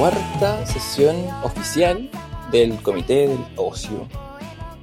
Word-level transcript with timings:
cuarta 0.00 0.64
sesión 0.64 1.14
oficial 1.42 2.08
del 2.50 2.80
Comité 2.82 3.28
del 3.28 3.38
Ocio. 3.56 4.08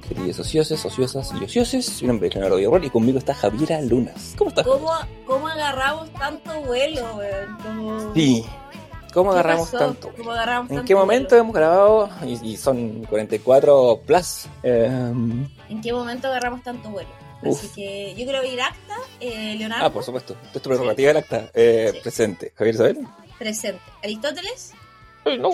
Queridos 0.08 0.38
ocioses, 0.38 0.84
ociosas 0.84 1.32
y 1.40 1.42
ocioses, 1.44 2.00
mi 2.02 2.06
nombre 2.06 2.28
es 2.28 2.34
Leonardo 2.36 2.54
Villarroel 2.58 2.84
y 2.84 2.90
conmigo 2.90 3.18
está 3.18 3.34
Javiera 3.34 3.80
Lunas. 3.80 4.34
¿Cómo 4.38 4.50
estás? 4.50 4.64
¿Cómo, 4.64 4.92
cómo 5.26 5.48
agarramos 5.48 6.08
tanto 6.12 6.60
vuelo, 6.60 7.16
weón? 7.16 7.58
Como- 7.64 8.14
Sí. 8.14 8.44
¿Cómo 9.12 9.30
¿Qué 9.32 9.38
agarramos 9.40 9.70
pasó? 9.70 9.78
tanto? 9.86 10.12
¿Cómo 10.16 10.30
agarramos 10.30 10.70
¿En 10.70 10.76
tanto 10.76 10.86
qué 10.86 10.94
momento 10.94 11.28
vuelo? 11.30 11.42
hemos 11.42 11.54
grabado? 11.56 12.10
Y, 12.24 12.50
y 12.52 12.56
son 12.56 13.04
44 13.06 14.02
plus. 14.06 14.46
Eh, 14.62 14.86
¿En 15.68 15.80
qué 15.82 15.92
momento 15.92 16.28
agarramos 16.28 16.62
tanto 16.62 16.90
vuelo? 16.90 17.10
Uf. 17.42 17.58
Así 17.58 17.68
que 17.74 18.10
yo 18.16 18.24
quiero 18.24 18.44
ir 18.44 18.60
acta, 18.60 18.94
eh, 19.18 19.56
Leonardo, 19.58 19.84
ah, 19.84 19.90
por 19.92 20.04
supuesto. 20.04 20.34
Esto 20.44 20.58
es 20.58 20.62
tu 20.62 20.68
prerrogativa 20.70 21.08
del 21.08 21.16
acta. 21.16 21.50
Eh, 21.54 21.90
Sí. 21.92 21.98
Presente. 22.04 22.52
Javier 22.54 22.74
Isabel. 22.76 22.98
presente. 23.36 23.80
Aristóteles, 24.04 24.74
no. 25.36 25.50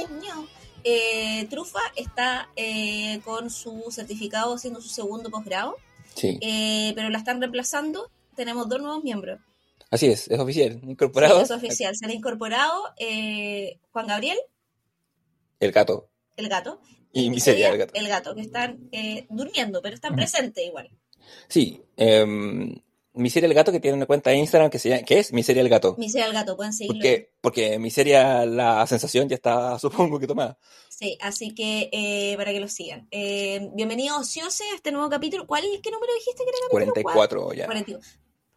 Eh, 0.85 1.47
Trufa 1.49 1.81
está 1.97 2.51
eh, 2.57 3.21
con 3.25 3.49
su 3.51 3.85
certificado 3.91 4.55
haciendo 4.55 4.81
su 4.83 4.89
segundo 4.91 5.31
posgrado, 5.31 5.77
Sí. 6.15 6.39
eh, 6.43 6.93
pero 6.95 7.09
la 7.11 7.19
están 7.19 7.41
reemplazando. 7.41 8.11
Tenemos 8.37 8.69
dos 8.69 8.81
nuevos 8.83 9.03
miembros. 9.03 9.41
Así 9.91 10.07
es, 10.09 10.29
es 10.29 10.39
oficial. 10.39 10.81
Incorporado. 10.85 11.39
Sí, 11.39 11.45
es 11.45 11.51
oficial. 11.51 11.97
Se 11.97 12.05
han 12.05 12.11
incorporado 12.11 12.83
Juan 13.93 14.07
Gabriel, 14.07 14.39
El 15.61 15.73
gato. 15.73 16.11
el 16.37 16.49
gato, 16.49 16.81
Y 17.13 17.31
Miseria, 17.31 17.71
el 17.71 17.79
gato. 17.79 17.95
el 17.95 18.09
gato, 18.09 18.35
que 18.35 18.41
están 18.43 18.91
durmiendo, 19.31 19.81
pero 19.81 19.95
están 19.95 20.15
presentes 20.17 20.67
igual. 20.67 20.91
Sí. 21.49 21.83
Miseria 23.15 23.47
el 23.47 23.55
gato 23.55 23.71
que 23.71 23.79
tiene 23.79 23.97
una 23.97 24.07
cuenta 24.07 24.31
de 24.31 24.37
Instagram 24.37 24.71
que 24.71 24.81
se 24.81 24.89
llama, 24.89 25.03
¿qué 25.03 25.21
es? 25.21 25.33
Miseria 25.33 25.63
el 25.63 25.69
gato. 25.69 25.95
Miseria 25.99 26.27
el 26.27 26.33
gato, 26.33 26.57
pueden 26.57 26.73
seguirlo. 26.73 26.99
Porque, 26.99 27.33
porque 27.41 27.79
Miseria 27.79 28.45
la 28.45 28.85
sensación 28.89 29.29
ya 29.29 29.37
está, 29.37 29.79
supongo 29.79 30.19
que 30.19 30.27
tomada. 30.27 30.59
Sí, 30.89 31.17
así 31.21 31.55
que 31.55 31.91
eh, 31.93 32.37
para 32.37 32.53
que 32.53 32.59
lo 32.59 32.69
sigan. 32.69 33.07
Eh, 33.13 33.71
bienvenido 33.75 34.19
Ociose 34.19 34.65
a 34.73 34.75
este 34.75 34.91
nuevo 34.91 35.09
capítulo. 35.09 35.47
¿Cuál, 35.47 35.63
qué 35.81 35.91
número 35.93 36.13
dijiste 36.15 36.43
que 36.43 36.51
era 36.51 36.59
capítulo? 36.71 36.93
44 36.93 37.53
ya. 37.53 37.67
41. 37.67 38.05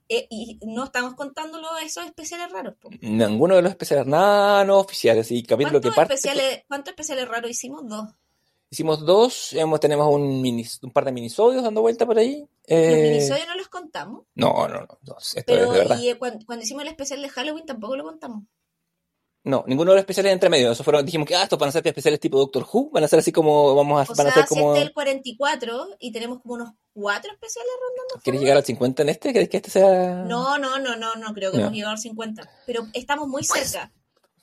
Eh, 0.09 0.25
y 0.29 0.59
no 0.65 0.85
estamos 0.85 1.15
contándolo 1.15 1.67
esos 1.83 2.05
especiales 2.05 2.51
raros. 2.51 2.75
po. 2.79 2.89
Ninguno 3.01 3.57
de 3.57 3.61
los 3.61 3.71
especiales, 3.71 4.07
nada 4.07 4.63
no 4.63 4.79
oficiales. 4.79 5.29
Y 5.31 5.43
capítulo 5.43 5.79
que 5.81 5.89
¿Cuántos, 5.89 5.95
parte. 5.95 6.13
especiales, 6.15 6.63
¿Cuántos 6.67 6.91
especiales 6.93 7.27
raros 7.27 7.51
hicimos? 7.51 7.87
Dos. 7.87 8.07
Hicimos 8.69 9.05
dos, 9.05 9.53
hemos, 9.53 9.79
tenemos 9.79 10.13
un, 10.13 10.41
mini, 10.41 10.65
un 10.81 10.91
par 10.91 11.05
de 11.05 11.11
minisodios 11.13 11.63
dando 11.63 11.81
vuelta 11.81 12.05
por 12.05 12.17
ahí. 12.17 12.39
Los 12.41 12.49
Eh, 12.67 13.09
minisodios 13.13 13.47
no 13.47 13.55
los 13.55 13.69
contamos. 13.69 14.23
No, 14.35 14.67
no, 14.67 14.81
no, 14.81 14.87
no, 15.01 15.17
esto 15.19 15.41
Pero 15.45 15.63
es 15.65 15.71
de 15.71 15.77
verdad. 15.79 15.99
y, 15.99 16.09
eh, 16.09 16.17
cuando, 16.17 16.45
cuando 16.45 16.63
hicimos 16.65 16.83
el 16.83 16.89
especial 16.89 17.21
de 17.21 17.29
Halloween 17.29 17.65
tampoco 17.65 17.95
lo 17.95 18.03
contamos. 18.03 18.43
No, 19.45 19.63
ninguno 19.65 19.91
de 19.91 19.95
los 19.95 20.01
especiales 20.01 20.33
entre 20.33 20.49
medio. 20.49 20.69
Eso 20.73 20.83
fueron, 20.83 21.05
dijimos 21.05 21.25
que 21.25 21.33
ah, 21.37 21.43
estos 21.43 21.57
van 21.57 21.69
a 21.69 21.71
ser 21.71 21.87
especiales 21.87 22.19
tipo 22.19 22.37
Doctor 22.37 22.67
Who, 22.69 22.89
van 22.91 23.05
a 23.05 23.07
ser 23.07 23.19
así 23.19 23.31
como, 23.31 23.73
vamos 23.75 24.01
a, 24.05 24.11
O 24.11 24.15
van 24.15 24.27
a 24.27 24.31
sea, 24.33 24.41
ser 24.41 24.47
si 24.47 24.49
como. 24.55 24.73
este 24.73 24.79
es 24.81 24.87
el 24.87 24.93
44 24.93 25.87
y 25.99 26.11
tenemos 26.11 26.41
como 26.41 26.55
unos 26.55 26.71
cuatro 26.91 27.31
especiales 27.31 27.71
rondando. 27.81 28.21
¿Quieres 28.21 28.41
llegar 28.41 28.57
al 28.57 28.65
50 28.65 29.03
en 29.03 29.09
este? 29.09 29.31
¿Quieres 29.31 29.47
que 29.47 29.57
este 29.57 29.69
sea.? 29.71 30.25
No, 30.27 30.57
no, 30.57 30.77
no, 30.79 30.97
no, 30.97 31.15
no 31.15 31.33
creo 31.33 31.53
que 31.53 31.59
hemos 31.59 31.71
llegado 31.71 31.93
al 31.93 31.97
50. 31.99 32.49
Pero 32.65 32.87
estamos 32.91 33.29
muy 33.29 33.43
Pues, 33.47 33.69
cerca. 33.69 33.93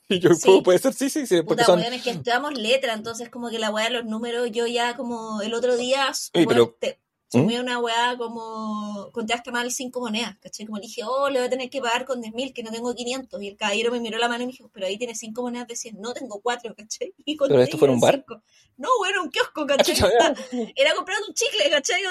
Y 0.08 0.18
yo, 0.20 0.34
Sí. 0.34 0.42
puedo- 0.44 0.62
puede 0.62 0.78
ser, 0.78 0.92
sí, 0.92 1.08
sí, 1.08 1.26
sí, 1.26 1.36
porque 1.42 1.62
Puta, 1.62 1.64
son. 1.64 1.80
weón, 1.80 1.94
es 1.94 2.02
que 2.02 2.10
estudiamos 2.10 2.58
letra, 2.58 2.92
entonces 2.92 3.30
como 3.30 3.48
que 3.48 3.58
la 3.58 3.70
weá 3.70 3.84
de 3.86 3.90
los 3.90 4.04
números, 4.04 4.50
yo 4.52 4.66
ya 4.66 4.96
como 4.96 5.40
el 5.40 5.54
otro 5.54 5.76
día 5.76 6.12
Oye, 6.34 6.46
weón, 6.46 6.48
pero- 6.48 6.76
te- 6.78 7.00
¿Mm? 7.34 7.40
sumé 7.40 7.60
una 7.60 7.78
weá 7.78 8.16
como 8.16 9.10
contaste 9.12 9.50
mal 9.50 9.70
cinco 9.70 10.00
monedas, 10.00 10.36
¿cachai? 10.40 10.66
Como 10.66 10.78
le 10.78 10.86
dije, 10.86 11.02
oh, 11.04 11.28
le 11.30 11.38
voy 11.38 11.46
a 11.46 11.50
tener 11.50 11.70
que 11.70 11.80
pagar 11.80 12.04
con 12.04 12.22
10.000, 12.22 12.52
que 12.52 12.62
no 12.62 12.70
tengo 12.70 12.94
500. 12.94 13.42
Y 13.42 13.48
el 13.48 13.56
caballero 13.56 13.90
me 13.92 14.00
miró 14.00 14.18
la 14.18 14.28
mano 14.28 14.44
y 14.44 14.46
me 14.46 14.52
dijo, 14.52 14.70
pero 14.72 14.86
ahí 14.86 14.96
tienes 14.96 15.18
cinco 15.18 15.42
monedas 15.42 15.68
de 15.68 15.76
100. 15.76 16.00
No, 16.00 16.12
tengo 16.12 16.40
cuatro, 16.40 16.74
¿cachai? 16.74 17.14
Y 17.24 17.36
conté 17.36 17.54
¿Pero 17.54 17.64
esto 17.64 17.78
fue 17.78 17.88
en 17.88 17.94
un 17.94 18.00
bar? 18.00 18.14
cinco. 18.14 18.42
No, 18.76 18.88
bueno, 18.98 19.22
un 19.22 19.30
kiosco, 19.30 19.66
¿cachai? 19.66 19.96
Onda, 20.02 20.34
Era 20.76 20.94
comprando 20.94 21.26
un 21.28 21.34
chicle, 21.34 21.70
¿cachai? 21.70 22.02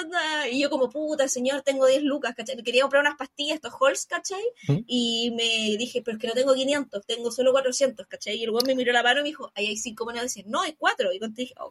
Y 0.50 0.60
yo 0.60 0.70
como, 0.70 0.88
puta, 0.88 1.28
señor, 1.28 1.62
tengo 1.62 1.86
10 1.86 2.02
lucas, 2.02 2.34
¿cachai? 2.34 2.62
Quería 2.62 2.82
comprar 2.82 3.02
unas 3.02 3.16
pastillas, 3.16 3.56
estos 3.56 3.74
Halls, 3.80 4.06
¿cachai? 4.06 4.42
¿Mm? 4.68 4.78
Y 4.86 5.32
me 5.36 5.76
dije, 5.76 6.02
pero 6.02 6.16
es 6.16 6.20
que 6.20 6.28
no 6.28 6.34
tengo 6.34 6.54
500, 6.54 7.06
tengo 7.06 7.30
solo 7.30 7.52
400, 7.52 8.06
¿cachai? 8.06 8.36
Y 8.36 8.44
el 8.44 8.50
weón 8.50 8.66
me 8.66 8.74
miró 8.74 8.92
la 8.92 9.02
mano 9.02 9.20
y 9.20 9.22
me 9.24 9.28
dijo, 9.28 9.50
ahí 9.54 9.66
hay 9.66 9.76
cinco 9.76 10.04
monedas 10.04 10.24
de 10.26 10.42
100. 10.42 10.50
No, 10.50 10.62
hay 10.62 10.74
cuatro. 10.74 11.12
Y 11.12 11.18
conté, 11.18 11.42
dije, 11.42 11.54
oh, 11.60 11.70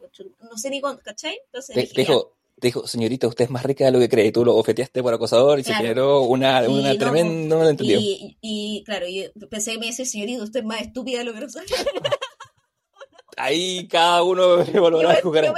no 0.50 0.56
sé 0.56 0.70
ni 0.70 0.80
cuánto, 0.80 1.02
¿cachai? 1.02 1.38
Entonces 1.46 1.74
Te, 1.74 1.80
dije, 1.80 1.94
dijo, 1.96 2.34
te 2.60 2.68
dijo, 2.68 2.86
señorita, 2.86 3.26
usted 3.28 3.44
es 3.46 3.50
más 3.50 3.62
rica 3.64 3.84
de 3.84 3.90
lo 3.92 3.98
que 3.98 4.08
cree. 4.08 4.32
Tú 4.32 4.44
lo 4.44 4.56
ofeteaste 4.56 5.02
por 5.02 5.12
acosador 5.14 5.58
y 5.58 5.62
se 5.64 5.70
Claro. 5.70 5.82
generó 5.82 6.20
una, 6.22 6.64
Y 6.64 6.68
una 6.78 6.92
no, 6.92 6.98
tremenda 6.98 7.56
ya. 7.56 7.58
malentendido. 7.62 8.00
y, 8.00 8.38
y, 8.40 8.82
claro, 8.84 9.06
yo 9.08 9.24
pensé 9.50 9.72
que 9.72 9.78
me 9.78 9.86
iba 9.86 9.90
a 9.90 9.96
decir, 9.96 10.06
señorita, 10.06 10.42
usted 10.44 10.60
es 10.60 10.66
más 10.66 10.80
estúpida 10.80 11.18
de 11.18 11.24
lo 11.24 11.34
que 11.34 11.40
no 11.40 11.48
sabe. 11.48 11.66
Ahí 13.36 13.88
cada 13.88 14.22
uno 14.22 14.58
volverá 14.80 15.10
a 15.10 15.16
Yo, 15.16 15.22
jugar. 15.22 15.44
yo, 15.46 15.54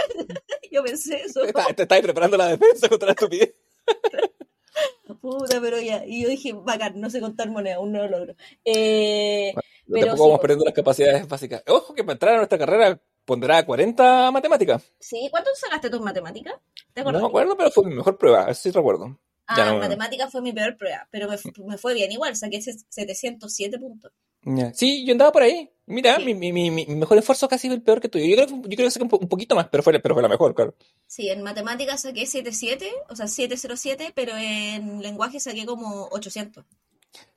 yo 0.72 0.82
pensé 0.84 1.16
eso. 1.24 1.42
Te 1.74 1.82
estás 1.82 2.00
preparando 2.00 2.36
la 2.38 2.48
defensa 2.56 2.88
contra 2.88 3.06
la 3.06 3.12
estupidez. 3.12 3.54
Puta, 5.20 5.60
pero 5.60 5.80
ya. 5.80 6.04
Y 6.06 6.22
yo 6.22 6.28
dije, 6.28 6.52
bacán, 6.52 7.00
no 7.00 7.10
sé 7.10 7.20
contar 7.20 7.50
moneda, 7.50 7.76
aún 7.76 7.92
no 7.92 8.02
lo 8.06 8.08
logro. 8.18 8.34
Eh, 8.64 9.52
Pero 9.88 10.06
Tampoco 10.06 10.16
sí, 10.16 10.28
vamos 10.28 10.40
perdiendo 10.40 10.64
las 10.64 10.74
capacidades 10.74 11.28
básicas. 11.28 11.62
Ojo 11.68 11.94
que 11.94 12.04
para 12.04 12.12
entrar 12.14 12.34
a 12.34 12.36
nuestra 12.38 12.58
carrera 12.58 13.00
pondrá 13.26 13.66
40 13.66 14.30
matemáticas. 14.30 14.82
¿Sí? 14.98 15.28
¿Cuánto 15.30 15.50
sacaste 15.54 15.90
tú 15.90 15.98
en 15.98 16.04
matemáticas? 16.04 16.54
¿Te 16.94 17.04
No 17.04 17.12
me 17.12 17.26
acuerdo, 17.26 17.56
pero 17.58 17.70
fue 17.70 17.84
mi 17.86 17.94
mejor 17.94 18.16
prueba. 18.16 18.50
Eso 18.50 18.62
sí 18.62 18.70
recuerdo. 18.70 19.18
Ah, 19.48 19.64
no- 19.66 19.78
matemáticas 19.78 20.32
fue 20.32 20.40
mi 20.40 20.52
peor 20.52 20.76
prueba, 20.78 21.06
pero 21.10 21.28
me, 21.28 21.36
me 21.66 21.76
fue 21.78 21.92
bien 21.94 22.10
igual, 22.10 22.34
saqué 22.34 22.56
ese 22.56 22.72
707 22.88 23.78
puntos. 23.78 24.12
Sí, 24.74 25.04
yo 25.04 25.12
andaba 25.12 25.32
por 25.32 25.42
ahí. 25.42 25.70
Mira, 25.86 26.16
Sí. 26.16 26.24
mi, 26.24 26.34
mi, 26.34 26.52
mi, 26.52 26.70
mi 26.70 26.86
mejor 26.94 27.18
esfuerzo 27.18 27.48
casi 27.48 27.66
fue 27.68 27.76
el 27.76 27.82
peor 27.82 28.00
que 28.00 28.08
tuyo. 28.08 28.24
Yo 28.24 28.36
creo, 28.36 28.46
que- 28.46 28.54
yo 28.68 28.76
creo 28.76 28.86
que 28.86 28.90
saqué 28.90 29.02
un, 29.04 29.08
po- 29.08 29.18
un 29.18 29.28
poquito 29.28 29.54
más, 29.56 29.68
pero 29.68 29.82
fue, 29.82 29.98
pero 30.00 30.14
fue 30.14 30.22
la 30.22 30.28
mejor, 30.28 30.54
claro. 30.54 30.74
Sí, 31.06 31.28
en 31.28 31.42
matemáticas 31.42 32.02
saqué 32.02 32.26
77, 32.26 32.90
o 33.08 33.14
sea, 33.16 33.26
707, 33.28 34.12
pero 34.14 34.32
en 34.36 35.00
lenguaje 35.02 35.38
saqué 35.40 35.64
como 35.66 36.08
800. 36.12 36.64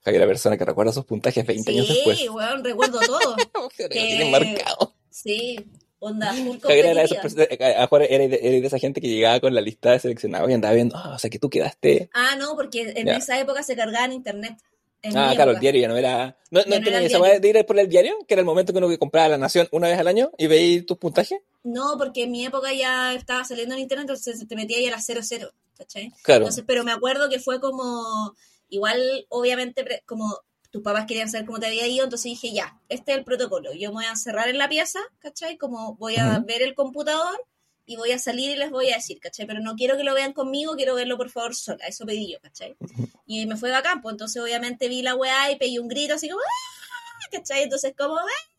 Javier, 0.04 0.22
la 0.22 0.28
persona 0.28 0.58
que 0.58 0.66
recuerda 0.66 0.92
sus 0.92 1.06
puntajes 1.06 1.46
20 1.46 1.72
años 1.72 1.88
después. 1.88 2.18
Sí, 2.18 2.30
weón, 2.30 2.64
recuerdo 2.64 3.00
todo. 3.02 3.36
Que- 3.78 3.88
tienen 3.90 4.32
marcado. 4.32 4.94
Sí, 5.10 5.58
onda 6.00 6.34
full 6.34 6.58
era 6.70 6.94
competitiva. 6.94 7.22
perso- 7.24 7.42
eh, 7.42 8.08
era 8.10 8.28
de, 8.28 8.40
era 8.42 8.62
de 8.62 8.68
esa 8.68 8.80
gente 8.80 9.02
que 9.02 9.08
llegaba 9.10 9.40
con 9.40 9.54
la 9.54 9.62
lista 9.62 9.92
de 9.92 10.00
seleccionados 10.00 10.50
y 10.50 10.54
andaba 10.54 10.74
viendo, 10.74 10.96
ah, 10.98 11.14
o 11.16 11.20
sea 11.20 11.30
que 11.30 11.40
tú 11.40 11.50
quedaste. 11.50 12.10
Ah, 12.14 12.36
no, 12.38 12.56
porque 12.56 12.94
en 12.96 13.08
Ya. 13.08 13.18
esa 13.18 13.40
época 13.40 13.64
se 13.64 13.76
cargaba 13.76 14.06
en 14.06 14.14
internet. 14.14 14.58
En 15.02 15.18
ah, 15.18 15.32
claro, 15.34 15.52
el 15.52 15.58
época. 15.58 15.62
diario 15.62 15.82
ya 15.82 15.88
no 15.88 15.96
era. 15.98 16.38
No, 16.52 16.60
no 16.62 16.66
no 16.66 16.84
tenía 16.84 17.00
el 17.00 17.06
esa 17.06 17.20
de 17.20 17.48
ir 17.48 17.66
por 17.66 17.80
el 17.80 17.88
diario, 17.88 18.18
que 18.28 18.34
era 18.34 18.42
el 18.42 18.46
momento 18.46 18.74
que 18.74 18.80
uno 18.80 19.00
compraba 19.00 19.30
La 19.30 19.38
Nación 19.38 19.68
una 19.72 19.88
vez 19.88 19.98
al 19.98 20.08
año 20.08 20.30
y 20.38 20.48
veía 20.48 20.86
tus 20.86 20.98
puntajes. 20.98 21.40
No, 21.64 21.96
porque 21.98 22.24
en 22.24 22.32
mi 22.32 22.46
época 22.46 22.74
ya 22.74 23.14
estaba 23.14 23.46
saliendo 23.46 23.76
en 23.76 23.82
internet, 23.82 24.04
entonces 24.10 24.46
te 24.48 24.56
metía 24.56 24.82
ya 24.82 24.90
a 24.90 24.92
las 24.98 25.06
00, 25.06 25.52
¿cachai? 25.78 26.12
Claro. 26.22 26.42
Entonces, 26.42 26.64
pero 26.68 26.84
me 26.84 26.92
acuerdo 26.92 27.30
que 27.30 27.40
fue 27.40 27.62
como, 27.62 28.36
igual, 28.70 29.26
obviamente, 29.30 30.04
como 30.06 30.38
tus 30.72 30.84
papás 30.84 31.06
querían 31.08 31.30
saber 31.30 31.46
cómo 31.46 31.60
te 31.60 31.68
había 31.68 31.88
ido, 31.88 32.04
entonces 32.04 32.26
dije, 32.26 32.54
ya, 32.54 32.80
este 32.90 33.12
es 33.12 33.18
el 33.18 33.24
protocolo, 33.24 33.74
yo 33.74 33.90
me 33.90 33.96
voy 33.96 34.06
a 34.06 34.12
encerrar 34.12 34.50
en 34.50 34.58
la 34.58 34.70
pieza, 34.70 35.00
¿cachai? 35.20 35.58
Como 35.58 35.96
voy 35.96 36.18
a 36.18 36.40
ver 36.40 36.62
el 36.62 36.76
computador 36.76 37.40
y 37.86 37.96
voy 37.96 38.12
a 38.12 38.20
salir 38.20 38.52
y 38.52 38.56
les 38.56 38.70
voy 38.70 38.92
a 38.92 38.98
decir, 38.98 39.20
¿cachai? 39.20 39.48
Pero 39.48 39.62
no 39.62 39.76
quiero 39.76 39.98
que 39.98 40.04
lo 40.04 40.14
vean 40.14 40.34
conmigo, 40.34 40.76
quiero 40.76 40.94
verlo 40.94 41.18
por 41.18 41.32
favor 41.32 41.56
sola, 41.56 41.86
eso 41.88 42.06
pedí 42.06 42.32
yo, 42.32 42.40
¿cachai? 42.40 42.78
Y 43.26 43.48
me 43.48 43.58
fue 43.58 43.72
bacán, 43.72 44.02
pues 44.02 44.14
entonces 44.14 44.42
obviamente 44.42 44.88
vi 44.90 45.02
la 45.02 45.16
weá 45.16 45.52
y 45.52 45.56
pegué 45.58 45.80
un 45.80 45.88
grito 45.88 46.14
así 46.14 46.30
como, 46.30 46.42
¡ah! 46.42 47.28
¿cachai? 47.32 47.64
Entonces 47.64 47.94
como, 47.98 48.18
¡ah! 48.18 48.50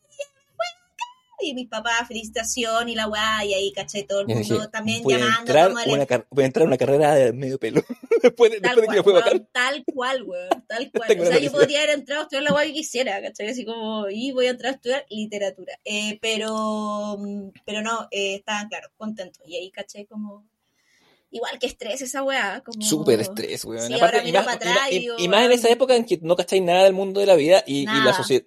Y 1.41 1.53
mis 1.53 1.67
papás, 1.67 2.07
felicitación 2.07 2.89
y 2.89 2.95
la 2.95 3.07
weá, 3.07 3.43
y 3.45 3.53
ahí, 3.53 3.71
¿cachai? 3.71 4.03
Todo 4.03 4.21
el 4.21 4.27
mundo 4.27 4.69
también 4.69 5.03
llamando, 5.03 5.39
entrar 5.39 5.71
una 5.71 6.03
a 6.03 6.45
entrar 6.45 6.67
una 6.67 6.77
carrera 6.77 7.15
de 7.15 7.33
medio 7.33 7.59
pelo. 7.59 7.81
después 8.21 8.51
de, 8.51 8.61
Tal 8.61 8.75
después 8.75 8.87
de 8.87 8.87
que 8.87 8.97
me 8.97 9.03
fue 9.03 9.13
cual, 9.13 9.23
bacán. 9.23 9.37
weón, 9.37 9.49
tal 9.51 9.83
cual, 9.85 10.23
weón, 10.23 10.65
tal 10.67 10.91
cual. 10.95 11.19
O 11.19 11.25
sea, 11.25 11.39
yo 11.39 11.51
podría 11.51 11.79
haber 11.79 11.95
entrado 11.95 12.21
a 12.21 12.23
estudiar 12.23 12.43
la 12.43 12.53
weá 12.53 12.65
que 12.65 12.73
quisiera, 12.73 13.21
¿cachai? 13.21 13.49
Así 13.49 13.65
como, 13.65 14.09
y 14.09 14.31
voy 14.31 14.47
a 14.47 14.51
entrar 14.51 14.73
a 14.73 14.75
estudiar 14.75 15.05
literatura. 15.09 15.79
Eh, 15.85 16.19
pero, 16.21 17.17
mm, 17.19 17.49
pero 17.65 17.81
no, 17.81 18.07
eh, 18.11 18.35
estaban, 18.35 18.69
claro, 18.69 18.89
contentos. 18.97 19.43
Y 19.47 19.55
ahí, 19.55 19.71
¿cachai? 19.71 20.05
Como, 20.05 20.45
igual 21.31 21.57
que 21.59 21.67
estrés 21.67 22.01
esa 22.01 22.23
weá. 22.23 22.61
Como... 22.65 22.81
Súper 22.81 23.19
estrés, 23.21 23.63
weón. 23.65 23.87
Sí, 23.87 23.93
Aparte, 23.93 24.17
ahora 24.17 24.29
y, 24.29 24.31
más, 24.33 24.45
para 24.45 24.91
y 24.91 25.07
y 25.17 25.27
más 25.27 25.45
en 25.45 25.51
esa 25.53 25.69
época 25.69 25.95
en 25.95 26.05
que 26.05 26.19
no 26.21 26.35
cacháis 26.35 26.61
nada 26.61 26.83
del 26.83 26.93
mundo 26.93 27.19
de 27.19 27.25
la 27.25 27.35
vida 27.35 27.63
y, 27.65 27.85
la 27.85 28.13
sociedad 28.13 28.43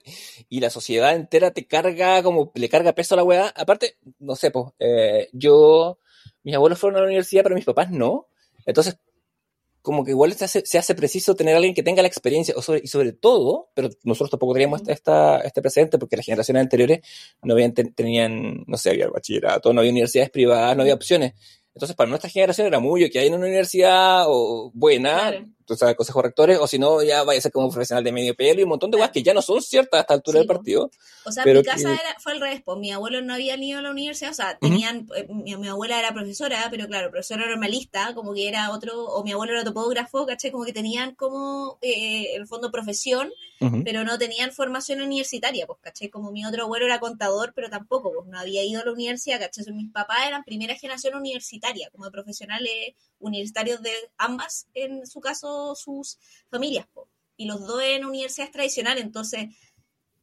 y 0.48 0.60
la 0.60 0.70
sociedad 0.70 1.14
entera 1.16 1.50
te 1.52 1.66
carga 1.66 2.22
como 2.22 2.52
le 2.54 2.68
carga 2.68 2.92
peso 2.94 3.14
a 3.14 3.16
la 3.16 3.24
weá. 3.24 3.52
Aparte, 3.56 3.96
no 4.18 4.36
sé, 4.36 4.50
pues, 4.50 4.66
eh, 4.78 5.28
yo, 5.32 5.98
mis 6.42 6.54
abuelos 6.54 6.78
fueron 6.78 6.98
a 6.98 7.00
la 7.00 7.06
universidad, 7.06 7.42
pero 7.42 7.54
mis 7.54 7.64
papás 7.64 7.90
no. 7.90 8.28
Entonces, 8.66 8.96
como 9.82 10.02
que 10.02 10.12
igual 10.12 10.32
se 10.32 10.46
hace, 10.46 10.62
se 10.64 10.78
hace 10.78 10.94
preciso 10.94 11.34
tener 11.34 11.52
a 11.52 11.58
alguien 11.58 11.74
que 11.74 11.82
tenga 11.82 12.00
la 12.00 12.08
experiencia, 12.08 12.54
o 12.56 12.62
sobre- 12.62 12.80
y 12.82 12.86
sobre 12.86 13.12
todo, 13.12 13.68
pero 13.74 13.90
nosotros 14.04 14.30
tampoco 14.30 14.54
teníamos 14.54 14.82
Mm. 14.82 14.90
esta, 14.90 15.40
este 15.40 15.60
precedente 15.60 15.98
porque 15.98 16.16
las 16.16 16.24
generaciones 16.24 16.62
anteriores 16.62 17.00
no 17.42 17.52
habían, 17.52 17.74
ten- 17.74 17.92
tenían, 17.92 18.64
no 18.66 18.78
sé, 18.78 18.90
había 18.90 19.08
bachillerato, 19.08 19.74
no 19.74 19.80
había 19.80 19.90
universidades 19.92 20.30
privadas, 20.30 20.74
no 20.74 20.82
había 20.82 20.94
opciones. 20.94 21.34
Entonces, 21.74 21.96
para 21.96 22.08
nuestra 22.08 22.30
generación 22.30 22.66
era 22.68 22.78
muy, 22.78 23.10
que 23.10 23.18
hay 23.18 23.26
en 23.26 23.34
una 23.34 23.46
universidad 23.46 24.24
o 24.28 24.70
buena, 24.74 25.30
Claro. 25.30 25.46
o 25.68 25.74
sea, 25.74 25.94
consejo 25.96 26.22
rectores, 26.22 26.58
o 26.60 26.68
si 26.68 26.78
no, 26.78 27.02
ya 27.02 27.24
vaya 27.24 27.38
a 27.38 27.42
ser 27.42 27.50
como 27.50 27.68
profesional 27.68 28.04
de 28.04 28.12
medio 28.12 28.34
pelo 28.36 28.60
y 28.60 28.62
un 28.62 28.68
montón 28.68 28.92
de 28.92 28.98
cosas 28.98 29.10
que 29.10 29.22
ya 29.24 29.34
no 29.34 29.42
son 29.42 29.60
ciertas 29.60 29.98
a 29.98 30.00
esta 30.02 30.14
altura 30.14 30.34
Sí, 30.34 30.38
del 30.38 30.46
partido. 30.46 30.90
O 31.24 31.32
sea, 31.32 31.42
Pero 31.42 31.60
mi 31.60 31.64
casa 31.66 31.88
que- 31.88 31.94
era, 31.94 32.16
fue 32.20 32.32
al 32.32 32.40
revés, 32.40 32.62
pues 32.64 32.78
mi 32.78 32.92
abuelo 32.92 33.20
no 33.22 33.34
había 33.34 33.56
ido 33.56 33.80
a 33.80 33.82
la 33.82 33.90
universidad, 33.90 34.30
o 34.30 34.34
sea, 34.34 34.56
tenían, 34.58 35.08
eh, 35.16 35.26
mi, 35.28 35.56
mi 35.56 35.66
abuela 35.68 35.98
era 35.98 36.12
profesora, 36.14 36.68
pero 36.70 36.86
claro, 36.86 37.10
profesora 37.10 37.46
normalista, 37.48 38.14
como 38.14 38.34
que 38.34 38.46
era 38.46 38.70
otro, 38.70 39.04
o 39.06 39.24
mi 39.24 39.32
abuelo 39.32 39.54
era 39.54 39.64
topógrafo, 39.64 40.26
¿cachai? 40.26 40.52
Como 40.52 40.64
que 40.64 40.72
tenían 40.72 41.14
como, 41.16 41.78
eh, 41.82 42.34
en 42.36 42.42
el 42.42 42.46
fondo, 42.46 42.70
profesión, 42.70 43.32
Pero 43.84 44.04
no 44.04 44.18
tenían 44.18 44.52
formación 44.52 45.00
universitaria, 45.00 45.66
pues, 45.66 45.78
¿cachai? 45.80 46.08
Como 46.10 46.30
mi 46.30 46.44
otro 46.44 46.64
abuelo 46.64 46.86
era 46.86 47.00
contador, 47.00 47.52
pero 47.54 47.68
tampoco, 47.70 48.12
pues, 48.14 48.26
no 48.28 48.38
había 48.38 48.62
ido 48.64 48.80
a 48.82 48.84
la 48.84 48.92
universidad. 48.92 49.40
Entonces, 49.42 49.72
mis 49.74 49.90
papás 49.90 50.26
eran 50.26 50.44
primera 50.44 50.74
generación 50.74 51.14
universitaria, 51.14 51.88
como 51.90 52.04
de 52.04 52.10
profesionales 52.10 52.94
universitarios 53.18 53.82
de 53.82 53.92
ambas, 54.18 54.66
en 54.74 55.06
su 55.06 55.20
caso, 55.20 55.74
sus 55.74 56.18
familias, 56.50 56.86
pues. 56.92 57.06
Y 57.36 57.46
los 57.46 57.66
dos 57.66 57.82
en 57.82 58.04
universidades 58.04 58.52
tradicionales, 58.52 59.02
entonces, 59.02 59.46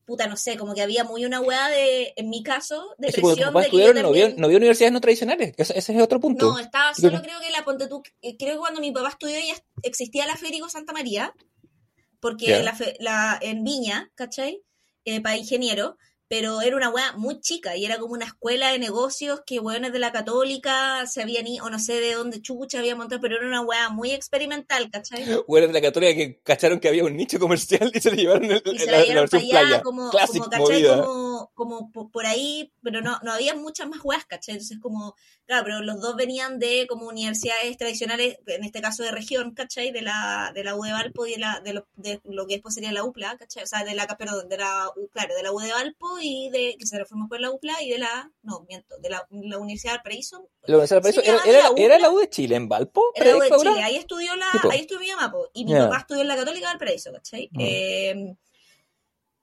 puta, 0.06 0.28
no 0.28 0.36
sé, 0.36 0.58
como 0.58 0.74
que 0.74 0.82
había 0.82 1.04
muy 1.04 1.26
una 1.26 1.40
weá 1.42 1.70
de, 1.70 2.14
en 2.16 2.30
mi 2.30 2.44
caso, 2.44 2.96
de 2.98 3.08
tus 3.08 3.16
presión 3.16 3.54
de 3.54 3.70
que 3.70 3.78
no 3.78 4.02
también- 4.04 4.36
no 4.38 4.46
había 4.46 4.58
universidades 4.58 4.92
no 4.94 5.02
tradicionales. 5.02 5.54
Ese, 5.58 5.78
ese 5.78 5.96
es 5.96 6.02
otro 6.02 6.20
punto. 6.20 6.46
no, 6.52 6.60
estaba 6.60 6.94
Sí, 6.94 7.02
solo 7.04 7.22
creo 7.22 7.40
que 7.40 7.50
la 7.50 7.64
ponte 7.64 7.88
tú, 7.88 8.02
eh, 8.22 8.36
creo 8.38 8.54
que 8.56 8.60
cuando 8.60 8.82
mi 8.82 8.92
papá 8.92 9.10
estudió 9.10 9.40
ya 9.40 9.54
existía 9.84 10.26
la 10.26 10.36
Federico 10.36 10.70
Santa 10.70 10.92
María, 10.92 11.34
porque 12.22 12.62
la, 12.64 12.74
fe- 12.74 12.96
la 13.00 13.38
en 13.42 13.64
Viña, 13.66 14.10
¿cachai? 14.16 14.62
Eh, 15.04 15.20
para 15.22 15.36
ingeniero, 15.38 15.98
pero 16.28 16.62
era 16.62 16.78
una 16.78 16.90
weá 16.90 17.12
muy 17.18 17.42
chica 17.42 17.76
y 17.76 17.84
era 17.84 17.98
como 17.98 18.14
una 18.14 18.24
escuela 18.26 18.72
de 18.72 18.80
negocios 18.80 19.42
que 19.46 19.60
weones 19.60 19.92
de 19.92 20.00
la 20.00 20.14
católica 20.14 21.06
se 21.08 21.22
habían 21.22 21.46
ido, 21.48 21.66
o 21.66 21.70
no 21.70 21.78
sé 21.80 22.00
de 22.00 22.14
dónde 22.14 22.42
chucha 22.42 22.80
había 22.80 22.96
montado, 22.96 23.20
pero 23.20 23.36
era 23.36 23.46
una 23.48 23.60
weá 23.62 23.90
muy 23.90 24.12
experimental, 24.12 24.90
¿cachai? 24.90 25.26
Hueones 25.48 25.70
de 25.72 25.74
la 25.74 25.82
católica 25.82 26.16
que 26.16 26.40
cacharon 26.42 26.80
que 26.80 26.88
había 26.88 27.04
un 27.04 27.18
nicho 27.18 27.38
comercial 27.40 27.92
y 27.94 28.00
se 28.00 28.12
le 28.12 28.18
llevaron 28.18 28.46
el- 28.46 28.62
y 28.66 28.80
se 28.80 28.86
la, 28.86 28.92
la 28.94 28.98
la 29.00 29.04
dieron 29.04 29.28
para 29.28 29.42
versión 29.42 29.58
allá 29.58 29.68
playa. 29.68 29.82
como, 29.84 30.10
Classic 30.12 30.38
como, 30.38 30.50
¿cachai? 30.52 30.66
movida. 30.84 31.02
Como, 31.04 31.31
como 31.54 31.92
po- 31.92 32.10
por 32.10 32.26
ahí, 32.26 32.72
pero 32.84 33.02
no, 33.02 33.20
no 33.24 33.32
había 33.34 33.56
muchas 33.56 33.88
más 33.88 34.00
weas, 34.04 34.26
¿cachai? 34.26 34.56
Entonces 34.56 34.80
como, 34.80 35.16
claro, 35.46 35.64
pero 35.66 35.82
los 35.82 36.00
dos 36.00 36.16
venían 36.16 36.60
de 36.60 36.86
como 36.88 37.08
universidades 37.08 37.78
tradicionales, 37.78 38.38
en 38.46 38.64
este 38.64 38.82
caso 38.82 39.04
de 39.04 39.12
región, 39.12 39.54
¿cachai? 39.54 39.92
De 39.92 40.02
la, 40.02 40.52
de 40.54 40.64
la 40.64 40.76
U 40.76 40.84
de 40.84 40.92
Valpo 40.92 41.26
y 41.26 41.32
de, 41.32 41.38
la, 41.40 41.60
de, 41.64 41.74
lo, 41.74 41.88
de 41.96 42.20
lo 42.24 42.46
que 42.48 42.56
después 42.56 42.74
sería 42.76 42.92
la 42.92 43.04
UPLA, 43.04 43.38
¿cachai? 43.38 43.64
O 43.64 43.68
sea, 43.68 43.84
de 43.84 43.96
la, 43.96 44.06
perdón, 44.08 44.48
de 44.50 44.58
la, 44.58 44.90
U- 44.96 45.08
claro, 45.10 45.36
de 45.36 45.44
la 45.44 45.52
U 45.52 45.60
de 45.60 45.72
Valpo 45.72 46.18
y 46.22 46.50
de, 46.50 46.76
que 46.80 46.86
se 46.86 46.98
reformó 46.98 47.28
por 47.28 47.40
la 47.40 47.52
UPLA 47.52 47.82
y 47.82 47.90
de 47.90 47.98
la, 47.98 48.32
no, 48.44 48.66
miento, 48.68 48.98
de 49.00 49.10
la, 49.10 49.28
la 49.30 49.58
Universidad 49.58 49.94
del 49.94 50.02
Paraíso. 50.04 50.48
La 50.64 50.76
Universidad 50.78 51.02
del 51.02 51.14
Paraíso, 51.14 51.22
¿era, 51.22 51.46
la 51.46 51.60
era 51.60 51.72
UPLA. 51.72 52.00
la 52.00 52.10
U 52.12 52.20
de 52.20 52.30
Chile 52.30 52.56
en 52.56 52.70
Valpo? 52.70 53.04
Era 53.16 53.26
la 53.32 53.32
U 53.38 53.40
de 53.42 53.48
¿Pre-Paula? 53.50 53.72
Chile, 53.72 53.84
ahí 53.84 53.96
estudió 53.98 54.36
la, 54.36 54.46
ahí 54.72 54.80
estudió 54.82 55.00
mi 55.02 55.10
mamá, 55.12 55.32
po, 55.32 55.50
y 55.54 55.66
mi 55.66 55.74
papá 55.74 55.98
estudió 56.00 56.22
en 56.22 56.28
la 56.28 56.36
Católica 56.36 56.70
del 56.70 56.78
Paraíso, 56.78 57.12
¿cachai? 57.12 57.50
Mm. 57.52 57.60
Eh, 57.62 58.36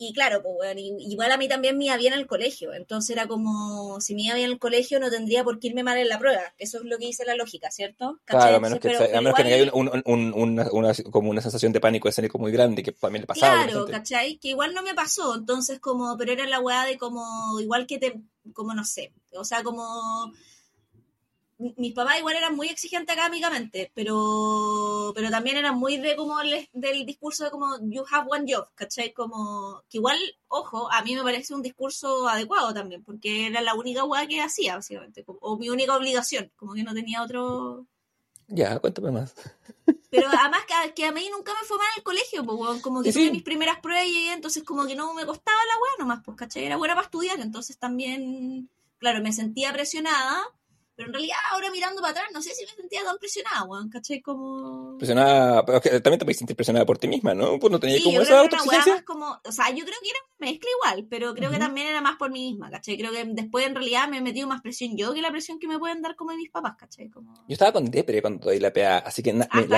y 0.01 0.13
claro, 0.13 0.43
pues 0.43 0.55
bueno, 0.55 0.81
igual 0.81 1.33
a 1.33 1.37
mí 1.37 1.49
también 1.49 1.77
me 1.77 1.87
iba 1.87 1.97
bien 1.97 2.13
en 2.13 2.21
el 2.21 2.27
colegio, 2.29 2.73
entonces 2.73 3.11
era 3.17 3.27
como, 3.27 4.01
si 4.01 4.15
me 4.15 4.23
iba 4.23 4.35
bien 4.37 4.47
en 4.47 4.53
el 4.53 4.59
colegio 4.61 5.01
no 5.01 5.11
tendría 5.11 5.43
por 5.43 5.59
qué 5.59 5.67
irme 5.69 5.83
mal 5.83 5.99
en 5.99 6.09
la 6.09 6.19
prueba, 6.21 6.41
eso 6.59 6.79
es 6.79 6.85
lo 6.85 6.99
que 6.99 7.07
dice 7.07 7.25
la 7.25 7.35
lógica, 7.35 7.71
¿cierto? 7.71 8.19
¿Cachai? 8.25 8.43
Claro, 8.43 8.57
a 8.57 8.61
menos 8.61 8.79
que, 8.79 8.89
pero- 8.91 9.05
a 9.19 9.21
menos 9.21 9.35
que 9.35 9.71
un, 9.75 9.89
un- 9.89 10.03
un- 10.07 10.35
una, 10.35 10.71
una- 10.71 10.93
como 11.11 11.31
una 11.31 11.41
sensación 11.41 11.73
de 11.73 11.81
pánico 11.81 12.09
escénico 12.09 12.39
muy 12.39 12.53
grande 12.53 12.83
que 12.83 12.93
también 12.93 13.23
le 13.23 13.27
pasaba. 13.27 13.65
Claro. 13.65 13.87
¿cachai? 13.87 14.37
Que 14.39 14.49
igual 14.51 14.73
no 14.73 14.83
me 14.83 14.95
pasó, 14.95 15.35
entonces 15.35 15.81
como, 15.81 16.17
pero 16.17 16.33
era 16.33 16.47
la 16.47 16.61
weá 16.61 16.85
de 16.85 16.97
como, 16.97 17.59
igual 17.61 17.87
que 17.89 17.99
te, 17.99 18.21
como 18.53 18.75
no 18.75 18.85
sé, 18.85 19.13
o 19.33 19.45
sea, 19.45 19.63
como, 19.65 20.33
mis 21.59 21.93
papás 21.93 22.19
igual 22.19 22.37
eran 22.37 22.55
muy 22.55 22.69
exigentes 22.69 23.17
académicamente, 23.17 23.91
pero, 23.95 25.13
pero 25.15 25.29
también 25.31 25.57
eran 25.57 25.77
muy 25.77 25.97
de 25.97 26.15
como 26.17 26.41
les- 26.43 26.69
del 26.73 27.05
discurso 27.05 27.45
de 27.45 27.51
como, 27.51 27.77
you 27.91 28.05
have 28.13 28.29
one 28.31 28.45
job, 28.53 28.69
¿cachai? 28.77 29.13
Como, 29.13 29.83
que 29.91 29.99
igual, 29.99 30.19
ojo, 30.47 30.91
a 30.93 31.03
mí 31.03 31.15
me 31.17 31.23
parece 31.23 31.55
un 31.55 31.63
discurso 31.63 32.29
adecuado 32.29 32.73
también, 32.73 33.03
porque 33.03 33.49
era 33.49 33.61
la 33.61 33.75
única 33.75 34.05
weá 34.05 34.27
que 34.27 34.41
hacía, 34.41 34.77
básicamente, 34.77 35.25
como- 35.25 35.39
o 35.43 35.59
mi 35.59 35.69
única 35.69 35.97
obligación, 35.97 36.51
como 36.57 36.75
que 36.75 36.85
no 36.85 36.95
tenía 36.95 37.23
otro... 37.23 37.87
Ya, 38.47 38.79
cuéntame 38.79 39.11
más. 39.11 39.35
Pero 40.11 40.29
además 40.29 40.63
que 40.67 40.73
a, 40.75 40.95
que 40.95 41.05
a 41.05 41.13
mí 41.13 41.29
nunca 41.31 41.53
me 41.53 41.67
fue 41.67 41.77
mal 41.77 41.87
en 41.93 41.99
el 41.99 42.03
colegio, 42.05 42.45
pues, 42.45 42.59
weón, 42.59 42.81
como 42.81 43.03
que 43.03 43.13
Sí, 43.13 43.19
tuve 43.19 43.27
sí. 43.27 43.33
mis 43.33 43.43
primeras 43.43 43.81
pruebas 43.81 44.07
y 44.07 44.13
llegué, 44.13 44.33
entonces 44.33 44.63
como 44.65 44.87
que 44.87 44.95
no 44.97 45.13
me 45.13 45.27
costaba 45.27 45.59
la 45.67 45.75
weá 45.75 45.93
nomás, 45.99 46.21
pues, 46.25 46.37
¿cachai? 46.37 46.65
Era 46.65 46.77
buena 46.79 46.95
para 46.95 47.05
estudiar, 47.07 47.39
entonces 47.41 47.77
también, 47.79 48.71
claro, 48.99 49.21
me 49.23 49.33
sentía 49.35 49.71
presionada, 49.73 50.41
pero 50.99 51.11
en 51.11 51.13
realidad 51.15 51.37
ahora 51.53 51.71
mirando 51.71 52.01
para 52.01 52.11
atrás 52.11 52.27
no 52.35 52.43
sé 52.43 52.53
si 52.57 52.65
me 52.67 52.73
sentía 52.73 53.05
tan 53.05 53.17
presionada, 53.19 53.63
weón, 53.63 53.89
¿cachai? 53.89 54.21
Como... 54.21 54.91
Impresionada, 54.95 55.65
pero 55.65 55.79
es 55.79 55.83
que 55.85 55.91
también 56.01 56.19
te 56.19 56.25
puedes 56.25 56.39
sentir 56.39 56.55
impresionada 56.55 56.85
por 56.85 56.99
ti 56.99 57.07
misma, 57.07 57.35
¿no? 57.35 57.57
Pues 57.61 57.71
no 57.71 57.79
tenías 57.79 57.99
Sí, 58.01 58.05
como 58.05 58.21
esa 58.21 58.33
que 58.33 58.39
autoexigencia. 58.57 59.05
como, 59.05 59.41
o 59.45 59.53
sea, 59.53 59.71
yo 59.71 59.85
creo 59.85 59.97
que 60.03 60.11
era 60.11 60.19
mezcla 60.41 60.69
igual, 60.77 61.07
pero 61.09 61.35
creo 61.35 61.51
que 61.51 61.57
Ujú. 61.57 61.65
también 61.67 61.87
era 61.87 62.01
más 62.01 62.17
por 62.17 62.33
mí 62.33 62.51
misma, 62.51 62.69
¿cachai? 62.69 62.99
Creo 62.99 63.13
que 63.13 63.25
después 63.25 63.65
en 63.67 63.77
realidad 63.77 64.09
me 64.09 64.19
he 64.19 64.21
metido 64.23 64.49
más 64.49 64.61
presión 64.61 64.97
yo 64.97 65.15
que 65.15 65.23
la 65.23 65.31
presión 65.31 65.61
que 65.61 65.69
me 65.69 65.79
pueden 65.79 66.03
dar 66.03 66.17
como 66.17 66.35
mis 66.35 66.51
papás, 66.51 66.75
¿cachai? 66.77 67.09
Como... 67.11 67.33
Yo 67.35 67.53
estaba 67.53 67.73
con 67.73 67.89
depre 67.91 68.21
cuando 68.21 68.47
doy 68.47 68.59
la 68.59 68.73
PA, 68.73 68.99
así 68.99 69.23
que 69.23 69.33
na- 69.33 69.47
Ah, 69.53 69.61
me- 69.61 69.69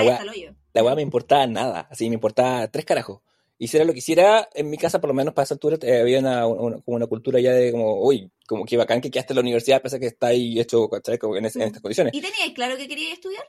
la 0.73 0.83
weá 0.83 0.95
me 0.95 1.01
importaba 1.03 1.45
nada, 1.45 1.87
así 1.91 2.09
me 2.09 2.15
importaba 2.15 2.67
tres 2.67 2.83
carajos. 2.85 3.21
Hiciera 3.63 3.85
lo 3.85 3.93
que 3.93 3.99
hiciera, 3.99 4.49
en 4.55 4.71
mi 4.71 4.77
casa, 4.77 4.99
por 4.99 5.09
lo 5.09 5.13
menos 5.13 5.35
para 5.35 5.43
esa 5.43 5.53
altura, 5.53 5.77
eh, 5.83 6.01
había 6.01 6.17
una, 6.17 6.47
una- 6.47 6.81
como 6.81 6.97
una 6.97 7.05
cultura 7.05 7.39
ya 7.39 7.51
de 7.53 7.71
como, 7.71 8.01
uy, 8.01 8.27
como 8.47 8.65
que 8.65 8.75
bacán 8.75 9.01
que 9.01 9.11
quedaste 9.11 9.33
en 9.33 9.35
la 9.35 9.41
universidad, 9.41 9.79
a 9.85 9.99
que 9.99 10.07
está 10.07 10.27
ahí 10.27 10.59
hecho. 10.59 10.89
Como 11.19 11.37
en, 11.37 11.45
es- 11.45 11.55
en 11.55 11.61
Mm. 11.61 11.65
estas 11.65 11.81
condiciones. 11.83 12.13
¿Y 12.15 12.21
teníais 12.21 12.53
claro 12.55 12.75
que 12.75 12.87
queríais 12.87 13.13
estudiar? 13.13 13.45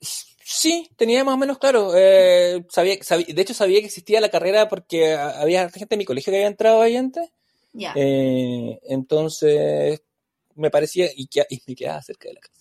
Sí, 0.00 0.88
tenía 0.96 1.24
más 1.24 1.34
o 1.34 1.38
menos 1.38 1.58
claro. 1.58 1.92
eh, 1.96 2.64
sabía, 2.70 3.02
sabía- 3.02 3.26
de 3.34 3.42
hecho, 3.42 3.52
sabía 3.52 3.80
que 3.80 3.86
existía 3.86 4.20
la 4.20 4.28
carrera 4.30 4.68
porque 4.68 5.14
había 5.14 5.68
gente 5.70 5.96
en 5.96 5.98
mi 5.98 6.04
colegio 6.04 6.30
que 6.30 6.36
había 6.36 6.46
entrado 6.46 6.80
ahí 6.80 6.94
antes. 6.96 7.30
Ya. 7.72 7.92
Eh, 7.96 8.78
entonces, 8.84 10.02
me 10.54 10.70
parecía, 10.70 11.08
y, 11.16 11.26
que, 11.26 11.44
y 11.50 11.60
me 11.66 11.74
quedaba 11.74 12.00
cerca 12.02 12.28
de 12.28 12.34
la 12.34 12.40
casa. 12.40 12.60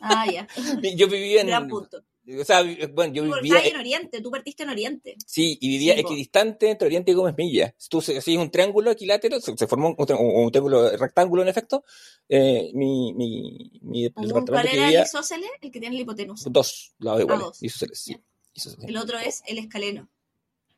Ah, 0.00 0.26
ya. 0.28 0.48
Yo 0.96 1.06
vivía 1.08 1.40
en. 1.42 1.46
Gran 1.46 1.68
punto. 1.68 2.02
O 2.40 2.44
sea, 2.44 2.62
bueno, 2.92 3.12
yo 3.12 3.22
vivía. 3.42 3.60
en 3.66 3.76
Oriente, 3.76 4.22
tú 4.22 4.30
partiste 4.30 4.62
en 4.62 4.70
Oriente. 4.70 5.14
Sí, 5.26 5.58
y 5.60 5.68
vivía 5.68 5.94
Sí, 5.94 6.00
equidistante 6.00 6.70
entre 6.70 6.86
Oriente 6.86 7.10
y 7.10 7.14
Gómez 7.14 7.34
Milla. 7.36 7.74
Si 7.76 7.88
tú 7.90 7.98
hacías 7.98 8.26
un 8.38 8.50
triángulo 8.50 8.90
equilátero, 8.90 9.40
se, 9.40 9.54
se 9.56 9.66
formó 9.66 9.88
un, 9.88 9.94
un, 9.98 10.06
tri- 10.06 10.18
un 10.18 10.50
triángulo 10.50 10.88
rectángulo 10.96 11.42
en 11.42 11.48
efecto. 11.48 11.84
Eh, 12.28 12.70
mi, 12.72 13.12
mi, 13.12 13.70
mi 13.82 14.04
el 14.06 14.12
¿Cuál 14.12 14.66
que 14.68 14.76
era 14.76 14.88
el 14.88 15.02
isósceles? 15.04 15.50
El 15.60 15.70
que 15.70 15.80
tiene 15.80 15.96
la 15.96 16.02
hipotenusa. 16.02 16.48
dos 16.50 16.94
lados 16.98 17.20
iguales. 17.20 17.44
dos. 17.44 17.62
isósceles, 17.62 17.98
sí, 18.00 18.16
isósceles. 18.54 18.88
El 18.88 18.96
otro 18.96 19.18
es 19.18 19.42
el 19.46 19.58
escaleno. 19.58 20.08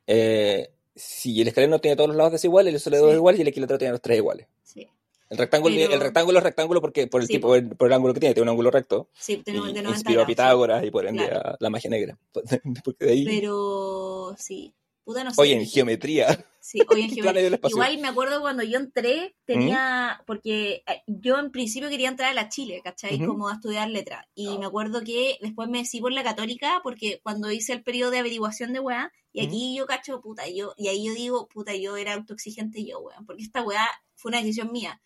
Eh, 0.05 0.69
si 0.95 1.41
el 1.41 1.47
escaleno 1.47 1.79
tiene 1.79 1.95
todos 1.95 2.09
los 2.09 2.17
lados 2.17 2.33
desiguales, 2.33 2.71
el 2.71 2.75
isósceles 2.75 2.99
Sí. 3.01 3.07
es 3.09 3.15
igual 3.15 3.37
y 3.37 3.41
el 3.41 3.47
equilátero 3.47 3.77
tiene 3.77 3.91
los 3.93 4.01
tres 4.01 4.17
iguales. 4.17 4.47
Sí, 4.63 4.87
El 5.29 5.37
rectángulo, 5.37 5.75
Pero- 5.75 5.93
el 5.93 5.99
rectángulo 5.99 6.37
es 6.37 6.43
rectángulo 6.43 6.81
porque 6.81 7.07
por 7.07 7.21
el 7.21 7.27
Sí, 7.27 7.33
tipo, 7.33 7.47
por 7.77 7.87
el 7.87 7.93
ángulo 7.93 8.13
que 8.13 8.19
tiene, 8.21 8.33
tiene 8.33 8.43
un 8.43 8.49
ángulo 8.49 8.71
recto. 8.71 9.09
sí 9.13 9.41
de, 9.45 9.53
no- 9.53 9.69
y 9.69 9.73
de 9.73 9.81
90 9.81 9.89
inspiró 9.99 10.21
a. 10.21 10.25
Pitágoras 10.25 10.83
y 10.85 10.91
por 10.91 11.05
ende 11.05 11.27
Claro. 11.27 11.49
a 11.49 11.57
la 11.59 11.69
magia 11.69 11.89
negra. 11.89 12.17
Porque 12.85 13.05
de 13.05 13.11
ahí, 13.11 13.25
Pero 13.25 14.35
sí. 14.37 14.73
Puta, 15.03 15.23
no 15.23 15.33
sé. 15.33 15.39
oye, 15.41 15.53
en 15.53 15.65
geometría. 15.65 16.45
Sí, 16.59 16.81
hoy 16.89 17.01
en 17.03 17.07
¿Qué 17.09 17.21
geometría. 17.21 17.59
Igual 17.69 17.97
me 17.99 18.09
acuerdo 18.09 18.41
cuando 18.41 18.61
yo 18.63 18.77
entré, 18.77 19.35
tenía, 19.45 20.21
porque 20.27 20.83
eh, 20.85 21.01
yo 21.07 21.39
en 21.39 21.49
principio 21.51 21.87
quería 21.89 22.09
entrar 22.09 22.31
a 22.31 22.33
la 22.33 22.49
Chile, 22.49 22.81
¿cachai? 22.83 23.17
Como 23.25 23.47
a 23.47 23.53
estudiar 23.53 23.89
letras. 23.89 24.25
Y 24.35 24.57
me 24.57 24.65
acuerdo 24.65 25.01
que 25.05 25.37
después 25.41 25.69
me 25.69 25.77
decidí 25.77 26.01
por 26.01 26.11
la 26.11 26.23
católica, 26.23 26.81
porque 26.83 27.21
cuando 27.23 27.49
hice 27.53 27.71
el 27.71 27.83
periodo 27.83 28.11
de 28.11 28.19
averiguación 28.19 28.73
de 28.73 28.81
weá, 28.81 29.13
y 29.31 29.39
Ujú. 29.39 29.47
aquí 29.47 29.75
yo 29.77 29.85
cacho, 29.85 30.19
puta, 30.19 30.45
yo, 30.49 30.73
y 30.75 30.89
ahí 30.89 31.05
yo 31.07 31.13
digo, 31.13 31.47
puta, 31.47 31.73
yo 31.73 31.95
era 31.95 32.13
autoexigente 32.13 32.83
yo, 32.85 32.99
weón, 32.99 33.25
porque 33.25 33.43
esta 33.43 33.61
weá 33.61 33.87
fue 34.15 34.29
una 34.31 34.39
decisión 34.39 34.73
mía. 34.73 34.99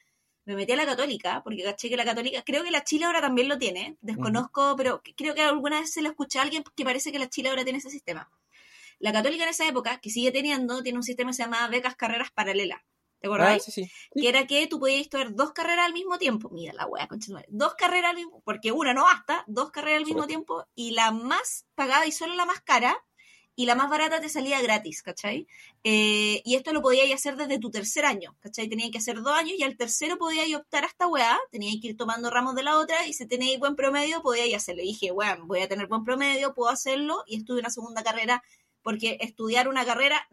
Me 0.52 0.58
metí 0.58 0.74
a 0.74 0.76
la 0.76 0.86
católica, 0.86 1.42
porque 1.46 1.64
caché 1.64 1.88
que 1.88 1.96
la 1.96 2.04
católica, 2.04 2.42
creo 2.44 2.62
que 2.66 2.72
la 2.72 2.84
Chile 2.84 3.06
ahora 3.06 3.22
también 3.22 3.48
lo 3.48 3.58
tiene, 3.58 3.96
desconozco, 4.02 4.76
pero 4.76 5.02
creo 5.16 5.34
que 5.34 5.42
alguna 5.42 5.80
vez 5.80 5.94
se 5.94 6.02
lo 6.02 6.10
escuché 6.10 6.40
a 6.40 6.42
alguien 6.42 6.62
que 6.76 6.84
parece 6.84 7.14
que 7.14 7.20
la 7.20 7.30
Chile 7.30 7.48
ahora 7.48 7.64
tiene 7.64 7.80
ese 7.80 7.90
sistema. 7.90 8.30
La 9.00 9.14
católica 9.14 9.44
en 9.44 9.50
esa 9.50 9.66
época, 9.66 10.00
que 10.02 10.10
sigue 10.10 10.30
teniendo, 10.34 10.84
tiene 10.84 10.98
un 11.00 11.04
sistema 11.04 11.30
que 11.32 11.36
se 11.38 11.44
llama 11.44 11.66
becas 11.70 11.96
carreras 11.96 12.32
paralelas. 12.32 12.82
¿Te 13.22 13.28
Ah, 13.28 13.30
acordás? 13.30 13.64
sí, 13.64 13.72
sí. 13.72 13.92
Que 14.14 14.28
era 14.28 14.46
que 14.46 14.68
tú 14.68 14.78
podías 14.80 15.00
estudiar 15.02 15.34
dos 15.34 15.54
carreras 15.54 15.86
al 15.86 15.94
mismo 15.94 16.18
tiempo. 16.18 16.50
Mira 16.50 16.74
la 16.74 16.86
wea, 16.86 17.08
conchetumare. 17.08 17.46
Dos 17.50 17.76
carreras 17.76 18.10
al 18.10 18.18
mismo 18.18 18.42
porque 18.44 18.74
una 18.74 18.94
no 18.94 19.04
basta, 19.06 19.46
dos 19.48 19.72
carreras 19.72 20.00
al 20.00 20.06
mismo 20.06 20.28
tiempo 20.28 20.66
y 20.76 20.92
la 20.92 21.12
más 21.12 21.66
pagada 21.76 22.06
y 22.08 22.12
solo 22.12 22.34
la 22.36 22.46
más 22.46 22.60
cara 22.60 22.98
y 23.62 23.66
la 23.66 23.76
más 23.76 23.90
barata 23.90 24.20
te 24.20 24.30
salía 24.30 24.60
gratis, 24.62 25.04
¿cachai? 25.04 25.46
Eh, 25.84 26.42
y 26.44 26.56
esto 26.56 26.74
lo 26.74 26.82
podías 26.82 27.12
hacer 27.14 27.36
desde 27.36 27.60
tu 27.60 27.70
tercer 27.70 28.06
año, 28.06 28.36
¿cachai? 28.40 28.68
Tenías 28.68 28.90
que 28.92 28.98
hacer 28.98 29.18
dos 29.22 29.34
años 29.34 29.54
y 29.58 29.64
al 29.64 29.78
tercero 29.78 30.18
podías 30.18 30.48
optar 30.56 30.84
a 30.84 30.88
esta 30.88 31.08
weá, 31.08 31.38
tenías 31.52 31.76
que 31.82 31.90
ir 31.90 31.98
tomando 31.98 32.30
ramos 32.30 32.56
de 32.56 32.64
la 32.64 32.78
otra 32.80 33.06
y 33.08 33.14
si 33.14 33.28
tenéis 33.28 33.60
buen 33.60 33.76
promedio 33.76 34.22
podías 34.22 34.54
hacerlo. 34.56 34.82
Y 34.82 34.88
dije, 34.88 35.12
weón, 35.12 35.48
voy 35.48 35.62
a 35.62 35.68
tener 35.68 35.88
buen 35.88 36.04
promedio, 36.04 36.54
puedo 36.54 36.70
hacerlo 36.72 37.24
y 37.28 37.38
estuve 37.38 37.60
una 37.60 37.70
segunda 37.70 38.04
carrera 38.04 38.42
porque 38.84 39.18
estudiar 39.22 39.68
una 39.68 39.86
carrera, 39.86 40.28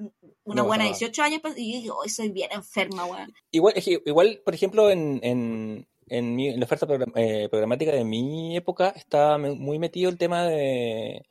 una 0.44 0.62
No, 0.62 0.66
buena 0.66 0.84
no. 0.84 0.90
18 0.90 1.22
años, 1.22 1.40
pues, 1.42 1.58
y 1.58 1.74
yo 1.74 1.80
digo, 1.82 1.96
hoy 1.98 2.08
soy 2.08 2.30
bien 2.30 2.48
enferma, 2.50 3.04
weón. 3.04 3.34
Igual, 3.50 3.74
igual, 4.06 4.40
por 4.42 4.54
ejemplo, 4.54 4.90
en, 4.90 5.20
en, 5.22 5.86
en, 6.06 6.34
mi- 6.34 6.48
en 6.48 6.58
la 6.58 6.64
oferta 6.64 6.86
program- 6.86 7.12
eh, 7.14 7.48
programática 7.50 7.92
de 7.92 8.04
mi 8.04 8.56
época 8.56 8.88
estaba 8.96 9.36
muy 9.36 9.78
metido 9.78 10.08
el 10.08 10.16
tema 10.16 10.44
de 10.46 11.26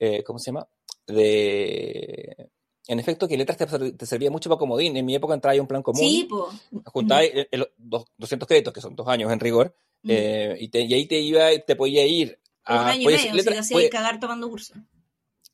eh, 0.00 0.22
¿cómo 0.24 0.38
se 0.40 0.46
llama? 0.46 0.66
De, 1.06 2.50
en 2.88 2.98
efecto, 3.00 3.26
que 3.28 3.36
letras 3.36 3.58
te, 3.58 3.92
te 3.92 4.06
servía 4.06 4.30
mucho 4.30 4.48
para 4.48 4.58
comodín. 4.58 4.96
En 4.96 5.04
mi 5.06 5.14
época 5.14 5.34
entraba 5.34 5.60
un 5.60 5.66
plan 5.66 5.82
común. 5.82 6.00
Sí, 6.00 6.24
po. 6.28 6.48
Juntaba 6.86 7.24
el- 7.24 7.48
el- 7.50 7.68
dos- 7.76 8.06
200 8.16 8.46
créditos, 8.46 8.72
que 8.72 8.80
son 8.80 8.94
dos 8.94 9.08
años 9.08 9.32
en 9.32 9.40
rigor, 9.40 9.74
Mm. 10.02 10.08
eh, 10.10 10.56
y, 10.60 10.68
te- 10.68 10.82
y 10.82 10.94
ahí 10.94 11.06
te 11.06 11.18
iba, 11.18 11.48
te 11.66 11.74
podía 11.76 12.06
ir 12.06 12.38
Un 12.68 12.74
a... 12.76 12.88
año 12.90 13.02
y 13.02 13.06
medio, 13.06 13.18
ser 13.18 13.34
letra- 13.34 13.52
si 13.52 13.56
te 13.56 13.60
hacía 13.60 13.74
podía- 13.76 13.90
cagar 13.90 14.20
tomando 14.20 14.48
curso. 14.48 14.74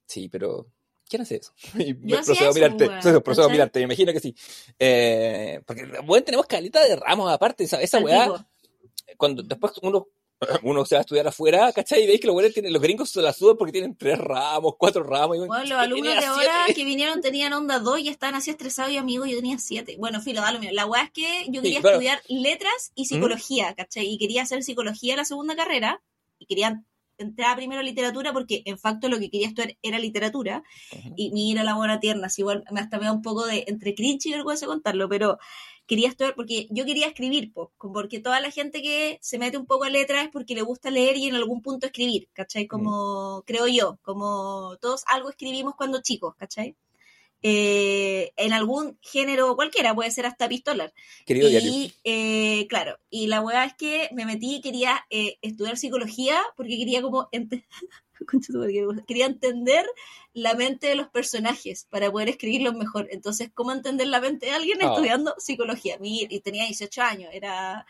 Sí, 0.06 0.28
pero 0.28 0.66
¿quién 1.08 1.22
hace 1.22 1.36
eso? 1.36 1.52
Y 1.78 1.96
Yo 2.06 2.20
procedo 2.22 2.50
a 2.50 2.52
mirarte, 2.52 2.86
procedo, 3.24 3.46
a 3.46 3.48
mirarte, 3.48 3.78
me 3.80 3.84
imagino 3.84 4.12
que 4.12 4.20
sí. 4.20 4.34
Eh, 4.78 5.60
porque, 5.66 5.86
bueno, 6.04 6.24
tenemos 6.24 6.46
caleta 6.46 6.82
de 6.84 6.96
ramos 6.96 7.30
aparte, 7.32 7.64
esa, 7.64 7.80
esa 7.80 7.98
weá, 8.00 8.46
cuando 9.16 9.42
después 9.42 9.72
uno, 9.82 10.08
uno 10.62 10.84
se 10.84 10.94
va 10.94 11.00
a 11.00 11.02
estudiar 11.02 11.26
afuera, 11.28 11.72
¿cachai? 11.72 12.02
Y 12.04 12.06
veis 12.06 12.20
que 12.20 12.26
los, 12.26 12.34
weones 12.36 12.52
tienen, 12.54 12.72
los 12.72 12.82
gringos 12.82 13.10
se 13.10 13.22
la 13.22 13.32
sudan 13.32 13.56
porque 13.56 13.72
tienen 13.72 13.96
tres 13.96 14.18
ramos, 14.18 14.74
cuatro 14.78 15.02
ramos. 15.02 15.36
Y 15.36 15.40
Bueno, 15.40 15.54
los 15.58 15.64
"Chico, 15.64 15.78
alumnos 15.78 16.14
de 16.16 16.26
ahora 16.26 16.64
siete". 16.66 16.80
que 16.80 16.84
vinieron 16.84 17.20
tenían 17.20 17.52
onda 17.52 17.78
2 17.78 18.00
y 18.00 18.08
estaban 18.08 18.34
así 18.34 18.50
estresados 18.50 18.92
y 18.92 18.96
amigos, 18.96 19.28
yo 19.28 19.36
tenía 19.36 19.58
7. 19.58 19.96
Bueno, 19.98 20.20
filo, 20.20 20.40
da 20.40 20.52
lo 20.52 20.58
mío. 20.58 20.70
La 20.72 20.86
weá 20.86 21.04
es 21.04 21.10
que 21.10 21.46
yo 21.48 21.62
quería 21.62 21.80
claro. 21.80 21.96
estudiar 21.96 22.20
letras 22.28 22.92
y 22.94 23.06
psicología, 23.06 23.74
¿cachai? 23.74 24.06
Y 24.06 24.18
quería 24.18 24.42
hacer 24.42 24.62
psicología 24.62 25.16
la 25.16 25.24
segunda 25.24 25.54
carrera 25.56 26.02
y 26.38 26.46
quería 26.46 26.82
entrar 27.18 27.56
primero 27.56 27.80
a 27.80 27.84
literatura 27.84 28.32
porque 28.32 28.62
en 28.64 28.78
facto 28.78 29.08
lo 29.08 29.18
que 29.18 29.30
quería 29.30 29.46
estudiar 29.46 29.76
era 29.82 29.98
literatura 29.98 30.64
y 31.16 31.30
mira 31.30 31.62
la 31.62 31.74
buena 31.74 32.00
tierna, 32.00 32.26
así 32.26 32.40
igual 32.42 32.64
me 32.70 32.80
hasta 32.80 32.98
me 32.98 33.04
da 33.04 33.12
un 33.12 33.22
poco 33.22 33.46
de 33.46 33.64
entre 33.68 33.94
cringe 33.94 34.26
y 34.26 34.32
vergüenza 34.32 34.66
contarlo, 34.66 35.08
pero 35.08 35.38
quería 35.92 36.08
estudiar 36.08 36.34
porque 36.34 36.68
yo 36.70 36.86
quería 36.86 37.06
escribir, 37.06 37.52
po, 37.52 37.70
porque 37.76 38.18
toda 38.18 38.40
la 38.40 38.50
gente 38.50 38.80
que 38.80 39.18
se 39.20 39.38
mete 39.38 39.58
un 39.58 39.66
poco 39.66 39.84
a 39.84 39.90
letras 39.90 40.24
es 40.24 40.30
porque 40.30 40.54
le 40.54 40.62
gusta 40.62 40.90
leer 40.90 41.18
y 41.18 41.26
en 41.26 41.34
algún 41.34 41.60
punto 41.60 41.84
escribir, 41.84 42.30
¿cachai? 42.32 42.66
Como 42.66 43.42
creo 43.46 43.68
yo, 43.68 43.98
como 44.00 44.78
todos 44.80 45.04
algo 45.08 45.28
escribimos 45.28 45.74
cuando 45.76 46.00
chicos, 46.00 46.34
¿cachai? 46.34 46.76
Eh, 47.42 48.32
en 48.36 48.54
algún 48.54 48.96
género 49.02 49.54
cualquiera, 49.54 49.94
puede 49.94 50.10
ser 50.10 50.24
hasta 50.24 50.48
pistolar. 50.48 50.94
Querido. 51.26 51.50
Y 51.50 51.92
eh, 52.04 52.66
claro, 52.70 52.98
y 53.10 53.26
la 53.26 53.42
weá 53.42 53.66
es 53.66 53.74
que 53.74 54.08
me 54.12 54.24
metí 54.24 54.56
y 54.56 54.60
quería 54.62 55.04
eh, 55.10 55.36
estudiar 55.42 55.76
psicología 55.76 56.40
porque 56.56 56.78
quería 56.78 57.02
como 57.02 57.28
quería 59.06 59.26
entender 59.26 59.86
la 60.32 60.54
mente 60.54 60.86
de 60.88 60.94
los 60.94 61.08
personajes 61.08 61.86
para 61.90 62.10
poder 62.10 62.28
escribirlos 62.30 62.74
mejor. 62.74 63.08
Entonces, 63.10 63.50
¿cómo 63.54 63.72
entender 63.72 64.06
la 64.06 64.20
mente 64.20 64.46
de 64.46 64.52
alguien 64.52 64.78
Oh. 64.82 64.92
estudiando 64.92 65.34
psicología? 65.38 65.98
Mi- 65.98 66.26
y 66.28 66.40
tenía 66.40 66.64
18 66.64 67.02
años, 67.02 67.30
era... 67.32 67.86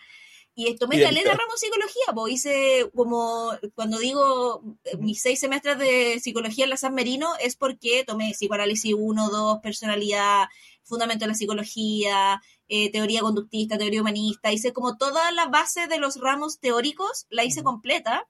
Y 0.55 0.75
tomé 0.77 1.01
caleta 1.01 1.31
ramo 1.33 1.57
psicología, 1.57 2.03
pues 2.15 2.35
hice 2.35 2.91
como, 2.95 3.53
cuando 3.75 3.99
digo 3.99 4.63
eh, 4.85 4.99
mis 4.99 5.23
seis 5.23 5.41
semestres 5.41 5.79
de 5.79 6.21
psicología 6.21 6.65
en 6.65 6.71
la 6.71 6.77
San 6.77 6.93
Merino 6.93 7.33
es 7.41 7.57
porque 7.57 8.05
tomé 8.05 8.33
psicoanálisis 8.33 8.93
1, 8.95 9.31
2, 9.31 9.61
personalidad, 9.63 10.49
fundamento 10.83 11.25
de 11.25 11.29
la 11.31 11.35
psicología, 11.37 12.43
eh, 12.69 12.93
teoría 12.93 13.23
conductista, 13.23 13.79
teoría 13.79 14.03
humanista, 14.03 14.53
hice 14.53 14.75
como 14.75 14.99
toda 14.99 15.33
la 15.33 15.47
base 15.47 15.87
de 15.87 15.97
los 15.97 16.21
ramos 16.21 16.59
teóricos, 16.59 17.25
la 17.31 17.45
hice 17.45 17.63
completa, 17.63 18.29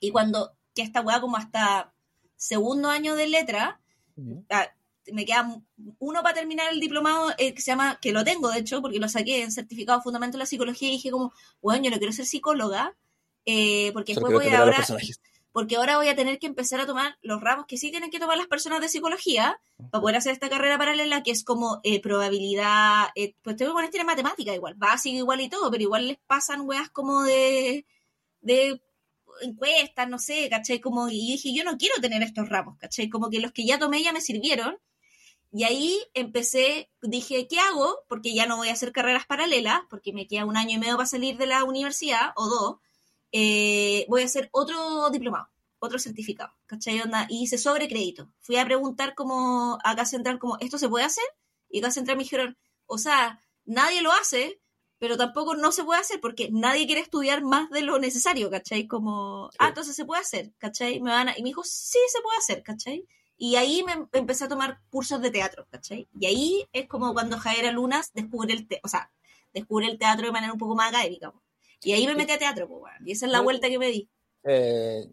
y 0.00 0.10
cuando, 0.10 0.50
que 0.76 0.82
esta 0.82 1.00
weá 1.00 1.20
como 1.20 1.36
hasta 1.36 1.92
segundo 2.36 2.90
año 2.90 3.16
de 3.16 3.26
letra, 3.26 3.80
ah, 4.50 4.68
me 5.12 5.24
queda 5.24 5.60
uno 5.98 6.22
para 6.22 6.34
terminar 6.34 6.72
el 6.72 6.80
diplomado 6.80 7.32
eh, 7.38 7.54
que 7.54 7.62
se 7.62 7.70
llama, 7.70 7.98
que 8.00 8.12
lo 8.12 8.24
tengo 8.24 8.50
de 8.50 8.60
hecho, 8.60 8.82
porque 8.82 8.98
lo 8.98 9.08
saqué 9.08 9.42
en 9.42 9.50
certificado 9.50 10.02
fundamento 10.02 10.36
de 10.36 10.40
la 10.40 10.46
psicología 10.46 10.88
y 10.88 10.92
dije 10.92 11.10
como, 11.10 11.32
bueno, 11.62 11.82
yo 11.82 11.90
no 11.90 11.98
quiero 11.98 12.12
ser 12.12 12.26
psicóloga, 12.26 12.94
eh, 13.46 13.90
porque 13.92 14.14
Solo 14.14 14.28
después 14.28 14.46
voy 14.46 14.54
a 14.54 14.60
ahora, 14.60 14.84
porque 15.52 15.76
ahora 15.76 15.96
voy 15.96 16.08
a 16.08 16.16
tener 16.16 16.38
que 16.38 16.46
empezar 16.46 16.80
a 16.80 16.86
tomar 16.86 17.16
los 17.22 17.40
ramos 17.40 17.64
que 17.66 17.78
sí 17.78 17.90
tienen 17.90 18.10
que 18.10 18.20
tomar 18.20 18.36
las 18.36 18.48
personas 18.48 18.80
de 18.82 18.90
psicología 18.90 19.58
para 19.90 20.02
poder 20.02 20.16
hacer 20.16 20.32
esta 20.32 20.50
carrera 20.50 20.76
paralela 20.76 21.22
que 21.22 21.30
es 21.30 21.44
como 21.44 21.80
eh, 21.82 22.02
probabilidad, 22.02 23.06
pues 23.42 23.56
tengo 23.56 23.70
que 23.70 23.88
poner 23.88 24.04
matemática 24.04 24.54
igual, 24.54 24.74
básico 24.74 25.16
igual 25.16 25.40
y 25.40 25.48
todo, 25.48 25.70
pero 25.70 25.82
igual 25.82 26.08
les 26.08 26.18
pasan 26.26 26.62
weas 26.62 26.90
como 26.90 27.22
de, 27.22 27.86
de 28.42 28.82
encuestas, 29.42 30.08
no 30.08 30.18
sé, 30.18 30.48
¿cachai? 30.50 30.80
Como, 30.80 31.08
y 31.08 31.32
dije, 31.32 31.54
yo 31.54 31.64
no 31.64 31.76
quiero 31.76 31.94
tener 32.00 32.22
estos 32.22 32.48
ramos, 32.48 32.76
¿cachai? 32.78 33.08
Como 33.08 33.30
que 33.30 33.40
los 33.40 33.52
que 33.52 33.66
ya 33.66 33.78
tomé 33.78 34.02
ya 34.02 34.12
me 34.12 34.20
sirvieron. 34.20 34.78
Y 35.52 35.64
ahí 35.64 35.98
empecé, 36.14 36.90
dije, 37.02 37.46
¿qué 37.48 37.58
hago? 37.58 38.00
Porque 38.08 38.34
ya 38.34 38.46
no 38.46 38.56
voy 38.56 38.68
a 38.68 38.72
hacer 38.72 38.92
carreras 38.92 39.26
paralelas, 39.26 39.80
porque 39.88 40.12
me 40.12 40.26
queda 40.26 40.44
un 40.44 40.56
año 40.56 40.76
y 40.76 40.78
medio 40.78 40.96
para 40.96 41.06
salir 41.06 41.38
de 41.38 41.46
la 41.46 41.64
universidad, 41.64 42.32
o 42.36 42.48
dos. 42.48 42.76
Eh, 43.32 44.06
voy 44.08 44.22
a 44.22 44.26
hacer 44.26 44.48
otro 44.52 45.10
diplomado, 45.10 45.48
otro 45.78 45.98
certificado, 45.98 46.52
¿cachai? 46.66 47.00
Onda, 47.00 47.26
y 47.28 47.42
hice 47.42 47.58
sobre 47.58 47.88
crédito. 47.88 48.30
Fui 48.40 48.56
a 48.56 48.64
preguntar 48.64 49.14
como 49.14 49.78
a 49.82 50.04
Central, 50.04 50.38
como, 50.38 50.58
¿esto 50.60 50.78
se 50.78 50.88
puede 50.88 51.04
hacer? 51.04 51.24
Y 51.70 51.80
Casa 51.80 51.94
Central 51.94 52.16
me 52.16 52.24
dijeron, 52.24 52.56
o 52.86 52.98
sea, 52.98 53.42
nadie 53.64 54.02
lo 54.02 54.12
hace, 54.12 54.60
pero 54.98 55.16
tampoco 55.16 55.54
no 55.54 55.72
se 55.72 55.84
puede 55.84 56.00
hacer 56.00 56.20
porque 56.20 56.48
nadie 56.50 56.86
quiere 56.86 57.00
estudiar 57.02 57.42
más 57.42 57.70
de 57.70 57.82
lo 57.82 57.98
necesario, 57.98 58.50
¿cachai? 58.50 58.86
Como, 58.86 59.50
ah, 59.58 59.68
entonces 59.68 59.94
se 59.94 60.04
puede 60.04 60.22
hacer, 60.22 60.52
¿cachai? 60.58 61.00
Me 61.00 61.10
van 61.10 61.28
a- 61.28 61.38
Y 61.38 61.42
me 61.42 61.50
dijo, 61.50 61.62
sí, 61.64 61.98
se 62.08 62.20
puede 62.22 62.38
hacer, 62.38 62.62
¿cachai? 62.62 63.06
Y 63.38 63.56
ahí 63.56 63.82
me 63.84 63.92
em- 63.92 64.08
empecé 64.12 64.44
a 64.44 64.48
tomar 64.48 64.80
cursos 64.90 65.20
de 65.20 65.30
teatro, 65.30 65.66
¿cachai? 65.70 66.08
Y 66.18 66.26
ahí 66.26 66.66
es 66.72 66.88
como 66.88 67.12
cuando 67.12 67.38
Javiera 67.38 67.70
Lunas 67.72 68.10
descubre 68.14 68.54
el, 68.54 68.66
te 68.66 68.80
o 68.82 68.88
sea, 68.88 69.10
descubre 69.52 69.86
el 69.86 69.98
teatro 69.98 70.24
de 70.26 70.32
manera 70.32 70.52
un 70.52 70.58
poco 70.58 70.74
más 70.74 70.88
académica. 70.90 71.30
po. 71.30 71.42
Y 71.82 71.92
ahí 71.92 72.06
me 72.06 72.14
metí 72.14 72.32
a 72.32 72.38
teatro, 72.38 72.66
pues, 72.66 72.94
y 73.04 73.12
esa 73.12 73.26
es 73.26 73.32
la 73.32 73.40
vuelta 73.42 73.68
que 73.68 73.78
me 73.78 73.88
di. 73.88 74.08
Eh, 74.44 75.04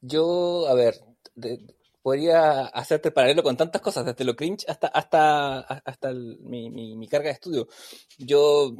yo, 0.00 0.68
a 0.68 0.74
ver, 0.74 1.00
de- 1.34 1.74
podría 2.02 2.66
hacerte 2.66 3.08
el 3.08 3.14
paralelo 3.14 3.42
con 3.42 3.56
tantas 3.56 3.82
cosas, 3.82 4.04
desde 4.06 4.24
lo 4.24 4.36
cringe 4.36 4.64
hasta, 4.68 4.86
hasta, 4.86 5.58
hasta 5.58 6.10
el- 6.10 6.38
mi, 6.42 6.70
mi, 6.70 6.94
mi 6.96 7.08
carga 7.08 7.26
de 7.30 7.32
estudio. 7.34 7.66
Yo 8.18 8.76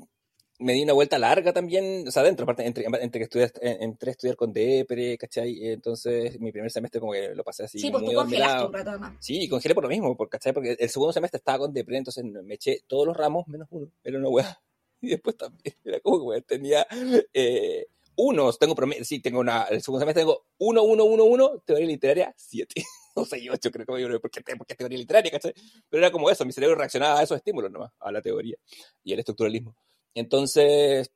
me 0.58 0.72
di 0.72 0.82
una 0.82 0.92
vuelta 0.94 1.18
larga 1.18 1.52
también, 1.52 2.04
o 2.08 2.10
sea, 2.10 2.22
dentro, 2.22 2.44
aparte, 2.44 2.66
entre, 2.66 2.84
entre 2.86 3.18
que 3.20 3.24
estudié, 3.24 3.50
entré 3.60 4.10
a 4.10 4.12
estudiar 4.12 4.36
con 4.36 4.52
DEPRE, 4.52 5.18
¿cachai? 5.18 5.68
Entonces, 5.70 6.40
mi 6.40 6.50
primer 6.52 6.70
semestre 6.70 7.00
como 7.00 7.12
que 7.12 7.34
lo 7.34 7.44
pasé 7.44 7.64
así 7.64 7.78
Sí, 7.78 7.90
pues 7.90 8.02
muy 8.02 8.14
tú 8.14 8.20
congelaste 8.20 8.64
un 8.66 8.72
rato 8.72 8.90
además. 8.90 9.14
Sí, 9.20 9.48
congelé 9.48 9.74
por 9.74 9.84
lo 9.84 9.90
mismo, 9.90 10.16
por- 10.16 10.28
¿cachai? 10.28 10.52
Porque 10.52 10.76
el 10.78 10.88
segundo 10.88 11.12
semestre 11.12 11.38
estaba 11.38 11.58
con 11.58 11.72
DEPRE, 11.72 11.98
entonces 11.98 12.24
me 12.24 12.54
eché 12.54 12.80
todos 12.86 13.06
los 13.06 13.16
ramos 13.16 13.46
menos 13.48 13.68
uno, 13.70 13.90
era 14.02 14.18
una 14.18 14.28
weá. 14.28 14.60
Y 15.02 15.08
después 15.10 15.36
también, 15.36 15.74
era 15.84 16.00
como 16.00 16.18
que 16.18 16.22
weá, 16.24 16.40
tenía 16.40 16.86
eh, 17.34 17.86
unos, 18.16 18.58
tengo 18.58 18.74
promedio, 18.74 19.04
sí, 19.04 19.20
tengo 19.20 19.40
una, 19.40 19.64
el 19.64 19.82
segundo 19.82 20.00
semestre 20.00 20.22
tengo 20.22 20.46
uno, 20.58 20.82
uno, 20.84 21.04
uno, 21.04 21.24
uno, 21.24 21.58
teoría 21.66 21.86
literaria, 21.86 22.34
siete. 22.36 22.74
O 23.18 23.24
sea, 23.24 23.38
yo 23.38 23.50
creo 23.72 23.86
que 23.86 24.02
yo, 24.02 24.20
¿por 24.20 24.30
qué, 24.30 24.42
¿por 24.42 24.66
qué 24.66 24.74
teoría 24.74 24.98
literaria, 24.98 25.30
cachai? 25.30 25.54
Pero 25.88 26.02
era 26.02 26.12
como 26.12 26.28
eso, 26.28 26.44
mi 26.44 26.52
cerebro 26.52 26.76
reaccionaba 26.76 27.18
a 27.18 27.22
esos 27.22 27.38
estímulos 27.38 27.70
nomás, 27.70 27.90
a 27.98 28.12
la 28.12 28.20
teoría 28.20 28.58
y 29.02 29.14
al 29.14 29.18
estructuralismo. 29.20 29.74
Entonces, 30.16 31.10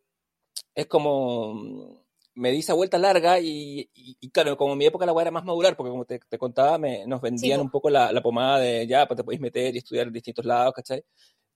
es 0.74 0.86
como 0.86 2.04
me 2.34 2.52
di 2.52 2.60
esa 2.60 2.74
vuelta 2.74 2.98
larga 2.98 3.40
y, 3.40 3.90
y- 3.94 4.16
y 4.20 4.30
claro, 4.30 4.56
como 4.56 4.72
en 4.72 4.78
mi 4.78 4.86
época 4.86 5.04
la 5.06 5.12
weá 5.12 5.22
era 5.24 5.30
más 5.30 5.44
modular, 5.44 5.76
porque 5.76 5.90
como 5.90 6.04
te, 6.06 6.20
te 6.20 6.38
contaba, 6.38 6.78
me, 6.78 7.06
nos 7.06 7.20
vendían 7.20 7.58
po. 7.58 7.64
un 7.64 7.70
poco 7.70 7.90
la, 7.90 8.12
la 8.12 8.22
pomada 8.22 8.58
de 8.60 8.86
ya, 8.86 9.06
pues 9.06 9.16
te 9.18 9.24
podéis 9.24 9.40
meter 9.40 9.74
y 9.74 9.78
estudiar 9.78 10.06
en 10.06 10.12
distintos 10.12 10.44
lados, 10.44 10.72
¿cachai? 10.74 11.04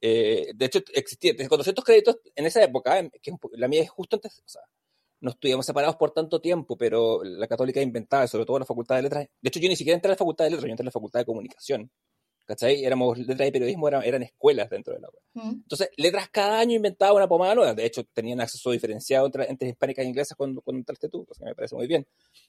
Eh, 0.00 0.52
de 0.54 0.64
hecho, 0.66 0.80
existía 0.94 1.32
de 1.34 1.48
400 1.48 1.84
créditos 1.84 2.18
en 2.34 2.46
esa 2.46 2.62
época, 2.62 2.98
em, 2.98 3.08
que 3.22 3.30
es 3.30 3.36
la 3.52 3.68
mía 3.68 3.82
es 3.82 3.90
justo 3.90 4.16
antes, 4.16 4.40
o 4.40 4.48
sea, 4.48 4.62
no 5.20 5.30
estuvimos 5.30 5.64
separados 5.64 5.96
por 5.96 6.10
tanto 6.12 6.40
tiempo, 6.40 6.76
pero 6.76 7.22
la 7.24 7.46
católica 7.46 7.80
inventaba, 7.80 8.26
sobre 8.26 8.44
todo 8.44 8.58
la 8.58 8.66
facultad 8.66 8.96
de 8.96 9.02
letras. 9.02 9.28
De 9.40 9.48
hecho, 9.48 9.60
yo 9.60 9.68
ni 9.68 9.76
siquiera 9.76 9.94
entré 9.96 10.10
a 10.10 10.14
la 10.14 10.18
facultad 10.18 10.44
de 10.44 10.50
letras, 10.50 10.66
yo 10.66 10.72
entré 10.72 10.84
a 10.84 10.86
la 10.86 10.90
facultad 10.92 11.20
de 11.20 11.24
comunicación. 11.26 11.90
¿Cachai? 12.46 12.84
Éramos 12.84 13.16
letras 13.18 13.48
y 13.48 13.52
periodismo, 13.52 13.88
eran, 13.88 14.02
eran 14.04 14.22
escuelas 14.22 14.68
dentro 14.68 14.92
de 14.94 15.00
la 15.00 15.08
web. 15.08 15.22
Mm. 15.34 15.50
Entonces, 15.62 15.88
letras 15.96 16.28
cada 16.30 16.58
año 16.60 16.74
inventaba 16.76 17.14
una 17.14 17.26
pomada 17.26 17.54
nueva. 17.54 17.72
De 17.74 17.86
hecho, 17.86 18.04
tenían 18.12 18.40
acceso 18.40 18.70
diferenciado 18.70 19.26
entre, 19.26 19.48
entre 19.50 19.68
hispánicas 19.70 20.04
e 20.04 20.08
inglesas 20.08 20.36
cuando, 20.36 20.60
cuando 20.60 20.78
entraste 20.80 21.08
tú, 21.08 21.24
cosa 21.24 21.40
que 21.40 21.46
me 21.50 21.54
parece 21.54 21.74
muy 21.74 21.86
bien. 21.86 22.06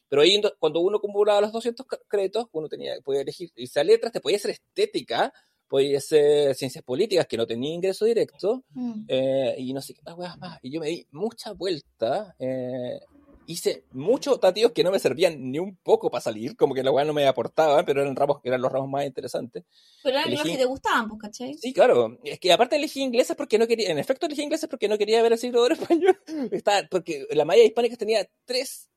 Pero 0.10 0.22
ahí, 0.22 0.42
cuando 0.60 0.82
uno 0.82 0.98
acumulaba 0.98 1.42
los 1.42 1.52
200 1.54 1.86
cr- 1.88 2.02
créditos, 2.08 2.48
uno 2.52 2.68
tenía, 2.68 2.96
podía 3.04 3.22
elegir, 3.22 3.50
y 3.56 3.68
sea 3.68 3.84
letras, 3.86 4.12
te 4.12 4.20
podía 4.20 4.38
ser 4.38 4.52
estética, 4.52 5.32
podía 5.68 6.00
ser 6.02 6.54
ciencias 6.56 6.84
políticas, 6.84 7.26
que 7.26 7.38
no 7.38 7.48
tenía 7.48 7.74
ingreso 7.74 8.04
directo, 8.06 8.64
Mm. 8.74 9.06
eh, 9.08 9.56
y 9.58 9.74
no 9.74 9.82
sé 9.82 9.94
qué 9.94 10.02
más 10.18 10.38
más. 10.38 10.60
Y 10.62 10.72
yo 10.72 10.80
me 10.82 10.88
di 10.88 11.08
mucha 11.12 11.54
vuelta. 11.54 12.36
eh, 12.38 13.00
hice 13.48 13.84
muchos 13.92 14.40
tateos 14.40 14.72
que 14.72 14.84
no 14.84 14.92
me 14.92 15.00
servían 15.00 15.52
ni 15.52 15.60
un 15.60 15.76
poco 15.78 16.10
para 16.12 16.22
salir, 16.22 16.56
como 16.56 16.74
que 16.74 16.84
la 16.84 16.92
weá 16.92 17.06
no 17.06 17.14
me 17.14 17.28
aportaba, 17.28 17.84
pero 17.86 18.02
eran 18.02 18.16
ramos 18.16 18.40
eran 18.44 18.62
los 18.62 18.72
ramos 18.72 18.90
más 18.90 19.06
interesantes. 19.06 19.64
Pero 20.04 20.18
eran 20.20 20.32
los 20.32 20.42
Elegí- 20.42 20.52
que 20.52 20.58
te 20.58 20.66
gustaban, 20.66 21.08
pues, 21.10 21.22
¿cachai? 21.22 21.54
Sí, 21.56 21.74
claro. 21.74 22.18
Es 22.24 22.40
que 22.40 22.52
aparte 22.54 22.76
elegí 22.76 23.02
inglesas 23.02 23.36
porque 23.38 23.58
no 23.58 23.68
quería, 23.68 23.90
en 23.92 24.00
efecto 24.00 24.26
elegí 24.26 24.42
inglesas 24.44 24.70
porque 24.70 24.88
no 24.88 24.98
quería 24.98 25.22
ver 25.22 25.34
el 25.34 25.38
siglo 25.40 25.60
de 25.62 25.66
oro 25.66 25.76
español. 26.00 26.20
Está, 26.52 26.88
porque 26.90 27.28
la 27.32 27.46
malla 27.46 27.64
hispánica 27.64 27.96
tenía 27.98 28.28
tres, 28.46 28.90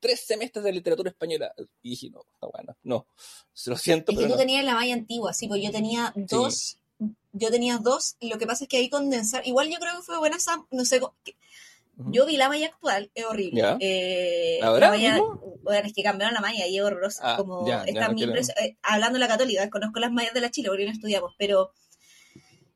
tres 0.00 0.20
semestres 0.20 0.64
de 0.64 0.72
literatura 0.72 1.10
española. 1.10 1.52
Y 1.82 1.90
dije, 1.90 2.10
no, 2.10 2.20
está 2.34 2.46
bueno, 2.46 2.76
no. 2.82 3.06
Se 3.52 3.70
lo 3.70 3.76
siento, 3.76 4.12
Es 4.12 4.18
que 4.18 4.24
pero 4.24 4.34
tú 4.34 4.38
no. 4.38 4.40
tenías 4.46 4.64
la 4.64 4.74
malla 4.74 4.94
antigua, 4.94 5.32
sí, 5.32 5.48
pues 5.48 5.62
yo 5.62 5.70
tenía 5.70 6.12
dos, 6.16 6.78
yo 7.32 7.50
tenía 7.50 7.78
dos, 7.78 8.16
lo 8.20 8.38
que 8.38 8.46
pasa 8.46 8.64
es 8.64 8.68
que 8.68 8.76
ahí 8.78 8.88
condensar, 8.88 9.46
igual 9.46 9.68
yo 9.70 9.78
creo 9.78 9.96
que 9.96 10.02
fue 10.02 10.18
buena 10.18 10.36
esa, 10.36 10.64
no 10.70 10.84
sé, 10.84 11.00
co- 11.00 11.14
yo 11.96 12.26
vi 12.26 12.36
la 12.36 12.48
malla 12.48 12.66
actual, 12.66 13.10
es 13.14 13.24
horrible. 13.24 13.60
Eh, 13.80 14.58
¿Ahora 14.62 14.86
la 14.86 14.92
malla, 14.96 15.12
mismo? 15.14 15.40
Bueno, 15.62 15.86
es 15.86 15.92
que 15.94 16.02
cambiaron 16.02 16.34
la 16.34 16.40
malla 16.40 16.66
y 16.66 16.76
es 16.76 16.82
horrorosa. 16.84 17.34
Ah, 17.34 17.36
como 17.36 17.66
ya, 17.66 17.84
ya, 17.84 17.90
está 17.90 18.00
no 18.08 18.12
muy 18.12 18.16
quiero- 18.22 18.32
impreso- 18.32 18.52
eh, 18.60 18.76
hablando 18.82 19.14
de 19.18 19.20
la 19.20 19.28
católica, 19.28 19.68
conozco 19.70 19.98
las 19.98 20.12
mallas 20.12 20.34
de 20.34 20.40
la 20.40 20.50
Chile 20.50 20.68
porque 20.68 20.84
no 20.84 20.92
estudiamos, 20.92 21.34
pero 21.38 21.72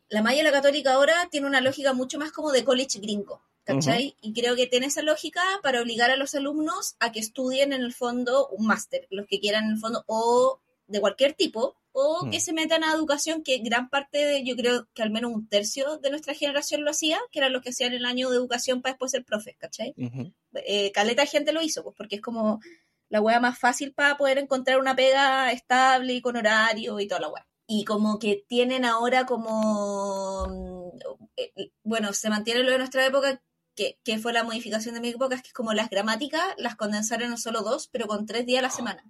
la 0.09 0.23
malla 0.23 0.39
de 0.39 0.45
la 0.45 0.53
católica 0.53 0.95
ahora 0.95 1.29
tiene 1.31 1.47
una 1.47 1.61
lógica 1.61 1.93
mucho 1.93 2.19
más 2.19 2.33
como 2.33 2.51
de 2.51 2.65
college 2.65 2.99
gringo, 2.99 3.43
¿cachai? 3.65 4.17
Y 4.23 4.33
creo 4.33 4.57
que 4.57 4.67
tiene 4.67 4.87
esa 4.87 5.03
lógica 5.03 5.43
para 5.63 5.81
obligar 5.81 6.11
a 6.11 6.17
los 6.17 6.35
alumnos 6.35 6.97
a 6.99 7.13
que 7.13 7.21
estudien 7.21 7.73
en 7.73 7.83
el 7.83 7.93
fondo 7.95 8.49
un 8.49 8.67
máster, 8.67 9.07
los 9.11 9.27
que 9.29 9.39
quieran 9.39 9.65
en 9.67 9.71
el 9.73 9.79
fondo, 9.79 10.03
o 10.07 10.61
de 10.89 11.01
cualquier 11.01 11.35
tipo, 11.35 11.77
o 11.93 12.25
Mm. 12.27 12.31
que 12.31 12.41
se 12.41 12.53
metan 12.53 12.85
a 12.85 12.93
educación, 12.93 13.43
que 13.43 13.59
gran 13.59 13.89
parte 13.89 14.19
de, 14.25 14.45
yo 14.45 14.55
creo 14.57 14.89
que 14.95 15.03
al 15.03 15.11
menos 15.11 15.33
un 15.33 15.49
tercio 15.49 15.99
de 15.99 16.11
nuestra 16.11 16.35
generación 16.35 16.85
lo 16.85 16.91
hacía, 16.91 17.19
que 17.31 17.39
eran 17.41 17.53
los 17.53 17.63
que 17.63 17.71
hacían 17.71 17.93
el 17.93 18.05
año 18.05 18.31
de 18.31 18.37
educación 18.37 18.81
para 18.83 18.93
después 18.95 19.11
ser 19.13 19.25
profes, 19.25 19.57
¿cachai? 19.59 19.95
Ujú. 19.97 20.33
eh, 20.67 20.91
caleta 20.93 21.23
de 21.23 21.29
gente 21.29 21.53
lo 21.53 21.63
hizo, 21.63 21.83
pues 21.83 21.95
porque 21.97 22.17
es 22.17 22.23
como 22.23 22.61
la 23.09 23.21
wea 23.21 23.41
más 23.41 23.59
fácil 23.59 23.93
para 23.93 24.17
poder 24.17 24.39
encontrar 24.39 24.79
una 24.79 24.95
pega 24.95 25.51
estable 25.53 26.15
y 26.15 26.21
con 26.21 26.37
horario 26.37 27.01
y 27.01 27.09
toda 27.09 27.21
la 27.21 27.29
wea. 27.29 27.47
Y 27.67 27.85
como 27.85 28.19
que 28.19 28.45
tienen 28.49 28.85
ahora 28.85 29.27
como, 29.27 30.47
mm, 30.49 30.99
eh, 31.37 31.71
bueno, 31.85 32.13
se 32.13 32.31
mantiene 32.31 32.63
lo 32.65 32.71
de 32.73 32.79
nuestra 32.79 33.05
época, 33.07 33.43
que, 33.77 33.99
que 34.05 34.19
fue 34.19 34.33
la 34.33 34.43
modificación 34.45 34.95
de 34.95 35.01
mi 35.01 35.09
época, 35.11 35.37
es 35.37 35.43
que 35.43 35.49
es 35.49 35.53
como 35.55 35.73
las 35.73 35.89
gramáticas 35.89 36.43
las 36.59 36.77
condensaron 36.77 37.31
en 37.31 37.39
solo 37.39 37.63
dos, 37.63 37.89
pero 37.89 38.07
con 38.09 38.27
tres 38.27 38.45
días 38.47 38.59
a 38.61 38.63
la 38.63 38.71
semana. 38.71 39.05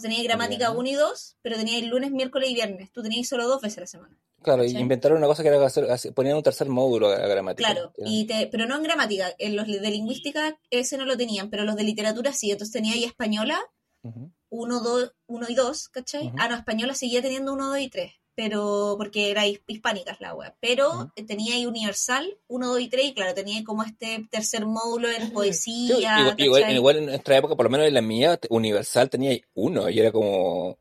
Tenías 0.00 0.22
gramática 0.24 0.64
Ya. 0.66 0.70
1 0.72 0.88
y 0.88 0.94
2, 0.94 1.36
pero 1.42 1.56
tenías 1.56 1.82
lunes, 1.84 2.10
miércoles 2.10 2.50
y 2.50 2.54
viernes. 2.54 2.90
Tú 2.92 3.02
tenías 3.02 3.28
solo 3.28 3.46
dos 3.46 3.60
veces 3.62 3.78
a 3.78 3.80
la 3.82 3.86
semana. 3.86 4.18
Claro, 4.42 4.62
y 4.62 4.68
¿Cachai? 4.68 4.82
inventaron 4.82 5.18
una 5.18 5.26
cosa 5.26 5.42
que 5.42 5.48
era 5.48 5.64
hacer, 5.64 6.12
ponían 6.14 6.36
un 6.36 6.42
tercer 6.42 6.68
módulo 6.68 7.08
a 7.08 7.16
gramática. 7.26 7.72
Claro, 7.72 7.92
Ya. 7.96 8.04
y 8.06 8.26
te, 8.26 8.46
pero 8.48 8.66
no 8.66 8.76
en 8.76 8.82
gramática. 8.82 9.32
En 9.38 9.56
los 9.56 9.66
de 9.66 9.90
lingüística 9.90 10.58
ese 10.70 10.98
no 10.98 11.06
lo 11.06 11.16
tenían, 11.16 11.48
pero 11.48 11.64
los 11.64 11.76
de 11.76 11.84
literatura 11.84 12.32
sí. 12.32 12.50
Entonces 12.50 12.72
tenía 12.72 12.92
ahí 12.92 13.04
española, 13.04 13.58
Ujú. 14.02 14.30
1, 14.50 14.80
2, 14.80 15.14
uno 15.28 15.46
y 15.48 15.54
2, 15.54 15.88
¿cachai? 15.88 16.26
Ujú. 16.26 16.36
Ah, 16.38 16.48
no, 16.48 16.56
española 16.56 16.94
seguía 16.94 17.22
teniendo 17.22 17.54
1, 17.54 17.68
2 17.68 17.78
y 17.78 17.88
3, 17.88 18.12
pero 18.34 18.94
porque 18.98 19.30
era 19.30 19.46
his- 19.46 19.60
hispánica 19.66 20.16
la 20.20 20.34
web. 20.34 20.52
Pero 20.60 21.12
tenía 21.26 21.54
ahí 21.54 21.66
universal, 21.66 22.36
1, 22.48 22.66
2 22.68 22.80
y 22.80 22.88
3, 22.88 23.06
y 23.06 23.14
claro, 23.14 23.34
tenía 23.34 23.62
como 23.64 23.82
este 23.82 24.26
tercer 24.30 24.66
módulo 24.66 25.08
en 25.10 25.26
Sí, 25.26 25.30
poesía. 25.32 25.96
igual, 26.20 26.34
igual- 26.38 26.60
¿cachai? 26.62 26.74
igual 26.76 26.96
en 26.98 27.06
nuestra 27.06 27.36
época, 27.36 27.56
por 27.56 27.64
lo 27.66 27.70
menos 27.70 27.86
en 27.86 27.94
la 27.94 28.00
mía, 28.02 28.38
Universal 28.50 29.08
tenía 29.10 29.30
ahí 29.30 29.44
uno 29.54 29.88
y 29.90 29.98
era 30.00 30.10
como. 30.12 30.76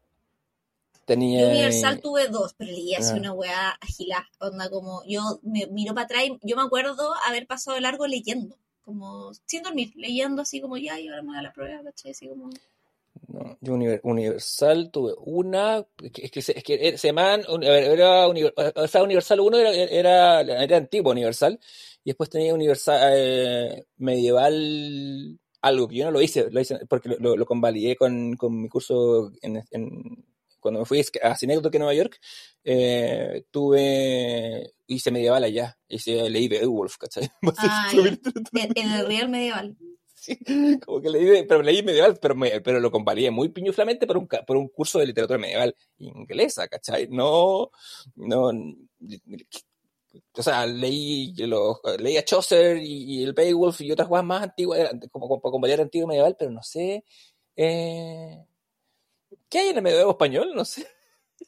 Tenía. 1.05 1.41
Yo 1.41 1.47
Universal 1.49 1.99
tuve 1.99 2.27
dos, 2.29 2.53
pero 2.57 2.71
leía 2.71 2.99
así 2.99 3.11
Ah. 3.13 3.17
una 3.19 3.33
weá 3.33 3.69
agilada. 3.81 4.25
Onda 4.39 4.69
como, 4.69 5.03
yo 5.05 5.39
me 5.43 5.67
miro 5.67 5.93
para 5.93 6.05
atrás 6.05 6.23
y 6.25 6.39
yo 6.47 6.55
me 6.55 6.61
acuerdo 6.63 7.13
haber 7.27 7.45
pasado 7.45 7.75
de 7.75 7.81
largo 7.81 8.07
leyendo. 8.07 8.55
Como 8.85 9.31
sin 9.45 9.63
dormir, 9.63 9.91
leyendo 9.95 10.41
así 10.41 10.59
como 10.61 10.77
ya, 10.77 10.99
y 10.99 11.07
ahora 11.09 11.21
me 11.21 11.29
voy 11.29 11.37
a 11.37 11.41
la 11.41 11.53
prueba, 11.53 11.83
¿cachai? 11.83 12.11
Así 12.11 12.27
como. 12.27 12.49
No, 13.33 13.57
yo 13.61 13.73
Univer- 13.73 13.99
Universal 14.03 14.91
tuve 14.91 15.13
una. 15.17 15.83
Es 16.03 16.11
que, 16.11 16.25
es 16.25 16.31
que, 16.31 16.41
se- 16.43 16.57
es 16.57 16.63
que 16.63 16.87
era- 16.87 16.97
se 16.97 17.11
o 18.75 18.87
sea, 18.87 19.01
Universal 19.03 19.39
1 19.39 19.57
era, 19.57 19.71
era, 19.73 20.41
era 20.63 20.77
antiguo 20.77 21.11
Universal. 21.11 21.59
Y 22.03 22.11
después 22.11 22.29
tenía 22.29 22.53
Universal 22.53 22.99
eh, 23.17 23.85
Medieval. 23.97 25.39
Algo 25.61 25.87
que 25.87 25.95
yo 25.95 26.05
no 26.05 26.11
lo 26.11 26.21
hice, 26.21 26.49
lo 26.51 26.59
hice 26.59 26.77
porque 26.89 27.07
lo, 27.09 27.15
lo, 27.19 27.37
lo 27.37 27.45
convalidé 27.45 27.95
con, 27.95 28.35
con 28.35 28.61
mi 28.61 28.67
curso 28.69 29.31
en, 29.41 29.63
en- 29.71 30.25
cuando 30.59 30.81
me 30.81 30.85
fui 30.85 31.01
a 31.23 31.35
Cinécdoque 31.37 31.77
en 31.77 31.81
Nueva 31.81 31.93
York. 31.95 32.19
eh, 32.63 33.45
tuve. 33.49 34.73
Hice 34.87 35.09
medieval 35.11 35.43
allá. 35.43 35.77
Hice, 35.87 36.29
leí 36.29 36.47
Beowulf, 36.49 36.97
¿cachai? 36.97 37.29
Ah, 37.57 37.89
en 38.75 38.91
el 38.91 39.07
Real 39.07 39.29
Medieval. 39.29 39.75
Sí, 40.23 40.39
como 40.85 41.01
que 41.01 41.09
leí, 41.09 41.43
pero 41.43 41.61
leí 41.61 41.83
medieval, 41.83 42.17
pero, 42.21 42.33
me, 42.33 42.61
pero 42.61 42.79
lo 42.79 42.89
comparé 42.91 43.29
muy 43.29 43.49
piñuflamente 43.49 44.07
por 44.07 44.15
un, 44.15 44.27
por 44.27 44.55
un 44.55 44.69
curso 44.69 44.99
de 44.99 45.07
literatura 45.07 45.37
medieval 45.37 45.75
inglesa, 45.97 46.65
¿cachai? 46.69 47.09
No, 47.09 47.69
no, 48.15 48.51
o 50.33 50.41
sea, 50.41 50.65
leí, 50.65 51.33
los, 51.39 51.77
leí 51.99 52.15
a 52.15 52.23
Chaucer 52.23 52.77
y, 52.77 53.19
y 53.19 53.23
el 53.23 53.33
Beowulf 53.33 53.81
y 53.81 53.91
otras 53.91 54.07
cosas 54.07 54.23
más 54.23 54.43
antiguas, 54.43 54.91
como, 55.11 55.41
para 55.41 55.51
convalidar 55.51 55.81
antiguo 55.81 56.07
medieval, 56.07 56.37
pero 56.39 56.51
no 56.51 56.63
sé, 56.63 57.03
eh, 57.57 58.45
¿qué 59.49 59.59
hay 59.59 59.69
en 59.69 59.77
el 59.77 59.83
medievo 59.83 60.11
español? 60.11 60.53
No 60.55 60.63
sé. 60.63 60.87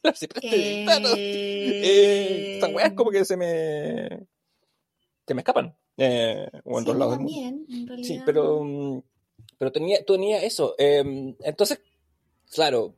La 0.02 0.12
siempre 0.12 0.40
estoy 0.44 0.62
editando. 0.62 1.08
Eh, 1.16 2.54
estas 2.56 2.74
weas 2.74 2.92
como 2.92 3.10
que 3.10 3.24
se 3.24 3.38
me, 3.38 4.26
se 5.26 5.34
me 5.34 5.40
escapan, 5.40 5.74
eh, 5.96 6.48
o 6.64 6.78
en 6.78 6.84
Sí, 6.84 6.90
dos 6.90 6.96
lados 6.98 7.12
del 7.14 7.20
mundo. 7.24 7.40
también, 7.40 7.66
en 7.70 7.86
realidad. 7.86 8.06
Sí, 8.08 8.20
pero, 8.26 8.62
mm, 8.64 9.02
pero 9.58 9.72
tenía, 9.72 10.04
tenía 10.04 10.42
eso. 10.42 10.74
eh, 10.78 11.34
entonces, 11.42 11.80
claro, 12.52 12.94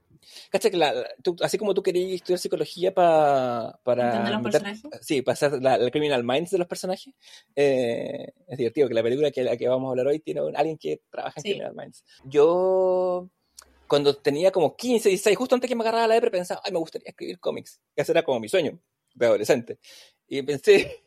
¿cachai? 0.51 0.71
Que 0.71 0.77
la- 0.77 1.07
tú- 1.23 1.37
así 1.41 1.57
como 1.59 1.75
tú 1.75 1.83
querías 1.83 2.11
estudiar 2.13 2.39
psicología 2.39 2.93
pa- 2.93 3.81
para... 3.85 4.07
¿Entender 4.11 4.33
los 4.33 4.43
meter- 4.43 4.63
personajes? 4.63 5.07
sí, 5.07 5.23
para 5.23 5.33
hacer 5.35 5.63
la, 5.63 5.79
la 5.79 5.91
criminal 5.91 6.25
minds 6.25 6.51
de 6.51 6.59
los 6.59 6.67
personajes. 6.67 7.15
eh, 7.57 8.33
es 8.47 8.59
divertido 8.59 8.89
que 8.89 8.95
la 8.95 9.03
película 9.03 9.31
que, 9.31 9.43
la 9.45 9.57
que 9.57 9.69
vamos 9.69 9.89
a 9.89 9.91
hablar 9.91 10.09
hoy 10.09 10.19
tiene 10.21 10.43
un- 10.43 10.57
alguien 10.57 10.77
que 10.79 11.03
trabaja 11.11 11.35
en 11.39 11.43
Sí. 11.43 11.49
criminal 11.51 11.75
minds. 11.75 12.05
Yo, 12.25 13.31
cuando 13.87 14.17
tenía 14.17 14.51
como 14.51 14.77
15, 14.77 15.09
16, 15.09 15.37
justo 15.39 15.55
antes 15.55 15.69
que 15.69 15.75
me 15.77 15.83
agarraba 15.83 16.07
la 16.09 16.15
depre, 16.15 16.31
pensaba, 16.31 16.61
ay, 16.65 16.73
me 16.73 16.79
gustaría 16.79 17.09
escribir 17.09 17.39
cómics. 17.41 17.81
Ese 17.97 18.13
era 18.13 18.23
como 18.23 18.39
mi 18.41 18.49
sueño 18.49 18.79
de 19.15 19.27
adolescente. 19.27 19.79
Y 20.27 20.43
pensé, 20.43 21.05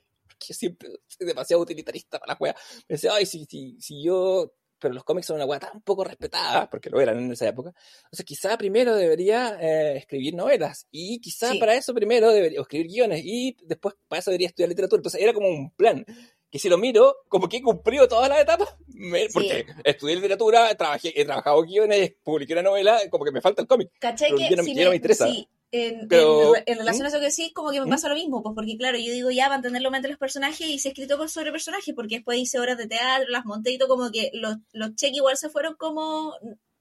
yo 0.48 0.54
siempre 0.54 0.90
soy 1.08 1.28
demasiado 1.28 1.62
utilitarista 1.64 2.20
para 2.20 2.34
la 2.34 2.38
wea. 2.40 2.56
Pensé, 2.88 3.10
ay, 3.10 3.26
si, 3.26 3.46
si, 3.46 3.78
si 3.80 4.04
yo. 4.04 4.54
Pero 4.80 4.96
los 4.96 5.04
cómics 5.04 5.28
son 5.28 5.36
una 5.36 5.46
wea 5.46 5.60
tan 5.60 5.80
poco 5.82 6.04
respetada, 6.04 6.68
porque 6.68 6.90
lo 6.90 7.00
eran 7.00 7.20
en 7.20 7.32
esa 7.32 7.48
época. 7.48 7.72
Entonces, 8.06 8.26
quizá 8.26 8.58
primero 8.58 8.96
debería 8.96 9.56
eh, 9.62 9.98
escribir 9.98 10.34
novelas. 10.34 10.88
Y 10.90 11.20
quizá 11.20 11.52
Sí. 11.52 11.60
para 11.60 11.76
eso 11.76 11.94
primero 11.94 12.32
debería 12.32 12.62
escribir 12.62 12.88
guiones. 12.88 13.22
Y 13.24 13.56
después 13.64 13.94
para 14.08 14.20
eso 14.22 14.32
debería 14.32 14.48
estudiar 14.48 14.70
literatura. 14.70 14.98
Entonces, 15.00 15.22
era 15.22 15.34
como 15.34 15.50
un 15.50 15.70
plan. 15.76 16.04
Que 16.50 16.58
si 16.58 16.68
lo 16.68 16.80
miro, 16.80 17.16
como 17.30 17.48
que 17.48 17.58
he 17.58 17.62
cumplido 17.62 18.08
todas 18.08 18.28
las 18.28 18.42
etapas. 18.42 18.76
Me- 18.88 19.22
Sí. 19.22 19.34
Porque 19.34 19.66
estudié 19.84 20.16
literatura, 20.16 20.74
trabajé, 20.76 21.14
he 21.22 21.26
trabajado 21.26 21.62
guiones, 21.62 22.16
publiqué 22.24 22.54
una 22.54 22.64
novela, 22.64 23.00
como 23.12 23.24
que 23.24 23.32
me 23.32 23.40
falta 23.40 23.62
el 23.62 23.68
cómic. 23.68 23.92
¿Cachai? 24.00 24.30
Pero 24.32 24.38
Que 24.40 24.50
ya 24.50 24.56
no- 24.58 24.64
si 24.64 24.74
ya 24.76 24.84
no 24.86 24.90
me 24.90 24.96
interesa. 24.96 25.28
Sí, 25.28 25.48
en, 25.72 26.08
Pero- 26.08 26.56
en, 26.58 26.64
en 26.66 26.78
relación 26.80 27.06
a 27.06 27.10
eso 27.10 27.20
que 27.20 27.28
decís, 27.30 27.54
como 27.54 27.72
que 27.72 27.80
me 27.80 27.86
¿Mm? 27.86 27.90
pasa 27.90 28.10
lo 28.10 28.16
mismo, 28.16 28.44
pues 28.44 28.54
porque 28.56 28.78
claro, 28.78 28.98
yo 28.98 29.12
digo 29.14 29.32
ya, 29.32 29.54
entender 29.54 29.82
la 29.82 29.90
mente 29.90 30.08
los 30.10 30.18
personajes, 30.18 30.62
hice 30.68 30.90
escrito 30.90 31.18
por 31.18 31.30
sobre 31.30 31.52
personajes, 31.52 31.94
porque 31.96 32.16
después 32.16 32.38
hice 32.40 32.60
obras 32.60 32.78
de 32.78 32.88
teatro, 32.88 33.30
las 33.30 33.46
monté 33.46 33.72
y 33.72 33.78
todo, 33.78 33.88
como 33.90 34.12
que 34.12 34.32
los, 34.34 34.58
los 34.74 34.96
cheques 34.96 35.18
igual 35.18 35.38
se 35.38 35.50
fueron 35.50 35.76
como, 35.76 36.34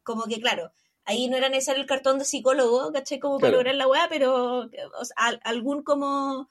como 0.03 0.24
que 0.24 0.40
claro, 0.40 0.72
ahí 1.05 1.29
no 1.29 1.37
era 1.37 1.48
necesario 1.48 1.81
el 1.83 1.88
cartón 1.88 2.18
de 2.18 2.24
psicólogo, 2.24 2.92
¿cachai? 2.92 3.18
Como 3.20 3.38
para 3.38 3.53
lograr 3.53 3.74
la 3.74 3.87
weá, 3.88 4.09
pero 4.09 4.61
o 4.68 5.05
sea, 5.05 5.14
al- 5.16 5.40
algún 5.44 5.83
como 5.83 6.48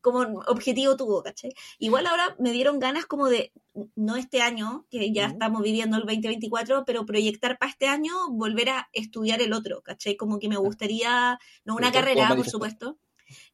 como 0.00 0.20
objetivo 0.46 0.96
tuvo, 0.96 1.22
¿cachai? 1.22 1.52
Igual 1.78 2.06
ahora 2.06 2.36
me 2.38 2.52
dieron 2.52 2.78
ganas 2.78 3.06
como 3.06 3.28
de, 3.28 3.52
no 3.96 4.16
este 4.16 4.42
año, 4.42 4.86
que 4.90 5.12
ya 5.12 5.26
estamos 5.26 5.62
viviendo 5.62 5.96
el 5.96 6.04
2024, 6.04 6.84
pero 6.84 7.06
proyectar 7.06 7.58
para 7.58 7.70
este 7.70 7.86
año 7.86 8.12
volver 8.30 8.70
a 8.70 8.88
estudiar 8.92 9.40
el 9.42 9.52
otro, 9.52 9.82
¿cachai? 9.82 10.16
Como 10.16 10.38
que 10.38 10.48
me 10.48 10.56
gustaría, 10.56 11.38
no 11.64 11.74
una 11.76 11.90
Pero, 11.92 11.92
¿cómo 11.92 12.14
carrera, 12.14 12.28
por 12.36 12.48
supuesto, 12.48 12.98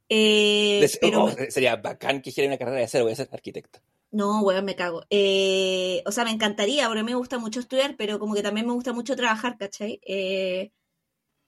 eh, 0.09 0.87
pero 1.01 1.25
oh, 1.25 1.27
me- 1.37 1.51
sería 1.51 1.77
bacán 1.77 2.23
que 2.23 2.31
hiciera 2.31 2.49
una 2.49 2.59
carrera 2.59 2.81
de 2.81 2.89
cero, 2.89 3.05
voy 3.05 3.13
a 3.13 3.17
ser 3.17 3.29
arquitecta. 3.33 3.83
no, 4.11 4.41
weón, 4.43 4.65
me 4.65 4.77
cago. 4.77 5.05
Eh, 5.11 6.03
o 6.07 6.13
sea, 6.13 6.25
me 6.25 6.31
encantaría, 6.31 6.87
porque 6.89 7.03
me 7.03 7.15
gusta 7.15 7.39
mucho 7.39 7.61
estudiar, 7.61 7.97
pero 7.97 8.19
como 8.19 8.35
que 8.35 8.43
también 8.43 8.67
me 8.67 8.73
gusta 8.73 8.93
mucho 8.93 9.17
trabajar, 9.17 9.59
¿cachai? 9.59 10.01
Eh, 10.07 10.73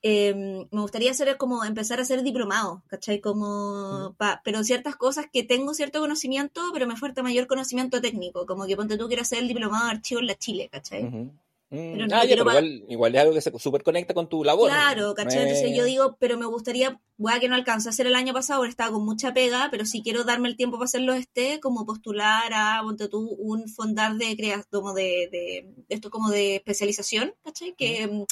eh, 0.02 0.34
me 0.70 0.80
gustaría 0.80 1.10
hacer 1.10 1.36
como 1.36 1.64
empezar 1.64 1.98
a 1.98 2.02
hacer 2.02 2.22
diplomado, 2.22 2.82
¿cachai? 2.88 3.20
Como, 3.20 4.14
pa- 4.16 4.40
pero 4.44 4.62
ciertas 4.64 4.96
cosas 4.96 5.26
que 5.32 5.42
tengo 5.42 5.74
cierto 5.74 6.00
conocimiento, 6.00 6.60
pero 6.72 6.86
me 6.86 6.96
falta 6.96 7.22
mayor 7.22 7.46
conocimiento 7.46 8.00
técnico, 8.00 8.46
como 8.46 8.66
que 8.66 8.76
ponte 8.76 8.96
tú 8.96 9.08
quiero 9.08 9.22
hacer 9.22 9.38
el 9.40 9.48
diplomado 9.48 9.86
de 9.86 9.90
archivo 9.92 10.20
en 10.20 10.26
la 10.26 10.34
Chile, 10.36 10.68
¿cachai? 10.70 11.04
Ujú. 11.04 11.32
Mm, 11.70 11.92
Pero 11.92 12.06
no 12.06 12.16
ah, 12.16 12.24
ya, 12.24 12.30
pero 12.30 12.44
pa- 12.46 12.52
igual, 12.52 12.84
igual 12.88 13.14
es 13.14 13.20
algo 13.20 13.34
que 13.34 13.40
se 13.42 13.58
super 13.58 13.82
conecta 13.82 14.14
con 14.14 14.26
tu 14.28 14.42
labor. 14.42 14.70
Claro, 14.70 15.14
¿cachai? 15.14 15.40
Eh, 15.40 15.42
Entonces 15.42 15.76
yo 15.76 15.84
digo, 15.84 16.16
pero 16.18 16.38
me 16.38 16.46
gustaría, 16.46 16.98
weá, 17.18 17.38
que 17.40 17.48
no 17.48 17.56
alcanzo 17.56 17.88
a 17.88 17.90
hacer 17.90 18.06
el 18.06 18.14
año 18.14 18.32
pasado, 18.32 18.58
ahora 18.60 18.70
estaba 18.70 18.92
con 18.92 19.04
mucha 19.04 19.34
pega, 19.34 19.68
pero 19.70 19.84
si 19.84 20.02
quiero 20.02 20.24
darme 20.24 20.48
el 20.48 20.56
tiempo 20.56 20.78
para 20.78 20.86
hacerlo 20.86 21.12
este, 21.12 21.60
como 21.60 21.84
postular 21.84 22.50
a, 22.54 22.80
ponte 22.82 23.08
tú, 23.08 23.20
un 23.38 23.68
fondar 23.68 24.16
de 24.16 24.34
creas, 24.34 24.64
como 24.70 24.94
de, 24.94 25.28
de, 25.30 25.74
esto 25.90 26.08
como 26.08 26.30
de 26.30 26.56
especialización, 26.56 27.34
¿cachai? 27.44 27.74
Que 27.76 28.06
mm, 28.06 28.24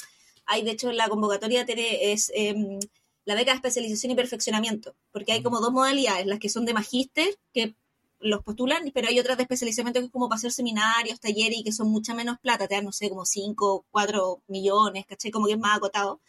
hay, 0.47 0.63
de 0.63 0.71
hecho, 0.71 0.91
la 0.91 1.09
convocatoria 1.09 1.65
tiene, 1.65 2.11
es 2.11 2.31
em, 2.33 2.79
la 3.25 3.35
beca 3.35 3.51
de 3.51 3.57
especialización 3.57 4.11
y 4.11 4.15
perfeccionamiento, 4.15 4.95
porque 5.11 5.33
hay 5.33 5.43
como 5.43 5.59
dos 5.59 5.71
modalidades, 5.71 6.25
las 6.25 6.39
que 6.39 6.49
son 6.49 6.65
de 6.65 6.73
magíster, 6.73 7.27
que 7.53 7.75
los 8.19 8.43
postulan, 8.43 8.91
pero 8.93 9.09
hay 9.09 9.19
otras 9.19 9.37
de 9.37 9.43
especializamiento 9.43 9.99
que 9.99 10.07
es 10.07 10.11
como 10.11 10.27
para 10.27 10.37
hacer 10.37 10.51
seminarios, 10.51 11.19
talleres 11.19 11.59
y 11.59 11.63
que 11.63 11.71
son 11.71 11.89
mucha 11.89 12.13
menos 12.15 12.39
plata, 12.39 12.67
te 12.67 12.75
dan, 12.75 12.85
no 12.85 12.91
sé, 12.91 13.09
como 13.09 13.25
5, 13.25 13.85
4 13.91 14.41
millones, 14.47 15.05
¿cachai? 15.05 15.29
Como 15.29 15.45
que 15.45 15.53
es 15.53 15.59
más 15.59 15.77
acotado. 15.77 16.19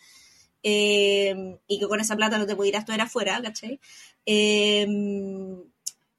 Eh, 0.63 1.59
y 1.69 1.79
que 1.79 1.87
con 1.87 2.01
esa 2.01 2.17
plata 2.17 2.37
no 2.37 2.47
te 2.47 2.57
puedes 2.57 2.71
ir 2.71 2.77
a 2.77 2.81
estudiar 2.81 3.03
afuera, 3.03 3.41
¿cachai? 3.43 3.81
Eh, 4.27 4.87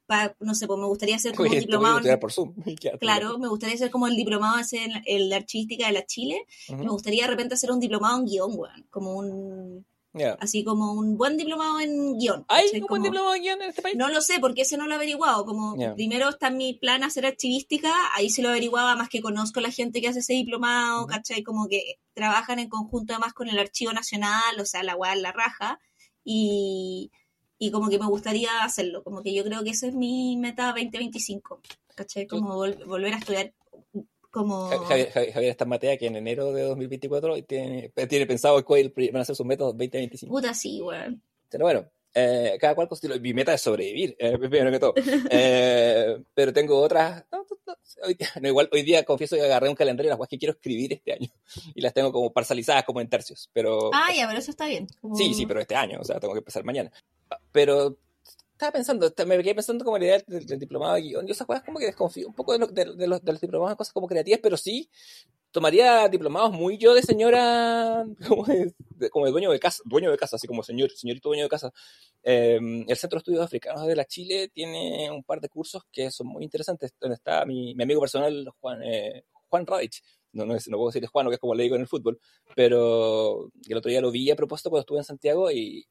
pa- 0.09 0.35
no 0.41 0.53
sé, 0.55 0.67
pues 0.67 0.79
me 0.79 0.87
gustaría 0.87 1.15
hacer 1.15 1.33
como 1.35 1.49
Oye, 1.49 1.59
diplomado. 1.61 1.99
en- 2.03 2.19
por 2.19 2.31
Zoom. 2.33 2.53
Claro, 2.99 3.37
me 3.37 3.47
gustaría 3.47 3.75
hacer 3.75 3.91
como 3.91 4.07
el 4.07 4.15
diplomado 4.17 4.57
en 4.73 4.91
el 5.05 5.29
de 5.29 5.35
archivística 5.35 5.85
de 5.87 5.93
la 5.93 6.05
Chile. 6.05 6.45
Ujú. 6.67 6.83
Me 6.83 6.89
gustaría 6.89 7.23
de 7.23 7.29
repente 7.29 7.53
hacer 7.53 7.71
un 7.71 7.79
diplomado 7.79 8.17
en 8.19 8.25
guion, 8.25 8.51
weón. 8.55 8.85
Como 8.89 9.13
un. 9.15 9.85
Ya. 10.11 10.33
Así 10.41 10.63
como 10.63 10.93
un 10.93 11.17
buen 11.17 11.37
diplomado 11.37 11.79
en 11.79 12.17
guion. 12.17 12.43
¿Hay 12.47 12.65
un 12.65 12.71
buen 12.71 12.87
Como- 12.87 13.03
diploma 13.03 13.33
de 13.33 13.39
guion 13.41 13.61
en 13.61 13.69
este 13.69 13.83
país? 13.83 13.95
No 13.95 14.09
lo 14.09 14.21
sé, 14.21 14.39
porque 14.39 14.63
ese 14.63 14.75
no 14.75 14.87
lo 14.87 14.93
he 14.93 14.95
averiguado. 14.95 15.45
Como 15.45 15.77
Ya. 15.77 15.93
primero 15.93 16.29
está 16.29 16.47
en 16.47 16.57
mi 16.57 16.73
plan 16.73 17.03
hacer 17.03 17.27
archivística, 17.27 17.93
ahí 18.15 18.31
sí 18.31 18.41
lo 18.41 18.49
averiguaba, 18.49 18.95
más 18.95 19.07
que 19.07 19.21
conozco 19.21 19.59
a 19.59 19.61
la 19.63 19.71
gente 19.71 20.01
que 20.01 20.07
hace 20.07 20.19
ese 20.19 20.33
diplomado, 20.33 21.01
Ujú. 21.01 21.09
¿cachai? 21.09 21.43
Como 21.43 21.67
que 21.67 21.99
trabajan 22.15 22.57
en 22.57 22.69
conjunto 22.69 23.13
además 23.13 23.33
con 23.33 23.49
el 23.49 23.59
Archivo 23.59 23.93
Nacional, 23.93 24.59
o 24.59 24.65
sea, 24.65 24.81
la 24.81 24.97
en 25.13 25.21
la 25.21 25.31
raja, 25.31 25.79
y, 26.23 27.11
y 27.59 27.69
como 27.71 27.89
que 27.89 27.99
me 27.99 28.07
gustaría 28.07 28.63
hacerlo. 28.63 29.03
Como 29.03 29.21
que 29.21 29.33
yo 29.33 29.43
creo 29.43 29.63
que 29.63 29.69
esa 29.71 29.85
es 29.87 29.93
mi 29.93 30.35
meta 30.37 30.67
2025, 30.67 31.61
¿cachai? 31.93 32.25
Como 32.25 32.55
vol- 32.57 32.83
volver 32.85 33.13
a 33.13 33.17
estudiar 33.17 33.53
como... 34.31 34.69
Ja- 34.69 34.77
Javier, 34.85 35.11
Javier, 35.11 35.33
Javier 35.33 35.51
está 35.51 35.63
en 35.65 35.69
Matea 35.69 35.97
que 35.97 36.05
en 36.07 36.15
enero 36.15 36.51
de 36.53 36.63
2024 36.63 37.37
y 37.37 37.41
tiene, 37.43 37.89
tiene 38.07 38.25
pensado 38.25 38.63
cuál 38.65 38.93
van 39.11 39.21
a 39.21 39.25
ser 39.25 39.35
sus 39.35 39.45
métodos 39.45 39.73
2025. 39.73 40.33
Puta, 40.33 40.53
sí, 40.53 40.81
weón. 40.81 41.21
Pero 41.49 41.65
bueno, 41.65 41.85
eh, 42.13 42.57
cada 42.61 42.75
cual 42.75 42.87
con 42.87 42.97
su. 42.97 43.07
Mi 43.19 43.33
meta 43.33 43.53
es 43.53 43.61
sobrevivir, 43.61 44.15
eh, 44.19 44.37
primero 44.39 44.71
que 44.71 44.79
todo. 44.79 44.93
Eh, 45.31 46.21
pero 46.33 46.53
tengo 46.53 46.79
otras. 46.79 47.25
no, 47.31 47.45
no, 47.65 47.75
hoy, 48.05 48.17
no, 48.41 48.47
igual 48.47 48.69
hoy 48.71 48.83
día 48.83 49.03
confieso 49.03 49.35
que 49.35 49.41
agarré 49.43 49.67
un 49.69 49.75
calendario 49.75 50.09
de 50.09 50.11
las 50.11 50.17
cosas 50.17 50.29
que 50.29 50.37
quiero 50.37 50.53
escribir 50.53 50.93
este 50.93 51.13
año. 51.13 51.29
Y 51.75 51.81
las 51.81 51.93
tengo 51.93 52.11
como 52.11 52.31
parcializadas, 52.31 52.83
como 52.83 53.01
en 53.01 53.09
tercios. 53.09 53.49
Pero. 53.51 53.89
Ah, 53.93 54.09
ya, 54.15 54.27
pero 54.27 54.39
eso 54.39 54.51
está 54.51 54.67
bien. 54.67 54.87
Como- 55.01 55.15
Sí, 55.15 55.33
sí, 55.33 55.45
pero 55.47 55.59
este 55.59 55.75
año, 55.75 55.99
o 56.01 56.03
sea, 56.03 56.19
tengo 56.19 56.33
que 56.33 56.39
empezar 56.39 56.63
mañana. 56.63 56.91
Pero 57.51 57.97
estaba 58.53 58.71
pensando, 58.73 59.11
me 59.25 59.41
quedé 59.43 59.55
pensando 59.55 59.85
como 59.85 59.97
la 59.97 60.05
idea 60.05 60.23
del, 60.27 60.45
del 60.45 60.59
diplomado 60.59 60.95
de 60.95 61.01
guion. 61.01 61.25
Yo 61.27 61.31
esas 61.33 61.47
cosas 61.47 61.63
como 61.63 61.79
que 61.79 61.85
desconfío 61.85 62.27
un 62.27 62.33
poco 62.35 62.53
de, 62.53 62.59
lo- 62.59 62.67
de- 62.67 62.95
de 62.95 63.07
los, 63.07 63.23
de 63.23 63.31
los 63.31 63.41
diplomados 63.41 63.77
cosas 63.77 63.93
como 63.93 64.07
creativas, 64.07 64.39
pero 64.43 64.57
sí 64.57 64.89
tomaría 65.51 66.07
diplomados 66.09 66.51
muy 66.51 66.77
yo 66.77 66.93
de 66.93 67.01
señora, 67.01 68.05
como 68.27 68.45
de, 68.45 68.73
como 69.11 69.29
dueño 69.31 69.51
de 69.51 69.59
casa, 69.59 69.81
dueño 69.85 70.11
de 70.11 70.17
casa, 70.17 70.35
así 70.35 70.47
como 70.47 70.61
señor, 70.63 70.91
señorito 70.91 71.29
dueño 71.29 71.43
de 71.43 71.49
casa. 71.49 71.71
Eh, 72.23 72.59
el 72.87 72.97
Centro 72.97 73.17
de 73.17 73.19
Estudios 73.21 73.43
Africanos 73.45 73.85
de 73.87 73.95
la 73.95 74.05
Chile 74.05 74.49
tiene 74.53 75.09
un 75.11 75.23
par 75.23 75.39
de 75.41 75.49
cursos 75.49 75.83
que 75.91 76.11
son 76.11 76.27
muy 76.27 76.43
interesantes, 76.43 76.93
donde 76.99 77.15
está 77.15 77.45
mi, 77.45 77.73
mi 77.75 77.83
amigo 77.83 78.01
personal, 78.01 78.47
Juan, 78.59 78.83
eh, 78.83 79.23
Juan 79.49 79.65
Radich. 79.65 80.01
No, 80.33 80.45
no, 80.45 80.55
es- 80.55 80.67
no 80.67 80.77
puedo 80.77 80.89
decir 80.91 81.07
Juan, 81.07 81.27
que 81.29 81.33
es 81.35 81.39
como 81.39 81.55
le 81.55 81.63
digo 81.63 81.75
en 81.75 81.81
el 81.81 81.87
fútbol, 81.87 82.19
pero 82.55 83.49
el 83.67 83.77
otro 83.77 83.89
día 83.89 84.01
lo 84.01 84.11
vi 84.11 84.29
a 84.29 84.35
propósito 84.35 84.69
cuando 84.69 84.81
estuve 84.81 84.99
en 84.99 85.03
Santiago 85.05 85.49
y 85.51 85.85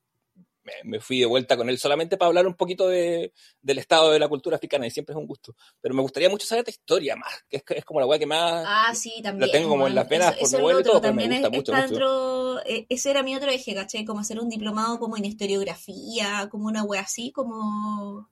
me, 0.84 1.00
fui 1.00 1.20
de 1.20 1.26
vuelta 1.26 1.56
con 1.56 1.68
él 1.68 1.78
solamente 1.78 2.16
para 2.16 2.28
hablar 2.28 2.46
un 2.46 2.54
poquito 2.54 2.88
de, 2.88 3.32
del 3.60 3.78
estado 3.78 4.10
de 4.12 4.18
la 4.18 4.28
cultura 4.28 4.56
africana 4.56 4.86
y 4.86 4.90
siempre 4.90 5.12
es 5.12 5.16
un 5.18 5.26
gusto. 5.26 5.54
Pero 5.80 5.94
me 5.94 6.02
gustaría 6.02 6.28
mucho 6.28 6.46
saber 6.46 6.64
de 6.64 6.70
historia 6.72 7.16
más, 7.16 7.32
que 7.48 7.58
es, 7.58 7.62
es 7.68 7.84
como 7.84 8.00
la 8.00 8.06
weá 8.06 8.18
que 8.18 8.26
más... 8.26 8.64
Ah, 8.66 8.94
sí, 8.94 9.20
también. 9.22 9.50
tengo 9.50 9.70
como 9.70 9.86
en 9.86 9.94
las 9.94 10.04
eso- 10.10 10.10
por 10.32 10.42
eso 10.42 10.56
mi 10.56 10.58
abuelo 10.60 10.78
lo 10.78 10.80
y 10.80 10.84
todo, 10.84 11.00
pero 11.00 11.14
me 11.14 11.22
gusta 11.28 11.46
es- 11.48 11.52
mucho, 11.52 11.72
mucho. 11.72 12.60
eh, 12.66 12.86
ese 12.88 13.10
era 13.10 13.22
mi 13.22 13.36
otro 13.36 13.50
eje, 13.50 13.74
¿cachai? 13.74 14.04
Como 14.04 14.20
hacer 14.20 14.40
un 14.40 14.48
diplomado 14.48 14.98
como 14.98 15.16
en 15.16 15.24
historiografía, 15.24 16.48
como 16.50 16.66
una 16.66 16.82
wea 16.84 17.02
así, 17.02 17.32
como... 17.32 18.28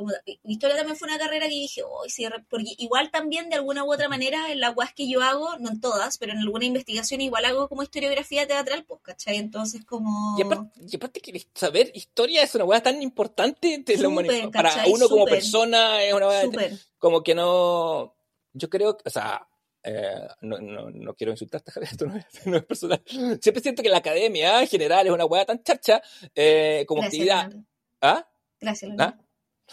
como 0.00 0.12
historia 0.44 0.76
también 0.76 0.96
fue 0.96 1.08
una 1.08 1.18
carrera 1.18 1.46
que 1.46 1.54
dije, 1.54 1.82
oh, 1.82 2.04
sí, 2.08 2.26
re-", 2.26 2.44
porque 2.48 2.74
igual 2.78 3.10
también 3.10 3.48
de 3.50 3.56
alguna 3.56 3.84
u 3.84 3.92
otra 3.92 4.08
manera 4.08 4.50
en 4.50 4.60
las 4.60 4.76
weas 4.76 4.92
que 4.94 5.08
yo 5.08 5.22
hago, 5.22 5.56
no 5.58 5.70
en 5.70 5.80
todas, 5.80 6.18
pero 6.18 6.32
en 6.32 6.38
alguna 6.38 6.64
investigación 6.64 7.20
igual 7.20 7.44
hago 7.44 7.68
como 7.68 7.82
historiografía 7.82 8.46
teatral, 8.46 8.84
pues, 8.84 9.00
¿cachai? 9.02 9.36
Entonces 9.36 9.84
como... 9.84 10.38
Y 10.38 10.42
aparte, 10.42 10.80
y 10.90 10.96
aparte 10.96 11.20
que 11.20 11.46
saber 11.54 11.90
historia 11.94 12.42
es 12.42 12.54
una 12.54 12.64
weá 12.64 12.82
tan 12.82 13.02
importante 13.02 13.82
de 13.84 13.96
la 13.98 14.08
humanidad. 14.08 14.50
Para 14.50 14.84
uno 14.86 15.08
como 15.08 15.24
persona 15.26 16.02
es 16.02 16.12
una 16.12 16.42
Súper. 16.42 16.78
como 16.98 17.22
que 17.22 17.34
no. 17.34 18.14
Yo 18.52 18.68
creo 18.68 18.98
o 19.04 19.10
sea, 19.10 19.46
eh, 19.82 20.28
no, 20.42 20.58
no, 20.58 20.90
no 20.90 21.14
quiero 21.14 21.32
insultarte, 21.32 21.72
Javier, 21.72 21.90
esto 21.92 22.06
no 22.06 22.16
es, 22.16 22.46
no 22.46 22.56
es 22.56 22.64
personal. 22.64 23.02
Siempre 23.06 23.62
siento 23.62 23.82
que 23.82 23.88
la 23.88 23.98
academia 23.98 24.60
en 24.60 24.68
general 24.68 25.06
es 25.06 25.12
una 25.12 25.24
weá 25.24 25.44
tan 25.44 25.62
charcha 25.62 26.02
eh, 26.34 26.84
como 26.86 27.02
Gracias, 27.02 27.20
actividad. 27.20 27.48
Leonardo. 27.48 27.68
¿Ah? 28.00 28.28
Gracias, 28.60 28.88
Leonardo. 28.88 29.18
¿Ah? 29.18 29.29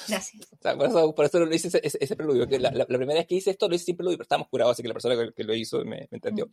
Gracias. 0.08 0.48
O 0.54 0.62
sea, 0.62 0.76
por, 0.78 0.88
eso, 0.88 1.16
por 1.16 1.26
eso 1.26 1.40
lo 1.40 1.54
hice 1.56 1.70
ese, 1.70 1.80
ese, 1.84 1.98
ese 2.02 2.16
preludio. 2.16 2.48
Que 2.48 2.60
la, 2.60 2.72
la, 2.72 2.80
la 2.80 2.98
primera 2.98 3.16
vez 3.16 3.26
que 3.28 3.36
hice 3.36 3.52
esto 3.52 3.68
lo 3.68 3.76
hice 3.76 3.86
sin 3.86 3.96
preludio, 3.98 4.18
pero 4.18 4.24
estábamos 4.24 4.48
curados, 4.50 4.74
así 4.74 4.82
que 4.84 4.88
la 4.90 4.94
persona 4.94 5.16
que, 5.16 5.34
que 5.34 5.44
lo 5.44 5.56
hizo 5.56 5.78
me, 5.86 5.98
me 6.02 6.08
entendió. 6.12 6.50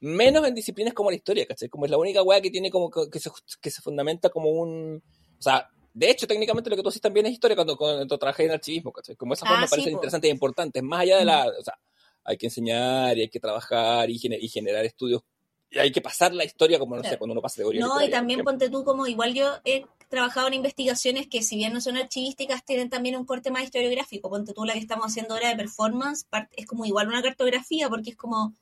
Menos 0.00 0.46
en 0.46 0.54
disciplinas 0.54 0.94
como 0.94 1.10
la 1.10 1.16
historia, 1.16 1.46
¿cachai? 1.46 1.68
Como 1.68 1.84
es 1.84 1.90
la 1.90 1.98
única 1.98 2.22
weá 2.22 2.40
que 2.40 2.50
tiene 2.50 2.70
como 2.70 2.90
que, 2.90 3.10
que 3.10 3.18
se, 3.20 3.30
que 3.60 3.70
se 3.70 3.82
fundamenta 3.82 4.30
como 4.30 4.50
un. 4.50 5.02
O 5.38 5.42
sea, 5.42 5.68
de 5.92 6.10
hecho, 6.10 6.26
técnicamente 6.26 6.70
lo 6.70 6.76
que 6.76 6.82
tú 6.82 6.88
haces 6.88 7.02
también 7.02 7.26
es 7.26 7.32
historia 7.32 7.54
cuando, 7.56 7.76
cuando 7.76 8.16
trabajé 8.18 8.44
en 8.44 8.52
archivismo, 8.52 8.92
¿cachai? 8.92 9.16
Como 9.16 9.34
esa 9.34 9.44
Ah, 9.46 9.50
forma 9.50 9.66
sí, 9.66 9.70
parece 9.70 9.90
po. 9.90 9.96
interesante 9.96 10.28
e 10.28 10.30
importante, 10.30 10.82
más 10.82 11.00
allá 11.00 11.18
de 11.18 11.24
la. 11.24 11.46
O 11.48 11.62
sea, 11.62 11.78
hay 12.24 12.36
que 12.36 12.46
enseñar 12.46 13.16
y 13.18 13.22
hay 13.22 13.28
que 13.28 13.40
trabajar 13.40 14.08
y, 14.08 14.18
gener- 14.18 14.38
y 14.40 14.48
generar 14.48 14.84
estudios. 14.84 15.22
Y 15.70 15.78
hay 15.78 15.92
que 15.92 16.00
pasar 16.00 16.34
la 16.34 16.44
historia 16.44 16.78
como, 16.78 16.96
no 16.96 17.04
sé, 17.04 17.16
cuando 17.16 17.32
uno 17.32 17.40
pasa 17.40 17.56
teoría. 17.56 17.80
No, 17.80 18.02
y 18.02 18.10
también 18.10 18.42
ponte 18.42 18.68
tú 18.68 18.82
como 18.84 19.06
igual 19.06 19.34
yo 19.34 19.58
he 19.64 19.86
trabajado 20.08 20.48
en 20.48 20.54
investigaciones 20.54 21.28
que 21.28 21.42
si 21.42 21.56
bien 21.56 21.72
no 21.72 21.80
son 21.80 21.96
archivísticas, 21.96 22.64
tienen 22.64 22.90
también 22.90 23.16
un 23.16 23.24
corte 23.24 23.52
más 23.52 23.62
historiográfico. 23.62 24.28
Ponte 24.28 24.52
tú 24.52 24.64
la 24.64 24.72
que 24.72 24.80
estamos 24.80 25.06
haciendo 25.06 25.34
ahora 25.34 25.50
de 25.50 25.56
performance, 25.56 26.26
es 26.56 26.66
como 26.66 26.84
igual 26.84 27.06
una 27.06 27.22
cartografía 27.22 27.88
porque 27.88 28.10
es 28.10 28.16
como 28.16 28.54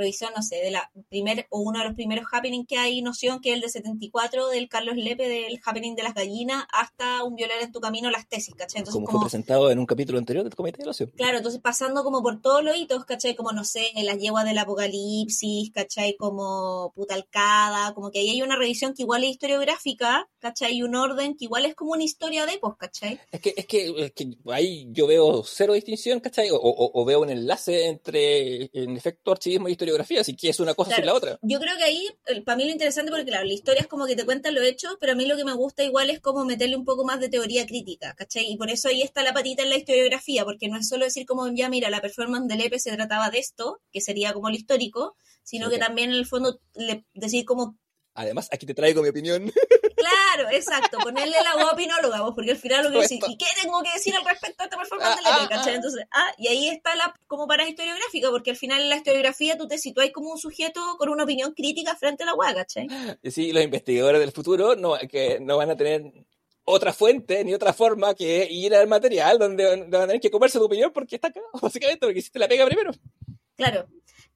revisión, 0.00 0.30
no 0.36 0.42
sé, 0.42 0.56
de 0.56 0.70
la 0.72 0.90
primer 1.08 1.46
o 1.50 1.60
uno 1.60 1.78
de 1.78 1.84
los 1.86 1.94
primeros 1.94 2.26
happening 2.32 2.66
que 2.66 2.76
hay 2.78 3.00
noción, 3.02 3.40
que 3.40 3.50
es 3.50 3.54
el 3.56 3.60
de 3.60 3.68
74 3.68 4.48
del 4.48 4.68
Carlos 4.68 4.96
Lepe, 4.96 5.28
del 5.28 5.60
happening 5.64 5.94
de 5.94 6.02
las 6.02 6.14
gallinas, 6.14 6.64
hasta 6.72 7.22
un 7.24 7.36
violar 7.36 7.60
en 7.62 7.70
tu 7.72 7.80
camino, 7.80 8.10
las 8.10 8.28
tesis, 8.28 8.54
¿cachai? 8.54 8.80
Entonces 8.80 9.00
Como 9.00 9.06
fue 9.10 9.20
presentado 9.28 9.70
en 9.70 9.78
un 9.78 9.86
capítulo 9.86 10.18
anterior 10.18 10.42
del 10.44 10.54
Comité 10.54 10.82
de 10.82 10.90
Ocio. 10.90 11.10
Claro, 11.16 11.36
entonces 11.38 11.60
pasando 11.60 12.02
como 12.02 12.22
por 12.22 12.40
todos 12.40 12.64
los 12.64 12.76
hitos, 12.76 13.04
¿cachai? 13.04 13.34
Como, 13.36 13.52
no 13.52 13.64
sé, 13.64 13.90
las 14.02 14.18
yeguas 14.18 14.44
del 14.44 14.58
apocalipsis, 14.58 15.70
¿cachai? 15.72 16.16
Como 16.16 16.92
Putalcada, 16.94 17.94
como 17.94 18.10
que 18.10 18.20
ahí 18.20 18.30
hay 18.30 18.42
una 18.42 18.56
revisión 18.56 18.94
que 18.94 19.02
igual 19.02 19.24
es 19.24 19.30
historiográfica, 19.30 20.28
¿cachai? 20.38 20.74
Y 20.76 20.82
un 20.82 20.94
orden 20.94 21.36
que 21.36 21.44
igual 21.44 21.64
es 21.66 21.74
como 21.74 21.92
una 21.92 22.04
historia 22.04 22.46
de 22.46 22.54
épocas, 22.54 22.78
¿cachai? 22.90 23.20
Es 23.30 23.40
que, 23.40 23.54
es 23.56 23.66
que, 23.66 23.94
es 24.04 24.12
que 24.12 24.30
ahí 24.50 24.86
yo 24.90 25.06
veo 25.06 25.42
cero 25.44 25.74
distinción, 25.74 26.20
¿cachai? 26.20 26.50
O, 26.50 26.56
o- 26.56 26.90
o 27.00 27.04
veo 27.04 27.20
un 27.20 27.30
enlace 27.30 27.86
entre, 27.88 28.70
en 28.72 28.96
efecto, 28.96 29.32
archivismo 29.32 29.68
y 29.68 29.72
historiografía, 29.72 29.89
que 30.36 30.48
es 30.48 30.60
una 30.60 30.74
cosa 30.74 30.94
sin 30.96 31.06
la 31.06 31.14
otra. 31.14 31.38
Yo 31.42 31.58
creo 31.60 31.76
que 31.76 31.84
ahí, 31.84 32.08
para 32.44 32.56
mí 32.56 32.64
lo 32.64 32.70
interesante, 32.70 33.10
porque 33.10 33.26
claro, 33.26 33.44
la 33.46 33.52
historia 33.52 33.80
es 33.82 33.86
como 33.86 34.06
que 34.06 34.16
te 34.16 34.24
cuentan 34.24 34.54
los 34.54 34.64
hechos, 34.64 34.96
pero 35.00 35.12
a 35.12 35.14
mí 35.14 35.26
lo 35.26 35.36
que 35.36 35.44
me 35.44 35.52
gusta 35.54 35.82
igual 35.84 36.10
es 36.10 36.20
como 36.20 36.44
meterle 36.44 36.76
un 36.76 36.84
poco 36.84 37.04
más 37.04 37.20
de 37.20 37.28
teoría 37.28 37.66
crítica, 37.66 38.14
¿cachai? 38.14 38.50
Y 38.50 38.56
por 38.56 38.70
eso 38.70 38.88
ahí 38.88 39.02
está 39.02 39.22
la 39.22 39.32
patita 39.32 39.62
en 39.62 39.70
la 39.70 39.76
historiografía, 39.76 40.44
porque 40.44 40.68
no 40.68 40.78
es 40.78 40.88
solo 40.88 41.04
decir 41.04 41.26
como, 41.26 41.48
ya 41.52 41.68
mira, 41.68 41.90
la 41.90 42.00
performance 42.00 42.48
del 42.48 42.60
EPE 42.62 42.78
se 42.78 42.92
trataba 42.92 43.30
de 43.30 43.38
esto, 43.38 43.80
que 43.92 44.00
sería 44.00 44.32
como 44.32 44.48
lo 44.48 44.54
histórico, 44.56 45.16
sino 45.42 45.68
que 45.70 45.78
también 45.78 46.10
en 46.10 46.16
el 46.16 46.26
fondo 46.26 46.60
le- 46.74 47.04
decir 47.14 47.44
como 47.44 47.76
Además, 48.20 48.48
aquí 48.52 48.66
te 48.66 48.74
traigo 48.74 49.02
mi 49.02 49.08
opinión. 49.08 49.52
Claro, 49.96 50.48
exacto, 50.50 50.98
ponerle 50.98 51.36
la 51.42 51.62
voz 51.62 51.72
opinóloga, 51.74 52.22
vos, 52.22 52.32
porque 52.34 52.52
al 52.52 52.56
final 52.56 52.84
lo 52.84 52.90
que 52.90 53.02
decís. 53.02 53.20
¿y 53.28 53.36
qué 53.36 53.46
tengo 53.62 53.82
que 53.82 53.92
decir 53.92 54.14
al 54.14 54.24
respecto 54.24 54.62
de 54.62 54.64
esta 54.64 54.76
performance 54.78 55.18
Ah, 55.24 55.36
EPE? 55.44 55.44
ah, 55.44 55.48
¿cachai? 55.58 55.72
ah. 55.72 55.76
Entonces, 55.76 56.06
ah, 56.10 56.32
y 56.38 56.48
ahí 56.48 56.68
está 56.68 56.94
la 56.96 57.14
como 57.26 57.46
para 57.46 57.68
historiográfica, 57.68 58.30
porque 58.30 58.50
al 58.50 58.56
final 58.56 58.80
en 58.80 58.88
la 58.88 58.96
historiografía 58.96 59.58
tú 59.58 59.68
te 59.68 59.76
situáis 59.78 60.12
como 60.12 60.30
un 60.30 60.38
sujeto 60.38 60.80
con 60.98 61.10
una 61.10 61.24
opinión 61.24 61.52
crítica 61.52 61.96
frente 61.96 62.22
a 62.22 62.26
la 62.26 62.34
hueá, 62.34 62.54
¿cachai? 62.54 62.88
Sí, 63.30 63.52
los 63.52 63.62
investigadores 63.62 64.20
del 64.20 64.32
futuro 64.32 64.74
no, 64.76 64.94
que 65.10 65.38
no 65.40 65.56
van 65.58 65.70
a 65.70 65.76
tener 65.76 66.02
otra 66.64 66.92
fuente 66.92 67.44
ni 67.44 67.52
otra 67.52 67.72
forma 67.72 68.14
que 68.14 68.46
ir 68.50 68.74
al 68.74 68.86
material 68.86 69.38
donde 69.38 69.64
donde 69.64 69.88
van 69.96 70.02
a 70.02 70.06
tener 70.06 70.20
que 70.20 70.30
comerse 70.30 70.58
tu 70.58 70.64
opinión 70.64 70.92
porque 70.92 71.16
está 71.16 71.28
acá, 71.28 71.40
básicamente, 71.60 72.06
porque 72.06 72.20
hiciste 72.20 72.38
la 72.38 72.48
pega 72.48 72.64
primero. 72.66 72.92
Claro. 73.56 73.86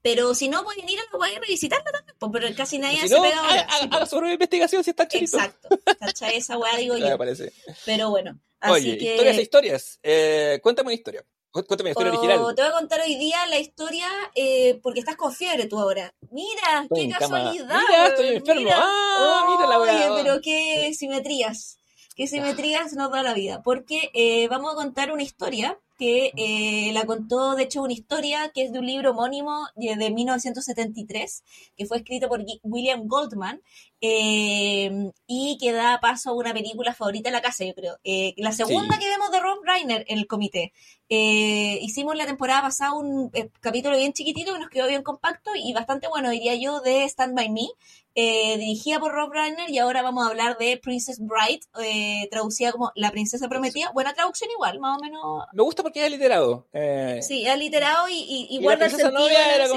Pero 0.05 0.35
si 0.35 0.49
no, 0.49 0.62
pueden 0.64 0.87
ir 0.88 0.99
a 1.01 1.03
la 1.11 1.19
hueá 1.19 1.33
y 1.33 1.37
revisitarla 1.38 1.90
también, 1.90 2.14
pues, 2.19 2.31
pero 2.33 2.55
casi 2.55 2.79
nadie 2.79 2.99
Si 2.99 3.07
hace 3.07 3.14
no, 3.17 3.23
pega 3.23 3.38
ahora. 3.40 3.67
sí, 3.71 3.85
haga 3.87 3.99
pues. 3.99 4.11
su 4.11 4.17
propia 4.17 4.35
investigación 4.35 4.85
si 4.85 4.90
está. 4.90 5.09
Exacto, 5.11 5.69
¿cachai? 5.99 6.37
Esa 6.37 6.59
hueá 6.59 6.77
digo 6.77 6.95
Me 6.99 7.09
yo. 7.09 7.17
parece. 7.19 7.53
Pero 7.87 8.11
bueno, 8.11 8.38
así 8.61 8.73
Oye, 8.90 8.99
que... 8.99 9.12
historias 9.12 9.38
e 9.38 9.43
historias. 9.43 9.99
Eh, 10.03 10.61
cuéntame 10.62 10.88
una 10.88 10.95
historia. 10.95 11.25
Cu- 11.51 11.64
Cuéntame 11.64 11.88
una 11.88 11.90
historia 11.93 12.12
Oh, 12.12 12.19
original. 12.19 12.55
Te 12.55 12.62
voy 12.62 12.71
a 12.71 12.75
contar 12.75 13.01
hoy 13.01 13.14
día 13.17 13.47
la 13.47 13.59
historia 13.59 14.09
eh, 14.35 14.79
porque 14.83 15.01
estás 15.01 15.17
con 15.17 15.33
fiebre 15.33 15.67
tú 15.67 15.79
ahora. 15.81 16.12
Mira, 16.31 16.87
qué 16.95 17.09
cama. 17.09 17.19
casualidad. 17.21 17.81
Mira, 17.88 18.07
estoy 18.09 18.29
enfermo. 18.29 18.71
Ah, 18.75 19.45
mira 19.49 19.69
la 19.71 19.81
weá. 19.81 20.12
Oye, 20.12 20.23
pero 20.23 20.40
qué 20.43 20.93
simetrías. 20.95 21.79
Qué 22.17 22.27
simetrías 22.27 22.93
nos 22.93 23.11
da 23.11 23.23
la 23.23 23.33
vida. 23.35 23.62
Porque 23.62 24.11
eh, 24.14 24.49
vamos 24.49 24.73
a 24.73 24.77
contar 24.77 25.12
una 25.12 25.23
historia 25.23 25.79
que 25.98 26.33
eh, 26.37 26.90
la 26.92 27.04
contó, 27.07 27.54
de 27.54 27.64
hecho, 27.64 27.83
una 27.83 27.92
historia 27.92 28.50
que 28.54 28.64
es 28.64 28.72
de 28.72 28.78
un 28.78 28.87
libro 28.87 29.12
homónimo 29.12 29.66
de, 29.76 29.96
de 29.96 30.11
1973, 30.11 31.42
que 31.76 31.87
fue 31.87 31.98
escrito 31.98 32.28
por 32.28 32.44
William 32.62 33.07
Goldman, 33.07 33.61
eh, 34.00 35.11
y 35.26 35.57
que 35.59 35.72
da 35.72 35.98
paso 36.00 36.30
a 36.30 36.35
una 36.35 36.52
película 36.52 36.92
favorita 36.94 37.30
de 37.30 37.33
la 37.33 37.42
casa, 37.42 37.64
yo 37.64 37.74
creo. 37.74 37.96
Eh, 38.04 38.35
la 38.37 38.52
segunda 38.52 38.94
Sí. 38.96 39.00
que 39.00 39.09
vemos 39.09 39.30
de 39.30 39.40
Rob 39.40 39.59
Reiner 39.64 40.04
en 40.09 40.18
el 40.18 40.26
comité. 40.26 40.72
Hicimos 41.09 42.16
la 42.16 42.26
temporada 42.26 42.62
pasada 42.62 42.92
un 42.94 43.30
capítulo 43.61 43.96
bien 43.96 44.12
chiquitito 44.12 44.52
que 44.52 44.59
nos 44.59 44.68
quedó 44.68 44.88
bien 44.88 45.02
compacto 45.02 45.52
y 45.54 45.72
bastante 45.72 46.09
bueno, 46.09 46.30
diría 46.30 46.54
yo, 46.57 46.80
de 46.80 47.04
Stand 47.04 47.35
By 47.37 47.50
Me, 47.50 47.68
eh, 48.16 48.57
dirigida 48.59 48.98
por 49.00 49.12
Rob 49.12 49.33
Reiner 49.33 49.70
y 49.70 49.78
ahora 49.78 50.02
vamos 50.02 50.24
a 50.26 50.30
hablar 50.30 50.57
de 50.59 50.76
Princess 50.76 51.18
Bride, 51.20 51.61
eh, 51.83 52.28
traducida 52.30 52.72
como 52.72 52.90
La 52.96 53.11
Princesa 53.11 53.48
Prometida. 53.48 53.90
Buena 53.92 54.12
traducción 54.12 54.50
igual, 54.50 54.80
más 54.80 54.98
o 54.98 55.02
menos. 55.02 55.22
Me 55.52 55.62
gusta 55.62 55.83
porque 55.94 56.07
es 56.07 56.11
literado. 56.12 56.66
Eh, 56.72 57.20
Sí, 57.22 57.46
es 57.46 57.59
literado 57.59 58.09
y, 58.09 58.14
y, 58.14 58.46
y 58.50 58.57
y 58.57 58.59
la 58.59 58.62
guarda 58.62 58.87
el 58.87 58.90
sentido. 58.90 59.12
novia 59.12 59.54
era 59.54 59.68
sí. 59.68 59.74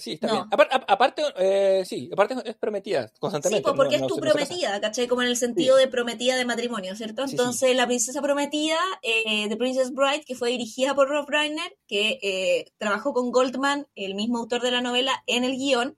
Sí, 0.00 0.12
está 0.12 0.26
No. 0.26 0.32
bien. 0.34 0.44
Apar- 0.50 0.68
a- 0.70 0.92
aparte, 0.92 1.22
eh, 1.38 1.84
sí, 1.86 2.10
aparte 2.12 2.34
es 2.44 2.56
prometida 2.56 3.08
Sí, 3.08 3.14
constantemente. 3.20 3.62
pues 3.62 3.74
porque 3.76 3.98
no- 3.98 4.06
es 4.06 4.08
tu 4.08 4.18
no 4.18 4.24
no 4.26 4.32
prometida, 4.32 4.80
¿cachai? 4.80 5.06
Como 5.06 5.22
en 5.22 5.28
el 5.28 5.36
sentido 5.36 5.76
de 5.76 5.86
prometida 5.88 6.36
de 6.36 6.44
matrimonio, 6.44 6.96
¿cierto? 6.96 7.22
Sí, 7.22 7.28
sí. 7.28 7.36
Entonces, 7.36 7.76
La 7.76 7.86
Princesa 7.86 8.20
Prometida, 8.22 8.78
eh, 9.02 9.48
The 9.48 9.56
Princess 9.56 9.92
Bride, 9.92 10.24
que 10.26 10.34
fue 10.34 10.50
dirigida 10.50 10.94
por 10.94 11.08
Rob 11.08 11.28
Reiner, 11.28 11.76
que 11.86 12.18
eh, 12.22 12.72
trabajó 12.78 13.12
con 13.12 13.30
Goldman, 13.30 13.86
el 13.94 14.14
mismo 14.14 14.38
autor 14.38 14.62
de 14.62 14.70
la 14.72 14.80
novela, 14.80 15.22
en 15.26 15.44
el 15.44 15.56
guion. 15.56 15.96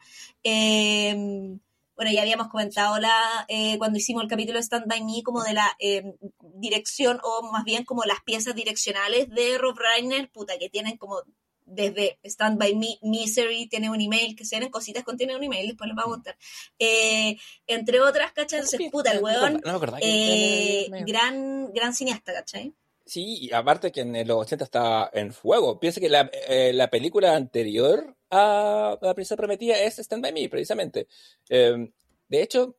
Bueno, 1.97 2.11
ya 2.13 2.23
habíamos 2.23 2.49
comentado 2.49 2.99
la, 2.99 3.45
eh, 3.49 3.79
cuando 3.79 3.99
hicimos 3.99 4.23
el 4.25 4.29
capítulo 4.29 4.59
de 4.59 4.65
Stand 4.65 4.87
By 4.87 5.05
Me, 5.05 5.23
como 5.23 5.43
de 5.45 5.53
la 5.55 5.77
eh, 5.79 6.15
dirección, 6.41 7.21
o 7.23 7.43
más 7.53 7.65
bien 7.65 7.85
como 7.85 8.05
las 8.05 8.23
piezas 8.25 8.55
direccionales 8.55 9.29
de 9.31 9.59
Rob 9.59 9.77
Reiner, 9.79 10.29
puta, 10.31 10.59
que 10.59 10.69
tienen 10.69 10.97
como 10.97 11.23
desde 11.67 12.19
Stand 12.25 12.59
By 12.59 12.75
Me, 12.75 12.99
Misery, 13.03 13.69
tiene 13.69 13.89
un 13.91 14.01
email, 14.01 14.37
que 14.37 14.45
se 14.45 14.59
ven 14.59 14.71
cositas 14.71 15.03
contiene 15.05 15.35
un 15.37 15.43
email, 15.45 15.69
después 15.69 15.89
les 15.89 15.95
voy 15.95 16.03
a 16.05 16.09
contar. 16.11 16.37
Eh, 16.79 17.37
entre 17.67 18.01
otras, 18.01 18.33
¿cachai? 18.33 18.59
Entonces, 18.61 18.91
puta, 18.91 19.13
el 19.13 19.19
no 19.21 19.25
weón, 19.25 19.63
no 19.65 19.81
que- 19.81 20.01
eh, 20.03 20.89
gran, 21.07 21.73
gran 21.73 21.95
cineasta, 21.95 22.35
¿cachai? 22.35 22.75
Sí, 23.07 23.39
y 23.41 23.53
aparte 23.53 23.93
que 23.93 24.01
en 24.01 24.27
los 24.27 24.39
80 24.39 24.65
está 24.65 25.11
en 25.13 25.33
fuego. 25.33 25.79
Piensa 25.79 26.01
que 26.01 26.09
la, 26.09 26.31
eh, 26.49 26.73
la 26.75 26.89
película 26.89 27.37
anterior 27.37 28.17
a 28.35 28.99
La 29.01 29.15
Princesa 29.15 29.37
Prometida 29.37 29.79
es 29.81 29.99
Stand 29.99 30.23
By 30.23 30.33
Me, 30.33 30.49
precisamente. 30.49 31.07
Eh, 31.49 31.91
de 32.29 32.43
hecho, 32.43 32.77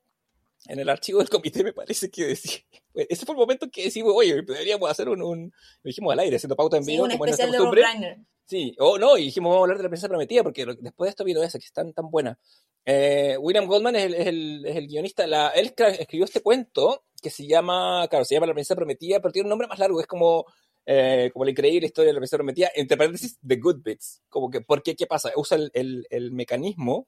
en 0.68 0.80
el 0.80 0.90
archivo 0.90 1.20
del 1.20 1.30
comité 1.30 1.64
me 1.64 1.74
parece 1.74 2.10
que 2.10 2.26
decía... 2.26 2.60
Ese 2.94 3.26
fue 3.26 3.36
el 3.36 3.40
momento 3.40 3.70
que 3.70 3.84
decimos, 3.84 4.14
oye, 4.16 4.42
deberíamos 4.42 4.90
hacer 4.90 5.10
un... 5.10 5.22
un 5.22 5.46
lo 5.84 5.88
dijimos 5.88 6.14
al 6.14 6.20
aire, 6.20 6.38
haciendo 6.38 6.56
pauta 6.56 6.78
en 6.78 6.86
vivo, 6.86 7.04
como 7.04 7.14
es 7.14 7.20
nuestra 7.20 7.46
especial 7.46 7.72
costumbre. 7.72 8.26
Sí, 8.46 8.76
o 8.80 8.98
no, 9.00 9.18
y 9.18 9.26
dijimos, 9.26 9.50
vamos 9.50 9.62
a 9.62 9.64
hablar 9.64 9.78
de 9.78 9.84
La 9.84 9.90
Princesa 9.90 10.08
Prometida, 10.08 10.44
porque 10.44 10.66
después 10.80 11.08
de 11.08 11.10
esto 11.10 11.24
vino 11.24 11.42
esa, 11.42 11.58
que 11.58 11.66
es 11.66 11.74
tan, 11.74 11.94
tan 11.94 12.12
buena. 12.12 12.38
Eh, 12.86 13.38
William 13.40 13.66
Goldman 13.66 13.96
es 13.96 14.06
el, 14.06 14.14
es 14.14 14.28
el, 14.28 14.66
es 14.66 14.76
el 14.76 14.88
guionista. 14.88 15.26
La, 15.26 15.50
él 15.50 15.74
escribió 15.76 16.26
este 16.26 16.42
cuento 16.42 17.06
que 17.22 17.32
se 17.32 17.48
llama, 17.48 18.08
claro, 18.08 18.24
se 18.24 18.36
llama 18.36 18.46
La 18.46 18.54
Princesa 18.54 18.76
Prometida, 18.76 19.20
pero 19.20 19.32
tiene 19.32 19.48
un 19.48 19.50
nombre 19.50 19.68
más 19.68 19.80
largo, 19.80 20.00
es 20.00 20.06
como, 20.06 20.46
eh, 20.86 21.30
como 21.34 21.46
la 21.46 21.52
increíble 21.52 21.88
historia 21.88 22.10
de 22.10 22.14
La 22.14 22.20
Princesa 22.20 22.38
Prometida, 22.38 22.70
entre 22.76 22.98
paréntesis, 22.98 23.38
The 23.46 23.56
Good 23.58 23.82
Bits. 23.84 24.24
Como 24.30 24.50
que, 24.50 24.62
¿por 24.62 24.84
qué? 24.84 24.96
¿Qué 24.96 25.08
pasa? 25.08 25.32
Usa 25.36 25.58
el, 25.58 25.72
el, 25.74 26.08
el 26.10 26.32
mecanismo 26.32 27.08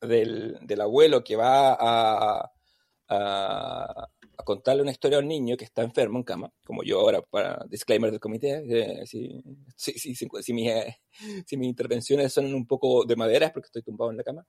del, 0.00 0.58
del 0.62 0.80
abuelo 0.80 1.24
que 1.24 1.36
va 1.36 1.74
a, 1.74 2.50
a, 3.08 4.08
a 4.38 4.44
contarle 4.44 4.82
una 4.82 4.92
historia 4.92 5.18
a 5.18 5.20
un 5.20 5.28
niño 5.28 5.56
que 5.56 5.64
está 5.64 5.82
enfermo 5.82 6.18
en 6.18 6.24
cama, 6.24 6.52
como 6.64 6.82
yo 6.82 7.00
ahora, 7.00 7.22
para 7.22 7.64
disclaimer 7.68 8.10
del 8.10 8.20
comité, 8.20 8.62
eh, 8.68 9.06
si, 9.06 9.42
si, 9.76 9.98
si, 9.98 10.14
si, 10.14 10.52
mis, 10.52 10.70
eh, 10.70 10.96
si 11.46 11.56
mis 11.56 11.68
intervenciones 11.68 12.32
son 12.32 12.54
un 12.54 12.66
poco 12.66 13.04
de 13.04 13.16
madera 13.16 13.46
es 13.46 13.52
porque 13.52 13.66
estoy 13.66 13.82
tumbado 13.82 14.10
en 14.10 14.16
la 14.16 14.24
cama. 14.24 14.46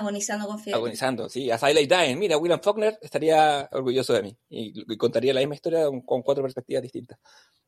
Agonizando 0.00 0.46
con 0.46 0.58
fiebre. 0.58 0.78
agonizando, 0.78 1.28
sí, 1.28 1.50
as 1.50 1.62
I 1.62 1.72
lay 1.74 1.86
dying. 1.86 2.16
Mira, 2.18 2.36
William 2.38 2.60
Faulkner 2.60 2.98
estaría 3.00 3.68
orgulloso 3.72 4.12
de 4.12 4.22
mí 4.22 4.36
y, 4.48 4.72
y 4.92 4.96
contaría 4.96 5.32
la 5.34 5.40
misma 5.40 5.54
historia 5.56 5.84
con, 6.04 6.22
cuatro 6.22 6.42
perspectivas 6.42 6.82
distintas. 6.82 7.18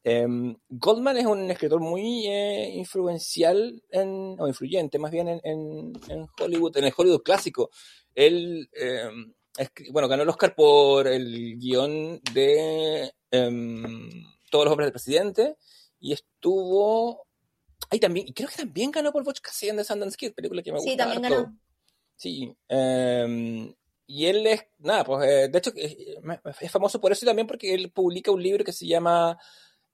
Em, 0.04 0.56
Goldman 0.68 1.16
es 1.18 1.26
un 1.26 1.50
escritor 1.50 1.80
muy 1.80 2.26
eh, 2.28 2.70
influencial 2.74 3.82
en, 3.90 4.36
o 4.38 4.46
influyente 4.46 4.98
más 4.98 5.10
bien 5.10 5.28
en, 5.28 5.40
en- 5.44 5.92
en 6.08 6.26
Hollywood, 6.40 6.76
en 6.76 6.84
el 6.84 6.92
Hollywood 6.96 7.22
clásico. 7.22 7.70
Él, 8.14 8.68
escri- 9.56 9.90
bueno, 9.92 10.08
ganó 10.08 10.22
el 10.22 10.28
Oscar 10.28 10.54
por 10.54 11.06
el 11.08 11.58
guion 11.58 12.20
de 12.32 13.12
em, 13.30 14.08
Todos 14.50 14.64
los 14.66 14.72
hombres 14.72 14.86
del 14.86 14.92
presidente 14.92 15.56
y 16.00 16.12
estuvo... 16.12 17.26
Ahí 17.90 18.00
también, 18.00 18.26
y 18.28 18.32
creo 18.34 18.48
que 18.48 18.56
también 18.56 18.90
ganó 18.90 19.12
por 19.12 19.24
Butch 19.24 19.40
Cassidy 19.40 19.74
the 19.76 19.84
Sundance 19.84 20.16
Kid, 20.16 20.32
película 20.34 20.62
que 20.62 20.72
me 20.72 20.78
gusta 20.78 20.90
Sí, 20.90 20.96
también 20.96 21.24
harto. 21.24 21.36
ganó. 21.36 21.58
Sí, 22.18 22.52
em, 22.68 23.72
y 24.08 24.26
él 24.26 24.44
es, 24.48 24.66
nada, 24.78 25.04
pues 25.04 25.24
eh, 25.28 25.48
de 25.48 25.58
hecho 25.58 25.70
eh, 25.76 26.16
me- 26.22 26.40
es 26.60 26.70
famoso 26.70 27.00
por 27.00 27.12
eso 27.12 27.24
y 27.24 27.28
también 27.28 27.46
porque 27.46 27.72
él 27.72 27.92
publica 27.92 28.32
un 28.32 28.42
libro 28.42 28.64
que 28.64 28.72
se 28.72 28.86
llama, 28.88 29.38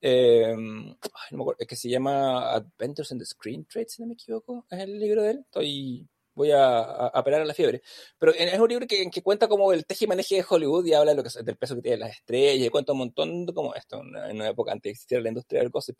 em, 0.01 0.89
ay, 0.91 1.29
no 1.33 1.37
me 1.39 1.43
acuerdo, 1.43 1.67
que 1.67 1.77
se 1.77 1.91
llama 1.91 2.51
Adventures 2.55 3.13
in 3.13 3.19
the 3.19 3.27
Screen 3.27 3.67
Trade, 3.67 3.89
si 3.91 4.01
no 4.03 4.09
me 4.09 4.15
equivoco, 4.15 4.65
es 4.71 4.81
el 4.81 4.99
libro 4.99 5.23
de 5.23 5.33
él, 5.33 5.39
estoy, 5.41 6.09
voy 6.35 6.51
a, 6.53 6.65
a, 6.79 7.07
a 7.09 7.09
apelar 7.09 7.43
a 7.43 7.45
la 7.45 7.53
fiebre, 7.53 7.83
pero 8.19 8.33
es 8.33 8.59
un 8.59 8.69
libro 8.71 8.87
que, 8.87 9.11
que 9.11 9.23
cuenta 9.23 9.47
como 9.47 9.71
el 9.75 9.85
teje 9.85 10.07
y 10.07 10.09
maneje 10.09 10.37
de 10.37 10.47
Hollywood 10.49 10.87
y 10.87 10.95
habla 10.95 11.11
de 11.13 11.17
lo 11.19 11.25
que, 11.25 11.43
del 11.43 11.57
peso 11.59 11.75
que 11.75 11.83
tienen 11.83 12.01
las 12.01 12.13
estrellas 12.13 12.67
y 12.67 12.71
cuenta 12.71 12.93
un 12.93 12.99
montón 12.99 13.45
de 13.45 13.53
como 13.53 13.75
esto, 13.75 14.01
en 14.01 14.37
una, 14.37 14.49
época 14.49 14.73
antes 14.73 15.07
de 15.07 15.21
la 15.21 15.29
industria 15.29 15.61
del 15.61 15.69
gossip. 15.71 15.99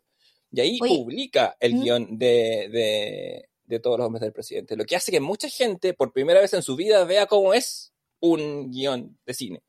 Y 0.51 0.59
ahí 0.61 0.79
Oye, 0.81 0.97
publica 0.97 1.55
el 1.59 1.75
¿Mm? 1.75 1.83
guion 1.83 2.17
de, 2.17 2.69
de, 2.71 3.49
de 3.65 3.79
todos 3.79 3.97
los 3.97 4.07
hombres 4.07 4.21
del 4.21 4.33
presidente. 4.33 4.75
Lo 4.75 4.85
que 4.85 4.95
hace 4.95 5.11
que 5.11 5.19
mucha 5.19 5.49
gente, 5.49 5.93
por 5.93 6.11
primera 6.13 6.39
vez 6.41 6.53
en 6.53 6.61
su 6.61 6.75
vida, 6.75 7.03
vea 7.05 7.25
cómo 7.27 7.53
es 7.53 7.93
un 8.19 8.71
guion 8.71 9.17
de 9.25 9.33
cine. 9.33 9.63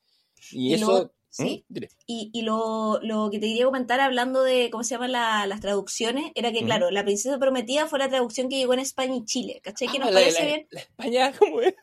Y, 0.51 0.71
Y 0.71 0.75
eso. 0.75 0.87
lo- 0.99 1.05
¿Mm? 1.05 1.43
sí. 1.43 1.67
Y, 2.07 2.31
y 2.33 2.43
lo, 2.43 2.99
lo 3.03 3.29
que 3.31 3.39
te 3.39 3.47
quería 3.47 3.67
comentar 3.67 4.01
hablando 4.01 4.43
de 4.43 4.71
cómo 4.71 4.85
se 4.85 4.95
llaman 4.95 5.13
la- 5.13 5.47
las 5.47 5.61
traducciones 5.61 6.31
era 6.35 6.53
que, 6.53 6.65
claro, 6.65 6.91
La 6.91 7.05
Princesa 7.05 7.39
Prometida 7.39 7.87
fue 7.89 7.99
la 7.99 8.09
traducción 8.09 8.49
que 8.49 8.57
llegó 8.57 8.73
en 8.75 8.81
España 8.81 9.17
y 9.17 9.25
Chile, 9.25 9.61
¿cachai? 9.63 9.89
Que 9.89 9.99
Ah, 9.99 10.05
nos 10.05 10.11
la, 10.15 10.21
parece 10.21 10.41
la- 10.41 10.47
bien. 10.47 10.67
la 10.71 10.81
España, 10.81 11.33
¿cómo 11.39 11.61
es? 11.61 11.75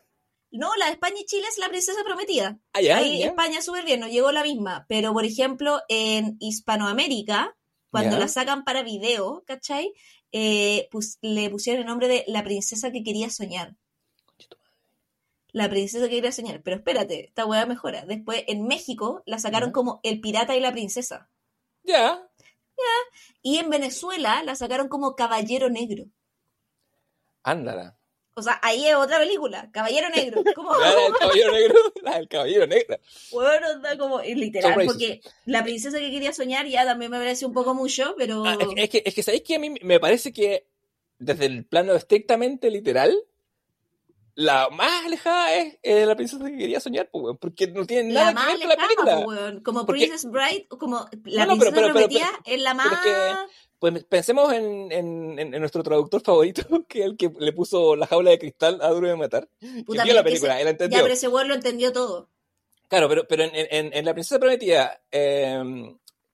No, 0.56 0.70
la 0.78 0.86
de 0.86 0.92
España 0.92 1.16
y 1.20 1.26
Chile 1.26 1.46
es 1.50 1.58
La 1.58 1.68
Princesa 1.70 2.04
Prometida. 2.06 2.60
Allá, 2.74 2.98
Ahí. 2.98 3.24
España 3.24 3.60
súper 3.64 3.86
bien, 3.86 4.00
nos 4.00 4.12
llegó 4.12 4.32
la 4.32 4.44
misma. 4.44 4.86
Pero, 4.88 5.12
por 5.12 5.26
ejemplo, 5.26 5.80
en 5.90 6.38
Hispanoamérica, 6.40 7.56
cuando 7.94 8.16
Ya. 8.16 8.22
la 8.22 8.28
sacan 8.28 8.64
para 8.64 8.82
video, 8.82 9.44
¿cachai? 9.46 9.94
Eh, 10.32 10.88
pues, 10.92 11.20
le 11.22 11.48
pusieron 11.52 11.82
el 11.84 11.88
nombre 11.88 12.08
de 12.08 12.24
La 12.26 12.44
Princesa 12.44 12.92
que 12.92 13.04
quería 13.04 13.30
soñar. 13.30 13.76
La 15.52 15.70
princesa 15.70 16.06
que 16.10 16.16
quería 16.16 16.32
soñar. 16.32 16.64
Pero 16.64 16.78
espérate, 16.78 17.26
esta 17.26 17.46
hueá 17.46 17.68
mejora. 17.68 18.04
Después, 18.08 18.44
en 18.48 18.66
México, 18.66 19.22
la 19.28 19.38
sacaron 19.38 19.70
Ya. 19.70 19.74
como 19.74 20.00
El 20.02 20.20
Pirata 20.22 20.56
y 20.56 20.60
la 20.60 20.72
Princesa. 20.72 21.30
Ya. 21.84 22.28
Y 23.44 23.58
en 23.60 23.70
Venezuela 23.70 24.42
la 24.42 24.56
sacaron 24.56 24.88
como 24.88 25.16
Caballero 25.16 25.70
Negro. 25.70 26.06
Ándala. 27.44 27.96
O 28.36 28.42
sea, 28.42 28.60
ahí 28.64 28.88
es 28.88 28.96
otra 28.96 29.20
película, 29.20 29.70
Caballero 29.72 30.10
Negro. 30.10 30.44
Como, 30.56 30.76
La 30.76 30.96
del 30.96 31.14
caballero 31.14 31.52
negro. 31.52 31.76
La 32.02 32.18
del 32.18 32.28
caballero 32.28 32.68
negro. 32.68 32.98
bueno, 33.32 33.68
onda 33.72 33.98
como 33.98 34.20
es 34.22 34.36
literal, 34.36 34.74
porque 34.86 35.22
la 35.46 35.64
princesa 35.64 36.00
que 36.00 36.10
quería 36.12 36.34
soñar 36.34 36.66
ya 36.68 36.84
también 36.84 37.12
me 37.12 37.18
parece 37.20 37.46
un 37.46 37.54
poco 37.54 37.74
mucho, 37.76 38.16
pero 38.18 38.44
Ah, 38.46 38.58
es, 38.76 38.90
que, 38.90 39.04
es 39.06 39.14
que 39.14 39.24
sabéis 39.24 39.44
que 39.44 39.56
a 39.56 39.60
mí 39.60 39.70
me 39.82 40.00
parece 40.00 40.34
que 40.34 40.66
desde 41.20 41.46
el 41.46 41.64
plano 41.66 41.94
estrictamente 41.94 42.70
literal, 42.72 43.16
la 44.36 44.70
más 44.72 45.06
alejada 45.06 45.54
es 45.54 45.78
eh, 45.84 46.08
la 46.08 46.16
princesa 46.16 46.44
que 46.50 46.58
quería 46.58 46.80
soñar, 46.80 47.08
pues, 47.12 47.38
porque 47.40 47.68
no 47.68 47.86
tiene 47.86 48.14
nada 48.14 48.32
la 48.34 48.42
que 48.42 48.48
ver 48.48 48.60
con 48.60 48.70
la 48.70 48.76
película. 48.76 49.16
pues, 49.24 49.28
weón. 49.40 49.62
como 49.62 49.86
Porque- 49.86 50.08
Princess 50.08 50.26
Bride, 50.30 50.68
como 50.68 51.08
la 51.26 51.46
No, 51.46 51.54
no, 51.54 51.60
pero- 51.60 51.72
princesa 51.72 51.72
pero- 51.72 51.82
pero- 51.82 51.94
prometida 51.94 52.30
es 52.46 52.62
la 52.62 52.74
más... 52.74 52.88
que- 53.84 53.92
Pues 53.92 54.04
pensemos 54.06 54.54
en, 54.54 54.92
en- 54.92 55.40
en- 55.40 55.60
nuestro 55.60 55.84
traductor 55.84 56.22
favorito, 56.22 56.62
que 56.88 57.00
es 57.02 57.06
el 57.06 57.18
que 57.18 57.32
le 57.40 57.52
puso 57.54 57.96
la 57.96 58.08
jaula 58.08 58.32
de 58.32 58.40
cristal 58.40 58.80
a 58.82 58.90
Duro 58.90 59.08
de 59.08 59.16
Matar. 59.16 59.48
Que 59.60 59.84
Puta, 59.84 60.04
vio 60.04 60.14
la 60.14 60.22
que 60.22 60.30
película, 60.30 60.54
ese- 60.54 60.62
él 60.62 60.66
Ya, 60.68 60.72
entendió. 60.72 61.02
pero 61.02 61.14
ese 61.14 61.28
weón 61.28 61.48
lo 61.48 61.56
entendió 61.56 61.92
todo. 61.92 62.30
Claro, 62.88 63.10
pero, 63.10 63.28
pero 63.28 63.44
en, 63.44 63.94
en- 63.94 64.06
La 64.06 64.14
Princesa 64.14 64.40
Prometida, 64.40 65.02
eh, 65.12 65.62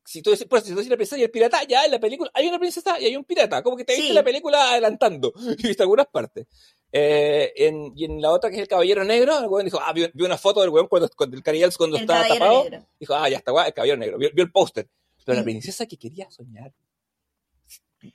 si 0.04 0.22
tú 0.22 0.32
dices, 0.32 0.48
pues, 0.50 0.64
si 0.64 0.72
tú 0.72 0.78
dices 0.78 0.90
la 0.90 0.96
princesa 0.98 1.18
y 1.20 1.24
el 1.24 1.32
pirata, 1.32 1.64
ya 1.64 1.86
en 1.86 1.92
la 1.92 2.00
película 2.00 2.30
hay 2.34 2.48
una 2.48 2.58
princesa 2.60 3.00
y 3.00 3.06
hay 3.06 3.16
un 3.16 3.24
pirata. 3.24 3.62
Como 3.64 3.78
que 3.78 3.86
te 3.86 3.94
viste 3.94 4.08
Sí. 4.10 4.14
la 4.14 4.24
película 4.24 4.72
adelantando 4.72 5.32
y 5.58 5.68
viste 5.78 5.84
algunas 5.84 6.08
partes. 6.08 6.48
Eh, 6.92 7.54
en- 7.56 7.94
y 7.96 8.06
en 8.06 8.20
la 8.22 8.32
otra, 8.32 8.50
que 8.50 8.56
es 8.58 8.62
el 8.64 8.68
Caballero 8.68 9.04
Negro, 9.04 9.38
el 9.40 9.46
weón 9.48 9.66
dijo, 9.66 9.80
ah, 9.82 9.94
vio, 9.94 10.10
vio 10.14 10.26
una 10.26 10.38
foto 10.38 10.62
del 10.62 10.70
weón 10.72 10.88
cuando, 10.88 11.08
cuando 11.16 11.38
el 11.38 11.44
Cariels 11.44 11.78
cuando 11.78 11.98
El 11.98 12.02
estaba 12.04 12.28
tapado. 12.28 12.64
negro. 12.64 12.86
Dijo, 13.00 13.14
ah, 13.14 13.30
ya 13.30 13.38
está, 13.38 13.52
guay, 13.52 13.68
el 13.68 13.74
Caballero 13.74 13.98
Negro. 13.98 14.18
Vio, 14.18 14.30
vio 14.34 14.44
el 14.44 14.52
póster. 14.52 14.88
Pero 15.26 15.36
la 15.38 15.42
Sí. 15.44 15.46
princesa 15.52 15.86
que 15.86 15.98
quería 15.98 16.30
soñar. 16.32 16.74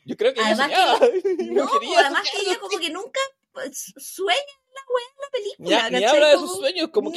Yo 0.04 0.16
creo 0.16 0.32
que 0.34 0.40
ella 0.40 0.50
Además 0.50 0.70
soñaba. 0.70 0.98
No, 1.52 1.68
quería 1.80 2.00
además 2.00 2.30
que 2.30 2.42
ella 2.42 2.58
como 2.58 2.78
que 2.78 2.90
nunca 2.90 3.20
pues, 3.52 3.92
sueña 3.96 4.40
en 4.40 4.74
la 4.74 4.80
weá 4.88 5.06
en 5.08 5.20
la 5.20 5.26
Ni, 5.26 5.30
película. 5.32 5.90
ni 5.90 6.00
¿cachai? 6.00 6.04
habla 6.16 6.28
de 6.28 6.34
Como- 6.34 6.46
sus 6.48 6.56
sueños, 6.58 6.88
como 6.90 7.10
No. 7.10 7.14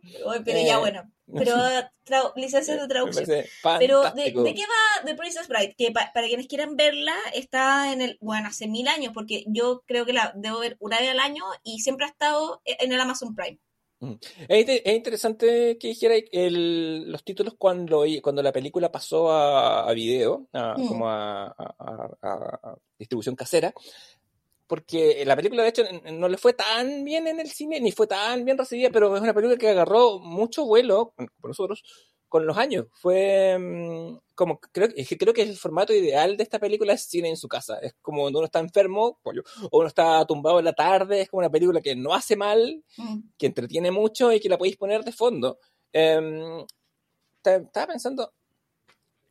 que... 0.00 0.42
Pero 0.44 0.58
ya 0.60 0.74
eh, 0.74 0.78
bueno. 0.78 1.10
pero 1.34 1.56
trau- 2.04 2.34
de 2.34 2.88
traducción. 2.88 3.26
Pero 3.78 4.02
¿de, 4.12 4.32
qué 4.32 4.62
va 4.62 5.04
The 5.06 5.14
Princess 5.14 5.48
Bride? 5.48 5.74
Que 5.76 5.90
pa- 5.90 6.10
para 6.12 6.26
quienes 6.26 6.46
quieran 6.46 6.76
verla, 6.76 7.14
está 7.32 7.92
en 7.92 8.02
el, 8.02 8.18
bueno, 8.20 8.48
hace 8.48 8.68
mil 8.68 8.86
años, 8.86 9.12
porque 9.14 9.44
yo 9.48 9.82
creo 9.86 10.04
que 10.04 10.12
la 10.12 10.32
debo 10.36 10.58
ver 10.60 10.76
una 10.78 10.98
vez 11.00 11.08
al 11.10 11.20
año 11.20 11.42
y 11.64 11.80
siempre 11.80 12.04
ha 12.06 12.10
estado 12.10 12.60
en 12.64 12.92
el 12.92 13.00
Amazon 13.00 13.34
Prime. 13.34 13.58
Es, 14.48 14.58
inte- 14.58 14.82
es 14.88 14.96
interesante 14.96 15.78
que 15.78 15.88
dijera 15.88 16.14
el- 16.32 17.10
los 17.10 17.22
títulos 17.24 17.54
cuando, 17.56 18.04
cuando 18.20 18.42
la 18.42 18.52
película 18.52 18.90
pasó 18.90 19.30
a, 19.30 19.88
a 19.88 19.92
video, 19.92 20.46
a- 20.52 20.74
Mm. 20.76 20.88
como 20.88 21.08
a, 21.08 21.46
a- 21.48 22.76
distribución 22.98 23.36
casera, 23.36 23.72
porque 24.66 25.22
la 25.26 25.36
película 25.36 25.62
de 25.62 25.68
hecho 25.68 25.82
no 26.12 26.28
le 26.28 26.38
fue 26.38 26.52
tan 26.54 27.04
bien 27.04 27.26
en 27.26 27.40
el 27.40 27.48
cine, 27.50 27.80
ni 27.80 27.92
fue 27.92 28.06
tan 28.06 28.44
bien 28.44 28.56
recibida, 28.58 28.90
pero 28.90 29.14
es 29.14 29.22
una 29.22 29.34
película 29.34 29.58
que 29.58 29.68
agarró 29.68 30.18
mucho 30.18 30.64
vuelo, 30.64 31.14
por 31.40 31.50
nosotros, 31.50 31.82
con 32.32 32.46
los 32.46 32.56
años. 32.56 32.86
Fue 32.94 33.58
mm, 33.58 34.16
como, 34.34 34.58
creo, 34.58 34.88
es 34.96 35.06
que 35.06 35.18
creo 35.18 35.34
que 35.34 35.42
el 35.42 35.54
formato 35.54 35.92
ideal 35.92 36.38
de 36.38 36.42
esta 36.42 36.58
película 36.58 36.94
es 36.94 37.02
cine 37.04 37.28
en 37.28 37.36
su 37.36 37.46
casa. 37.46 37.78
Es 37.80 37.94
como 38.00 38.22
cuando 38.22 38.38
uno 38.38 38.46
está 38.46 38.58
enfermo, 38.58 39.18
pollo, 39.22 39.42
o 39.70 39.78
uno 39.80 39.86
está 39.88 40.24
tumbado 40.24 40.58
en 40.58 40.64
la 40.64 40.72
tarde, 40.72 41.20
es 41.20 41.28
como 41.28 41.40
una 41.40 41.50
película 41.50 41.82
que 41.82 41.94
no 41.94 42.14
hace 42.14 42.34
mal, 42.34 42.82
Mm. 42.96 43.18
que 43.36 43.46
entretiene 43.46 43.90
mucho 43.90 44.32
y 44.32 44.40
que 44.40 44.48
la 44.48 44.56
podéis 44.56 44.78
poner 44.78 45.04
de 45.04 45.12
fondo. 45.12 45.58
Em, 45.92 46.64
ta- 47.42 47.56
estaba 47.56 47.88
pensando. 47.88 48.32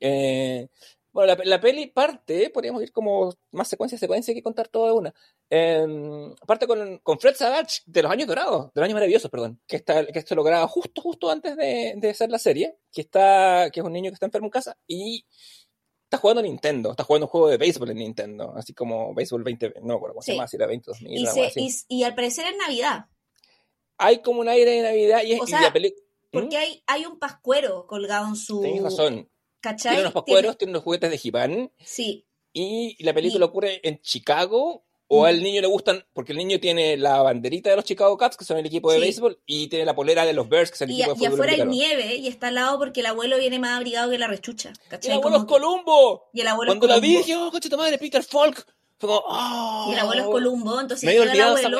eh, 0.03 0.67
bueno, 1.13 1.35
la, 1.35 1.43
la 1.45 1.59
peli 1.59 1.87
parte, 1.87 2.49
podríamos 2.49 2.81
ir 2.83 2.91
como 2.91 3.33
más 3.51 3.67
secuencia 3.67 3.95
a 3.95 3.99
secuencia 3.99 4.33
que 4.33 4.41
contar 4.43 4.67
toda 4.69 4.93
una. 4.93 5.13
Em, 5.49 6.33
parte 6.47 6.67
con, 6.67 6.99
con 6.99 7.19
Fred 7.19 7.35
Savage 7.35 7.81
de 7.85 8.01
los 8.03 8.11
años 8.11 8.27
dorados, 8.27 8.67
de 8.73 8.79
los 8.81 8.85
años 8.85 8.93
maravillosos, 8.95 9.29
perdón, 9.29 9.59
que, 9.67 9.75
está, 9.77 10.05
que 10.05 10.19
esto 10.19 10.35
lo 10.35 10.43
graba 10.43 10.67
justo, 10.67 11.01
justo 11.01 11.29
antes 11.29 11.55
de, 11.57 11.93
de 11.97 12.09
hacer 12.09 12.29
la 12.29 12.39
serie, 12.39 12.77
que, 12.91 13.01
está, 13.01 13.69
que 13.71 13.81
es 13.81 13.85
un 13.85 13.91
niño 13.93 14.09
que 14.11 14.13
está 14.15 14.25
enfermo 14.25 14.47
en 14.47 14.51
casa 14.51 14.77
y 14.87 15.25
está 16.05 16.17
jugando 16.17 16.41
Nintendo, 16.41 16.91
está 16.91 17.03
jugando 17.03 17.25
un 17.27 17.31
juego 17.31 17.47
de 17.49 17.57
béisbol 17.57 17.89
en 17.91 17.97
Nintendo, 17.97 18.53
así 18.55 18.73
como 18.73 19.13
béisbol 19.13 19.43
20, 19.43 19.73
no 19.81 19.87
me 19.87 19.93
acuerdo 19.95 20.13
cómo 20.15 20.21
se 20.21 20.33
llama, 20.33 20.47
si 20.47 20.55
era 20.57 20.67
20 20.67 20.85
2000, 20.91 21.11
Y, 21.21 21.25
se- 21.27 21.45
así. 21.45 21.85
y, 21.89 21.99
y 21.99 22.03
al 22.03 22.15
parecer 22.15 22.45
es 22.47 22.57
Navidad, 22.57 23.05
Hay 23.97 24.21
como 24.21 24.41
un 24.41 24.49
aire 24.49 24.71
de 24.71 24.81
Navidad 24.81 25.21
y, 25.23 25.33
es- 25.33 25.41
O 25.41 25.43
y 25.43 25.47
sea, 25.47 25.61
la 25.61 25.73
película... 25.73 26.03
porque 26.31 26.57
hay, 26.57 26.83
hay 26.87 27.05
un 27.05 27.17
pascuero 27.19 27.85
colgado 27.87 28.27
en 28.27 28.35
su... 28.35 28.61
Tenéis 28.61 28.83
razón. 28.83 29.29
¿Cachai? 29.61 29.91
Tiene 29.91 30.01
unos 30.01 30.13
pascueros, 30.13 30.57
tiene 30.57 30.71
unos 30.71 30.83
juguetes 30.83 31.09
de 31.11 31.19
He-Man 31.23 31.71
Sí, 31.83 32.25
y 32.53 33.01
la 33.03 33.13
película 33.13 33.45
Y- 33.45 33.47
ocurre 33.47 33.79
en 33.87 34.01
Chicago 34.01 34.83
o 35.13 35.25
al 35.25 35.43
niño 35.43 35.59
le 35.59 35.67
gustan, 35.67 36.05
porque 36.13 36.31
el 36.31 36.37
niño 36.37 36.61
tiene 36.61 36.95
la 36.95 37.21
banderita 37.21 37.69
de 37.69 37.75
los 37.75 37.83
Chicago 37.83 38.17
Cubs, 38.17 38.37
que 38.37 38.45
son 38.45 38.57
el 38.57 38.65
equipo 38.65 38.89
de 38.91 38.97
Sí. 38.97 39.01
béisbol, 39.03 39.41
y 39.45 39.67
tiene 39.67 39.83
la 39.83 39.93
polera 39.93 40.25
de 40.25 40.31
los 40.31 40.47
Bears, 40.47 40.69
que 40.71 40.75
es 40.75 40.81
el 40.83 40.91
y, 40.91 41.01
equipo 41.01 41.09
de 41.11 41.25
y 41.25 41.27
fútbol 41.27 41.33
afuera 41.49 41.63
hay 41.63 41.69
nieve 41.69 42.15
y 42.15 42.27
está 42.29 42.47
al 42.47 42.55
lado 42.55 42.79
porque 42.79 43.01
el 43.01 43.07
abuelo 43.07 43.37
viene 43.37 43.59
más 43.59 43.75
abrigado 43.77 44.09
que 44.09 44.17
la 44.17 44.27
rechucha. 44.27 44.71
¡Y 44.85 44.89
¿cachai? 44.89 45.11
el 45.11 45.17
abuelo 45.17 45.37
es 45.37 45.43
Como 45.43 45.53
Columbo! 45.59 46.29
y 46.33 46.39
el 46.41 46.47
abuelo 46.47 46.71
es 46.71 46.77
Cuando 46.79 46.87
la 46.93 46.99
vi 47.01 47.07
Columbo. 47.15 47.27
dije, 47.27 47.35
oh, 47.37 47.51
coche 47.51 47.75
madre, 47.75 47.97
Peter 47.97 48.23
Falk. 48.23 48.65
Como, 49.01 49.21
¡oh! 49.25 49.87
Y 49.89 49.93
el 49.93 49.99
abuelo 49.99 50.21
es 50.21 50.27
Columbo, 50.29 50.79
entonces 50.79 51.05
Me 51.05 51.15
el 51.15 51.41
abuelo, 51.41 51.79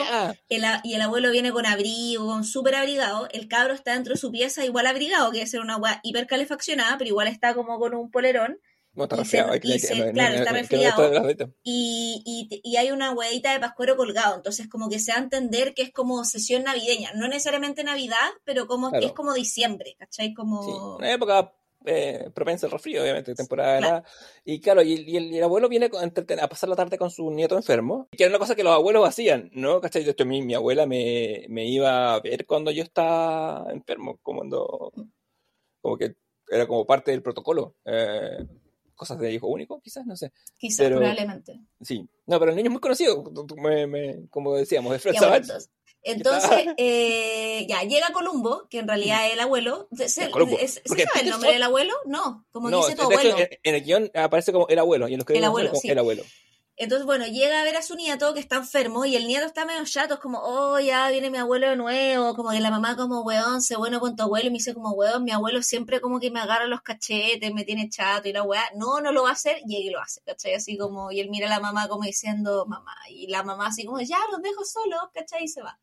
el 0.50 0.66
y 0.84 0.94
el 0.96 1.02
abuelo 1.02 1.32
viene 1.32 1.52
con 1.52 1.66
abrigo, 1.66 2.26
con 2.26 2.44
súper 2.44 2.76
abrigado, 2.76 3.28
el 3.32 3.48
cabro 3.48 3.74
está 3.74 3.94
dentro 3.94 4.14
de 4.16 4.20
su 4.20 4.32
pieza 4.32 4.66
igual 4.66 4.88
abrigado, 4.88 5.32
que 5.32 5.38
debe 5.38 5.50
ser 5.50 5.62
una 5.62 5.78
weá 5.78 6.00
hipercalefaccionada, 6.04 6.98
pero 6.98 7.08
igual 7.10 7.28
está 7.28 7.54
como 7.54 7.80
con 7.80 7.94
un 7.94 8.10
polerón, 8.12 8.60
No, 8.94 9.04
está 9.04 9.16
resfriado. 9.16 9.52
claro, 9.60 10.36
está 10.36 10.52
resfriado. 10.52 11.30
y, 11.64 12.24
y, 12.26 12.62
y 12.64 12.76
hay 12.78 12.92
una 12.92 13.12
hueadita 13.12 13.54
de 13.54 13.60
pascuero 13.60 13.96
colgado, 13.96 14.36
entonces 14.36 14.68
como 14.68 14.90
que 14.90 15.00
se 15.00 15.12
va 15.12 15.18
a 15.20 15.22
entender 15.22 15.74
que 15.74 15.84
es 15.84 15.94
como 15.94 16.26
sesión 16.26 16.64
navideña, 16.64 17.12
no 17.14 17.28
necesariamente 17.28 17.84
Navidad, 17.84 18.18
pero 18.44 18.68
como 18.68 18.90
Claro. 18.90 19.06
es 19.06 19.14
como 19.14 19.34
diciembre, 19.34 19.96
¿cachai? 19.98 20.34
Como... 20.34 20.64
Sí, 20.64 20.72
una 21.00 21.12
época 21.14 21.54
eh, 21.86 22.30
propensa 22.34 22.68
al 22.68 22.72
resfrío, 22.72 23.02
obviamente, 23.02 23.34
temporada 23.36 23.74
de 23.74 23.80
Claro. 23.80 23.96
helada. 23.98 24.10
Y 24.46 24.60
claro, 24.62 24.82
y, 24.84 24.94
y 24.94 25.18
el, 25.18 25.26
y 25.34 25.38
el 25.38 25.44
abuelo 25.44 25.68
viene 25.70 25.90
a 25.90 26.48
pasar 26.48 26.70
la 26.70 26.76
tarde 26.76 26.98
con 26.98 27.10
su 27.12 27.30
nieto 27.32 27.56
enfermo, 27.56 28.08
que 28.12 28.24
era 28.24 28.32
una 28.32 28.40
cosa 28.40 28.56
que 28.56 28.64
los 28.64 28.74
abuelos 28.74 29.08
hacían, 29.08 29.50
¿no? 29.54 29.82
¿Cachai? 29.82 30.04
De 30.04 30.12
hecho, 30.12 30.26
mi, 30.26 30.42
mi 30.42 30.54
abuela 30.54 30.86
me, 30.86 31.46
me 31.50 31.66
iba 31.68 32.14
a 32.14 32.20
ver 32.20 32.46
cuando 32.46 32.72
yo 32.72 32.84
estaba 32.84 33.72
enfermo, 33.72 34.20
como 34.22 34.40
cuando, 34.40 34.92
como 35.82 35.98
que 35.98 36.16
era 36.50 36.68
como 36.68 36.86
parte 36.86 37.12
del 37.12 37.22
protocolo. 37.24 37.76
eh, 37.86 38.46
cosas 38.94 39.18
de 39.18 39.34
hijo 39.34 39.48
único, 39.48 39.82
quizás, 39.82 40.06
no 40.06 40.16
sé. 40.16 40.32
Quizás, 40.60 40.86
pero- 40.86 40.98
probablemente. 40.98 41.60
Sí. 41.82 42.08
No, 42.28 42.38
pero 42.40 42.52
el 42.52 42.56
niño 42.58 42.68
es 42.68 42.72
muy 42.74 42.82
conocido, 42.82 43.24
me- 43.58 43.88
me- 43.88 44.28
como 44.30 44.54
decíamos, 44.56 44.92
de 44.92 45.00
Fred 45.00 45.16
Savage. 45.16 45.42
entonces, 45.42 45.72
entonces, 46.04 46.68
eh, 46.78 47.66
ya, 47.70 47.84
llega 47.84 48.12
Columbo, 48.12 48.68
que 48.70 48.80
en 48.80 48.88
realidad 48.88 49.28
es 49.28 49.34
el 49.34 49.40
abuelo. 49.40 49.88
¿Se, 49.96 50.10
se- 50.10 50.26
¿se 50.32 50.32
sabe 50.32 51.22
el 51.22 51.30
nombre 51.30 51.52
del 51.54 51.64
abuelo? 51.64 51.94
No, 52.06 52.46
como 52.52 52.70
No, 52.70 52.78
dice 52.78 52.96
tu 52.96 53.04
hecho, 53.12 53.20
abuelo. 53.20 53.38
en, 53.38 53.50
en 53.64 53.76
el 53.76 53.84
guion 53.84 54.12
aparece 54.16 54.52
como 54.52 54.68
el 54.68 54.80
abuelo, 54.80 55.08
y 55.08 55.14
en 55.14 55.20
los 55.20 55.26
que 55.28 55.38
El 55.38 55.44
abuelo, 55.44 55.72
sí. 55.76 55.90
el 55.90 56.00
abuelo. 56.00 56.24
Entonces, 56.78 57.06
bueno, 57.06 57.28
llega 57.28 57.62
a 57.62 57.64
ver 57.64 57.76
a 57.78 57.84
su 57.84 57.96
nieto 57.96 58.34
que 58.34 58.40
está 58.40 58.56
enfermo 58.56 59.06
y 59.06 59.16
el 59.16 59.28
nieto 59.28 59.46
está 59.46 59.66
medio 59.66 59.86
chato, 59.86 60.16
es 60.16 60.20
como, 60.20 60.40
oh, 60.42 60.80
ya 60.80 61.12
viene 61.12 61.30
mi 61.30 61.38
abuelo 61.38 61.70
de 61.70 61.76
nuevo, 61.76 62.34
como 62.34 62.50
que 62.50 62.60
la 62.60 62.72
mamá 62.72 62.96
como, 62.96 63.22
weón, 63.22 63.62
sé 63.62 63.76
bueno 63.76 64.00
con 64.00 64.16
tu 64.16 64.24
abuelo 64.24 64.48
y 64.48 64.50
me 64.50 64.58
dice 64.58 64.74
como, 64.74 64.92
weón, 64.94 65.24
mi 65.24 65.30
abuelo 65.32 65.62
siempre 65.62 66.02
como 66.02 66.20
que 66.20 66.32
me 66.32 66.40
agarra 66.40 66.66
los 66.66 66.82
cachetes, 66.82 67.54
me 67.54 67.66
tiene 67.66 67.88
chato 67.90 68.28
y 68.30 68.34
la 68.34 68.42
weá, 68.42 68.64
no, 68.76 69.00
no 69.00 69.12
lo 69.12 69.22
va 69.24 69.30
a 69.30 69.34
hacer, 69.34 69.58
y 69.68 69.86
él 69.86 69.94
lo 69.94 70.00
hace, 70.02 70.22
¿cachai? 70.26 70.56
Así 70.56 70.76
como, 70.76 71.12
y 71.12 71.20
él 71.20 71.30
mira 71.30 71.46
a 71.46 71.52
la 71.52 71.60
mamá 71.60 71.88
como 71.88 72.04
diciendo, 72.04 72.66
mamá, 72.66 72.96
y 73.10 73.28
la 73.28 73.44
mamá 73.44 73.68
así 73.68 73.86
como, 73.86 74.00
ya, 74.02 74.18
los 74.32 74.42
dejo 74.42 74.66
solos, 74.66 75.02
¿cachai? 75.14 75.44
Y 75.44 75.48
se 75.50 75.62
va. 75.62 75.78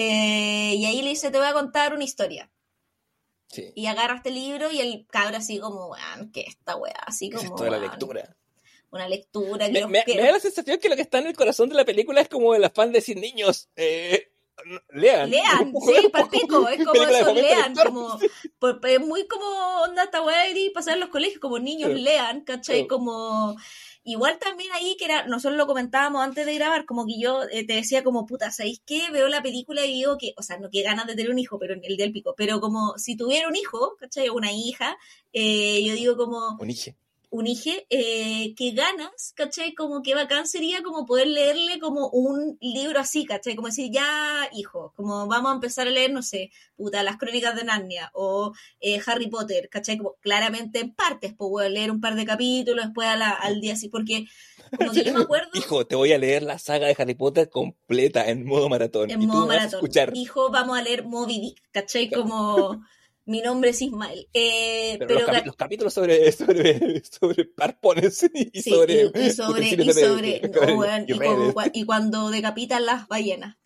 Eh, 0.00 0.74
y 0.76 0.86
ahí 0.86 1.02
le 1.02 1.10
dice, 1.10 1.30
te 1.32 1.38
voy 1.38 1.46
a 1.48 1.52
contar 1.52 1.92
una 1.92 2.04
historia. 2.04 2.48
Sí. 3.48 3.72
Y 3.74 3.86
agarra 3.86 4.14
este 4.16 4.30
libro 4.30 4.70
y 4.70 4.78
el 4.80 5.06
cabro 5.10 5.36
así 5.38 5.58
como, 5.58 5.88
weón, 5.88 6.30
¿qué 6.32 6.42
esta 6.42 6.76
weá? 6.76 6.94
Así 7.06 7.30
¿Qué 7.30 7.36
como, 7.36 7.46
es 7.48 7.50
esto 7.52 7.64
de 7.64 7.70
la 7.70 7.78
lectura? 7.78 8.36
una 8.90 9.06
lectura 9.08 9.66
que 9.66 9.72
Me, 9.86 10.02
me- 10.06 10.22
da 10.22 10.32
la 10.32 10.40
sensación 10.40 10.78
que 10.78 10.88
lo 10.88 10.96
que 10.96 11.02
está 11.02 11.18
en 11.18 11.26
el 11.26 11.36
corazón 11.36 11.68
de 11.68 11.74
la 11.74 11.84
película 11.84 12.20
es 12.22 12.28
como 12.28 12.54
el 12.54 12.64
afán 12.64 12.90
de 12.92 12.98
decir 13.00 13.18
niños, 13.18 13.68
eh, 13.76 14.30
lean. 14.90 15.28
Lean, 15.30 15.72
sí, 15.86 16.08
palpico, 16.10 16.68
es 16.68 16.84
como 16.84 17.04
de 17.04 17.20
eso, 17.20 17.34
lean, 17.34 17.74
como, 17.74 18.18
por- 18.58 18.80
es 18.86 19.00
muy 19.00 19.26
como 19.26 19.46
onda 19.82 20.04
esta 20.04 20.22
weá 20.22 20.48
y 20.50 20.70
pasar 20.70 20.94
en 20.94 21.00
los 21.00 21.08
colegios, 21.10 21.38
como 21.40 21.58
niños 21.58 21.88
Claro. 21.90 22.02
lean, 22.02 22.40
¿cachai? 22.42 22.86
Claro. 22.86 22.88
Como, 22.88 23.56
igual 24.04 24.38
también 24.38 24.70
ahí, 24.72 24.96
que 24.98 25.04
era, 25.04 25.26
nosotros 25.26 25.58
lo 25.58 25.66
comentábamos 25.66 26.22
antes 26.22 26.46
de 26.46 26.54
grabar, 26.54 26.84
como 26.86 27.06
que 27.06 27.18
yo 27.20 27.42
eh, 27.50 27.66
te 27.66 27.74
decía 27.74 28.02
como, 28.02 28.26
puta, 28.26 28.50
¿sabéis 28.50 28.80
qué? 28.84 29.10
Veo 29.10 29.28
la 29.28 29.42
película 29.42 29.84
y 29.84 29.92
digo 29.92 30.16
que, 30.18 30.32
o 30.36 30.42
sea, 30.42 30.58
no 30.58 30.70
que 30.70 30.82
ganas 30.82 31.06
de 31.06 31.14
tener 31.14 31.30
un 31.30 31.38
hijo, 31.38 31.58
pero 31.58 31.74
el 31.74 31.96
del 31.96 32.12
pico, 32.12 32.34
pero 32.36 32.60
como 32.60 32.96
si 32.98 33.16
tuviera 33.16 33.48
un 33.48 33.56
hijo, 33.56 33.96
¿cachai? 33.98 34.28
Una 34.28 34.52
hija, 34.52 34.96
eh, 35.32 35.82
yo 35.84 35.94
digo 35.94 36.16
como, 36.16 36.56
Un 36.58 36.70
hijo. 36.70 36.92
Un 37.30 37.46
eh, 37.90 38.54
que 38.56 38.70
ganas, 38.72 39.32
¿cachai? 39.36 39.74
Como 39.74 40.02
que 40.02 40.14
bacán 40.14 40.46
sería 40.46 40.82
como 40.82 41.04
poder 41.06 41.26
leerle 41.26 41.78
como 41.78 42.08
un 42.08 42.56
libro 42.60 43.00
así, 43.00 43.24
¿cachai? 43.26 43.54
Como 43.54 43.68
decir, 43.68 43.90
ya, 43.92 44.48
hijo, 44.52 44.92
como 44.96 45.26
vamos 45.26 45.50
a 45.52 45.54
empezar 45.54 45.86
a 45.86 45.90
leer, 45.90 46.12
no 46.12 46.22
sé, 46.22 46.50
puta, 46.76 47.02
las 47.02 47.16
crónicas 47.18 47.54
de 47.56 47.64
Narnia 47.64 48.10
o 48.14 48.52
eh, 48.80 49.00
Harry 49.06 49.28
Potter, 49.28 49.68
¿cachai? 49.68 49.98
Como 49.98 50.14
claramente 50.20 50.80
en 50.80 50.94
partes, 50.94 51.34
pues 51.36 51.50
voy 51.50 51.66
a 51.66 51.68
leer 51.68 51.90
un 51.90 52.00
par 52.00 52.14
de 52.14 52.24
capítulos 52.24 52.86
después 52.86 53.08
a 53.08 53.16
la- 53.16 53.30
al 53.32 53.60
día 53.60 53.74
así, 53.74 53.88
porque 53.88 54.26
como 54.76 54.92
que 54.92 55.04
yo 55.04 55.12
me 55.12 55.20
acuerdo 55.20 55.48
Hijo, 55.54 55.86
te 55.86 55.96
voy 55.96 56.12
a 56.12 56.18
leer 56.18 56.42
la 56.42 56.58
saga 56.58 56.86
de 56.86 56.96
Harry 56.98 57.14
Potter 57.14 57.48
completa 57.50 58.28
en 58.28 58.44
modo 58.46 58.68
maratón. 58.68 59.10
en 59.10 59.22
y 59.22 59.26
tú 59.26 59.32
modo 59.32 59.46
me 59.46 59.54
vas 59.56 59.56
a 59.56 59.58
maratón, 59.58 59.80
escuchar. 59.80 60.12
hijo, 60.14 60.50
vamos 60.50 60.78
a 60.78 60.82
leer 60.82 61.04
Moby 61.04 61.40
Dick, 61.40 61.62
¿cachai? 61.72 62.10
Como 62.10 62.80
mi 63.28 63.42
nombre 63.42 63.70
es 63.70 63.82
Ismael. 63.82 64.26
Eh, 64.32 64.96
Pero, 64.98 65.26
pero 65.26 65.44
los, 65.44 65.56
capítulos 65.56 65.92
sobre, 65.92 66.32
sobre, 66.32 67.04
sobre 67.04 67.44
parpones 67.44 68.28
y 68.32 68.62
Sí, 68.62 68.70
sobre, 68.70 69.10
y, 69.14 69.26
y 69.26 69.30
sobre, 69.30 69.68
y 69.68 69.92
sobre, 69.92 70.40
no, 70.40 70.84
y 71.06 71.18
como 71.18 71.54
cuando 71.86 72.30
decapitan 72.30 72.86
las 72.86 73.06
ballenas. 73.06 73.56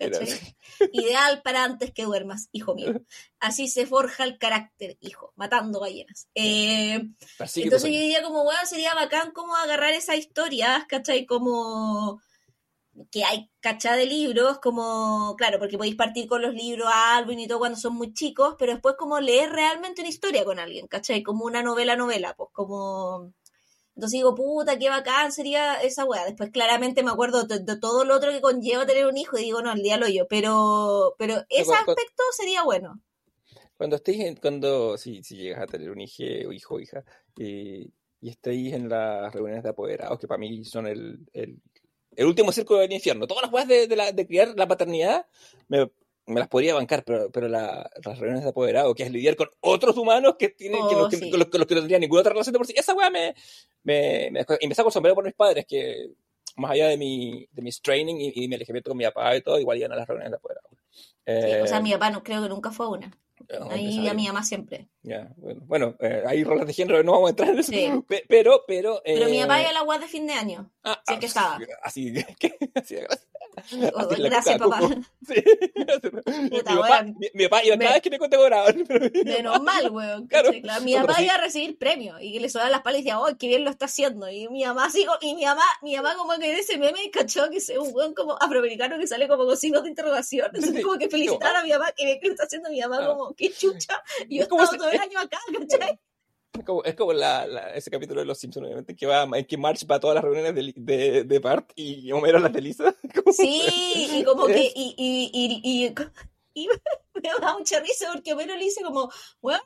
Ideal 0.93 1.43
para 1.43 1.63
antes 1.63 1.93
que 1.93 2.03
duermas, 2.03 2.49
hijo 2.51 2.75
mío. 2.75 3.03
Así 3.39 3.69
se 3.69 3.87
forja 3.87 4.25
el 4.25 4.37
carácter, 4.39 4.97
hijo, 5.01 5.33
matando 5.37 5.79
ballenas. 5.79 6.29
Eh, 6.35 7.01
que, 7.39 7.63
entonces 7.63 7.83
pues, 7.83 7.85
yo 7.85 8.01
diría 8.01 8.23
como, 8.23 8.43
weón, 8.43 8.67
sería 8.67 8.95
bacán 8.95 9.31
como 9.31 9.55
agarrar 9.55 9.93
esas 9.93 10.17
historias, 10.17 10.85
¿cachai? 10.89 11.25
Como 11.25 12.21
que 13.11 13.25
hay 13.25 13.51
cachá 13.61 13.97
de 13.97 14.07
libros, 14.07 14.59
como, 14.59 15.35
claro, 15.37 15.59
porque 15.59 15.79
podéis 15.79 15.97
partir 15.97 16.29
con 16.29 16.43
los 16.43 16.55
libros 16.55 16.89
Alvin 16.93 17.41
y 17.41 17.49
todo 17.49 17.59
cuando 17.59 17.79
son 17.79 17.95
muy 17.95 18.13
chicos, 18.13 18.57
pero 18.59 18.73
después 18.73 18.97
como 18.99 19.21
leer 19.21 19.51
realmente 19.51 20.03
una 20.03 20.11
historia 20.11 20.45
con 20.45 20.59
alguien, 20.59 20.87
¿cachai? 20.87 21.23
Como 21.23 21.45
una 21.45 21.63
novela, 21.63 21.97
novela, 21.97 22.35
pues 22.37 22.51
como... 22.53 23.33
Entonces 23.95 24.19
digo, 24.19 24.35
puta, 24.35 24.79
qué 24.79 24.89
bacán 24.89 25.33
sería 25.33 25.75
esa 25.83 26.07
weá. 26.07 26.25
Después 26.25 26.51
claramente 26.51 27.03
me 27.03 27.11
acuerdo 27.11 27.45
de, 27.45 27.61
de 27.61 27.79
todo 27.79 28.05
lo 28.07 28.17
otro 28.17 28.31
que 28.31 28.41
conlleva 28.41 28.87
tener 28.87 29.07
un 29.07 29.19
hijo 29.19 29.37
y 29.37 29.43
digo, 29.43 29.61
no, 29.61 29.71
el 29.73 29.83
día 29.83 29.99
lo 29.99 30.09
yo. 30.09 30.27
Pero, 30.29 31.15
pero 31.19 31.45
ese 31.51 31.75
aspecto 31.75 32.23
sería 32.35 32.63
bueno. 32.63 33.03
Cuando 33.77 33.97
estéis 33.97 34.41
cuando, 34.41 34.97
si, 34.97 35.23
si 35.23 35.37
llegas 35.37 35.63
a 35.63 35.67
tener 35.67 35.91
un 35.91 36.01
hijo 36.01 36.23
o 36.49 36.53
hijo 36.53 36.81
hija, 36.81 37.05
y, 37.37 37.93
y 38.23 38.29
estéis 38.31 38.73
en 38.73 38.89
las 38.89 39.35
reuniones 39.35 39.63
de 39.63 39.71
apoderados, 39.71 40.19
que 40.19 40.29
para 40.29 40.39
mí 40.39 40.65
son 40.65 40.87
el, 40.87 41.19
el, 41.33 41.61
el 42.17 42.27
último 42.27 42.53
círculo 42.53 42.81
del 42.81 42.93
infierno, 42.93 43.27
todas 43.27 43.43
las 43.45 43.53
weas 43.53 43.69
de, 43.69 43.87
de, 43.87 43.97
la, 43.97 44.13
de 44.13 44.27
criar 44.27 44.55
la 44.57 44.69
paternidad, 44.69 45.27
me, 45.69 45.91
me 46.27 46.41
las 46.41 46.49
podría 46.49 46.75
bancar, 46.75 47.05
pero, 47.05 47.31
pero 47.31 47.49
la- 47.49 47.91
las 48.05 48.19
reuniones 48.19 48.45
de 48.45 48.51
apoderado, 48.51 48.95
que 48.95 49.03
es 49.03 49.11
lidiar 49.11 49.35
con 49.37 49.49
otros 49.61 49.97
humanos 49.97 50.37
que 50.39 50.51
tienen 50.51 50.87
que, 50.89 50.95
Oh, 50.95 50.99
los 51.01 51.09
que- 51.09 51.17
sí. 51.17 51.31
con 51.31 51.39
los, 51.39 51.49
con 51.49 51.59
los 51.61 51.67
que 51.67 51.75
no 51.75 51.81
tendrían 51.81 52.01
ninguna 52.01 52.21
otra 52.21 52.33
relación 52.33 52.53
de 52.53 52.59
por 52.59 52.67
sí. 52.67 52.75
Esa 52.77 52.95
weá 52.95 53.11
me, 53.11 53.35
me, 53.83 54.31
me- 54.31 54.45
Y 54.61 54.69
me 54.69 54.75
saco 54.75 54.89
el 54.89 54.93
sombrero 54.93 55.15
por 55.15 55.25
mis 55.25 55.35
padres, 55.35 55.65
que 55.67 56.11
más 56.57 56.71
allá 56.73 56.89
de 56.89 56.97
mi, 56.97 57.49
de 57.51 57.63
mis 57.63 57.81
training 57.81 58.17
y, 58.17 58.45
y 58.45 58.49
mi 58.49 58.55
alejamiento 58.57 58.91
con 58.91 58.99
mi 58.99 59.05
papá 59.05 59.35
y 59.37 59.41
todo, 59.43 59.59
igual 59.59 59.79
iban 59.79 59.93
a 59.93 59.97
las 59.97 60.07
reuniones 60.07 60.31
de 60.33 60.37
apoderado. 60.37 60.69
Sí, 61.25 61.63
o 61.63 61.67
sea, 61.67 61.79
Eh, 61.79 61.83
mi 61.83 61.93
papá 61.93 62.11
no 62.11 62.23
creo 62.23 62.43
que 62.43 62.49
nunca 62.49 62.71
fue 62.73 62.87
a 62.87 62.89
una. 62.91 63.19
Ahí 63.71 64.09
a 64.09 64.15
mi 64.15 64.27
mamá 64.27 64.43
siempre. 64.45 64.89
Ya, 65.03 65.33
bueno, 65.37 65.61
bueno 65.65 65.97
eh, 66.01 66.23
hay 66.27 66.45
roles 66.45 66.67
de 66.67 66.73
género, 66.73 67.03
no 67.03 67.13
vamos 67.13 67.29
a 67.29 67.31
entrar 67.31 67.49
en 67.51 67.59
eso. 67.59 67.73
Sí. 67.73 67.91
Pe- 68.07 68.25
Pero, 68.29 68.65
pero. 68.67 69.01
Pero 69.05 69.29
mi 69.29 69.39
eh, 69.39 69.43
papá 69.43 69.61
iba 69.61 69.71
a 69.71 69.73
la 69.73 69.83
UAS 69.83 70.01
de 70.01 70.07
fin 70.09 70.27
de 70.27 70.33
año. 70.35 70.71
ah, 70.85 71.01
sí, 71.07 71.19
que 71.19 71.27
estaba. 71.27 71.59
Así, 71.83 72.13
que, 72.39 72.57
así. 72.75 72.97
Oh, 73.95 74.09
gracias, 74.09 74.59
papá. 74.59 74.81
Sí. 75.27 75.35
mi, 76.51 76.61
papá, 76.63 77.03
mi, 77.03 77.29
mi 77.35 77.45
papá 77.49 77.65
iba 77.65 77.77
cada 77.79 77.93
vez 77.93 78.03
que 78.03 78.11
me 78.11 78.19
condecoraban. 78.19 78.85
Menos 79.25 79.61
mal, 79.63 79.91
weón. 79.91 80.27
Claro. 80.27 80.51
Claro, 80.63 80.83
Mi 80.83 80.95
papá 80.95 81.21
iba 81.23 81.35
a 81.35 81.39
recibir 81.41 81.79
premios 81.79 82.17
y 82.21 82.33
que 82.33 82.41
le 82.41 82.49
sonaban 82.49 82.73
las 82.73 82.83
palas 82.83 83.01
y 83.01 83.03
decía, 83.05 83.21
oh, 83.21 83.29
qué 83.39 83.49
bien 83.49 83.65
lo 83.65 83.71
está 83.71 83.85
haciendo. 83.87 84.29
Y 84.31 84.49
mi 84.49 84.65
mamá 84.65 84.89
co- 84.91 85.19
y 85.21 85.35
mi 85.35 85.45
mamá, 85.45 85.63
mi 85.83 85.95
mamá 85.97 86.15
como 86.17 86.33
que 86.39 86.51
en 86.51 86.59
ese 86.59 86.79
meme 86.79 87.11
cachó 87.13 87.51
que 87.51 87.59
es 87.59 87.69
un 87.71 87.91
weón 87.95 88.15
como 88.15 88.37
afroamericano 88.41 88.99
que 88.99 89.07
sale 89.07 89.29
como 89.29 89.45
con 89.45 89.57
signos 89.57 89.83
de 89.85 89.91
interrogación. 89.91 90.51
Entonces 90.55 90.83
como 90.85 90.99
que 90.99 91.09
felicitar 91.09 91.55
a 91.55 91.63
mi 91.63 91.71
mamá, 91.71 91.93
que 91.97 92.05
ve 92.07 92.19
que 92.21 92.27
lo 92.29 92.33
está 92.35 92.45
haciendo 92.45 92.71
mi 92.71 92.81
mamá 92.81 92.97
Claro. 92.99 93.32
Como, 93.33 93.37
qué 93.37 93.53
chucha. 93.53 94.03
Y 94.29 94.37
yo 94.39 94.43
Es 94.43 94.49
como 94.49 94.63
estaba 94.63 94.73
si- 94.73 94.79
todo 94.79 94.91
el 94.91 95.01
año 95.01 95.19
acá, 95.19 95.39
¿cachai? 95.59 96.01
Es 96.59 96.65
como, 96.67 96.85
es 96.85 96.95
como 96.95 97.13
la, 97.15 97.47
la- 97.47 97.75
ese 97.75 97.91
capítulo 97.91 98.21
de 98.21 98.27
Los 98.27 98.39
Simpsons, 98.39 98.67
obviamente, 98.67 98.95
que 98.95 99.07
va 99.07 99.23
en 99.33 99.45
que 99.47 99.57
March 99.57 99.87
va 99.91 99.97
a 99.97 100.01
todas 100.01 100.15
las 100.17 100.23
reuniones 100.25 100.55
de, 100.55 100.73
de, 100.77 101.25
de 101.25 101.39
Bart 101.39 101.73
y 101.77 102.13
Homero 102.13 102.39
a 102.39 102.41
las 102.43 102.53
de 102.53 102.61
Lisa. 102.61 102.95
Como- 103.15 103.33
Sí, 103.33 103.63
y 104.19 104.23
como 104.25 104.47
que, 104.47 104.71
y, 104.75 104.95
y, 104.99 105.31
y, 105.33 105.61
y, 105.65 105.95
y 106.55 106.67
me 106.67 107.29
da 107.41 107.57
mucha 107.57 107.81
risa 107.81 108.11
porque 108.13 108.35
Homero 108.35 108.55
le 108.57 108.65
dice 108.65 108.83
como, 108.83 109.11
weón, 109.41 109.61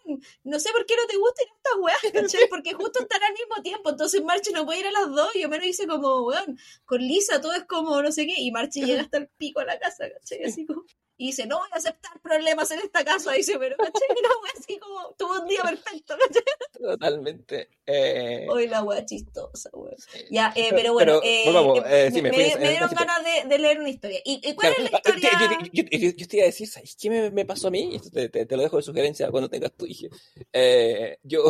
no 0.45 0.61
sé 0.61 0.71
por 0.71 0.87
qué 0.87 0.95
no 0.95 1.07
te 1.09 1.17
gustan 1.17 1.47
estas 1.57 1.73
weas, 1.81 2.13
¿cachai? 2.13 2.49
Porque 2.49 2.75
justo 2.75 3.01
están 3.01 3.21
al 3.25 3.33
mismo 3.33 3.61
tiempo, 3.65 3.91
entonces 3.91 4.23
Marche 4.23 4.53
no 4.53 4.65
puede 4.65 4.81
ir 4.81 4.87
a 4.87 4.93
las 4.93 5.11
dos 5.11 5.35
y 5.35 5.45
Homero 5.45 5.65
dice 5.65 5.89
como, 5.89 6.27
weón, 6.27 6.57
con 6.85 7.01
Lisa 7.01 7.41
todo 7.41 7.55
es 7.55 7.65
como 7.65 8.01
no 8.01 8.13
sé 8.13 8.27
qué, 8.27 8.35
y 8.41 8.53
Marche 8.53 8.83
llega 8.87 9.03
hasta 9.03 9.19
el 9.19 9.27
pico 9.37 9.59
a 9.59 9.65
la 9.65 9.77
casa, 9.81 10.05
¿cachai? 10.09 10.45
Así 10.45 10.65
como, 10.65 10.85
y 11.19 11.27
dice, 11.29 11.47
no 11.47 11.59
voy 11.59 11.69
a 11.73 11.77
aceptar 11.77 12.21
problemas 12.21 12.71
en 12.71 12.81
esta 12.81 13.05
casa, 13.05 13.33
dice, 13.33 13.59
pero, 13.59 13.77
¿cachai? 13.77 14.09
Y 14.11 14.23
la 14.23 14.29
wea 14.43 14.53
así 14.59 14.79
como, 14.79 15.15
tuvo 15.19 15.41
un 15.41 15.49
día 15.49 15.63
perfecto, 15.63 16.15
¿cachai? 16.19 16.43
Totalmente. 16.81 17.69
Eh, 17.87 18.47
Hoy 18.51 18.67
la 18.69 18.83
wea 18.83 19.05
chistosa, 19.05 19.71
sí. 19.99 20.25
Ya, 20.31 20.53
eh, 20.55 20.67
Pero- 20.71 20.77
pero 20.77 20.93
bueno, 20.93 21.21
pero, 21.21 21.23
eh, 21.25 21.43
volvamos, 21.47 21.79
eh, 21.79 22.07
eh, 22.07 22.11
sí, 22.13 22.23
me, 22.23 22.31
me 22.31 22.37
me- 22.39 22.53
en 22.53 22.61
dieron 22.61 22.91
ganas 22.95 23.25
de, 23.25 23.49
de 23.49 23.59
leer 23.59 23.81
una 23.81 23.89
historia. 23.89 24.21
¿Y, 24.25 24.41
y 24.49 24.55
cuál 24.55 24.75
Claro, 24.75 24.85
es 24.85 24.93
la 24.93 24.99
ah, 24.99 25.01
que- 25.03 25.11
historia? 25.11 25.59
yo, 25.73 25.83
yo- 25.85 25.99
yo- 25.99 26.17
yo 26.17 26.29
te 26.29 26.37
iba 26.37 26.43
a 26.45 26.47
decir, 26.47 26.69
¿sabes 26.69 26.97
qué 27.01 27.31
me, 27.31 27.45
pasó 27.45 27.69
a 27.69 27.71
mí? 27.71 27.93
Y 27.93 27.97
esto 27.97 28.11
te, 28.11 28.29
te- 28.29 28.45
te 28.47 28.57
lo 28.57 28.63
dejo 28.63 28.77
de 28.77 28.83
sugerencia 28.83 29.31
cuando 29.31 29.49
tengas 29.49 29.73
tu 29.73 29.87
hija. 29.87 30.09
Eh, 30.53 31.19
yo 31.23 31.45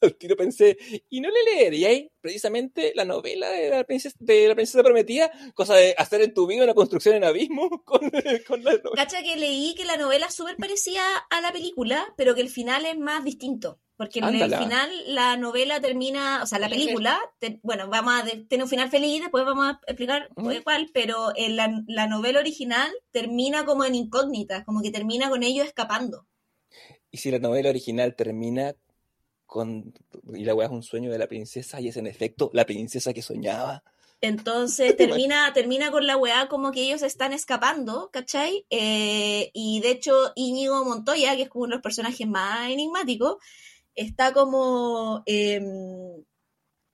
al 0.02 0.16
tiro 0.16 0.36
pensé, 0.36 0.78
¿y 1.08 1.20
no 1.20 1.28
le 1.30 1.54
leeríais 1.56 2.08
precisamente 2.20 2.92
la 2.94 3.04
novela 3.04 3.50
de 3.50 3.70
la 3.70 3.84
princesa, 3.84 4.16
de 4.20 4.48
la 4.48 4.54
princesa 4.54 4.82
prometida? 4.82 5.30
Cosa 5.54 5.74
de 5.74 5.94
hacer 5.96 6.22
en 6.22 6.34
tu 6.34 6.46
vida 6.46 6.64
una 6.64 6.74
construcción 6.74 7.16
en 7.16 7.24
abismo 7.24 7.68
con, 7.84 8.00
con 8.46 8.64
la 8.64 8.72
novela. 8.72 8.90
Cacha 8.96 9.22
que 9.22 9.36
leí 9.36 9.74
que 9.74 9.84
la 9.84 9.96
novela 9.96 10.26
es 10.26 10.34
súper 10.34 10.56
parecida 10.56 11.02
a 11.30 11.40
la 11.40 11.52
película, 11.52 12.12
pero 12.16 12.34
que 12.34 12.40
el 12.40 12.48
final 12.48 12.84
es 12.86 12.98
más 12.98 13.24
distinto. 13.24 13.80
Porque 14.00 14.20
en 14.20 14.34
el 14.34 14.54
final 14.54 14.90
la 15.08 15.36
novela 15.36 15.78
termina, 15.78 16.42
o 16.42 16.46
sea, 16.46 16.58
la 16.58 16.70
película, 16.70 17.20
te- 17.38 17.60
bueno, 17.62 17.86
vamos 17.90 18.14
a 18.14 18.24
tiene 18.48 18.64
un 18.64 18.70
final 18.70 18.88
feliz, 18.88 19.20
después 19.20 19.44
vamos 19.44 19.66
a 19.66 19.80
explicar 19.86 20.30
Ujú. 20.36 20.62
cuál, 20.64 20.88
pero 20.94 21.32
en 21.36 21.56
la, 21.56 21.82
la 21.86 22.06
novela 22.06 22.40
original 22.40 22.90
termina 23.10 23.66
como 23.66 23.84
en 23.84 23.94
incógnita, 23.94 24.64
como 24.64 24.80
que 24.80 24.90
termina 24.90 25.28
con 25.28 25.42
ellos 25.42 25.66
escapando. 25.66 26.26
Y 27.10 27.18
si 27.18 27.30
la 27.30 27.40
novela 27.40 27.68
original 27.68 28.16
termina 28.16 28.74
con... 29.50 29.92
Y 30.32 30.44
la 30.44 30.54
weá 30.54 30.66
es 30.68 30.72
un 30.72 30.82
sueño 30.84 31.10
de 31.10 31.18
la 31.18 31.26
princesa 31.26 31.80
y 31.80 31.88
es 31.88 31.96
en 31.96 32.06
efecto 32.06 32.50
la 32.54 32.64
princesa 32.64 33.12
que 33.12 33.20
soñaba. 33.20 33.82
Entonces 34.20 34.96
termina, 34.96 35.52
termina 35.52 35.90
con 35.90 36.06
la 36.06 36.16
weá 36.16 36.48
como 36.48 36.70
que 36.70 36.82
ellos 36.82 37.02
están 37.02 37.32
escapando, 37.32 38.10
¿cachai? 38.12 38.64
Eh, 38.70 39.50
y 39.52 39.80
de 39.80 39.90
hecho 39.90 40.14
Íñigo 40.36 40.84
Montoya, 40.84 41.34
que 41.36 41.42
es 41.42 41.48
como 41.48 41.64
uno 41.64 41.70
de 41.72 41.76
los 41.76 41.82
personajes 41.82 42.28
más 42.28 42.70
enigmáticos, 42.70 43.36
está 43.96 44.32
como, 44.32 45.22
eh, 45.26 45.60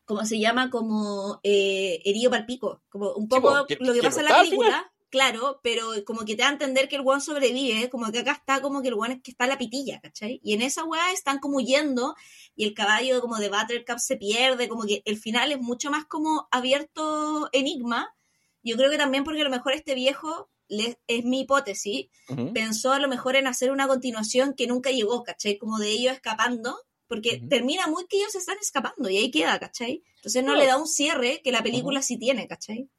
¿cómo 0.06 0.24
se 0.24 0.38
llama? 0.38 0.70
Como 0.70 1.40
eh, 1.42 2.00
herido 2.04 2.30
para 2.30 2.46
pico. 2.46 2.80
Como 2.88 3.12
un 3.12 3.28
poco 3.28 3.66
que- 3.66 3.76
lo 3.80 3.92
que 3.92 4.00
que 4.00 4.06
pasa 4.06 4.20
en 4.20 4.26
la 4.26 4.40
película, 4.40 4.92
claro, 5.10 5.60
pero 5.62 5.90
como 6.04 6.24
que 6.24 6.34
te 6.36 6.42
da 6.42 6.48
a 6.48 6.52
entender 6.52 6.88
que 6.88 6.96
el 6.96 7.02
guan 7.02 7.20
sobrevive, 7.20 7.88
como 7.90 8.10
que 8.12 8.18
acá 8.20 8.32
está 8.32 8.60
como 8.60 8.82
que 8.82 8.88
el 8.88 8.94
guan 8.94 9.12
es 9.12 9.22
que 9.22 9.30
está 9.30 9.44
en 9.44 9.50
la 9.50 9.58
pitilla, 9.58 10.00
¿cachai? 10.00 10.40
Y 10.42 10.52
en 10.54 10.62
esa 10.62 10.84
weá 10.84 11.12
están 11.12 11.38
como 11.38 11.56
huyendo 11.58 12.14
y 12.54 12.64
el 12.64 12.74
caballo 12.74 13.20
como 13.20 13.36
de 13.38 13.48
Buttercup 13.48 13.98
se 13.98 14.16
pierde, 14.16 14.68
como 14.68 14.84
que 14.84 15.02
el 15.04 15.16
final 15.18 15.52
es 15.52 15.60
mucho 15.60 15.90
más 15.90 16.04
como 16.06 16.48
abierto 16.50 17.48
enigma. 17.52 18.14
Yo 18.62 18.76
creo 18.76 18.90
que 18.90 18.98
también 18.98 19.24
porque 19.24 19.40
a 19.40 19.44
lo 19.44 19.50
mejor 19.50 19.72
este 19.74 19.94
viejo, 19.94 20.50
le- 20.68 20.98
es 21.06 21.24
mi 21.24 21.40
hipótesis, 21.42 22.08
pensó 22.52 22.92
a 22.92 22.98
lo 22.98 23.06
mejor 23.08 23.36
en 23.36 23.46
hacer 23.46 23.70
una 23.70 23.86
continuación 23.86 24.54
que 24.54 24.66
nunca 24.66 24.90
llegó, 24.90 25.22
¿cachai? 25.22 25.56
Como 25.58 25.78
de 25.78 25.90
ellos 25.90 26.14
escapando, 26.14 26.76
porque 27.06 27.40
termina 27.48 27.86
muy 27.86 28.06
que 28.08 28.16
ellos 28.16 28.34
están 28.34 28.56
escapando 28.60 29.08
y 29.08 29.16
ahí 29.18 29.30
queda, 29.30 29.58
¿cachai? 29.60 30.02
Entonces 30.16 30.42
no 30.42 30.52
Claro. 30.54 30.60
le 30.60 30.66
da 30.66 30.76
un 30.78 30.88
cierre 30.88 31.40
que 31.44 31.52
la 31.52 31.62
película 31.62 32.02
sí 32.02 32.18
tiene, 32.18 32.48
¿cachai? 32.48 32.90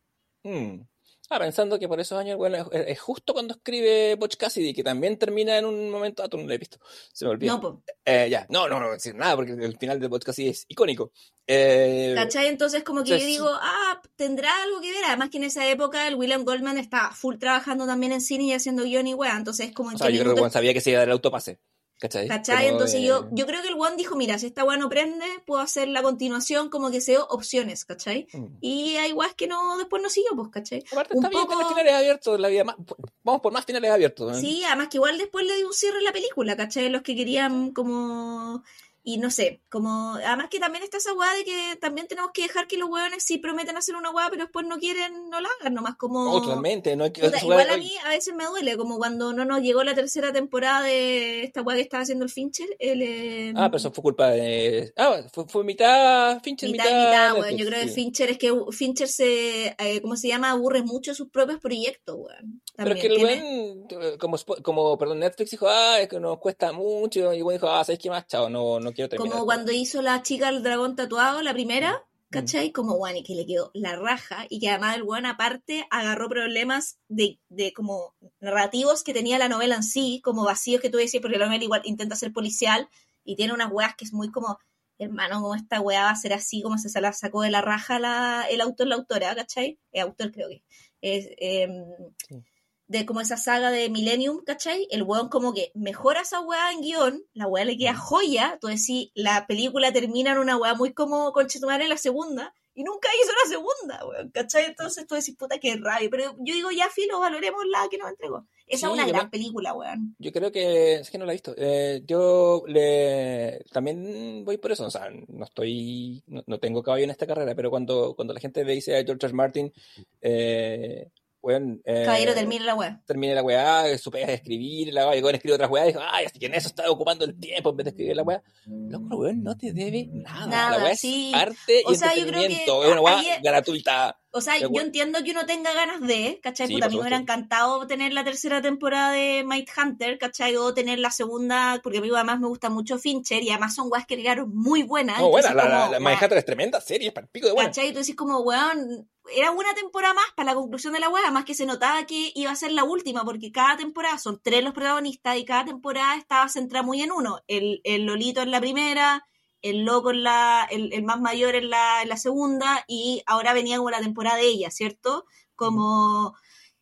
Mm. 0.43 0.83
Ah, 1.29 1.39
pensando 1.39 1.77
que 1.77 1.87
por 1.89 1.99
esos 1.99 2.17
años, 2.17 2.37
bueno, 2.37 2.69
es, 2.71 2.87
es 2.87 2.99
justo 2.99 3.33
cuando 3.33 3.55
escribe 3.55 4.15
Butch 4.15 4.37
Cassidy, 4.37 4.73
que 4.73 4.83
también 4.83 5.17
termina 5.17 5.57
en 5.57 5.65
un 5.65 5.89
momento, 5.89 6.23
ah, 6.23 6.29
tú 6.29 6.37
no 6.37 6.43
lo 6.45 6.53
he 6.53 6.57
visto, 6.57 6.79
se 7.11 7.25
me 7.25 7.31
olvidó. 7.31 7.59
No, 7.59 7.83
Eh, 8.05 8.29
ya, 8.29 8.45
no, 8.49 8.69
no, 8.69 8.75
no 8.79 8.85
voy 8.85 8.91
a 8.91 8.93
decir 8.93 9.13
nada, 9.13 9.35
porque 9.35 9.51
el 9.51 9.77
final 9.77 9.99
de 9.99 10.07
Butch 10.07 10.23
Cassidy 10.23 10.49
es 10.49 10.65
icónico. 10.69 11.11
Eh, 11.45 12.13
¿cachai? 12.15 12.47
Entonces 12.47 12.83
como 12.83 13.03
que 13.03 13.09
yo 13.11 13.17
digo, 13.17 13.49
ah, 13.49 14.01
tendrá 14.15 14.49
algo 14.63 14.79
que 14.79 14.91
ver, 14.91 15.03
además 15.05 15.29
que 15.29 15.37
en 15.37 15.43
esa 15.43 15.69
época 15.69 16.07
el 16.07 16.15
William 16.15 16.45
Goldman 16.45 16.77
está 16.77 17.11
full 17.11 17.37
trabajando 17.37 17.85
también 17.85 18.13
en 18.13 18.21
cine 18.21 18.45
y 18.45 18.53
haciendo 18.53 18.83
guion 18.83 19.07
y 19.07 19.13
weá, 19.13 19.35
entonces 19.35 19.73
como 19.73 19.89
en 19.89 19.95
o 19.95 19.97
sea, 19.97 20.09
yo 20.09 20.21
creo 20.21 20.33
que 20.33 20.39
Juan 20.39 20.51
sabía 20.51 20.73
que 20.73 20.81
se 20.81 20.91
iba 20.91 20.99
a 20.99 21.01
dar 21.01 21.09
el 21.09 21.13
autopase, 21.13 21.59
¿cachai? 21.99 22.27
¿Cachai? 22.27 22.67
Entonces 22.67 23.01
yo, 23.01 23.27
yo 23.31 23.45
creo 23.45 23.61
que 23.61 23.69
el 23.69 23.75
One 23.75 23.95
dijo, 23.95 24.15
mira, 24.15 24.37
si 24.39 24.47
esta 24.47 24.63
weá 24.63 24.77
no 24.77 24.89
prende, 24.89 25.25
puedo 25.45 25.61
hacer 25.61 25.87
la 25.87 26.01
continuación 26.01 26.69
como 26.69 26.91
que 26.91 27.01
sea 27.01 27.21
opciones, 27.23 27.85
¿cachai? 27.85 28.27
Mm. 28.33 28.45
Y 28.61 28.95
hay 28.97 29.13
weas 29.13 29.33
que 29.33 29.47
no, 29.47 29.77
después 29.77 30.01
no 30.03 30.09
siguió, 30.09 30.31
pues, 30.35 30.49
¿cachai? 30.49 30.83
Aparte 30.91 31.17
un 31.17 31.23
está 31.25 31.29
bien 31.35 31.47
poco- 31.47 31.67
finales 31.69 31.93
abiertos 31.93 32.39
la 32.39 32.47
vida. 32.49 32.63
más- 32.63 32.75
vamos 33.23 33.41
por 33.41 33.51
más 33.53 33.65
finales 33.65 33.91
abiertos. 33.91 34.37
¿eh? 34.37 34.41
Sí, 34.41 34.63
además 34.65 34.87
que 34.89 34.97
igual 34.97 35.17
después 35.17 35.45
le 35.45 35.55
dio 35.57 35.67
un 35.67 35.73
cierre 35.73 35.97
a 35.99 36.01
la 36.01 36.11
película, 36.13 36.55
¿cachai? 36.55 36.89
Los 36.89 37.01
que 37.01 37.15
querían 37.15 37.71
como... 37.71 38.63
Y 39.09 39.19
no 39.19 39.31
sé, 39.31 39.61
como... 39.69 40.15
Además 40.15 40.49
que 40.49 40.59
también 40.59 40.83
está 40.83 40.97
esa 40.97 41.13
weá 41.13 41.33
de 41.33 41.45
que 41.45 41.77
también 41.79 42.09
tenemos 42.09 42.31
que 42.33 42.41
dejar 42.41 42.67
que 42.67 42.75
los 42.75 42.89
weones 42.89 43.23
sí 43.23 43.37
prometen 43.37 43.77
hacer 43.77 43.95
una 43.95 44.11
weá, 44.11 44.29
pero 44.29 44.43
después 44.43 44.65
no 44.67 44.79
quieren, 44.79 45.29
no 45.29 45.39
la 45.39 45.47
hagan, 45.61 45.75
nomás 45.75 45.95
como... 45.95 46.29
Oh, 46.29 46.41
totalmente. 46.41 46.93
No 46.97 47.05
hay 47.05 47.11
que, 47.11 47.21
Puta, 47.21 47.41
igual 47.41 47.69
a 47.69 47.77
mí 47.77 47.89
a 48.03 48.09
veces 48.09 48.35
me 48.35 48.43
duele, 48.43 48.75
como 48.75 48.97
cuando 48.97 49.31
no 49.31 49.45
nos 49.45 49.61
llegó 49.61 49.85
la 49.85 49.95
tercera 49.95 50.33
temporada 50.33 50.81
de 50.81 51.45
esta 51.45 51.61
weá 51.61 51.77
que 51.77 51.83
estaba 51.83 52.03
haciendo 52.03 52.25
el 52.25 52.31
Fincher, 52.31 52.67
el... 52.79 53.01
eh, 53.01 53.53
Ah, 53.55 53.69
pero 53.69 53.77
eso 53.77 53.93
fue 53.93 54.01
culpa 54.01 54.29
de. 54.31 54.91
Ah, 54.97 55.21
fue, 55.31 55.47
fue 55.47 55.63
mitad 55.63 56.41
Fincher, 56.43 56.69
mitad 56.69 56.83
mitad. 56.83 56.99
mitad, 56.99 57.33
weón. 57.35 57.43
Netflix, 57.45 57.59
Yo 57.63 57.71
creo 57.71 57.81
que. 57.83 57.87
Fincher 57.87 58.29
es 58.31 58.37
que 58.37 58.53
Fincher 58.71 59.07
se, 59.07 59.67
eh, 59.67 60.01
¿cómo 60.01 60.17
se 60.17 60.27
llama? 60.27 60.51
Aburre 60.51 60.83
mucho 60.83 61.15
sus 61.15 61.29
propios 61.29 61.61
proyectos, 61.61 62.17
weón. 62.17 62.61
Pero 62.75 62.93
es 62.93 63.01
que 63.01 63.07
el 63.07 63.19
buen, 63.19 63.87
eh, 63.89 64.17
como, 64.19 64.37
como, 64.61 64.97
perdón, 64.97 65.19
Netflix 65.19 65.51
dijo, 65.51 65.67
ah, 65.67 65.99
es 65.99 66.07
que 66.07 66.19
nos 66.19 66.37
cuesta 66.39 66.73
mucho. 66.73 67.33
Y 67.33 67.41
buen 67.41 67.55
dijo, 67.55 67.69
ah, 67.69 67.83
¿sabes 67.83 67.99
qué 67.99 68.09
más? 68.09 68.27
Chao, 68.27 68.49
no, 68.49 68.79
no 68.79 68.93
quiero 68.97 69.09
terminar. 69.09 69.31
Como 69.31 69.45
cuando 69.45 69.71
hizo 69.71 70.01
la 70.01 70.21
chica 70.23 70.49
el 70.49 70.63
dragón 70.63 70.95
tatuado, 70.95 71.41
la 71.41 71.53
primera, 71.53 72.03
Mm. 72.29 72.33
¿cachai? 72.33 72.71
Como, 72.73 72.95
weón, 72.95 73.15
y 73.15 73.23
que 73.23 73.35
le 73.35 73.45
quedó 73.45 73.71
la 73.73 73.95
raja, 73.95 74.45
y 74.49 74.59
que 74.59 74.69
además 74.69 74.97
el 74.97 75.03
weón 75.03 75.25
aparte 75.25 75.87
agarró 75.89 76.27
problemas 76.27 76.99
de, 77.07 77.39
de 77.47 77.71
como 77.71 78.15
narrativos 78.41 79.01
que 79.03 79.13
tenía 79.13 79.37
la 79.37 79.47
novela 79.47 79.75
en 79.75 79.83
sí, 79.83 80.19
como 80.23 80.43
vacíos 80.43 80.81
que 80.81 80.89
tú 80.89 80.97
decías, 80.97 81.21
porque 81.21 81.37
la 81.37 81.45
novela 81.45 81.63
igual 81.63 81.81
intenta 81.85 82.17
ser 82.17 82.33
policial, 82.33 82.89
y 83.23 83.37
tiene 83.37 83.53
unas 83.53 83.71
weas 83.71 83.95
que 83.95 84.03
es 84.03 84.11
muy 84.11 84.29
como, 84.29 84.59
hermano, 84.97 85.41
como 85.41 85.55
esta 85.55 85.79
wea 85.79 86.03
va 86.03 86.09
a 86.09 86.15
ser 86.17 86.33
así, 86.33 86.61
como 86.61 86.77
se 86.77 86.99
la 86.99 87.13
sacó 87.13 87.43
de 87.43 87.49
la 87.51 87.61
raja 87.61 87.97
la, 87.97 88.45
el 88.49 88.59
autor, 88.59 88.87
la 88.87 88.95
autora, 88.95 89.33
¿cachai? 89.33 89.79
El 89.93 90.01
autor 90.01 90.31
creo 90.33 90.49
que. 90.49 90.63
Es, 91.01 91.29
em, 91.37 91.85
Sí. 92.27 92.43
De 92.87 93.05
como 93.05 93.21
esa 93.21 93.37
saga 93.37 93.69
de 93.71 93.89
Millennium, 93.89 94.43
¿cachai? 94.45 94.87
El 94.91 95.03
weón 95.03 95.29
como 95.29 95.53
que 95.53 95.71
mejora 95.75 96.21
esa 96.21 96.39
weá 96.41 96.71
en 96.71 96.81
guion, 96.81 97.23
la 97.33 97.47
weá 97.47 97.65
le 97.65 97.77
queda 97.77 97.93
Mm. 97.93 97.97
joya, 97.97 98.57
tú 98.61 98.67
decís, 98.67 99.11
la 99.13 99.45
película 99.47 99.91
termina 99.91 100.31
en 100.31 100.37
una 100.37 100.57
weá 100.57 100.73
muy 100.73 100.93
como 100.93 101.31
Conchetumare 101.33 101.83
en 101.83 101.89
la 101.89 101.97
segunda, 101.97 102.53
y 102.73 102.83
nunca 102.83 103.09
hizo 103.21 103.31
la 103.43 103.49
segunda, 103.49 104.05
weón, 104.05 104.29
¿cachai? 104.29 104.65
Entonces 104.65 105.07
tú 105.07 105.15
decís, 105.15 105.35
puta, 105.35 105.57
qué 105.57 105.75
rabia, 105.77 106.09
pero 106.11 106.35
yo 106.39 106.53
digo, 106.53 106.69
ya 106.71 106.87
filo, 106.89 107.19
valoremos 107.19 107.63
la 107.65 107.87
que 107.89 107.97
nos 107.97 108.09
entregó. 108.09 108.45
Esa 108.67 108.87
Sí, 108.87 108.93
es 108.93 108.99
una 108.99 109.07
gran 109.07 109.29
película, 109.29 109.73
weón. 109.73 110.15
Yo 110.19 110.31
creo 110.31 110.51
que, 110.51 110.95
es 110.95 111.09
que 111.09 111.17
no 111.17 111.25
la 111.25 111.31
he 111.31 111.35
visto. 111.35 111.55
Eh, 111.57 112.03
yo 112.05 112.63
le 112.67 113.63
también 113.71 114.43
voy 114.43 114.57
por 114.57 114.73
eso. 114.73 114.85
O 114.85 114.91
sea, 114.91 115.09
no 115.09 115.45
estoy, 115.45 116.21
no, 116.27 116.43
no 116.45 116.59
tengo 116.59 116.83
caballo 116.83 117.05
en 117.05 117.09
esta 117.09 117.25
carrera, 117.25 117.55
pero 117.55 117.69
cuando, 117.69 118.13
cuando 118.13 118.33
la 118.33 118.41
gente 118.41 118.63
le 118.65 118.73
dice 118.73 118.97
a 118.97 119.03
George. 119.05 119.25
R. 119.25 119.33
Martin, 119.33 119.73
eh, 120.21 121.09
weón. 121.41 121.81
eh, 121.85 122.03
Caballero, 122.05 122.33
termine 122.33 122.65
la 122.65 122.75
weá. 122.75 123.01
termine 123.05 123.35
la 123.35 123.43
weá, 123.43 123.97
su 123.97 124.11
pega 124.11 124.27
de 124.27 124.33
escribir, 124.35 124.93
la 124.93 125.07
weá, 125.07 125.17
y 125.17 125.21
weón 125.21 125.35
escribe 125.35 125.55
otras 125.55 125.69
weá, 125.69 125.85
dijo, 125.85 125.99
ay, 126.11 126.25
así 126.25 126.39
que 126.39 126.47
en 126.47 126.55
eso 126.55 126.67
está 126.67 126.89
ocupando 126.89 127.25
el 127.25 127.39
tiempo 127.39 127.69
en 127.71 127.77
vez 127.77 127.83
de 127.85 127.89
escribir 127.91 128.15
la 128.15 128.23
weá. 128.23 128.43
Loco, 128.65 129.15
weón, 129.17 129.43
no 129.43 129.57
te 129.57 129.71
debe 129.73 130.07
nada. 130.11 130.47
Nada, 130.47 130.77
la 130.77 130.83
weá 130.83 130.95
sí. 130.95 131.31
es 131.33 131.41
arte 131.41 131.83
O 131.85 131.93
y 131.93 131.95
sea, 131.95 132.09
yo 132.15 132.25
creo 132.27 132.39
que 132.39 132.45
entretenimiento. 132.45 132.83
Es 132.83 132.91
una 132.91 133.01
weá 133.01 133.21
gratuita. 133.41 134.19
O 134.31 134.41
sea, 134.41 134.57
yo 134.57 134.69
entiendo 134.81 135.23
que 135.23 135.31
uno 135.31 135.45
tenga 135.45 135.73
ganas 135.73 136.01
de, 136.01 136.39
¿cachai? 136.43 136.67
Sí, 136.67 136.73
Puta, 136.73 136.87
a 136.87 136.89
mí 136.89 136.95
me 136.95 137.01
hubiera 137.01 137.17
encantado 137.17 137.87
tener 137.87 138.13
la 138.13 138.23
tercera 138.23 138.61
temporada 138.61 139.11
de 139.11 139.43
Might 139.45 139.69
Hunter, 139.75 140.17
¿cachai? 140.17 140.55
O 140.57 140.73
tener 140.73 140.99
la 140.99 141.11
segunda, 141.11 141.79
porque 141.81 141.99
a 141.99 142.01
mí 142.01 142.09
además 142.13 142.39
me 142.39 142.47
gusta 142.47 142.69
mucho 142.69 142.99
Fincher 142.99 143.41
y 143.41 143.49
además 143.49 143.73
son 143.73 143.87
weas 143.89 144.05
que 144.05 144.17
llegaron 144.17 144.53
muy 144.53 144.83
buenas. 144.83 145.19
No, 145.19 145.29
buena, 145.29 145.49
entonces 145.49 145.55
la, 145.55 145.63
la, 145.63 145.79
como, 145.79 145.91
la 145.91 145.97
weá, 145.97 145.99
Manhattan 145.99 146.37
es 146.37 146.45
tremenda 146.45 146.81
serie, 146.81 147.07
es 147.07 147.13
para 147.13 147.25
el 147.25 147.31
pico 147.31 147.47
de 147.47 147.53
buena. 147.53 147.69
¿Cachai? 147.69 147.91
Tú 147.93 147.99
decís 147.99 148.15
como, 148.15 148.39
weón, 148.41 149.09
era 149.35 149.51
una 149.51 149.73
temporada 149.73 150.13
más 150.13 150.25
para 150.35 150.51
la 150.51 150.55
conclusión 150.55 150.93
de 150.93 150.99
la 150.99 151.09
wea, 151.09 151.31
más 151.31 151.45
que 151.45 151.53
se 151.53 151.65
notaba 151.65 152.05
que 152.05 152.31
iba 152.35 152.51
a 152.51 152.55
ser 152.55 152.71
la 152.71 152.83
última, 152.83 153.23
porque 153.25 153.51
cada 153.51 153.77
temporada 153.77 154.17
son 154.17 154.39
tres 154.41 154.63
los 154.63 154.73
protagonistas 154.73 155.37
y 155.37 155.45
cada 155.45 155.65
temporada 155.65 156.15
estaba 156.15 156.49
centrada 156.49 156.83
muy 156.83 157.01
en 157.01 157.11
uno. 157.11 157.39
El, 157.47 157.81
el 157.83 158.05
Lolito 158.05 158.41
en 158.41 158.51
la 158.51 158.59
primera, 158.59 159.25
el 159.69 159.85
loco 159.85 160.11
en 160.11 160.23
la, 160.23 160.67
el, 160.71 160.93
el 160.93 161.03
más 161.03 161.19
mayor 161.19 161.55
en 161.55 161.69
la, 161.69 162.01
en 162.03 162.09
la 162.09 162.17
segunda, 162.17 162.83
y 162.87 163.23
ahora 163.25 163.53
venía 163.53 163.77
como 163.77 163.89
la 163.91 164.01
temporada 164.01 164.37
de 164.37 164.47
ella, 164.47 164.71
¿cierto? 164.71 165.25
Como, 165.55 166.35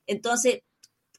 entonces, 0.08 0.62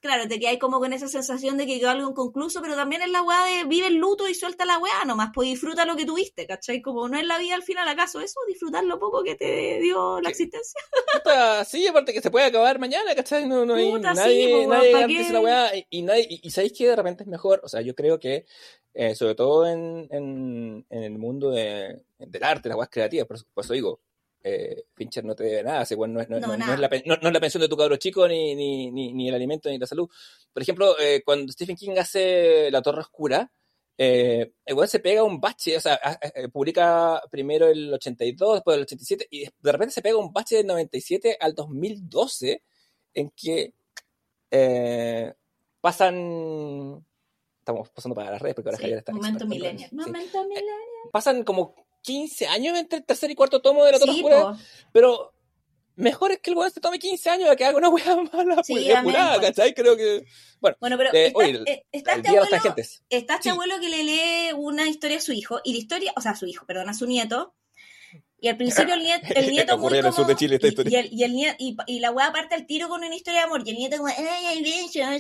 claro, 0.06 0.26
te 0.28 0.40
quedas 0.40 0.56
como 0.58 0.78
con 0.78 0.92
esa 0.92 1.08
sensación 1.08 1.56
de 1.58 1.66
que 1.66 1.78
quedó 1.78 1.90
algo 1.90 2.08
inconcluso, 2.10 2.62
pero 2.62 2.74
también 2.76 3.02
es 3.02 3.10
la 3.10 3.22
weá 3.22 3.44
de 3.44 3.64
vive 3.64 3.88
el 3.88 3.96
luto 3.96 4.26
y 4.28 4.34
suelta 4.34 4.64
la 4.64 4.78
weá 4.78 5.04
nomás, 5.04 5.30
pues 5.34 5.48
disfruta 5.50 5.84
lo 5.84 5.96
que 5.96 6.06
tuviste, 6.06 6.46
¿cachai? 6.46 6.80
Como 6.80 7.08
no 7.08 7.18
es 7.18 7.26
la 7.26 7.38
vida 7.38 7.54
al 7.54 7.62
final, 7.62 7.86
¿acaso 7.88 8.20
eso? 8.20 8.40
Disfrutar 8.48 8.84
lo 8.84 8.98
poco 8.98 9.22
que 9.22 9.34
te 9.34 9.78
dio 9.80 10.20
la 10.20 10.28
Sí. 10.30 10.44
existencia. 10.44 10.80
Puta, 11.24 11.64
sí, 11.64 11.86
aparte 11.86 12.12
que 12.12 12.22
se 12.22 12.30
puede 12.30 12.46
acabar 12.46 12.78
mañana, 12.78 13.14
¿cachai? 13.14 13.46
No, 13.46 13.66
no 13.66 13.74
hay 13.74 13.90
Puta, 13.90 14.10
sí, 14.14 14.20
nadie, 14.20 14.48
po, 14.50 14.56
weón, 14.58 14.70
nadie 14.70 14.92
¿pa' 14.92 14.98
garantiza 15.00 15.26
qué? 15.28 15.32
la 15.32 15.40
weá. 15.40 15.72
Y, 15.90 16.02
nadie, 16.02 16.26
y, 16.30 16.40
y 16.46 16.50
sabéis 16.50 16.72
que 16.72 16.88
de 16.88 16.96
repente 16.96 17.22
es 17.24 17.28
mejor, 17.28 17.60
o 17.64 17.68
sea, 17.68 17.80
yo 17.80 17.94
creo 17.94 18.18
que, 18.18 18.46
eh, 18.94 19.14
sobre 19.14 19.34
todo 19.34 19.66
en, 19.66 20.06
en, 20.10 20.86
en 20.88 21.02
el 21.02 21.18
mundo 21.18 21.50
de, 21.50 22.02
del 22.18 22.42
arte, 22.44 22.68
las 22.68 22.78
weas 22.78 22.90
creativas, 22.90 23.26
por, 23.26 23.36
eso- 23.36 23.46
por 23.52 23.64
eso 23.64 23.74
digo, 23.74 24.00
eh, 24.48 24.84
Fincher 24.94 25.24
no 25.24 25.34
te 25.34 25.42
debe 25.44 25.62
nada, 25.64 25.78
no, 25.78 26.20
es, 26.20 26.28
no, 26.28 26.56
nada. 26.56 26.74
es 26.74 26.80
la, 26.80 26.88
pen- 26.88 27.02
no- 27.04 27.16
no 27.20 27.28
es 27.28 27.34
la 27.34 27.40
pensión 27.40 27.60
de 27.62 27.68
tu 27.68 27.76
cabro 27.76 27.96
chico, 27.96 28.28
ni, 28.28 28.54
ni, 28.54 28.90
ni, 28.92 29.12
ni 29.12 29.28
el 29.28 29.34
alimento, 29.34 29.68
ni 29.68 29.78
la 29.78 29.86
salud. 29.86 30.08
Por 30.52 30.62
ejemplo, 30.62 30.96
eh, 31.00 31.22
cuando 31.24 31.52
Stephen 31.52 31.74
King 31.76 31.96
hace 31.98 32.70
La 32.70 32.80
Torre 32.82 33.00
Oscura, 33.00 33.50
eh, 33.98 34.52
weón 34.68 34.86
se 34.88 35.00
pega 35.00 35.24
un 35.24 35.40
bache, 35.40 35.76
o 35.76 35.80
sea, 35.80 35.94
a- 36.02 36.18
publica 36.52 37.20
primero 37.30 37.66
el 37.66 37.92
82, 37.94 38.54
después 38.54 38.76
el 38.76 38.82
87, 38.82 39.26
y 39.30 39.44
de 39.46 39.72
repente 39.72 39.94
se 39.94 40.02
pega 40.02 40.16
un 40.18 40.32
bache 40.32 40.56
del 40.56 40.66
97 40.66 41.36
al 41.40 41.54
2012, 41.54 42.62
en 43.14 43.30
que 43.30 43.72
eh, 44.50 45.32
pasan... 45.80 47.04
Estamos 47.58 47.90
pasando 47.90 48.14
para 48.14 48.30
las 48.30 48.40
redes 48.40 48.54
porque 48.54 48.68
ahora 48.68 48.76
Sí, 48.76 48.82
Javier 48.84 48.98
está 48.98 49.12
momento 49.12 49.44
millennial. 49.46 49.90
sí. 49.90 49.96
Momento 49.96 50.44
millennial. 50.44 50.78
Pasan 51.10 51.42
como 51.42 51.74
15 52.06 52.46
años 52.46 52.78
entre 52.78 52.98
el 53.00 53.04
tercer 53.04 53.30
y 53.30 53.34
cuarto 53.34 53.60
tomo 53.60 53.84
de 53.84 53.92
La 53.92 53.98
Torre 53.98 54.12
Sí, 54.12 54.22
Oscura, 54.24 54.56
pero 54.92 55.32
mejor 55.96 56.30
es 56.32 56.38
que 56.40 56.50
el 56.50 56.56
weón 56.56 56.70
se 56.70 56.80
tome 56.80 56.98
15 56.98 57.30
años 57.30 57.50
a 57.50 57.56
que 57.56 57.64
haga 57.64 57.76
una 57.78 57.88
weá 57.88 58.16
mala, 58.32 58.62
Sí, 58.62 58.74
pues, 58.74 59.02
pues. 59.02 59.16
¿cachai? 59.40 59.74
Creo 59.74 59.96
que... 59.96 60.24
Bueno, 60.60 60.76
Bueno, 60.80 60.96
pero 60.98 61.10
Eh, 61.12 61.26
está, 61.26 61.38
oye, 61.38 61.50
el- 61.50 61.68
eh, 61.68 61.84
está 61.92 62.12
el 62.12 62.18
este 62.20 62.28
abuelo, 62.28 62.56
está 63.10 63.34
este 63.34 63.42
Sí. 63.42 63.48
abuelo 63.48 63.74
que 63.80 63.88
le 63.88 64.04
lee 64.04 64.52
una 64.56 64.88
historia 64.88 65.18
a 65.18 65.20
su 65.20 65.32
hijo, 65.32 65.60
y 65.64 65.72
la 65.72 65.78
historia, 65.78 66.12
o 66.16 66.20
sea, 66.20 66.32
a 66.32 66.36
su 66.36 66.46
hijo, 66.46 66.64
perdón, 66.66 66.88
a 66.88 66.94
su 66.94 67.06
nieto, 67.06 67.54
y 68.46 68.48
al 68.48 68.56
principio 68.56 68.94
el 68.94 69.02
nieto, 69.02 69.26
el 69.34 69.50
nieto 69.50 69.78
muy 69.78 69.92
el 69.98 70.02
sur 70.04 70.14
como, 70.14 70.28
de 70.28 70.36
Chile 70.36 70.54
esta 70.56 70.66
y, 70.66 70.70
historia. 70.70 71.00
y 71.10 71.22
el, 71.24 71.32
y, 71.34 71.44
el 71.44 71.56
y, 71.58 71.76
y 71.86 72.00
la 72.00 72.10
weá 72.12 72.32
parte 72.32 72.54
al 72.54 72.66
tiro 72.66 72.88
con 72.88 73.02
una 73.04 73.14
historia 73.14 73.40
de 73.40 73.46
amor, 73.46 73.62
y 73.66 73.70
el 73.70 73.76
nieto 73.76 73.96
como, 73.98 74.08
ay, 74.08 74.16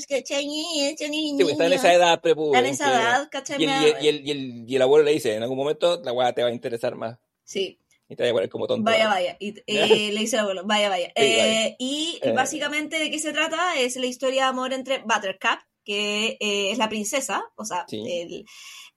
¿cachai? 0.08 0.44
Son 0.48 1.12
Sí, 1.12 1.36
pues, 1.38 1.52
está 1.52 1.66
en 1.66 1.72
esa 1.72 1.92
edad 1.92 2.14
Está 2.14 2.58
en 2.58 2.66
esa 2.66 2.84
prepubere. 2.84 3.02
edad, 3.02 3.28
¿cachai? 3.30 3.60
Y 3.60 3.64
el, 3.64 3.70
Me 3.70 3.76
y, 3.76 3.90
da- 3.92 3.98
el, 3.98 4.04
y, 4.04 4.08
el, 4.08 4.26
y, 4.26 4.30
el, 4.30 4.64
y 4.70 4.76
el 4.76 4.82
abuelo 4.82 5.04
le 5.04 5.12
dice, 5.12 5.34
en 5.34 5.42
algún 5.42 5.58
momento 5.58 6.00
la 6.02 6.12
weá 6.12 6.32
te 6.32 6.42
va 6.42 6.48
a 6.48 6.52
interesar 6.52 6.94
más. 6.94 7.18
Sí. 7.44 7.78
Y 8.08 8.14
te 8.14 8.22
va 8.22 8.28
a 8.30 8.32
poner 8.34 8.48
como 8.48 8.66
tonto. 8.68 8.84
Vaya, 8.88 9.08
vaya. 9.08 9.36
Y, 9.40 9.54
eh, 9.66 10.10
le 10.12 10.20
dice 10.20 10.36
el 10.36 10.40
abuelo, 10.42 10.62
vaya, 10.64 10.88
vaya. 10.88 11.08
Eh, 11.16 11.36
vaya. 11.64 11.76
y 11.78 12.20
Eh. 12.22 12.32
básicamente 12.32 12.98
de 12.98 13.10
qué 13.10 13.18
se 13.18 13.32
trata 13.32 13.76
es 13.78 13.96
la 13.96 14.06
historia 14.06 14.42
de 14.44 14.48
amor 14.50 14.72
entre 14.72 14.98
Buttercup, 15.00 15.58
que 15.84 16.36
eh, 16.40 16.70
es 16.70 16.78
la 16.78 16.88
princesa, 16.88 17.44
o 17.56 17.64
sea, 17.64 17.84
Sí. 17.88 18.02
el- 18.08 18.44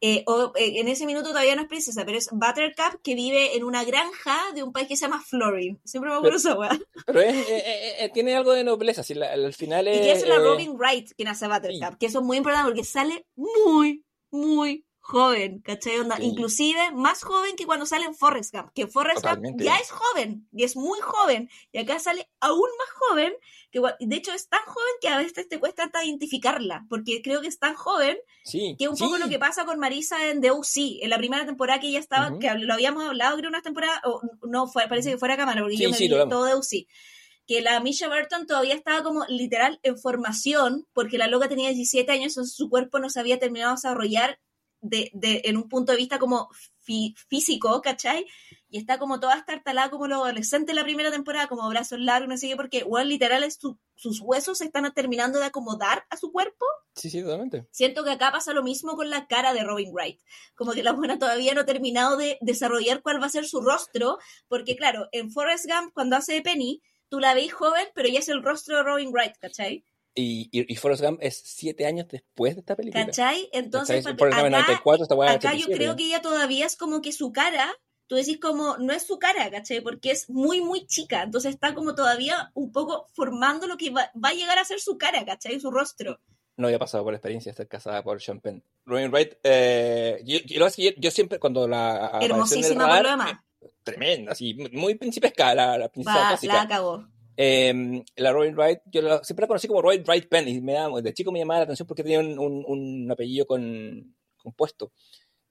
eh, 0.02 0.24
o, 0.28 0.54
eh, 0.56 0.80
en 0.80 0.88
ese 0.88 1.06
minuto 1.06 1.30
todavía 1.30 1.56
no 1.56 1.64
es 1.64 1.68
princesa, 1.68 2.06
pero 2.06 2.18
es 2.18 2.30
Buttercup 2.32 3.02
que 3.04 3.16
vive 3.16 3.56
en 3.58 3.64
una 3.64 3.84
granja 3.84 4.38
de 4.56 4.64
un 4.64 4.72
país 4.72 4.88
que 4.88 4.95
se 4.95 5.06
llama 5.06 5.22
Florin. 5.22 5.80
Siempre 5.84 6.10
me 6.12 6.18
acuerdo 6.18 6.38
esa 6.38 6.58
weá. 6.58 6.80
Pero 7.06 7.20
es, 7.22 7.36
eh, 7.36 7.45
eh, 7.66 7.95
eh, 8.06 8.10
tiene 8.14 8.36
algo 8.36 8.54
de 8.54 8.64
nobleza. 8.64 9.04
Si 9.04 9.14
la- 9.14 9.34
al 9.34 9.54
final 9.54 9.88
es. 9.88 9.97
Y 9.97 10.02
que 10.02 10.12
es 10.14 10.28
la 10.28 10.36
eh, 10.36 10.39
Robin 10.39 10.72
Wright 10.78 11.12
quien 11.16 11.28
hace 11.28 11.47
Buttercup, 11.47 11.97
que 11.97 12.06
eso 12.06 12.20
es 12.20 12.26
muy 12.26 12.38
importante 12.38 12.70
porque 12.70 12.84
sale 12.86 13.26
muy, 13.36 14.04
muy 14.32 14.86
joven, 15.10 15.60
¿cachai? 15.62 15.99
Onda, 15.99 16.18
Sí. 16.18 16.24
Inclusive 16.24 16.91
más 16.93 17.24
joven 17.24 17.55
que 17.55 17.66
cuando 17.66 17.86
sale 17.86 18.05
en 18.05 18.16
Forrest 18.16 18.53
Gump, 18.53 18.70
que 18.74 18.88
Forrest 18.88 19.26
Gump 19.26 19.43
ya 19.60 19.76
es 19.78 19.89
joven, 19.91 20.47
y 20.53 20.64
es 20.64 20.76
muy 20.76 20.99
joven, 20.99 21.49
y 21.72 21.80
acá 21.80 21.99
sale 21.99 22.30
aún 22.39 22.70
más 22.78 22.89
joven, 23.10 23.34
que 23.72 23.82
de 23.99 24.16
hecho 24.16 24.32
es 24.34 24.47
tan 24.47 24.62
joven 24.66 24.93
que 25.01 25.07
a 25.10 25.18
veces 25.18 25.49
te 25.49 25.60
cuesta 25.60 25.84
hasta 25.86 26.03
identificarla, 26.05 26.86
porque 26.89 27.22
creo 27.24 27.41
que 27.41 27.47
es 27.47 27.60
tan 27.60 27.74
joven 27.76 28.18
Sí. 28.43 28.76
que 28.80 28.88
un 28.88 28.95
poco 28.95 29.16
sí. 29.18 29.22
lo 29.24 29.30
que 29.30 29.39
pasa 29.39 29.66
con 29.66 29.80
Marisa 29.80 30.28
en 30.30 30.41
The 30.41 30.51
O.C., 30.51 30.99
en 31.01 31.10
la 31.10 31.18
primera 31.18 31.45
temporada 31.45 31.80
que 31.80 31.88
ella 31.88 31.99
estaba, 31.99 32.30
Ujú. 32.30 32.39
que 32.39 32.53
lo 32.55 32.74
habíamos 32.74 33.03
hablado, 33.03 33.38
creo, 33.38 33.49
una 33.49 33.62
temporada, 33.62 34.01
o 34.05 34.22
no, 34.47 34.68
fue, 34.68 34.88
parece 34.88 35.12
que 35.12 35.18
fuera 35.18 35.36
cámara, 35.38 35.62
porque 35.62 35.78
yo 35.78 35.89
me 35.89 35.97
vi 35.97 36.10
todo 36.10 36.45
The 36.47 36.53
O.C., 36.53 36.88
que 37.47 37.62
la 37.62 37.80
Misha 37.80 38.07
Burton 38.07 38.45
todavía 38.45 38.76
estaba 38.76 39.01
como 39.01 39.26
literal 39.28 39.80
en 39.82 39.97
formación, 39.97 40.86
porque 40.93 41.18
la 41.18 41.26
loca 41.28 41.49
tenía 41.49 41.70
17 41.70 42.12
años, 42.12 42.34
entonces 42.34 42.55
su 42.55 42.70
cuerpo 42.70 42.99
no 42.99 43.10
se 43.10 43.20
había 43.20 43.39
terminado 43.39 43.72
de 43.72 43.78
desarrollar 43.78 44.39
de, 44.82 45.09
de- 45.13 45.41
en 45.45 45.57
un 45.57 45.67
punto 45.69 45.91
de 45.91 45.97
vista 45.97 46.19
como 46.19 46.49
físico, 47.27 47.82
¿cachai? 47.82 48.25
Y 48.69 48.77
está 48.80 48.97
como 48.99 49.19
toda 49.19 49.36
estartalada 49.36 49.89
como 49.89 50.07
los 50.07 50.19
adolescentes 50.23 50.71
en 50.71 50.75
la 50.77 50.84
primera 50.84 51.11
temporada, 51.11 51.47
como 51.47 51.67
brazos 51.69 51.99
largos, 51.99 52.30
no 52.30 52.38
sé 52.38 52.47
qué, 52.49 52.55
porque, 52.55 52.84
bueno, 52.84 53.07
literal, 53.07 53.43
es 53.43 53.55
su- 53.55 53.77
sus 53.95 54.19
huesos 54.21 54.57
se 54.59 54.65
están 54.65 54.91
terminando 54.93 55.39
de 55.39 55.45
acomodar 55.45 56.05
a 56.09 56.17
su 56.17 56.32
cuerpo. 56.32 56.65
Sí, 56.95 57.09
sí, 57.09 57.21
totalmente. 57.21 57.67
Siento 57.71 58.03
que 58.03 58.11
acá 58.11 58.32
pasa 58.32 58.53
lo 58.53 58.63
mismo 58.63 58.95
con 58.95 59.09
la 59.09 59.27
cara 59.27 59.53
de 59.53 59.63
Robin 59.63 59.91
Wright. 59.93 60.19
Como 60.55 60.71
que 60.73 60.84
la 60.84 60.93
buena 60.93 61.19
todavía 61.19 61.53
no 61.53 61.61
ha 61.61 61.65
terminado 61.65 62.17
de 62.17 62.38
desarrollar 62.41 63.01
cuál 63.01 63.21
va 63.21 63.27
a 63.27 63.30
ser 63.30 63.45
su 63.47 63.61
rostro, 63.61 64.17
porque 64.47 64.75
claro, 64.75 65.07
en 65.11 65.32
Forrest 65.32 65.65
Gump, 65.67 65.93
cuando 65.93 66.15
hace 66.15 66.34
de 66.34 66.41
Penny, 66.41 66.82
tú 67.09 67.19
la 67.19 67.34
veis 67.34 67.53
joven, 67.53 67.88
pero 67.93 68.07
ya 68.09 68.19
es 68.19 68.30
el 68.30 68.43
rostro 68.43 68.77
de 68.77 68.84
Robin 68.84 69.11
Wright, 69.11 69.36
¿cachai? 69.39 69.84
Y, 70.20 70.49
y, 70.51 70.72
y 70.74 70.76
Forrest 70.76 71.03
Gump 71.03 71.20
es 71.22 71.41
siete 71.43 71.86
años 71.86 72.07
después 72.09 72.55
de 72.55 72.59
esta 72.61 72.76
película. 72.76 73.05
¿Cachai? 73.05 73.49
Entonces, 73.53 73.97
¿Cachai? 74.03 74.11
porque 74.17 74.20
Forrest 74.20 74.38
Gump 74.38 74.47
en 74.47 74.55
acá, 74.55 74.67
94, 74.67 75.03
esta 75.03 75.15
weá 75.15 75.30
en 75.32 75.36
acá 75.38 75.49
yo 75.53 75.65
87. 75.65 75.78
creo 75.78 75.95
que 75.95 76.05
ella 76.05 76.22
todavía 76.22 76.65
es 76.65 76.76
como 76.76 77.01
que 77.01 77.11
su 77.11 77.32
cara, 77.32 77.72
tú 78.07 78.15
decís 78.15 78.39
como, 78.39 78.78
no 78.78 78.91
es 78.93 79.03
su 79.05 79.20
cara, 79.20 79.49
¿cachai? 79.51 79.82
Porque 79.82 80.11
es 80.11 80.30
muy, 80.30 80.61
muy 80.61 80.86
chica. 80.88 81.24
Entonces 81.24 81.53
está 81.53 81.74
como 81.76 81.95
todavía 81.95 82.51
un 82.53 82.72
poco 82.72 83.07
formando 83.13 83.67
lo 83.67 83.78
que 83.78 83.89
va, 83.91 84.11
va 84.24 84.30
a 84.30 84.34
llegar 84.34 84.57
a 84.57 84.65
ser 84.65 84.80
su 84.80 84.97
cara, 84.97 85.24
¿cachai? 85.26 85.59
Su 85.59 85.72
rostro. 85.72 86.20
no 86.57 86.67
había 86.67 86.80
pasado 86.80 87.03
por 87.03 87.13
la 87.13 87.17
experiencia 87.17 87.49
de 87.51 87.53
estar 87.53 87.67
casada 87.67 88.03
por 88.03 88.22
Sean 88.22 88.41
Penn. 88.41 88.61
Robin 88.86 89.11
Wright, 89.11 89.34
eh, 89.43 90.22
yo, 90.26 90.39
yo, 90.45 90.67
yo- 90.76 90.91
yo 90.97 91.11
siempre 91.11 91.39
cuando 91.39 91.67
la 91.67 92.17
Hermosísima 92.22 92.86
por 92.86 92.88
radar, 92.88 93.03
lo 93.03 93.09
demás. 93.11 93.34
tremenda, 93.84 94.32
así, 94.34 94.55
muy 94.74 94.95
principesca, 94.95 95.53
la, 95.55 95.78
la 95.78 95.89
princesa 95.89 96.20
Va, 96.20 96.28
clásica. 96.30 96.53
la 96.55 96.67
cagó. 96.67 97.07
Eh, 97.41 98.03
la 98.17 98.33
Robin 98.33 98.53
Wright, 98.55 98.79
yo 98.91 99.01
la- 99.01 99.23
siempre 99.23 99.43
la 99.43 99.47
conocí 99.47 99.67
como 99.67 99.81
Robin 99.81 100.03
Wright 100.05 100.27
Penn 100.29 100.47
y 100.49 100.59
me 100.61 100.73
da, 100.73 100.89
de 101.01 101.13
chico 101.13 101.31
me 101.31 101.39
llamaba 101.39 101.59
la 101.59 101.63
atención 101.63 101.87
porque 101.87 102.03
tenía 102.03 102.19
un, 102.19 102.37
un- 102.37 102.65
un 102.67 103.11
apellido 103.11 103.45
con, 103.45 104.13
compuesto. 104.37 104.91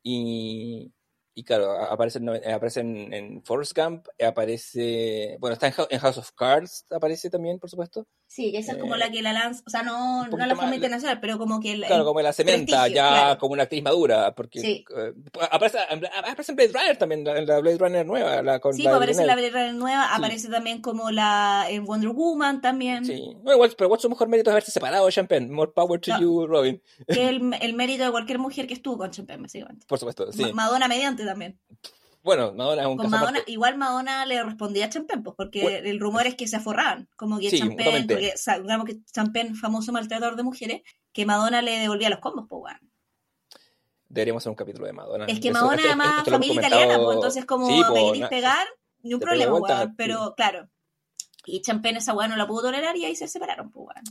Y, 0.03 0.93
y 1.35 1.45
claro, 1.45 1.73
aparece, 1.73 2.21
aparece 2.53 2.81
en, 2.81 3.13
en 3.15 3.45
Forrest 3.45 3.77
Gump, 3.77 4.07
aparece, 4.25 5.37
bueno, 5.41 5.55
está 5.55 5.69
en 5.91 5.99
House 6.01 6.19
of 6.19 6.33
Cards, 6.33 6.87
aparece 6.91 7.31
también, 7.31 7.59
por 7.59 7.71
supuesto. 7.71 8.07
Sí, 8.31 8.53
que 8.53 8.59
esa 8.59 8.73
es 8.73 8.79
como 8.79 8.95
Eh, 8.95 8.99
la 8.99 9.11
que 9.11 9.23
la 9.23 9.33
lanza, 9.33 9.63
o 9.67 9.71
sea, 9.71 9.83
no, 9.83 10.27
no 10.27 10.37
la 10.37 10.55
más- 10.55 10.75
internacional, 10.75 11.19
pero 11.19 11.39
como 11.39 11.61
que 11.61 11.73
el, 11.73 11.85
Claro, 11.87 12.05
como 12.05 12.21
la 12.21 12.35
cementa, 12.35 12.87
ya 12.87 13.09
claro. 13.09 13.39
como 13.41 13.55
una 13.55 13.63
actriz 13.63 13.83
madura, 13.83 14.35
porque 14.35 14.61
Sí. 14.61 14.85
eh, 14.97 15.13
aparece, 15.51 15.79
aparece 15.79 16.53
en 16.53 16.57
Blade 16.57 16.73
Runner 16.75 16.97
también, 16.99 17.27
en 17.27 17.47
la 17.47 17.59
Blade 17.61 17.79
Runner 17.79 18.05
nueva, 18.07 18.43
la 18.43 18.61
con 18.61 18.75
Sí, 18.75 18.83
la 18.83 18.91
pues 18.91 18.97
aparece 18.97 19.23
en 19.23 19.27
la. 19.29 19.35
Blade 19.35 19.51
Runner 19.51 19.75
nueva, 19.75 20.05
Sí. 20.09 20.11
aparece 20.15 20.49
también 20.51 20.83
como 20.83 21.11
la 21.11 21.67
en 21.71 21.87
Wonder 21.87 22.11
Woman 22.11 22.61
también, 22.61 23.07
Sí, 23.07 23.19
pero 23.43 23.57
igual 23.85 23.99
su 24.01 24.11
mejor 24.11 24.29
mérito 24.29 24.51
es 24.51 24.53
haberse 24.53 24.73
separado 24.73 25.07
de 25.07 25.13
Champagne. 25.13 25.49
More 25.51 25.73
power 25.75 25.99
to 25.99 26.11
No. 26.13 26.21
you, 26.21 26.47
Robin. 26.47 26.83
que 27.09 27.29
el, 27.31 27.41
el 27.63 27.73
mérito 27.73 28.05
de 28.05 28.11
cualquier 28.11 28.39
mujer 28.39 28.67
que 28.67 28.75
estuvo 28.75 28.99
con 28.99 29.11
Champagne, 29.11 29.41
básicamente. 29.41 29.87
Por 29.87 29.99
supuesto, 29.99 30.31
sí. 30.33 30.43
Ma- 30.43 30.53
Madonna 30.53 30.87
mediante 30.87 31.25
también. 31.25 31.59
Bueno, 32.23 32.53
Madonna 32.53 32.83
es 32.83 32.89
un 32.89 32.97
caso 32.99 33.09
Madonna, 33.11 33.39
igual 33.47 33.79
Madonna 33.79 34.27
le 34.27 34.43
respondía 34.43 34.87
a 34.87 34.89
Champagne, 34.91 35.23
pues, 35.23 35.37
porque 35.37 35.63
Bueno. 35.63 35.89
el 35.89 36.01
rumor 36.01 36.27
es 36.27 36.35
que 36.35 36.47
se 36.49 36.57
aforraban, 36.57 37.09
como 37.17 37.39
que 37.39 37.49
Sí, 37.51 37.59
Champagne, 37.59 38.07
porque 38.09 38.37
sabemos 38.37 38.85
que 38.87 38.99
Champagne, 39.13 39.55
famoso 39.55 39.93
maltratador 39.93 40.37
de 40.37 40.43
mujeres, 40.43 40.83
que 41.13 41.25
Madonna 41.27 41.63
le 41.63 41.79
devolvía 41.79 42.11
los 42.11 42.19
combos, 42.19 42.47
pues, 42.49 42.63
weón. 42.65 42.91
Deberíamos 44.09 44.43
hacer 44.43 44.51
un 44.51 44.57
capítulo 44.57 44.87
de 44.87 44.93
Madonna. 44.93 45.27
Es 45.27 45.39
que 45.41 45.49
Eso- 45.49 45.59
Madonna 45.61 45.83
además 45.85 46.25
familia 46.25 46.55
comentado- 46.55 46.67
italiana, 46.83 47.05
pues 47.05 47.15
entonces 47.17 47.45
como 47.45 47.67
Sí, 47.67 47.83
me 47.95 48.05
querís 48.13 48.27
pegar, 48.29 48.67
ni 49.03 49.15
un 49.15 49.21
problema, 49.21 49.53
vuelta, 49.53 49.79
weón. 49.81 49.97
Pero 49.97 50.35
claro, 50.37 50.69
Y 51.45 51.63
Champagne 51.63 51.99
esa 51.99 52.13
weá 52.13 52.29
no 52.29 52.37
la 52.37 52.47
pudo 52.47 52.63
tolerar 52.65 52.95
y 52.99 53.07
ahí 53.07 53.17
se 53.17 53.27
separaron, 53.27 53.71
pues 53.71 53.87
weón. 53.89 54.05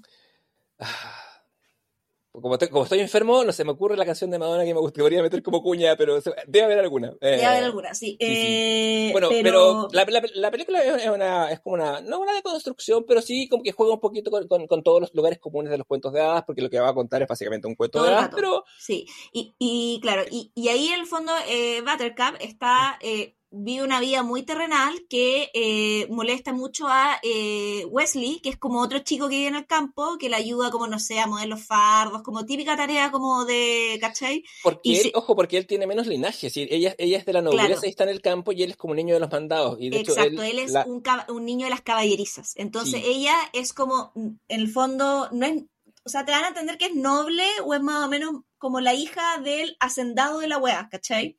Como, 2.42 2.58
te- 2.58 2.70
como 2.70 2.84
estoy 2.84 3.00
enfermo, 3.00 3.44
no 3.44 3.52
se 3.52 3.64
me 3.64 3.72
ocurre 3.72 3.98
la 3.98 4.06
canción 4.06 4.30
de 4.30 4.38
Madonna 4.38 4.64
que 4.64 4.74
me 4.74 4.80
gustaría 4.80 5.22
meter 5.22 5.42
como 5.42 5.62
cuña, 5.64 5.96
pero 5.96 6.22
se- 6.22 6.34
debe 6.48 6.66
haber 6.66 6.80
alguna. 6.80 7.14
Debe 7.20 7.42
Eh, 7.42 7.46
haber 7.46 7.64
alguna, 7.64 7.94
sí. 7.94 8.18
sí, 8.20 8.26
sí. 8.36 8.48
Eh, 8.48 9.10
Bueno, 9.12 9.30
pero, 9.30 9.42
pero, 9.44 9.88
la, 9.92 10.06
la- 10.06 10.24
la 10.36 10.52
película 10.52 10.84
es 10.84 11.08
una, 11.10 11.52
es 11.52 11.60
como 11.62 11.76
una, 11.76 12.02
no 12.02 12.20
una 12.20 12.34
deconstrucción, 12.34 13.06
pero 13.08 13.22
sí 13.22 13.48
como 13.48 13.64
que 13.64 13.72
juega 13.72 13.94
un 13.94 14.00
poquito 14.00 14.30
con, 14.30 14.48
con- 14.48 14.68
con 14.68 14.84
todos 14.84 15.02
los 15.02 15.14
lugares 15.16 15.40
comunes 15.40 15.72
de 15.72 15.78
los 15.78 15.88
cuentos 15.88 16.14
de 16.14 16.22
hadas, 16.22 16.44
porque 16.46 16.62
lo 16.62 16.70
que 16.70 16.80
va 16.80 16.90
a 16.90 16.94
contar 16.94 17.22
es 17.22 17.28
básicamente 17.28 17.68
un 17.68 17.76
cuento 17.76 18.00
Todo 18.00 18.08
de 18.08 18.14
hadas, 18.16 18.30
pero 18.36 18.64
Sí, 18.78 19.08
y, 19.32 19.56
y 19.58 20.00
claro, 20.02 20.24
y, 20.30 20.52
y 20.54 20.68
ahí 20.68 20.88
en 20.90 21.00
el 21.00 21.06
fondo 21.08 21.32
eh, 21.48 21.82
Buttercup 21.82 22.36
está, 22.42 22.98
eh, 23.02 23.37
vive 23.50 23.84
una 23.84 24.00
vida 24.02 24.24
muy 24.24 24.43
terrenal 24.43 24.93
que 25.10 25.50
eh, 25.54 26.06
molesta 26.10 26.52
mucho 26.52 26.88
a 26.88 27.18
eh, 27.24 27.86
Wesley, 27.86 28.39
que 28.41 28.50
es 28.50 28.58
como 28.58 28.82
otro 28.82 29.00
chico 29.00 29.30
que 29.30 29.36
vive 29.38 29.48
en 29.48 29.56
el 29.56 29.66
campo, 29.66 30.18
que 30.20 30.28
le 30.30 30.36
ayuda 30.36 30.70
como, 30.70 30.86
no 30.88 31.00
sé, 31.00 31.20
a 31.20 31.28
mover 31.28 31.48
los 31.48 31.64
fardos, 31.66 32.24
como 32.24 32.45
típica 32.45 32.76
tarea 32.76 33.10
como 33.10 33.45
de, 33.45 33.98
¿cachai? 34.02 34.43
porque 34.64 34.82
Y 34.84 34.98
él, 34.98 35.12
ojo, 35.16 35.36
porque 35.36 35.58
él 35.58 35.66
tiene 35.66 35.88
menos 35.88 36.08
linaje, 36.08 36.50
sí, 36.50 36.68
ella, 36.70 36.93
ella 36.98 37.18
es 37.18 37.26
de 37.26 37.34
la 37.34 37.41
nobleza 37.41 37.68
Claro. 37.68 37.82
y 37.86 37.89
está 37.89 38.04
en 38.04 38.10
el 38.10 38.22
campo 38.22 38.52
y 38.52 38.64
él 38.64 38.72
es 38.72 38.78
como 38.78 38.91
un 38.91 38.98
niño 38.98 39.14
de 39.14 39.22
los 39.22 39.32
mandados. 39.32 39.78
Y 39.80 39.89
de 39.89 40.00
hecho, 40.02 40.12
Exacto, 40.12 40.43
él, 40.43 40.60
es 40.60 40.72
la- 40.72 40.86
un, 40.86 41.02
cab- 41.02 41.30
un 41.32 41.45
niño 41.45 41.66
de 41.66 41.70
las 41.72 41.82
caballerizas. 41.82 42.54
Entonces 42.58 43.02
Sí. 43.02 43.10
ella 43.10 43.36
es 43.54 43.72
como, 43.74 44.12
en 44.16 44.39
el 44.50 44.70
fondo, 44.70 45.30
no 45.32 45.45
es, 45.45 45.64
o 46.04 46.10
sea, 46.10 46.26
te 46.26 46.32
van 46.32 46.43
a 46.43 46.50
entender 46.50 46.78
que 46.78 46.86
es 46.88 46.95
noble 46.95 47.43
o 47.66 47.74
es 47.74 47.82
más 47.82 48.06
o 48.06 48.10
menos 48.10 48.41
como 48.58 48.82
la 48.82 48.93
hija 48.93 49.39
del 49.39 49.78
hacendado 49.80 50.39
de 50.39 50.48
la 50.48 50.58
wea, 50.58 50.88
¿cachai? 50.91 51.38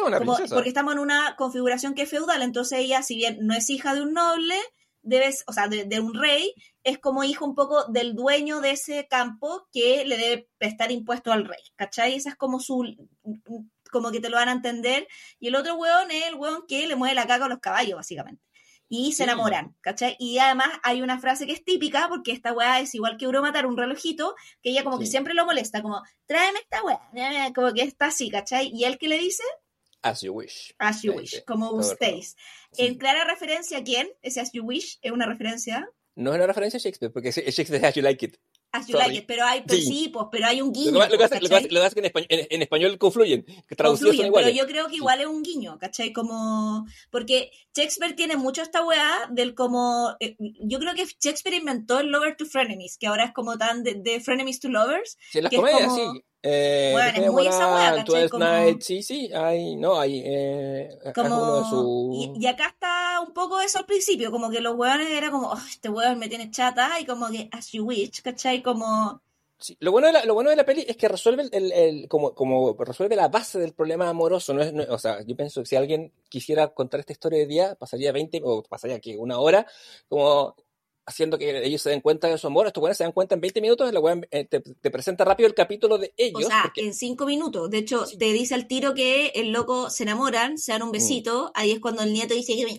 Es 0.00 0.06
una 0.06 0.18
Como- 0.18 0.34
princesa. 0.34 0.54
porque 0.54 0.68
estamos 0.70 0.92
en 0.94 0.98
una 1.00 1.36
configuración 1.36 1.94
que 1.94 2.02
es 2.02 2.10
feudal, 2.10 2.42
entonces 2.42 2.78
ella, 2.80 3.02
si 3.02 3.16
bien 3.16 3.38
no 3.42 3.54
es 3.54 3.68
hija 3.70 3.94
de 3.94 4.02
un 4.02 4.12
noble, 4.12 4.56
debes, 5.02 5.42
o 5.48 5.52
sea, 5.52 5.66
de, 5.68 5.84
de 5.84 5.98
un 6.00 6.14
rey, 6.14 6.54
es 6.84 6.98
como 6.98 7.24
hija 7.24 7.44
un 7.44 7.54
poco 7.56 7.86
del 7.88 8.14
dueño 8.14 8.60
de 8.60 8.70
ese 8.70 9.08
campo 9.08 9.66
que 9.72 10.04
le 10.04 10.16
debe 10.16 10.48
prestar 10.58 10.92
impuesto 10.92 11.32
al 11.32 11.44
rey, 11.44 11.62
¿cachai? 11.76 12.14
Esa 12.14 12.30
es 12.30 12.36
como 12.36 12.60
su, 12.60 12.84
como 13.90 14.10
que 14.10 14.20
te 14.20 14.30
lo 14.30 14.36
van 14.36 14.48
a 14.48 14.52
entender, 14.52 15.06
y 15.40 15.48
el 15.48 15.56
otro 15.56 15.74
weón 15.74 16.10
es 16.10 16.26
el 16.28 16.34
weón 16.36 16.64
que 16.68 16.86
le 16.86 16.96
mueve 16.96 17.14
la 17.14 17.26
caca 17.26 17.46
a 17.46 17.48
los 17.48 17.58
caballos, 17.58 17.96
básicamente. 17.96 18.42
Y 18.88 19.12
se 19.12 19.18
Sí. 19.18 19.22
enamoran, 19.24 19.74
¿cachai? 19.80 20.16
Y 20.18 20.36
además 20.38 20.68
hay 20.82 21.00
una 21.02 21.18
frase 21.18 21.46
que 21.46 21.52
es 21.52 21.64
típica, 21.64 22.08
porque 22.10 22.30
esta 22.30 22.52
weá 22.52 22.78
es 22.80 22.94
igual 22.94 23.16
que 23.16 23.26
matar 23.26 23.64
un 23.66 23.76
relojito, 23.76 24.34
que 24.62 24.70
ella 24.70 24.84
como 24.84 24.98
que 24.98 25.06
Sí. 25.06 25.12
siempre 25.12 25.32
lo 25.34 25.46
molesta, 25.46 25.80
como, 25.82 26.02
tráeme 26.26 26.58
esta 26.60 26.82
weá, 26.82 27.00
como 27.54 27.72
que 27.72 27.82
está 27.82 28.06
así, 28.06 28.30
¿cachai? 28.30 28.70
Y 28.72 28.84
él 28.84 28.98
que 28.98 29.08
le 29.08 29.18
dice, 29.18 29.42
As 30.02 30.20
you 30.22 30.32
wish. 30.32 30.74
As 30.78 31.02
you 31.02 31.12
wish, 31.12 31.42
como 31.46 31.70
gustéis. 31.70 32.36
En 32.76 32.96
clara 32.98 33.24
referencia 33.24 33.78
a 33.78 33.84
quién, 33.84 34.08
ese 34.22 34.40
As 34.40 34.50
you 34.52 34.64
wish 34.64 34.98
es 35.02 35.12
una 35.12 35.26
referencia 35.26 35.88
No 36.14 36.30
es 36.32 36.36
una 36.36 36.46
referencia 36.46 36.76
a 36.78 36.80
Shakespeare, 36.82 37.10
porque 37.12 37.30
Shakespeare 37.30 37.76
es 37.76 37.84
As 37.84 37.94
you 37.94 38.02
like 38.02 38.24
it. 38.26 38.36
As 38.74 38.86
you 38.86 38.92
Sorry. 38.96 39.06
like 39.08 39.18
it, 39.20 39.26
pero 39.26 39.44
hay, 39.44 39.62
pero 39.66 39.78
Sí. 39.80 39.86
sí, 39.86 40.08
pues, 40.08 40.26
pero 40.32 40.46
hay 40.46 40.62
un 40.62 40.68
Lo 40.68 40.72
guiño. 40.72 40.92
que, 40.92 40.98
lo 40.98 41.02
que 41.10 41.16
pues, 41.18 41.28
pasa- 41.28 41.34
lo 41.42 41.48
que 41.48 41.68
lo 41.74 41.80
que 41.82 41.86
es 41.86 41.92
que 41.94 42.00
en 42.00 42.06
español, 42.06 42.26
en, 42.30 42.46
en 42.50 42.62
español 42.62 42.98
confluyen, 42.98 43.44
que 43.44 43.76
traducidos 43.76 44.16
son 44.16 44.24
Confluyen, 44.26 44.32
pero 44.32 44.48
iguales. 44.48 44.56
yo 44.58 44.66
creo 44.66 44.88
que 44.88 44.96
igual 44.96 45.20
es 45.20 45.26
un 45.26 45.42
guiño, 45.42 45.78
¿cachai? 45.78 46.12
Como, 46.14 46.86
porque 47.10 47.50
Shakespeare 47.76 48.14
tiene 48.16 48.36
mucho 48.38 48.62
esta 48.62 48.82
weá 48.84 49.28
del 49.30 49.54
como, 49.54 50.16
eh, 50.20 50.36
yo 50.38 50.78
creo 50.78 50.94
que 50.94 51.04
Shakespeare 51.04 51.56
inventó 51.58 52.00
el 52.00 52.08
lover 52.08 52.34
to 52.34 52.46
frenemies, 52.46 52.96
que 52.96 53.06
ahora 53.08 53.24
es 53.26 53.32
como 53.32 53.58
tan 53.58 53.82
de, 53.82 53.94
de 53.96 54.20
frenemies 54.20 54.58
to 54.58 54.68
lovers, 54.70 55.18
Sí, 55.30 55.38
en 55.38 55.44
las 55.44 55.52
comedias, 55.54 55.82
como- 55.88 56.12
sí. 56.14 56.24
Eh, 56.42 56.90
Bueno, 56.92 57.22
es 57.24 57.32
muy 57.32 57.46
esa 57.46 57.74
wea, 57.74 57.94
¿cachai? 57.96 58.28
Como- 58.28 58.44
Night, 58.44 58.80
sí, 58.82 59.02
sí, 59.02 59.30
hay, 59.32 59.76
no, 59.76 59.98
hay, 60.00 60.22
eh, 60.24 60.88
uno 61.04 61.04
de 61.04 61.12
como 61.12 61.70
sus... 61.70 62.16
y, 62.16 62.32
y 62.40 62.46
acá 62.48 62.66
está 62.68 63.20
un 63.20 63.32
poco 63.32 63.60
eso 63.60 63.78
al 63.78 63.86
principio, 63.86 64.30
como 64.32 64.50
que 64.50 64.60
los 64.60 64.74
weones 64.76 65.08
era 65.10 65.30
como, 65.30 65.50
"Oh, 65.52 65.58
este 65.70 65.88
weón 65.88 66.18
me 66.18 66.28
tiene 66.28 66.50
chata, 66.50 66.98
y 67.00 67.06
como 67.06 67.28
que 67.30 67.48
as 67.52 67.70
you 67.72 67.84
wish, 67.84 68.22
¿cachai? 68.22 68.62
Como 68.62 69.20
Sí, 69.58 69.76
Lo 69.78 69.92
bueno 69.92 70.08
de 70.08 70.14
la, 70.14 70.24
lo 70.24 70.34
bueno 70.34 70.50
de 70.50 70.56
la 70.56 70.64
peli 70.64 70.84
es 70.88 70.96
que 70.96 71.06
resuelve 71.06 71.42
el, 71.44 71.50
el- 71.52 71.70
el- 71.72 72.08
como, 72.08 72.34
como 72.34 72.74
resuelve 72.80 73.14
la 73.14 73.28
base 73.28 73.60
del 73.60 73.72
problema 73.74 74.08
amoroso. 74.08 74.52
No 74.52 74.60
es, 74.60 74.72
no- 74.72 74.82
o 74.88 74.98
sea, 74.98 75.22
yo 75.22 75.36
pienso 75.36 75.60
que 75.60 75.66
si 75.68 75.76
alguien 75.76 76.12
quisiera 76.28 76.66
contar 76.74 76.98
esta 76.98 77.12
historia 77.12 77.38
de 77.38 77.46
día, 77.46 77.74
pasaría 77.76 78.10
20 78.10 78.40
o 78.42 78.64
pasaría 78.64 78.98
que 78.98 79.16
una 79.16 79.38
hora, 79.38 79.64
como 80.08 80.56
haciendo 81.06 81.36
que 81.38 81.64
ellos 81.66 81.82
se 81.82 81.90
den 81.90 82.00
cuenta 82.00 82.28
de 82.28 82.38
su 82.38 82.46
amor. 82.46 82.66
Estos 82.66 82.80
buenos 82.80 82.96
se 82.96 83.04
dan 83.04 83.12
cuenta 83.12 83.34
en 83.34 83.40
20 83.40 83.60
minutos, 83.60 83.92
la 83.92 84.00
weá, 84.00 84.20
eh, 84.30 84.44
te, 84.44 84.60
te 84.60 84.90
presenta 84.90 85.24
rápido 85.24 85.48
el 85.48 85.54
capítulo 85.54 85.98
de 85.98 86.12
ellos. 86.16 86.44
O 86.44 86.48
sea, 86.48 86.62
porque- 86.64 86.82
en 86.86 86.94
cinco 86.94 87.26
minutos. 87.26 87.68
De 87.70 87.78
hecho, 87.78 88.06
Sí. 88.06 88.16
Mm. 88.16 88.18
te 88.18 88.32
dice 88.32 88.54
al 88.54 88.66
tiro 88.68 88.94
que 88.94 89.28
el 89.34 89.50
loco 89.52 89.90
se 89.90 90.04
enamoran, 90.04 90.58
se 90.58 90.72
dan 90.72 90.82
un 90.82 90.92
besito. 90.92 91.50
Ahí 91.54 91.72
es 91.72 91.80
cuando 91.80 92.02
el 92.02 92.12
nieto 92.12 92.34
dice 92.34 92.54
que. 92.54 92.78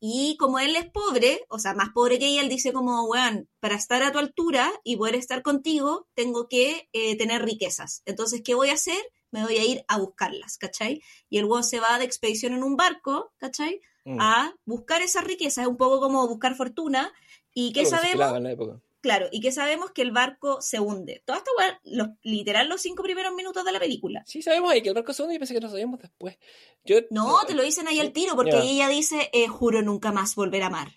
Y 0.00 0.36
como 0.38 0.58
él 0.58 0.76
es 0.76 0.86
pobre, 0.90 1.44
o 1.48 1.58
sea, 1.58 1.74
más 1.74 1.88
pobre 1.94 2.18
que 2.18 2.26
ella, 2.26 2.42
él 2.42 2.48
dice 2.48 2.72
como, 2.72 3.04
weón, 3.06 3.48
para 3.60 3.74
estar 3.76 4.02
a 4.02 4.12
tu 4.12 4.18
altura 4.18 4.70
y 4.84 4.96
poder 4.96 5.14
estar 5.14 5.42
contigo, 5.42 6.06
tengo 6.14 6.48
que 6.48 6.88
eh, 6.92 7.16
tener 7.16 7.42
riquezas. 7.44 8.02
Entonces, 8.04 8.42
¿qué 8.44 8.54
voy 8.54 8.68
a 8.70 8.74
hacer? 8.74 8.98
Me 9.30 9.42
voy 9.44 9.56
a 9.58 9.64
ir 9.64 9.84
a 9.88 9.98
buscarlas, 9.98 10.56
¿cachai? 10.58 11.02
Y 11.28 11.38
el 11.38 11.46
weón 11.46 11.64
se 11.64 11.80
va 11.80 11.98
de 11.98 12.04
expedición 12.04 12.52
en 12.52 12.62
un 12.62 12.76
barco, 12.76 13.32
¿cachai? 13.38 13.80
Mm, 14.04 14.18
A 14.20 14.54
buscar 14.64 15.02
esas 15.02 15.24
riquezas. 15.24 15.64
Es 15.64 15.68
un 15.68 15.76
poco 15.76 15.98
como 15.98 16.26
buscar 16.28 16.54
fortuna. 16.54 17.12
¿Y 17.58 17.72
qué 17.72 17.86
sabemos? 17.86 18.04
estilaba 18.08 18.36
en 18.36 18.42
la 18.44 18.52
época. 18.52 18.82
Claro, 19.00 19.28
y 19.32 19.40
que 19.40 19.50
sabemos 19.50 19.92
que 19.92 20.02
el 20.02 20.10
barco 20.10 20.60
se 20.60 20.78
hunde. 20.78 21.22
Toda 21.24 21.38
esta 21.38 21.50
weá, 21.56 21.80
los, 21.84 22.08
literal 22.22 22.68
los 22.68 22.82
cinco 22.82 23.02
primeros 23.02 23.32
minutos 23.34 23.64
de 23.64 23.72
la 23.72 23.78
película. 23.78 24.22
Sí, 24.26 24.42
sabemos 24.42 24.70
ahí 24.72 24.82
que 24.82 24.88
el 24.90 24.94
barco 24.94 25.12
se 25.14 25.22
hunde 25.22 25.36
y 25.36 25.38
pensé 25.38 25.54
que 25.54 25.60
lo 25.60 25.70
sabíamos 25.70 26.00
después. 26.00 26.36
Yo, 26.84 26.98
No, 27.10 27.38
te 27.46 27.54
lo 27.54 27.62
dicen 27.62 27.88
ahí 27.88 27.98
al 27.98 28.12
tiro, 28.12 28.34
porque 28.36 28.58
ella 28.58 28.88
dice, 28.88 29.30
eh, 29.32 29.48
juro 29.48 29.80
nunca 29.80 30.12
más 30.12 30.34
volver 30.34 30.62
a 30.64 30.66
amar. 30.66 30.88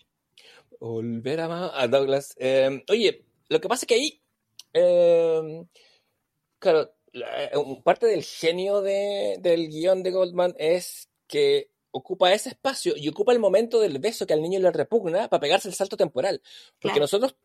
Volver 0.79 1.39
a, 1.41 1.47
ma- 1.47 1.71
a 1.81 1.87
Douglas. 1.87 2.35
Eh, 2.39 2.83
oye, 2.89 3.25
lo 3.47 3.61
que 3.61 3.67
pasa 3.69 3.83
es 3.85 3.87
que 3.87 3.95
ahí, 3.95 4.21
eh, 4.73 5.65
claro, 6.57 6.93
la- 7.13 7.51
un- 7.59 7.83
parte 7.83 8.05
del 8.07 8.23
genio 8.23 8.81
de- 8.81 9.37
del 9.39 9.69
guion 9.69 10.03
de 10.03 10.11
Goldman 10.11 10.55
es 10.57 11.09
que 11.27 11.68
ocupa 11.91 12.31
ese 12.33 12.49
espacio 12.49 12.93
y 12.95 13.09
ocupa 13.09 13.31
el 13.33 13.39
momento 13.39 13.79
del 13.79 13.99
beso 13.99 14.25
que 14.27 14.33
al 14.33 14.41
niño 14.41 14.59
le 14.59 14.71
repugna 14.71 15.27
para 15.27 15.41
pegarse 15.41 15.67
el 15.67 15.73
salto 15.75 15.97
temporal. 15.97 16.41
Porque 16.79 16.93
Claro. 16.93 17.01
nosotros 17.01 17.35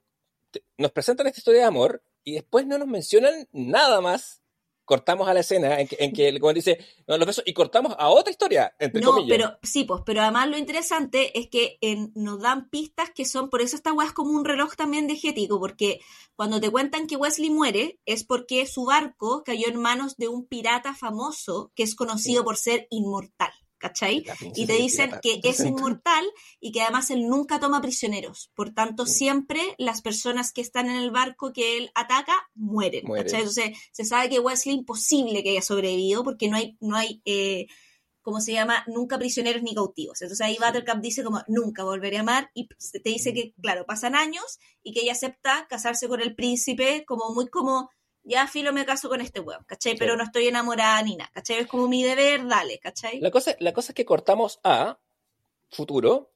te- 0.50 0.62
nos 0.78 0.92
presentan 0.92 1.26
esta 1.26 1.40
historia 1.40 1.60
de 1.60 1.66
amor 1.66 2.02
y 2.24 2.32
después 2.34 2.66
no 2.66 2.78
nos 2.78 2.88
mencionan 2.88 3.48
nada 3.52 4.00
más. 4.00 4.40
Cortamos 4.86 5.26
a 5.28 5.32
la 5.32 5.40
escena 5.40 5.80
en 5.80 5.88
que, 5.88 5.96
en 5.98 6.12
que 6.12 6.38
como 6.38 6.52
dice, 6.52 6.78
no, 7.06 7.16
los 7.16 7.26
besos, 7.26 7.42
y 7.46 7.54
cortamos 7.54 7.94
a 7.98 8.10
otra 8.10 8.30
historia, 8.30 8.76
entre 8.78 9.00
No, 9.00 9.12
comillas. 9.12 9.30
pero 9.38 9.58
sí, 9.62 9.84
pues, 9.84 10.02
pero 10.04 10.20
además 10.20 10.46
lo 10.50 10.58
interesante 10.58 11.38
es 11.38 11.48
que 11.48 11.78
en- 11.80 12.12
nos 12.14 12.38
dan 12.42 12.68
pistas 12.68 13.08
que 13.14 13.24
son, 13.24 13.48
por 13.48 13.62
eso 13.62 13.76
esta 13.76 13.94
weá 13.94 14.08
es 14.08 14.12
como 14.12 14.32
un 14.32 14.44
reloj 14.44 14.74
también 14.76 15.06
digético, 15.06 15.58
porque 15.58 16.00
cuando 16.36 16.60
te 16.60 16.68
cuentan 16.70 17.06
que 17.06 17.16
Wesley 17.16 17.48
muere 17.48 17.98
es 18.04 18.24
porque 18.24 18.66
su 18.66 18.84
barco 18.84 19.42
cayó 19.42 19.68
en 19.68 19.80
manos 19.80 20.18
de 20.18 20.28
un 20.28 20.44
pirata 20.46 20.94
famoso 20.94 21.72
que 21.74 21.82
es 21.82 21.94
conocido 21.94 22.42
Sí. 22.42 22.44
por 22.44 22.56
ser 22.58 22.86
inmortal, 22.90 23.52
¿cachai? 23.84 24.24
Y 24.54 24.66
te 24.66 24.72
dicen 24.74 25.10
pirata. 25.10 25.20
que 25.42 25.48
es 25.50 25.60
inmortal 25.60 26.24
y 26.58 26.72
que 26.72 26.80
además 26.80 27.10
él 27.10 27.28
nunca 27.28 27.60
toma 27.60 27.82
prisioneros. 27.82 28.50
Por 28.54 28.72
tanto, 28.72 29.04
siempre 29.04 29.60
las 29.76 30.00
personas 30.00 30.52
que 30.52 30.62
están 30.62 30.86
en 30.86 30.96
el 30.96 31.10
barco 31.10 31.52
que 31.52 31.76
él 31.76 31.90
ataca 31.94 32.32
mueren. 32.54 33.04
Entonces, 33.14 33.76
se 33.92 34.04
sabe 34.04 34.30
que 34.30 34.40
Wesley 34.40 34.74
imposible 34.74 35.42
que 35.42 35.50
haya 35.50 35.62
sobrevivido 35.62 36.24
porque 36.24 36.48
no 36.48 36.56
hay, 36.56 36.78
no 36.80 36.96
hay 36.96 37.20
eh, 37.26 37.66
¿cómo 38.22 38.40
se 38.40 38.52
llama? 38.54 38.84
Nunca 38.86 39.18
prisioneros 39.18 39.62
ni 39.62 39.74
cautivos. 39.74 40.22
Entonces 40.22 40.46
ahí 40.46 40.56
Buttercup 40.58 41.02
dice 41.02 41.22
como, 41.22 41.42
nunca 41.46 41.84
volveré 41.84 42.16
a 42.16 42.20
amar 42.20 42.50
y 42.54 42.68
te 42.68 43.10
dice 43.10 43.34
que, 43.34 43.52
claro, 43.60 43.84
pasan 43.84 44.14
años 44.14 44.58
y 44.82 44.94
que 44.94 45.00
ella 45.02 45.12
acepta 45.12 45.66
casarse 45.68 46.08
con 46.08 46.22
el 46.22 46.34
príncipe 46.34 47.04
como 47.06 47.34
muy 47.34 47.48
como, 47.48 47.90
ya 48.24 48.46
filo 48.48 48.72
me 48.72 48.84
caso 48.84 49.08
con 49.08 49.20
este 49.20 49.40
weón, 49.40 49.64
¿cachai? 49.64 49.96
Pero 49.96 50.16
no 50.16 50.24
estoy 50.24 50.48
enamorada 50.48 51.02
ni 51.02 51.16
nada, 51.16 51.30
¿cachai? 51.32 51.60
Es 51.60 51.66
como 51.66 51.86
mi 51.88 52.02
deber, 52.02 52.46
dale, 52.46 52.78
¿cachai? 52.78 53.20
La 53.20 53.30
cosa, 53.30 53.54
la 53.60 53.72
cosa 53.72 53.92
es 53.92 53.94
que 53.94 54.04
cortamos 54.04 54.60
a 54.64 54.98
futuro. 55.70 56.30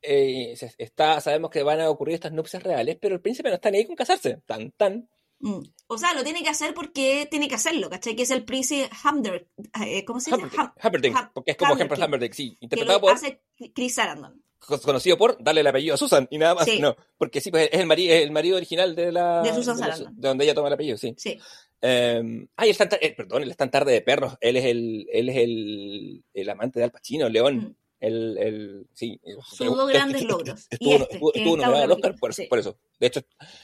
Eh, 0.00 0.56
está, 0.78 1.20
sabemos 1.20 1.50
que 1.50 1.62
van 1.62 1.80
a 1.80 1.90
ocurrir 1.90 2.14
estas 2.14 2.32
nupcias 2.32 2.62
reales, 2.62 2.98
pero 3.00 3.14
el 3.14 3.20
príncipe 3.20 3.48
no 3.48 3.54
está 3.54 3.70
ni 3.70 3.78
ahí 3.78 3.86
con 3.86 3.96
casarse. 3.96 4.42
Tan, 4.46 4.72
tan. 4.72 5.08
Mm. 5.38 5.60
O 5.88 5.98
sea, 5.98 6.14
lo 6.14 6.24
tiene 6.24 6.42
que 6.42 6.48
hacer 6.48 6.72
porque 6.72 7.26
tiene 7.30 7.48
que 7.48 7.54
hacerlo, 7.56 7.90
¿cachai? 7.90 8.16
Que 8.16 8.22
es 8.22 8.30
el 8.30 8.44
príncipe 8.44 8.88
Hamder, 9.04 9.48
eh, 9.84 10.04
¿cómo 10.04 10.20
se 10.20 10.30
dice? 10.36 10.56
Humperdinck, 10.82 11.16
Ham- 11.16 11.30
porque 11.34 11.50
es 11.52 11.56
como 11.56 11.74
Humperdinck, 11.74 12.32
sí. 12.32 12.50
que 12.50 12.64
Interpretado 12.64 12.98
lo 12.98 13.02
por, 13.02 13.12
hace 13.12 13.42
Chris 13.74 13.94
Sarandon, 13.94 14.42
conocido 14.82 15.16
por 15.16 15.42
darle 15.42 15.60
el 15.62 15.66
apellido 15.66 15.94
a 15.94 15.98
Susan 15.98 16.26
y 16.30 16.38
nada 16.38 16.54
más. 16.54 16.64
Sí. 16.66 16.78
No, 16.80 16.96
porque 17.18 17.40
sí, 17.40 17.50
pues 17.50 17.68
es 17.72 17.80
el, 17.80 17.86
marido 17.86 18.14
el 18.14 18.30
marido 18.30 18.56
original 18.56 18.94
de 18.94 19.12
la. 19.12 19.42
De 19.42 19.52
Susan 19.54 19.78
la- 19.80 19.96
de 19.98 20.28
donde 20.28 20.44
ella 20.44 20.54
toma 20.54 20.68
el 20.68 20.74
apellido, 20.74 20.96
sí. 20.96 21.14
sí. 21.18 21.38
Eh, 21.80 22.46
ay, 22.56 22.68
el 22.70 22.76
Santa- 22.76 22.98
eh, 23.00 23.12
perdón, 23.16 23.42
el 23.42 23.56
tan 23.56 23.70
tarde 23.70 23.92
de 23.92 24.00
perros. 24.02 24.34
Él 24.40 24.56
es 24.56 24.64
el, 24.66 25.06
él 25.12 25.28
es 25.28 25.36
el, 25.36 26.24
el 26.32 26.50
amante 26.50 26.78
de 26.78 26.84
Al 26.84 26.92
Pacino, 26.92 27.28
León. 27.28 27.56
Mm. 27.56 27.76
El, 28.00 28.36
el, 28.38 28.86
sí. 28.94 29.20
Sus 29.52 29.76
dos 29.76 29.88
grandes 29.88 30.24
logros. 30.24 30.66
Y 30.80 30.92
Estuvo, 30.94 30.94
este, 31.04 31.16
estuvo- 31.38 31.56
nominado 31.56 31.76
al 31.76 31.92
Oscar 31.92 32.14
por 32.18 32.34
sí. 32.34 32.46
por 32.46 32.58
eso. 32.58 32.76
De 32.98 33.06
hecho, 33.08 33.20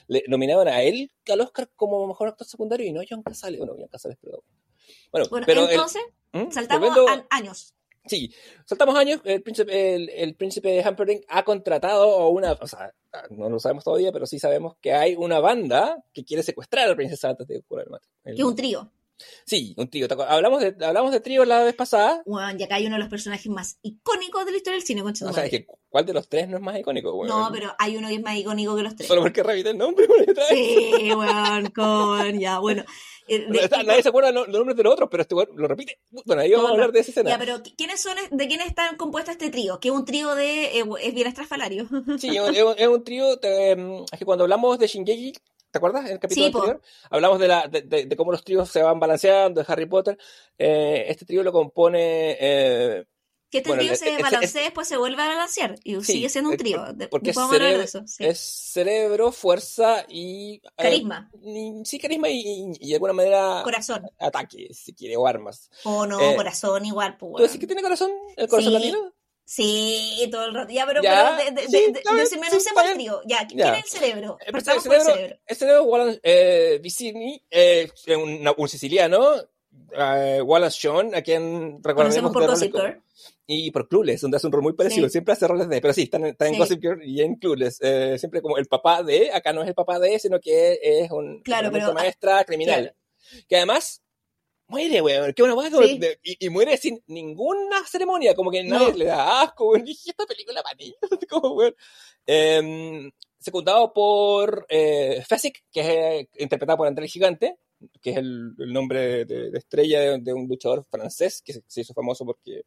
le 0.09 0.23
nominaban 0.29 0.69
a 0.69 0.83
él 0.83 1.11
al 1.29 1.41
Oscar 1.41 1.69
como 1.75 2.07
mejor 2.07 2.29
actor 2.29 2.47
secundario 2.47 2.87
y 2.87 2.93
no 2.93 3.01
John 3.09 3.23
Casale. 3.23 3.59
Bueno, 3.59 3.75
John 3.79 3.89
Casale, 3.89 4.17
pero. 4.21 4.43
Bueno, 5.13 5.27
Bueno, 5.31 5.47
pero 5.47 5.65
el- 5.65 5.71
entonces, 5.71 6.03
¿Mm? 6.33 6.51
saltamos 6.51 6.89
Volviendo- 6.95 7.27
a 7.31 7.37
años. 7.37 7.75
Sí, 8.09 8.33
saltamos 8.65 8.97
años, 8.97 9.21
el 9.25 9.43
príncipe, 9.43 10.23
el, 10.23 10.35
príncipe 10.35 10.71
de 10.71 10.89
Humperdinck 10.89 11.25
ha 11.29 11.45
contratado 11.45 12.29
una, 12.29 12.53
o 12.53 12.67
sea, 12.67 12.93
no 13.31 13.49
lo 13.49 13.59
sabemos 13.59 13.85
todavía, 13.85 14.13
pero 14.13 14.27
sí 14.27 14.39
sabemos 14.39 14.77
que 14.81 14.93
hay 14.93 15.15
una 15.15 15.41
banda 15.41 16.03
que 16.13 16.25
quiere 16.25 16.43
secuestrar 16.43 16.87
a 16.87 16.89
la 16.89 16.97
princesa 16.97 17.31
antes 17.31 17.47
de 17.47 17.63
curar 17.63 17.87
el 17.87 17.91
matrimonio. 17.93 18.37
Que 18.37 18.45
un 18.45 18.57
trío. 18.57 18.91
Sí, 19.45 19.75
un 19.77 19.89
trío. 19.89 20.07
Hablamos 20.29 20.61
de, 20.61 20.75
hablamos 20.85 21.13
de 21.13 21.21
trío 21.21 21.45
la 21.45 21.65
vez 21.65 21.75
pasada. 21.75 22.23
Bueno, 22.27 22.59
y 22.59 22.63
acá 22.63 22.77
hay 22.77 22.87
uno 22.87 22.97
de 22.97 23.01
los 23.01 23.09
personajes 23.09 23.47
más 23.51 23.79
icónicos 23.83 24.45
de 24.45 24.53
la 24.53 24.57
historia 24.59 24.79
del 24.79 24.87
cine, 24.87 25.03
tu 25.03 25.27
O 25.27 25.33
sea, 25.33 25.45
es 25.45 25.51
que 25.51 25.67
¿cuál 25.89 26.07
de 26.07 26.13
los 26.13 26.29
tres 26.29 26.49
no 26.49 26.57
es 26.57 26.63
más 26.63 26.79
icónico? 26.79 27.13
weón? 27.15 27.29
No, 27.29 27.51
pero 27.53 27.75
hay 27.79 27.97
uno 27.97 28.09
que 28.09 28.15
es 28.15 28.23
más 28.23 28.37
icónico 28.37 28.77
que 28.77 28.83
los 28.83 28.97
tres. 28.97 29.09
Solo 29.09 29.23
porque 29.23 29.43
repite 29.43 29.71
el 29.71 29.79
nombre. 29.79 30.07
weón. 30.07 30.37
Sí, 30.49 31.13
weón, 31.15 31.71
con, 31.71 32.39
ya, 32.39 32.59
bueno. 32.59 32.85
Eh, 33.27 33.47
Nadie 33.85 34.03
se 34.03 34.09
acuerda 34.09 34.33
los 34.33 34.49
nombres 34.49 34.77
de 34.77 34.83
los 34.83 34.93
otros, 34.93 35.09
pero 35.11 35.23
este 35.23 35.35
weón 35.35 35.51
lo 35.55 35.69
repite. 35.69 35.99
Bueno, 36.25 36.43
ahí 36.43 36.51
vamos 36.53 36.71
a 36.71 36.73
hablar 36.73 36.93
de 36.93 37.01
esa 37.01 37.11
escena. 37.11 37.31
Ya, 37.31 37.39
pero 37.39 37.63
¿quiénes 37.77 38.01
son, 38.01 38.17
de 38.31 38.49
quiénes 38.49 38.69
están 38.69 38.97
compuestas 38.97 39.35
este 39.35 39.51
trío? 39.51 39.79
Que 39.81 39.89
es 39.89 39.95
un 39.95 40.05
trío 40.05 40.35
de, 40.35 40.79
eh, 40.79 40.85
es 41.03 41.15
bien 41.15 41.27
estrafalario. 41.27 41.87
Sí, 42.19 42.37
es 42.37 42.63
un, 42.63 42.75
es 42.79 43.05
trío. 43.05 43.39
em, 43.43 44.05
es 44.11 44.19
que 44.19 44.25
cuando 44.25 44.45
hablamos 44.45 44.79
de 44.79 44.87
Shingeki, 44.87 45.33
¿te 45.71 45.79
acuerdas? 45.79 46.07
En 46.07 46.13
el 46.13 46.19
capítulo 46.19 46.47
Sí, 46.49 46.53
anterior, 46.55 46.83
hablamos 47.11 47.39
de, 47.39 47.49
la, 47.49 47.67
de, 47.69 47.83
de- 47.83 48.07
de 48.07 48.17
cómo 48.17 48.33
los 48.33 48.45
tríos 48.45 48.69
se 48.71 48.83
van 48.83 48.99
balanceando, 49.01 49.61
de 49.63 49.67
Harry 49.73 49.87
Potter. 49.87 50.19
Eh, 50.59 51.07
este 51.09 51.25
trío 51.25 51.43
lo 51.43 51.53
compone. 51.53 52.37
eh, 52.41 53.05
Que 53.51 53.59
este 53.59 53.71
Bueno, 53.71 53.83
trío 53.83 53.97
se 53.97 54.23
balancea, 54.23 54.63
después 54.63 54.87
se 54.87 54.99
vuelve 54.99 55.23
a 55.23 55.29
balancear. 55.29 55.75
Y 55.83 55.95
Sí, 56.03 56.13
sigue 56.13 56.29
siendo 56.29 56.51
un 56.51 56.55
es 56.57 56.59
trío. 56.59 56.85
porque 57.11 57.33
cerebro- 57.33 57.83
eso. 57.83 58.03
sí. 58.07 58.27
es 58.27 58.39
cerebro, 58.39 59.33
fuerza 59.33 60.05
y. 60.07 60.57
eh, 60.57 60.61
Carisma. 60.77 61.31
sí, 61.85 61.99
carisma 61.99 62.29
y, 62.29 62.41
y- 62.41 62.73
y 62.79 62.89
de 62.91 62.95
alguna 62.97 63.15
manera 63.15 63.63
Corazón. 63.65 64.03
ataque, 64.19 64.69
si 64.75 64.93
quiere, 64.95 65.17
o 65.17 65.27
armas. 65.27 65.71
O 65.85 66.05
no, 66.05 66.21
Eh, 66.21 66.37
corazón 66.37 66.85
igual, 66.85 67.17
pues. 67.17 67.31
¿Tú 67.31 67.37
weón. 67.37 67.47
decís 67.47 67.59
que 67.61 67.67
tiene 67.67 67.81
corazón? 67.83 68.11
¿El 68.37 68.49
corazón 68.49 68.75
latino? 68.75 69.15
Sí, 69.51 70.29
todo 70.31 70.45
el 70.45 70.55
rato. 70.55 70.71
Ya, 70.71 70.85
pero, 70.85 71.03
Ya, 71.03 71.35
pero 71.39 71.51
de, 71.57 71.63
de, 71.63 71.69
sí, 71.69 71.73
de, 71.91 72.27
sí, 72.27 72.37
está 72.59 72.87
el 72.91 72.95
trío. 72.97 73.23
Ya, 73.25 73.47
¿quién 73.47 73.61
Ya. 73.61 73.79
es 73.79 73.95
el 73.95 74.01
cerebro? 74.01 74.37
El 74.45 74.53
Partamos 74.53 74.83
cerebro, 74.83 75.05
por 75.05 75.11
el 75.11 75.17
cerebro. 75.17 75.41
el 75.47 75.57
cerebro 75.57 75.83
Wallace 75.85 76.21
eh, 76.23 76.79
Vicini, 76.83 77.43
eh, 77.51 77.91
un, 78.15 78.47
un 78.55 78.69
siciliano, 78.69 79.37
eh, 79.99 80.43
Wallace 80.45 80.79
Shawn, 80.79 81.15
a 81.15 81.23
quien 81.23 81.81
Conocemos 81.81 81.83
recordemos 81.83 82.33
por 82.33 82.47
Gossip 82.47 82.75
Girl. 82.77 83.03
y 83.47 83.71
por 83.71 83.89
Clueless, 83.89 84.21
donde 84.21 84.37
hace 84.37 84.47
un 84.49 84.53
rol 84.53 84.63
muy 84.63 84.75
parecido. 84.75 85.09
Sí. 85.09 85.13
Siempre 85.13 85.33
hace 85.33 85.49
roles 85.49 85.67
de, 85.67 85.81
pero 85.81 85.95
sí, 85.95 86.03
está 86.03 86.19
en, 86.19 86.27
está 86.27 86.47
en. 86.47 86.59
Gossip 86.59 86.83
Girl 86.83 87.03
y 87.03 87.23
en 87.23 87.37
Clueless. 87.37 87.79
eh, 87.81 88.17
siempre 88.19 88.43
como 88.43 88.59
el 88.59 88.67
papá 88.67 89.03
de, 89.03 89.33
acá 89.33 89.55
no 89.55 89.63
es 89.63 89.69
el 89.69 89.75
papá 89.75 89.99
de, 89.99 90.19
sino 90.19 90.39
que 90.41 90.79
es 90.83 91.11
un 91.11 91.41
Claro, 91.43 91.71
una 91.71 91.79
pero- 91.79 91.95
maestra 91.95 92.45
criminal. 92.45 92.83
claro. 92.83 93.45
Que 93.49 93.57
además 93.57 94.03
muere, 94.69 95.01
weón. 95.03 95.33
Qué 95.33 95.43
buena 95.43 95.71
Sí. 95.87 96.01
y, 96.23 96.47
y 96.47 96.51
muere 96.51 96.77
sin 96.77 97.03
ninguna 97.09 97.85
ceremonia, 97.87 98.35
como 98.35 98.51
que 98.51 98.63
nadie 98.63 98.93
No. 98.93 98.97
le 98.99 99.05
da 99.07 99.43
asco, 99.43 99.69
weón. 99.71 99.83
Y 99.83 99.91
dije, 99.91 100.11
esta 100.11 100.27
película 100.27 100.63
para 100.63 100.77
niños, 100.77 100.97
como, 101.29 101.55
weón. 101.55 101.75
Em, 102.27 103.11
secundado 103.39 103.93
por 103.93 104.67
eh, 104.69 105.23
Fezzik, 105.27 105.65
que 105.73 105.81
es 105.81 105.87
eh, 105.89 106.29
interpretado 106.39 106.77
por 106.79 106.87
André 106.87 107.05
el 107.07 107.11
Gigante, 107.11 107.57
que 108.03 108.11
es 108.11 108.17
el, 108.19 108.55
el 108.59 108.73
nombre 108.73 109.25
de, 109.25 109.51
de 109.51 109.59
estrella 109.59 110.01
de, 110.01 110.19
de 110.19 110.33
un 110.33 110.47
luchador 110.49 110.85
francés 110.91 111.41
que 111.45 111.53
se, 111.53 111.63
se 111.67 111.81
hizo 111.83 111.95
famoso 111.95 112.25
porque, 112.27 112.63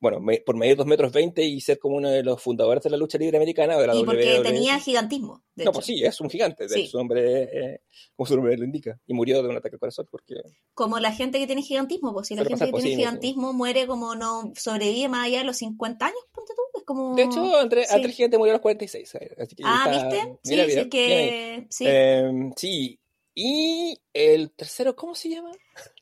bueno, 0.00 0.20
me- 0.20 0.38
por 0.40 0.56
medir 0.56 0.76
2 0.76 0.86
metros 0.86 1.12
20 1.12 1.42
y 1.44 1.60
ser 1.60 1.78
como 1.78 1.96
uno 1.96 2.08
de 2.10 2.22
los 2.22 2.40
fundadores 2.42 2.82
de 2.84 2.90
la 2.90 2.96
lucha 2.96 3.18
libre 3.18 3.36
americana, 3.36 3.76
de 3.76 3.86
la 3.86 3.94
Y 3.96 4.04
porque 4.04 4.34
WWE. 4.38 4.42
tenía 4.42 4.78
gigantismo. 4.78 5.42
De 5.54 5.64
No, 5.64 5.70
hecho. 5.70 5.76
pues 5.78 5.86
sí, 5.86 6.04
es 6.04 6.20
un 6.20 6.30
gigante, 6.30 6.64
de 6.64 6.68
Sí. 6.70 6.80
hecho, 6.82 6.90
su 6.92 6.98
nombre, 6.98 7.42
eh, 7.42 7.80
como 8.14 8.26
su 8.26 8.36
nombre 8.36 8.56
lo 8.56 8.64
indica, 8.64 8.98
y 9.06 9.14
murió 9.14 9.42
de 9.42 9.48
un 9.48 9.56
ataque 9.56 9.74
al 9.74 9.80
corazón 9.80 10.06
porque... 10.10 10.34
Como 10.74 10.98
la 11.00 11.12
gente 11.12 11.38
que 11.40 11.46
tiene 11.46 11.62
gigantismo, 11.62 12.12
pues 12.12 12.28
si 12.28 12.34
la 12.36 12.42
gente 12.44 12.54
que 12.54 12.58
tiene 12.58 12.70
por 12.70 12.80
sí 12.80 12.88
mismo. 12.88 13.00
gigantismo 13.00 13.52
muere 13.52 13.86
como 13.88 14.14
no 14.14 14.52
sobrevive 14.54 15.08
más 15.08 15.26
allá 15.26 15.38
de 15.38 15.44
los 15.44 15.56
50 15.56 16.06
años, 16.06 16.20
ponte 16.32 16.52
tú. 16.54 16.62
Es 16.78 16.84
como. 16.84 17.16
De 17.16 17.24
hecho, 17.24 17.56
André, 17.56 17.84
sí. 17.86 17.94
André 17.94 18.12
Gigante 18.12 18.38
murió 18.38 18.52
a 18.52 18.54
los 18.54 18.62
46. 18.62 19.14
eh, 19.16 19.34
Así 19.38 19.56
que 19.56 19.62
Ah, 19.66 19.84
está- 19.90 20.04
¿viste? 20.06 20.38
mira 20.44 20.64
Sí, 20.64 20.70
sí, 20.70 20.74
bien 20.74 20.78
ahí. 20.78 20.88
que. 20.88 21.66
Sí. 21.70 21.84
Eh, 21.88 22.50
sí. 22.56 23.00
Y 23.40 24.00
el 24.14 24.50
tercero, 24.50 24.96
¿cómo 24.96 25.14
se 25.14 25.28
llama? 25.28 25.52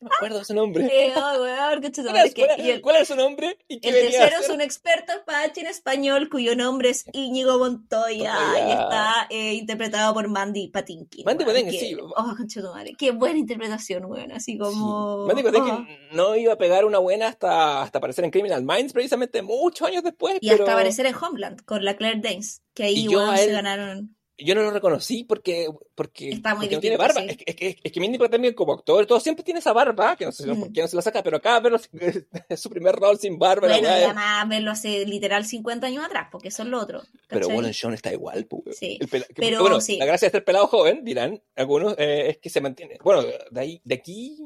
No 0.00 0.08
me 0.08 0.10
acuerdo 0.16 0.42
su 0.42 0.54
nombre. 0.54 0.86
Eh, 0.90 1.12
oh, 1.14 1.42
weón, 1.42 1.82
qué 1.82 1.92
chuta 1.92 2.10
¿Cuál, 2.10 2.26
es- 2.28 2.34
cuál 2.34 2.48
y 2.58 2.70
el, 2.70 2.80
cuál 2.80 2.96
es 2.96 3.08
su 3.08 3.14
nombre? 3.14 3.58
¿Y 3.68 3.74
el 3.86 3.92
tercero 3.92 4.40
es 4.40 4.48
un 4.48 4.62
experto 4.62 5.12
en 5.56 5.66
español 5.66 6.30
cuyo 6.30 6.56
nombre 6.56 6.88
es 6.88 7.04
Íñigo 7.12 7.58
Montoya 7.58 8.32
Montoya. 8.32 8.68
y 8.68 8.72
está 8.72 9.26
eh, 9.28 9.52
interpretado 9.52 10.14
por 10.14 10.28
Mandy 10.28 10.68
Patinkin. 10.68 11.26
Mandy 11.26 11.44
Patinkin, 11.44 11.72
que- 11.72 11.78
sí. 11.78 11.96
Oh, 12.00 12.34
concha 12.34 12.62
tu 12.62 12.68
madre. 12.68 12.94
Qué 12.98 13.10
buena 13.10 13.38
interpretación, 13.38 14.06
weón. 14.06 14.32
Así 14.32 14.56
como. 14.56 15.28
Sí. 15.28 15.36
Digo, 15.36 15.50
de 15.50 15.58
oh. 15.58 15.86
no 16.12 16.36
iba 16.36 16.54
a 16.54 16.58
pegar 16.58 16.86
una 16.86 16.98
buena 16.98 17.28
hasta, 17.28 17.82
hasta 17.82 17.98
aparecer 17.98 18.24
en 18.24 18.30
Criminal 18.30 18.64
Minds, 18.64 18.94
precisamente 18.94 19.42
muchos 19.42 19.86
años 19.88 20.02
después. 20.02 20.38
Y 20.40 20.48
pero 20.48 20.64
hasta 20.64 20.72
aparecer 20.72 21.04
en 21.04 21.14
Homeland 21.14 21.62
con 21.66 21.84
la 21.84 21.96
Claire 21.98 22.20
Danes, 22.22 22.62
que 22.72 22.84
ahí 22.84 23.06
weón, 23.08 23.36
se 23.36 23.52
ganaron. 23.52 24.15
Yo 24.38 24.54
no 24.54 24.62
lo 24.62 24.70
reconocí 24.70 25.24
porque, 25.24 25.68
porque, 25.94 26.28
Está 26.30 26.54
muy 26.54 26.66
porque 26.66 26.74
no 26.76 26.80
tiene 26.80 26.96
barba. 26.96 27.20
sí. 27.22 27.26
Es, 27.30 27.36
que- 27.38 27.44
es, 27.46 27.56
que- 27.56 27.76
es 27.82 27.92
que 27.92 28.00
Mindy 28.00 28.18
también 28.28 28.54
como 28.54 28.74
actor, 28.74 29.06
todo 29.06 29.18
siempre 29.20 29.42
tiene 29.44 29.60
esa 29.60 29.72
barba, 29.72 30.14
que 30.16 30.24
no 30.26 30.32
sé 30.32 30.46
Mm. 30.46 30.60
por 30.60 30.72
qué 30.72 30.82
no 30.82 30.88
se 30.88 30.96
la 30.96 31.02
saca, 31.02 31.22
pero 31.22 31.38
acá 31.38 31.58
verlo, 31.60 31.78
es 32.48 32.60
su 32.60 32.68
primer 32.70 32.94
rol 32.96 33.18
sin 33.18 33.38
barba. 33.38 33.66
la 33.68 33.74
Bueno, 33.74 33.88
weá 33.88 34.00
y 34.00 34.04
además 34.04 34.48
verlo 34.48 34.70
hace 34.72 35.06
literal 35.06 35.44
50 35.44 35.86
años 35.86 36.04
atrás, 36.04 36.28
porque 36.30 36.48
eso 36.48 36.62
es 36.62 36.68
lo 36.68 36.80
otro. 36.80 37.02
Pero 37.28 37.40
¿cachai? 37.42 37.56
Wallace 37.56 37.72
Shawn 37.80 37.94
está 37.94 38.12
igual, 38.12 38.44
pues. 38.46 38.76
Sí, 38.78 38.98
El 39.00 39.08
pela- 39.08 39.26
pero 39.34 39.60
bueno, 39.60 39.80
sí. 39.80 39.96
la 39.96 40.04
gracia 40.06 40.28
de 40.28 40.32
ser 40.32 40.44
pelado 40.44 40.66
joven, 40.66 41.04
dirán 41.04 41.42
algunos, 41.54 41.94
eh, 41.98 42.30
es 42.30 42.38
que 42.38 42.50
se 42.50 42.60
mantiene. 42.60 42.98
Bueno, 43.02 43.22
de 43.50 43.60
ahí, 43.60 43.80
de 43.84 43.94
aquí. 43.94 44.38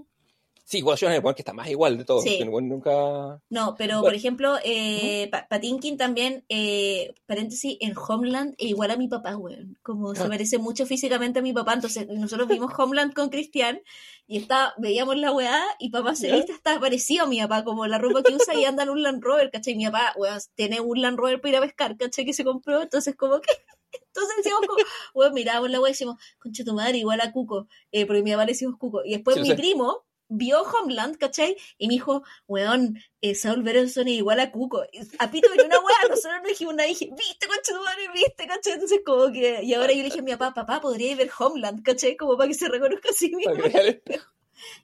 Sí, 0.70 0.82
Wallace 0.82 1.04
Shawn 1.06 1.12
es 1.14 1.24
el 1.24 1.34
que 1.34 1.42
está 1.42 1.52
más 1.52 1.68
igual 1.68 1.98
de 1.98 2.04
todo. 2.04 2.20
Sí. 2.22 2.38
nunca. 2.44 3.42
No, 3.50 3.74
pero 3.76 3.94
Bueno. 3.96 4.02
por 4.02 4.14
ejemplo, 4.14 4.54
eh, 4.62 5.28
Pa- 5.32 5.48
Patinkin 5.48 5.96
también, 5.96 6.44
eh, 6.48 7.12
paréntesis, 7.26 7.76
en 7.80 7.92
Homeland 7.96 8.54
es 8.56 8.68
igual 8.68 8.92
a 8.92 8.96
mi 8.96 9.08
papá, 9.08 9.36
weón. 9.36 9.76
Como 9.82 10.14
se 10.14 10.22
Ah. 10.22 10.28
parece 10.28 10.58
mucho 10.58 10.86
físicamente 10.86 11.40
a 11.40 11.42
mi 11.42 11.52
papá. 11.52 11.72
Entonces, 11.74 12.06
nosotros 12.06 12.46
vimos 12.46 12.72
Homeland 12.78 13.14
con 13.14 13.30
Cristian 13.30 13.82
y 14.28 14.36
está, 14.38 14.72
veíamos 14.78 15.16
la 15.16 15.32
weá 15.32 15.60
y 15.80 15.90
papá 15.90 16.14
se 16.14 16.30
viste 16.30 16.52
hasta 16.52 16.78
parecido 16.78 17.24
a 17.24 17.26
mi 17.26 17.40
papá, 17.40 17.64
como 17.64 17.88
la 17.88 17.98
ropa 17.98 18.22
que 18.22 18.32
usa 18.36 18.54
y 18.54 18.64
anda 18.64 18.84
en 18.84 18.90
un 18.90 19.02
Land 19.02 19.24
Rover, 19.24 19.50
¿cachai? 19.50 19.74
Mi 19.74 19.86
papá, 19.86 20.12
weón, 20.16 20.38
tiene 20.54 20.80
un 20.80 21.02
Land 21.02 21.18
Rover 21.18 21.40
para 21.40 21.50
ir 21.50 21.56
a 21.56 21.60
pescar, 21.62 21.96
¿cachai? 21.96 22.24
Que 22.24 22.32
se 22.32 22.44
compró, 22.44 22.80
entonces 22.80 23.16
como 23.16 23.40
que... 23.40 23.50
Entonces 23.92 24.36
decíamos 24.36 24.60
como, 24.68 24.78
weón, 25.14 25.34
mirábamos 25.34 25.68
la 25.70 25.80
weá 25.80 25.90
y 25.90 25.94
decimos, 25.94 26.14
concha 26.38 26.62
tu 26.62 26.74
madre, 26.74 26.98
igual 26.98 27.20
a 27.22 27.32
Cuco, 27.32 27.66
eh, 27.90 28.06
porque 28.06 28.22
mi 28.22 28.30
papá 28.30 28.44
le 28.44 28.52
decimos 28.52 28.76
Cuco. 28.78 29.02
Y 29.04 29.14
después 29.14 29.34
Sí, 29.34 29.42
mi 29.42 29.52
primo 29.54 30.04
vio 30.31 30.62
Homeland, 30.62 31.18
¿cachai? 31.18 31.57
Y 31.76 31.89
me 31.89 31.95
dijo, 31.95 32.22
weón, 32.47 32.99
eh, 33.20 33.35
Saul 33.35 33.62
Berenson 33.62 34.09
es 34.09 34.14
igual 34.14 34.41
a 34.41 34.51
Cuco. 34.51 34.83
A 35.18 35.31
Pito 35.31 35.51
venía 35.51 35.66
una 35.66 35.81
weá, 35.81 36.09
nosotros 36.09 36.39
nos 36.41 36.49
dijimos 36.49 36.74
una, 36.74 36.85
dije, 36.85 37.11
viste, 37.16 37.47
concha 37.47 37.72
tu 37.74 37.83
madre, 37.83 38.09
viste, 38.14 38.47
¿cachai? 38.47 38.72
Entonces 38.74 39.01
como 39.05 39.31
que, 39.33 39.62
y 39.62 39.74
ahora 39.74 39.93
yo 39.93 39.99
le 39.99 40.05
dije 40.05 40.20
a 40.20 40.22
mi 40.22 40.33
papá, 40.33 40.55
papá, 40.55 40.81
podría 40.81 41.14
ver 41.16 41.31
Homeland, 41.39 41.83
¿cachai? 41.83 42.16
Como 42.16 42.37
para 42.37 42.49
que 42.49 42.55
se 42.55 42.68
reconozca 42.68 43.11
a 43.11 43.12
sí 43.12 43.35
mismo. 43.35 43.55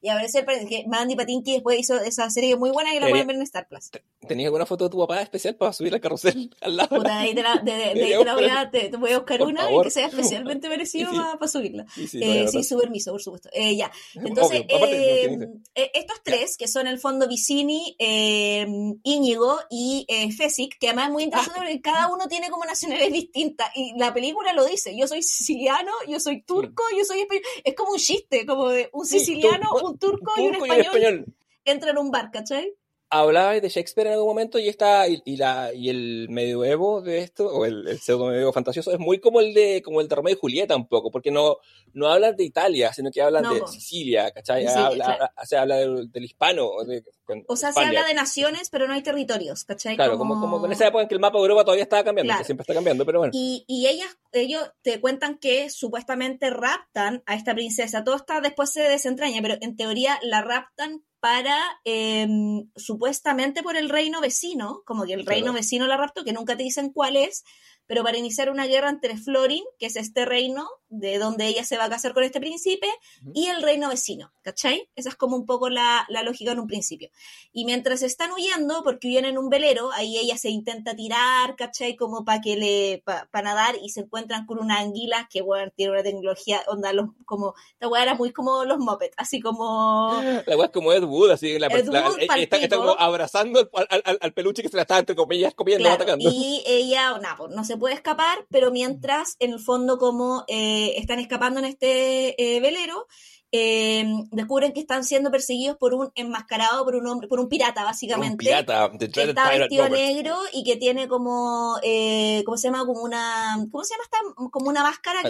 Y 0.02 0.08
ahora 0.08 0.28
sí, 0.28 0.38
parece 0.44 0.66
que 0.66 0.84
Mandy 0.86 1.16
Patinkin 1.16 1.54
después 1.54 1.78
hizo 1.78 1.96
esa 2.00 2.28
serie 2.30 2.56
muy 2.56 2.70
buena 2.70 2.92
que 2.92 3.00
la 3.00 3.08
pueden 3.08 3.26
ver 3.26 3.36
en 3.36 3.42
Star 3.42 3.68
Plus. 3.68 3.90
¿Tenías 4.26 4.46
alguna 4.48 4.66
foto 4.66 4.84
de 4.84 4.90
tu 4.90 4.98
papá 4.98 5.20
especial 5.22 5.54
para 5.56 5.72
subir 5.72 5.94
al 5.94 6.00
carrusel 6.00 6.54
al 6.60 6.76
lado? 6.76 6.96
Puta, 6.96 7.20
ahí 7.20 7.34
te 7.34 7.42
la, 7.42 7.56
de, 7.56 7.72
de- 7.72 7.94
de 7.94 8.04
ahí 8.04 8.18
te 8.18 8.24
la 8.24 8.34
voy 8.34 8.44
a, 8.44 8.48
buscar- 8.48 8.70
te, 8.70 8.88
te 8.88 8.96
voy 8.96 9.12
a 9.12 9.18
buscar 9.18 9.38
Por 9.38 9.48
una 9.48 9.62
favor. 9.62 9.84
que 9.84 9.90
sea 9.90 10.06
especialmente 10.08 10.68
merecido 10.68 11.10
Sí, 11.10 11.16
sí. 11.16 11.22
para 11.38 11.48
subirla. 11.48 11.86
Sí, 11.94 12.08
sí, 12.08 12.20
Eh, 12.22 12.46
no. 12.52 12.62
su 12.62 12.78
permiso, 12.78 13.12
por 13.12 13.22
supuesto. 13.22 13.48
Eh, 13.52 13.76
ya. 13.76 13.90
Entonces, 14.14 14.62
Obvio, 14.68 14.86
eh, 14.88 15.38
eh, 15.74 15.90
estos 15.94 16.22
tres, 16.24 16.56
que 16.56 16.66
son 16.68 16.86
el 16.86 16.98
fondo 16.98 17.28
Vicini, 17.28 17.94
eh, 17.98 18.66
Íñigo 19.02 19.58
y 19.70 20.04
eh, 20.08 20.32
Fesic, 20.32 20.78
que 20.78 20.88
además 20.88 21.06
es 21.08 21.12
muy 21.12 21.22
interesante 21.24 21.58
porque 21.60 21.80
cada 21.80 22.08
uno 22.12 22.26
tiene 22.28 22.50
como 22.50 22.64
nacionalidades 22.64 23.12
distintas, 23.12 23.68
y 23.74 23.92
la 23.98 24.12
película 24.12 24.52
lo 24.52 24.64
dice, 24.64 24.96
yo 24.96 25.06
soy 25.06 25.22
siciliano, 25.22 25.92
yo 26.08 26.18
soy 26.20 26.42
turco, 26.42 26.82
yo 26.96 27.04
soy 27.04 27.20
español, 27.20 27.44
es 27.64 27.74
como 27.74 27.92
un 27.92 27.98
chiste, 27.98 28.44
como 28.46 28.68
de 28.68 28.88
un 28.92 29.06
Sí, 29.06 29.20
un 29.72 29.98
turco 29.98 30.32
y 30.36 30.46
un 30.46 30.54
español, 30.54 30.80
español. 30.80 31.26
entran 31.64 31.96
en 31.96 32.02
un 32.02 32.10
bar, 32.10 32.30
¿cachai? 32.30 32.74
Hablabais 33.08 33.62
de 33.62 33.68
Shakespeare 33.68 34.08
en 34.08 34.14
algún 34.14 34.28
momento 34.28 34.58
y 34.58 34.68
está 34.68 35.06
y, 35.06 35.22
y 35.24 35.36
la 35.36 35.72
y 35.72 35.88
el 35.90 36.26
medioevo 36.28 37.00
de 37.02 37.18
esto 37.20 37.46
o 37.48 37.64
el, 37.64 37.86
el 37.86 38.00
pseudo 38.00 38.26
medioevo 38.26 38.52
fantasioso 38.52 38.92
es 38.92 38.98
muy 38.98 39.20
como 39.20 39.40
el 39.40 39.54
de 39.54 39.80
como 39.82 40.00
el 40.00 40.08
de 40.08 40.14
Romeo 40.16 40.34
y 40.34 40.38
Julieta 40.38 40.74
un 40.74 40.88
poco 40.88 41.10
porque 41.10 41.30
no 41.30 41.58
no 41.92 42.08
hablan 42.08 42.34
de 42.36 42.44
Italia 42.44 42.92
sino 42.92 43.10
que 43.12 43.22
hablan 43.22 43.44
No, 43.44 43.54
de. 43.54 43.66
Sicilia 43.68 44.30
¿cachai? 44.32 44.62
Sicilia, 44.62 44.86
habla, 44.86 45.04
claro. 45.04 45.24
habla- 45.24 45.46
se 45.46 45.56
habla 45.56 45.76
del, 45.76 46.10
del 46.10 46.24
hispano 46.24 46.66
o 46.66 46.84
de, 46.84 47.04
con 47.24 47.44
O 47.48 47.56
sea, 47.56 47.68
España. 47.70 47.90
se 47.90 47.96
habla 47.98 48.08
de 48.08 48.14
naciones, 48.14 48.70
pero 48.70 48.86
no 48.88 48.94
hay 48.94 49.02
territorios, 49.02 49.64
¿cachai? 49.64 49.94
claro 49.96 50.18
como, 50.18 50.40
como 50.40 50.60
con 50.60 50.72
esa 50.72 50.88
época 50.88 51.02
en 51.02 51.08
que 51.08 51.14
el 51.14 51.20
mapa 51.20 51.38
de 51.38 51.42
Europa 51.42 51.64
todavía 51.64 51.84
estaba 51.84 52.02
cambiando 52.04 52.30
Claro. 52.30 52.40
que 52.40 52.44
siempre 52.46 52.62
está 52.62 52.74
cambiando 52.74 53.06
pero 53.06 53.18
bueno 53.20 53.30
Y, 53.34 53.64
y 53.68 53.86
ellas, 53.86 54.08
ellos 54.32 54.62
te 54.82 55.00
cuentan 55.00 55.38
que 55.38 55.70
supuestamente 55.70 56.50
raptan 56.50 57.22
a 57.26 57.34
esta 57.36 57.54
princesa. 57.54 58.02
Todo 58.04 58.16
está 58.16 58.40
después 58.40 58.70
se 58.72 58.82
desentraña, 58.82 59.40
pero 59.42 59.54
en 59.60 59.76
teoría 59.76 60.18
la 60.22 60.42
raptan 60.42 61.04
para 61.26 61.80
eh, 61.84 62.24
supuestamente 62.76 63.64
por 63.64 63.76
el 63.76 63.88
reino 63.88 64.20
vecino, 64.20 64.82
como 64.86 65.06
que 65.06 65.14
el 65.14 65.26
reino 65.26 65.52
vecino 65.52 65.88
la 65.88 65.96
raptó, 65.96 66.22
que 66.22 66.32
nunca 66.32 66.56
te 66.56 66.62
dicen 66.62 66.92
cuál 66.92 67.16
es, 67.16 67.42
pero 67.88 68.04
para 68.04 68.16
iniciar 68.16 68.48
una 68.48 68.68
guerra 68.68 68.90
entre 68.90 69.16
Florin, 69.16 69.64
que 69.80 69.86
es 69.86 69.96
este 69.96 70.24
reino 70.24 70.68
de 70.88 71.18
donde 71.18 71.46
ella 71.46 71.64
se 71.64 71.76
va 71.76 71.84
a 71.84 71.90
casar 71.90 72.14
con 72.14 72.22
este 72.22 72.40
príncipe, 72.40 72.86
y 73.34 73.46
el 73.46 73.62
reino 73.62 73.88
vecino, 73.88 74.32
¿cachai? 74.42 74.88
Esa 74.94 75.08
es 75.08 75.16
como 75.16 75.36
un 75.36 75.44
poco 75.46 75.68
la, 75.68 76.06
la 76.08 76.22
lógica 76.22 76.52
en 76.52 76.60
un 76.60 76.66
principio. 76.66 77.10
Y 77.52 77.64
mientras 77.64 78.02
están 78.02 78.30
huyendo, 78.32 78.82
porque 78.84 79.08
huyen 79.08 79.24
en 79.24 79.36
un 79.38 79.48
velero, 79.48 79.90
ahí 79.92 80.16
ella 80.18 80.36
se 80.38 80.48
intenta 80.50 80.94
tirar, 80.94 81.56
¿cachai? 81.56 81.96
Como 81.96 82.24
para 82.24 82.40
que 82.40 82.56
le, 82.56 83.02
para 83.04 83.42
nadar, 83.42 83.74
y 83.82 83.88
se 83.88 84.00
encuentran 84.00 84.46
con 84.46 84.58
una 84.58 84.78
anguila 84.78 85.28
que, 85.30 85.42
bueno, 85.42 85.72
tiene 85.74 85.92
una 85.92 86.02
tecnología, 86.02 86.62
onda, 86.68 86.92
los, 86.92 87.08
como, 87.24 87.54
esta 87.72 87.88
weá 87.88 88.02
era 88.02 88.14
muy 88.14 88.32
como 88.32 88.64
los 88.64 88.78
Muppets, 88.78 89.14
así 89.16 89.40
como... 89.40 90.22
La 90.46 90.56
weá 90.56 90.66
es 90.66 90.72
como 90.72 90.92
Ed 90.92 91.02
Wood, 91.04 91.30
así. 91.32 91.58
La, 91.58 91.66
Ed 91.68 91.86
la- 91.88 92.08
Wood 92.08 92.18
eh, 92.20 92.26
pa'l 92.26 92.42
está, 92.42 92.56
está 92.58 92.76
pico. 92.76 92.86
como 92.86 92.98
abrazando 92.98 93.68
al, 93.74 94.02
al- 94.04 94.18
al- 94.20 94.32
peluche 94.32 94.62
que 94.62 94.68
se 94.68 94.76
la 94.76 94.82
está, 94.82 94.98
entre 94.98 95.16
comillas, 95.16 95.54
comiendo, 95.54 95.82
Claro, 95.84 95.96
atacando. 96.02 96.30
y 96.32 96.62
ella, 96.66 97.18
nada, 97.18 97.36
pues, 97.38 97.50
no 97.54 97.64
se 97.64 97.76
puede 97.76 97.94
escapar, 97.94 98.46
pero 98.50 98.70
mientras, 98.70 99.36
en 99.40 99.52
el 99.52 99.58
fondo, 99.60 99.98
como 99.98 100.44
eh, 100.48 100.85
están 100.96 101.18
escapando 101.18 101.60
en 101.60 101.66
este 101.66 102.56
eh, 102.56 102.60
velero, 102.60 103.06
eh, 103.52 104.04
descubren 104.32 104.72
que 104.72 104.80
están 104.80 105.04
siendo 105.04 105.30
perseguidos 105.30 105.76
por 105.76 105.94
un 105.94 106.10
enmascarado, 106.14 106.84
por 106.84 106.96
un 106.96 107.06
hombre, 107.06 107.28
por 107.28 107.40
un 107.40 107.48
pirata, 107.48 107.84
básicamente. 107.84 108.32
Un 108.32 108.38
pirata, 108.38 108.90
que 108.98 109.22
está 109.22 109.50
vestido 109.50 109.88
negro 109.88 110.36
y 110.52 110.64
que 110.64 110.76
tiene 110.76 111.08
como, 111.08 111.76
eh, 111.82 112.42
¿cómo 112.44 112.56
se 112.56 112.68
llama? 112.68 112.84
Como 112.84 113.02
una, 113.02 113.56
¿cómo 113.70 113.84
se 113.84 113.94
llama 113.94 114.04
esta? 114.04 114.18
Como 114.50 114.68
una 114.68 114.82
máscara. 114.82 115.22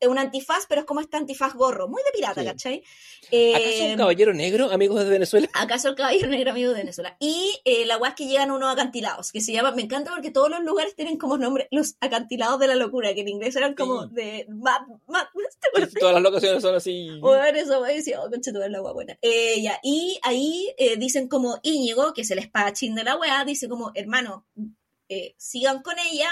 Eh, 0.00 0.08
un 0.08 0.18
antifaz, 0.18 0.66
pero 0.68 0.82
es 0.82 0.86
como 0.86 1.00
este 1.00 1.16
antifaz 1.16 1.54
gorro, 1.54 1.88
muy 1.88 2.02
de 2.02 2.10
pirata, 2.12 2.40
Sí. 2.42 2.46
¿cachai? 2.46 2.82
¿Acaso 3.54 3.66
Eh, 3.84 3.88
un 3.92 3.96
caballero 3.96 4.34
negro, 4.34 4.70
amigos 4.70 5.02
de 5.04 5.10
Venezuela? 5.10 5.48
¿Acaso 5.54 5.88
el 5.88 5.94
caballero 5.94 6.28
negro 6.28 6.50
amigo 6.50 6.72
de 6.72 6.78
Venezuela? 6.80 7.16
Y 7.18 7.58
eh, 7.64 7.86
la 7.86 7.96
weá 7.96 8.10
es 8.10 8.16
que 8.16 8.26
llegan 8.26 8.50
unos 8.50 8.72
acantilados, 8.72 9.32
que 9.32 9.40
se 9.40 9.52
llama, 9.52 9.70
me 9.72 9.82
encanta 9.82 10.10
porque 10.12 10.30
todos 10.30 10.50
los 10.50 10.60
lugares 10.62 10.94
tienen 10.94 11.16
como 11.18 11.38
nombre, 11.38 11.68
los 11.70 11.96
acantilados 12.00 12.58
de 12.60 12.66
la 12.68 12.74
locura, 12.74 13.14
que 13.14 13.22
en 13.22 13.28
inglés 13.28 13.56
eran 13.56 13.74
como 13.74 14.04
Sí. 14.04 14.08
de 14.12 14.46
Mad, 14.50 14.82
Mad, 15.06 15.26
¿te 15.60 15.68
acuerdas? 15.68 15.94
Todas 15.98 16.14
las 16.14 16.22
locaciones 16.22 16.62
son 16.62 16.74
así. 16.74 17.18
Bueno, 17.20 17.44
eso 17.58 17.80
me 17.80 17.94
decía, 17.94 18.20
oh, 18.22 18.30
concha 18.30 18.52
la 18.52 18.82
weá 18.82 18.92
buena. 18.92 19.18
Eh, 19.22 19.60
ya, 19.62 19.78
y 19.82 20.18
ahí 20.22 20.74
eh, 20.78 20.96
dicen 20.96 21.28
como 21.28 21.58
Íñigo, 21.62 22.12
que 22.12 22.22
es 22.22 22.30
el 22.30 22.38
espadachín 22.38 22.94
de 22.94 23.04
la 23.04 23.16
weá, 23.16 23.44
dice 23.44 23.68
como, 23.68 23.92
hermano, 23.94 24.46
eh, 25.08 25.34
sigan 25.38 25.82
con 25.82 25.94
ella, 25.98 26.28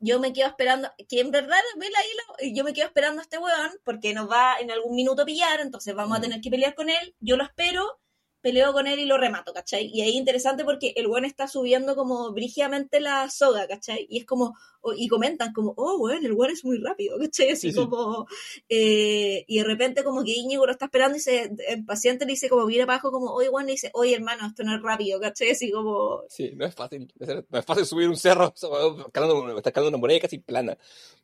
yo 0.00 0.20
me 0.20 0.32
quedo 0.32 0.46
esperando, 0.48 0.90
que 1.08 1.20
en 1.20 1.30
verdad, 1.30 1.58
vela 1.76 1.98
ahí, 2.38 2.54
yo 2.54 2.64
me 2.64 2.72
quedo 2.72 2.86
esperando 2.86 3.20
a 3.20 3.22
este 3.22 3.38
weón, 3.38 3.72
porque 3.84 4.14
nos 4.14 4.30
va 4.30 4.56
en 4.60 4.70
algún 4.70 4.94
minuto 4.94 5.22
a 5.22 5.24
pillar, 5.24 5.60
entonces 5.60 5.94
vamos 5.94 6.16
a 6.16 6.20
Mm. 6.20 6.22
tener 6.22 6.40
que 6.40 6.50
pelear 6.50 6.74
con 6.74 6.88
él, 6.90 7.14
yo 7.20 7.36
lo 7.36 7.44
espero, 7.44 7.98
peleo 8.40 8.72
con 8.72 8.86
él 8.86 9.00
y 9.00 9.04
lo 9.06 9.18
remato, 9.18 9.52
¿cachai? 9.52 9.86
Y 9.92 10.00
ahí 10.02 10.16
interesante 10.16 10.64
porque 10.64 10.92
el 10.96 11.06
weón 11.08 11.24
está 11.24 11.48
subiendo 11.48 11.96
como 11.96 12.32
brígidamente 12.32 13.00
la 13.00 13.28
soga, 13.30 13.66
¿cachai? 13.66 14.06
Y 14.08 14.18
es 14.18 14.26
como, 14.26 14.54
y 14.96 15.08
comentan 15.08 15.52
como, 15.52 15.74
oh, 15.76 15.96
weón, 15.98 16.24
el 16.24 16.32
weón 16.32 16.52
es 16.52 16.64
muy 16.64 16.78
rápido, 16.78 17.18
¿cachai? 17.20 17.50
Así 17.50 17.72
Sí, 17.72 17.72
sí. 17.72 17.76
como, 17.78 18.26
eh, 18.68 19.44
y 19.46 19.58
de 19.58 19.64
repente 19.64 20.04
como 20.04 20.22
que 20.24 20.32
Íñigo 20.32 20.66
lo 20.66 20.72
está 20.72 20.86
esperando 20.86 21.16
y 21.16 21.20
se, 21.20 21.50
el 21.68 21.84
paciente 21.84 22.24
le 22.26 22.32
dice 22.32 22.48
como, 22.48 22.66
viene 22.66 22.84
abajo 22.84 23.10
como, 23.10 23.32
oye, 23.32 23.48
weón, 23.48 23.66
le 23.66 23.72
dice, 23.72 23.90
oye, 23.94 24.14
hermano, 24.14 24.46
esto 24.46 24.62
no 24.64 24.74
es 24.76 24.82
rápido, 24.82 25.20
¿cachai? 25.20 25.50
Así 25.50 25.70
como, 25.70 26.22
Sí, 26.28 26.52
no 26.54 26.64
es 26.66 26.74
fácil. 26.74 27.12
No 27.50 27.58
es 27.58 27.64
fácil 27.66 27.86
subir 27.86 28.08
un 28.08 28.16
cerro 28.16 28.52
escalando, 29.06 29.56
está 29.56 29.70
escalando 29.70 29.88
una 29.88 29.98
muralla 29.98 30.20
casi 30.20 30.38
plana. 30.38 30.78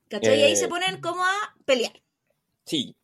¿cachai? 0.09 0.39
Y 0.41 0.43
ahí 0.43 0.53
Eh, 0.53 0.57
se 0.57 0.69
ponen 0.69 1.01
como 1.01 1.23
a 1.23 1.57
pelear. 1.65 1.93
Sí. 2.67 2.97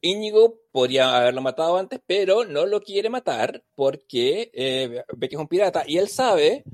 Íñigo 0.00 0.60
podría 0.72 1.16
haberlo 1.16 1.42
matado 1.42 1.76
antes, 1.76 2.00
pero 2.06 2.44
no 2.44 2.66
lo 2.66 2.80
quiere 2.80 3.08
matar 3.10 3.62
porque 3.74 4.50
eh, 4.52 5.04
ve 5.16 5.28
que 5.28 5.36
es 5.36 5.40
un 5.40 5.48
pirata 5.48 5.84
y 5.86 5.98
él 5.98 6.08
sabe 6.08 6.64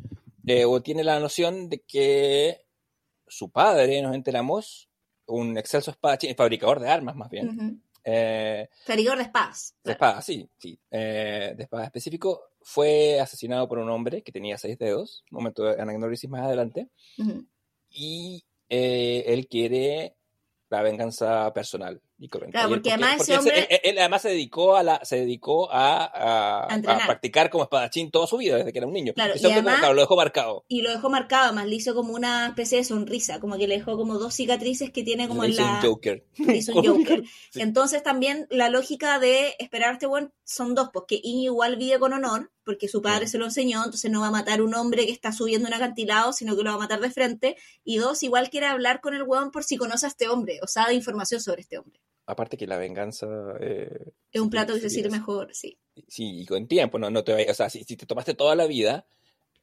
eh, 0.47 0.64
o 0.64 0.80
tiene 0.80 1.05
la 1.05 1.20
noción 1.20 1.68
de 1.68 1.80
que 1.82 2.64
su 3.26 3.51
padre, 3.51 4.01
nos 4.01 4.14
enteramos, 4.14 4.89
un 5.26 5.59
excelso 5.59 5.91
espadachín, 5.91 6.34
fabricador 6.34 6.80
de 6.80 6.89
armas 6.89 7.14
más 7.14 7.28
bien, 7.28 7.49
Ujú. 7.51 7.78
eh, 8.05 8.70
Fabricador 8.86 9.18
de 9.18 9.24
espadas. 9.24 9.74
de 9.84 9.93
espada, 9.93 10.22
sí, 10.22 10.49
sí, 10.57 10.78
eh, 10.91 11.53
de 11.55 11.62
espada 11.64 11.84
específico, 11.84 12.45
fue 12.62 13.20
asesinado 13.20 13.68
por 13.68 13.78
un 13.78 13.91
hombre 13.91 14.22
que 14.22 14.32
tenía 14.32 14.57
seis 14.57 14.78
dedos, 14.78 15.24
momento 15.30 15.64
de 15.64 15.80
anagnorisis 15.82 16.30
más 16.30 16.43
adelante, 16.45 16.89
y 17.91 18.43
él 18.70 19.47
quiere 19.49 20.16
la 20.70 20.82
venganza 20.82 21.53
personal 21.53 22.01
y. 22.19 22.29
Claro, 22.29 22.69
porque 22.69 22.91
además 22.91 23.21
ese 23.21 23.39
hombre- 23.39 23.66
él, 23.71 23.81
él 23.85 23.99
además 23.99 24.23
se 24.23 24.29
dedicó 24.31 24.77
a 24.77 24.83
la, 24.83 25.05
se 25.05 25.16
dedicó 25.16 25.71
a, 25.71 26.05
a- 26.05 26.66
A 26.73 26.75
entrenar. 26.75 27.03
a 27.03 27.07
practicar 27.07 27.49
como 27.51 27.64
espadachín 27.64 28.11
toda 28.11 28.27
su 28.27 28.37
vida 28.39 28.57
desde 28.57 28.73
que 28.73 28.79
era 28.79 28.87
un 28.87 28.93
niño. 28.93 29.12
Claro, 29.14 29.35
Ese 29.35 29.45
y 29.45 29.47
hombre 29.47 29.61
además- 29.61 29.79
claro, 29.79 29.95
lo 29.95 30.01
dejó 30.03 30.16
marcado. 30.16 30.64
Y 30.69 30.83
lo 30.83 30.91
dejó 30.91 31.11
marcado, 31.11 31.45
además 31.47 31.66
le 31.66 31.77
hizo 31.77 31.95
como 31.95 32.12
una 32.14 32.49
especie 32.49 32.79
de 32.79 32.85
sonrisa, 32.85 33.39
como 33.41 33.57
que 33.57 33.69
le 33.69 33.77
dejó 33.79 33.97
como 33.97 34.19
dos 34.19 34.35
cicatrices 34.35 34.91
que 34.91 35.05
tiene 35.05 35.29
como 35.29 35.43
Le 35.43 35.49
en 35.49 35.53
hizo 35.55 35.62
la... 35.62 35.73
un 35.75 35.81
Joker. 35.81 36.25
le 36.39 36.57
hizo 36.57 36.73
un 36.79 36.85
Joker. 36.87 37.23
Sí. 37.51 37.61
Entonces 37.61 38.03
también 38.03 38.47
la 38.51 38.69
lógica 38.69 39.19
de 39.19 39.55
esperar 39.59 39.91
a 39.91 39.93
este 39.95 40.07
buen 40.07 40.33
son 40.45 40.75
dos, 40.75 40.91
porque 40.93 41.21
Íñigo 41.23 41.53
igual 41.55 41.77
vive 41.77 41.99
con 41.99 42.12
honor, 42.12 42.51
porque 42.64 42.89
su 42.89 43.01
padre 43.01 43.27
se 43.29 43.39
lo 43.39 43.45
enseñó, 43.47 43.79
entonces 43.85 44.11
no 44.11 44.21
va 44.21 44.27
a 44.29 44.31
matar 44.31 44.61
un 44.61 44.75
hombre 44.75 45.07
que 45.07 45.12
está 45.12 45.33
subiendo 45.33 45.69
un 45.69 45.75
acantilado, 45.75 46.33
sino 46.35 46.55
que 46.57 46.62
lo 46.62 46.71
va 46.71 46.77
a 46.77 46.79
matar 46.81 47.01
de 47.01 47.11
frente. 47.11 47.57
Y 47.85 47.97
dos, 47.97 48.23
igual 48.23 48.51
quiere 48.51 48.66
hablar 48.66 49.01
con 49.01 49.14
el 49.14 49.23
weón 49.23 49.51
por 49.51 49.64
si 49.64 49.77
conoce 49.77 50.05
a 50.07 50.09
este 50.11 50.29
hombre, 50.29 50.59
o 50.62 50.66
sabe 50.66 50.95
información 50.95 51.41
sobre 51.41 51.62
este 51.62 51.79
hombre. 51.79 52.01
Aparte 52.31 52.57
que 52.59 52.66
la 52.66 52.76
venganza... 52.76 53.26
eh, 53.61 54.12
Es 54.33 54.41
un 54.41 54.51
plato 54.51 54.74
que 54.74 54.81
se 54.81 54.91
sirve 54.91 55.09
mejor, 55.11 55.49
sí. 55.55 55.79
Sí, 56.07 56.43
y 56.43 56.47
con 56.47 56.68
tiempo, 56.68 56.99
no, 56.99 57.09
no 57.11 57.24
te 57.24 57.33
vayas, 57.33 57.53
o 57.53 57.55
sea, 57.55 57.70
si, 57.70 57.85
si 57.85 57.97
te 57.97 58.05
tomaste 58.07 58.35
toda 58.35 58.55
la 58.55 58.66
vida, 58.66 59.07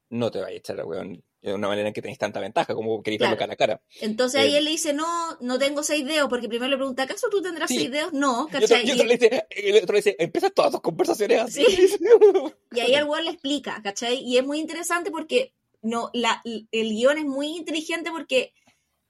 no 0.09 0.32
te 0.32 0.39
vayas 0.39 0.55
a 0.55 0.57
echar, 0.57 0.84
weón, 0.86 1.24
de 1.43 1.53
una 1.53 1.68
manera 1.68 1.88
en 1.88 1.93
que 1.93 2.01
tenés 2.01 2.18
tanta 2.18 2.39
ventaja 2.39 2.74
como 2.74 3.03
querés 3.03 3.20
verlo 3.20 3.38
Claro. 3.38 3.51
cara 3.51 3.53
a 3.53 3.55
cara. 3.55 3.82
Entonces 4.01 4.41
ahí 4.41 4.55
Eh. 4.55 4.57
él 4.57 4.66
le 4.66 4.72
dice, 4.72 4.93
no, 4.93 5.05
no 5.41 5.59
tengo 5.59 5.84
seis 5.84 6.03
dedos, 6.05 6.28
porque 6.28 6.47
primero 6.49 6.70
le 6.72 6.76
pregunta, 6.78 7.03
¿acaso 7.03 7.28
tú 7.30 7.41
tendrás 7.41 7.70
Sí. 7.70 7.76
seis 7.78 7.91
dedos? 7.91 8.13
No, 8.13 8.47
Y 8.51 8.55
otro, 8.55 8.59
¿cachai? 8.61 8.88
y 8.88 8.91
otro 8.93 9.05
le 9.05 9.18
dice, 9.18 9.47
el 9.51 9.76
otro 9.84 9.93
le 9.93 9.99
dice, 9.99 10.16
empiezas 10.18 10.53
todas 10.53 10.72
tus 10.72 10.82
conversaciones 10.82 11.39
así. 11.41 11.63
Y 12.72 12.80
ahí 12.80 12.95
el 12.95 13.03
weón 13.05 13.26
le 13.26 13.32
explica, 13.32 13.80
¿cachai? 13.84 14.20
Y 14.24 14.38
es 14.38 14.45
muy 14.45 14.59
interesante 14.59 15.11
porque 15.11 15.53
no, 15.84 16.09
la, 16.13 16.41
el 16.43 16.89
guion 16.89 17.20
es 17.20 17.26
muy 17.26 17.55
inteligente 17.55 18.09
porque 18.11 18.53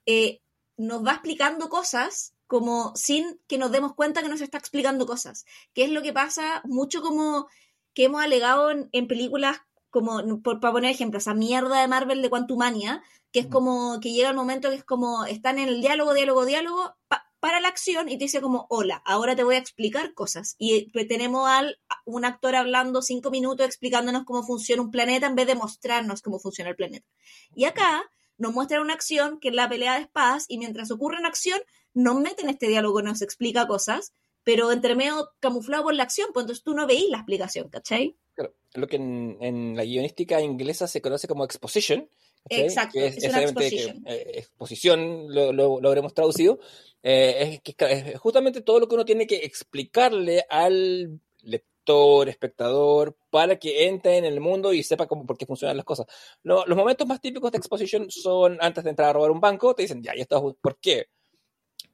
eh, 0.05 0.41
nos 0.77 1.05
va 1.05 1.13
explicando 1.13 1.69
cosas 1.69 2.33
como 2.47 2.93
sin 2.95 3.39
que 3.47 3.57
nos 3.57 3.71
demos 3.71 3.93
cuenta 3.95 4.21
que 4.21 4.29
nos 4.29 4.41
está 4.41 4.57
explicando 4.57 5.05
cosas. 5.05 5.45
Que 5.73 5.83
es 5.83 5.89
lo 5.91 6.01
que 6.01 6.13
pasa 6.13 6.61
mucho 6.65 7.01
como 7.01 7.47
que 7.93 8.05
hemos 8.05 8.21
alegado 8.21 8.71
en, 8.71 8.89
en 8.91 9.07
películas 9.07 9.57
como, 9.89 10.41
por, 10.41 10.59
para 10.59 10.73
poner 10.73 10.91
ejemplos, 10.91 11.23
esa 11.23 11.33
mierda 11.33 11.79
de 11.79 11.87
Marvel 11.87 12.21
de 12.21 12.29
Quantumania, 12.29 13.01
que 13.31 13.39
es 13.39 13.47
Mm. 13.47 13.49
como 13.51 13.99
que 14.01 14.11
llega 14.11 14.29
el 14.29 14.35
momento 14.35 14.69
que 14.69 14.75
es 14.75 14.83
como 14.83 15.23
están 15.25 15.57
en 15.59 15.69
el 15.69 15.79
diálogo, 15.81 16.13
diálogo, 16.13 16.45
diálogo, 16.45 16.95
pa- 17.07 17.31
para 17.39 17.59
la 17.61 17.67
acción 17.69 18.09
y 18.09 18.17
te 18.17 18.25
dice 18.25 18.41
como, 18.41 18.65
hola, 18.69 19.01
ahora 19.05 19.35
te 19.35 19.43
voy 19.43 19.55
a 19.55 19.59
explicar 19.59 20.13
cosas. 20.13 20.55
Y 20.57 20.91
eh, 20.93 21.05
tenemos 21.07 21.47
al 21.47 21.79
un 22.03 22.25
actor 22.25 22.55
hablando 22.55 23.01
cinco 23.01 23.29
minutos 23.31 23.65
explicándonos 23.65 24.25
cómo 24.25 24.43
funciona 24.43 24.81
un 24.81 24.91
planeta 24.91 25.27
en 25.27 25.35
vez 25.35 25.47
de 25.47 25.55
mostrarnos 25.55 26.21
cómo 26.21 26.39
funciona 26.39 26.71
el 26.71 26.75
planeta. 26.75 27.07
Y 27.55 27.63
acá 27.65 28.03
nos 28.37 28.51
muestran 28.53 28.81
una 28.81 28.93
acción 28.93 29.39
que 29.39 29.47
es 29.49 29.53
la 29.55 29.69
pelea 29.69 29.93
de 29.95 30.01
espadas 30.01 30.45
y 30.49 30.57
mientras 30.57 30.91
ocurre 30.91 31.19
una 31.19 31.29
acción 31.29 31.59
nos 31.95 32.19
meten 32.19 32.49
este 32.49 32.67
diálogo, 32.67 33.01
nos 33.01 33.23
explica 33.23 33.65
cosas, 33.67 34.13
pero 34.43 34.71
entre 34.71 34.93
medio 34.95 35.29
camuflado 35.39 35.83
por 35.85 35.95
la 35.95 36.03
acción, 36.03 36.27
pues 36.33 36.43
entonces 36.43 36.63
tú 36.63 36.75
no 36.75 36.85
veís 36.85 37.09
la 37.09 37.17
explicación, 37.17 37.67
¿cachai? 37.69 38.15
Claro, 38.35 38.53
lo 38.75 38.87
que 38.87 38.97
en, 38.97 39.37
en 39.41 39.75
la 39.75 39.83
guionística 39.83 40.39
inglesa 40.41 40.87
se 40.87 41.01
conoce 41.01 41.27
como 41.27 41.43
exposition. 41.43 42.07
¿cachai? 42.47 42.65
Exacto, 42.65 42.99
que 42.99 43.07
es 43.07 43.17
una 43.23 43.37
obviamente 43.39 43.65
exposition. 43.65 44.03
que, 44.03 44.13
eh, 44.13 44.31
exposición, 44.39 45.33
lo, 45.33 45.51
lo, 45.51 45.81
lo 45.81 45.87
habremos 45.87 46.13
traducido. 46.13 46.59
eh, 47.01 47.59
es, 47.65 47.75
es 47.89 48.19
justamente 48.19 48.61
todo 48.61 48.79
lo 48.79 48.87
que 48.87 48.95
uno 48.95 49.05
tiene 49.05 49.25
que 49.25 49.37
explicarle 49.37 50.45
al 50.49 51.19
lector, 51.43 52.27
espectador, 52.29 53.15
para 53.29 53.57
que 53.57 53.87
entre 53.87 54.17
en 54.17 54.25
el 54.25 54.39
mundo 54.41 54.73
y 54.73 54.83
sepa 54.83 55.07
cómo, 55.07 55.25
por 55.25 55.37
qué 55.37 55.45
funcionan 55.45 55.77
las 55.77 55.85
cosas. 55.85 56.07
Lo- 56.43 56.65
los 56.65 56.77
momentos 56.77 57.07
más 57.07 57.21
típicos 57.21 57.51
de 57.51 57.57
exposition 57.57 58.09
son 58.11 58.57
antes 58.59 58.83
de 58.83 58.89
entrar 58.91 59.09
a 59.09 59.13
robar 59.13 59.31
un 59.31 59.39
banco, 59.39 59.73
te 59.73 59.83
dicen, 59.83 60.03
ya, 60.03 60.13
ya 60.15 60.23
está, 60.23 60.39
¿por 60.41 60.77
qué? 60.79 61.07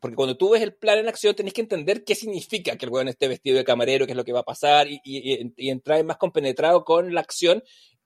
Porque 0.01 0.15
cuando 0.17 0.35
tú 0.35 0.49
ves 0.49 0.61
el 0.63 0.73
plan 0.73 0.97
en 0.99 1.07
acción, 1.07 1.35
tenés 1.35 1.53
que 1.53 1.61
entender 1.61 2.03
qué 2.03 2.15
significa 2.15 2.75
que 2.75 2.85
el 2.85 2.91
weón 2.91 3.07
esté 3.07 3.27
vestido 3.29 3.55
de 3.57 3.63
camarero, 3.63 4.05
qué 4.05 4.13
es 4.13 4.17
lo 4.17 4.25
que 4.25 4.33
va 4.33 4.41
a 4.41 4.43
pasar, 4.43 4.87
y, 4.89 4.99
y, 5.05 5.51
y- 5.55 5.69
entrar 5.69 6.03
más 6.03 6.17
compenetrado 6.17 6.83
con 6.83 7.13
la 7.13 7.21
acción 7.21 7.63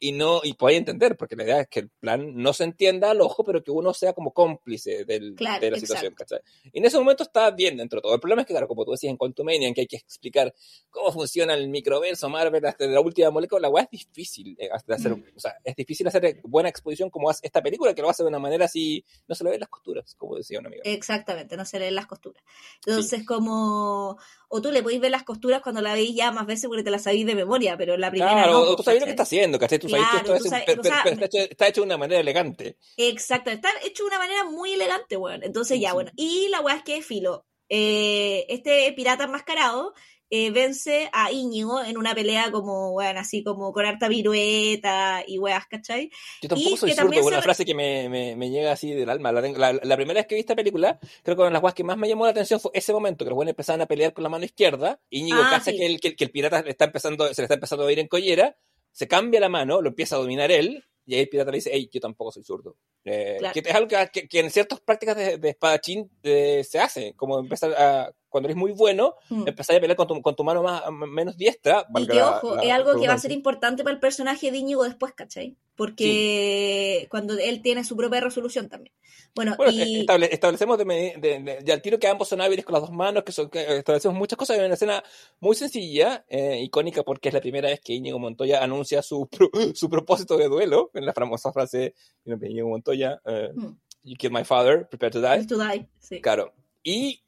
y 0.08 0.12
no 0.12 0.42
y 0.44 0.54
poder 0.54 0.76
entender, 0.78 1.18
porque 1.18 1.36
la 1.36 1.44
idea 1.44 1.62
es 1.62 1.68
que 1.68 1.80
el 1.82 1.90
plan 1.90 2.34
no 2.36 2.54
se 2.54 2.64
entienda 2.64 3.12
al 3.12 3.22
ojo, 3.22 3.44
pero 3.44 3.64
que 3.64 3.72
uno 3.72 3.94
sea 3.94 4.14
como 4.14 4.32
cómplice 4.34 5.06
del- 5.06 5.36
Claro, 5.36 5.62
de 5.62 5.72
la 5.72 5.78
exacto. 5.78 6.10
situación. 6.10 6.14
¿cachai? 6.16 6.40
Y 6.74 6.80
en 6.80 6.86
ese 6.86 6.98
momento 6.98 7.24
está 7.24 7.52
bien 7.52 7.78
dentro 7.78 7.98
de 7.98 8.02
todo. 8.04 8.14
El 8.14 8.20
problema 8.20 8.42
es 8.42 8.48
que, 8.48 8.54
claro, 8.54 8.68
como 8.68 8.86
tú 8.86 8.92
decías 8.92 9.12
en 9.12 9.18
Quantumania, 9.18 9.68
en 9.68 9.74
que 9.74 9.82
hay 9.82 9.88
que 9.88 9.98
explicar 9.98 10.54
cómo 10.90 11.12
funciona 11.12 11.54
el 11.56 11.68
microverso 11.70 12.30
Marvel 12.30 12.66
hasta 12.66 12.86
la 12.86 13.00
última 13.02 13.30
molécula, 13.32 13.62
la 13.62 13.70
weá 13.70 13.84
es 13.84 13.90
difícil 13.90 14.56
eh, 14.60 14.70
hasta 14.72 14.96
hacer, 14.96 15.16
Mm. 15.16 15.24
o 15.36 15.40
sea, 15.40 15.56
es 15.64 15.76
difícil 15.76 16.08
hacer 16.08 16.40
buena 16.44 16.70
exposición 16.70 17.10
como 17.10 17.30
hace 17.30 17.46
esta 17.46 17.62
película, 17.62 17.94
que 17.94 18.02
lo 18.02 18.10
hace 18.10 18.24
de 18.24 18.30
una 18.30 18.40
manera 18.40 18.66
así, 18.66 19.04
no 19.28 19.36
se 19.36 19.44
le 19.44 19.52
ven 19.52 19.60
las 19.60 19.70
costuras, 19.70 20.16
como 20.16 20.36
decía 20.36 20.60
una 20.60 20.68
amiga. 20.70 20.84
Exactamente, 20.86 21.58
no 21.58 21.66
se 21.66 21.80
leen 21.80 21.96
las 21.96 22.06
costuras. 22.08 22.44
Entonces, 22.86 23.26
como. 23.26 24.18
O 24.48 24.62
tú 24.62 24.72
le 24.72 24.84
podéis 24.84 25.02
ver 25.02 25.12
las 25.12 25.24
costuras 25.24 25.62
cuando 25.62 25.82
la 25.82 25.94
veis 25.94 26.16
ya 26.16 26.32
más 26.32 26.46
veces 26.46 26.68
porque 26.68 26.84
te 26.84 26.92
las 26.92 27.02
sabéis 27.04 27.26
de 27.26 27.36
memoria, 27.36 27.76
pero 27.78 27.98
la 27.98 28.10
primera 28.12 28.32
Claro, 28.32 28.66
no. 28.66 28.76
tú 28.76 28.84
sabes 28.84 29.00
lo 29.02 29.06
que 29.06 29.12
está 29.12 29.24
haciendo, 29.24 29.58
¿cachai? 29.60 29.80
Tú 29.80 29.88
que 29.96 30.18
esto 30.18 30.36
es 30.36 30.44
sabes- 30.44 30.64
pero- 30.66 30.82
o 30.82 30.84
sea, 30.84 31.02
pero 31.04 31.14
está, 31.14 31.26
hecho, 31.26 31.52
está 31.52 31.68
hecho 31.68 31.82
de 31.82 31.86
una 31.86 31.98
manera 31.98 32.22
elegante. 32.22 32.78
Exacto, 32.98 33.50
está 33.52 33.70
hecho 33.84 34.04
de 34.04 34.08
una 34.10 34.20
manera 34.20 34.44
muy 34.46 34.74
elegante, 34.74 35.18
weón. 35.18 35.44
Entonces 35.44 35.80
ya, 35.80 35.90
Sí. 35.90 35.94
bueno. 35.96 36.12
Y 36.16 36.48
la 36.50 36.62
weá 36.62 36.76
es 36.78 36.84
que, 36.84 37.02
filo, 37.02 37.46
eh, 37.70 38.46
este 38.50 38.92
pirata 38.94 39.24
enmascarado 39.26 39.94
eh, 40.32 40.50
vence 40.50 41.08
a 41.14 41.32
Íñigo 41.32 41.84
en 41.84 41.98
una 42.00 42.16
pelea 42.16 42.52
como, 42.52 42.90
weón, 42.94 43.16
así 43.18 43.44
como 43.44 43.72
con 43.72 43.86
harta 43.86 44.08
virueta 44.08 45.24
y 45.26 45.38
weas, 45.38 45.66
¿cachai? 45.68 46.10
Yo 46.42 46.50
tampoco 46.50 46.72
Y 46.72 46.78
soy 46.78 46.90
que 46.90 46.96
zurdo, 46.96 47.28
una 47.28 47.38
se- 47.38 47.42
frase 47.44 47.64
que 47.64 47.76
me, 47.76 48.10
me, 48.10 48.36
me 48.36 48.50
llega 48.50 48.72
así 48.72 48.92
del 48.92 49.10
alma. 49.12 49.32
La, 49.32 49.42
la- 49.42 49.74
la 49.82 49.96
primera 49.96 50.20
vez 50.20 50.28
que 50.28 50.34
vi 50.34 50.42
esta 50.42 50.56
película, 50.56 51.00
creo 51.24 51.36
que 51.36 51.42
una 51.42 51.50
de 51.50 51.54
las 51.54 51.62
cosas 51.62 51.76
que 51.76 51.84
más 51.84 51.98
me 51.98 52.08
llamó 52.10 52.26
la 52.26 52.32
atención 52.32 52.60
fue 52.60 52.72
ese 52.74 52.92
momento, 52.92 53.24
que 53.24 53.30
los 53.30 53.36
buenos 53.36 53.52
empezaban 53.52 53.82
a 53.82 53.86
pelear 53.86 54.14
con 54.14 54.24
la 54.24 54.30
mano 54.30 54.46
izquierda, 54.46 55.00
Íñigo 55.12 55.40
Ah, 55.44 55.48
cacha 55.52 55.72
sí. 55.72 55.78
que, 55.78 55.86
el, 55.86 56.00
que, 56.00 56.16
que 56.16 56.24
el 56.24 56.32
pirata 56.32 56.60
está 56.68 56.86
empezando, 56.86 57.32
se 57.32 57.42
le 57.42 57.46
está 57.46 57.54
empezando 57.54 57.86
a 57.86 57.92
ir 57.92 58.00
en 58.00 58.08
collera, 58.08 58.58
se 58.96 59.08
cambia 59.10 59.42
la 59.42 59.50
mano, 59.50 59.82
lo 59.82 59.90
empieza 59.90 60.16
a 60.16 60.20
dominar 60.20 60.52
él, 60.52 60.82
y 61.06 61.16
ahí 61.16 61.22
el 61.22 61.30
pirata 61.30 61.52
le 61.52 61.58
dice, 61.58 61.70
hey, 61.74 61.90
yo 61.92 62.00
tampoco 62.00 62.32
soy 62.32 62.44
zurdo. 62.46 62.78
Eh, 63.04 63.36
Claro. 63.40 63.54
Que 63.54 63.60
es 63.70 63.76
algo 63.76 63.88
que, 63.90 64.10
que- 64.14 64.28
que 64.30 64.40
en 64.40 64.50
ciertas 64.50 64.80
prácticas 64.80 65.18
de, 65.18 65.38
de 65.38 65.50
espadachín 65.50 66.10
eh, 66.24 66.64
se 66.64 66.80
hace, 66.80 67.14
como 67.16 67.38
empezar 67.40 67.74
a, 67.74 68.12
cuando 68.36 68.48
eres 68.50 68.58
muy 68.58 68.74
bueno, 68.74 69.16
Mm. 69.30 69.44
a 69.48 69.54
pelear 69.56 69.96
con 69.96 70.08
tu, 70.08 70.22
con 70.22 70.36
tu 70.36 70.44
mano 70.44 70.62
más, 70.62 70.84
menos 70.92 71.38
diestra. 71.38 71.86
Y 71.96 72.06
que, 72.06 72.14
la- 72.16 72.38
ojo, 72.38 72.56
la 72.58 72.64
es 72.64 72.72
algo 72.72 73.00
que 73.00 73.08
va 73.08 73.14
a 73.14 73.18
ser 73.18 73.32
importante 73.32 73.82
para 73.84 73.94
el 73.94 74.00
personaje 74.02 74.52
de 74.52 74.58
Íñigo 74.58 74.84
después, 74.84 75.14
¿cachai? 75.14 75.56
Porque 75.76 77.08
cuando 77.10 77.38
él 77.38 77.62
tiene 77.62 77.84
su 77.84 77.96
propia 77.96 78.22
resolución 78.22 78.70
también. 78.70 78.94
Bueno, 79.36 79.56
Bueno, 79.58 79.72
y... 79.74 80.02
estable- 80.06 80.30
establecemos 80.32 80.78
de, 80.78 80.86
de- 80.86 81.40
de- 81.40 81.60
de 81.62 81.74
al 81.74 81.82
tiro 81.82 82.00
que 82.00 82.08
ambos 82.08 82.28
son 82.30 82.40
hábiles 82.42 82.64
con 82.66 82.74
las 82.74 82.82
dos 82.82 82.92
manos, 82.92 83.24
que, 83.24 83.32
son, 83.32 83.50
que 83.50 83.78
establecemos 83.78 84.18
muchas 84.18 84.38
cosas 84.38 84.58
en 84.58 84.66
una 84.66 84.76
escena 84.76 85.04
muy 85.40 85.56
sencilla, 85.56 86.26
eh, 86.30 86.60
icónica, 86.62 87.04
porque 87.04 87.30
es 87.30 87.34
la 87.34 87.42
primera 87.42 87.68
vez 87.70 87.80
que 87.82 87.94
Íñigo 87.94 88.18
Montoya 88.20 88.64
anuncia 88.64 89.02
su, 89.02 89.28
pro- 89.28 89.50
su 89.76 89.90
propósito 89.90 90.38
de 90.38 90.48
duelo, 90.48 90.90
en 90.94 91.06
la 91.06 91.14
famosa 91.14 91.52
frase 91.52 91.94
de 92.24 92.50
Íñigo 92.50 92.70
Montoya, 92.70 93.22
eh, 93.26 93.50
Mm. 93.54 93.76
You 94.08 94.16
killed 94.18 94.38
my 94.38 94.44
father, 94.44 94.88
prepare 94.88 95.10
to 95.12 95.20
die. 95.20 95.48
to 95.48 95.58
die, 95.58 95.88
sí. 96.00 96.22
Claro. 96.22 96.54
Y, 96.84 97.24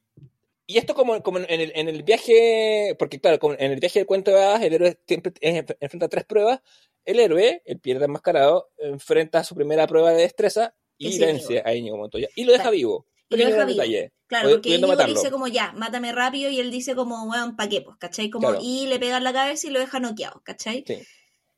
y 0.67 0.77
esto 0.77 0.93
como, 0.93 1.21
como 1.23 1.39
en, 1.39 1.45
el, 1.49 1.71
en 1.75 1.87
el 1.89 2.03
viaje, 2.03 2.95
porque 2.99 3.19
claro, 3.19 3.39
como 3.39 3.55
en 3.55 3.71
el 3.71 3.79
viaje 3.79 3.99
del 3.99 4.05
cuento 4.05 4.31
de 4.31 4.43
hadas, 4.43 4.61
el 4.61 4.73
héroe 4.73 4.99
siempre 5.07 5.33
enfrenta 5.41 6.07
tres 6.09 6.25
pruebas. 6.25 6.59
El 7.05 7.19
héroe, 7.21 7.61
el 7.65 7.79
pirata 7.79 8.05
enmascarado, 8.05 8.69
enfrenta 8.77 9.43
su 9.45 9.55
primera 9.55 9.87
prueba 9.87 10.11
de 10.11 10.21
destreza 10.23 10.75
y 10.97 11.17
vence 11.19 11.61
a 11.65 11.73
Íñigo 11.73 11.95
Montoya. 11.97 12.27
Y 12.35 12.43
lo 12.43 12.51
deja 12.51 12.63
Claro. 12.65 12.75
vivo. 12.75 13.07
Y 13.29 13.37
lo 13.37 13.45
deja 13.45 13.65
vivo. 13.65 13.81
detalle. 13.81 14.13
Claro, 14.27 14.49
porque 14.51 14.69
Íñigo 14.69 14.87
matarlo. 14.89 15.15
dice 15.15 15.31
como 15.31 15.47
ya, 15.47 15.71
mátame 15.71 16.11
rápido 16.11 16.49
y 16.49 16.59
él 16.59 16.69
dice 16.69 16.95
como, 16.95 17.23
weón, 17.31 17.55
pa' 17.55 17.69
qué, 17.69 17.81
pues, 17.81 17.95
¿cachai? 17.97 18.29
Como, 18.29 18.49
Claro. 18.49 18.61
y 18.63 18.87
le 18.87 18.99
pega 18.99 19.17
en 19.17 19.23
la 19.23 19.31
cabeza 19.31 19.67
y 19.67 19.69
lo 19.69 19.79
deja 19.79 20.01
noqueado, 20.01 20.41
¿cachai? 20.43 20.83
Sí. 20.85 20.97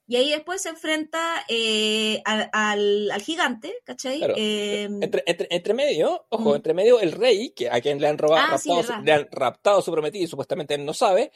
Y 0.10 0.16
ahí 0.16 0.32
después 0.32 0.60
se 0.62 0.70
enfrenta 0.70 1.46
eh, 1.48 2.20
al, 2.26 2.50
al, 2.52 3.12
al 3.12 3.22
gigante, 3.22 3.76
¿cachai? 3.86 4.18
Claro. 4.18 4.34
Eh, 4.36 4.86
Entre, 5.02 5.24
entre, 5.28 5.48
entre 5.52 5.74
medio, 5.76 6.26
ojo, 6.30 6.52
Mm. 6.52 6.56
entre 6.56 6.74
medio 6.74 7.00
el 7.00 7.12
rey, 7.12 7.52
que 7.52 7.70
a 7.70 7.80
quien 7.80 8.02
le 8.02 8.08
han 8.08 8.18
robado, 8.18 8.44
Ah, 8.44 8.58
raptado, 8.58 9.04
le 9.04 9.12
han 9.12 9.28
raptado 9.32 9.82
su 9.84 9.92
prometido 9.92 10.24
y 10.24 10.28
supuestamente 10.28 10.74
él 10.74 10.84
no 10.84 10.96
sabe, 10.96 11.32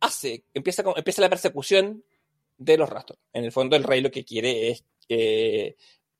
hace, 0.00 0.44
empieza, 0.52 0.82
con- 0.84 0.92
empieza 0.98 1.22
la 1.22 1.30
persecución 1.30 2.04
de 2.58 2.76
los 2.76 2.90
rastros. 2.90 3.18
En 3.32 3.42
el 3.44 3.52
fondo 3.52 3.74
el 3.74 3.84
rey 3.84 4.02
lo 4.02 4.10
que 4.10 4.24
quiere 4.24 4.68
es 4.68 4.84
eh, 5.08 5.74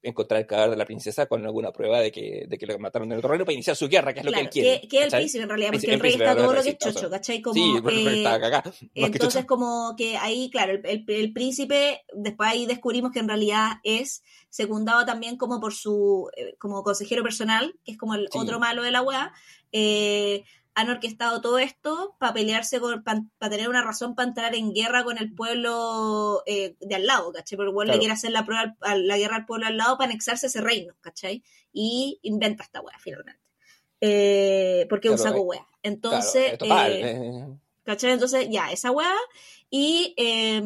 encontrar 0.04 0.40
el 0.40 0.46
cadáver 0.46 0.70
de 0.70 0.76
la 0.76 0.84
princesa 0.84 1.26
con 1.26 1.44
alguna 1.44 1.72
prueba 1.72 2.00
de 2.00 2.12
que, 2.12 2.46
de 2.48 2.58
que 2.58 2.66
lo 2.66 2.78
mataron 2.78 3.10
en 3.10 3.16
el 3.16 3.22
terreno 3.22 3.44
para 3.44 3.54
iniciar 3.54 3.74
su 3.74 3.88
guerra, 3.88 4.12
que 4.12 4.20
es 4.20 4.24
lo 4.26 4.30
claro, 4.32 4.50
que 4.50 4.60
él 4.60 4.64
quiere. 4.64 4.80
que, 4.82 4.88
que 4.88 5.02
el 5.04 5.10
príncipe 5.10 5.42
en 5.42 5.48
realidad, 5.48 5.70
porque 5.72 5.86
el 5.86 5.92
rey 5.92 6.00
príncipe, 6.00 6.24
está 6.24 6.36
todo 6.36 6.48
verdad, 6.48 6.64
lo 6.64 6.64
que 6.64 6.70
es 6.70 6.94
chocho, 6.94 7.10
¿cachai? 7.10 7.42
Como, 7.42 7.54
sí, 7.54 7.74
eh, 7.90 8.14
está 8.14 8.62
Entonces, 8.94 9.44
como 9.46 9.94
que 9.96 10.16
ahí, 10.16 10.50
claro, 10.50 10.72
el, 10.74 10.86
el- 10.86 11.04
el 11.08 11.32
príncipe, 11.32 12.02
después 12.12 12.48
ahí 12.48 12.66
descubrimos 12.66 13.12
que 13.12 13.20
en 13.20 13.28
realidad 13.28 13.72
es 13.82 14.22
secundado 14.50 15.04
también 15.04 15.36
como 15.36 15.60
por 15.60 15.72
su, 15.74 16.30
eh, 16.36 16.54
como 16.58 16.82
consejero 16.82 17.22
personal, 17.22 17.74
que 17.84 17.92
es 17.92 17.98
como 17.98 18.14
el 18.14 18.28
Sí. 18.30 18.38
otro 18.38 18.60
malo 18.60 18.82
de 18.82 18.90
la 18.90 19.02
weá. 19.02 19.32
Eh, 19.72 20.44
han 20.76 20.90
orquestado 20.90 21.40
todo 21.40 21.58
esto 21.58 22.16
para 22.18 22.32
pelearse, 22.34 22.80
para 23.04 23.50
tener 23.50 23.68
una 23.68 23.82
razón 23.82 24.14
para 24.14 24.28
entrar 24.28 24.54
en 24.54 24.72
guerra 24.74 25.04
con 25.04 25.18
el 25.18 25.32
pueblo 25.34 26.42
eh, 26.46 26.76
de 26.80 26.94
al 26.96 27.06
lado, 27.06 27.32
¿cachai? 27.32 27.56
Porque 27.56 27.70
el 27.70 27.74
Claro. 27.74 27.92
le 27.92 27.98
quiere 27.98 28.12
hacer 28.14 28.32
la, 28.32 28.44
prueba, 28.44 28.74
al- 28.80 29.06
la 29.06 29.16
guerra 29.16 29.36
al 29.36 29.46
pueblo 29.46 29.66
al 29.66 29.76
lado 29.76 29.96
para 29.96 30.10
anexarse 30.10 30.46
a 30.46 30.48
ese 30.48 30.60
reino, 30.60 30.94
¿cachai? 31.00 31.42
Y 31.72 32.18
inventa 32.22 32.64
esta 32.64 32.80
weá 32.80 32.98
finalmente. 32.98 33.40
Eh, 34.00 34.86
porque 34.90 35.08
es 35.08 35.12
un 35.12 35.18
Claro, 35.18 35.30
saco 35.36 35.54
eh. 35.54 35.58
Claro, 35.58 35.78
Entonces, 35.82 36.52
eh, 36.52 36.56
total, 36.58 36.92
eh, 36.92 37.00
eh, 37.02 37.46
¿Cachai? 37.84 38.12
Entonces, 38.12 38.48
ya, 38.50 38.70
esa 38.72 38.90
weá. 38.90 39.14
Y 39.76 40.14
eh, 40.16 40.60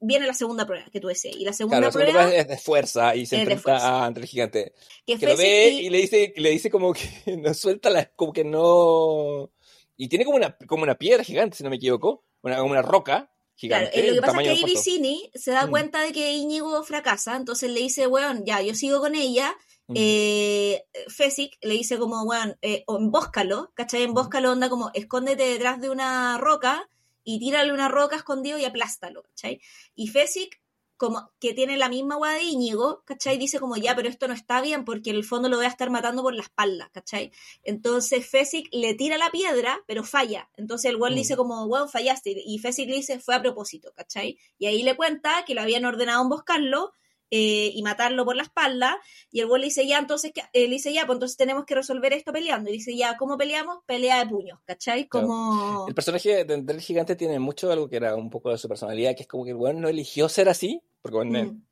viene 0.00 0.26
la 0.28 0.32
segunda 0.32 0.64
prueba 0.64 0.86
que 0.92 1.00
tú 1.00 1.08
decías. 1.08 1.34
Y 1.34 1.44
la 1.44 1.52
segunda 1.52 1.78
Claro, 1.78 1.86
la 1.88 1.92
segunda 1.92 2.12
prueba, 2.12 2.28
prueba 2.28 2.40
es 2.42 2.48
de 2.48 2.56
fuerza 2.58 3.16
y 3.16 3.26
se 3.26 3.34
enfrenta 3.42 4.04
ante 4.04 4.20
el 4.20 4.26
gigante. 4.26 4.72
que 5.04 5.18
que 5.18 5.26
lo 5.26 5.36
ve 5.36 5.70
y- 5.70 5.86
y 5.86 5.90
le 5.90 5.98
dice, 5.98 6.32
le 6.36 6.50
dice 6.50 6.70
como 6.70 6.92
que 6.92 7.00
no 7.42 7.52
suelta 7.52 7.90
la, 7.90 8.04
como 8.14 8.32
que 8.32 8.44
no. 8.44 9.50
Y 9.96 10.08
tiene 10.08 10.24
como 10.24 10.36
una, 10.36 10.56
como 10.68 10.84
una 10.84 10.94
piedra 10.94 11.24
gigante, 11.24 11.56
si 11.56 11.64
no 11.64 11.70
me 11.70 11.76
equivoco, 11.76 12.22
una, 12.42 12.58
como 12.58 12.70
una 12.70 12.82
roca 12.82 13.28
Claro, 13.58 13.86
gigante. 13.86 13.98
eh, 14.00 14.06
lo 14.10 14.14
que 14.14 14.20
pasa 14.20 14.40
es 14.42 14.58
que. 14.60 14.64
Vicini 14.66 15.30
se 15.34 15.50
da 15.50 15.66
Mm. 15.66 15.70
cuenta 15.70 16.00
de 16.02 16.12
que 16.12 16.32
Íñigo 16.34 16.82
fracasa, 16.84 17.34
entonces 17.34 17.68
le 17.70 17.80
dice, 17.80 18.06
weón, 18.06 18.44
ya, 18.44 18.62
yo 18.62 18.74
sigo 18.76 19.00
con 19.00 19.16
ella. 19.16 19.52
Mm. 19.88 19.94
Eh, 19.96 20.84
Fesic 21.08 21.56
le 21.60 21.74
dice 21.74 21.98
como, 21.98 22.22
weón, 22.22 22.56
eh, 22.62 22.84
embóscalo, 22.86 23.72
¿cachai? 23.74 24.02
Embóscalo, 24.04 24.52
onda 24.52 24.68
como, 24.68 24.90
escóndete 24.94 25.42
detrás 25.44 25.80
de 25.80 25.90
una 25.90 26.38
roca 26.38 26.88
y 27.24 27.38
tírale 27.40 27.72
una 27.72 27.88
roca 27.88 28.16
escondido 28.16 28.58
y 28.58 28.64
aplástalo, 28.64 29.22
¿cachai? 29.24 29.60
Y 29.94 30.08
Fesic, 30.08 30.60
como 30.96 31.32
que 31.40 31.52
tiene 31.54 31.76
la 31.76 31.88
misma 31.88 32.16
weá 32.16 32.34
de 32.34 32.44
Íñigo, 32.44 33.02
¿cachai? 33.04 33.36
Dice 33.36 33.58
como, 33.58 33.76
ya, 33.76 33.96
pero 33.96 34.08
esto 34.08 34.28
no 34.28 34.34
está 34.34 34.60
bien 34.60 34.84
porque 34.84 35.10
en 35.10 35.16
el 35.16 35.24
fondo 35.24 35.48
lo 35.48 35.56
voy 35.56 35.66
a 35.66 35.68
estar 35.68 35.90
matando 35.90 36.22
por 36.22 36.34
la 36.34 36.42
espalda, 36.42 36.88
¿cachai? 36.92 37.32
Entonces 37.64 38.26
Fesic 38.28 38.68
le 38.72 38.94
tira 38.94 39.18
la 39.18 39.30
piedra, 39.30 39.82
pero 39.86 40.04
falla. 40.04 40.50
Entonces 40.56 40.90
el 40.90 40.96
weón 40.96 41.14
le 41.14 41.20
Mm. 41.20 41.22
dice 41.22 41.36
como, 41.36 41.64
weón, 41.64 41.88
fallaste. 41.88 42.34
Y 42.46 42.58
Fesic 42.60 42.88
le 42.88 42.96
dice, 42.96 43.18
fue 43.18 43.34
a 43.34 43.42
propósito, 43.42 43.92
¿cachai? 43.96 44.38
Y 44.58 44.66
ahí 44.66 44.82
le 44.84 44.96
cuenta 44.96 45.44
que 45.44 45.54
lo 45.54 45.62
habían 45.62 45.84
ordenado 45.84 46.22
emboscarlo 46.22 46.92
eh, 47.36 47.72
y 47.74 47.82
matarlo 47.82 48.24
por 48.24 48.36
la 48.36 48.44
espalda. 48.44 48.96
Y 49.30 49.40
el 49.40 49.46
weón 49.46 49.60
le 49.62 49.66
dice, 49.66 49.86
ya, 49.86 49.98
entonces. 49.98 50.30
Eh, 50.52 50.68
le 50.68 50.74
dice, 50.74 50.92
ya, 50.92 51.04
pues 51.06 51.16
entonces 51.16 51.36
tenemos 51.36 51.64
que 51.64 51.74
resolver 51.74 52.12
esto 52.12 52.32
peleando. 52.32 52.70
Y 52.70 52.74
dice, 52.74 52.96
ya, 52.96 53.16
¿cómo 53.16 53.36
peleamos? 53.36 53.78
Pelea 53.86 54.18
de 54.24 54.30
puños, 54.30 54.60
¿cachai? 54.64 55.08
Claro. 55.08 55.26
Como... 55.26 55.86
El 55.88 55.94
personaje 55.94 56.44
de- 56.44 56.62
del 56.62 56.80
gigante 56.80 57.16
tiene 57.16 57.38
mucho 57.38 57.72
algo 57.72 57.88
que 57.88 57.96
era 57.96 58.14
un 58.14 58.30
poco 58.30 58.50
de 58.50 58.58
su 58.58 58.68
personalidad, 58.68 59.16
que 59.16 59.22
es 59.22 59.28
como 59.28 59.44
que 59.44 59.50
el 59.50 59.56
weón 59.56 59.80
no 59.80 59.88
eligió 59.88 60.28
ser 60.28 60.48
así. 60.48 60.80
Porque 61.02 61.16
bueno, 61.16 61.44
Mm. 61.44 61.62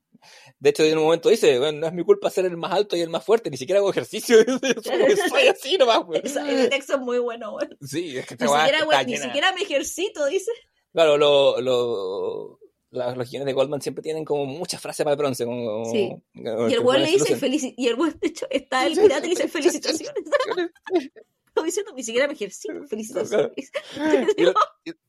de 0.61 0.71
hecho 0.71 0.85
en 0.85 0.99
un 0.99 1.05
momento 1.05 1.29
dice, 1.29 1.59
bueno, 1.59 1.79
no 1.81 1.87
es 1.87 1.93
mi 1.93 2.05
culpa 2.05 2.29
ser 2.31 2.45
el 2.45 2.57
más 2.57 2.73
alto 2.73 2.97
y 2.97 3.01
el 3.01 3.09
más 3.11 3.25
fuerte, 3.25 3.51
ni 3.51 3.57
siquiera 3.57 3.79
hago 3.81 3.91
ejercicio, 3.91 4.37
soy 5.37 5.49
así 5.49 5.79
nomás. 5.79 6.01
Esa- 6.23 6.49
el 6.51 6.69
texto 6.69 6.95
es 6.95 7.01
muy 7.01 7.19
bueno, 7.19 7.55
weón. 7.55 7.77
Sí, 7.81 8.19
es 8.19 8.27
que 8.27 8.35
esta 8.35 8.45
Ni 8.47 8.51
siquiera, 8.53 8.87
weón, 8.87 9.07
ni 9.07 9.17
siquiera 9.17 9.53
me 9.53 9.63
ejercito, 9.63 10.27
dice. 10.27 10.51
Claro, 10.93 11.17
lo, 11.17 11.61
lo, 11.61 12.59
la- 12.93 13.15
los 13.15 13.29
guiones 13.31 13.47
de 13.47 13.53
Goldman 13.53 13.83
siempre 13.83 14.03
tienen 14.03 14.25
como 14.25 14.47
muchas 14.47 14.81
frases 14.81 15.03
para 15.05 15.15
el 15.15 15.19
bronce. 15.19 15.45
Como, 15.45 15.85
Sí. 15.87 16.11
como- 16.35 16.69
Y 16.69 16.75
el 16.75 16.81
weón 16.81 17.03
le 17.03 17.09
dice 17.11 17.19
lucen. 17.35 17.41
felici- 17.41 17.75
y 17.77 17.89
el 17.89 17.95
weón, 17.97 18.17
de 18.21 18.29
hecho, 18.29 18.47
está 18.51 18.87
el 18.87 18.95
pirata 18.95 19.19
y 19.27 19.31
le 19.31 19.35
dice 19.35 19.49
felicitaciones. 19.49 20.23
Como 21.55 21.67
diciendo, 21.67 21.93
ni 21.95 22.03
siquiera 22.03 22.27
me 22.27 22.33
ejercito, 22.33 22.73
felicitaciones. 22.89 23.53
Y 24.39 24.43
el, 24.45 24.55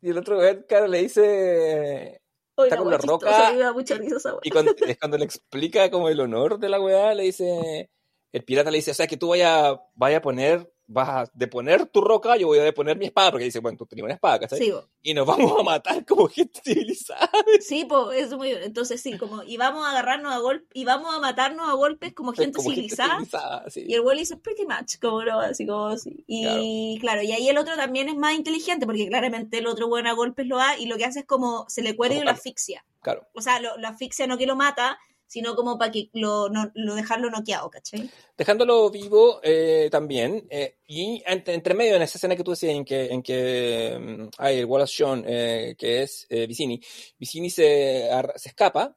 y 0.01 0.09
el 0.09 0.17
otro 0.17 0.37
weón, 0.39 0.65
claro, 0.67 0.87
le 0.87 1.03
dice. 1.03 2.19
Oye, 2.55 2.67
está 2.69 2.77
con 2.77 2.89
la 2.91 2.97
weá 2.97 3.83
chistosa, 3.83 4.31
roca. 4.31 4.41
Y 4.43 4.49
cuando, 4.49 4.75
es 4.85 4.97
cuando 4.99 5.17
le 5.17 5.25
explica 5.25 5.89
como 5.89 6.09
el 6.09 6.19
honor 6.19 6.59
de 6.59 6.69
la 6.69 6.81
weá, 6.81 7.13
le 7.13 7.23
dice. 7.23 7.89
El 8.33 8.43
pirata 8.43 8.71
le 8.71 8.77
dice, 8.77 8.91
o 8.91 8.93
sea, 8.95 9.07
que 9.07 9.15
tú 9.17 9.29
vaya, 9.29 9.79
vaya 9.93 10.17
a 10.17 10.21
poner, 10.21 10.71
vas 10.93 11.09
a 11.09 11.31
deponer 11.33 11.87
tu 11.87 12.01
roca, 12.01 12.37
yo 12.37 12.47
voy 12.47 12.59
a 12.59 12.63
deponer 12.63 12.97
mi 12.97 13.05
espada, 13.05 13.31
porque 13.31 13.45
dice, 13.45 13.59
bueno, 13.59 13.77
tú 13.77 13.85
tenías 13.85 14.05
una 14.05 14.13
espada, 14.13 14.39
¿cachai? 14.39 14.59
Sí. 14.59 14.73
Y 15.01 15.13
nos 15.13 15.25
vamos 15.25 15.59
a 15.59 15.63
matar 15.63 16.05
como 16.05 16.27
gente 16.27 16.61
civilizada. 16.63 17.29
Sí, 17.59 17.85
pues, 17.85 18.21
eso 18.21 18.37
muy 18.37 18.49
bien. 18.49 18.63
Entonces, 18.63 19.01
sí, 19.01 19.17
como, 19.17 19.43
y 19.43 19.57
vamos 19.57 19.85
a 19.85 19.91
agarrarnos 19.91 20.33
a 20.33 20.37
golpes, 20.37 20.69
y 20.73 20.85
vamos 20.85 21.13
a 21.13 21.19
matarnos 21.19 21.67
a 21.67 21.73
golpes 21.73 22.13
como 22.13 22.33
gente 22.33 22.57
como 22.57 22.69
civilizada. 22.69 23.15
Gente 23.17 23.29
civilizada 23.31 23.69
sí. 23.69 23.85
Y 23.87 23.93
el 23.95 24.01
güey 24.01 24.19
dice 24.19 24.37
pretty 24.37 24.65
much, 24.65 24.99
como 25.01 25.23
no, 25.23 25.39
así 25.39 25.65
como 25.65 25.87
así. 25.87 26.23
Y 26.27 26.97
claro. 26.99 27.21
y 27.21 27.31
ahí 27.31 27.49
el 27.49 27.57
otro 27.57 27.75
también 27.75 28.09
es 28.09 28.15
más 28.15 28.35
inteligente, 28.35 28.85
porque 28.85 29.07
claramente 29.07 29.57
el 29.57 29.67
otro 29.67 29.87
bueno 29.87 30.09
a 30.09 30.13
golpes 30.13 30.47
lo 30.47 30.57
da, 30.57 30.77
y 30.77 30.85
lo 30.85 30.97
que 30.97 31.05
hace 31.05 31.21
es 31.21 31.25
como 31.25 31.65
se 31.69 31.81
le 31.81 31.95
cuelga 31.95 32.17
y 32.17 32.23
lo 32.23 32.31
asfixia. 32.31 32.85
Claro. 33.01 33.27
O 33.33 33.41
sea, 33.41 33.59
lo, 33.59 33.77
lo 33.77 33.87
asfixia 33.87 34.27
no 34.27 34.37
que 34.37 34.45
lo 34.45 34.55
mata, 34.55 34.97
sino 35.33 35.55
como 35.55 35.79
para 35.79 35.91
que 35.91 36.11
lo, 36.13 36.47
no, 36.47 36.69
lo 36.75 36.93
dejarlo 36.93 37.31
noqueado, 37.31 37.67
¿cachai? 37.71 38.07
dejándolo 38.37 38.91
vivo 38.91 39.39
eh, 39.41 39.89
también. 39.91 40.45
eh, 40.51 40.77
y 40.87 41.23
entre, 41.25 41.55
entre 41.55 41.73
medio, 41.73 41.95
en 41.95 42.03
esa 42.03 42.19
escena 42.19 42.35
que 42.35 42.43
tú 42.43 42.51
decías, 42.51 42.75
en 42.75 42.85
que, 42.85 43.05
en 43.05 43.23
que 43.23 43.97
mm, 43.99 44.29
hay 44.37 44.59
el 44.59 44.65
Wallace 44.65 44.93
Shawn, 44.95 45.23
eh, 45.25 45.75
que 45.75 46.03
es 46.03 46.27
eh, 46.29 46.45
Vicini, 46.45 46.79
Vicini 47.17 47.49
se, 47.49 48.07
se 48.35 48.49
escapa. 48.49 48.95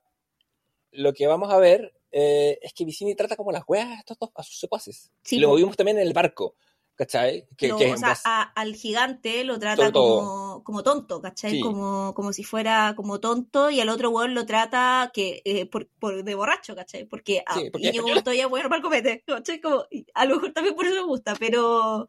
Lo 0.90 1.14
que 1.14 1.26
vamos 1.26 1.50
a 1.50 1.56
ver 1.56 1.94
eh, 2.12 2.58
es 2.60 2.74
que 2.74 2.84
Vicini 2.84 3.14
trata 3.14 3.34
como 3.34 3.50
las 3.50 3.64
weas 3.66 3.88
a 3.88 3.98
estos 4.00 4.18
dos, 4.18 4.30
a 4.34 4.42
sus 4.42 4.58
secuaces. 4.60 5.10
Sí, 5.22 5.38
lo 5.38 5.54
vimos 5.54 5.74
también 5.74 5.96
en 5.96 6.06
el 6.06 6.12
barco. 6.12 6.56
¿Cachai? 6.96 7.46
Que, 7.56 7.68
Lo- 7.68 7.76
que 7.76 7.92
o 7.92 7.96
sea, 7.96 8.16
a- 8.24 8.42
al 8.54 8.74
gigante 8.74 9.44
lo 9.44 9.58
trata 9.58 9.92
como, 9.92 10.62
como 10.64 10.82
tonto, 10.82 11.20
¿cachai? 11.20 11.52
Sí. 11.52 11.60
Como, 11.60 12.14
como 12.14 12.32
si 12.32 12.42
fuera 12.42 12.94
como 12.96 13.20
tonto 13.20 13.70
y 13.70 13.80
al 13.80 13.88
otro 13.90 14.10
weón 14.10 14.34
lo 14.34 14.46
trata 14.46 15.10
que 15.12 15.42
eh, 15.44 15.66
por, 15.66 15.88
por 15.98 16.24
de 16.24 16.34
borracho, 16.34 16.74
¿cachai? 16.74 17.04
Porque, 17.04 17.42
a 17.46 17.54
Sí, 17.54 17.70
porque- 17.70 17.88
Íñigo 17.88 18.08
Montoya 18.08 18.42
es 18.44 18.48
bueno 18.50 18.68
para 18.68 18.78
el 18.78 18.82
copete, 18.82 19.22
¿cachai? 19.26 19.60
Como, 19.60 19.84
y 19.90 20.06
a 20.14 20.24
lo 20.24 20.36
mejor 20.36 20.52
también 20.52 20.74
por 20.74 20.86
eso 20.86 20.94
me 20.96 21.02
gusta, 21.06 21.34
pero 21.38 22.08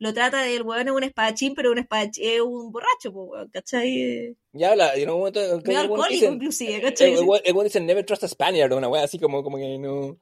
lo 0.00 0.12
trata 0.12 0.42
del 0.42 0.62
weón 0.62 0.88
es 0.88 0.92
un 0.94 1.04
espadachín, 1.04 1.54
pero 1.54 1.70
un 1.70 1.78
espadachín 1.78 2.24
es 2.28 2.40
un 2.40 2.72
borracho, 2.72 3.12
¿cachai? 3.52 4.36
ya 4.52 4.72
habla, 4.72 4.96
y 4.98 5.02
en 5.02 5.10
un 5.10 5.18
momento 5.18 5.40
Medio 5.40 5.62
el 5.70 5.76
alcohólico 5.76 6.08
dice- 6.08 6.26
inclusive, 6.26 6.74
el, 6.76 6.82
¿cachai? 6.82 7.12
el 7.14 7.20
weón- 7.20 7.40
el 7.44 7.52
weón 7.54 7.64
dice 7.64 7.80
never 7.80 8.04
trust 8.04 8.24
a 8.24 8.28
Spaniard 8.28 8.72
una 8.72 8.88
wea 8.88 9.04
así 9.04 9.18
como, 9.18 9.42
como 9.44 9.56
que 9.58 9.78
no 9.78 10.16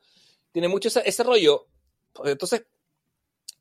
tiene 0.53 0.69
mucho 0.69 0.89
esa- 0.89 1.01
ese 1.01 1.23
rollo 1.23 1.67
entonces 2.25 2.65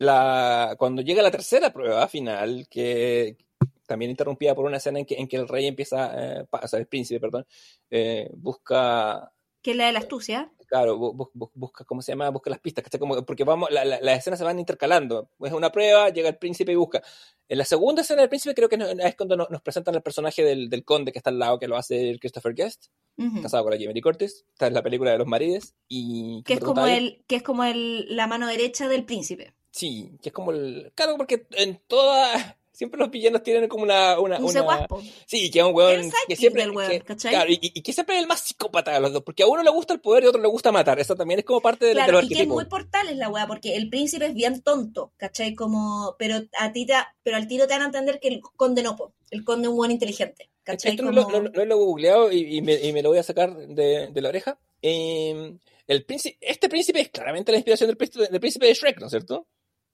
la 0.01 0.75
cuando 0.77 1.01
llega 1.01 1.21
la 1.21 1.31
tercera 1.31 1.71
prueba 1.71 2.07
final 2.07 2.67
que 2.69 3.37
también 3.85 4.11
interrumpida 4.11 4.55
por 4.55 4.65
una 4.65 4.77
escena 4.77 4.99
en 4.99 5.05
que, 5.05 5.15
en 5.15 5.27
que 5.27 5.37
el 5.37 5.47
rey 5.47 5.67
empieza 5.67 6.39
eh, 6.39 6.45
o 6.49 6.67
sea 6.67 6.79
el 6.79 6.87
príncipe 6.87 7.19
perdón 7.19 7.45
eh, 7.89 8.29
busca 8.33 9.31
Que 9.61 9.71
es 9.71 9.77
la 9.77 9.85
de 9.87 9.91
la 9.91 9.99
astucia. 9.99 10.51
Claro, 10.67 10.97
bu- 10.97 11.13
bu- 11.13 11.31
bu- 11.35 11.51
busca, 11.53 11.83
¿cómo 11.83 12.01
se 12.01 12.13
llama? 12.13 12.29
Busca 12.29 12.49
las 12.49 12.59
pistas, 12.61 12.81
¿cachai? 12.85 12.97
Como, 12.97 13.25
porque 13.25 13.43
vamos, 13.43 13.69
la- 13.71 13.83
la- 13.83 13.99
las 13.99 14.19
escenas 14.19 14.39
se 14.39 14.45
van 14.45 14.57
intercalando. 14.57 15.29
Es 15.41 15.51
una 15.51 15.69
prueba, 15.69 16.07
llega 16.09 16.29
el 16.29 16.37
príncipe 16.37 16.71
y 16.71 16.75
busca. 16.75 17.03
En 17.49 17.57
la 17.57 17.65
segunda 17.65 18.01
escena 18.03 18.21
del 18.21 18.29
príncipe 18.29 18.55
creo 18.55 18.69
que 18.69 18.77
es 19.03 19.15
cuando 19.17 19.35
no- 19.35 19.47
nos 19.49 19.61
presentan 19.61 19.95
el 19.95 20.01
personaje 20.01 20.45
del, 20.45 20.69
del 20.69 20.85
conde 20.85 21.11
que 21.11 21.19
está 21.19 21.29
al 21.29 21.39
lado, 21.39 21.59
que 21.59 21.67
lo 21.67 21.75
hace 21.75 22.17
Christopher 22.21 22.53
Guest, 22.55 22.85
Ujú. 23.17 23.41
casado 23.41 23.63
con 23.65 23.73
la 23.73 23.79
Jamie 23.85 24.01
Curtis. 24.01 24.45
Está 24.47 24.67
en 24.67 24.73
la 24.73 24.81
película 24.81 25.11
de 25.11 25.17
los 25.17 25.27
marides. 25.27 25.75
Y, 25.89 26.41
Que 26.43 26.53
es 26.53 26.59
¿qué 26.59 26.65
como 26.65 26.87
el, 26.87 27.21
que 27.27 27.35
es 27.35 27.43
como 27.43 27.65
el, 27.65 28.15
la 28.15 28.27
mano 28.27 28.47
derecha 28.47 28.87
del 28.87 29.03
príncipe. 29.03 29.53
Sí, 29.71 30.11
que 30.21 30.29
es 30.29 30.33
como 30.33 30.51
el... 30.51 30.91
Claro, 30.95 31.15
porque 31.17 31.45
en 31.51 31.81
toda... 31.87 32.57
Siempre 32.73 32.99
los 32.99 33.11
villanos 33.11 33.43
tienen 33.43 33.67
como 33.69 33.83
una... 33.83 34.17
una, 34.19 34.37
Un 34.39 34.45
una-. 34.45 34.87
Sí, 35.27 35.51
que 35.51 35.59
es 35.59 35.65
un 35.65 35.75
weón 35.75 36.09
que 36.27 36.35
siempre... 36.35 36.63
del 36.63 36.71
weón, 36.71 36.89
que- 36.89 37.01
¿cachai? 37.01 37.31
claro, 37.31 37.51
y, 37.51 37.57
que 37.81 37.93
siempre 37.93 38.15
es 38.15 38.21
el 38.21 38.27
más 38.27 38.39
psicópata 38.41 38.91
de 38.93 38.99
los 39.01 39.13
dos, 39.13 39.21
porque 39.23 39.43
a 39.43 39.47
uno 39.47 39.61
le 39.61 39.69
gusta 39.69 39.93
el 39.93 39.99
poder 39.99 40.23
y 40.23 40.25
a 40.25 40.29
otro 40.29 40.41
le 40.41 40.47
gusta 40.47 40.71
matar. 40.71 40.97
Eso 40.99 41.15
también 41.15 41.39
es 41.41 41.45
como 41.45 41.61
parte 41.61 41.85
de, 41.85 41.89
de 41.91 41.95
Claro, 41.95 42.13
los 42.13 42.23
y 42.23 42.29
que 42.29 42.41
es 42.41 42.47
muy 42.47 42.65
portal 42.65 43.07
es 43.09 43.17
la 43.17 43.29
weá, 43.29 43.45
porque 43.45 43.75
el 43.75 43.87
príncipe 43.89 44.25
es 44.25 44.33
bien 44.33 44.61
tonto, 44.61 45.11
¿cachai? 45.17 45.53
Como, 45.53 46.15
pero 46.17 46.41
a 46.57 46.71
ti 46.71 46.85
te, 46.87 46.93
pero 47.21 47.37
al 47.37 47.47
tiro 47.47 47.67
te 47.67 47.73
van 47.73 47.83
a 47.83 47.85
entender 47.85 48.19
que 48.19 48.29
el 48.29 48.41
conde 48.41 48.81
no, 48.81 48.95
po. 48.95 49.13
el 49.29 49.43
conde 49.43 49.67
es 49.67 49.69
un 49.69 49.77
buen 49.77 49.91
inteligente, 49.91 50.49
¿cachai? 50.63 50.91
Esto 50.91 51.03
no, 51.03 51.23
Como- 51.23 51.37
lo, 51.37 51.43
no- 51.43 51.49
no 51.49 51.65
lo 51.65 51.75
he 51.75 51.77
googleado 51.77 52.31
y, 52.31 52.57
y 52.57 52.61
me, 52.63 52.75
y 52.81 52.93
me 52.93 53.03
lo 53.03 53.09
voy 53.09 53.19
a 53.19 53.23
sacar 53.23 53.55
de, 53.55 54.07
de 54.07 54.21
la 54.21 54.29
oreja. 54.29 54.57
Eh, 54.81 55.55
el 55.87 56.05
príncipe, 56.05 56.37
este 56.41 56.67
príncipe 56.69 57.01
es 57.01 57.09
claramente 57.09 57.51
la 57.51 57.57
inspiración 57.59 57.89
del 57.89 57.97
príncipe, 57.97 58.27
del 58.27 58.39
príncipe 58.39 58.65
de 58.65 58.73
Shrek, 58.73 58.99
¿no 58.99 59.05
es 59.07 59.11
cierto? 59.11 59.45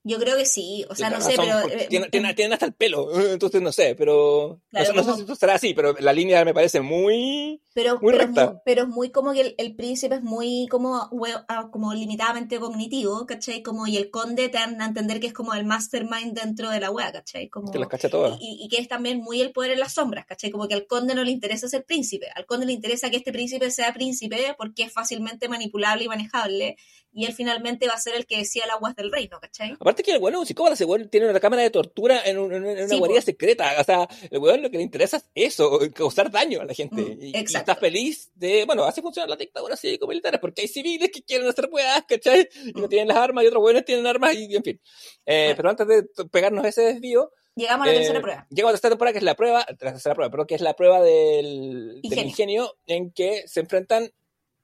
Yo 0.08 0.18
creo 0.20 0.38
que 0.38 0.45
sí, 0.45 0.86
o 0.89 0.95
sea, 0.95 1.10
no 1.10 1.18
Tienes 1.18 1.36
sé, 1.36 1.41
razón, 1.41 1.64
pero... 1.70 1.80
eh, 1.82 1.88
tienen, 1.89 2.08
eh, 2.08 2.12
tienen- 2.12 2.36
tienen 2.36 2.53
hasta 2.53 2.66
el 2.66 2.74
pelo, 2.74 3.10
entonces 3.34 3.62
no 3.62 3.72
sé, 3.72 3.95
pero... 3.95 4.62
Claro, 4.70 4.93
no, 4.93 4.93
sé, 4.93 4.95
no 4.95 5.01
sé 5.01 5.05
como- 5.05 5.16
si 5.16 5.22
esto 5.24 5.36
será 5.36 5.55
así, 5.55 5.74
pero 5.74 5.93
la 5.99 6.14
línea 6.14 6.45
me 6.45 6.53
parece 6.53 6.80
muy... 6.82 7.62
pero, 7.74 7.99
muy 7.99 8.12
pero, 8.14 8.22
es 8.24 8.28
recta. 8.28 8.45
muy, 8.51 8.60
pero 8.66 8.82
es 8.84 8.88
muy 8.88 9.10
como 9.12 9.34
que 9.34 9.41
el, 9.41 9.55
el 9.58 9.76
príncipe 9.76 10.16
es 10.16 10.24
muy 10.24 10.68
como, 10.70 11.10
ah, 11.49 11.70
como 11.72 11.93
limitadamente 11.93 12.60
cognitivo, 12.60 13.26
¿cachai? 13.26 13.62
Como, 13.62 13.86
y 13.88 13.97
el 13.97 14.10
conde 14.10 14.49
te 14.49 14.58
dan 14.58 14.82
a 14.82 14.86
entender 14.86 15.20
que 15.20 15.28
es 15.28 15.34
como 15.34 15.53
el 15.53 15.66
mastermind 15.66 16.34
dentro 16.39 16.70
de 16.70 16.80
la 16.80 16.89
wea, 16.91 17.12
¿cachai? 17.12 17.49
Como, 17.49 17.72
que 17.72 17.80
las 17.80 17.88
cacha 17.89 18.10
todas. 18.10 18.38
y, 18.39 18.60
y 18.64 18.70
que 18.70 18.78
es 18.82 18.88
también 18.88 19.18
muy 19.20 19.41
el 19.41 19.51
poder 19.51 19.72
en 19.72 19.80
las 19.80 19.93
sombras, 19.93 20.26
¿cachai? 20.26 20.51
Como 20.51 20.68
que 20.68 20.74
al 20.76 20.88
conde 20.88 21.16
no 21.16 21.24
le 21.24 21.32
interesa 21.32 21.68
ser 21.68 21.84
príncipe, 21.86 22.28
al 22.36 22.45
conde 22.45 22.66
le 22.66 22.74
interesa 22.74 23.10
que 23.10 23.18
este 23.18 23.32
príncipe 23.32 23.70
sea 23.72 23.93
príncipe 23.93 24.55
porque 24.58 24.84
es 24.84 24.93
fácilmente 24.93 25.49
manipulable 25.49 26.05
y 26.05 26.08
manejable, 26.08 26.78
y 27.20 27.26
él 27.26 27.34
finalmente 27.34 27.88
va 27.88 27.93
a 27.95 27.99
ser 27.99 28.13
el 28.13 28.28
que 28.28 28.38
decía 28.38 28.68
las 28.68 28.76
aguas 28.76 28.95
del 28.95 29.11
reino, 29.11 29.39
¿cachai? 29.39 29.72
Aparte 29.80 30.03
que 30.03 30.11
el 30.11 30.20
weón 30.22 30.36
es 30.36 30.39
un 30.41 30.45
psicópata, 30.45 30.76
ese 30.76 30.86
weón 30.86 31.09
tiene 31.09 31.28
una 31.30 31.39
cámara 31.39 31.63
de 31.63 31.72
tortura 31.72 32.22
en, 32.24 32.38
un- 32.38 32.53
en 32.53 32.63
una 32.63 32.88
Sí, 32.88 32.99
guarida 32.99 33.22
secreta. 33.22 33.74
O 33.80 33.84
sea, 33.84 34.07
el 34.30 34.38
weón 34.38 34.61
lo 34.61 34.70
que 34.70 34.78
le 34.78 34.84
interesa 34.84 35.18
es 35.34 35.53
eso, 35.53 35.80
causar 35.95 36.30
daño 36.30 36.61
a 36.61 36.65
la 36.65 36.74
gente. 36.76 37.01
Mm, 37.01 37.18
y, 37.24 37.32
está 37.36 37.76
feliz 37.76 38.30
de, 38.36 38.65
bueno, 38.65 38.84
así 38.84 39.01
funcionan 39.01 39.30
las 39.32 39.39
dictaduras 39.39 39.82
cívico-militares, 39.82 40.39
porque 40.39 40.61
hay 40.61 40.68
civiles 40.68 41.09
que 41.11 41.24
quieren 41.24 41.47
hacer 41.47 41.68
weas, 41.72 42.03
¿cachai? 42.07 42.47
Y 42.65 42.72
no 42.74 42.86
Mm. 42.86 42.89
tienen 42.89 43.07
las 43.07 43.18
armas, 43.18 43.43
y 43.43 43.47
otros 43.47 43.63
weones 43.63 43.84
tienen 43.84 44.05
armas, 44.05 44.36
y 44.36 44.55
en 44.55 44.63
fin. 44.63 44.80
Eh, 45.26 45.43
Bueno. 45.47 45.55
Pero 45.57 45.70
antes 45.72 45.88
de 45.88 46.26
pegarnos 46.30 46.65
ese 46.65 46.82
desvío, 46.84 47.32
Llegamos 47.55 47.88
a 47.88 47.89
la 47.89 47.95
eh, 47.95 47.97
tercera 47.97 48.22
prueba. 48.22 48.47
llegamos 48.51 48.70
a 48.70 48.72
la 48.74 48.76
tercera 48.78 48.91
temporada, 48.91 49.13
que 49.13 49.18
es 49.18 49.24
la 49.24 49.36
prueba, 49.36 49.65
la 49.68 49.76
tercera 49.76 50.13
prueba, 50.13 50.30
pero 50.30 50.45
que 50.45 50.53
es 50.53 50.61
la 50.61 50.76
prueba 50.76 51.01
del, 51.01 51.99
del 52.03 52.20
ingenio 52.20 52.78
en 52.86 53.09
que 53.11 53.47
se 53.47 53.61
enfrentan. 53.61 54.11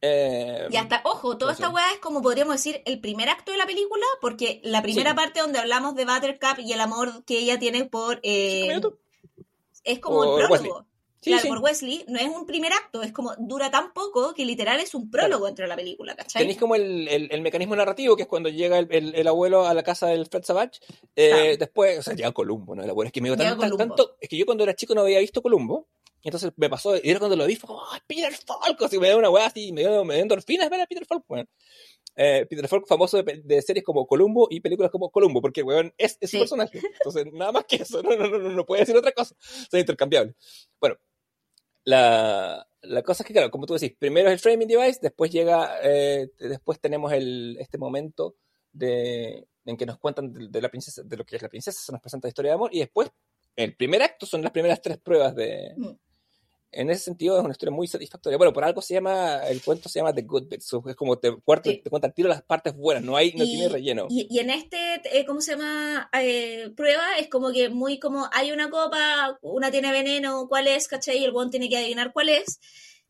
Eh, 0.05 0.67
Y 0.69 0.75
hasta, 0.75 1.01
ojo, 1.05 1.37
toda 1.37 1.53
sé. 1.55 1.61
esta 1.63 1.73
weá 1.73 1.89
es 1.93 1.99
como 1.99 2.21
podríamos 2.21 2.55
decir 2.55 2.81
el 2.85 2.99
primer 2.99 3.29
acto 3.29 3.51
de 3.53 3.57
la 3.57 3.65
película, 3.65 4.05
porque 4.21 4.59
la 4.63 4.81
primera 4.81 5.11
Sí. 5.11 5.15
parte 5.15 5.39
donde 5.39 5.59
hablamos 5.59 5.95
de 5.95 6.05
Buttercup 6.05 6.59
y 6.59 6.73
el 6.73 6.81
amor 6.81 7.23
que 7.25 7.39
ella 7.39 7.57
tiene 7.57 7.85
por... 7.85 8.19
eh, 8.23 8.79
es 9.85 9.99
como 9.99 10.23
el 10.39 10.45
prólogo. 10.47 10.85
Sí, 11.21 11.29
claro, 11.29 11.43
sí. 11.43 11.47
por 11.47 11.59
Wesley, 11.59 12.03
no 12.09 12.19
es 12.19 12.27
un 12.27 12.45
primer 12.45 12.73
acto, 12.73 13.01
es 13.01 13.13
como 13.13 13.33
dura 13.37 13.71
tan 13.71 13.93
poco 13.93 14.33
que 14.33 14.43
literal 14.45 14.81
es 14.81 14.93
un 14.93 15.09
prólogo 15.09 15.45
dentro 15.45 15.63
de 15.63 15.69
la 15.69 15.77
película, 15.77 16.15
¿cachai? 16.17 16.41
Tenéis 16.41 16.57
como 16.59 16.75
el, 16.75 17.07
el- 17.07 17.29
el 17.31 17.41
mecanismo 17.41 17.77
narrativo, 17.77 18.17
que 18.17 18.23
es 18.23 18.27
cuando 18.27 18.49
llega 18.49 18.77
el, 18.77 18.89
el- 18.91 19.15
el 19.15 19.27
abuelo 19.29 19.65
a 19.65 19.73
la 19.73 19.83
casa 19.83 20.07
del 20.07 20.25
Fred 20.25 20.43
Savage. 20.43 20.81
eh, 21.15 21.29
Claro. 21.29 21.57
Después, 21.59 21.99
o 21.99 22.03
sea, 22.03 22.13
llega 22.13 22.33
Columbo, 22.33 22.75
¿no? 22.75 22.83
El 22.83 22.89
abuelo 22.89 23.07
es 23.07 23.13
que 23.13 23.21
me 23.21 23.29
dio 23.29 23.37
Llega 23.37 23.51
tan- 23.51 23.59
tan- 23.61 23.69
Columbo. 23.71 23.95
tanto. 23.95 24.17
Es 24.19 24.27
que 24.27 24.35
yo 24.35 24.45
cuando 24.45 24.65
era 24.65 24.75
chico 24.75 24.93
no 24.95 24.99
había 25.01 25.19
visto 25.19 25.41
Columbo. 25.41 25.87
Entonces 26.23 26.51
me 26.55 26.69
pasó, 26.69 26.95
y 26.95 27.01
era 27.09 27.19
cuando 27.19 27.35
lo 27.35 27.45
vi, 27.45 27.55
fue 27.57 27.67
como, 27.67 27.81
¡ay, 27.91 27.99
Peter 28.07 28.33
Falk! 28.33 28.81
Así 28.81 28.97
me 28.97 29.07
dio 29.07 29.17
una 29.17 29.29
weá 29.29 29.45
así, 29.47 29.71
me 29.73 29.81
dio, 29.81 30.05
me 30.05 30.13
dio 30.15 30.23
endorfinas 30.23 30.69
ver 30.69 30.81
a 30.81 30.85
Peter 30.87 31.05
Falk, 31.05 31.23
weón. 31.29 31.49
Eh, 32.15 32.45
Peter 32.49 32.67
Falk 32.67 32.87
famoso 32.87 33.21
de, 33.21 33.41
de 33.43 33.61
series 33.61 33.83
como 33.83 34.05
Columbo 34.07 34.47
y 34.49 34.59
películas 34.61 34.89
como 34.91 35.09
Columbo, 35.11 35.41
porque 35.41 35.63
weón 35.63 35.93
es, 35.97 36.17
es 36.21 36.29
su 36.29 36.37
Sí. 36.37 36.39
personaje. 36.39 36.79
Entonces, 36.93 37.25
nada 37.33 37.51
más 37.51 37.65
que 37.65 37.77
eso, 37.77 38.01
no, 38.01 38.15
no, 38.15 38.27
no, 38.27 38.37
no, 38.39 38.49
no 38.49 38.65
puede 38.65 38.81
decir 38.83 38.95
otra 38.95 39.11
cosa. 39.11 39.35
Son 39.69 39.79
intercambiables. 39.79 40.35
Bueno, 40.79 40.95
la, 41.85 42.65
la 42.81 43.03
cosa 43.03 43.23
es 43.23 43.27
que, 43.27 43.33
claro, 43.33 43.51
como 43.51 43.65
tú 43.65 43.73
decís, 43.73 43.93
primero 43.97 44.29
es 44.29 44.33
el 44.33 44.39
framing 44.39 44.67
device, 44.67 44.99
después 45.01 45.31
llega, 45.31 45.79
eh, 45.83 46.29
después 46.39 46.79
tenemos 46.79 47.11
el, 47.11 47.57
este 47.59 47.77
momento 47.77 48.35
de, 48.71 49.45
en 49.65 49.75
que 49.77 49.85
nos 49.85 49.97
cuentan 49.97 50.31
de, 50.31 50.47
de 50.47 50.61
la 50.61 50.69
princesa, 50.69 51.03
de 51.03 51.17
lo 51.17 51.25
que 51.25 51.35
es 51.35 51.41
la 51.41 51.49
princesa, 51.49 51.81
se 51.81 51.91
nos 51.91 51.99
presenta 52.01 52.27
la 52.27 52.29
historia 52.29 52.51
de 52.51 52.55
amor, 52.55 52.69
y 52.73 52.79
después, 52.79 53.11
el 53.55 53.75
primer 53.75 54.01
acto 54.01 54.25
son 54.25 54.41
las 54.41 54.51
primeras 54.51 54.81
tres 54.81 54.97
pruebas 54.97 55.35
de... 55.35 55.73
En 56.73 56.89
ese 56.89 57.03
sentido 57.03 57.37
es 57.37 57.43
una 57.43 57.51
historia 57.53 57.71
muy 57.73 57.87
satisfactoria. 57.87 58.37
Bueno, 58.37 58.51
por 58.53 58.63
algo 58.63 58.81
se 58.81 58.93
llama, 58.95 59.37
el 59.47 59.61
cuento 59.61 59.89
se 59.89 59.99
llama 59.99 60.13
The 60.13 60.23
Good 60.23 60.47
Bits, 60.49 60.73
es 60.87 60.95
como 60.95 61.17
te, 61.19 61.35
cuarto, 61.43 61.69
Sí. 61.69 61.81
te 61.83 61.89
cuenta 61.89 62.07
el 62.07 62.13
tiro 62.13 62.29
las 62.29 62.41
partes 62.41 62.75
buenas, 62.75 63.03
no 63.03 63.15
hay, 63.15 63.33
no 63.33 63.43
Y- 63.43 63.47
tiene 63.47 63.69
relleno. 63.69 64.07
Y, 64.09 64.27
y 64.29 64.39
en 64.39 64.49
este, 64.49 65.01
eh, 65.17 65.25
¿cómo 65.25 65.41
se 65.41 65.51
llama? 65.53 66.09
Eh, 66.19 66.71
prueba, 66.75 67.17
es 67.19 67.29
como 67.29 67.51
que 67.51 67.69
muy 67.69 67.99
como 67.99 68.27
hay 68.33 68.51
una 68.51 68.69
copa, 68.69 69.37
una 69.41 69.71
tiene 69.71 69.91
veneno, 69.91 70.47
¿cuál 70.49 70.67
es? 70.67 70.87
¿Cachai? 70.87 71.17
Y 71.19 71.23
el 71.25 71.31
guón 71.31 71.49
tiene 71.51 71.69
que 71.69 71.77
adivinar 71.77 72.11
cuál 72.13 72.29
es. 72.29 72.59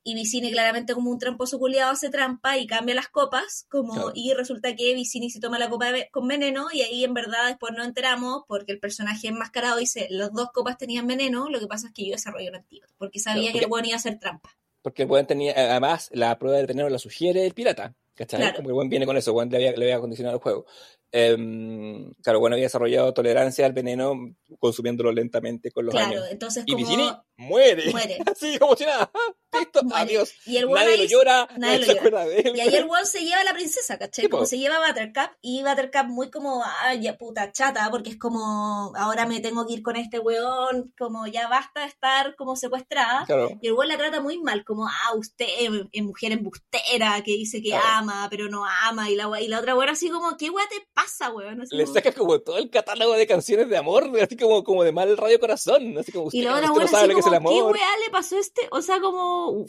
Y 0.06 0.16
Vicini 0.16 0.52
claramente 0.52 0.94
como 0.94 1.10
un 1.12 1.18
tramposo 1.18 1.58
culiado 1.60 1.92
hace 1.92 2.10
trampa 2.10 2.58
y 2.58 2.68
cambia 2.68 2.94
las 2.94 3.08
copas, 3.08 3.66
como, 3.70 3.94
Claro. 3.94 4.12
y 4.14 4.34
resulta 4.34 4.76
que 4.76 4.94
Vicini 4.94 5.30
se 5.30 5.40
toma 5.40 5.58
la 5.60 5.70
copa 5.70 5.92
de 5.94 6.10
con 6.12 6.28
veneno 6.28 6.68
y 6.74 6.82
ahí 6.82 7.04
en 7.06 7.14
verdad 7.14 7.48
después 7.48 7.74
nos 7.74 7.88
enteramos 7.88 8.44
porque 8.48 8.74
el 8.74 8.80
personaje 8.80 9.30
enmascarado 9.30 9.78
dice, 9.78 10.08
las 10.10 10.34
dos 10.34 10.50
copas 10.54 10.78
tenían 10.78 11.08
veneno, 11.08 11.50
lo 11.50 11.60
que 11.60 11.68
pasa 11.68 11.88
es 11.88 11.94
que 11.94 12.06
yo 12.06 12.12
desarrollé 12.12 12.50
un 12.50 12.56
antídoto, 12.56 12.94
porque 12.98 13.20
sabía 13.20 13.44
Claro, 13.44 13.54
que 13.60 13.64
el 13.64 13.70
guón 13.70 13.86
iba 13.86 13.96
a 13.96 14.00
hacer 14.00 14.20
trampa. 14.20 14.50
Porque 14.82 15.04
el 15.04 15.08
buen 15.08 15.26
tenía, 15.26 15.54
además, 15.56 16.10
la 16.12 16.38
prueba 16.38 16.58
del 16.58 16.68
veneno 16.68 16.90
la 16.90 17.00
sugiere 17.00 17.46
el 17.46 17.54
pirata. 17.54 17.96
¿Cachai? 18.16 18.42
Claro. 18.42 18.58
Como 18.58 18.68
que 18.68 18.70
el 18.72 18.76
buen 18.76 18.90
viene 18.90 19.06
con 19.08 19.18
eso, 19.18 19.32
el 19.32 19.34
buen 19.34 19.50
le 19.50 19.56
había, 19.58 19.72
le 19.72 19.86
había 19.86 19.96
acondicionado 19.96 20.36
el 20.36 20.42
juego. 20.44 20.66
Em, 21.12 22.12
claro, 22.22 22.40
bueno, 22.40 22.56
había 22.56 22.66
desarrollado 22.66 23.14
tolerancia 23.14 23.66
al 23.66 23.74
veneno 23.74 24.14
consumiéndolo 24.60 25.12
lentamente 25.12 25.72
con 25.72 25.86
los 25.86 25.94
Claro, 25.94 26.10
años. 26.10 26.26
entonces 26.30 26.64
Y 26.68 26.72
como... 26.74 26.84
Vicini 26.86 27.10
muere. 27.44 27.92
Muere. 27.92 28.18
Así 28.32 28.58
como 28.60 28.76
si 28.76 28.86
nada. 28.86 29.12
Listo, 29.54 29.82
adiós. 29.94 30.34
Y 30.48 30.58
el 30.58 30.68
Nadie 30.68 30.98
lo 30.98 31.04
se- 31.04 31.10
llora, 31.10 31.48
nadie 31.58 31.78
lo 31.78 31.86
se 31.86 31.90
llora. 31.94 32.00
acuerda 32.00 32.26
de 32.26 32.40
él. 32.40 32.54
Y 32.56 32.60
ahí 32.62 32.76
el 32.76 32.86
weón 32.86 33.06
se 33.06 33.20
lleva 33.20 33.42
a 33.42 33.44
la 33.44 33.54
princesa, 33.54 34.00
¿cachai? 34.00 34.26
Sí, 34.26 34.30
como 34.30 34.42
po. 34.44 34.48
se 34.48 34.58
lleva 34.58 34.78
a 34.78 34.88
Buttercup 34.88 35.30
y 35.44 35.62
Buttercup 35.62 36.06
muy 36.08 36.32
como, 36.32 36.64
ay, 36.82 37.08
puta 37.20 37.52
chata, 37.52 37.88
porque 37.92 38.10
es 38.10 38.18
como, 38.18 38.92
ahora 38.98 39.28
me 39.28 39.42
tengo 39.42 39.68
que 39.68 39.74
ir 39.74 39.84
con 39.84 39.96
este 39.96 40.18
weón, 40.18 40.92
como 40.98 41.28
ya 41.28 41.48
basta 41.50 41.82
de 41.82 41.86
estar 41.86 42.36
como 42.36 42.56
secuestrada. 42.56 43.26
Claro. 43.28 43.50
Y 43.62 43.68
el 43.68 43.74
weón 43.74 43.90
la 43.90 43.98
trata 43.98 44.22
muy 44.22 44.40
mal, 44.40 44.66
como, 44.66 44.88
ah, 44.88 45.14
usted 45.16 45.46
es 45.60 46.02
mujer 46.04 46.32
embustera, 46.32 47.22
que 47.24 47.34
dice 47.34 47.62
que 47.62 47.70
Claro. 47.70 47.86
ama, 47.88 48.28
pero 48.32 48.50
no 48.50 48.66
ama. 48.66 49.12
Y 49.12 49.16
la, 49.16 49.30
y 49.40 49.48
la 49.48 49.60
otra 49.60 49.76
weón 49.76 49.90
así 49.90 50.10
como, 50.10 50.36
¿qué 50.36 50.50
weón 50.50 50.68
te 50.70 50.84
pasa, 50.96 51.32
weón? 51.32 51.62
Así 51.62 51.76
Le 51.76 51.84
como- 51.84 51.94
saca 51.96 52.12
como 52.12 52.40
todo 52.40 52.58
el 52.58 52.72
catálogo 52.72 53.14
de 53.14 53.28
canciones 53.28 53.70
de 53.70 53.78
amor, 53.78 54.10
así 54.20 54.36
como, 54.36 54.64
como 54.64 54.84
de 54.84 54.92
mal 54.92 55.16
radio 55.16 55.40
corazón. 55.40 55.96
Así 56.00 56.12
como 56.12 56.26
usted, 56.26 56.40
y 56.40 56.42
la 56.42 56.56
otra 56.56 56.72
weón 56.72 56.82
no 56.86 56.88
sabe 56.88 57.04
así 57.04 57.08
lo 57.10 57.14
que 57.14 57.20
es 57.20 57.26
el 57.38 57.44
¿qué 57.44 57.62
weá 57.64 57.98
le 58.06 58.12
pasó 58.12 58.36
a 58.36 58.40
este? 58.40 58.68
O 58.72 58.82
sea, 58.82 59.00
como, 59.02 59.66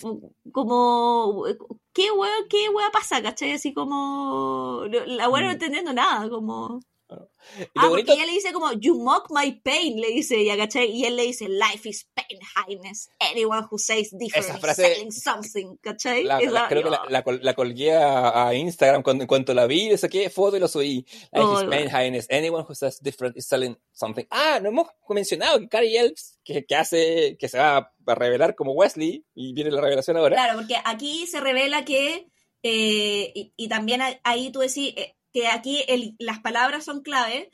como, 0.52 1.44
¿qué 1.92 2.10
weá, 2.10 2.30
qué 2.48 2.68
weá 2.70 2.90
pasa, 2.92 3.22
cachai? 3.22 3.52
Así 3.52 3.72
como, 3.74 4.84
la 4.88 5.28
weá 5.28 5.42
no 5.42 5.48
Mm. 5.48 5.52
entendiendo 5.52 5.92
nada, 5.92 6.28
como... 6.30 6.80
Y 7.10 7.62
Ah, 7.76 7.86
porque 7.90 8.12
ella 8.14 8.24
le 8.24 8.32
dice 8.32 8.52
como, 8.52 8.72
you 8.72 8.98
mock 8.98 9.26
my 9.30 9.52
pain, 9.62 10.00
le 10.00 10.08
dice 10.08 10.38
ella, 10.40 10.56
¿cachai? 10.56 10.90
Y 10.90 11.04
él 11.04 11.16
le 11.16 11.24
dice, 11.24 11.46
life 11.48 11.86
is 11.88 12.08
pain, 12.14 12.40
highness. 12.56 13.10
Anyone 13.20 13.66
who 13.70 13.78
says 13.78 14.08
different 14.18 14.46
Esa 14.48 14.70
is 14.70 14.76
selling 14.76 15.12
something, 15.12 15.76
¿cachai? 15.82 16.24
La- 16.24 16.38
la- 16.40 16.60
Esa- 16.60 16.68
creo 16.68 16.82
que 16.82 16.90
la, 16.90 17.02
la 17.08 17.22
col- 17.22 17.40
la 17.42 17.54
colgué 17.54 17.92
a, 17.94 18.48
a 18.48 18.54
Instagram 18.54 19.02
cuando 19.02 19.22
en 19.24 19.28
cuanto 19.28 19.52
la 19.52 19.66
vi, 19.66 19.90
le 19.90 19.98
saqué 19.98 20.30
foto 20.30 20.56
y 20.56 20.60
lo 20.60 20.66
subí. 20.68 21.04
Life 21.04 21.28
Oh, 21.34 21.60
is 21.62 21.68
pain, 21.68 21.88
highness. 21.90 22.26
Anyone 22.30 22.64
who 22.66 22.74
says 22.74 22.98
different 23.02 23.36
is 23.36 23.46
selling 23.46 23.76
something. 23.92 24.24
Ah, 24.30 24.58
no 24.62 24.70
hemos 24.70 24.88
mencionado 25.10 25.58
que 25.60 25.68
Carrie 25.68 25.98
Elves, 25.98 26.38
que, 26.42 26.64
que 26.64 26.74
hace, 26.74 27.36
que 27.38 27.48
se 27.48 27.58
va 27.58 27.92
a 28.06 28.14
revelar 28.14 28.54
como 28.54 28.72
Wesley, 28.72 29.24
y 29.34 29.52
viene 29.52 29.70
la 29.70 29.82
revelación 29.82 30.16
ahora. 30.16 30.36
Claro, 30.36 30.58
porque 30.58 30.76
aquí 30.84 31.26
se 31.26 31.40
revela 31.40 31.84
que, 31.84 32.28
eh, 32.62 33.30
y, 33.34 33.52
y 33.56 33.68
también 33.68 34.00
ahí 34.24 34.50
tú 34.50 34.60
decís 34.60 34.94
eh, 34.96 35.14
que 35.34 35.48
aquí 35.48 35.84
el- 35.88 36.14
las 36.18 36.38
palabras 36.38 36.84
son 36.84 37.02
clave, 37.02 37.50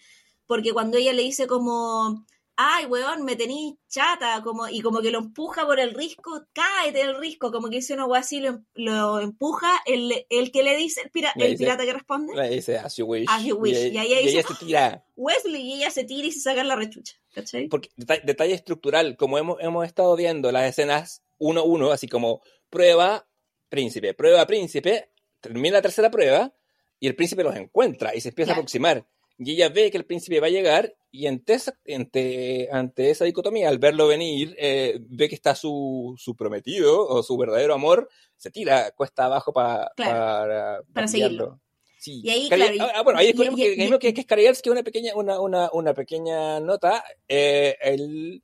porque 0.46 0.72
cuando 0.72 0.98
ella 0.98 1.12
le 1.14 1.22
dice 1.22 1.46
como, 1.46 2.26
ay, 2.56 2.84
weón, 2.84 3.24
me 3.24 3.36
tenís 3.36 3.76
chata, 3.88 4.42
como, 4.42 4.68
y 4.68 4.82
como 4.82 5.00
que 5.00 5.10
lo 5.10 5.18
empuja 5.18 5.64
por 5.64 5.80
el 5.80 5.94
risco, 5.94 6.44
cáete 6.52 6.98
del 6.98 7.16
risco, 7.16 7.50
como 7.50 7.70
que 7.70 7.76
dice 7.76 7.94
una 7.94 8.04
wea 8.04 8.20
así, 8.20 8.40
lo, 8.40 8.60
lo 8.74 9.20
empuja, 9.20 9.70
el, 9.86 10.26
el 10.28 10.52
que 10.52 10.62
le 10.62 10.76
dice, 10.76 11.00
el, 11.00 11.10
pira- 11.10 11.32
Le 11.36 11.46
el 11.46 11.50
dice- 11.52 11.64
pirata 11.64 11.86
que 11.86 11.92
responde, 11.94 12.34
Le 12.36 12.50
dice, 12.50 12.76
as 12.76 12.96
you 12.96 13.06
wish. 13.06 13.26
As 13.30 13.42
you 13.44 13.56
wish. 13.56 13.78
Y, 13.78 13.88
Y 13.94 13.98
ahí 13.98 14.12
ella 14.12 14.20
dice, 14.42 14.42
se 14.54 14.54
tira. 14.66 15.04
Wesley, 15.16 15.62
y 15.62 15.72
ella 15.76 15.90
se 15.90 16.04
tira 16.04 16.26
y 16.26 16.32
se 16.32 16.40
saca 16.40 16.62
la 16.62 16.76
rechucha, 16.76 17.14
¿cachai? 17.32 17.68
Porque 17.68 17.88
deta- 17.96 18.20
detalle 18.22 18.52
estructural, 18.54 19.16
como 19.16 19.38
hemos, 19.38 19.56
hemos 19.60 19.86
estado 19.86 20.14
viendo 20.16 20.52
las 20.52 20.68
escenas 20.68 21.22
uno 21.38 21.60
a 21.60 21.64
uno, 21.64 21.92
así 21.92 22.08
como 22.08 22.42
prueba, 22.68 23.26
príncipe, 23.70 24.12
prueba, 24.12 24.46
príncipe, 24.46 25.10
termina 25.40 25.76
la 25.78 25.82
tercera 25.82 26.10
prueba 26.10 26.52
y 27.00 27.06
el 27.08 27.16
príncipe 27.16 27.42
los 27.42 27.56
encuentra 27.56 28.14
y 28.14 28.20
se 28.20 28.28
empieza 28.28 28.52
a 28.52 28.54
aproximar. 28.54 29.04
Y 29.38 29.52
ella 29.52 29.70
ve 29.70 29.90
que 29.90 29.96
el 29.96 30.04
príncipe 30.04 30.38
va 30.38 30.48
a 30.48 30.50
llegar 30.50 30.94
y 31.10 31.26
ante 31.26 31.54
esa, 31.54 31.74
ante, 31.88 32.68
ante 32.70 33.10
esa 33.10 33.24
dicotomía, 33.24 33.70
al 33.70 33.78
verlo 33.78 34.06
venir, 34.06 34.54
eh, 34.58 34.98
ve 35.00 35.28
que 35.30 35.34
está 35.34 35.54
su, 35.54 36.14
su 36.18 36.36
prometido 36.36 37.08
o 37.08 37.22
su 37.22 37.38
verdadero 37.38 37.72
amor, 37.72 38.08
se 38.36 38.50
tira 38.50 38.90
cuesta 38.90 39.24
abajo 39.24 39.50
pa- 39.52 39.90
Claro, 39.96 40.12
para, 40.12 40.82
para 40.92 41.08
seguirlo. 41.08 41.60
Sí. 41.98 42.20
Y 42.22 42.30
ahí, 42.30 42.48
Cari- 42.50 42.56
claro, 42.56 42.74
y- 42.74 42.78
ah, 42.80 43.02
bueno, 43.02 43.18
ahí 43.18 43.24
y- 43.24 43.28
descubrimos 43.28 43.58
y- 43.60 43.62
que, 43.62 43.72
y- 43.72 43.76
que, 43.76 43.98
que, 43.98 44.14
que 44.14 44.20
es 44.46 44.62
que 44.62 44.68
es 44.68 44.72
una 44.72 44.82
pequeña, 44.82 45.14
una, 45.16 45.40
una, 45.40 45.70
una 45.72 45.94
pequeña 45.94 46.60
nota. 46.60 47.02
eh, 47.26 47.76
él 47.80 48.42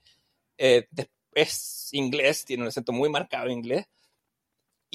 eh, 0.59 0.87
es 1.35 1.89
inglés, 1.93 2.45
tiene 2.47 2.63
un 2.63 2.69
acento 2.69 2.93
muy 2.93 3.11
marcado 3.11 3.47
en 3.47 3.53
inglés. 3.53 3.85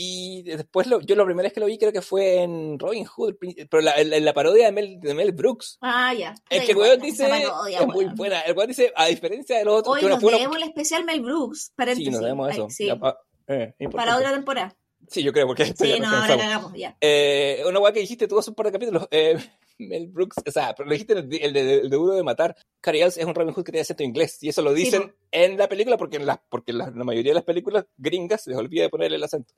Y 0.04 0.42
después, 0.44 0.88
lo, 0.88 1.00
yo 1.02 1.16
la 1.16 1.24
primera 1.26 1.46
vez 1.46 1.54
que 1.54 1.60
lo 1.60 1.68
vi 1.68 1.78
creo 1.78 1.92
que 1.92 2.02
fue 2.02 2.42
en 2.42 2.80
Robin 2.80 3.06
Hood, 3.06 3.36
pero 3.70 3.82
la, 3.82 3.94
en 4.02 4.26
la 4.26 4.34
parodia 4.34 4.66
de 4.66 4.72
Mel, 4.72 5.00
de 5.00 5.14
Mel 5.14 5.32
Brooks. 5.32 5.78
Ah, 5.82 6.12
ya. 6.14 6.34
Es 6.50 6.62
Sí, 6.62 6.66
que 6.66 6.72
el 6.72 6.78
weón 6.80 7.00
dice, 7.00 7.28
parodia, 7.28 7.80
es 7.82 7.88
muy 7.88 8.06
buena, 8.16 8.42
el 8.42 8.56
weón 8.58 8.68
dice, 8.70 8.92
a 8.96 9.06
diferencia 9.08 9.58
de 9.60 9.66
los 9.66 9.76
otros, 9.80 9.96
Hoy 9.96 10.02
que 10.02 10.10
nos 10.10 10.20
debemos 10.22 10.58
el 10.58 10.64
especial 10.64 11.06
Mel 11.06 11.22
Brooks, 11.22 11.72
paréntesis. 11.76 12.06
Sí, 12.08 12.12
nos 12.12 12.22
debemos 12.22 12.48
Ay, 12.50 12.54
eso. 12.54 12.68
sí. 12.72 12.86
Ya, 12.88 12.96
pa- 12.98 13.20
eh. 13.48 13.74
Para 13.92 14.18
otra 14.18 14.32
temporada. 14.32 14.76
Sí, 15.08 15.22
yo 15.24 15.34
creo, 15.34 15.46
porque 15.46 15.64
esto 15.64 15.86
ya 15.86 15.96
Sí, 15.96 16.00
nos 16.02 16.10
no, 16.12 16.18
ahora 16.18 16.38
cagamos, 16.38 16.74
ya. 16.76 16.98
Eh, 17.02 17.62
una 17.68 17.80
weá 17.80 17.92
que 17.92 18.00
dijiste 18.00 18.28
tú 18.28 18.40
hace 18.40 18.50
un 18.50 18.56
par 18.56 18.68
de 18.68 18.72
capítulos, 18.72 19.08
eh, 19.12 19.36
Mel 19.78 20.08
Brooks, 20.08 20.38
o 20.48 20.52
sea, 20.52 20.74
pero 20.74 20.88
lo 20.88 20.94
dijiste 20.94 21.14
el 21.14 21.28
de, 21.30 21.38
el 21.38 21.54
de, 21.54 21.74
el 21.80 21.90
de 21.90 21.96
Duro 21.98 22.14
de 22.16 22.24
Matar. 22.24 22.56
Cary 22.80 23.02
es 23.02 23.18
un 23.18 23.36
Robin 23.36 23.54
Hood 23.54 23.64
que 23.66 23.72
tiene 23.72 23.82
acento 23.82 24.04
inglés, 24.04 24.42
y 24.42 24.50
eso 24.50 24.62
lo 24.62 24.74
Sí, 24.76 24.84
dicen 24.86 25.10
po. 25.10 25.14
en 25.32 25.58
la 25.58 25.68
película, 25.68 25.98
porque 25.98 26.18
en, 26.18 26.26
la, 26.26 26.42
porque 26.50 26.72
la, 26.74 26.90
la 26.96 27.04
mayoría 27.04 27.32
de 27.32 27.36
las 27.36 27.44
películas 27.44 27.86
gringas 27.98 28.44
se 28.44 28.52
les 28.52 28.58
olvida 28.60 28.84
de 28.84 28.90
ponerle 28.90 29.18
el 29.18 29.24
acento. 29.24 29.54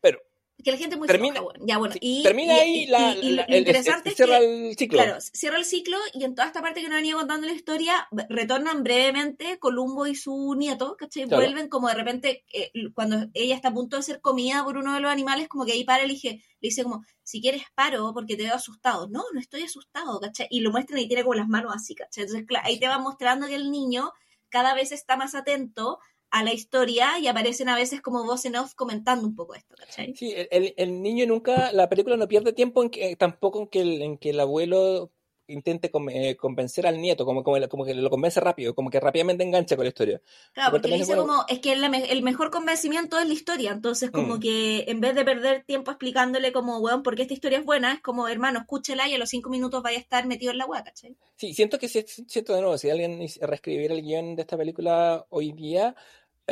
Pero, 0.00 0.18
Que 0.62 0.72
la 0.72 0.76
gente 0.76 0.96
muy 0.98 1.08
Termina- 1.08 1.36
floja, 1.36 1.44
bueno. 1.44 1.64
Ya, 1.66 1.78
bueno. 1.78 1.94
Y, 2.02 2.22
termina 2.22 2.54
y- 2.54 2.60
ahí 2.60 2.82
y- 2.82 2.86
la, 2.88 3.12
el- 3.12 3.54
interesante 3.60 4.10
es 4.10 4.16
cierra 4.16 4.38
que, 4.40 4.68
el 4.68 4.76
ciclo. 4.76 4.98
claro, 5.02 5.18
cierra 5.20 5.56
el 5.56 5.64
ciclo 5.64 5.96
y 6.12 6.22
en 6.24 6.34
toda 6.34 6.48
esta 6.48 6.60
parte 6.60 6.82
que 6.82 6.88
nos 6.90 6.98
han 6.98 7.06
ido 7.06 7.16
contando 7.18 7.46
la 7.46 7.54
historia, 7.54 8.06
retornan 8.28 8.82
brevemente 8.82 9.58
Columbo 9.58 10.06
y 10.06 10.14
su 10.14 10.54
nieto, 10.56 10.96
¿cachai? 10.98 11.24
Claro. 11.24 11.42
Vuelven 11.42 11.68
como 11.70 11.88
de 11.88 11.94
repente, 11.94 12.44
eh, 12.52 12.70
cuando 12.94 13.26
ella 13.32 13.54
está 13.54 13.68
a 13.68 13.72
punto 13.72 13.96
de 13.96 14.02
ser 14.02 14.20
comida 14.20 14.62
por 14.62 14.76
uno 14.76 14.92
de 14.92 15.00
los 15.00 15.10
animales, 15.10 15.48
como 15.48 15.64
que 15.64 15.72
ahí 15.72 15.84
para 15.84 16.02
le 16.04 16.12
dice, 16.12 16.28
le 16.60 16.68
dice 16.68 16.82
como, 16.82 17.02
si 17.22 17.40
quieres 17.40 17.62
paro 17.74 18.12
porque 18.12 18.36
te 18.36 18.42
veo 18.42 18.54
asustado. 18.54 19.08
No, 19.08 19.22
no 19.32 19.40
estoy 19.40 19.62
asustado, 19.62 20.20
¿cachai? 20.20 20.46
Y 20.50 20.60
lo 20.60 20.70
muestran 20.72 20.98
y 21.00 21.08
tiene 21.08 21.22
como 21.22 21.36
las 21.36 21.48
manos 21.48 21.72
así, 21.74 21.94
¿cachai? 21.94 22.24
Entonces, 22.24 22.46
claro, 22.46 22.66
ahí 22.66 22.78
te 22.78 22.86
va 22.86 22.98
mostrando 22.98 23.46
que 23.46 23.54
el 23.54 23.70
niño 23.70 24.12
cada 24.50 24.74
vez 24.74 24.92
está 24.92 25.16
más 25.16 25.34
atento 25.34 26.00
a 26.30 26.42
la 26.44 26.52
historia 26.52 27.18
y 27.18 27.26
aparecen 27.28 27.68
a 27.68 27.76
veces 27.76 28.00
como 28.00 28.24
voz 28.24 28.44
en 28.44 28.56
off 28.56 28.74
comentando 28.74 29.26
un 29.26 29.34
poco 29.34 29.54
esto, 29.54 29.74
¿cachai? 29.76 30.14
Sí, 30.14 30.32
el, 30.36 30.48
el- 30.50 30.74
el 30.76 31.02
niño 31.02 31.26
nunca, 31.26 31.72
la 31.72 31.88
película 31.88 32.16
no 32.16 32.28
pierde 32.28 32.52
tiempo 32.52 32.82
en 32.82 32.90
que, 32.90 33.16
tampoco 33.16 33.60
en 33.60 33.66
que 33.68 33.80
el, 33.80 34.02
en 34.02 34.18
que 34.18 34.30
el 34.30 34.40
abuelo 34.40 35.10
intente 35.48 35.90
com- 35.90 36.08
eh, 36.10 36.36
convencer 36.36 36.86
al 36.86 37.00
nieto, 37.00 37.24
como, 37.24 37.42
como, 37.42 37.68
como 37.68 37.84
que 37.84 37.92
lo 37.92 38.08
convence 38.08 38.38
rápido, 38.38 38.72
como 38.72 38.88
que 38.88 39.00
rápidamente 39.00 39.42
engancha 39.42 39.74
con 39.74 39.84
la 39.84 39.88
historia. 39.88 40.20
Claro, 40.52 40.70
porque 40.70 40.86
le 40.86 40.96
dice 40.96 41.16
bueno- 41.16 41.26
como, 41.26 41.44
es 41.48 41.58
que 41.58 41.74
me- 41.88 42.04
el 42.12 42.22
mejor 42.22 42.52
convencimiento 42.52 43.18
es 43.18 43.26
la 43.26 43.34
historia, 43.34 43.72
entonces 43.72 44.12
como 44.12 44.36
Mm. 44.36 44.40
que 44.40 44.84
en 44.86 45.00
vez 45.00 45.16
de 45.16 45.24
perder 45.24 45.64
tiempo 45.64 45.90
explicándole 45.90 46.52
como, 46.52 46.78
weón, 46.78 47.02
porque 47.02 47.22
esta 47.22 47.34
historia 47.34 47.58
es 47.58 47.64
buena, 47.64 47.92
es 47.94 48.00
como, 48.00 48.28
hermano, 48.28 48.60
escúchela 48.60 49.08
y 49.08 49.14
a 49.14 49.18
los 49.18 49.28
cinco 49.28 49.50
minutos 49.50 49.82
vaya 49.82 49.98
a 49.98 50.00
estar 50.00 50.24
metido 50.24 50.52
en 50.52 50.58
la 50.58 50.66
weá, 50.66 50.84
¿cachai? 50.84 51.16
Sí, 51.36 51.52
siento 51.52 51.78
que 51.80 51.88
si, 51.88 52.02
siento 52.06 52.54
de 52.54 52.60
nuevo, 52.60 52.78
si 52.78 52.88
alguien 52.90 53.18
reescribiera 53.40 53.94
el 53.94 54.02
guion 54.02 54.36
de 54.36 54.42
esta 54.42 54.56
película 54.56 55.26
hoy 55.30 55.50
día, 55.52 55.96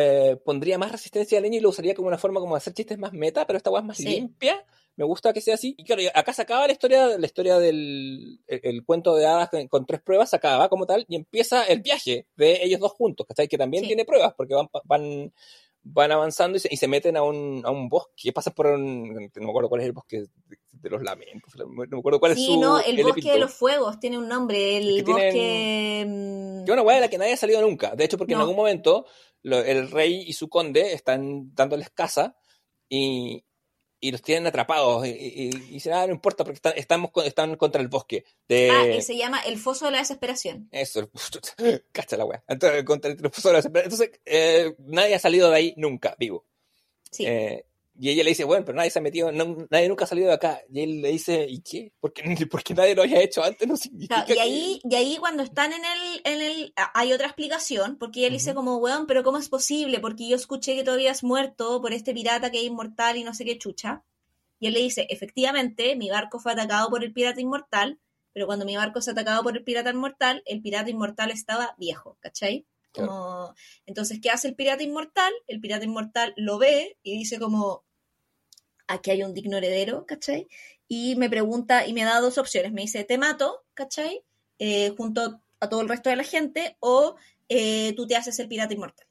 eh, 0.00 0.36
pondría 0.44 0.78
más 0.78 0.92
resistencia 0.92 1.38
al 1.38 1.42
niño 1.44 1.56
y 1.58 1.60
lo 1.60 1.70
usaría 1.70 1.92
como 1.94 2.06
una 2.06 2.18
forma 2.18 2.38
como 2.38 2.54
de 2.54 2.58
hacer 2.58 2.72
chistes 2.72 2.98
más 2.98 3.12
meta, 3.12 3.46
pero 3.48 3.56
esta 3.56 3.68
weá 3.70 3.80
es 3.80 3.86
más 3.86 3.96
Sí. 3.96 4.04
limpia. 4.04 4.64
Me 4.94 5.04
gusta 5.04 5.32
que 5.32 5.40
sea 5.40 5.54
así. 5.54 5.74
Y 5.76 5.84
claro, 5.84 6.02
acá 6.14 6.32
se 6.32 6.42
acaba 6.42 6.66
la 6.66 6.72
historia, 6.72 7.18
la 7.18 7.26
historia 7.26 7.58
del 7.58 8.40
el, 8.46 8.60
el 8.62 8.84
cuento 8.84 9.14
de 9.16 9.26
hadas 9.26 9.48
con, 9.48 9.66
con 9.68 9.86
tres 9.86 10.00
pruebas, 10.02 10.30
se 10.30 10.36
acaba 10.36 10.68
como 10.68 10.86
tal, 10.86 11.04
y 11.08 11.16
empieza 11.16 11.64
el 11.64 11.80
viaje 11.80 12.26
de 12.36 12.64
ellos 12.64 12.78
dos 12.80 12.92
juntos, 12.92 13.26
¿cachai? 13.26 13.48
Que 13.48 13.58
también 13.58 13.82
Sí. 13.82 13.88
tiene 13.88 14.04
pruebas, 14.04 14.34
porque 14.36 14.54
van, 14.54 14.68
van, 14.84 15.32
van 15.84 16.12
avanzando 16.12 16.56
y 16.56 16.60
se, 16.60 16.68
y 16.72 16.76
se 16.76 16.86
meten 16.88 17.16
a 17.16 17.22
un, 17.22 17.62
a 17.64 17.70
un 17.70 17.88
bosque, 17.88 18.32
pasan 18.32 18.52
por 18.54 18.66
un, 18.66 19.14
no 19.14 19.42
me 19.42 19.48
acuerdo 19.50 19.68
cuál 19.68 19.80
es 19.82 19.86
el 19.86 19.92
bosque 19.92 20.22
de, 20.22 20.58
de 20.72 20.90
los 20.90 21.02
lamentos, 21.02 21.54
no 21.56 21.66
me 21.68 21.98
acuerdo 21.98 22.18
cuál 22.20 22.32
es 22.32 22.38
Sí, 22.38 22.46
su 22.46 22.60
no, 22.60 22.78
el 22.80 22.96
bosque 22.96 23.10
epíteto. 23.20 23.34
de 23.34 23.40
los 23.40 23.52
fuegos 23.54 23.98
tiene 24.00 24.18
un 24.18 24.26
nombre, 24.28 24.76
el 24.78 24.98
Es 24.98 25.04
que 25.04 25.12
bosque... 25.12 26.04
mm, 26.06 26.64
Que 26.64 26.70
es 26.70 26.72
una 26.72 26.82
weá 26.82 26.96
de 26.96 27.02
la 27.02 27.08
que 27.08 27.18
nadie 27.18 27.32
ha 27.34 27.36
salido 27.36 27.60
nunca. 27.62 27.94
De 27.94 28.04
hecho, 28.04 28.18
porque 28.18 28.32
en 28.32 28.38
No. 28.38 28.42
algún 28.44 28.56
momento 28.56 29.06
lo- 29.42 29.62
el 29.64 29.90
rey 29.90 30.22
y 30.26 30.32
su 30.32 30.48
conde 30.48 30.92
están 30.92 31.54
dándoles 31.54 31.90
caza 31.90 32.36
y, 32.88 33.44
y 34.00 34.10
los 34.12 34.22
tienen 34.22 34.46
atrapados. 34.46 35.06
Y, 35.06 35.10
y- 35.10 35.44
y 35.48 35.50
dicen, 35.50 35.92
ah, 35.94 36.06
no 36.06 36.12
importa, 36.12 36.44
porque 36.44 36.56
están, 36.56 36.72
estamos, 36.76 37.10
con- 37.10 37.24
están 37.26 37.56
contra 37.56 37.80
el 37.80 37.88
bosque. 37.88 38.24
De... 38.48 38.70
Ah, 38.70 38.86
y 38.88 39.02
se 39.02 39.16
llama 39.16 39.40
El 39.40 39.58
Foso 39.58 39.86
de 39.86 39.92
la 39.92 39.98
Desesperación. 39.98 40.68
Eso, 40.72 41.10
cacha 41.92 42.16
la 42.16 42.24
weá. 42.24 42.42
Entonces, 42.48 42.84
contra 42.84 43.10
el 43.10 43.18
Entonces, 43.18 44.10
eh, 44.24 44.74
nadie 44.78 45.14
ha 45.14 45.18
salido 45.18 45.50
de 45.50 45.56
ahí 45.56 45.74
nunca, 45.76 46.14
vivo. 46.18 46.44
Sí. 47.10 47.24
Eh, 47.26 47.64
y 47.98 48.10
ella 48.10 48.22
le 48.22 48.30
dice, 48.30 48.44
bueno, 48.44 48.64
pero 48.64 48.76
nadie 48.76 48.90
se 48.90 48.98
ha 48.98 49.02
metido, 49.02 49.32
no- 49.32 49.66
nadie 49.70 49.88
nunca 49.88 50.04
ha 50.04 50.06
salido 50.06 50.28
de 50.28 50.34
acá. 50.34 50.60
Y 50.72 50.80
él 50.80 51.02
le 51.02 51.08
dice, 51.10 51.46
¿y 51.48 51.60
qué? 51.60 51.92
Porque, 52.00 52.22
porque 52.50 52.74
nadie 52.74 52.94
lo 52.94 53.02
haya 53.02 53.20
hecho 53.20 53.42
antes 53.42 53.66
no 53.66 53.76
significa 53.76 54.24
Claro, 54.24 54.30
y 54.32 54.34
que- 54.34 54.40
ahí, 54.40 54.80
y 54.88 54.94
ahí 54.94 55.16
cuando 55.18 55.42
están 55.42 55.72
en 55.72 55.82
el, 55.84 56.20
en 56.24 56.40
el, 56.42 56.72
hay 56.94 57.12
otra 57.12 57.26
explicación, 57.26 57.96
porque 57.98 58.20
ella 58.20 58.28
le 58.28 58.34
dice 58.36 58.54
como, 58.54 58.76
weón, 58.78 59.06
pero 59.06 59.22
¿cómo 59.24 59.38
es 59.38 59.48
posible? 59.48 59.98
Porque 60.00 60.28
yo 60.28 60.36
escuché 60.36 60.76
que 60.76 60.84
tú 60.84 60.92
habías 60.92 61.24
muerto 61.24 61.80
por 61.82 61.92
este 61.92 62.14
pirata 62.14 62.50
que 62.50 62.58
es 62.58 62.64
inmortal 62.64 63.16
y 63.16 63.24
no 63.24 63.34
sé 63.34 63.44
qué 63.44 63.58
chucha. 63.58 64.04
Y 64.60 64.66
él 64.68 64.74
le 64.74 64.80
dice, 64.80 65.06
efectivamente, 65.10 65.94
mi 65.96 66.10
barco 66.10 66.38
fue 66.40 66.52
atacado 66.52 66.88
por 66.90 67.04
el 67.04 67.12
pirata 67.12 67.40
inmortal, 67.40 67.98
pero 68.32 68.46
cuando 68.46 68.64
mi 68.64 68.76
barco 68.76 69.00
se 69.00 69.10
atacado 69.10 69.42
por 69.42 69.56
el 69.56 69.64
pirata 69.64 69.90
inmortal, 69.90 70.42
el 70.46 70.60
pirata 70.62 70.90
inmortal 70.90 71.30
estaba 71.30 71.74
viejo, 71.78 72.16
¿cachai? 72.20 72.66
Como, 72.92 73.54
entonces, 73.86 74.18
¿qué 74.20 74.30
hace 74.30 74.48
el 74.48 74.54
pirata 74.56 74.82
inmortal? 74.82 75.32
El 75.46 75.60
pirata 75.60 75.84
inmortal 75.84 76.32
lo 76.36 76.58
ve 76.58 76.96
y 77.02 77.16
dice 77.18 77.38
como, 77.38 77.84
aquí 78.88 79.10
hay 79.10 79.22
un 79.22 79.34
digno 79.34 79.58
heredero, 79.58 80.04
¿cachai? 80.06 80.48
Y 80.88 81.14
me 81.16 81.30
pregunta, 81.30 81.86
y 81.86 81.92
me 81.92 82.02
da 82.02 82.20
dos 82.20 82.38
opciones. 82.38 82.72
Me 82.72 82.82
dice, 82.82 83.04
te 83.04 83.18
mato, 83.18 83.64
¿cachai? 83.74 84.24
Eh, 84.58 84.92
junto 84.96 85.40
a 85.60 85.68
todo 85.68 85.82
el 85.82 85.88
resto 85.88 86.10
de 86.10 86.16
la 86.16 86.24
gente, 86.24 86.76
o 86.80 87.16
eh, 87.48 87.92
tú 87.94 88.06
te 88.06 88.16
haces 88.16 88.38
el 88.38 88.48
pirata 88.48 88.74
inmortal. 88.74 89.06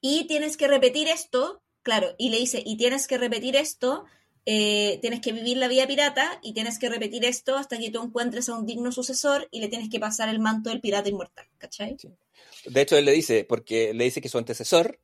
Y 0.00 0.26
tienes 0.26 0.56
que 0.56 0.68
repetir 0.68 1.08
esto, 1.08 1.62
claro, 1.82 2.14
y 2.18 2.30
le 2.30 2.38
dice, 2.38 2.62
y 2.64 2.76
tienes 2.76 3.06
que 3.06 3.18
repetir 3.18 3.56
esto, 3.56 4.04
eh, 4.44 4.98
tienes 5.00 5.20
que 5.20 5.32
vivir 5.32 5.56
la 5.56 5.68
vida 5.68 5.86
pirata, 5.86 6.38
y 6.42 6.52
tienes 6.52 6.78
que 6.78 6.88
repetir 6.88 7.24
esto 7.24 7.56
hasta 7.56 7.78
que 7.78 7.90
tú 7.90 8.02
encuentres 8.02 8.48
a 8.48 8.56
un 8.56 8.66
digno 8.66 8.92
sucesor 8.92 9.48
y 9.50 9.60
le 9.60 9.68
tienes 9.68 9.88
que 9.88 10.00
pasar 10.00 10.28
el 10.28 10.40
manto 10.40 10.70
del 10.70 10.80
pirata 10.80 11.08
inmortal, 11.08 11.46
¿cachai? 11.58 11.96
De 12.64 12.80
hecho, 12.80 12.96
él 12.96 13.04
le 13.04 13.12
dice, 13.12 13.44
porque 13.44 13.94
le 13.94 14.04
dice 14.04 14.20
que 14.20 14.28
su 14.28 14.38
antecesor, 14.38 15.00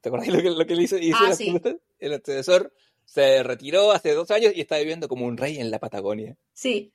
¿te 0.00 0.08
acordás 0.08 0.28
lo 0.28 0.40
que, 0.42 0.50
lo 0.50 0.66
que 0.66 0.74
le 0.74 0.82
dice 0.82 1.00
Ah, 1.14 1.32
sí. 1.34 1.54
El 1.98 2.12
antecesor 2.14 2.72
se 3.04 3.42
retiró 3.42 3.92
hace 3.92 4.14
dos 4.14 4.30
años 4.30 4.52
y 4.54 4.60
está 4.60 4.78
viviendo 4.78 5.08
como 5.08 5.26
un 5.26 5.36
rey 5.36 5.58
en 5.58 5.70
la 5.70 5.78
Patagonia. 5.78 6.36
Sí. 6.52 6.92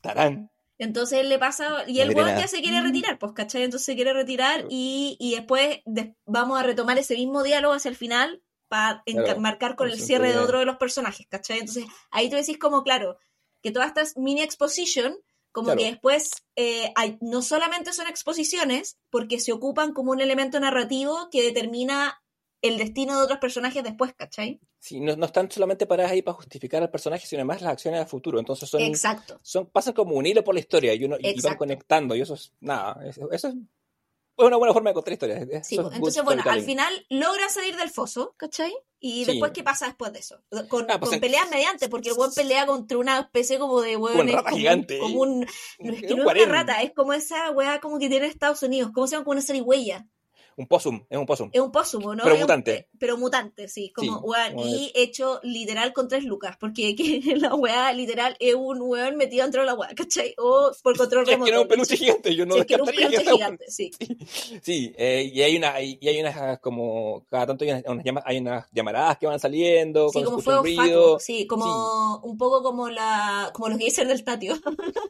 Tarán. 0.00 0.50
Entonces 0.78 1.20
él 1.20 1.28
le 1.30 1.38
pasa, 1.38 1.84
y 1.86 1.94
No 1.96 2.02
el 2.02 2.14
weón 2.14 2.36
ya 2.38 2.46
se 2.48 2.60
quiere 2.60 2.82
retirar, 2.82 3.18
pues, 3.18 3.32
¿cachai? 3.32 3.62
Entonces 3.62 3.86
se 3.86 3.94
quiere 3.94 4.12
retirar 4.12 4.66
y, 4.68 5.16
y 5.18 5.34
después 5.34 5.80
de- 5.86 6.14
vamos 6.26 6.58
a 6.60 6.62
retomar 6.62 6.98
ese 6.98 7.14
mismo 7.14 7.42
diálogo 7.42 7.72
hacia 7.74 7.88
el 7.88 7.96
final 7.96 8.42
para 8.68 9.02
Claro, 9.06 9.40
marcar 9.40 9.74
con 9.76 9.88
el 9.88 9.98
cierre 10.00 10.32
de 10.32 10.38
otro 10.38 10.58
de 10.58 10.66
los 10.66 10.76
personajes, 10.76 11.26
¿cachai? 11.28 11.60
Entonces 11.60 11.84
ahí 12.10 12.28
tú 12.28 12.36
decís 12.36 12.58
como, 12.58 12.82
claro, 12.82 13.16
que 13.62 13.70
todas 13.70 13.88
estas 13.88 14.16
mini 14.16 14.42
exposition 14.42 15.16
Como 15.52 15.68
Claro. 15.68 15.80
que 15.80 15.86
después 15.92 16.30
eh, 16.56 16.92
hay- 16.96 17.16
no 17.22 17.40
solamente 17.40 17.94
son 17.94 18.06
exposiciones, 18.08 18.98
porque 19.08 19.40
se 19.40 19.52
ocupan 19.52 19.94
como 19.94 20.10
un 20.10 20.20
elemento 20.20 20.60
narrativo 20.60 21.28
que 21.32 21.40
determina 21.42 22.20
el 22.62 22.78
destino 22.78 23.16
de 23.18 23.24
otros 23.24 23.38
personajes 23.38 23.82
después, 23.84 24.12
¿cachai? 24.14 24.60
Sí, 24.78 25.00
no, 25.00 25.14
no 25.16 25.26
están 25.26 25.50
solamente 25.50 25.86
paradas 25.86 26.12
ahí 26.12 26.22
para 26.22 26.36
justificar 26.36 26.82
al 26.82 26.90
personaje, 26.90 27.26
sino 27.26 27.40
además 27.40 27.60
las 27.62 27.72
acciones 27.72 28.00
a 28.00 28.06
futuro. 28.06 28.38
Entonces 28.38 28.68
son, 28.68 28.80
Exacto. 28.82 29.38
son 29.42 29.66
pasan 29.66 29.94
como 29.94 30.14
un 30.14 30.26
hilo 30.26 30.42
por 30.44 30.54
la 30.54 30.60
historia 30.60 30.94
y, 30.94 31.04
uno, 31.04 31.16
y 31.20 31.40
van 31.40 31.56
conectando. 31.56 32.14
Y 32.16 32.20
eso 32.22 32.34
es 32.34 32.52
nada. 32.60 33.04
Eso, 33.06 33.30
eso 33.30 33.48
es 33.48 33.54
una 34.38 34.56
buena 34.56 34.72
forma 34.74 34.90
de 34.90 34.94
contar 34.94 35.12
historias. 35.14 35.66
Sí, 35.66 35.76
es 35.76 35.82
pues, 35.82 35.94
entonces, 35.96 36.24
bueno, 36.24 36.42
al 36.46 36.62
final 36.62 36.92
logra 37.10 37.48
salir 37.48 37.76
del 37.76 37.90
foso, 37.90 38.34
¿cachai? 38.36 38.72
Y 38.98 39.24
Sí. 39.24 39.32
después, 39.32 39.52
¿qué 39.52 39.62
pasa 39.62 39.86
después 39.86 40.12
de 40.12 40.20
eso? 40.20 40.42
Con, 40.68 40.86
Ah, 40.90 40.98
pues 40.98 41.10
con 41.10 41.14
en- 41.14 41.20
peleas 41.20 41.48
mediante, 41.50 41.88
porque 41.88 42.08
el 42.10 42.16
weón 42.18 42.32
pelea 42.34 42.66
contra 42.66 42.98
una 42.98 43.18
especie 43.20 43.58
como 43.58 43.80
de 43.80 43.96
weón. 43.96 44.28
rata 44.28 44.50
gigante. 44.50 44.98
Como 44.98 45.20
un, 45.20 45.40
no, 45.40 45.92
es 45.92 46.00
que 46.00 46.14
no 46.14 46.30
es 46.30 46.42
una 46.44 46.52
rata, 46.52 46.82
es 46.82 46.92
como 46.94 47.12
esa 47.12 47.50
weá 47.50 47.80
como 47.80 47.98
que 47.98 48.08
tiene 48.08 48.26
Estados 48.26 48.62
Unidos. 48.62 48.90
¿Cómo 48.94 49.06
se 49.06 49.12
llama? 49.12 49.24
Como 49.24 49.32
una 49.32 49.42
zarigüeya. 49.42 50.06
Un 50.58 50.66
possum, 50.66 51.04
es 51.10 51.18
un 51.18 51.26
possum. 51.26 51.50
Es 51.52 51.60
un 51.60 51.70
pósumo, 51.70 52.14
¿no? 52.14 52.22
Pero 52.22 52.34
Es 52.36 52.40
mutante. 52.40 52.72
eh, 52.74 52.88
pero 52.98 53.18
mutante, 53.18 53.68
sí. 53.68 53.92
Como, 53.94 54.18
Sí, 54.20 54.24
weón, 54.24 54.58
y 54.66 54.90
hecho 54.94 55.38
literal 55.42 55.92
con 55.92 56.08
tres 56.08 56.24
lucas, 56.24 56.56
porque 56.58 56.94
que 56.96 57.36
la 57.36 57.54
weá 57.54 57.92
literal 57.92 58.36
es 58.40 58.54
un 58.54 58.80
weón 58.80 59.16
metido 59.16 59.42
dentro 59.44 59.60
de 59.60 59.66
la 59.66 59.74
weá, 59.74 59.90
¿cachai? 59.94 60.34
O 60.38 60.72
por 60.82 60.96
control 60.98 61.24
es 61.24 61.28
remoto. 61.28 61.50
que 61.50 61.56
es 61.56 61.62
un 61.62 61.68
peluche 61.68 61.96
gigante, 61.98 62.34
yo 62.34 62.46
no 62.46 62.54
Si 62.54 62.60
es 62.60 62.66
que 62.66 62.74
era 62.74 62.82
un 62.84 62.88
peluche 62.90 63.18
un- 63.18 63.32
gigante, 63.36 63.64
sí. 63.70 63.90
Sí, 64.62 64.92
eh, 64.96 65.30
y 65.32 65.42
hay 65.42 65.56
una, 65.58 65.80
y 65.82 65.98
hay 66.08 66.20
unas 66.20 66.58
como 66.60 67.24
cada 67.28 67.46
tanto 67.48 67.64
hay 67.64 67.70
unas, 67.72 67.84
unas 67.86 68.04
llama- 68.04 68.22
hay 68.24 68.38
unas 68.38 68.66
llamaradas 68.72 69.18
que 69.18 69.26
van 69.26 69.38
saliendo, 69.38 70.08
Sí, 70.08 70.22
como 70.24 70.38
fuego 70.40 70.60
un 70.62 70.66
ruido. 70.66 71.18
sí, 71.20 71.46
como 71.46 72.16
un 72.24 72.38
poco 72.38 72.62
como 72.62 72.88
la 72.88 73.50
como 73.52 73.68
los 73.68 73.76
que 73.78 73.84
dicen 73.84 74.08
del 74.08 74.24
tatio. 74.24 74.54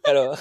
Claro, 0.03 0.33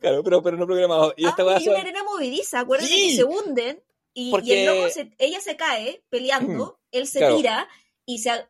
claro, 0.00 0.22
pero, 0.24 0.42
pero 0.42 0.56
no 0.56 0.66
programado. 0.66 1.12
Y 1.16 1.26
Ah, 1.26 1.30
esta 1.30 1.42
y 1.42 1.46
weá 1.46 1.56
hay 1.58 1.68
una 1.68 1.78
arena 1.80 2.02
movediza, 2.04 2.60
acuérdate 2.60 2.90
Sí. 2.92 3.08
que 3.10 3.16
se 3.16 3.24
hunden 3.24 3.73
y, 4.14 4.32
el 4.52 4.66
loco 4.66 4.88
se- 4.90 5.12
ella 5.18 5.40
se 5.40 5.56
cae 5.56 6.02
peleando, 6.08 6.78
él 6.92 7.06
se 7.06 7.18
Claro. 7.18 7.36
tira 7.36 7.68
y 8.06 8.18
se, 8.18 8.30
a- 8.30 8.46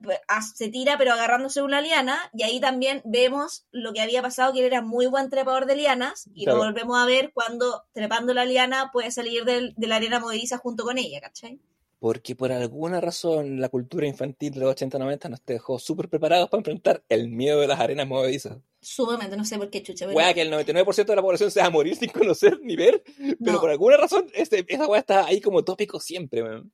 se 0.55 0.69
tira 0.69 0.99
pero 0.99 1.13
agarrándose 1.13 1.63
una 1.63 1.81
liana 1.81 2.19
y 2.35 2.43
ahí 2.43 2.61
también 2.61 3.01
vemos 3.05 3.67
lo 3.71 3.93
que 3.93 4.01
había 4.01 4.21
pasado 4.21 4.53
que 4.53 4.59
él 4.61 4.67
era 4.67 4.83
muy 4.83 5.07
buen 5.07 5.31
trepador 5.31 5.67
de 5.67 5.77
lianas 5.77 6.29
y 6.35 6.45
Claro. 6.45 6.59
lo 6.59 6.65
volvemos 6.65 6.99
a 6.99 7.07
ver 7.07 7.33
cuando 7.33 7.85
trepando 7.93 8.35
la 8.35 8.45
liana 8.45 8.91
puede 8.93 9.11
salir 9.11 9.45
del- 9.45 9.73
de 9.77 9.87
la 9.87 9.97
arena 9.97 10.19
movediza 10.21 10.59
junto 10.59 10.85
con 10.85 10.99
ella, 10.99 11.21
¿cachai? 11.21 11.61
Porque 12.01 12.35
por 12.37 12.53
alguna 12.53 13.01
razón 13.01 13.61
la 13.61 13.69
cultura 13.71 14.07
infantil 14.07 14.53
de 14.53 14.61
los 14.61 14.71
80-90 14.71 15.29
nos 15.31 15.43
dejó 15.47 15.79
súper 15.79 16.09
preparados 16.11 16.51
para 16.51 16.59
enfrentar 16.61 17.03
el 17.09 17.29
miedo 17.29 17.61
de 17.61 17.69
las 17.69 17.81
arenas 17.81 18.07
movedizas. 18.07 18.59
Sumamente, 18.85 19.37
no 19.37 19.45
sé 19.45 19.57
por 19.59 19.71
qué 19.71 19.83
chucha. 19.83 20.05
pero- 20.07 20.17
Weá, 20.17 20.33
que 20.35 20.43
el 20.43 20.51
99% 20.53 21.07
de 21.07 21.17
la 21.17 21.23
población 21.23 21.51
se 21.51 21.61
va 21.61 21.67
a 21.67 21.71
morir 21.71 21.97
sin 21.97 22.11
conocer 22.11 22.61
ni 22.63 22.77
ver, 22.77 23.03
pero 23.17 23.53
No. 23.53 23.61
por 23.61 23.71
alguna 23.71 23.97
razón 23.97 24.27
ese- 24.35 24.65
esa 24.69 24.87
weá 24.87 25.01
está 25.01 25.27
ahí 25.27 25.41
como 25.41 25.65
tópico 25.65 25.99
siempre, 26.01 26.43
weón. 26.43 26.73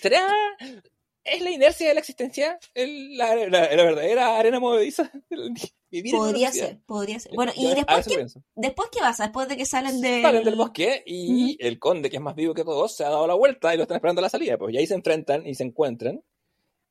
¿Será... 0.00 0.26
¿Es 1.24 1.42
la 1.42 1.50
inercia 1.50 1.86
de 1.88 1.92
la 1.94 2.00
existencia 2.00 2.58
el- 2.72 3.18
la, 3.18 3.34
la- 3.34 3.48
la 3.74 3.82
verdadera 3.84 4.38
arena 4.38 4.60
movediza? 4.60 5.10
Vivir 5.90 6.12
Podría 6.14 6.52
ser, 6.52 6.80
podría 6.86 7.18
ser. 7.18 7.32
Bueno, 7.34 7.52
Yo 7.56 7.62
y 7.62 7.72
a 7.72 7.74
después 7.76 8.06
pienso. 8.06 8.42
después 8.54 8.88
qué 8.92 9.00
pasa, 9.00 9.24
después 9.24 9.48
de 9.48 9.56
que 9.56 9.64
salen 9.66 10.00
del... 10.02 10.20
Salen 10.22 10.44
del 10.44 10.54
bosque 10.54 11.02
y 11.06 11.56
el 11.64 11.78
conde, 11.78 12.10
que 12.10 12.16
es 12.16 12.22
más 12.22 12.34
vivo 12.34 12.52
que 12.54 12.62
todos, 12.64 12.94
se 12.94 13.04
ha 13.04 13.08
dado 13.08 13.26
la 13.26 13.32
vuelta 13.34 13.72
y 13.72 13.76
lo 13.78 13.82
están 13.84 13.96
esperando 13.96 14.20
a 14.20 14.22
la 14.22 14.28
salida. 14.28 14.58
Pues 14.58 14.74
y 14.74 14.78
ahí 14.78 14.86
se 14.86 14.94
enfrentan 14.94 15.46
y 15.46 15.54
se 15.54 15.64
encuentran 15.64 16.22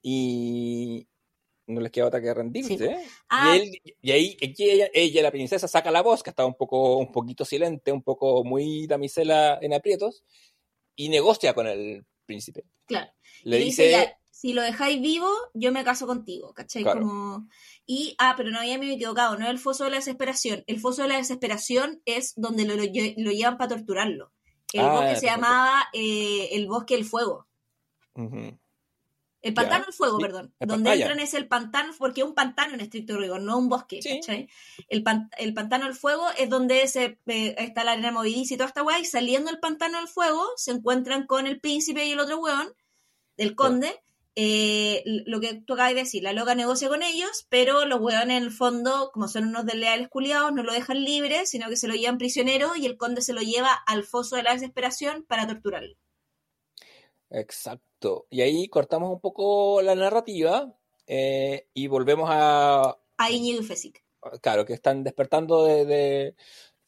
y 0.02 1.08
no 1.68 1.82
les 1.82 1.92
queda 1.92 2.08
otra 2.08 2.22
que 2.22 2.34
rendirse. 2.34 2.78
Sí. 2.78 2.84
¿eh? 2.84 2.98
Ah. 3.30 3.56
Y, 3.56 3.60
él, 3.60 3.82
y 4.02 4.12
ahí 4.12 4.38
ella, 4.40 4.90
ella, 4.94 5.22
la 5.22 5.32
princesa, 5.32 5.68
saca 5.68 5.92
la 5.92 6.02
voz, 6.02 6.24
que 6.24 6.30
estaba 6.32 6.48
un 6.48 6.56
poco, 6.56 6.98
un 6.98 7.12
poquito 7.12 7.46
silente, 7.46 7.92
un 7.92 8.02
poco 8.02 8.44
muy 8.44 8.88
damisela 8.88 9.60
en 9.62 9.74
aprietos, 9.74 10.24
y 10.96 11.10
negocia 11.10 11.54
con 11.54 11.68
el 11.68 12.06
príncipe. 12.26 12.64
Claro. 12.86 13.12
Le 13.44 13.60
y 13.60 13.66
dice, 13.66 13.84
dice, 13.84 13.92
ya, 13.92 14.20
si 14.32 14.54
lo 14.54 14.62
dejáis 14.62 15.02
vivo, 15.02 15.30
yo 15.54 15.72
me 15.72 15.84
caso 15.84 16.08
contigo, 16.08 16.54
¿cachai? 16.54 16.84
Claro. 16.84 17.02
Como... 17.02 17.48
Y, 17.86 18.16
ah, 18.18 18.34
pero 18.36 18.50
no 18.50 18.60
había 18.60 18.78
me 18.78 18.94
equivocado, 18.94 19.38
no 19.38 19.46
es 19.46 19.52
el 19.52 19.60
foso 19.60 19.84
de 19.84 19.92
la 19.92 19.98
desesperación. 19.98 20.64
El 20.68 20.80
foso 20.80 21.04
de 21.04 21.08
la 21.10 21.18
desesperación 21.18 22.02
es 22.06 22.34
donde 22.36 22.66
lo, 22.66 22.76
lo, 22.76 22.84
lo 22.84 23.32
llevan 23.32 23.58
para 23.58 23.76
torturarlo. 23.76 24.32
El 24.74 24.82
Ah, 24.82 24.92
bosque 24.92 25.16
se 25.16 25.22
perfecto. 25.22 25.36
llamaba 25.36 25.84
eh, 25.94 26.50
el 26.52 26.68
bosque 26.68 26.96
del 26.96 27.06
fuego. 27.06 27.48
Ujú, 28.16 28.58
El 29.42 29.54
pantano 29.54 29.86
del 29.86 29.94
fuego, 29.94 30.18
sí. 30.18 30.24
perdón. 30.24 30.54
El 30.60 30.68
Donde 30.68 30.90
entran 31.04 31.20
es 31.20 31.34
el 31.36 31.48
pantano, 31.48 31.94
porque 31.98 32.22
es 32.22 32.28
un 32.28 32.34
pantano 32.34 32.74
en 32.74 32.82
estricto 32.82 33.18
rigor, 33.18 33.40
no 33.42 33.58
un 33.58 33.70
bosque, 33.70 34.02
Sí. 34.22 34.48
El, 34.90 35.04
pan- 35.04 35.30
el 35.38 35.54
pantano 35.54 35.86
del 35.86 35.94
fuego 35.96 36.28
es 36.38 36.50
donde 36.50 36.88
se, 36.88 37.20
eh, 37.28 37.56
está 37.60 37.84
la 37.84 37.92
arena 37.94 38.12
movediza 38.12 38.56
y 38.56 38.58
toda 38.58 38.68
esta 38.68 38.84
weá, 38.84 39.00
y 39.00 39.06
saliendo 39.06 39.52
del 39.52 39.60
pantano 39.60 40.00
del 40.00 40.08
fuego 40.08 40.44
se 40.56 40.72
encuentran 40.72 41.28
con 41.28 41.46
el 41.48 41.60
príncipe 41.60 42.06
y 42.06 42.12
el 42.12 42.20
otro 42.20 42.40
weón, 42.40 42.74
del 43.38 43.56
conde. 43.56 44.02
Eh, 44.40 45.02
lo 45.26 45.40
que 45.40 45.56
tú 45.66 45.74
acabas 45.74 45.94
de 45.96 46.02
decir, 46.02 46.22
la 46.22 46.32
loca 46.32 46.54
negocia 46.54 46.90
con 46.90 47.02
ellos, 47.02 47.48
pero 47.50 47.86
los 47.86 48.00
weones 48.00 48.38
en 48.38 48.44
el 48.44 48.52
fondo, 48.52 49.10
como 49.12 49.28
son 49.28 49.48
unos 49.48 49.66
desleales 49.66 50.10
culiados, 50.10 50.52
no 50.54 50.62
lo 50.62 50.74
dejan 50.74 51.04
libre, 51.04 51.48
sino 51.48 51.70
que 51.70 51.76
se 51.76 51.88
lo 51.88 51.96
llevan 51.96 52.20
prisionero 52.20 52.76
y 52.76 52.86
el 52.86 52.98
conde 52.98 53.22
se 53.22 53.34
lo 53.34 53.42
lleva 53.42 53.74
al 53.74 54.04
foso 54.04 54.36
de 54.36 54.44
la 54.44 54.54
desesperación 54.54 55.24
para 55.28 55.48
torturarlo. 55.48 55.96
Exacto. 57.32 57.87
Y 58.30 58.42
ahí 58.42 58.68
cortamos 58.68 59.12
un 59.12 59.20
poco 59.20 59.82
la 59.82 59.96
narrativa 59.96 60.74
eh, 61.08 61.68
y 61.74 61.88
volvemos 61.88 62.30
a, 62.32 62.98
A 63.18 63.32
Íñigo 63.32 63.62
y 63.62 63.66
Fesic. 63.66 64.04
Claro, 64.42 64.66
que 64.66 64.74
están 64.74 65.04
despertando 65.04 65.66
de... 65.66 65.86
de 65.86 66.36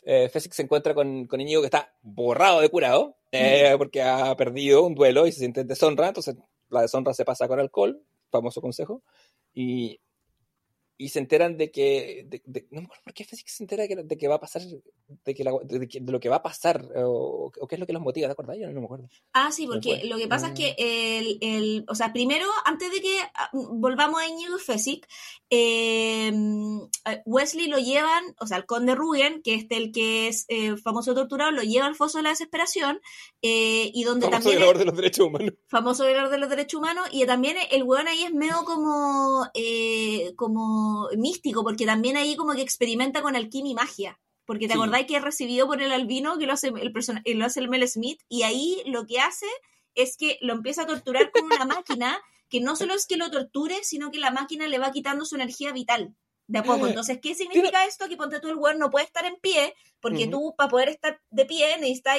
eh, 0.04 0.30
Fesic 0.30 0.54
se 0.54 0.64
encuentra 0.64 0.94
con, 0.94 1.28
con 1.28 1.42
Íñigo 1.42 1.62
que 1.62 1.68
está 1.68 1.94
borrado 2.02 2.62
de 2.62 2.70
curado, 2.70 3.18
eh, 3.32 3.76
porque 3.78 4.02
ha 4.02 4.36
perdido 4.36 4.84
un 4.84 4.96
duelo 4.96 5.28
y 5.28 5.32
se 5.32 5.40
siente 5.40 5.62
en 5.62 5.68
deshonra, 5.68 6.08
entonces 6.08 6.36
la 6.70 6.82
deshonra 6.82 7.14
se 7.14 7.26
pasa 7.26 7.48
con 7.48 7.60
alcohol, 7.60 8.02
famoso 8.32 8.62
consejo, 8.62 9.04
y, 9.54 10.00
y 11.02 11.10
se 11.10 11.20
enteran 11.20 11.56
de 11.58 11.72
que... 11.72 12.26
de- 12.28 12.44
de- 12.46 12.68
no 12.72 12.82
me 12.82 12.86
acuerdo 12.88 13.04
por 13.06 13.14
qué 13.14 13.24
Fesic 13.24 13.48
se 13.48 13.64
entera 13.64 13.84
de 13.84 13.90
que, 13.90 13.96
de 13.96 14.18
que 14.18 14.28
va 14.28 14.36
a 14.36 14.40
pasar, 14.42 14.62
de, 15.26 15.34
que 15.34 15.44
la- 15.46 15.54
de 15.64 16.12
lo 16.12 16.20
que 16.20 16.28
va 16.30 16.36
a 16.36 16.44
pasar, 16.44 16.86
o, 16.98 17.52
o 17.58 17.68
qué 17.68 17.76
es 17.76 17.80
lo 17.80 17.88
que 17.88 17.94
los 17.94 18.02
motiva, 18.02 18.28
¿te 18.28 18.34
acordás? 18.34 18.58
Yo 18.60 18.70
no 18.70 18.80
me 18.82 18.86
acuerdo. 18.86 19.08
Ah, 19.34 19.50
sí, 19.52 19.66
porque 19.66 20.04
lo 20.04 20.18
que 20.18 20.28
pasa 20.28 20.50
es 20.50 20.54
que 20.54 20.76
el, 20.78 21.38
el- 21.42 21.86
o 21.88 21.96
sea, 21.96 22.12
primero, 22.12 22.46
antes 22.66 22.92
de 22.92 23.00
que 23.00 23.18
ah, 23.34 23.50
volvamos 23.54 24.20
a 24.22 24.28
Íñigo 24.28 24.58
y 24.58 24.60
Fesic, 24.60 25.08
eh, 25.50 26.32
Wesley 27.26 27.68
lo 27.68 27.78
llevan, 27.78 28.24
o 28.40 28.46
sea, 28.46 28.58
el 28.58 28.66
conde 28.66 28.94
Rugen, 28.94 29.42
que 29.42 29.56
es 29.56 29.66
el 29.70 29.92
que 29.92 30.28
es 30.28 30.46
eh, 30.50 30.76
famoso 30.78 31.16
torturado, 31.16 31.52
lo 31.52 31.64
lleva 31.64 31.86
al 31.86 31.96
foso 31.96 32.18
de 32.18 32.24
la 32.24 32.30
desesperación, 32.32 33.00
eh, 33.42 33.90
y 33.94 34.04
donde 34.04 34.26
Famoso 34.26 34.38
también 34.50 34.58
violador 34.58 34.76
es 34.76 34.80
de 34.80 34.86
los 34.86 34.96
derechos 34.98 35.26
humanos. 35.28 35.54
famoso 35.68 36.06
violador 36.06 36.30
de 36.30 36.38
los 36.40 36.50
derechos 36.50 36.78
humanos, 36.80 37.08
y 37.12 37.26
también 37.26 37.56
el 37.72 37.84
weón 37.84 38.08
ahí 38.08 38.24
es 38.24 38.34
medio 38.34 38.66
como, 38.66 39.48
eh, 39.54 40.34
como 40.90 41.10
místico, 41.18 41.64
porque 41.64 41.86
también 41.86 42.18
ahí 42.18 42.36
como 42.36 42.54
que 42.54 42.62
experimenta 42.62 43.22
con 43.22 43.36
alquimia 43.36 43.72
y 43.72 43.76
magia. 43.76 44.20
Porque 44.46 44.68
te 44.68 44.74
Sí. 44.74 44.80
acordáis 44.80 45.06
que 45.06 45.16
es 45.16 45.22
recibido 45.22 45.68
por 45.68 45.82
el 45.82 45.92
albino, 45.92 46.38
que 46.40 46.48
lo 46.48 46.54
hace 46.54 46.70
el, 46.70 46.92
persona- 46.92 47.22
eh, 47.26 47.36
lo 47.36 47.46
hace 47.46 47.60
el 47.60 47.70
Mel 47.70 47.88
Smith, 47.88 48.20
y 48.28 48.42
ahí 48.44 48.82
lo 48.86 49.06
que 49.06 49.20
hace 49.20 49.46
es 49.96 50.18
que 50.18 50.38
lo 50.42 50.54
empieza 50.54 50.84
a 50.84 50.88
torturar 50.88 51.32
con 51.32 51.44
una 51.46 51.66
máquina 51.84 52.20
que 52.50 52.60
no 52.62 52.76
solo 52.76 52.96
es 52.96 53.06
que 53.06 53.16
lo 53.18 53.30
torture, 53.30 53.76
sino 53.84 54.10
que 54.10 54.18
la 54.20 54.32
máquina 54.32 54.68
le 54.68 54.80
va 54.80 54.92
quitando 54.92 55.24
su 55.26 55.36
energía 55.36 55.72
vital 55.72 56.16
de 56.48 56.58
a 56.60 56.64
poco. 56.64 56.88
Entonces, 56.88 57.20
¿qué 57.22 57.36
significa 57.36 57.86
esto? 57.86 58.08
Que 58.10 58.18
ponte 58.18 58.40
tú 58.40 58.48
el 58.50 58.56
weón 58.56 58.80
no 58.80 58.90
puede 58.90 59.06
estar 59.06 59.24
en 59.26 59.36
pie, 59.36 59.76
porque 60.00 60.26
tú 60.26 60.56
para 60.58 60.68
poder 60.70 60.90
estar 60.90 61.22
de 61.30 61.46
pie 61.46 61.78
necesitas 61.78 62.18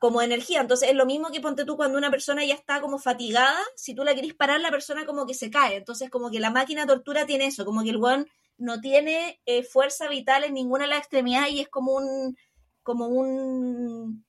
como 0.00 0.22
energía. 0.22 0.60
Entonces, 0.60 0.88
es 0.90 0.94
lo 0.94 1.06
mismo 1.06 1.30
que 1.30 1.40
ponte 1.40 1.64
tú 1.64 1.76
cuando 1.76 1.98
una 1.98 2.10
persona 2.10 2.44
ya 2.44 2.54
está 2.54 2.80
como 2.80 2.98
fatigada, 2.98 3.58
si 3.76 3.94
tú 3.94 4.04
la 4.04 4.14
querés 4.14 4.34
parar, 4.34 4.60
la 4.60 4.70
persona 4.70 5.06
como 5.06 5.26
que 5.26 5.34
se 5.34 5.50
cae. 5.50 5.76
Entonces, 5.76 6.10
como 6.10 6.30
que 6.30 6.40
la 6.40 6.50
máquina 6.50 6.86
tortura 6.86 7.26
tiene 7.26 7.46
eso, 7.46 7.64
como 7.64 7.82
que 7.82 7.90
el 7.90 7.96
weón 7.98 8.26
no 8.58 8.80
tiene 8.80 9.40
eh, 9.46 9.62
fuerza 9.62 10.08
vital 10.08 10.44
en 10.44 10.54
ninguna 10.54 10.84
de 10.84 10.90
las 10.90 10.98
extremidades 11.00 11.52
y 11.52 11.60
es 11.60 11.68
como 11.68 11.92
un, 11.92 12.36
como 12.82 13.06
un, 13.08 14.24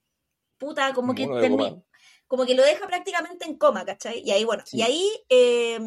puta, 0.58 0.94
como 0.94 1.14
que, 1.16 1.26
Mono 1.28 1.40
de 1.40 1.50
termi- 1.50 1.70
goma. 1.70 1.84
Como 2.28 2.45
que 2.45 2.56
lo 2.56 2.64
deja 2.64 2.86
prácticamente 2.88 3.45
en 3.45 3.58
coma, 3.58 3.86
¿cachai? 3.86 4.22
Y 4.24 4.32
ahí, 4.32 4.44
bueno, 4.44 4.64
Sí. 4.66 4.78
y 4.78 4.82
ahí, 4.82 5.10
eh, 5.30 5.80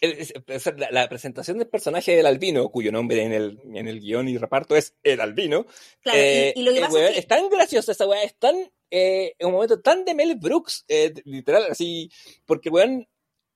es- 0.00 0.32
la, 0.76 0.90
la 0.90 1.08
presentación 1.08 1.58
del 1.58 1.68
personaje 1.68 2.16
del 2.16 2.26
albino, 2.26 2.68
cuyo 2.70 2.90
nombre 2.92 3.22
en 3.22 3.32
el, 3.32 3.58
en 3.74 3.86
el 3.88 4.00
guion 4.00 4.28
y 4.28 4.38
reparto 4.38 4.76
es 4.76 4.94
el 5.02 5.20
albino, 5.20 5.66
claro, 6.00 6.18
eh, 6.18 6.52
y, 6.56 6.60
y 6.60 6.62
lo 6.64 6.72
que 6.72 6.78
el 6.78 6.84
pasa 6.84 6.94
weón 6.94 7.06
es 7.08 7.12
que, 7.12 7.18
es 7.20 7.26
tan 7.26 7.48
graciosa 7.48 7.92
esa 7.92 8.06
weá, 8.06 8.22
es 8.22 8.34
tan, 8.38 8.56
eh, 8.90 9.34
en 9.38 9.46
un 9.46 9.52
momento 9.52 9.80
tan 9.80 10.04
de 10.04 10.14
Mel 10.14 10.36
Brooks, 10.36 10.84
eh, 10.88 11.12
literal, 11.24 11.66
así, 11.70 12.10
porque 12.46 12.70
weón, 12.70 13.06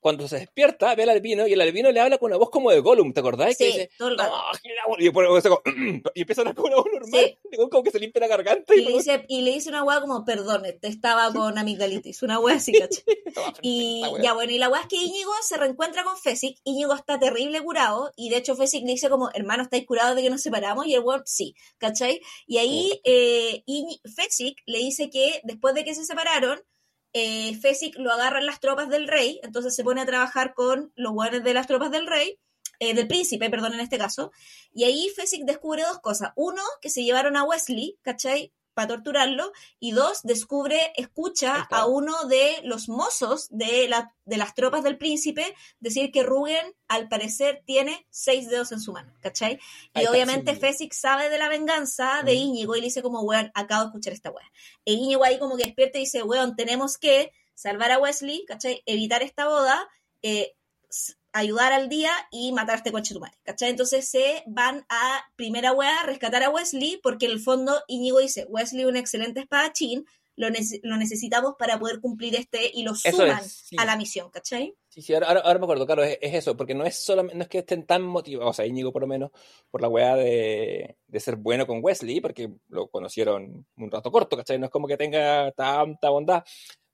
cuando 0.05 0.29
se 0.29 0.37
despierta, 0.37 0.95
ve 0.95 1.05
al 1.05 1.09
albino 1.09 1.47
y 1.47 1.55
el 1.55 1.61
albino 1.63 1.91
le 1.91 1.99
habla 1.99 2.19
con 2.19 2.31
una 2.31 2.37
voz 2.37 2.51
como 2.51 2.71
de 2.71 2.79
Gollum, 2.81 3.15
¿te 3.15 3.21
acordás? 3.21 3.57
Sí, 3.57 3.57
que 3.57 3.65
dice, 3.69 3.91
todo 3.97 4.09
el 4.09 4.19
rato. 4.19 4.37
"No, 4.37 4.43
Gilagua", 4.59 4.97
y, 4.99 5.11
como- 5.49 5.63
empieza 6.15 6.41
a 6.41 6.43
hablar 6.43 6.55
con 6.55 6.67
una 6.67 6.77
voz 6.77 6.87
normal, 6.93 7.39
digo, 7.51 7.71
como 7.71 7.83
que 7.83 7.91
se 7.91 7.99
limpia 8.01 8.21
la 8.21 8.27
garganta 8.27 8.75
Y 8.77 8.81
y, 8.81 8.85
le 8.85 8.93
dice, 8.93 9.25
y 9.29 9.41
le 9.41 9.53
dice 9.53 9.71
una 9.71 9.83
weá 9.83 10.03
como, 10.03 10.23
perdone, 10.27 10.75
te 10.75 10.89
estaba 10.89 11.33
con 11.33 11.57
amigdalitis, 11.57 12.23
una 12.23 12.39
weá 12.39 12.57
así, 12.57 12.73
¿cachai? 12.73 13.03
Y 13.63 14.03
ya 14.23 14.35
bueno, 14.35 14.53
y 14.53 14.59
la 14.59 14.69
weá 14.69 14.83
es 14.83 14.89
que 14.89 14.97
Íñigo 14.97 15.33
se 15.41 15.57
reencuentra 15.57 16.05
con 16.05 16.19
Fesic, 16.19 16.59
Íñigo 16.65 16.93
está 16.93 17.19
terrible 17.19 17.63
curado, 17.63 18.13
y 18.15 18.29
de 18.29 18.37
hecho 18.37 18.55
Fesic 18.57 18.85
le 18.85 18.93
dice 18.93 19.09
como, 19.09 19.31
hermano, 19.33 19.63
¿estáis 19.63 19.87
curados 19.87 20.17
de 20.17 20.23
que 20.23 20.29
nos 20.29 20.43
separamos? 20.43 20.87
Y 20.87 20.93
el 20.97 21.01
weón, 21.01 21.23
sí, 21.25 21.55
¿cachai? 21.79 22.21
Y 22.47 22.59
ahí 22.59 23.01
eh, 23.05 23.65
Fesic 24.15 24.59
le 24.67 24.81
dice 24.81 25.09
que 25.09 25.41
después 25.45 25.75
de 25.75 25.83
que 25.85 25.95
se 25.95 26.05
separaron, 26.05 26.63
eh, 27.15 27.57
Fesic 27.59 27.97
lo 27.97 28.13
agarran 28.13 28.45
las 28.45 28.61
tropas 28.61 28.89
del 28.89 29.09
rey, 29.09 29.41
entonces 29.43 29.75
se 29.75 29.85
pone 29.85 30.03
a 30.03 30.07
trabajar 30.07 30.53
con 30.53 30.93
los 30.97 31.13
weones 31.15 31.45
de 31.45 31.55
las 31.55 31.67
tropas 31.69 31.91
del 31.91 32.07
rey, 32.07 32.39
eh, 32.81 32.93
del 32.93 33.07
príncipe, 33.07 33.49
perdón, 33.49 33.75
en 33.75 33.81
este 33.81 33.99
caso, 33.99 34.33
y 34.73 34.85
ahí 34.85 35.09
Fesic 35.15 35.45
descubre 35.45 35.83
dos 35.83 36.01
cosas. 36.01 36.33
Uno, 36.35 36.63
que 36.83 36.91
se 36.91 37.05
llevaron 37.05 37.37
a 37.37 37.45
Wesley, 37.45 37.97
¿cachai? 38.03 38.53
Para 38.75 38.89
torturarlo. 38.89 39.53
Y 39.81 39.93
dos, 39.93 40.21
descubre, 40.23 40.93
escucha 40.97 41.63
a 41.71 41.87
uno 41.87 42.27
de 42.27 42.61
los 42.65 42.89
mozos 42.89 43.49
de, 43.51 43.89
la, 43.89 44.15
de 44.25 44.37
las 44.37 44.55
tropas 44.55 44.83
del 44.83 44.99
príncipe 44.99 45.55
decir 45.81 46.11
que 46.13 46.23
Rugen, 46.23 46.75
al 46.89 47.09
parecer, 47.09 47.63
tiene 47.65 48.07
seis 48.11 48.49
dedos 48.49 48.73
en 48.73 48.81
su 48.81 48.93
mano, 48.93 49.13
¿cachai? 49.21 49.59
Y 49.95 50.01
Ahí 50.01 50.07
obviamente. 50.07 50.55
Fesic 50.55 50.93
sabe 50.93 51.31
de 51.31 51.39
la 51.39 51.49
venganza 51.49 52.23
de. 52.23 52.35
Íñigo 52.35 52.77
y 52.77 52.81
le 52.81 52.87
dice 52.87 53.03
como, 53.03 53.23
weón, 53.23 53.51
acabo 53.55 53.83
de 53.83 53.89
escuchar 53.89 54.13
esta 54.13 54.31
weá. 54.31 54.51
E 54.85 54.93
Íñigo 54.93 55.25
ahí 55.25 55.39
como 55.39 55.57
que 55.57 55.65
despierta 55.65 55.99
y 55.99 56.03
dice, 56.03 56.23
weón, 56.23 56.57
tenemos 56.57 56.99
que 56.99 57.33
salvar 57.55 57.91
a 57.93 57.99
Wesley, 57.99 58.45
¿cachai? 58.47 58.83
Evitar 58.87 59.23
esta 59.23 59.47
boda, 59.47 59.89
eh, 60.23 60.55
ayudar 61.35 61.73
al 61.73 61.89
día 61.89 62.11
y 62.31 62.53
matar 62.53 62.77
a 62.77 62.79
este 62.79 62.93
coche 62.93 63.13
tu 63.13 63.21
madre, 63.21 63.37
¿cachai? 63.43 63.69
Entonces 63.71 64.09
se 64.09 64.43
van 64.47 64.87
a 64.89 65.21
primera 65.37 65.73
weá 65.73 66.01
a 66.01 66.07
rescatar 66.07 66.43
a 66.45 66.51
Wesley 66.51 67.01
porque 67.03 67.27
en 67.27 67.33
el 67.33 67.41
fondo 67.41 67.83
Íñigo 67.89 68.21
dice, 68.21 68.47
Wesley 68.49 68.83
es 68.83 68.89
un 68.89 68.97
excelente 68.97 69.41
espadachín, 69.41 70.07
lo, 70.37 70.49
nece- 70.49 70.81
lo 70.83 70.97
necesitamos 70.97 71.55
para 71.59 71.79
poder 71.79 72.01
cumplir 72.01 72.35
este 72.37 72.71
y 72.73 72.83
lo 72.85 72.95
suman 72.95 73.39
es, 73.41 73.53
sí. 73.67 73.77
a 73.79 73.85
la 73.85 73.97
misión, 73.97 74.31
¿cachai? 74.31 74.75
Sí, 74.89 75.03
sí, 75.03 75.13
ahora, 75.15 75.29
ahora, 75.41 75.59
me 75.59 75.65
acuerdo, 75.65 75.87
claro, 75.87 76.05
es, 76.05 76.19
es 76.21 76.35
eso, 76.35 76.57
porque 76.57 76.75
no 76.75 76.85
es 76.85 76.97
solamente, 76.97 77.37
no 77.37 77.43
es 77.43 77.49
que 77.49 77.59
estén 77.59 77.85
tan 77.85 78.03
motivados, 78.03 78.51
o 78.51 78.53
sea, 78.53 78.67
Íñigo 78.67 78.93
por 78.93 79.03
lo 79.03 79.09
menos, 79.09 79.31
por 79.71 79.81
la 79.83 79.89
weá 79.89 80.15
de, 80.15 80.97
de 81.07 81.21
ser 81.21 81.37
bueno 81.37 81.67
con 81.67 81.81
Wesley, 81.83 82.21
porque 82.21 82.49
lo 82.69 82.89
conocieron 82.89 83.67
un 83.77 83.91
rato 83.91 84.11
corto, 84.13 84.37
¿cachai? 84.37 84.59
No 84.59 84.67
es 84.67 84.73
como 84.73 84.87
que 84.87 84.97
tenga 84.97 85.51
tanta 85.53 86.11
bondad, 86.11 86.45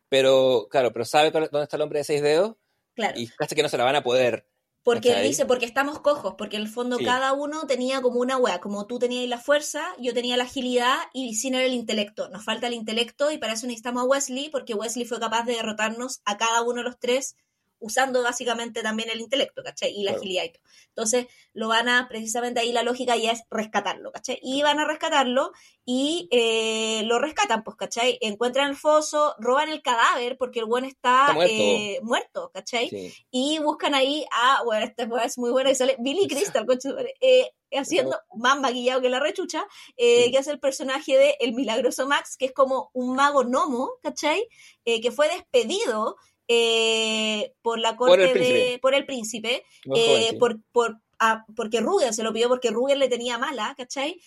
pero, 0.08 0.66
claro, 0.70 0.92
pero 0.92 1.04
sabe 1.04 1.30
dónde 1.30 1.62
está 1.62 1.76
el 1.76 1.82
hombre 1.82 2.00
de 2.00 2.04
seis 2.04 2.22
dedos 2.22 2.56
Claro. 2.94 3.18
y 3.18 3.28
casi 3.28 3.54
que 3.54 3.62
no 3.62 3.68
se 3.68 3.78
la 3.78 3.84
van 3.84 3.96
a 3.96 4.02
poder. 4.02 4.46
Porque 4.82 5.20
dice, 5.22 5.44
porque 5.44 5.66
estamos 5.66 6.00
cojos, 6.00 6.36
porque 6.38 6.56
en 6.56 6.62
el 6.62 6.68
fondo 6.68 6.96
Sí. 6.96 7.04
cada 7.04 7.34
uno 7.34 7.66
tenía 7.66 8.00
como 8.00 8.18
una 8.18 8.38
wea, 8.38 8.60
como 8.60 8.86
tú 8.86 8.98
tenías 8.98 9.28
la 9.28 9.38
fuerza, 9.38 9.84
yo 9.98 10.14
tenía 10.14 10.38
la 10.38 10.44
agilidad 10.44 10.96
y 11.12 11.34
sin 11.34 11.54
era 11.54 11.66
el 11.66 11.74
intelecto. 11.74 12.30
Nos 12.30 12.44
falta 12.44 12.66
el 12.66 12.72
intelecto 12.72 13.30
y 13.30 13.36
para 13.36 13.52
eso 13.52 13.66
necesitamos 13.66 14.02
a 14.02 14.06
Wesley, 14.06 14.48
porque 14.48 14.72
Wesley 14.74 15.04
fue 15.04 15.20
capaz 15.20 15.44
de 15.44 15.54
derrotarnos 15.56 16.22
a 16.24 16.38
cada 16.38 16.62
uno 16.62 16.76
de 16.76 16.84
los 16.84 16.98
tres 16.98 17.36
usando 17.80 18.22
básicamente 18.22 18.82
también 18.82 19.10
el 19.10 19.20
intelecto, 19.20 19.62
¿cachai? 19.62 19.90
Y 19.90 20.04
la 20.04 20.12
Claro. 20.12 20.20
agilidad 20.20 20.44
y 20.44 20.48
todo. 20.52 20.62
Entonces, 20.88 21.26
lo 21.54 21.68
van 21.68 21.88
a, 21.88 22.06
precisamente 22.08 22.60
ahí 22.60 22.72
la 22.72 22.82
lógica 22.82 23.16
ya 23.16 23.32
es 23.32 23.42
rescatarlo, 23.50 24.12
¿cachai? 24.12 24.38
Y 24.42 24.62
van 24.62 24.78
a 24.78 24.86
rescatarlo 24.86 25.52
y 25.84 26.28
eh, 26.30 27.02
lo 27.04 27.18
rescatan, 27.18 27.64
pues, 27.64 27.76
¿cachai? 27.76 28.18
Encuentran 28.20 28.70
el 28.70 28.76
foso, 28.76 29.34
roban 29.38 29.68
el 29.70 29.82
cadáver 29.82 30.36
porque 30.38 30.60
el 30.60 30.66
buen 30.66 30.84
está, 30.84 31.22
Está 31.22 31.32
muerto. 31.34 31.52
eh, 31.54 32.00
muerto, 32.02 32.50
¿cachai? 32.54 32.88
Sí. 32.88 33.12
y 33.30 33.58
buscan 33.58 33.94
ahí 33.94 34.24
a, 34.32 34.62
bueno, 34.64 34.84
esta 34.84 35.08
es 35.24 35.38
muy 35.38 35.50
buena 35.50 35.70
y 35.70 35.74
sale 35.74 35.96
Billy 35.98 36.28
Crystal, 36.28 36.66
madre, 36.66 37.14
eh, 37.20 37.50
haciendo 37.72 38.18
más 38.34 38.58
maquillado 38.60 39.00
que 39.00 39.08
la 39.08 39.20
rechucha, 39.20 39.64
eh, 39.96 40.24
Sí. 40.24 40.30
que 40.32 40.38
hace 40.38 40.50
el 40.50 40.58
personaje 40.60 41.16
de 41.16 41.36
El 41.40 41.54
Milagroso 41.54 42.06
Max, 42.06 42.36
que 42.36 42.46
es 42.46 42.52
como 42.52 42.90
un 42.92 43.14
mago 43.14 43.44
gnomo, 43.44 43.92
¿cachai? 44.02 44.46
Eh, 44.84 45.00
que 45.00 45.10
fue 45.12 45.28
despedido 45.28 46.16
eh, 46.52 47.52
por 47.62 47.78
la 47.78 47.96
corte 47.96 48.24
el 48.24 48.32
príncipe. 48.32 48.58
de, 48.58 48.78
por 48.80 48.94
el 48.94 49.06
príncipe, 49.06 49.54
eh, 49.54 49.62
joven, 49.84 50.24
sí. 50.30 50.36
por, 50.36 50.60
por, 50.72 50.96
ah, 51.20 51.44
porque 51.54 51.80
Rugen 51.80 52.12
se 52.12 52.24
lo 52.24 52.32
pidió 52.32 52.48
porque 52.48 52.70
Rugen 52.70 52.98
le 52.98 53.08
tenía 53.08 53.38
mala, 53.38 53.72
¿cachai? 53.78 54.20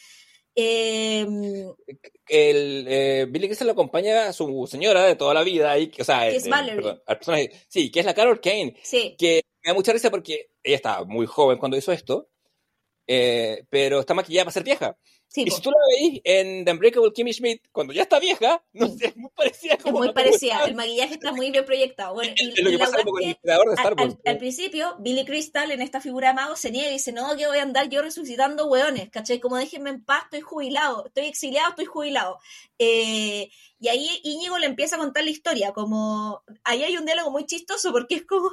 Eh, 0.56 1.26
el 2.30 2.86
eh, 2.88 3.26
Billy 3.30 3.48
Crystal 3.48 3.68
lo 3.68 3.74
acompaña 3.74 4.28
a 4.28 4.34
su 4.34 4.68
señora 4.72 5.04
de 5.04 5.16
toda 5.16 5.34
la 5.34 5.44
vida, 5.44 5.78
y, 5.78 5.92
o 6.00 6.04
sea, 6.04 6.30
Que 6.30 6.38
es 6.38 6.46
el- 6.46 6.52
Valerie. 6.52 6.76
perdón, 6.78 7.02
al 7.06 7.18
personaje, 7.18 7.52
sí, 7.68 7.92
que 7.92 8.00
es 8.00 8.06
la 8.06 8.14
Carol 8.14 8.40
Kane, 8.40 8.76
sí, 8.82 9.16
que 9.18 9.44
me 9.64 9.72
da 9.72 9.74
mucha 9.74 9.92
risa 9.92 10.10
porque 10.10 10.52
ella 10.64 10.76
estaba 10.78 11.06
muy 11.06 11.26
joven 11.26 11.58
cuando 11.58 11.76
hizo 11.76 11.92
esto, 11.92 12.30
eh, 13.08 13.66
pero 13.70 14.00
está 14.00 14.14
maquillada 14.14 14.46
para 14.46 14.54
ser 14.54 14.64
vieja. 14.64 14.98
sí, 15.28 15.44
Y 15.46 15.52
si 15.52 15.62
tú 15.62 15.72
la 15.72 15.78
veis 16.00 16.22
en 16.24 16.64
The 16.66 16.72
Unbreakable 16.72 17.12
Kimmy 17.14 17.34
Schmidt, 17.34 17.62
cuando 17.72 17.92
ya 17.94 18.04
está 18.04 18.20
vieja, 18.20 18.64
no 18.74 18.88
sé, 18.88 19.08
es 19.08 19.18
muy 19.18 19.32
parecida. 19.36 19.74
es 19.74 19.84
como 19.84 19.98
muy 20.00 20.10
a- 20.10 20.14
parecida, 20.14 20.64
el 20.66 20.76
maquillaje 20.76 21.16
está 21.16 21.32
muy 21.34 21.52
bien 21.52 21.66
proyectado. 21.66 22.14
Bueno, 22.14 22.34
y, 22.38 22.50
Es 22.52 22.64
lo 22.64 22.70
y 22.70 22.74
que 22.74 22.78
la 22.78 22.86
pasa 22.86 23.00
es 23.00 23.06
con 23.06 23.24
el 23.24 23.38
creador 23.38 23.66
de 23.68 23.72
al, 23.72 23.78
Star 23.78 23.94
Wars. 23.96 24.16
al- 24.26 24.32
al 24.32 24.38
principio, 24.38 24.96
Billy 25.00 25.26
Crystal 25.26 25.72
en 25.72 25.82
esta 25.82 26.02
figura 26.02 26.30
de 26.30 26.34
mago 26.36 26.56
se 26.56 26.72
niega 26.72 26.90
y 26.90 26.94
dice, 26.94 27.12
no, 27.12 27.36
que 27.36 27.48
voy 27.48 27.58
a 27.58 27.64
andar 27.64 27.90
yo 27.90 28.02
resucitando 28.02 28.68
hueones, 28.68 29.10
¿cachai? 29.10 29.40
Como 29.40 29.58
déjenme 29.58 29.90
en 29.90 30.04
paz, 30.06 30.24
estoy 30.26 30.42
jubilado, 30.42 31.08
estoy 31.08 31.26
exiliado, 31.26 31.70
estoy 31.72 31.86
jubilado. 31.86 32.40
Eh, 32.80 33.50
y 33.80 33.88
ahí 33.90 34.08
Íñigo 34.24 34.58
le 34.60 34.68
empieza 34.68 34.96
a 34.96 35.00
contar 35.00 35.24
la 35.24 35.30
historia, 35.32 35.74
como, 35.74 36.44
ahí 36.64 36.84
hay 36.84 36.96
un 36.98 37.06
diálogo 37.06 37.32
muy 37.32 37.46
chistoso 37.46 37.92
porque 37.92 38.16
es 38.16 38.26
como, 38.26 38.50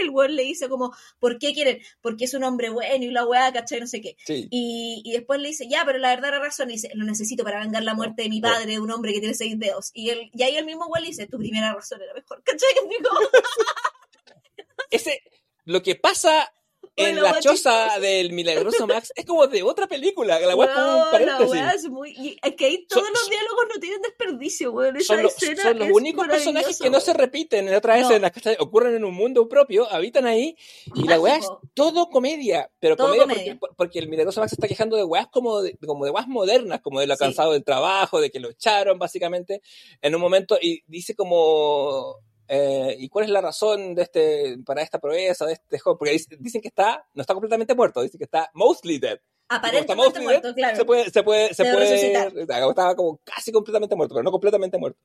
el 0.00 0.10
weón 0.10 0.36
le 0.36 0.42
dice 0.44 0.68
como, 0.68 0.94
¿por 1.18 1.38
qué 1.38 1.52
quieren? 1.52 1.80
Porque 2.00 2.24
es 2.24 2.34
un 2.34 2.44
hombre 2.44 2.70
bueno 2.70 3.04
y 3.04 3.10
la 3.10 3.26
weá, 3.26 3.52
¿cachai? 3.52 3.80
No 3.80 3.86
sé 3.86 4.00
qué. 4.00 4.16
Sí. 4.26 4.48
Y, 4.50 5.02
y 5.04 5.12
después 5.12 5.40
le 5.40 5.48
dice, 5.48 5.68
ya, 5.68 5.84
pero 5.84 5.98
la 5.98 6.10
verdadera 6.10 6.38
razón, 6.38 6.70
y 6.70 6.74
dice, 6.74 6.90
lo 6.94 7.04
necesito 7.04 7.44
para 7.44 7.60
vengar 7.60 7.82
la 7.82 7.94
muerte 7.94 8.22
de 8.22 8.28
mi 8.28 8.40
padre, 8.40 8.72
de 8.72 8.80
un 8.80 8.90
hombre 8.90 9.12
que 9.12 9.20
tiene 9.20 9.34
seis 9.34 9.58
dedos. 9.58 9.90
Y, 9.94 10.10
él, 10.10 10.30
y 10.32 10.42
ahí 10.42 10.56
el 10.56 10.64
mismo 10.64 10.86
güey 10.86 11.02
le 11.02 11.08
dice, 11.08 11.26
tu 11.26 11.38
primera 11.38 11.72
razón 11.74 12.00
era 12.02 12.14
mejor, 12.14 12.42
¿cachai? 12.44 12.68
Digo, 12.88 13.10
Ese, 14.90 15.22
lo 15.64 15.82
que 15.82 15.96
pasa 15.96 16.50
en 16.98 17.22
la 17.22 17.40
choza 17.40 17.98
del 18.00 18.32
milagroso 18.32 18.86
Max 18.86 19.12
es 19.14 19.24
como 19.24 19.46
de 19.46 19.62
otra 19.62 19.86
película, 19.86 20.38
la 20.40 20.56
weá 20.56 20.68
es 20.68 20.74
como 20.74 20.92
un 20.94 21.26
la 21.56 21.72
es 21.72 21.88
muy... 21.88 22.10
y 22.10 22.36
es 22.42 22.54
que 22.54 22.66
ahí 22.66 22.86
todos 22.86 23.04
Son- 23.04 23.12
los 23.12 23.30
diálogos 23.30 23.64
no 23.74 23.80
tienen 23.80 24.02
desperdicio, 24.02 24.72
weón. 24.72 24.96
Esa 24.96 25.16
Son, 25.16 25.26
escena 25.26 25.62
son 25.62 25.78
los 25.78 25.88
es 25.88 25.94
únicos 25.94 26.26
personajes 26.26 26.78
que 26.78 26.90
no 26.90 27.00
se 27.00 27.12
repiten 27.12 27.68
en 27.68 27.74
otras 27.74 28.08
No. 28.10 28.28
Ocurren 28.60 28.94
en 28.96 29.04
un 29.04 29.14
mundo 29.14 29.48
propio, 29.48 29.90
habitan 29.90 30.26
ahí, 30.26 30.56
y 30.94 31.06
la 31.06 31.20
weá 31.20 31.36
es 31.36 31.48
todo 31.74 32.08
comedia, 32.10 32.70
pero 32.80 32.96
Todo 32.96 33.08
comedia, 33.08 33.22
comedia. 33.22 33.56
Porque, 33.58 33.74
porque 33.76 33.98
el 33.98 34.08
milagroso 34.08 34.40
Max 34.40 34.50
se 34.50 34.56
está 34.56 34.68
quejando 34.68 34.96
de 34.96 35.04
weas 35.04 35.26
como 35.28 35.62
de, 35.62 35.76
como 35.86 36.04
de 36.04 36.10
weas 36.10 36.28
modernas, 36.28 36.80
como 36.80 37.00
de 37.00 37.06
lo 37.06 37.14
Sí. 37.14 37.24
cansado 37.24 37.52
del 37.52 37.64
trabajo, 37.64 38.20
de 38.20 38.30
que 38.30 38.40
lo 38.40 38.50
echaron 38.50 38.98
básicamente 38.98 39.62
en 40.02 40.14
un 40.14 40.20
momento, 40.20 40.58
y 40.60 40.82
dice 40.86 41.14
como, 41.14 42.16
eh, 42.48 42.96
¿y 42.98 43.08
cuál 43.08 43.26
es 43.26 43.30
la 43.30 43.40
razón 43.40 43.94
de 43.94 44.02
este, 44.02 44.58
para 44.64 44.82
esta 44.82 44.98
proeza 44.98 45.46
de 45.46 45.52
este 45.54 45.78
joven? 45.78 45.98
Porque 45.98 46.12
dice- 46.12 46.36
dicen 46.40 46.60
que 46.60 46.68
está, 46.68 47.06
no 47.14 47.20
está 47.20 47.34
completamente 47.34 47.74
muerto, 47.74 48.00
dicen 48.02 48.18
que 48.18 48.24
está 48.24 48.50
mostly 48.54 48.98
dead. 48.98 49.18
Aparentemente 49.50 49.94
mostly 49.94 50.24
muerto, 50.24 50.48
dead, 50.48 50.54
claro. 50.56 50.76
Se 50.76 50.84
puede, 50.84 51.10
se 51.10 51.22
puede, 51.22 51.54
se 51.54 51.64
puede, 51.64 52.42
estaba 52.42 52.94
como 52.96 53.18
casi 53.24 53.50
completamente 53.52 53.94
muerto, 53.96 54.14
pero 54.14 54.22
no 54.24 54.30
completamente 54.30 54.76
muerto. 54.78 54.98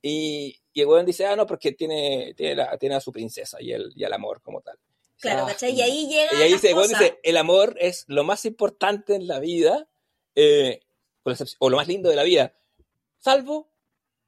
Y, 0.00 0.54
y 0.72 0.80
el 0.82 0.86
weón 0.86 1.06
dice, 1.06 1.26
ah, 1.26 1.34
no, 1.36 1.46
porque 1.46 1.72
tiene, 1.72 2.34
tiene, 2.36 2.54
la- 2.56 2.76
tiene 2.78 2.94
a 2.96 3.00
su 3.00 3.10
princesa 3.12 3.58
y 3.60 3.72
el, 3.72 3.92
y 3.96 4.04
el 4.04 4.12
amor 4.12 4.40
como 4.42 4.60
tal. 4.60 4.78
Claro, 5.18 5.44
Ah, 5.44 5.48
¿cachai? 5.48 5.72
Y 5.72 5.80
ahí 5.80 6.06
llega 6.08 6.32
y 6.38 6.42
ahí 6.42 6.52
dice, 6.52 6.68
esposa. 6.68 6.98
dice, 6.98 7.20
el 7.22 7.36
amor 7.38 7.76
es 7.80 8.04
lo 8.08 8.24
más 8.24 8.44
importante 8.44 9.14
en 9.14 9.26
la 9.26 9.38
vida, 9.38 9.88
eh, 10.34 10.80
o 11.58 11.70
lo 11.70 11.76
más 11.78 11.88
lindo 11.88 12.10
de 12.10 12.16
la 12.16 12.22
vida, 12.24 12.54
salvo 13.18 13.70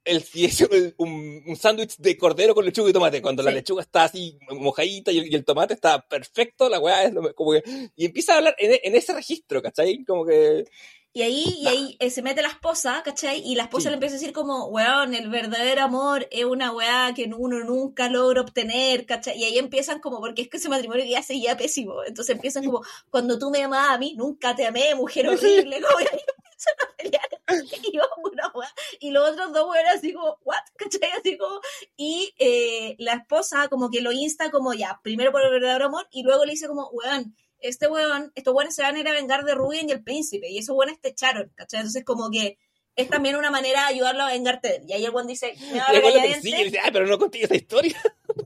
el, 0.06 0.22
si 0.22 0.44
es 0.46 0.60
un, 0.98 1.42
un 1.46 1.56
sándwich 1.56 1.96
de 1.98 2.16
cordero 2.16 2.54
con 2.54 2.64
lechuga 2.64 2.88
y 2.90 2.92
tomate. 2.92 3.20
Cuando 3.20 3.42
la 3.42 3.50
lechuga 3.50 3.82
está 3.82 4.04
así 4.04 4.38
mojadita 4.48 5.12
y 5.12 5.18
el, 5.18 5.32
y 5.32 5.34
el 5.34 5.44
tomate 5.44 5.74
está 5.74 6.00
perfecto, 6.08 6.68
la 6.68 6.80
weá 6.80 7.04
es 7.04 7.12
lo, 7.12 7.34
como 7.34 7.52
que... 7.52 7.62
Y 7.96 8.06
empieza 8.06 8.34
a 8.34 8.38
hablar 8.38 8.54
en, 8.58 8.78
en 8.82 8.94
ese 8.94 9.12
registro, 9.12 9.60
¿cachai? 9.62 10.04
Como 10.04 10.24
que... 10.24 10.64
Y 11.12 11.22
ahí, 11.22 11.44
y 11.62 11.66
ahí 11.66 11.96
eh, 11.98 12.10
se 12.10 12.20
mete 12.20 12.42
la 12.42 12.48
esposa, 12.48 13.00
¿cachai? 13.02 13.40
Y 13.42 13.54
la 13.54 13.62
esposa 13.62 13.84
Sí. 13.84 13.88
le 13.88 13.94
empieza 13.94 14.16
a 14.16 14.18
decir 14.18 14.34
como, 14.34 14.66
weón, 14.66 15.14
el 15.14 15.30
verdadero 15.30 15.80
amor 15.82 16.28
es 16.30 16.44
una 16.44 16.72
weá 16.72 17.14
que 17.14 17.24
uno 17.34 17.64
nunca 17.64 18.10
logra 18.10 18.42
obtener, 18.42 19.06
¿cachai? 19.06 19.38
Y 19.38 19.44
ahí 19.44 19.56
empiezan 19.56 20.00
como, 20.00 20.20
porque 20.20 20.42
es 20.42 20.48
que 20.48 20.58
ese 20.58 20.68
matrimonio 20.68 21.06
ya 21.06 21.22
seguía 21.22 21.56
pésimo. 21.56 22.04
Entonces 22.06 22.34
empiezan 22.34 22.64
como, 22.64 22.82
cuando 23.08 23.38
tú 23.38 23.48
me 23.50 23.62
amabas 23.62 23.92
a 23.92 23.98
mí, 23.98 24.12
nunca 24.14 24.54
te 24.54 24.66
amé, 24.66 24.94
mujer 24.94 25.26
horrible, 25.30 25.80
como, 25.88 26.00
y 26.00 26.04
ahí 26.04 26.20
empiezan 26.56 26.74
a 26.82 26.96
pelear. 26.96 27.28
Y, 27.82 27.96
yo, 27.96 28.02
una 28.24 28.50
weá. 28.54 28.72
y 29.00 29.10
los 29.10 29.30
otros 29.30 29.52
dos 29.52 29.68
weones 29.68 29.94
así 29.94 30.12
como, 30.12 30.38
what? 30.44 30.56
¿cachai? 30.76 31.10
Así 31.18 31.36
como, 31.36 31.60
y 31.96 32.34
eh, 32.38 32.96
la 32.98 33.14
esposa 33.14 33.68
como 33.68 33.90
que 33.90 34.00
lo 34.00 34.12
insta 34.12 34.50
como, 34.50 34.74
ya, 34.74 35.00
primero 35.02 35.32
por 35.32 35.42
el 35.42 35.50
verdadero 35.50 35.86
amor, 35.86 36.08
y 36.10 36.22
luego 36.22 36.44
le 36.44 36.52
dice 36.52 36.68
como, 36.68 36.88
weón, 36.90 37.36
este 37.60 37.88
weón, 37.88 38.32
estos 38.34 38.54
weones 38.54 38.74
se 38.74 38.82
van 38.82 38.96
a 38.96 39.00
ir 39.00 39.08
a 39.08 39.12
vengar 39.12 39.44
de 39.44 39.54
Rubén 39.54 39.88
y 39.88 39.92
el 39.92 40.02
príncipe, 40.02 40.48
y 40.50 40.58
esos 40.58 40.76
weones 40.76 41.00
te 41.00 41.08
echaron, 41.08 41.50
¿cachai? 41.54 41.80
Entonces 41.80 42.04
como 42.04 42.30
que 42.30 42.58
es 42.96 43.10
también 43.10 43.36
una 43.36 43.50
manera 43.50 43.82
de 43.82 43.94
ayudarlo 43.94 44.22
a 44.22 44.28
vengarte. 44.28 44.82
Y 44.88 44.94
ahí 44.94 45.04
el 45.04 45.10
weón 45.10 45.26
dice, 45.26 45.54
me 45.70 45.78
va 45.78 45.86
a 45.86 45.94
Y 45.94 46.40
dice, 46.40 46.78
ay, 46.82 46.90
pero 46.92 47.06
no 47.06 47.18
contigo 47.18 47.44
esa 47.44 47.54
historia. 47.56 47.96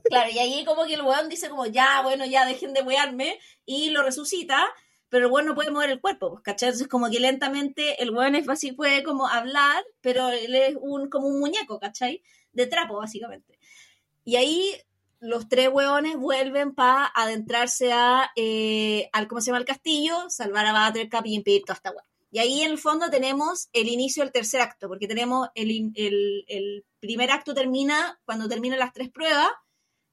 Claro, 0.03 0.29
y 0.29 0.39
ahí 0.39 0.65
como 0.65 0.85
que 0.85 0.93
el 0.93 1.01
weón 1.01 1.29
dice 1.29 1.49
como, 1.49 1.65
ya, 1.65 2.01
bueno, 2.01 2.25
ya 2.25 2.45
dejen 2.45 2.73
de 2.73 2.81
wearme, 2.81 3.39
y 3.65 3.91
lo 3.91 4.03
resucita, 4.03 4.67
pero 5.11 5.25
el 5.25 5.31
weón 5.31 5.45
no 5.45 5.55
puede 5.55 5.71
mover 5.71 5.89
el 5.89 5.99
cuerpo, 5.99 6.29
pues, 6.31 6.41
¿cachai? 6.41 6.69
Entonces 6.69 6.87
como 6.87 7.09
que 7.09 7.19
lentamente 7.19 8.01
el 8.01 8.11
weón 8.11 8.33
es 8.33 8.47
así, 8.47 8.71
puede 8.71 9.03
como 9.03 9.27
hablar, 9.27 9.83
pero 9.99 10.29
él 10.29 10.55
es 10.55 10.77
un, 10.79 11.09
como 11.09 11.27
un 11.27 11.41
muñeco, 11.41 11.81
¿cachai? 11.81 12.23
De 12.53 12.65
trapo, 12.65 12.95
básicamente. 12.95 13.59
Y 14.23 14.37
ahí 14.37 14.73
los 15.19 15.49
tres 15.49 15.67
weones 15.69 16.15
vuelven 16.15 16.73
para 16.73 17.11
adentrarse 17.13 17.91
a, 17.91 18.31
eh, 18.37 19.09
al, 19.11 19.27
¿cómo 19.27 19.41
se 19.41 19.47
llama? 19.47 19.59
El 19.59 19.65
castillo, 19.65 20.29
salvar 20.29 20.65
a 20.65 20.87
Buttercup 20.87 21.25
y 21.25 21.35
impedir 21.35 21.63
toda 21.63 21.75
esta 21.75 21.91
weá. 21.91 22.05
Y 22.31 22.39
ahí 22.39 22.61
en 22.61 22.71
el 22.71 22.77
fondo 22.77 23.09
tenemos 23.09 23.67
el 23.73 23.89
inicio 23.89 24.23
del 24.23 24.31
tercer 24.31 24.61
acto, 24.61 24.87
porque 24.87 25.09
tenemos 25.09 25.49
el, 25.55 25.91
el, 25.95 26.45
el 26.47 26.85
primer 27.01 27.31
acto 27.31 27.53
termina 27.53 28.17
cuando 28.23 28.47
terminan 28.47 28.79
las 28.79 28.93
tres 28.93 29.09
pruebas, 29.09 29.49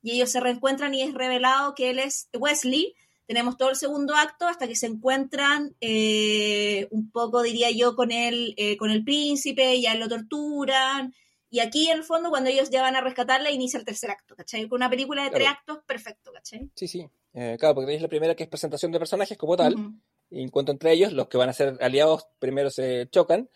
y 0.02 0.16
ellos 0.16 0.30
se 0.30 0.40
reencuentran 0.40 0.92
y 0.92 1.02
es 1.02 1.14
revelado 1.14 1.76
que 1.76 1.90
él 1.90 2.00
es 2.00 2.28
Wesley. 2.36 2.96
Tenemos 3.28 3.58
todo 3.58 3.68
el 3.68 3.76
segundo 3.76 4.14
acto 4.14 4.46
hasta 4.46 4.66
que 4.66 4.74
se 4.74 4.86
encuentran 4.86 5.76
eh, 5.82 6.88
un 6.90 7.10
poco, 7.10 7.42
diría 7.42 7.70
yo, 7.70 7.94
con 7.94 8.10
el, 8.10 8.54
eh, 8.56 8.78
con 8.78 8.90
el 8.90 9.04
príncipe, 9.04 9.74
y 9.74 9.84
a 9.84 9.92
él 9.92 10.00
lo 10.00 10.08
torturan. 10.08 11.12
Y 11.50 11.60
aquí, 11.60 11.88
en 11.88 11.98
el 11.98 12.04
fondo, 12.04 12.30
cuando 12.30 12.48
ellos 12.48 12.70
ya 12.70 12.80
van 12.80 12.96
a 12.96 13.02
rescatarla, 13.02 13.50
inicia 13.50 13.78
el 13.78 13.84
tercer 13.84 14.10
acto, 14.10 14.34
¿cachai? 14.34 14.66
Con 14.66 14.78
una 14.78 14.88
película 14.88 15.24
de 15.24 15.30
tres 15.30 15.46
actos, 15.46 15.80
perfecto, 15.86 16.32
¿cachai? 16.32 16.70
Sí, 16.74 16.88
sí. 16.88 17.06
Eh, 17.34 17.58
claro, 17.60 17.74
porque 17.74 17.88
tenéis 17.88 18.00
la 18.00 18.08
primera 18.08 18.34
que 18.34 18.44
es 18.44 18.48
presentación 18.48 18.92
de 18.92 18.98
personajes 18.98 19.36
como 19.36 19.58
tal. 19.58 19.74
Ujú. 19.74 19.92
Y 20.30 20.42
en 20.42 20.48
cuanto 20.48 20.72
entre 20.72 20.92
ellos, 20.92 21.12
los 21.12 21.28
que 21.28 21.36
van 21.36 21.50
a 21.50 21.52
ser 21.52 21.76
aliados 21.82 22.28
primero 22.38 22.70
se 22.70 23.08
chocan. 23.10 23.50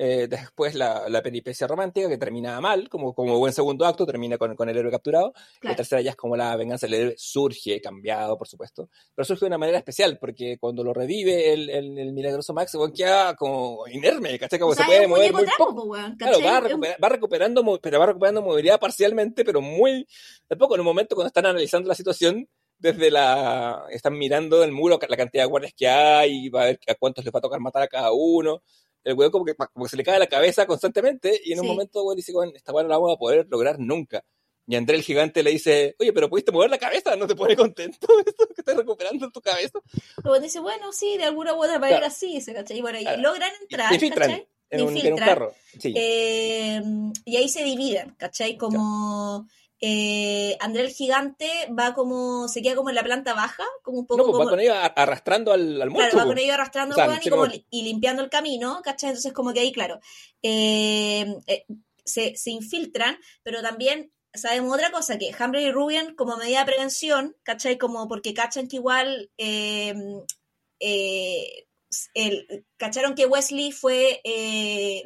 Eh, 0.00 0.28
después 0.30 0.76
la, 0.76 1.08
la 1.08 1.20
peripecia 1.22 1.66
romántica 1.66 2.08
que 2.08 2.16
termina 2.18 2.60
mal, 2.60 2.88
como, 2.88 3.12
como 3.14 3.36
buen 3.36 3.52
segundo 3.52 3.84
acto, 3.84 4.06
termina 4.06 4.38
con, 4.38 4.54
con 4.54 4.68
el 4.68 4.76
héroe 4.78 4.92
capturado. 4.92 5.32
La 5.34 5.60
Claro. 5.60 5.76
tercera 5.76 6.00
ya 6.00 6.10
es 6.10 6.16
como 6.16 6.36
la 6.36 6.54
venganza 6.56 6.86
del 6.86 6.94
héroe, 6.94 7.14
surge, 7.18 7.80
cambiado, 7.80 8.38
por 8.38 8.46
supuesto. 8.46 8.88
Pero 9.14 9.24
surge 9.26 9.40
de 9.44 9.48
una 9.48 9.58
manera 9.58 9.76
especial, 9.78 10.16
porque 10.20 10.56
cuando 10.60 10.84
lo 10.84 10.94
revive 10.94 11.52
el, 11.52 11.68
el, 11.68 11.98
el 11.98 12.12
milagroso 12.12 12.54
Max, 12.54 12.70
se 12.70 12.78
queda 12.94 13.34
como 13.34 13.86
inerme, 13.88 14.38
¿cachai? 14.38 14.58
Como 14.60 14.70
O 14.72 14.74
sea, 14.74 14.86
se 14.86 14.92
puede 14.92 15.08
mover 15.08 15.32
muy 15.32 15.42
trapo, 15.44 15.64
poco. 15.66 15.74
po, 15.74 15.82
weón, 15.88 16.16
Claro, 16.16 16.38
va, 16.44 16.60
recupera- 16.60 16.96
va 17.02 17.08
recuperando, 17.08 17.78
pero 17.82 17.98
va 17.98 18.06
recuperando 18.06 18.40
movilidad 18.42 18.78
parcialmente, 18.78 19.44
pero 19.44 19.60
muy 19.60 20.06
de 20.48 20.56
poco. 20.56 20.74
En 20.76 20.80
un 20.82 20.86
momento 20.86 21.16
cuando 21.16 21.26
están 21.28 21.46
analizando 21.46 21.88
la 21.88 21.94
situación, 21.96 22.48
desde 22.78 23.10
la. 23.10 23.84
están 23.90 24.16
mirando 24.16 24.62
el 24.62 24.70
muro, 24.70 25.00
la 25.08 25.16
cantidad 25.16 25.42
de 25.42 25.48
guardias 25.48 25.72
que 25.76 25.88
hay, 25.88 26.46
y 26.46 26.48
va 26.48 26.62
a 26.62 26.66
ver 26.66 26.80
a 26.86 26.94
cuántos 26.94 27.24
les 27.24 27.34
va 27.34 27.38
a 27.38 27.42
tocar 27.42 27.58
matar 27.58 27.82
a 27.82 27.88
cada 27.88 28.12
uno. 28.12 28.62
El 29.08 29.14
weón 29.16 29.30
como 29.30 29.44
que, 29.44 29.54
como 29.54 29.84
que 29.86 29.90
se 29.90 29.96
le 29.96 30.04
cae 30.04 30.18
la 30.18 30.26
cabeza 30.26 30.66
constantemente, 30.66 31.40
y 31.44 31.52
en 31.52 31.60
un 31.60 31.66
momento 31.66 32.02
weón 32.04 32.16
dice, 32.16 32.32
weón, 32.32 32.52
esta 32.54 32.72
weón 32.72 32.86
no 32.86 32.90
la 32.90 32.98
vamos 32.98 33.14
a 33.14 33.18
poder 33.18 33.46
lograr 33.50 33.78
nunca. 33.78 34.22
Y 34.66 34.76
André 34.76 34.96
el 34.96 35.02
gigante 35.02 35.42
le 35.42 35.50
dice, 35.50 35.96
oye, 35.98 36.12
pero 36.12 36.28
pudiste 36.28 36.52
mover 36.52 36.68
la 36.68 36.76
cabeza, 36.76 37.16
¿no 37.16 37.26
te 37.26 37.34
pone 37.34 37.56
contento 37.56 38.06
esto 38.26 38.46
que 38.48 38.54
estás 38.60 38.76
recuperando 38.76 39.24
en 39.24 39.32
tu 39.32 39.40
cabeza? 39.40 39.78
Luego 40.22 40.40
dice, 40.40 40.60
bueno, 40.60 40.92
sí, 40.92 41.16
de 41.16 41.24
alguna 41.24 41.54
u 41.54 41.62
otra 41.62 41.78
manera 41.78 42.00
Claro. 42.00 42.14
sí, 42.14 42.40
se 42.42 42.52
¿cachai? 42.52 42.76
Y 42.78 42.82
bueno, 42.82 42.98
y 42.98 43.02
Claro. 43.02 43.22
logran 43.22 43.50
entrar, 43.62 43.90
¿cachai? 43.90 44.08
en 44.08 44.28
un, 44.28 44.46
en 44.70 44.82
un 44.88 44.96
infiltran. 44.98 45.26
carro. 45.28 45.54
Sí. 45.80 45.94
Eh, 45.96 46.82
y 47.24 47.36
ahí 47.36 47.48
se 47.48 47.64
dividen, 47.64 48.14
¿cachai? 48.18 48.58
Como 48.58 49.48
eh, 49.80 50.56
André 50.60 50.82
el 50.82 50.90
gigante 50.90 51.48
va 51.78 51.94
como, 51.94 52.48
se 52.48 52.62
queda 52.62 52.74
como 52.74 52.88
en 52.88 52.96
la 52.96 53.04
planta 53.04 53.32
baja, 53.34 53.64
como 53.82 54.00
un 54.00 54.06
poco 54.06 54.18
no, 54.18 54.24
pues 54.24 54.32
como... 54.32 54.44
va 54.44 54.50
con 54.50 54.60
ellos 54.60 54.76
arrastrando 54.96 55.52
al, 55.52 55.80
al 55.80 55.88
Claro, 55.90 56.16
va 56.16 56.24
pues. 56.24 56.34
con 56.34 56.38
ellos 56.38 56.54
arrastrando 56.54 56.94
O 56.94 56.96
sea, 56.96 57.06
el 57.06 57.20
y, 57.24 57.30
como 57.30 57.46
y 57.70 57.82
limpiando 57.82 58.22
el 58.22 58.30
camino, 58.30 58.80
¿cachai? 58.82 59.10
Entonces 59.10 59.32
como 59.32 59.52
que 59.52 59.60
ahí, 59.60 59.72
claro, 59.72 60.00
eh, 60.42 61.26
eh, 61.46 61.64
se, 62.04 62.34
se 62.36 62.50
infiltran, 62.50 63.18
pero 63.42 63.62
también 63.62 64.12
sabemos 64.34 64.74
otra 64.74 64.90
cosa, 64.90 65.18
que 65.18 65.34
Hambre 65.38 65.62
y 65.62 65.70
Rubian 65.70 66.14
como 66.14 66.36
medida 66.36 66.60
de 66.60 66.66
prevención, 66.72 67.36
¿cachai? 67.44 67.78
Como 67.78 68.08
porque 68.08 68.34
cachan 68.34 68.66
que 68.68 68.76
igual... 68.76 69.30
el, 72.14 72.64
cacharon 72.76 73.14
que 73.14 73.26
Wesley 73.26 73.72
fue 73.72 74.20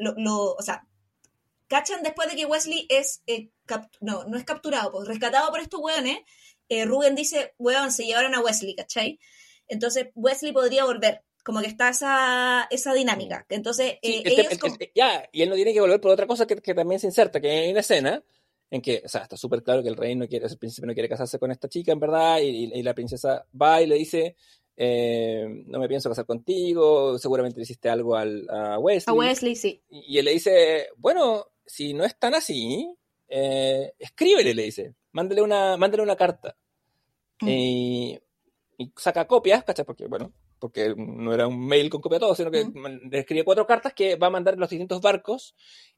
lo, 0.01 0.15
lo- 0.17 0.55
o 0.55 0.63
sea 0.63 0.87
cachan 1.69 2.03
después 2.03 2.29
de 2.29 2.37
que 2.37 2.45
Wesley 2.45 2.87
es 2.91 3.23
no, 4.01 4.25
no 4.25 4.37
es 4.37 4.45
capturado, 4.45 4.91
pues 4.93 5.07
rescatado 5.09 5.51
por 5.51 5.61
estos 5.61 5.81
hueones, 5.81 6.19
eh, 6.69 6.85
Ruben 6.85 7.15
dice, 7.15 7.55
weón, 7.59 7.91
se 7.93 8.05
llevaron 8.07 8.35
a 8.35 8.41
Wesley, 8.41 8.75
¿cachai? 8.75 9.19
Entonces 9.69 10.09
Wesley 10.15 10.53
podría 10.53 10.85
volver, 10.85 11.23
como 11.45 11.61
que 11.61 11.67
está 11.67 11.89
esa, 11.91 12.67
esa 12.71 12.95
dinámica. 12.95 13.45
Entonces, 13.49 13.99
Sí, 14.03 14.15
eh, 14.15 14.17
el 14.19 14.23
te- 14.35 14.41
ellos 14.41 14.53
el- 14.53 14.59
como- 14.61 14.77
el- 14.81 14.91
ya, 14.95 15.29
y 15.33 15.43
él 15.43 15.49
no 15.49 15.55
tiene 15.55 15.73
que 15.73 15.81
volver 15.81 16.01
por 16.01 16.11
otra 16.13 16.27
cosa 16.27 16.47
que, 16.47 16.57
que 16.57 16.75
también 16.75 17.01
se 17.01 17.07
inserta, 17.07 17.41
que 17.41 17.51
hay 17.51 17.71
una 17.71 17.81
escena 17.81 18.23
en 18.71 18.81
que, 18.81 19.03
o 19.05 19.09
sea, 19.09 19.23
está 19.23 19.37
súper 19.37 19.63
claro 19.63 19.83
que 19.83 19.89
el 19.91 19.97
rey 19.97 20.15
no 20.15 20.27
quiere, 20.27 20.47
el 20.47 20.57
príncipe 20.59 20.87
no 20.87 20.95
quiere 20.95 21.09
casarse 21.09 21.39
con 21.39 21.51
esta 21.51 21.69
chica, 21.69 21.93
en 21.93 22.01
verdad, 22.01 22.39
y, 22.41 22.47
y- 22.47 22.73
y 22.79 22.83
la 22.83 22.95
princesa 22.95 23.47
va 23.61 23.83
y 23.83 23.87
le 23.87 23.97
dice, 23.97 24.37
eh, 24.77 25.45
no 25.67 25.79
me 25.79 25.89
pienso 25.89 26.09
casar 26.09 26.25
contigo, 26.25 27.19
seguramente 27.19 27.59
le 27.59 27.65
hiciste 27.65 27.91
algo 27.91 28.17
al, 28.17 28.47
a 28.49 28.79
Wesley. 28.79 29.13
a 29.15 29.19
Wesley, 29.19 29.57
sí. 29.57 29.83
Y 29.91 30.17
él 30.19 30.25
le 30.25 30.33
dice, 30.33 30.89
bueno, 30.97 31.47
si 31.67 31.93
no 31.93 32.05
es 32.05 32.19
tan 32.19 32.35
así, 32.35 32.91
eh, 33.35 33.95
escríbele, 33.99 34.55
le 34.55 34.63
dice, 34.65 34.95
mándale 35.13 35.41
una, 35.43 35.77
mándale 35.77 36.03
una 36.03 36.17
carta. 36.17 36.57
Mm. 37.41 37.49
Y, 37.49 38.21
y 38.79 38.93
saca 38.97 39.27
copias, 39.27 39.65
¿cachai? 39.65 39.85
Porque, 39.85 40.07
bueno, 40.07 40.33
porque 40.59 40.95
no 40.97 41.33
era 41.35 41.47
un 41.49 41.67
mail 41.67 41.89
con 41.91 42.01
copia 42.01 42.17
de 42.17 42.21
todo, 42.21 42.35
sino 42.35 42.51
que 42.51 42.65
Mm. 42.65 43.09
le 43.11 43.19
escribe 43.19 43.45
cuatro 43.45 43.67
cartas 43.67 43.95
que 43.95 44.17
va 44.17 44.29
a 44.29 44.31
mandar 44.31 44.55
en 44.55 44.61
los 44.61 44.71
distintos 44.71 45.01
barcos 45.01 45.55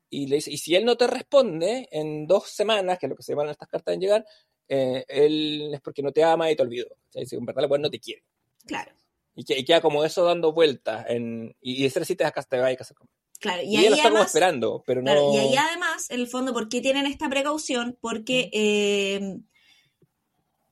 y 0.08 0.26
le 0.28 0.36
dice, 0.36 0.50
y 0.52 0.58
si 0.58 0.74
él 0.76 0.84
no 0.84 0.96
te 0.96 1.06
responde 1.06 1.88
en 1.90 2.26
dos 2.26 2.48
semanas, 2.48 2.98
que 2.98 3.06
es 3.06 3.10
lo 3.10 3.16
que 3.16 3.22
se 3.22 3.32
demoran 3.32 3.50
estas 3.50 3.68
cartas 3.68 3.94
en 3.94 4.00
llegar, 4.00 4.24
eh, 4.68 5.04
él 5.08 5.70
es 5.74 5.80
porque 5.80 6.02
no 6.02 6.12
te 6.12 6.22
ama 6.24 6.50
y 6.50 6.56
te 6.56 6.62
olvidó. 6.62 6.86
Sea, 7.10 7.20
dice, 7.20 7.36
en 7.36 7.44
verdad, 7.44 7.68
pues 7.68 7.80
no 7.80 7.90
te 7.90 7.98
quiere. 8.00 8.22
Claro, 8.66 8.92
Y, 9.34 9.44
que- 9.44 9.58
y 9.58 9.64
queda 9.64 9.80
como 9.80 10.04
eso 10.04 10.24
dando 10.24 10.52
vueltas, 10.52 11.04
en, 11.08 11.54
y, 11.60 11.80
y 11.80 11.82
de 11.82 11.90
ser 11.90 12.02
así 12.02 12.14
te, 12.16 12.24
vas 12.24 12.30
a 12.36 12.76
casar 12.76 12.96
con. 12.96 13.08
Claro. 13.44 13.62
Y, 13.62 13.74
Y, 13.74 13.76
ahí 13.76 13.86
él 13.86 13.92
está 13.92 14.04
como 14.04 14.16
además, 14.16 14.34
esperando, 14.34 14.82
pero 14.86 15.02
no... 15.02 15.04
claro, 15.04 15.32
y 15.32 15.36
ahí 15.36 15.56
además, 15.56 16.10
en 16.10 16.20
el 16.20 16.26
fondo, 16.26 16.52
¿por 16.52 16.68
qué 16.68 16.80
tienen 16.80 17.06
esta 17.06 17.28
precaución? 17.28 17.98
Porque 18.00 18.48
eh, 18.52 19.38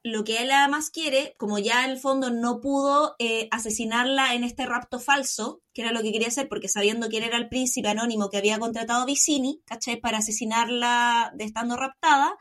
lo 0.02 0.24
que 0.24 0.38
él 0.42 0.50
además 0.50 0.90
quiere, 0.90 1.34
como 1.36 1.58
ya 1.58 1.84
en 1.84 1.90
el 1.90 1.98
fondo 1.98 2.30
no 2.30 2.60
pudo 2.60 3.14
eh, 3.18 3.48
asesinarla 3.50 4.34
en 4.34 4.42
este 4.42 4.64
rapto 4.64 4.98
falso, 4.98 5.60
que 5.74 5.82
era 5.82 5.92
lo 5.92 6.02
que 6.02 6.12
quería 6.12 6.28
hacer, 6.28 6.48
porque 6.48 6.68
sabiendo 6.68 7.08
que 7.08 7.18
él 7.18 7.24
era 7.24 7.36
el 7.36 7.48
príncipe 7.48 7.88
anónimo 7.88 8.30
que 8.30 8.38
había 8.38 8.58
contratado 8.58 9.02
a 9.02 9.06
Vicini, 9.06 9.60
¿cachai? 9.66 10.00
Para 10.00 10.18
asesinarla 10.18 11.32
de 11.36 11.44
estando 11.44 11.76
raptada, 11.76 12.34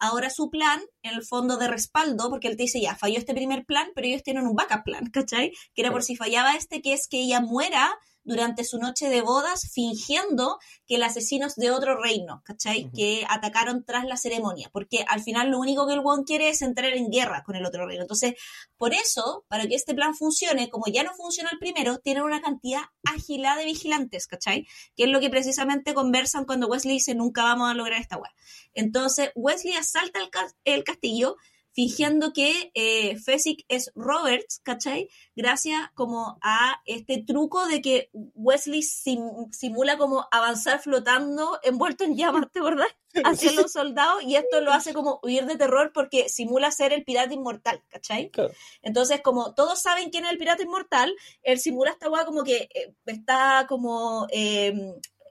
ahora 0.00 0.28
su 0.28 0.50
plan, 0.50 0.80
en 1.02 1.14
el 1.14 1.24
fondo 1.24 1.56
de 1.56 1.68
respaldo, 1.68 2.30
porque 2.30 2.48
él 2.48 2.56
te 2.56 2.64
dice, 2.64 2.80
ya, 2.80 2.96
falló 2.96 3.18
este 3.18 3.34
primer 3.34 3.64
plan, 3.64 3.88
pero 3.94 4.06
ellos 4.06 4.22
tienen 4.22 4.46
un 4.46 4.54
backup 4.54 4.84
plan, 4.84 5.06
¿cachai? 5.12 5.52
Que 5.74 5.82
era 5.82 5.92
por 5.92 6.02
si 6.02 6.16
fallaba 6.16 6.56
este, 6.56 6.82
que 6.82 6.92
es 6.92 7.08
que 7.08 7.20
ella 7.20 7.40
muera 7.40 7.96
durante 8.28 8.62
su 8.64 8.78
noche 8.78 9.08
de 9.08 9.22
bodas 9.22 9.68
fingiendo 9.72 10.58
que 10.86 10.94
el 10.96 11.02
asesino 11.02 11.46
es 11.46 11.56
de 11.56 11.70
otro 11.70 12.00
reino, 12.00 12.42
¿cachai? 12.44 12.90
Que 12.94 13.24
atacaron 13.28 13.84
tras 13.84 14.04
la 14.04 14.16
ceremonia, 14.16 14.70
porque 14.72 15.04
al 15.08 15.22
final 15.22 15.50
lo 15.50 15.58
único 15.58 15.86
que 15.86 15.94
el 15.94 16.00
Won 16.00 16.24
quiere 16.24 16.48
es 16.50 16.62
entrar 16.62 16.92
en 16.92 17.10
guerra 17.10 17.42
con 17.44 17.56
el 17.56 17.66
otro 17.66 17.86
reino. 17.86 18.02
Entonces, 18.02 18.34
por 18.76 18.94
eso, 18.94 19.44
para 19.48 19.66
que 19.66 19.74
este 19.74 19.94
plan 19.94 20.14
funcione, 20.14 20.68
como 20.70 20.86
ya 20.86 21.02
no 21.02 21.12
funciona 21.14 21.50
el 21.52 21.58
primero, 21.58 21.98
tienen 21.98 22.22
una 22.22 22.40
cantidad 22.40 22.82
ágila 23.04 23.56
de 23.56 23.64
vigilantes, 23.64 24.26
¿cachai? 24.26 24.66
Que 24.96 25.04
es 25.04 25.10
lo 25.10 25.20
que 25.20 25.30
precisamente 25.30 25.94
conversan 25.94 26.44
cuando 26.44 26.68
Wesley 26.68 26.94
dice 26.94 27.14
nunca 27.14 27.42
vamos 27.42 27.70
a 27.70 27.74
lograr 27.74 28.00
esta 28.00 28.16
weá. 28.16 28.32
Entonces, 28.74 29.30
Wesley 29.34 29.74
asalta 29.74 30.20
el, 30.20 30.30
ca- 30.30 30.52
el 30.64 30.84
castillo 30.84 31.36
fingiendo 31.78 32.32
que 32.32 32.72
eh, 32.74 33.16
Fezzik 33.20 33.64
es 33.68 33.92
Roberts, 33.94 34.60
¿cachai? 34.64 35.08
Gracias 35.36 35.78
como 35.94 36.36
a 36.42 36.82
este 36.86 37.22
truco 37.24 37.68
de 37.68 37.80
que 37.80 38.10
Wesley 38.34 38.82
sim- 38.82 39.46
simula 39.52 39.96
como 39.96 40.26
avanzar 40.32 40.80
flotando 40.80 41.60
envuelto 41.62 42.02
en 42.02 42.16
llamas, 42.16 42.50
¿te 42.50 42.58
acordás? 42.58 42.88
Hacia 43.22 43.52
los 43.52 43.70
soldados 43.72 44.24
y 44.24 44.34
esto 44.34 44.60
lo 44.60 44.72
hace 44.72 44.92
como 44.92 45.20
huir 45.22 45.46
de 45.46 45.54
terror 45.56 45.92
porque 45.94 46.28
simula 46.28 46.72
ser 46.72 46.92
el 46.92 47.04
pirata 47.04 47.32
inmortal, 47.32 47.80
¿cachai? 47.86 48.30
Claro. 48.30 48.52
Entonces, 48.82 49.20
como 49.22 49.54
todos 49.54 49.80
saben 49.80 50.10
quién 50.10 50.24
es 50.24 50.32
el 50.32 50.38
pirata 50.38 50.64
inmortal, 50.64 51.14
él 51.44 51.60
simula 51.60 51.92
esta 51.92 52.10
weá 52.10 52.24
como 52.24 52.42
que 52.42 52.68
eh, 52.74 52.92
está 53.06 53.66
como 53.68 54.26
eh, 54.32 54.72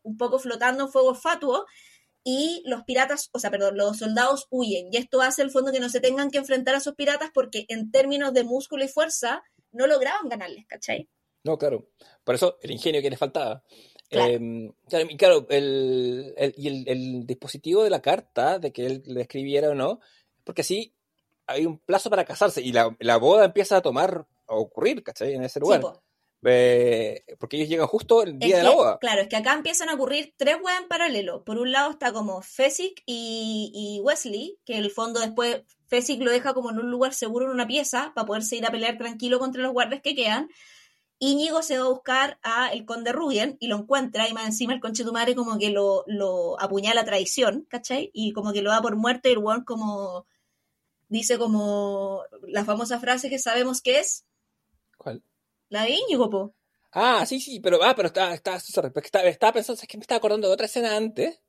un 0.03 0.15
poco 0.15 0.39
flotando 0.39 0.85
en 0.85 0.91
fuego 0.93 1.13
fatuo 1.13 1.65
y 2.29 2.61
los 2.65 2.83
piratas, 2.83 3.29
o 3.31 3.39
sea, 3.39 3.49
perdón, 3.49 3.77
los 3.77 3.99
soldados 3.99 4.47
huyen. 4.49 4.89
Y 4.91 4.97
esto 4.97 5.21
hace 5.21 5.41
el 5.43 5.49
fondo 5.49 5.71
que 5.71 5.79
no 5.79 5.87
se 5.87 6.01
tengan 6.01 6.29
que 6.29 6.39
enfrentar 6.39 6.75
a 6.75 6.79
esos 6.79 6.93
piratas 6.93 7.29
porque 7.33 7.63
en 7.69 7.89
términos 7.89 8.33
de 8.33 8.43
músculo 8.43 8.83
y 8.83 8.89
fuerza 8.89 9.43
no 9.71 9.87
lograban 9.87 10.27
ganarles, 10.27 10.65
¿cachai? 10.67 11.07
No, 11.45 11.57
claro. 11.57 11.87
Por 12.25 12.35
eso 12.35 12.57
el 12.61 12.71
ingenio 12.71 13.01
que 13.01 13.09
les 13.09 13.17
faltaba. 13.17 13.63
Claro. 14.09 14.33
Eh, 14.33 14.73
claro, 14.89 15.07
y 15.09 15.15
claro, 15.15 15.47
el, 15.49 16.33
el- 16.35 16.53
el, 16.57 16.83
el 16.89 17.25
dispositivo 17.25 17.83
de 17.85 17.89
la 17.91 18.01
carta, 18.01 18.59
de 18.59 18.73
que 18.73 18.85
él 18.85 19.03
le 19.05 19.21
escribiera 19.21 19.69
o 19.69 19.73
no, 19.75 20.01
porque 20.43 20.63
así 20.63 20.93
hay 21.45 21.65
un 21.65 21.79
plazo 21.79 22.09
para 22.09 22.25
casarse 22.25 22.61
y 22.61 22.73
la, 22.73 22.93
la 22.99 23.15
boda 23.15 23.45
empieza 23.45 23.77
a 23.77 23.81
tomar, 23.81 24.27
a 24.47 24.55
ocurrir, 24.55 25.01
¿cachai? 25.01 25.33
En 25.33 25.43
ese 25.43 25.61
lugar. 25.61 25.81
Sí. 25.81 25.87
Eh, 26.43 27.23
porque 27.39 27.57
ellos 27.57 27.69
llegan 27.69 27.87
justo 27.87 28.23
el 28.23 28.37
día 28.37 28.57
Es 28.57 28.63
de 28.63 28.69
la 28.69 28.75
boda. 28.75 28.97
Claro, 28.99 29.21
es 29.21 29.27
que 29.27 29.35
acá 29.35 29.53
empiezan 29.53 29.89
a 29.89 29.95
ocurrir 29.95 30.33
tres 30.37 30.57
weas 30.61 30.81
en 30.81 30.87
paralelo. 30.87 31.43
Por 31.43 31.57
un 31.57 31.71
lado 31.71 31.91
está 31.91 32.13
como 32.13 32.41
Fezzik 32.41 33.01
y, 33.05 33.71
y 33.73 34.01
Wesley, 34.01 34.59
que 34.65 34.75
en 34.77 34.83
el 34.83 34.91
fondo 34.91 35.19
después 35.19 35.63
Fezzik 35.87 36.21
lo 36.21 36.31
deja 36.31 36.53
como 36.53 36.69
en 36.69 36.79
un 36.79 36.91
lugar 36.91 37.13
seguro 37.13 37.45
en 37.45 37.51
una 37.51 37.67
pieza 37.67 38.11
para 38.15 38.25
poderse 38.25 38.55
ir 38.55 38.65
a 38.65 38.71
pelear 38.71 38.97
tranquilo 38.97 39.39
contra 39.39 39.61
los 39.61 39.73
guardias 39.73 40.01
que 40.01 40.15
quedan. 40.15 40.49
Íñigo 41.19 41.63
se 41.63 41.79
va 41.79 41.85
a 41.85 41.89
buscar 41.89 42.39
a 42.43 42.67
el 42.67 42.85
conde 42.85 43.11
Rubien 43.11 43.57
y 43.59 43.67
lo 43.67 43.77
encuentra 43.77 44.29
y 44.29 44.33
más 44.33 44.45
encima 44.45 44.73
el 44.73 44.79
conche 44.79 45.03
tu 45.03 45.11
madre 45.11 45.33
como 45.33 45.57
que 45.57 45.71
lo, 45.71 46.03
lo 46.05 46.61
apuñala 46.61 47.01
a 47.01 47.05
traición, 47.05 47.65
¿cachai? 47.69 48.11
Y 48.13 48.33
como 48.33 48.53
que 48.53 48.61
lo 48.61 48.69
da 48.69 48.81
por 48.81 48.95
muerto 48.95 49.27
y 49.27 49.31
el 49.31 49.39
weón 49.39 49.63
como 49.63 50.27
dice 51.09 51.39
como 51.39 52.21
la 52.43 52.65
famosa 52.65 52.99
frase 52.99 53.29
que 53.29 53.39
sabemos 53.39 53.81
que 53.81 53.99
es. 53.99 54.26
La 55.69 55.83
de 55.83 55.91
Íñigo, 55.91 56.29
po. 56.29 56.53
Ah, 56.91 57.25
sí, 57.25 57.39
sí, 57.39 57.59
pero, 57.59 57.83
ah, 57.83 57.93
pero 57.95 58.07
estaba, 58.07 58.33
estaba, 58.33 58.59
sorry, 58.59 58.91
estaba, 59.03 59.25
estaba 59.25 59.53
pensando, 59.53 59.81
es 59.81 59.87
que 59.87 59.97
me 59.97 60.01
estaba 60.01 60.17
acordando 60.17 60.47
de 60.47 60.53
otra 60.53 60.65
escena 60.65 60.95
antes. 60.95 61.39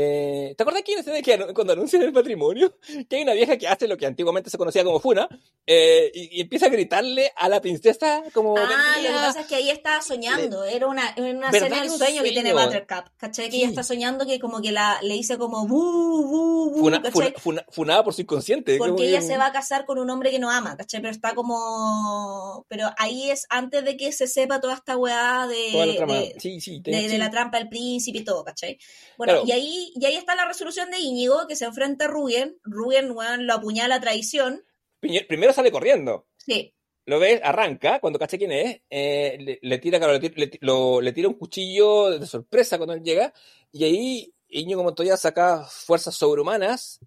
Eh, 0.00 0.54
¿Te 0.56 0.62
acuerdas 0.62 0.84
que 0.84 0.92
hay 0.92 1.00
una 1.00 1.18
escena 1.18 1.46
que 1.48 1.54
cuando 1.54 1.72
anuncian 1.72 2.02
el 2.02 2.12
matrimonio? 2.12 2.72
Que 3.08 3.16
hay 3.16 3.22
una 3.22 3.32
vieja 3.32 3.56
que 3.56 3.66
hace 3.66 3.88
lo 3.88 3.96
que 3.96 4.06
antiguamente 4.06 4.48
se 4.48 4.56
conocía 4.56 4.84
como 4.84 5.00
Funa 5.00 5.28
eh, 5.66 6.10
y, 6.14 6.38
y 6.38 6.40
empieza 6.42 6.66
a 6.66 6.68
gritarle 6.68 7.32
a 7.34 7.48
la 7.48 7.60
princesa 7.60 8.22
como... 8.32 8.56
Ah, 8.56 8.96
lo 9.02 9.08
que 9.08 9.14
pasa 9.14 9.40
es 9.40 9.46
que 9.46 9.56
ahí 9.56 9.70
estaba 9.70 10.00
soñando, 10.00 10.62
era 10.64 10.86
una, 10.86 11.14
una 11.16 11.50
¿Verdad 11.50 11.54
escena 11.68 11.82
del 11.82 11.90
un 11.90 11.98
sueño 11.98 12.22
que 12.22 12.30
tiene 12.30 12.50
sueño? 12.52 12.66
Buttercup, 12.66 13.08
¿cachai? 13.16 13.46
Que 13.46 13.50
Sí. 13.52 13.58
ella 13.58 13.68
está 13.70 13.82
soñando 13.82 14.24
que 14.24 14.38
como 14.38 14.60
que 14.62 14.70
la, 14.70 14.98
le 15.02 15.14
dice 15.14 15.36
como 15.36 15.66
bu, 15.66 16.22
bu, 16.22 16.70
bu, 16.70 16.78
Funa- 16.78 17.02
funa- 17.10 17.32
funa- 17.36 17.64
funada 17.70 18.04
por 18.04 18.14
su 18.14 18.20
inconsciente. 18.22 18.78
Porque 18.78 19.02
que- 19.02 19.08
ella 19.08 19.20
se 19.20 19.36
va 19.36 19.46
a 19.46 19.52
casar 19.52 19.84
con 19.84 19.98
un 19.98 20.08
hombre 20.10 20.30
que 20.30 20.38
no 20.38 20.48
ama, 20.50 20.76
¿cachai? 20.76 21.00
Pero 21.00 21.10
está 21.12 21.34
como... 21.34 22.64
Pero 22.68 22.88
ahí 22.98 23.30
es 23.30 23.46
antes 23.50 23.84
de 23.84 23.96
que 23.96 24.12
se 24.12 24.26
sepa 24.26 24.60
toda 24.60 24.74
esta 24.74 24.96
weá 24.96 25.46
de, 25.48 25.72
Toda 25.72 25.86
la 25.86 25.96
trama. 25.96 26.14
de, 26.14 26.36
sí, 26.38 26.60
sí, 26.60 26.80
de- 26.80 26.92
te- 26.92 27.02
de 27.02 27.08
sí. 27.08 27.16
la 27.18 27.30
trampa 27.30 27.58
del 27.58 27.68
príncipe 27.68 28.18
y 28.18 28.24
todo, 28.24 28.44
¿cachai? 28.44 28.78
Bueno, 29.16 29.32
Claro. 29.34 29.46
y, 29.46 29.52
ahí, 29.52 29.87
y 29.94 30.04
ahí 30.06 30.16
está 30.16 30.34
la 30.34 30.46
resolución 30.46 30.90
de 30.90 30.98
Íñigo, 30.98 31.46
que 31.46 31.56
se 31.56 31.64
enfrenta 31.64 32.06
a 32.06 32.08
Rubien, 32.08 32.58
Rubien, 32.62 33.10
weón, 33.12 33.46
lo 33.46 33.54
apuñala 33.54 33.96
a 33.96 34.00
traición, 34.00 34.64
Primero 35.00 35.52
sale 35.52 35.70
corriendo. 35.70 36.26
sí, 36.36 36.74
Lo 37.06 37.18
ves, 37.18 37.40
arranca, 37.44 38.00
cuando 38.00 38.18
cacha 38.18 38.36
quién 38.36 38.52
es, 38.52 38.80
eh, 38.90 39.36
le, 39.40 39.58
le 39.62 39.78
tira, 39.78 39.98
claro, 39.98 40.12
le, 40.14 40.20
tira- 40.20 40.34
le 40.36 40.50
lo- 40.60 41.00
le 41.00 41.12
tira 41.12 41.28
un 41.28 41.34
cuchillo 41.34 42.10
de 42.18 42.26
sorpresa 42.26 42.76
cuando 42.78 42.94
él 42.94 43.02
llega, 43.02 43.32
y 43.72 43.84
ahí 43.84 44.34
Íñigo 44.48 44.82
Montoya 44.82 45.16
saca 45.16 45.64
fuerzas 45.64 46.14
sobrehumanas 46.16 46.98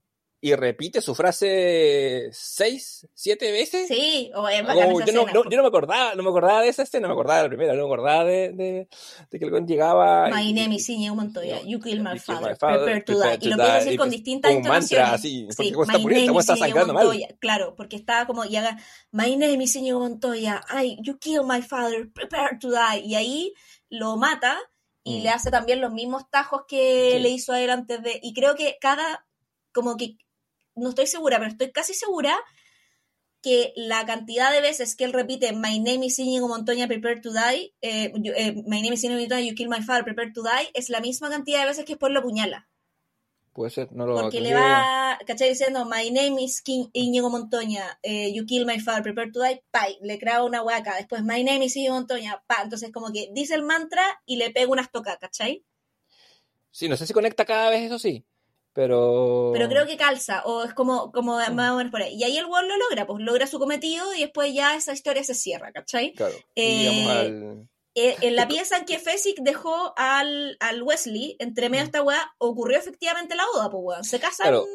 y 0.44 0.56
repite 0.56 1.02
su 1.02 1.14
frase 1.14 2.30
seis, 2.32 3.08
siete 3.14 3.52
veces. 3.52 3.88
sí, 3.88 4.32
o 4.34 4.48
es 4.50 4.62
bacán 4.66 4.90
esa 4.92 5.06
yo, 5.06 5.14
no, 5.14 5.32
no- 5.32 5.50
yo 5.50 5.58
no 5.58 5.62
me 5.62 5.68
acordaba, 5.68 6.16
no 6.16 6.24
me 6.24 6.30
acordaba 6.30 6.62
de 6.64 6.70
esa 6.70 6.82
escena, 6.82 7.08
me 7.08 7.14
acordaba 7.14 7.38
de 7.38 7.44
la 7.44 7.50
primera, 7.50 7.74
no 7.74 7.80
me 7.82 7.86
acordaba 7.86 8.24
de, 8.26 8.52
de, 8.54 8.88
de 9.30 9.40
que 9.40 9.46
el 9.46 9.52
weón 9.54 9.68
llegaba. 9.68 10.30
My 10.30 10.50
y- 10.50 10.54
name 10.54 10.76
is 10.76 10.90
Íñigo 10.90 11.14
Montoya. 11.16 11.58
No, 11.62 11.70
You 11.70 11.80
kill 11.80 12.02
my 12.02 12.14
you 12.16 12.20
father. 12.20 12.50
my 12.52 12.56
father, 12.56 12.86
Prepare 12.86 13.02
to 13.04 13.20
die. 13.20 13.36
Y 13.36 13.38
to 13.38 13.46
lo 13.50 13.52
empieza 13.54 13.72
a 13.74 13.76
decir 13.78 13.94
y 13.94 13.98
con 13.98 14.08
pues, 14.08 14.18
distintas 14.18 14.52
un 14.52 14.56
mantra, 14.58 14.78
entonaciones. 14.80 15.14
así, 15.14 15.44
porque 15.56 15.64
Sí, 16.20 16.28
como 16.28 16.40
está 16.40 16.54
está 16.54 16.66
sangrando 16.66 16.94
mal. 16.96 17.36
Claro, 17.40 17.76
porque 17.76 17.96
estaba 17.96 18.26
como 18.26 18.44
y 18.44 18.56
haga 18.56 18.78
My 19.12 19.36
name 19.36 19.64
is 19.64 19.76
Íñigo 19.76 20.00
Montoya. 20.00 20.62
Ay, 20.68 20.98
you 21.04 21.20
kill 21.20 21.44
my 21.44 21.62
father. 21.62 22.10
Prepare 22.12 22.58
to 22.60 22.72
die. 22.72 23.02
Y 23.06 23.14
ahí 23.14 23.54
lo 23.90 24.18
mata 24.18 24.58
y 25.04 25.20
Mm. 25.20 25.24
le 25.24 25.30
hace 25.30 25.52
también 25.52 25.82
los 25.82 25.92
mismos 25.94 26.30
tajos 26.32 26.64
que 26.68 27.12
Sí. 27.14 27.20
le 27.20 27.30
hizo 27.30 27.54
a 27.54 27.62
él 27.62 27.70
antes 27.70 28.02
de. 28.02 28.20
Y 28.24 28.34
creo 28.34 28.56
que 28.56 28.78
cada. 28.82 29.26
Como 29.72 29.96
que. 29.98 30.18
No 30.76 30.90
estoy 30.90 31.08
segura, 31.08 31.38
pero 31.40 31.52
estoy 31.52 31.72
casi 31.72 31.94
segura 31.94 32.38
que 33.42 33.74
la 33.76 34.06
cantidad 34.06 34.52
de 34.52 34.62
veces 34.62 34.96
que 34.96 35.04
él 35.04 35.14
repite 35.14 35.52
My 35.54 35.80
name 35.80 36.06
is 36.06 36.20
Íñigo 36.20 36.48
Montoya, 36.48 36.88
prepare 36.88 37.22
to 37.22 37.32
die, 37.34 37.74
eh, 37.82 38.12
you- 38.16 38.34
eh, 38.36 38.54
My 38.68 38.82
name 38.82 38.94
is 38.94 39.04
Íñigo 39.04 39.20
Montoya, 39.20 39.42
you 39.42 39.56
kill 39.56 39.68
my 39.70 39.82
father, 39.82 40.04
prepare 40.04 40.32
to 40.32 40.44
die, 40.44 40.70
es 40.74 40.90
la 40.90 41.00
misma 41.02 41.30
cantidad 41.30 41.62
de 41.62 41.66
veces 41.66 41.86
que 41.86 41.94
después 41.94 42.14
lo 42.14 42.20
apuñala. 42.20 42.68
Puede 43.54 43.72
ser, 43.72 43.92
no 43.92 44.06
lo 44.06 44.14
Porque 44.16 44.40
le 44.40 44.54
va, 44.54 45.20
¿cachai? 45.28 45.50
Diciendo 45.50 45.86
My 45.86 46.10
name 46.12 46.42
is 46.42 46.62
King 46.62 46.86
Íñigo 46.94 47.30
Montoya, 47.30 48.00
eh, 48.04 48.32
you 48.32 48.46
kill 48.46 48.66
my 48.66 48.80
father, 48.80 49.02
prepare 49.04 49.32
to 49.32 49.42
die, 49.42 49.62
pa, 49.72 49.88
le 50.02 50.18
clava 50.20 50.46
una 50.46 50.62
hueca. 50.64 50.96
Después 50.96 51.24
My 51.24 51.44
name 51.44 51.66
is 51.66 51.76
Íñigo 51.76 51.96
Montoya, 51.96 52.44
pa. 52.48 52.62
Entonces 52.64 52.92
como 52.94 53.12
que 53.12 53.30
dice 53.34 53.56
el 53.56 53.64
mantra 53.64 54.04
y 54.26 54.38
le 54.38 54.52
pega 54.52 54.72
unas 54.72 54.92
tocas, 54.92 55.18
¿cachai? 55.18 55.66
Sí, 56.70 56.88
no 56.88 56.96
sé 56.96 57.06
si 57.08 57.14
conecta 57.14 57.44
cada 57.44 57.70
vez, 57.70 57.82
eso 57.82 58.00
sí. 58.00 58.24
Pero. 58.74 59.52
Pero 59.54 59.68
creo 59.70 59.86
que 59.86 59.98
calza, 59.98 60.44
o 60.46 60.64
es 60.64 60.74
como, 60.74 61.12
como 61.12 61.38
Mm. 61.40 61.54
más 61.56 61.72
o 61.72 61.76
menos 61.78 61.92
por 61.92 62.02
ahí. 62.02 62.16
Y 62.16 62.24
ahí 62.24 62.38
el 62.38 62.46
weón 62.46 62.68
lo 62.68 62.78
logra, 62.78 63.06
pues 63.06 63.22
logra 63.24 63.48
su 63.48 63.60
cometido 63.60 64.14
y 64.16 64.22
después 64.22 64.54
ya 64.54 64.76
esa 64.76 64.94
historia 64.94 65.24
se 65.24 65.36
cierra, 65.36 65.72
¿cachai? 65.72 66.14
Claro. 66.14 66.36
Eh, 66.56 67.08
al. 67.10 67.68
Eh, 67.94 68.16
en 68.22 68.38
la 68.38 68.48
pieza 68.48 68.78
en 68.78 68.86
que 68.86 69.00
Fezzik 69.00 69.40
dejó 69.42 69.94
al, 69.98 70.56
al 70.62 70.82
Wesley, 70.82 71.36
entre 71.40 71.68
medio 71.70 71.84
de 71.84 71.88
esta 71.88 72.02
weá, 72.02 72.34
ocurrió 72.38 72.78
efectivamente 72.78 73.36
la 73.36 73.44
boda, 73.54 73.70
pues 73.70 73.82
weón. 73.84 74.04
Se 74.06 74.20
casan. 74.20 74.46
Claro. 74.48 74.66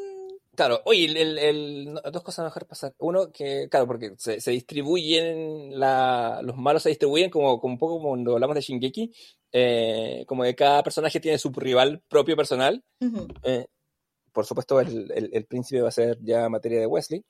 Claro, 0.54 0.80
oye, 0.86 1.04
el, 1.04 1.38
el- 1.38 2.00
dos 2.12 2.22
cosas 2.22 2.38
a 2.38 2.44
dejar 2.44 2.66
pasar. 2.66 2.94
Uno, 2.98 3.30
que, 3.30 3.68
claro, 3.70 3.86
porque 3.86 4.12
se, 4.16 4.40
se 4.40 4.50
distribuyen, 4.52 5.78
la, 5.78 6.40
los 6.42 6.56
malos 6.56 6.82
se 6.82 6.88
distribuyen 6.88 7.28
como, 7.30 7.60
como 7.60 7.74
un 7.74 7.78
poco 7.78 7.96
como 7.98 8.08
cuando 8.10 8.32
hablamos 8.32 8.54
de 8.54 8.62
Shingeki, 8.62 9.12
eh, 9.52 10.24
como 10.26 10.44
que 10.44 10.54
cada 10.54 10.82
personaje 10.82 11.20
tiene 11.20 11.36
su 11.38 11.50
rival 11.50 12.02
propio 12.08 12.36
personal. 12.36 12.82
Eh, 13.42 13.66
por 14.36 14.44
supuesto, 14.46 14.78
el, 14.80 15.10
el- 15.12 15.30
el 15.32 15.46
príncipe 15.46 15.80
va 15.80 15.88
a 15.88 15.92
ser 15.92 16.18
ya 16.22 16.46
materia 16.50 16.78
de 16.78 16.86
Wesley. 16.86 17.24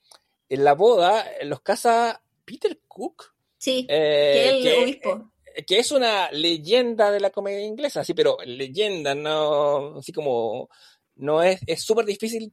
En 0.49 0.65
la 0.65 0.75
boda 0.75 1.25
eh, 1.41 1.45
los 1.45 1.61
casa 1.61 2.21
Peter 2.45 2.79
Cook, 2.89 3.33
Sí, 3.59 3.87
eh, 3.89 4.61
que 4.63 4.77
el 4.77 4.83
obispo. 4.83 5.33
que 5.67 5.79
es 5.79 5.93
una 5.93 6.31
leyenda 6.33 7.11
de 7.13 7.21
la 7.21 7.31
comedia 7.31 7.65
inglesa, 7.65 8.03
sí, 8.05 8.13
pero 8.13 8.37
leyenda, 8.45 9.15
no, 9.15 9.99
así 9.99 10.13
como, 10.13 10.69
no 11.15 11.43
es, 11.43 11.61
es 11.67 11.83
súper 11.83 12.05
difícil 12.05 12.53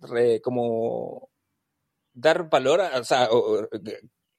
re- 0.00 0.40
como 0.42 1.30
dar 2.12 2.48
valor, 2.50 2.80
a- 2.80 2.98
o 3.00 3.04
sea, 3.04 3.28
o- 3.30 3.68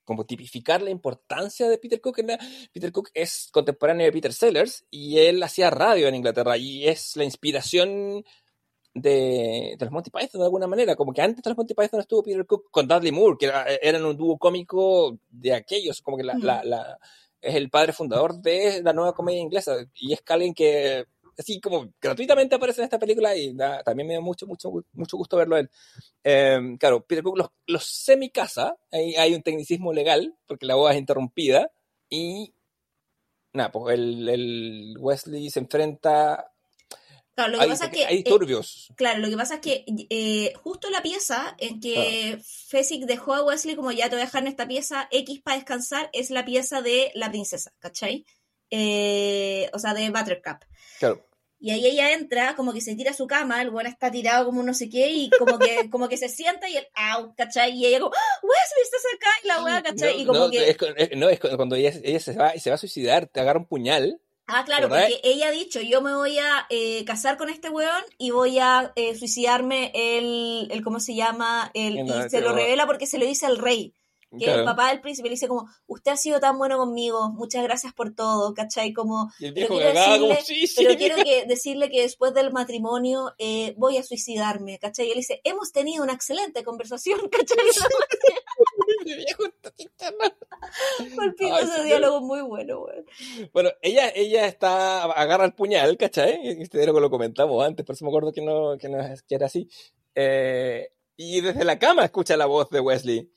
como 0.04 0.26
tipificar 0.26 0.82
la 0.82 0.90
importancia 0.90 1.68
de 1.68 1.78
Peter 1.80 2.00
Cook. 2.00 2.20
en 2.20 2.28
la- 2.28 2.40
Peter 2.72 2.92
Cook 2.94 3.10
es 3.14 3.50
contemporáneo 3.52 4.06
de 4.06 4.12
Peter 4.14 4.32
Sellers 4.34 4.86
y 4.90 5.18
él 5.20 5.42
hacía 5.44 5.70
radio 5.70 6.08
en 6.08 6.16
Inglaterra 6.16 6.56
y 6.58 6.88
es 6.88 7.16
la 7.18 7.26
inspiración 7.26 8.24
de, 9.02 9.76
de 9.78 9.86
los 9.86 9.92
Monty 9.92 10.10
Python 10.10 10.40
de 10.40 10.46
alguna 10.46 10.68
manera, 10.68 10.96
como 10.96 11.14
que 11.14 11.22
antes 11.22 11.44
de 11.44 11.50
los 11.50 11.58
Monty 11.58 11.74
Python 11.74 12.00
estuvo 12.00 12.24
Peter 12.24 12.46
Cook 12.46 12.70
con 12.72 12.88
Dudley 12.88 13.12
Moore, 13.12 13.38
que 13.40 13.46
era- 13.48 13.66
eran 13.82 14.06
un 14.06 14.16
dúo 14.18 14.38
cómico 14.38 15.18
de 15.30 15.54
aquellos, 15.54 16.02
como 16.02 16.18
que 16.18 16.24
la, 16.24 16.36
Mm. 16.36 16.44
la- 16.44 16.64
la- 16.64 17.00
es 17.42 17.56
el 17.56 17.70
padre 17.70 17.94
fundador 17.94 18.42
de 18.42 18.82
la 18.84 18.94
nueva 18.94 19.14
comedia 19.14 19.40
inglesa 19.40 19.76
y 19.96 20.14
es 20.14 20.22
alguien 20.28 20.54
que 20.54 21.06
así 21.40 21.62
como 21.62 21.88
gratuitamente 22.02 22.56
aparece 22.56 22.82
en 22.82 22.86
esta 22.86 22.98
película 22.98 23.36
y 23.36 23.54
da- 23.54 23.84
también 23.84 24.08
me 24.08 24.16
da 24.16 24.22
mucho, 24.22 24.48
mucho, 24.48 24.72
mucho 24.94 25.18
gusto 25.18 25.38
verlo 25.38 25.56
a 25.56 25.60
él. 25.60 25.70
Eh, 26.24 26.60
claro, 26.80 27.06
Peter 27.06 27.24
Cook 27.24 27.38
los, 27.38 27.50
los 27.68 27.86
semi-casa, 27.86 28.76
hay, 28.92 29.14
hay 29.16 29.36
un 29.36 29.44
tecnicismo 29.44 29.94
legal 29.94 30.36
porque 30.48 30.66
la 30.66 30.74
boda 30.76 30.94
es 30.94 30.98
interrumpida 30.98 31.72
y 32.10 32.54
nada, 33.54 33.72
pues 33.72 33.94
el, 34.00 34.28
el 34.30 34.96
Wesley 35.00 35.50
se 35.52 35.60
enfrenta 35.60 36.52
Claro, 37.38 37.52
lo 37.52 37.58
que 37.60 37.64
hay, 37.66 37.70
pasa 37.70 37.86
es 37.86 37.92
que. 37.92 38.06
hay 38.08 38.18
eh, 38.18 38.24
claro, 38.96 39.20
lo 39.20 39.30
que 39.30 39.38
pasa 39.38 39.54
es 39.54 39.60
que 39.62 39.86
eh, 40.10 40.54
justo 40.56 40.90
la 40.90 41.04
pieza 41.04 41.56
en 41.60 41.80
que 41.80 42.40
Fezzik 42.68 43.06
dejó 43.06 43.36
a 43.36 43.44
Wesley 43.44 43.76
como 43.76 43.92
ya 43.92 44.10
te 44.10 44.16
voy 44.16 44.24
a 44.24 44.26
dejar 44.26 44.42
en 44.42 44.48
esta 44.48 44.68
pieza 44.68 45.08
X 45.12 45.42
para 45.44 45.58
descansar 45.58 46.10
es 46.14 46.32
la 46.32 46.44
pieza 46.44 46.82
de 46.82 47.12
la 47.14 47.30
princesa, 47.30 47.72
¿cachai? 47.78 48.26
Eh, 48.72 49.70
o 49.72 49.78
sea, 49.78 49.94
de 49.94 50.10
Buttercup. 50.10 50.64
Claro. 50.98 51.24
Y 51.60 51.70
ahí 51.70 51.86
ella 51.86 52.14
entra, 52.14 52.56
como 52.56 52.74
que 52.74 52.82
se 52.82 52.96
tira 52.96 53.12
a 53.12 53.14
su 53.14 53.28
cama, 53.28 53.62
el 53.62 53.70
bueno 53.70 53.88
está 53.88 54.10
tirado 54.10 54.46
como 54.46 54.64
no 54.64 54.74
sé 54.74 54.90
qué, 54.90 55.10
y 55.12 55.30
como 55.30 55.60
que, 55.60 55.90
como 55.92 56.10
que 56.10 56.18
se 56.18 56.30
sienta 56.30 56.68
y 56.68 56.78
él, 56.78 56.88
au, 56.96 57.36
¿cachai? 57.36 57.72
Y 57.78 57.86
ella 57.86 58.00
como, 58.00 58.14
¡Ah, 58.16 58.40
Wesley, 58.42 58.84
estás 58.84 59.02
acá, 59.16 59.30
y 59.44 59.48
la 59.48 59.64
weá, 59.64 59.84
¿cachai? 59.84 60.16
No, 60.16 60.22
y 60.22 60.26
como 60.26 60.40
no, 60.40 60.50
que, 60.50 60.70
es, 60.72 60.78
no, 61.18 61.30
es 61.30 61.40
cu- 61.40 61.56
cuando 61.56 61.76
ella, 61.76 61.94
ella 62.04 62.20
se 62.20 62.34
va 62.34 62.52
se 62.58 62.72
va 62.72 62.76
a 62.76 62.80
suicidar, 62.80 63.28
te 63.28 63.40
agarra 63.42 63.60
un 63.60 63.68
puñal. 63.68 64.20
Ah, 64.48 64.64
claro, 64.66 64.90
¿verdad? 64.90 65.08
porque 65.10 65.22
ella 65.30 65.48
ha 65.48 65.52
dicho, 65.52 65.80
yo 65.82 66.02
me 66.02 66.14
voy 66.16 66.38
a 66.40 66.66
eh, 66.70 67.04
casar 67.06 67.38
con 67.38 67.50
este 67.50 67.70
weón 67.70 68.04
y 68.18 68.32
voy 68.32 68.60
a 68.60 68.92
eh, 68.96 69.16
suicidarme 69.18 69.92
el, 69.94 70.68
el, 70.72 70.84
¿cómo 70.84 71.00
se 71.00 71.16
llama? 71.16 71.70
El, 71.74 71.98
y 72.00 72.30
se 72.30 72.42
lo 72.42 72.54
revela 72.54 72.86
porque 72.86 73.06
se 73.08 73.18
lo 73.18 73.26
dice 73.26 73.46
al 73.46 73.58
rey. 73.58 73.94
Que 74.38 74.44
Claro. 74.44 74.60
el 74.60 74.66
papá 74.66 74.90
del 74.90 75.00
príncipe 75.00 75.30
le 75.30 75.36
dice 75.36 75.48
como, 75.48 75.70
usted 75.86 76.12
ha 76.12 76.18
sido 76.18 76.42
tan 76.42 76.58
bueno 76.58 76.78
conmigo, 76.78 77.30
muchas 77.32 77.64
gracias 77.64 77.94
por 77.94 78.14
todo, 78.14 78.54
¿cachai? 78.54 78.92
Como, 78.92 79.32
Y 79.40 79.46
el 79.46 79.54
pero 79.54 79.70
quiero 79.70 79.94
como, 79.94 80.28
decirle- 80.34 80.42
sí, 80.44 80.68
sí. 80.68 80.84
pero 80.84 80.98
quiero 80.98 81.16
que 81.24 81.46
decirle 81.48 81.90
que 81.90 82.02
después 82.02 82.34
del 82.34 82.52
matrimonio 82.52 83.34
eh, 83.38 83.74
voy 83.78 83.96
a 83.96 84.04
suicidarme, 84.04 84.80
¿cachai? 84.80 85.08
Y 85.08 85.12
él 85.12 85.18
dice, 85.20 85.40
hemos 85.46 85.72
tenido 85.72 86.04
una 86.04 86.12
excelente 86.12 86.66
conversación, 86.66 87.22
¿cachai? 87.32 87.58
Viejo 89.16 89.46
está 89.46 89.72
tintando. 89.72 90.18
Por 91.16 91.36
fin, 91.36 91.50
Ay, 91.54 91.64
ese 91.64 91.84
diálogo 91.84 92.18
es 92.18 92.24
muy 92.24 92.42
bueno, 92.42 92.80
güey. 92.82 93.04
Bueno, 93.54 93.70
ella, 93.82 94.10
ella 94.16 94.48
está, 94.48 95.04
agarra 95.04 95.46
el 95.46 95.54
puñal, 95.54 95.98
¿cachai? 95.98 96.40
Este 96.62 96.86
lo 96.86 96.94
que 96.94 97.02
lo 97.02 97.10
comentamos 97.10 97.64
antes, 97.66 97.86
por 97.86 97.96
eso 97.96 98.06
me 98.06 98.10
acuerdo 98.12 98.32
que 98.32 98.42
no, 98.42 98.78
que 98.78 98.90
no 98.90 98.98
que 99.28 99.36
era 99.36 99.46
así. 99.48 99.70
Eh, 100.16 100.90
y 101.16 101.42
desde 101.42 101.64
la 101.64 101.80
cama 101.80 102.06
escucha 102.06 102.38
la 102.38 102.46
voz 102.46 102.70
de 102.70 102.80
Wesley, 102.80 103.32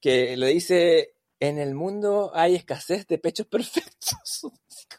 que 0.00 0.36
le 0.36 0.48
dice, 0.48 1.14
en 1.40 1.58
el 1.58 1.74
mundo 1.74 2.30
hay 2.34 2.54
escasez 2.54 3.06
de 3.06 3.18
pechos 3.18 3.46
perfectos. 3.46 4.42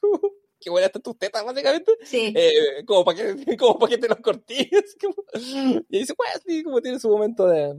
Qué 0.60 0.70
buena 0.72 0.88
está 0.88 1.00
tus 1.00 1.18
tetas, 1.18 1.46
básicamente. 1.46 1.94
Sí. 2.04 2.34
Eh, 2.36 2.84
como 2.86 3.06
para 3.06 3.18
que, 3.18 3.56
como 3.58 3.78
pa' 3.80 3.88
que 3.88 3.98
te 3.98 4.08
los 4.10 4.18
como- 4.22 4.44
Y 5.90 6.00
dice, 6.00 6.14
Wesley, 6.18 6.64
como 6.64 6.82
tiene 6.82 7.00
su 7.00 7.10
momento 7.10 7.48
de... 7.48 7.76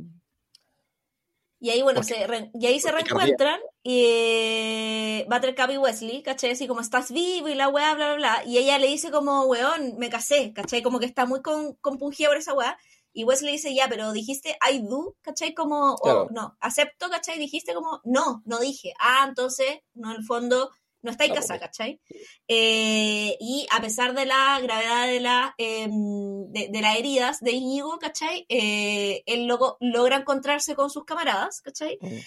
Y 1.60 1.70
ahí, 1.70 1.82
bueno, 1.82 2.02
se 2.04 2.24
re- 2.26 2.50
y 2.54 2.66
ahí 2.66 2.78
se 2.78 2.92
reencuentran 2.92 3.58
y 3.82 5.24
Buttercup 5.28 5.70
y 5.70 5.76
Wesley, 5.78 6.22
¿cachai? 6.22 6.52
Así 6.52 6.66
como 6.68 6.80
estás 6.80 7.10
vivo 7.10 7.48
y 7.48 7.54
la 7.54 7.68
weá, 7.68 7.94
bla, 7.94 8.14
bla, 8.14 8.16
bla. 8.16 8.42
Y 8.46 8.58
ella 8.58 8.78
le 8.78 8.86
dice 8.86 9.10
como, 9.10 9.42
weón, 9.44 9.96
me 9.98 10.08
casé, 10.08 10.52
¿cachai? 10.52 10.82
Como 10.82 10.98
que 11.00 11.06
está 11.06 11.26
muy 11.26 11.42
con, 11.42 11.74
compungida 11.80 12.28
por 12.28 12.36
esa 12.36 12.54
weá. 12.54 12.78
Y 13.12 13.24
Wesley 13.24 13.52
dice, 13.52 13.74
ya, 13.74 13.88
pero 13.88 14.12
dijiste 14.12 14.56
I 14.70 14.80
do, 14.80 15.16
¿cachai? 15.22 15.52
Como, 15.54 15.94
o 15.94 15.96
Claro. 16.02 16.28
no, 16.30 16.56
acepto, 16.60 17.08
¿cachai? 17.10 17.38
Dijiste 17.38 17.74
como, 17.74 18.00
no, 18.04 18.42
no 18.44 18.60
dije. 18.60 18.92
Ah, 19.00 19.24
entonces, 19.28 19.80
no, 19.94 20.10
en 20.12 20.18
el 20.18 20.24
fondo, 20.24 20.70
no 21.02 21.10
estáis 21.10 21.30
No, 21.30 21.36
casada, 21.36 21.58
pues. 21.58 21.68
¿cachai? 21.70 22.00
Eh, 22.48 23.36
y 23.40 23.66
a 23.70 23.80
pesar 23.80 24.14
de 24.14 24.26
la 24.26 24.58
gravedad 24.60 25.06
de, 25.06 25.20
la, 25.20 25.54
em, 25.58 26.50
de, 26.50 26.68
de 26.70 26.80
las 26.80 26.96
heridas 26.96 27.40
de 27.40 27.52
Íñigo, 27.52 27.98
¿cachai? 27.98 28.46
Eh, 28.48 29.22
él 29.26 29.46
logra 29.46 30.16
encontrarse 30.16 30.74
con 30.74 30.90
sus 30.90 31.04
camaradas, 31.04 31.60
¿cachai? 31.60 31.98
Mm. 32.00 32.18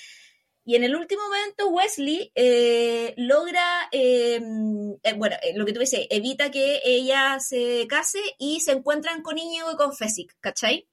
Y 0.64 0.76
en 0.76 0.84
el 0.84 0.96
último 0.96 1.24
momento 1.24 1.70
Wesley 1.70 2.32
eh, 2.36 3.16
logra, 3.18 3.90
eh, 3.92 4.40
bueno, 5.18 5.36
lo 5.56 5.66
que 5.66 5.74
tú 5.74 5.80
dices, 5.80 6.06
evita 6.10 6.52
que 6.52 6.82
ella 6.86 7.40
se 7.40 7.88
case 7.90 8.20
y 8.38 8.60
se 8.60 8.74
encuentran 8.74 9.24
con 9.24 9.40
Íñigo 9.40 9.72
y 9.72 9.76
con 9.76 9.96
Fesic, 9.96 10.36
¿cachai? 10.40 10.88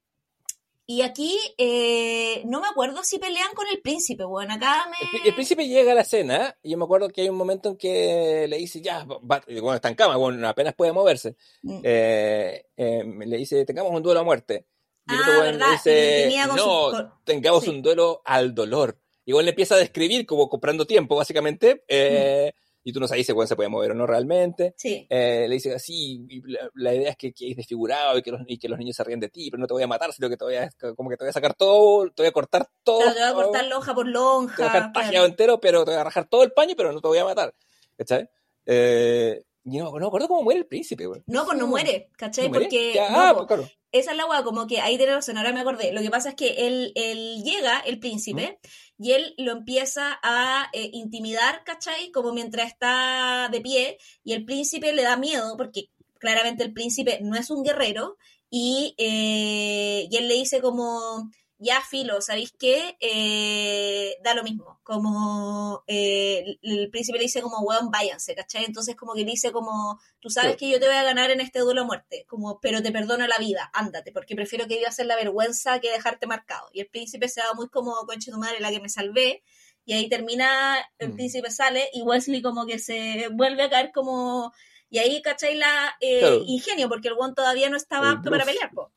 Y 0.90 1.02
aquí 1.02 1.39
eh, 1.59 2.40
no 2.47 2.62
me 2.62 2.66
acuerdo 2.66 3.05
si 3.05 3.19
pelean 3.19 3.52
con 3.55 3.66
el 3.69 3.82
príncipe, 3.82 4.24
bueno, 4.24 4.55
acá 4.55 4.86
El, 5.02 5.20
me... 5.20 5.28
el 5.28 5.35
príncipe 5.35 5.69
llega 5.69 5.93
a 5.93 5.94
la 5.94 6.02
cena 6.02 6.56
y 6.62 6.70
yo 6.70 6.78
me 6.78 6.85
acuerdo 6.85 7.10
que 7.10 7.20
hay 7.20 7.28
un 7.28 7.36
momento 7.36 7.69
en 7.69 7.77
que 7.77 8.47
le 8.48 8.56
dice, 8.56 8.81
ya, 8.81 9.05
va- 9.05 9.43
bueno, 9.47 9.74
está 9.74 9.90
en 9.90 9.94
cama, 9.97 10.16
bueno, 10.16 10.48
apenas 10.48 10.74
puede 10.74 10.93
moverse. 10.93 11.36
Mm. 11.62 11.81
Eh, 11.85 12.65
eh, 12.74 13.05
le 13.27 13.36
dice, 13.36 13.66
tengamos 13.66 13.93
un 13.93 14.02
duelo 14.02 14.20
a 14.20 14.24
muerte. 14.24 14.65
Y 15.06 15.12
el 15.12 15.20
Ah, 15.20 15.39
otro 15.40 15.52
le 15.66 15.70
dice, 15.73 16.31
no, 16.47 16.56
su- 16.56 16.90
con- 16.97 17.12
tengamos 17.24 17.65
sí. 17.65 17.69
un 17.70 17.82
duelo 17.82 18.23
al 18.24 18.55
dolor. 18.55 18.98
Igual 19.27 19.44
le 19.44 19.51
empieza 19.51 19.74
a 19.74 19.78
describir 19.78 20.24
como 20.24 20.48
comprando 20.48 20.86
tiempo, 20.86 21.16
básicamente, 21.16 21.85
eh, 21.86 22.55
y 22.89 22.93
tú 22.93 23.01
no 23.01 23.06
sabes 23.09 23.27
si 23.27 23.32
weón 23.32 23.47
se 23.47 23.55
puede 23.56 23.69
mover 23.69 23.90
o 23.90 23.94
no 23.94 24.06
realmente. 24.06 24.73
Sí, 24.77 25.06
Eh, 25.10 25.47
le 25.48 25.55
dice 25.56 25.74
así, 25.74 26.27
la, 26.47 26.70
la 26.74 26.94
idea 26.94 27.10
es 27.10 27.16
que, 27.16 27.32
que 27.32 27.51
es 27.51 27.56
desfigurado 27.56 28.16
y 28.19 28.23
que, 28.23 28.31
los, 28.31 28.40
y 28.47 28.59
que 28.59 28.69
los 28.69 28.78
niños 28.78 28.97
se 28.97 29.05
ríen 29.05 29.20
de 29.20 29.28
ti, 29.28 29.51
pero 29.51 29.60
no 29.60 29.66
te 29.66 29.74
voy 29.74 29.82
a 29.82 29.86
matar, 29.86 30.12
sino 30.12 30.28
que 30.28 30.36
te 30.36 30.44
voy 30.44 30.55
a, 30.55 30.70
como 30.97 31.10
que 31.10 31.16
te 31.16 31.24
voy 31.24 31.31
a 31.31 31.32
sacar 31.35 31.55
todo, 31.55 32.10
te 32.10 32.23
voy 32.23 32.28
a 32.28 32.32
cortar 32.32 32.69
todo. 32.82 33.01
Claro, 33.01 33.15
te 33.15 33.20
voy 33.20 33.31
a 33.31 33.35
cortar 33.35 33.66
lonja 33.66 33.94
por 33.94 34.05
te 34.06 34.10
voy 34.12 34.19
a 34.19 34.20
lonja. 34.23 34.62
dejar 34.65 34.78
claro. 34.81 34.93
pajeado 34.94 35.27
entero, 35.27 35.60
pero 35.60 35.85
te 35.85 35.90
voy 35.90 36.01
a 36.01 36.05
rajar 36.05 36.27
todo 36.28 36.43
el 36.43 36.52
paño, 36.52 36.74
pero 36.77 36.93
no 36.93 37.01
te 37.01 37.09
voy 37.09 37.19
a 37.19 37.24
matar. 37.24 37.55
¿Cachai? 37.97 38.28
Eh, 38.66 39.43
y 39.65 39.78
no, 39.78 39.86
no 39.93 39.98
me 39.98 40.06
acuerdo 40.06 40.28
cómo 40.28 40.43
muere 40.43 40.60
el 40.60 40.66
príncipe, 40.66 41.05
güey. 41.06 41.23
No, 41.27 41.44
pues 41.44 41.59
no 41.59 41.66
muere, 41.66 42.09
¿cachai? 42.16 42.44
¿No 42.44 42.51
muere? 42.51 42.65
Porque 42.66 42.93
Ya, 42.94 43.10
no, 43.10 43.20
ah, 43.20 43.35
pues 43.35 43.47
claro. 43.48 43.69
esa 43.93 44.12
es 44.12 44.16
la 44.16 44.24
weá, 44.27 44.43
como 44.43 44.66
que 44.66 44.81
ahí 44.81 44.97
tiene 44.97 45.15
razón, 45.15 45.36
ahora 45.36 45.52
me 45.52 45.60
acordé. 45.60 45.93
Lo 45.93 46.01
que 46.01 46.10
pasa 46.10 46.31
es 46.31 46.35
que 46.36 46.66
él, 46.66 46.93
él 46.94 47.43
llega, 47.44 47.81
el 47.81 47.98
príncipe, 47.98 48.59
y 48.99 49.12
él 49.12 49.35
lo 49.39 49.53
empieza 49.53 50.19
a 50.23 50.69
eh, 50.73 50.91
intimidar, 50.93 51.62
¿cachai? 51.65 52.11
Como 52.11 52.33
mientras 52.33 52.69
está 52.69 53.49
de 53.51 53.61
pie, 53.61 53.99
y 54.25 54.33
el 54.33 54.45
príncipe 54.45 54.93
le 54.93 55.03
da 55.03 55.16
miedo, 55.16 55.57
porque 55.57 55.91
claramente 56.19 56.65
el 56.65 56.73
príncipe 56.73 57.20
no 57.23 57.37
es 57.37 57.51
un 57.51 57.62
guerrero, 57.62 58.16
y, 58.51 58.95
eh, 58.99 60.09
y 60.11 60.16
él 60.16 60.29
le 60.29 60.35
dice 60.35 60.61
como, 60.61 61.31
ya 61.59 61.80
filo, 61.82 62.20
¿sabéis 62.20 62.52
qué? 62.59 62.97
Eh, 63.01 64.16
da 64.22 64.35
lo 64.35 64.43
mismo, 64.44 64.80
como 64.85 65.82
eh, 65.89 66.44
el, 66.47 66.59
el 66.62 66.90
príncipe 66.90 67.18
le 67.18 67.24
dice 67.24 67.43
como, 67.43 67.59
weón, 67.60 67.90
váyanse, 67.90 68.35
¿cachai? 68.35 68.64
Entonces 68.64 68.94
como 68.97 69.14
que 69.14 69.20
le 69.24 69.30
dice 69.32 69.51
como, 69.52 70.01
tú 70.20 70.30
sabes 70.30 70.52
Sí. 70.52 70.56
que 70.56 70.70
yo 70.70 70.78
te 70.80 70.86
voy 70.86 70.97
a 70.97 71.02
ganar 71.02 71.30
en 71.30 71.40
este 71.40 71.59
duelo 71.60 71.82
a 71.82 71.85
muerte, 71.85 72.24
como, 72.28 72.60
pero 72.60 72.82
te 72.82 72.93
perdono 72.93 73.26
la 73.26 73.39
vida, 73.39 73.70
ándate, 73.74 74.12
porque 74.12 74.36
prefiero 74.36 74.66
que 74.68 74.76
vivas 74.78 74.98
en 75.01 75.09
la 75.09 75.16
vergüenza 75.16 75.80
que 75.80 75.90
dejarte 75.90 76.26
marcado. 76.28 76.68
Y 76.72 76.80
el 76.80 76.89
príncipe 76.89 77.28
se 77.28 77.40
va 77.43 77.55
muy 77.55 77.68
como, 77.68 77.93
conche 78.06 78.30
tu 78.30 78.39
madre, 78.39 78.60
la 78.60 78.70
que 78.70 78.80
me 78.80 78.89
salvé, 78.89 79.43
y 79.85 79.94
ahí 79.94 80.09
termina, 80.09 80.76
el 80.98 81.09
Mm. 81.09 81.16
príncipe 81.16 81.51
sale, 81.51 81.89
y 81.93 82.02
Wesley 82.02 82.43
como 82.43 82.66
que 82.66 82.78
se 82.78 83.28
vuelve 83.32 83.64
a 83.64 83.70
caer 83.70 83.90
como, 83.93 84.52
y 84.90 84.98
ahí, 84.98 85.22
¿cachai? 85.22 85.55
La 85.56 85.97
eh, 86.01 86.20
Claro. 86.20 86.44
ingenio, 86.47 86.89
porque 86.89 87.09
el 87.09 87.14
one 87.18 87.35
todavía 87.35 87.68
no 87.70 87.76
estaba 87.76 88.10
El 88.10 88.16
apto 88.16 88.30
para 88.30 88.44
pelear, 88.44 88.70
po. 88.72 88.93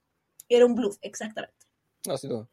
Era 0.49 0.65
un 0.65 0.75
bluff, 0.75 0.97
exactamente. 1.01 1.60
No, 2.07 2.17
sí, 2.17 2.27
no. 2.27 2.49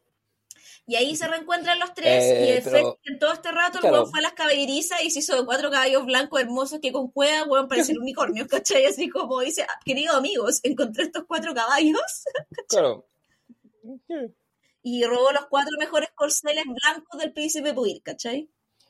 Y 0.85 0.95
ahí 0.95 1.15
se 1.15 1.27
reencuentran 1.27 1.79
los 1.79 1.93
tres 1.93 2.23
Eh, 2.23 2.57
y 2.59 2.63
pero- 2.63 2.71
Fest 2.93 2.99
en 3.07 3.19
todo 3.19 3.31
este 3.33 3.51
rato 3.51 3.77
el 3.77 3.81
claro. 3.81 3.95
weón 3.97 4.09
fue 4.09 4.19
a 4.19 4.23
las 4.23 4.33
caballerizas 4.33 5.01
y 5.03 5.11
se 5.11 5.19
hizo 5.19 5.35
de 5.35 5.45
cuatro 5.45 5.69
caballos 5.69 6.05
blancos 6.05 6.41
hermosos 6.41 6.79
que 6.81 6.91
con 6.91 7.11
cueva, 7.11 7.45
weón, 7.47 7.67
parecen 7.95 7.99
unicornios, 7.99 8.47
¿cachai? 8.47 8.85
Así 8.85 9.07
como 9.09 9.39
dice, 9.41 9.63
"Ah, 9.63 9.79
queridos 9.85 10.15
amigos, 10.15 10.59
encontré 10.63 11.03
estos 11.03 11.25
cuatro 11.27 11.53
caballos 11.53 12.01
Claro. 12.69 13.07
y 14.81 15.03
robó 15.05 15.31
los 15.31 15.45
cuatro 15.47 15.75
mejores 15.79 16.09
corceles 16.15 16.63
blancos 16.65 17.19
del 17.19 17.33
príncipe 17.33 17.73
Puir, 17.73 18.01
¿cachai? 18.01 18.49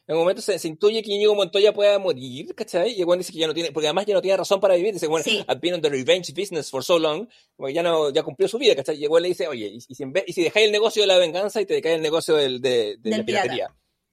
En 0.10 0.16
un 0.16 0.22
momento 0.22 0.42
se, 0.42 0.58
se 0.58 0.68
intuye 0.68 1.04
que 1.04 1.12
Íñigo 1.14 1.36
Montoya 1.36 1.72
pueda 1.72 2.00
morir, 2.00 2.56
¿cachai? 2.56 2.94
Y 2.94 3.02
el 3.02 3.06
weón 3.06 3.20
dice 3.20 3.32
que 3.32 3.38
ya 3.38 3.46
no 3.46 3.54
tiene, 3.54 3.72
porque 3.72 3.86
además 3.86 4.08
ya 4.08 4.16
no 4.16 4.22
tiene 4.24 4.38
razón 4.38 4.60
para 4.60 4.74
vivir. 4.74 4.92
Dice, 4.92 5.06
bueno, 5.06 5.24
Sí. 5.24 5.46
I've 5.48 5.60
been 5.62 5.76
on 5.76 5.82
the 5.82 5.90
revenge 5.90 6.34
business 6.34 6.72
for 6.72 6.84
so 6.84 6.98
long, 6.98 7.28
como 7.56 7.68
que 7.68 7.74
ya 7.76 7.84
no, 7.84 8.10
ya 8.10 8.24
cumplió 8.24 8.48
su 8.48 8.58
vida, 8.58 8.76
¿cachai? 8.76 8.98
Y 9.00 9.04
el 9.04 9.10
weón 9.12 9.22
le 9.22 9.30
dice, 9.30 9.48
oye, 9.48 9.68
y, 9.68 9.78
y 9.88 9.94
si, 9.96 10.02
en 10.02 10.12
vez- 10.12 10.24
y 10.26 10.34
si 10.34 10.42
dejáis 10.42 10.66
el 10.66 10.72
negocio 10.72 11.04
de 11.04 11.08
la 11.08 11.20
venganza 11.20 11.62
y 11.62 11.68
te 11.68 11.76
dejáis 11.76 11.96
el 11.98 12.02
negocio 12.02 12.34
del, 12.36 12.60
de, 12.60 12.98
la 13.04 13.18
pirata. 13.24 13.48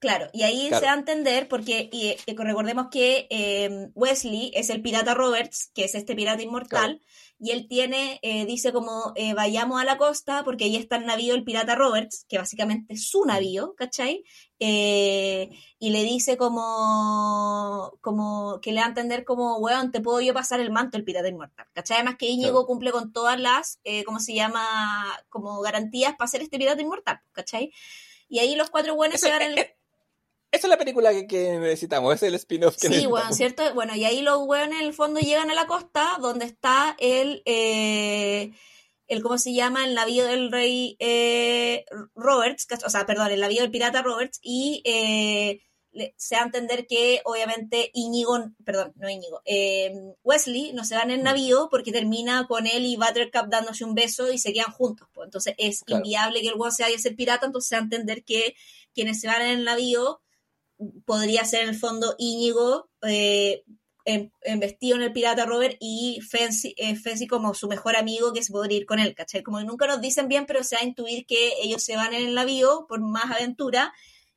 Claro, 0.06 0.28
y 0.32 0.44
ahí 0.44 0.68
Claro. 0.68 0.78
se 0.78 0.86
da 0.86 0.92
a 0.92 0.98
entender 0.98 1.48
porque 1.48 1.88
y, 1.92 2.14
recordemos 2.32 2.86
que 2.92 3.26
eh, 3.28 3.88
Wesley 3.94 4.52
es 4.54 4.70
el 4.70 4.80
pirata 4.80 5.14
Roberts, 5.14 5.72
que 5.74 5.84
es 5.84 5.96
este 5.96 6.14
pirata 6.14 6.40
inmortal, 6.42 7.00
y 7.40 7.50
él 7.50 7.66
tiene, 7.68 8.20
eh, 8.22 8.46
dice 8.46 8.72
como 8.72 9.12
eh, 9.16 9.34
vayamos 9.34 9.80
a 9.80 9.84
la 9.84 9.98
costa 9.98 10.44
porque 10.44 10.64
ahí 10.64 10.76
está 10.76 10.94
el 10.94 11.06
navío 11.06 11.34
el 11.34 11.42
pirata 11.42 11.74
Roberts, 11.74 12.24
que 12.28 12.38
básicamente 12.38 12.94
es 12.94 13.08
su 13.08 13.24
navío, 13.24 13.74
¿cachai? 13.76 14.22
Eh, 14.60 15.50
y 15.80 15.90
le 15.90 16.04
dice 16.04 16.36
como, 16.36 17.98
como 18.00 18.60
que 18.62 18.70
le 18.72 18.78
da 18.78 18.86
a 18.86 18.90
entender 18.90 19.24
como, 19.24 19.58
weón, 19.58 19.90
te 19.90 20.00
puedo 20.00 20.20
yo 20.20 20.32
pasar 20.34 20.60
el 20.60 20.70
manto 20.70 20.96
el 20.96 21.04
pirata 21.04 21.26
inmortal, 21.28 21.66
¿cachai? 21.72 21.96
Además 21.96 22.14
que 22.16 22.26
Íñigo 22.26 22.52
Claro. 22.52 22.66
cumple 22.66 22.92
con 22.92 23.12
todas 23.12 23.40
las, 23.40 23.80
¿cómo 24.06 24.20
se 24.20 24.34
llama? 24.34 24.64
Como 25.30 25.60
garantías 25.62 26.14
para 26.16 26.28
ser 26.28 26.42
este 26.42 26.58
pirata 26.58 26.80
inmortal, 26.80 27.20
¿cachai? 27.32 27.72
Y 28.28 28.38
ahí 28.40 28.56
los 28.56 28.70
cuatro 28.70 28.94
buenos 28.94 29.20
se 29.20 29.30
van 29.32 29.42
en 29.42 29.58
el... 29.58 29.66
Esa 30.56 30.66
es 30.66 30.70
la 30.70 30.78
película 30.78 31.12
que, 31.12 31.26
que 31.26 31.58
necesitamos, 31.58 32.14
ese 32.14 32.26
es 32.26 32.30
el 32.30 32.34
spin-off 32.36 32.76
que 32.76 32.88
Sí, 32.88 33.06
bueno, 33.06 33.32
¿cierto? 33.32 33.62
Bueno, 33.74 33.94
y 33.94 34.04
ahí 34.04 34.22
los 34.22 34.38
weones 34.46 34.80
en 34.80 34.86
el 34.86 34.94
fondo 34.94 35.20
llegan 35.20 35.50
a 35.50 35.54
la 35.54 35.66
costa 35.66 36.16
donde 36.20 36.46
está 36.46 36.96
el, 36.98 37.42
eh, 37.44 38.52
el 39.08 39.22
¿cómo 39.22 39.38
se 39.38 39.52
llama? 39.54 39.84
El 39.84 39.94
navío 39.94 40.24
del 40.26 40.50
rey 40.50 40.96
eh, 40.98 41.84
Roberts, 42.14 42.66
¿cach- 42.68 42.84
o 42.86 42.90
sea, 42.90 43.06
perdón, 43.06 43.30
el 43.30 43.40
navío 43.40 43.62
del 43.62 43.70
pirata 43.70 44.02
Roberts, 44.02 44.38
y 44.42 44.82
eh, 44.84 45.60
se 46.16 46.34
da 46.34 46.42
a 46.42 46.44
entender 46.44 46.86
que 46.86 47.20
obviamente 47.24 47.90
Íñigo, 47.94 48.36
perdón, 48.64 48.92
no 48.96 49.08
Íñigo, 49.08 49.40
eh, 49.46 49.92
Wesley 50.24 50.72
no 50.74 50.84
se 50.84 50.94
va 50.94 51.02
en 51.02 51.10
el 51.10 51.20
Mm. 51.20 51.24
navío 51.24 51.68
porque 51.70 51.92
termina 51.92 52.46
con 52.46 52.66
él 52.66 52.84
y 52.84 52.96
Buttercup 52.96 53.48
dándose 53.48 53.84
un 53.84 53.94
beso 53.94 54.30
y 54.32 54.38
se 54.38 54.52
quedan 54.52 54.72
juntos. 54.72 55.08
pues. 55.14 55.26
Entonces 55.26 55.54
es 55.56 55.82
Claro. 55.84 56.02
inviable 56.04 56.40
que 56.42 56.48
el 56.48 56.54
weón 56.56 56.72
se 56.72 56.82
vaya 56.82 56.96
a 56.96 56.98
ser 57.00 57.14
pirata, 57.16 57.46
entonces 57.46 57.68
se 57.68 57.76
da 57.76 57.80
a 57.80 57.84
entender 57.84 58.24
que 58.24 58.54
quienes 58.94 59.20
se 59.20 59.26
van 59.28 59.42
en 59.42 59.58
el 59.58 59.64
navío 59.64 60.20
podría 61.04 61.44
ser 61.44 61.62
en 61.62 61.70
el 61.70 61.76
fondo 61.76 62.14
Íñigo 62.18 62.90
eh, 63.02 63.64
en, 64.04 64.32
en 64.42 64.62
el 64.62 65.12
pirata 65.12 65.46
Robert 65.46 65.76
y 65.80 66.20
Fancy, 66.30 66.74
eh, 66.78 66.96
como 67.28 67.54
su 67.54 67.66
mejor 67.68 67.96
amigo 67.96 68.32
que 68.32 68.42
se 68.42 68.52
podría 68.52 68.78
ir 68.78 68.86
con 68.86 69.00
él, 69.00 69.14
¿cachai? 69.14 69.42
Como 69.42 69.60
nunca 69.62 69.86
nos 69.86 70.00
dicen 70.00 70.28
bien, 70.28 70.46
pero 70.46 70.62
se 70.62 70.76
va 70.76 70.82
a 70.82 70.84
intuir 70.84 71.26
que 71.26 71.54
ellos 71.62 71.82
se 71.82 71.96
van 71.96 72.14
en 72.14 72.28
el 72.28 72.34
navío 72.34 72.86
por 72.88 73.00
más 73.00 73.30
aventura 73.32 73.92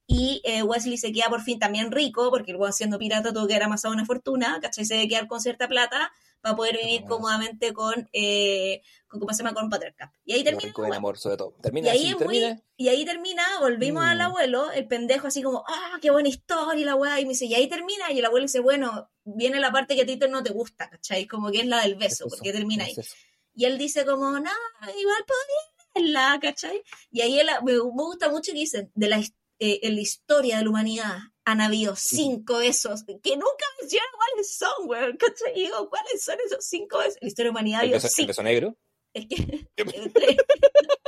y 0.07 0.41
eh, 0.43 0.63
Wesley 0.63 0.97
se 0.97 1.11
queda 1.11 1.29
por 1.29 1.41
fin 1.41 1.59
también 1.59 1.91
rico, 1.91 2.31
porque 2.31 2.51
el 2.51 2.57
weón 2.57 2.73
siendo 2.73 2.97
pirata 2.97 3.31
tuvo 3.31 3.45
que 3.45 3.53
haber 3.53 3.65
amasado 3.65 3.93
una 3.93 4.05
fortuna, 4.05 4.57
¿cachai? 4.59 4.85
Se 4.85 4.95
debe 4.95 5.07
quedar 5.07 5.27
con 5.27 5.39
cierta 5.39 5.67
plata 5.67 6.11
para 6.41 6.55
poder 6.55 6.77
vivir 6.77 7.03
cómodamente 7.05 7.73
con, 7.73 8.09
eh, 8.13 8.81
con, 9.07 9.19
¿cómo 9.19 9.33
se 9.33 9.43
llama? 9.43 9.53
Con 9.53 9.69
Buttercup. 9.69 10.09
Y 10.25 10.33
ahí 10.33 10.43
termina. 10.43 10.71
del 10.71 10.81
weón. 10.81 10.93
amor, 10.93 11.17
sobre 11.17 11.37
todo. 11.37 11.53
Y 11.57 11.61
Termina 11.61 11.91
ahí, 11.91 11.97
así, 11.99 12.07
es 12.07 12.13
muy- 12.13 12.19
termina. 12.39 12.61
y 12.77 12.87
ahí 12.89 13.05
termina, 13.05 13.43
volvimos 13.59 14.03
Mm. 14.03 14.07
al 14.07 14.21
abuelo, 14.21 14.71
el 14.71 14.87
pendejo 14.87 15.27
así 15.27 15.41
como, 15.43 15.63
ah, 15.67 15.97
qué 16.01 16.11
buena 16.11 16.29
historia 16.29 16.81
y 16.81 16.85
la 16.85 16.95
weá, 16.95 17.19
y 17.19 17.25
me 17.25 17.29
dice, 17.31 17.45
y 17.45 17.53
ahí 17.55 17.67
termina, 17.67 18.11
y 18.11 18.19
el 18.19 18.25
abuelo 18.25 18.45
dice, 18.45 18.59
bueno, 18.59 19.09
viene 19.23 19.59
la 19.59 19.71
parte 19.71 19.95
que 19.95 20.03
a 20.03 20.05
ti 20.05 20.17
no 20.29 20.41
te 20.43 20.51
gusta, 20.51 20.89
¿cachai? 20.89 21.25
Como 21.27 21.51
que 21.51 21.59
es 21.59 21.65
la 21.67 21.81
del 21.81 21.95
beso, 21.95 22.25
Es 22.27 22.33
porque 22.35 22.51
termina 22.53 22.85
ahí. 22.85 22.93
es. 22.97 23.13
Y 23.53 23.65
él 23.65 23.77
dice 23.77 24.05
como, 24.05 24.31
no, 24.31 24.51
igual 24.97 25.25
podría 25.25 25.85
verla, 25.95 26.39
¿cachai? 26.41 26.81
Y 27.11 27.21
ahí 27.21 27.39
él- 27.39 27.49
me, 27.63 27.73
me 27.73 27.79
gusta 27.79 28.29
mucho 28.29 28.53
que 28.53 28.59
dicen, 28.59 28.91
de 28.95 29.07
la, 29.09 29.21
eh, 29.59 29.79
la 29.91 29.99
historia 29.99 30.57
de 30.59 30.63
la 30.63 30.69
humanidad 30.69 31.17
han 31.45 31.61
habido 31.61 31.95
cinco 31.95 32.57
besos, 32.59 33.03
que 33.05 33.35
nunca 33.35 33.65
mencionan 33.81 34.09
cuáles 34.15 34.55
son, 34.55 34.71
weón, 34.87 35.17
¿cachai? 35.17 35.53
Digo, 35.55 35.89
¿cuáles 35.89 36.23
son 36.23 36.37
esos 36.45 36.63
cinco 36.65 36.99
besos? 36.99 37.15
En 37.15 37.19
la 37.23 37.27
historia 37.29 37.49
de 37.49 37.53
la 37.53 37.59
humanidad 37.59 37.83
El 37.83 37.91
beso, 37.91 38.07
el 38.17 38.27
beso 38.27 38.43
negro. 38.43 38.77
Es 39.13 39.25
que. 39.27 39.67
entre- 39.77 40.37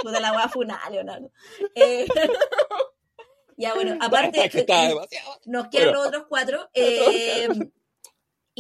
Puta 0.02 0.20
la 0.20 0.32
weá 0.34 0.50
funada, 0.50 0.90
Leonardo. 0.90 1.32
Eh, 1.76 2.08
ya, 3.58 3.74
bueno, 3.76 3.98
aparte. 4.02 4.50
que 4.50 4.60
está 4.62 4.90
nos 5.46 5.68
quedan 5.68 5.88
Bueno. 5.88 5.92
los 5.94 6.08
otros 6.08 6.26
cuatro. 6.28 6.70
Eh, 6.74 7.48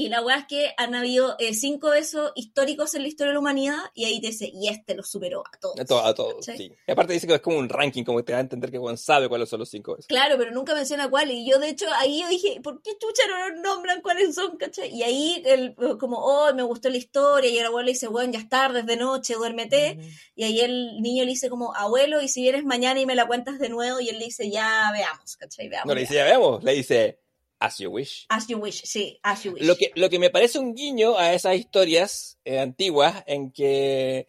y 0.01 0.09
la 0.09 0.21
weá 0.21 0.37
es 0.37 0.45
que 0.45 0.73
han 0.77 0.95
habido 0.95 1.35
eh, 1.37 1.53
cinco 1.53 1.91
de 1.91 1.99
esos 1.99 2.31
históricos 2.35 2.95
en 2.95 3.03
la 3.03 3.07
historia 3.07 3.29
de 3.29 3.33
la 3.35 3.39
humanidad 3.39 3.77
y 3.93 4.05
ahí 4.05 4.19
te 4.19 4.27
dice, 4.27 4.49
y 4.51 4.67
este 4.67 4.95
lo 4.95 5.03
superó 5.03 5.43
a 5.45 5.57
todos. 5.59 5.79
A 5.79 5.85
todo, 5.85 6.03
a 6.03 6.13
todo, 6.15 6.35
¿Cachai? 6.37 6.57
sí. 6.57 6.73
Y 6.87 6.91
aparte 6.91 7.13
dice 7.13 7.27
que 7.27 7.35
es 7.35 7.41
como 7.41 7.57
un 7.57 7.69
ranking, 7.69 8.03
como 8.03 8.17
que 8.17 8.23
te 8.23 8.31
da 8.31 8.39
a 8.39 8.41
entender 8.41 8.71
que 8.71 8.79
Juan 8.79 8.97
sabe 8.97 9.29
cuáles 9.29 9.47
son 9.47 9.59
los 9.59 9.69
cinco. 9.69 9.93
esos. 9.93 10.07
Claro, 10.07 10.37
pero 10.39 10.51
nunca 10.51 10.73
menciona 10.73 11.07
cuáles. 11.07 11.37
Y 11.37 11.49
yo, 11.49 11.59
de 11.59 11.69
hecho, 11.69 11.85
ahí 11.97 12.21
yo 12.21 12.27
dije, 12.29 12.59
¿por 12.63 12.81
qué 12.81 12.91
chucha 12.97 13.23
no 13.27 13.61
nombran 13.61 14.01
cuáles 14.01 14.33
son, 14.33 14.57
cachai? 14.57 14.89
Y 14.89 15.03
ahí, 15.03 15.43
el, 15.45 15.75
como, 15.99 16.17
oh, 16.17 16.53
me 16.53 16.63
gustó 16.63 16.89
la 16.89 16.97
historia. 16.97 17.49
Y 17.51 17.59
el 17.59 17.67
abuelo 17.67 17.85
le 17.85 17.91
dice, 17.91 18.07
bueno, 18.07 18.33
ya 18.33 18.39
es 18.39 18.49
tarde, 18.49 18.79
es 18.79 18.85
de 18.87 18.97
noche, 18.97 19.35
duérmete. 19.35 19.99
Y 20.35 20.43
ahí 20.43 20.61
el 20.61 20.99
niño 21.01 21.23
le 21.25 21.31
dice, 21.31 21.49
como, 21.49 21.75
abuelo, 21.75 22.21
y 22.21 22.27
si 22.27 22.41
vienes 22.41 22.65
mañana 22.65 22.99
y 22.99 23.05
me 23.05 23.15
la 23.15 23.27
cuentas 23.27 23.59
de 23.59 23.69
nuevo. 23.69 23.99
Y 23.99 24.09
él 24.09 24.17
le 24.17 24.25
dice, 24.25 24.49
ya 24.49 24.89
veamos, 24.91 25.37
cachai, 25.37 25.69
veamos. 25.69 25.87
No 25.87 25.93
le 25.93 26.01
dice, 26.01 26.15
ya. 26.15 26.21
ya 26.21 26.25
veamos, 26.25 26.63
le 26.63 26.73
dice, 26.73 27.20
as 27.61 27.79
you 27.79 27.91
wish. 27.91 28.25
As 28.29 28.47
you 28.47 28.57
wish, 28.57 28.83
sí, 28.83 29.19
as 29.23 29.43
you 29.45 29.53
wish. 29.53 29.63
Lo 29.63 29.75
que, 29.75 29.91
lo 29.95 30.09
que 30.09 30.19
me 30.19 30.29
parece 30.29 30.59
un 30.59 30.73
guiño 30.73 31.17
a 31.17 31.33
esas 31.33 31.55
historias 31.55 32.38
eh, 32.43 32.59
antiguas 32.59 33.23
en 33.27 33.51
que, 33.51 34.27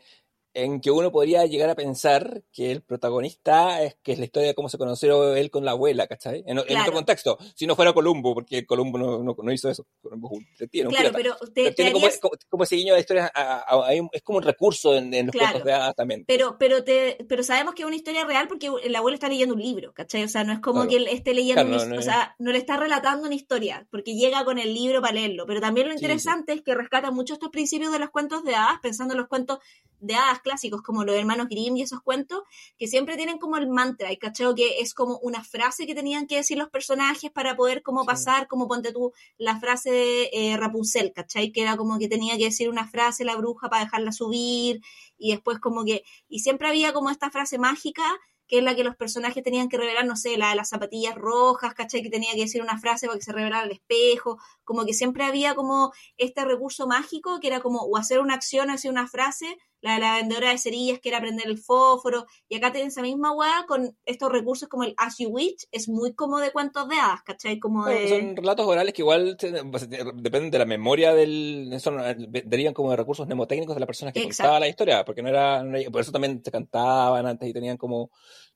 en 0.55 0.81
que 0.81 0.91
uno 0.91 1.11
podría 1.11 1.47
llegar 1.47 1.71
a 1.71 1.75
pensar 1.75 2.43
que 2.53 2.71
el 2.71 2.83
protagonista 2.83 3.83
es 3.83 3.97
que 4.03 4.13
es 4.13 4.19
la 4.19 4.27
historia 4.27 4.49
de 4.49 4.55
cómo 4.55 4.69
se 4.69 4.79
conoció 4.79 5.35
él 5.35 5.51
con 5.51 5.65
la 5.65 5.71
abuela, 5.73 6.07
¿cachai? 6.07 6.45
En, 6.47 6.59
en 6.59 6.65
Claro. 6.65 6.83
otro 6.83 6.95
contexto, 6.95 7.39
si 7.55 7.67
no 7.67 7.75
fuera 7.77 7.93
Columbo, 7.93 8.35
porque 8.35 8.67
Columbo 8.67 8.99
no, 8.99 9.23
no, 9.23 9.37
no 9.43 9.53
hizo 9.53 9.71
eso. 9.71 9.87
Columbo 10.03 10.31
es 10.33 10.39
un 10.39 10.47
un 10.63 10.69
Claro, 10.69 10.89
pirata. 10.91 11.13
pero 11.17 11.37
te, 11.37 11.51
Pero 11.55 11.69
te 11.71 11.75
tiene 11.75 11.93
como, 11.93 12.07
harías- 12.07 12.21
como, 12.21 12.35
como 12.49 12.65
ese 12.65 12.77
guiño 12.77 12.95
de 12.95 13.01
historias, 13.01 13.31
a- 13.35 13.41
a- 13.61 13.89
a- 13.89 13.95
un- 14.01 14.11
es 14.13 14.23
como 14.23 14.39
un 14.39 14.45
recurso 14.45 14.95
en, 14.95 15.13
en 15.15 15.27
los 15.27 15.33
Claro. 15.33 15.53
cuentos 15.53 15.67
de 15.67 15.73
hadas 15.73 15.95
también. 15.95 16.25
Pero, 16.27 16.57
pero, 16.59 16.85
te, 16.85 17.19
pero 17.29 17.43
sabemos 17.43 17.75
que 17.75 17.83
es 17.83 17.87
una 17.87 17.97
historia 17.97 18.25
real 18.25 18.47
porque 18.49 18.71
el 18.83 18.95
abuelo 18.95 19.15
está 19.15 19.29
leyendo 19.29 19.55
un 19.55 19.63
libro, 19.63 19.93
¿cachai? 19.95 20.25
O 20.25 20.29
sea, 20.29 20.45
no 20.45 20.53
es 20.53 20.61
como 20.61 20.87
que 20.87 20.97
él 20.97 21.07
esté 21.09 21.33
leyendo, 21.35 21.63
una 21.65 21.85
no, 21.87 21.99
o 21.99 22.03
sea, 22.03 22.35
no 22.39 22.53
le 22.53 22.59
está 22.59 22.77
relatando 22.77 23.27
una 23.27 23.35
historia, 23.35 23.87
porque 23.91 24.15
llega 24.15 24.45
con 24.45 24.59
el 24.59 24.75
libro 24.75 25.01
para 25.01 25.15
leerlo. 25.15 25.47
Pero 25.47 25.61
también 25.61 25.87
lo 25.89 25.93
Sí, 25.95 25.99
sí. 25.99 26.05
interesante 26.05 26.53
es 26.53 26.63
que 26.63 26.75
rescata 26.75 27.11
mucho 27.11 27.33
estos 27.35 27.49
principios 27.51 27.91
de 27.93 27.99
los 27.99 28.11
cuentos 28.11 28.45
de 28.45 28.55
hadas, 28.55 28.79
pensando 28.83 29.15
en 29.15 29.21
los 29.21 29.29
cuentos 29.29 29.59
de 30.01 30.15
hadas 30.15 30.41
clásicos, 30.43 30.83
como 30.83 31.05
los 31.05 31.17
hermanos 31.17 31.49
Grimm 31.49 31.77
y 31.77 31.83
esos 31.83 32.03
cuentos, 32.03 32.43
que 32.79 32.87
siempre 32.89 33.17
tienen 33.17 33.39
como 33.39 33.57
el 33.57 33.69
mantra, 33.69 34.13
y 34.13 34.17
cachao 34.19 34.55
que 34.55 34.81
es 34.81 34.93
como 34.95 35.19
una 35.23 35.43
frase 35.43 35.87
que 35.87 35.95
tenían 35.95 36.27
que 36.27 36.37
decir 36.37 36.59
los 36.59 36.69
personajes 36.69 37.31
para 37.31 37.57
poder 37.57 37.83
como 37.83 38.03
Sí. 38.03 38.07
pasar, 38.07 38.49
como 38.49 38.69
ponte 38.69 38.93
tú 38.93 39.13
la 39.39 39.59
frase 39.61 39.91
de 39.91 40.31
eh, 40.33 40.57
Rapunzel, 40.57 41.13
¿cachai? 41.15 41.53
Que 41.53 41.63
era 41.63 41.77
como 41.77 41.99
que 41.99 42.09
tenía 42.09 42.37
que 42.37 42.45
decir 42.45 42.69
una 42.69 42.87
frase 42.89 43.25
la 43.25 43.37
bruja 43.37 43.69
para 43.71 43.85
dejarla 43.85 44.13
subir, 44.13 44.81
y 45.17 45.31
después 45.33 45.59
como 45.61 45.85
que, 45.85 46.03
y 46.29 46.41
siempre 46.41 46.69
había 46.69 46.93
como 46.93 47.11
esta 47.11 47.31
frase 47.31 47.59
mágica 47.59 48.03
que 48.49 48.59
es 48.59 48.65
la 48.65 48.75
que 48.75 48.85
los 48.85 48.97
personajes 48.97 49.43
tenían 49.43 49.71
que 49.71 49.79
revelar, 49.79 50.05
no 50.05 50.15
sé, 50.15 50.37
la 50.37 50.51
de 50.51 50.57
las 50.57 50.69
zapatillas 50.69 51.15
rojas, 51.15 51.73
¿cachai? 51.73 52.03
Que 52.03 52.11
tenía 52.11 52.35
que 52.35 52.43
decir 52.43 52.61
una 52.61 52.79
frase 52.79 53.07
para 53.07 53.19
que 53.19 53.25
se 53.25 53.33
revelara 53.33 53.65
el 53.65 53.71
espejo, 53.73 54.37
como 54.63 54.85
que 54.85 54.93
siempre 54.93 55.25
había 55.25 55.55
como 55.55 55.91
este 56.19 56.45
recurso 56.45 56.87
mágico 56.87 57.41
que 57.41 57.47
era 57.47 57.61
como 57.61 57.79
o 57.81 57.97
hacer 57.97 58.21
una 58.21 58.35
acción 58.35 58.69
o 58.69 58.75
hacer 58.75 58.91
una 58.91 59.09
frase, 59.09 59.57
la 59.83 59.95
de 59.95 60.01
la 60.01 60.17
vendedora 60.17 60.51
de 60.51 60.59
cerillas 60.59 61.01
que 61.01 61.11
era 61.11 61.21
prender 61.21 61.47
el 61.47 61.59
fósforo, 61.59 62.27
y 62.49 62.57
acá 62.57 62.73
tienen 62.73 62.89
esa 62.89 63.03
misma 63.03 63.33
weá 63.33 63.67
con 63.69 63.95
estos 64.07 64.33
recursos 64.33 64.69
como 64.69 64.85
el 64.85 64.95
As 64.97 65.19
You 65.19 65.29
Wish, 65.29 65.67
es 65.71 65.89
muy 65.89 66.15
como 66.15 66.39
de 66.39 66.53
cuentos 66.53 66.89
de 66.89 66.97
hadas, 66.97 67.23
¿cachai? 67.23 67.59
Como 67.59 67.85
de... 67.85 68.09
Son 68.09 68.35
relatos 68.37 68.67
orales 68.67 68.95
que 68.95 69.03
igual 69.03 69.37
pues, 69.71 69.91
dependen 69.91 70.51
de 70.51 70.59
la 70.59 70.65
memoria 70.65 71.15
del. 71.15 71.77
Son, 71.81 71.99
derivan 72.45 72.73
como 72.73 72.91
de 72.91 72.97
recursos 72.97 73.27
mnemotécnicos 73.27 73.77
de 73.77 73.81
la 73.81 73.87
persona 73.87 74.13
que 74.13 74.21
Exacto. 74.21 74.45
contaba 74.45 74.61
la 74.61 74.69
historia, 74.69 75.05
porque 75.05 75.23
no 75.23 75.29
era, 75.29 75.63
no 75.63 75.77
era- 75.77 75.91
Por 75.91 76.01
eso 76.01 76.13
también 76.13 76.41
se 76.43 76.51
cantaban 76.51 77.27
antes 77.27 77.49
y 77.49 77.53
tenían 77.53 77.77
como 77.77 78.11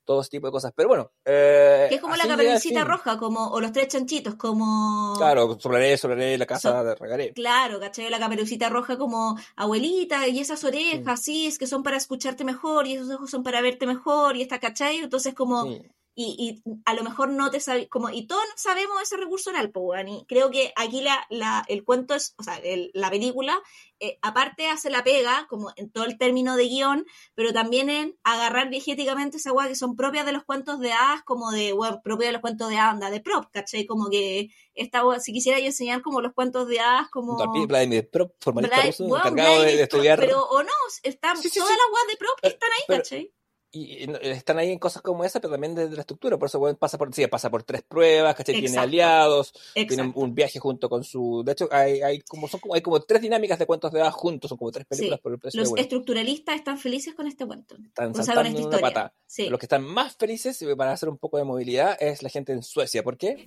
todo 0.06 0.22
ese 0.22 0.30
tipo 0.30 0.46
de 0.46 0.52
cosas. 0.52 0.72
Pero 0.74 0.88
bueno. 0.88 1.12
Eh, 1.24 1.86
Que 1.90 1.96
es 1.96 2.00
como 2.00 2.16
la 2.16 2.26
caperucita 2.26 2.84
roja, 2.84 3.18
como, 3.18 3.48
o 3.48 3.60
los 3.60 3.72
tres 3.72 3.88
chanchitos, 3.88 4.36
como... 4.36 5.14
Claro, 5.18 5.58
sobraré, 5.60 5.98
sobraré 5.98 6.38
la 6.38 6.46
casa 6.46 6.82
de 6.82 6.94
regaré. 6.94 7.32
Claro, 7.34 7.78
¿cachai? 7.78 8.08
La 8.08 8.18
caperucita 8.18 8.70
roja 8.70 8.96
como 8.96 9.36
abuelita 9.56 10.26
y 10.28 10.38
esas 10.40 10.64
orejas, 10.64 11.20
sí, 11.20 11.46
es 11.46 11.58
que 11.58 11.66
son 11.66 11.82
para 11.82 11.98
escucharte 11.98 12.44
mejor 12.44 12.86
y 12.86 12.94
esos 12.94 13.10
ojos 13.10 13.30
son 13.30 13.42
para 13.42 13.60
verte 13.60 13.86
mejor 13.86 14.36
y 14.36 14.42
esta, 14.42 14.58
¿cachai? 14.60 14.98
Entonces 14.98 15.34
como, 15.34 15.64
Sí. 15.64 15.82
Y, 16.18 16.62
y 16.66 16.80
a 16.86 16.94
lo 16.94 17.02
mejor 17.04 17.28
no 17.28 17.50
te 17.50 17.60
sabes, 17.60 17.88
como, 17.90 18.08
y 18.08 18.26
todos 18.26 18.42
sabemos 18.56 19.02
ese 19.02 19.18
recurso 19.18 19.50
oral, 19.50 19.70
weón, 19.74 20.08
y 20.08 20.24
creo 20.26 20.50
que 20.50 20.72
aquí 20.74 21.02
la, 21.02 21.26
la, 21.28 21.62
el 21.68 21.84
cuento 21.84 22.14
es, 22.14 22.34
o 22.38 22.42
sea, 22.42 22.56
el- 22.56 22.90
la 22.94 23.10
película, 23.10 23.60
eh, 24.00 24.18
aparte 24.22 24.68
hace 24.68 24.88
la 24.88 25.04
pega, 25.04 25.46
como 25.48 25.72
en 25.76 25.90
todo 25.90 26.04
el 26.04 26.16
término 26.16 26.56
de 26.56 26.64
guion, 26.68 27.06
pero 27.34 27.52
también 27.52 27.90
en 27.90 28.18
agarrar 28.24 28.70
diegéticamente 28.70 29.36
esa 29.36 29.52
weá 29.52 29.68
que 29.68 29.74
son 29.74 29.94
propias 29.94 30.24
de 30.24 30.32
los 30.32 30.42
cuentos 30.44 30.80
de 30.80 30.92
hadas, 30.92 31.22
como 31.22 31.50
de, 31.50 31.72
bueno, 31.74 32.00
propias 32.02 32.28
de 32.28 32.32
los 32.32 32.40
cuentos 32.40 32.70
de 32.70 32.78
anda, 32.78 33.10
de 33.10 33.20
prop, 33.20 33.44
¿cachai? 33.52 33.84
Como 33.84 34.08
que 34.08 34.48
esta 34.74 35.06
weá, 35.06 35.20
si 35.20 35.32
quisiera 35.34 35.58
yo 35.60 35.66
enseñar 35.66 36.00
como 36.00 36.22
los 36.22 36.32
cuentos 36.32 36.66
de 36.66 36.80
hadas, 36.80 37.08
como... 37.10 37.36
Vladimir 37.66 38.08
Prop, 38.10 38.32
formalista 38.40 38.76
Vla- 38.78 38.86
ruso, 38.86 39.04
weón, 39.04 39.18
encargado 39.26 39.50
de, 39.50 39.56
Vladimir 39.58 39.76
de 39.76 39.82
estudiar. 39.82 40.18
Prop, 40.18 40.28
Pero, 40.28 40.44
o 40.44 40.62
no, 40.62 40.70
están, 41.02 41.36
Sí, 41.36 41.50
sí, 41.50 41.58
todas 41.58 41.74
sí. 41.74 41.78
las 41.78 41.92
weas 41.94 42.06
de 42.08 42.16
prop 42.16 42.38
están 42.42 42.70
ahí, 42.72 42.82
pero- 42.88 42.98
¿cachai? 43.02 43.32
Y, 43.76 44.08
están 44.22 44.58
ahí 44.58 44.70
en 44.72 44.78
cosas 44.78 45.02
como 45.02 45.22
esa, 45.24 45.40
pero 45.40 45.52
también 45.52 45.74
desde 45.74 45.94
la 45.94 46.00
estructura. 46.00 46.38
Por 46.38 46.46
eso 46.48 46.58
bueno, 46.58 46.78
pasa 46.78 46.96
por, 46.96 47.14
sí, 47.14 47.26
pasa 47.26 47.50
por 47.50 47.62
tres 47.62 47.82
pruebas, 47.82 48.34
¿cachai? 48.34 48.54
Tiene 48.54 48.68
Exacto. 48.68 48.88
aliados, 48.88 49.52
tiene 49.74 49.92
Exacto. 49.94 50.20
un 50.20 50.34
viaje 50.34 50.58
junto 50.58 50.88
con 50.88 51.04
su. 51.04 51.42
De 51.44 51.52
hecho, 51.52 51.68
hay, 51.70 52.00
hay 52.00 52.20
como 52.22 52.48
son 52.48 52.60
como, 52.60 52.74
hay 52.74 52.80
como 52.80 53.00
tres 53.00 53.20
dinámicas 53.22 53.58
de 53.58 53.66
cuentos 53.66 53.92
de 53.92 54.00
hadas 54.00 54.14
juntos, 54.14 54.48
son 54.48 54.58
como 54.58 54.70
tres 54.72 54.86
películas 54.86 55.18
Sí. 55.18 55.22
por 55.22 55.32
el 55.32 55.38
precio 55.38 55.60
Los 55.60 55.72
de 55.72 55.80
estructuralistas 55.80 56.56
están 56.56 56.78
felices 56.78 57.14
con 57.14 57.26
este 57.26 57.44
cuento. 57.46 57.76
Están 57.76 58.10
O 58.10 58.22
sea, 58.22 58.34
con 58.34 58.46
esta 58.46 58.58
una 58.58 58.60
historia. 58.60 58.80
pata. 58.80 59.14
Sí. 59.26 59.48
Los 59.48 59.58
que 59.58 59.66
están 59.66 59.84
más 59.84 60.16
felices 60.16 60.60
y 60.62 60.66
van 60.66 60.88
a 60.88 60.92
hacer 60.92 61.08
un 61.08 61.18
poco 61.18 61.36
de 61.38 61.44
movilidad 61.44 61.96
es 62.00 62.22
la 62.22 62.28
gente 62.28 62.52
en 62.52 62.62
Suecia. 62.62 63.02
¿Por 63.02 63.16
qué? 63.18 63.46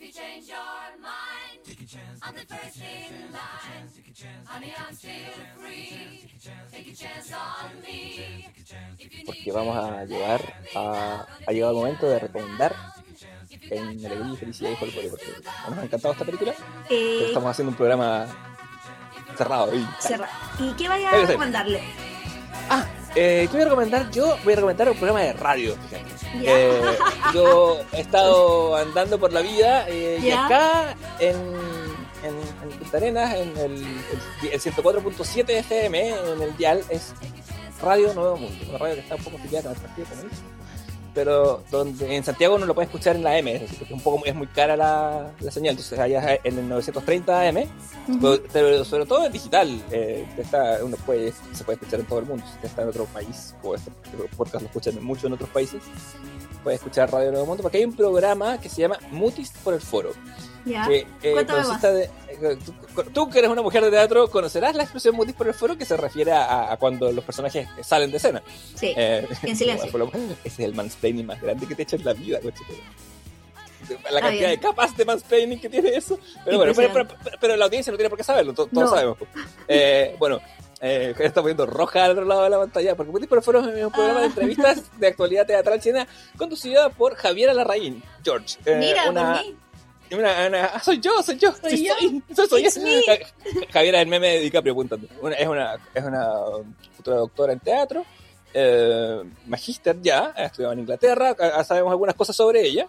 Honey, 4.45 4.73
I'm 4.76 4.95
still 4.95 5.11
free. 5.56 6.27
Take 6.72 6.91
a 6.91 6.95
chance 6.95 7.31
on 7.31 7.81
me. 7.81 8.45
Porque 9.26 9.52
vamos 9.52 9.77
a 9.77 10.03
llevar 10.06 10.41
a. 10.76 11.27
Ha 11.45 11.52
llegado 11.52 11.73
el 11.73 11.77
momento 11.77 12.10
de 12.10 12.18
recomendar 12.18 12.76
en 13.69 14.06
Alegría 14.06 14.34
y 14.34 14.38
Felicidad 14.38 14.72
y 14.72 14.76
Folclore. 14.77 15.10
Porque 15.10 15.26
nos 15.69 15.77
ha 15.77 15.84
encantado 15.84 16.11
esta 16.14 16.26
película. 16.26 16.52
Eh, 16.90 17.15
pero 17.18 17.27
estamos 17.27 17.52
haciendo 17.52 17.72
un 17.72 17.77
programa 17.77 18.27
cerrado. 19.38 19.76
Y 19.76 19.86
¿Y 20.60 20.73
qué 20.73 20.90
vaya 20.90 21.11
a 21.11 21.26
recomendarle? 21.26 21.81
Ah, 22.69 22.86
eh, 23.15 23.48
¿qué 23.49 23.53
voy 23.53 23.61
a 23.61 23.65
recomendar? 23.65 24.11
Yo 24.11 24.38
voy 24.44 24.53
a 24.53 24.56
recomendar 24.56 24.90
un 24.90 24.98
programa 24.98 25.22
de 25.22 25.34
radio. 25.34 25.76
Eh, 26.34 26.98
yo 27.34 27.80
he 27.91 28.02
estado 28.02 28.76
andando 28.76 29.19
por 29.19 29.34
la 29.34 29.41
vida 29.41 29.86
eh, 29.88 30.19
y 30.22 30.31
acá 30.31 30.95
en, 31.19 31.38
en, 32.23 32.69
en 32.69 32.77
Punta 32.77 32.97
Arenas, 32.97 33.35
en 33.35 33.57
el, 33.57 33.73
el, 33.73 34.49
el 34.51 34.61
104.7 34.61 35.49
FM, 35.49 36.09
en 36.09 36.41
el 36.41 36.57
dial, 36.57 36.83
es 36.89 37.13
Radio 37.81 38.13
Nuevo 38.13 38.37
Mundo, 38.37 38.65
una 38.69 38.77
radio 38.77 38.95
que 38.95 39.01
está 39.01 39.15
un 39.15 39.23
poco 39.23 39.37
afiliada 39.37 39.71
el 39.71 39.77
Partido 39.77 40.07
Comunista. 40.09 40.45
Pero 41.13 41.63
donde 41.71 42.15
en 42.15 42.23
Santiago 42.23 42.59
no 42.59 42.65
lo 42.65 42.75
puedes 42.75 42.89
escuchar 42.89 43.15
en 43.15 43.23
la 43.23 43.37
M, 43.37 43.53
es 43.53 43.61
decir, 43.61 43.81
es, 43.83 43.91
un 43.91 43.99
poco, 43.99 44.23
es 44.25 44.35
muy 44.35 44.47
cara 44.47 44.77
la, 44.77 45.31
la 45.39 45.51
señal. 45.51 45.71
Entonces, 45.71 45.97
allá 45.97 46.39
en 46.43 46.59
el 46.59 46.69
930 46.69 47.49
AM, 47.49 47.67
pero, 48.21 48.43
pero 48.53 48.85
sobre 48.85 49.05
todo 49.05 49.25
en 49.25 49.31
digital, 49.31 49.83
eh, 49.91 50.27
está, 50.37 50.77
uno 50.83 50.95
puede, 51.05 51.33
se 51.51 51.63
puede 51.63 51.77
escuchar 51.77 52.01
en 52.01 52.05
todo 52.05 52.19
el 52.19 52.25
mundo. 52.25 52.45
Si 52.61 52.67
está 52.67 52.83
en 52.83 52.89
otro 52.89 53.05
país, 53.05 53.55
o 53.63 53.73
este 53.73 53.91
podcast 54.37 54.61
lo 54.61 54.67
escuchan 54.67 55.03
mucho 55.03 55.27
en 55.27 55.33
otros 55.33 55.49
países, 55.49 55.81
puede 56.63 56.75
escuchar 56.75 57.11
Radio 57.11 57.31
Nuevo 57.31 57.47
Mundo, 57.47 57.63
porque 57.63 57.79
hay 57.79 57.85
un 57.85 57.95
programa 57.95 58.59
que 58.59 58.69
se 58.69 58.81
llama 58.81 58.99
Mutis 59.09 59.51
por 59.63 59.73
el 59.73 59.81
Foro. 59.81 60.11
Ya. 60.69 60.87
Que, 60.87 61.07
eh, 61.23 61.45
consiste 61.45 61.91
de, 61.91 62.03
eh, 62.03 62.57
tú, 62.63 63.03
tú, 63.13 63.29
que 63.29 63.39
eres 63.39 63.49
una 63.51 63.61
mujer 63.61 63.83
de 63.83 63.91
teatro, 63.91 64.29
conocerás 64.29 64.75
la 64.75 64.83
expresión 64.83 65.15
Mutis 65.15 65.33
por 65.35 65.47
el 65.47 65.53
Foro 65.53 65.77
que 65.77 65.85
se 65.85 65.97
refiere 65.97 66.31
a, 66.31 66.71
a 66.71 66.77
cuando 66.77 67.11
los 67.11 67.23
personajes 67.25 67.67
salen 67.81 68.11
de 68.11 68.17
escena. 68.17 68.41
Sí. 68.75 68.93
Eh, 68.95 69.27
En 69.43 69.55
silencio. 69.57 69.97
lo- 69.97 70.11
ese 70.13 70.37
es 70.45 70.59
el 70.59 70.75
mansplaining 70.75 71.25
más 71.25 71.41
grande 71.41 71.65
que 71.67 71.75
te 71.75 71.81
he 71.81 71.83
hecho 71.83 71.95
en 71.95 72.05
la 72.05 72.13
vida, 72.13 72.39
coche. 72.39 72.63
La 74.11 74.21
cantidad 74.21 74.49
bien. 74.49 74.51
de 74.51 74.59
capas 74.59 74.95
de 74.95 75.05
mansplaining 75.05 75.59
que 75.59 75.69
tiene 75.69 75.89
eso. 75.89 76.19
Pero 76.45 76.57
bueno, 76.57 76.73
pero, 76.75 76.93
pero, 76.93 77.07
pero- 77.41 77.55
la 77.55 77.65
audiencia 77.65 77.91
no 77.91 77.97
tiene 77.97 78.09
por 78.09 78.17
qué 78.17 78.23
saberlo, 78.23 78.53
to- 78.53 78.67
todos 78.67 78.89
No. 78.89 78.89
sabemos. 78.95 79.17
Eh, 79.67 80.15
bueno, 80.19 80.39
eh, 80.81 81.13
está 81.19 81.41
poniendo 81.41 81.65
roja 81.65 82.05
al 82.05 82.11
otro 82.11 82.25
lado 82.25 82.43
de 82.43 82.49
la 82.49 82.57
pantalla, 82.59 82.95
porque 82.95 83.11
Mutis 83.11 83.27
por 83.27 83.37
el 83.39 83.43
Foro 83.43 83.59
es 83.61 83.65
un 83.85 83.91
programa 83.91 84.19
de 84.19 84.25
Ah. 84.25 84.29
entrevistas 84.29 84.83
de 84.99 85.07
actualidad 85.07 85.45
teatral 85.45 85.79
china 85.79 86.07
conducida 86.37 86.89
por 86.89 87.15
Javiera 87.15 87.53
Larraín, 87.53 88.03
George. 88.23 88.57
eh, 88.65 88.77
Mira, 88.79 89.09
una, 89.09 89.33
por 89.35 89.45
mí. 89.45 89.55
Una, 90.11 90.48
una- 90.48 90.65
ah, 90.65 90.80
soy 90.80 90.99
yo, 90.99 91.22
soy 91.23 91.38
yo, 91.38 91.53
Soy 91.53 91.77
sí, 91.77 91.88
yo. 91.88 91.94
soy, 92.36 92.48
soy, 92.48 92.72
soy 92.72 93.03
yo. 93.06 93.65
Javiera, 93.72 94.02
el 94.02 94.07
meme 94.07 94.27
de 94.30 94.40
DiCaprio 94.40 94.73
apuntando. 94.73 95.07
Una- 95.22 95.36
es, 95.36 95.48
una, 95.48 95.76
es 95.94 96.03
una 96.03 96.40
um, 96.48 96.73
futura 96.95 97.18
doctora 97.18 97.53
en 97.53 97.60
teatro, 97.60 98.06
eh, 98.53 99.22
magíster 99.48 100.02
ya, 100.02 100.34
ha 100.36 100.45
estudiado 100.45 100.73
en 100.73 100.80
Inglaterra, 100.80 101.36
a- 101.40 101.60
a- 101.60 101.64
sabemos 101.64 101.91
algunas 101.91 102.15
cosas 102.15 102.36
sobre 102.36 102.65
ella. 102.65 102.88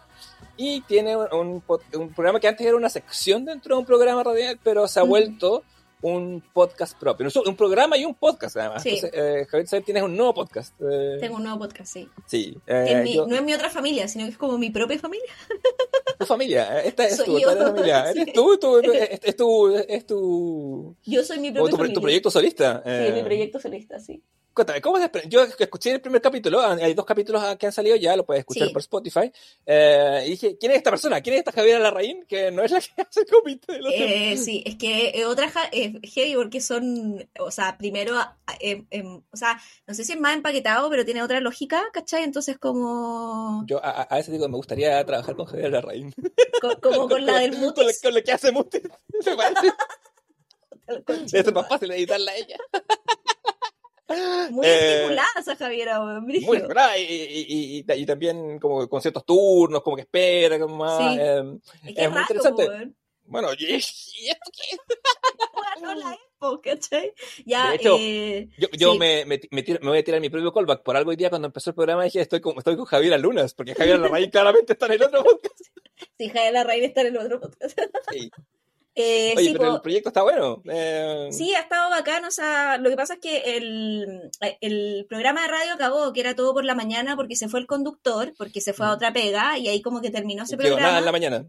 Y 0.57 0.83
tiene 0.83 1.17
un, 1.17 1.27
un 1.33 1.63
pod- 1.67 1.81
un 1.97 2.13
programa 2.13 2.39
que 2.39 2.49
antes 2.49 2.67
era 2.67 2.77
una 2.77 2.91
sección 2.91 3.45
dentro 3.47 3.75
de 3.75 3.81
un 3.81 3.87
programa 3.87 4.23
radial, 4.23 4.59
pero 4.63 4.87
se 4.89 5.01
ha 5.01 5.03
vuelto 5.03 5.63
un 6.03 6.43
podcast 6.53 6.99
propio. 6.99 7.29
Un 7.47 7.57
programa 7.57 7.97
y 7.97 8.05
un 8.05 8.15
podcast, 8.15 8.57
además. 8.57 8.83
Sí. 8.83 8.91
Entonces, 8.97 9.11
eh, 9.15 9.47
Javier, 9.49 9.69
¿sabes? 9.69 9.85
tienes 9.85 10.03
un 10.03 10.17
nuevo 10.17 10.35
podcast. 10.35 10.75
Eh, 10.81 11.19
Tengo 11.21 11.37
un 11.37 11.43
nuevo 11.45 11.59
podcast, 11.61 11.93
sí. 11.93 12.09
Sí. 12.27 12.57
Eh, 12.67 12.85
es 12.89 13.03
mi- 13.03 13.15
yo- 13.15 13.27
no 13.27 13.37
es 13.37 13.43
mi 13.43 13.53
otra 13.53 13.71
familia, 13.71 14.09
sino 14.09 14.25
que 14.25 14.31
es 14.33 14.39
como 14.39 14.57
mi 14.59 14.71
propia 14.71 14.99
familia. 14.99 15.33
tu 16.19 16.27
familia, 16.27 16.83
esta 16.83 17.07
es 17.07 17.17
Soy 17.17 17.27
tu, 17.27 17.39
yo, 17.39 17.51
familia, 17.57 18.07
sí. 18.13 18.21
eres 18.21 18.35
tú, 18.35 18.59
tú, 18.59 18.83
tú, 18.83 18.93
es, 18.93 19.21
es 19.23 19.37
tu, 19.37 19.77
es 19.77 20.07
tu, 20.07 20.97
Yo 21.05 21.25
soy 21.25 21.39
mi 21.39 21.49
o 21.51 21.55
propio 21.55 21.77
tu, 21.79 21.93
tu 21.95 22.01
proyecto 22.01 22.31
solista. 22.31 22.83
Sí, 22.85 23.13
mi 23.13 23.23
proyecto 23.23 23.59
solista, 23.61 23.99
sí. 23.99 24.23
Cuéntame, 24.53 24.81
¿cómo 24.81 24.99
se 24.99 25.09
Yo 25.29 25.45
escuché 25.45 25.93
el 25.93 26.01
primer 26.01 26.21
capítulo, 26.21 26.61
ah, 26.61 26.73
hay 26.83 26.93
dos 26.93 27.05
capítulos 27.07 27.41
que 27.57 27.67
han 27.67 27.73
salido 27.73 27.95
ya, 27.95 28.17
lo 28.17 28.27
puedes 28.27 28.41
escuchar 28.41 28.67
Sí. 28.67 28.73
por 28.73 28.83
Spotify. 28.83 29.31
eh, 29.65 30.25
y 30.27 30.31
dije, 30.31 30.59
¿quién 30.59 30.73
es 30.73 30.79
esta 30.79 30.91
persona? 30.91 31.21
¿Quién 31.21 31.35
es 31.35 31.39
esta 31.39 31.53
Javiera 31.53 31.79
Larraín? 31.79 32.25
Que 32.29 32.51
no 32.51 32.65
es 32.65 32.73
la 32.73 32.81
que 32.81 32.89
hace 33.03 33.21
el 33.21 33.27
comité 33.27 33.75
de 33.75 33.79
los 33.79 33.93
Eh, 33.95 34.37
sí, 34.37 34.63
es 34.67 34.75
que 34.75 35.25
otra 35.25 35.49
ja- 35.49 35.69
eh, 35.71 35.90
heavy 36.03 36.35
porque 36.35 36.61
son, 36.61 37.29
o 37.39 37.51
sea, 37.51 37.77
primero, 37.79 38.15
em, 38.61 38.87
em, 38.91 39.23
o 39.31 39.37
sea, 39.37 39.61
no 39.87 39.95
sé 39.95 40.05
si 40.05 40.13
es 40.13 40.21
más 40.21 40.35
empaquetado, 40.35 40.89
pero 40.91 41.05
tiene 41.05 41.23
otra 41.23 41.41
lógica, 41.41 41.83
¿cachai? 41.93 42.23
Entonces 42.25 42.59
como, 42.59 43.65
Yo 43.67 43.85
a, 43.85 44.03
a- 44.03 44.17
veces 44.17 44.33
digo, 44.33 44.49
me 44.49 44.57
gustaría 44.57 45.05
trabajar 45.05 45.35
con 45.37 45.47
Javiera 45.47 45.71
Larraín. 45.71 46.13
co- 46.61 46.81
como 46.83 47.09
con 47.09 47.25
la 47.27 47.39
del 47.41 47.53
Con 47.53 47.61
Mutis. 47.61 48.01
con 48.03 48.15
la 48.15 48.23
que 48.23 48.33
hace 48.33 48.53
Mutis. 48.53 48.83
Se 49.21 49.37
parece. 49.37 49.73
Debe 51.07 51.29
ser 51.45 51.55
más 51.55 51.69
fácil 51.69 51.91
editarla 51.93 52.33
a 52.33 52.37
ella. 52.37 52.57
Muy 54.51 54.67
Eh, 54.67 54.97
articulada 55.03 55.29
esa 55.39 55.55
Javiera, 55.57 56.01
Muy. 56.01 56.41
¿verdad? 56.61 56.97
Y, 56.99 57.03
y, 57.03 57.85
y, 57.87 57.93
y 57.93 58.07
también 58.07 58.59
como 58.59 58.89
con 58.89 59.01
ciertos 59.01 59.25
turnos, 59.25 59.83
como 59.83 59.95
que 59.95 60.03
espera, 60.03 60.59
como 60.59 60.79
más... 60.79 60.99
Sí. 60.99 61.19
eh, 61.21 61.43
Es 61.75 61.81
que 61.83 61.91
es 61.91 61.97
es 61.99 62.11
muy 62.11 62.19
raro, 62.19 62.35
interesante. 62.35 62.93
Bueno, 63.31 63.49
y, 63.59 63.65
y 63.65 63.75
esto 63.77 64.51
qué 64.53 64.75
es? 64.75 64.81
La 65.83 66.19
¿cachai? 66.63 67.13
Ya, 67.47 67.71
De 67.71 67.77
hecho, 67.77 67.97
eh, 67.99 68.49
Yo, 68.59 68.69
yo 68.73 68.93
Sí. 68.93 68.99
me, 68.99 69.25
me, 69.25 69.41
me 69.51 69.63
tiro- 69.63 69.81
me 69.83 69.89
voy 69.89 69.99
a 69.99 70.05
tirar 70.05 70.21
mi 70.21 70.29
propio 70.31 70.53
callback. 70.53 70.83
Por 70.83 70.97
algo 70.97 71.11
hoy 71.11 71.17
día 71.17 71.31
cuando 71.31 71.47
empezó 71.47 71.71
el 71.71 71.75
programa 71.77 72.05
dije, 72.05 72.21
estoy 72.21 72.41
con, 72.41 72.57
estoy 72.59 72.77
con 72.77 72.85
Javier 72.87 73.19
Lunas, 73.21 73.55
porque 73.55 73.75
Javier 73.75 73.99
Larraín 73.99 74.31
claramente 74.31 74.73
está 74.75 74.87
en 74.87 74.93
el 74.93 75.03
otro 75.03 75.23
podcast. 75.25 75.61
sí, 76.19 76.29
Javiera 76.29 76.65
Raíz 76.65 76.85
está 76.85 77.01
en 77.03 77.07
el 77.09 77.17
otro 77.19 77.41
podcast. 77.41 77.79
Sí. 78.11 78.31
Eh, 78.97 79.35
Oye, 79.37 79.47
sí, 79.47 79.53
pero 79.57 79.71
po, 79.71 79.77
el 79.77 79.83
proyecto 79.83 80.09
está 80.09 80.23
bueno. 80.23 80.63
Eh, 80.69 81.29
Sí, 81.31 81.55
ha 81.55 81.61
estado 81.61 81.91
bacán, 81.91 82.25
o 82.25 82.31
sea, 82.33 82.77
lo 82.77 82.91
que 82.91 82.97
pasa 82.97 83.15
es 83.15 83.21
que 83.21 83.57
el, 83.57 84.31
el 84.61 85.07
programa 85.09 85.43
de 85.43 85.49
radio 85.49 85.73
acabó, 85.75 86.13
que 86.13 86.21
era 86.21 86.35
todo 86.35 86.53
por 86.53 86.65
la 86.65 86.75
mañana, 86.75 87.15
porque 87.15 87.37
se 87.37 87.49
fue 87.49 87.61
el 87.61 87.69
conductor, 87.69 88.35
porque 88.37 88.61
se 88.61 88.73
fue 88.73 88.87
a 88.87 88.93
otra 88.93 89.13
pega, 89.13 89.57
y 89.59 89.69
ahí 89.69 89.81
como 89.81 90.01
que 90.03 90.11
terminó 90.11 90.43
ese 90.43 90.57
quedó 90.57 90.71
nada 90.71 90.77
programa, 90.77 90.99
en 90.99 91.05
la 91.05 91.13
mañana. 91.13 91.47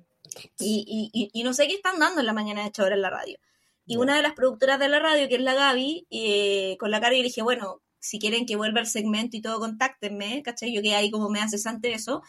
Y, 0.59 0.85
y, 0.87 1.09
y, 1.13 1.29
y 1.33 1.43
no 1.43 1.53
sé 1.53 1.67
qué 1.67 1.73
están 1.75 1.99
dando 1.99 2.19
en 2.21 2.25
la 2.27 2.33
mañana 2.33 2.61
de 2.61 2.67
hecho 2.69 2.83
ahora 2.83 2.95
en 2.95 3.01
la 3.01 3.09
radio. 3.09 3.37
Y 3.85 3.95
Ya. 3.95 3.99
una 3.99 4.15
de 4.15 4.21
las 4.21 4.33
productoras 4.33 4.79
de 4.79 4.87
la 4.89 4.99
radio, 4.99 5.27
que 5.27 5.35
es 5.35 5.41
la 5.41 5.53
Gaby, 5.53 6.07
eh, 6.11 6.77
con 6.79 6.91
la 6.91 7.01
cara 7.01 7.15
le 7.15 7.23
dije, 7.23 7.41
bueno, 7.41 7.81
si 7.99 8.19
quieren 8.19 8.45
que 8.45 8.55
vuelva 8.55 8.79
el 8.79 8.87
segmento 8.87 9.37
y 9.37 9.41
todo, 9.41 9.59
contáctenme, 9.59 10.41
¿cachai? 10.43 10.73
Yo 10.73 10.81
que 10.81 10.95
ahí 10.95 11.11
como 11.11 11.29
me 11.29 11.39
cesante 11.49 11.93
eso. 11.93 12.21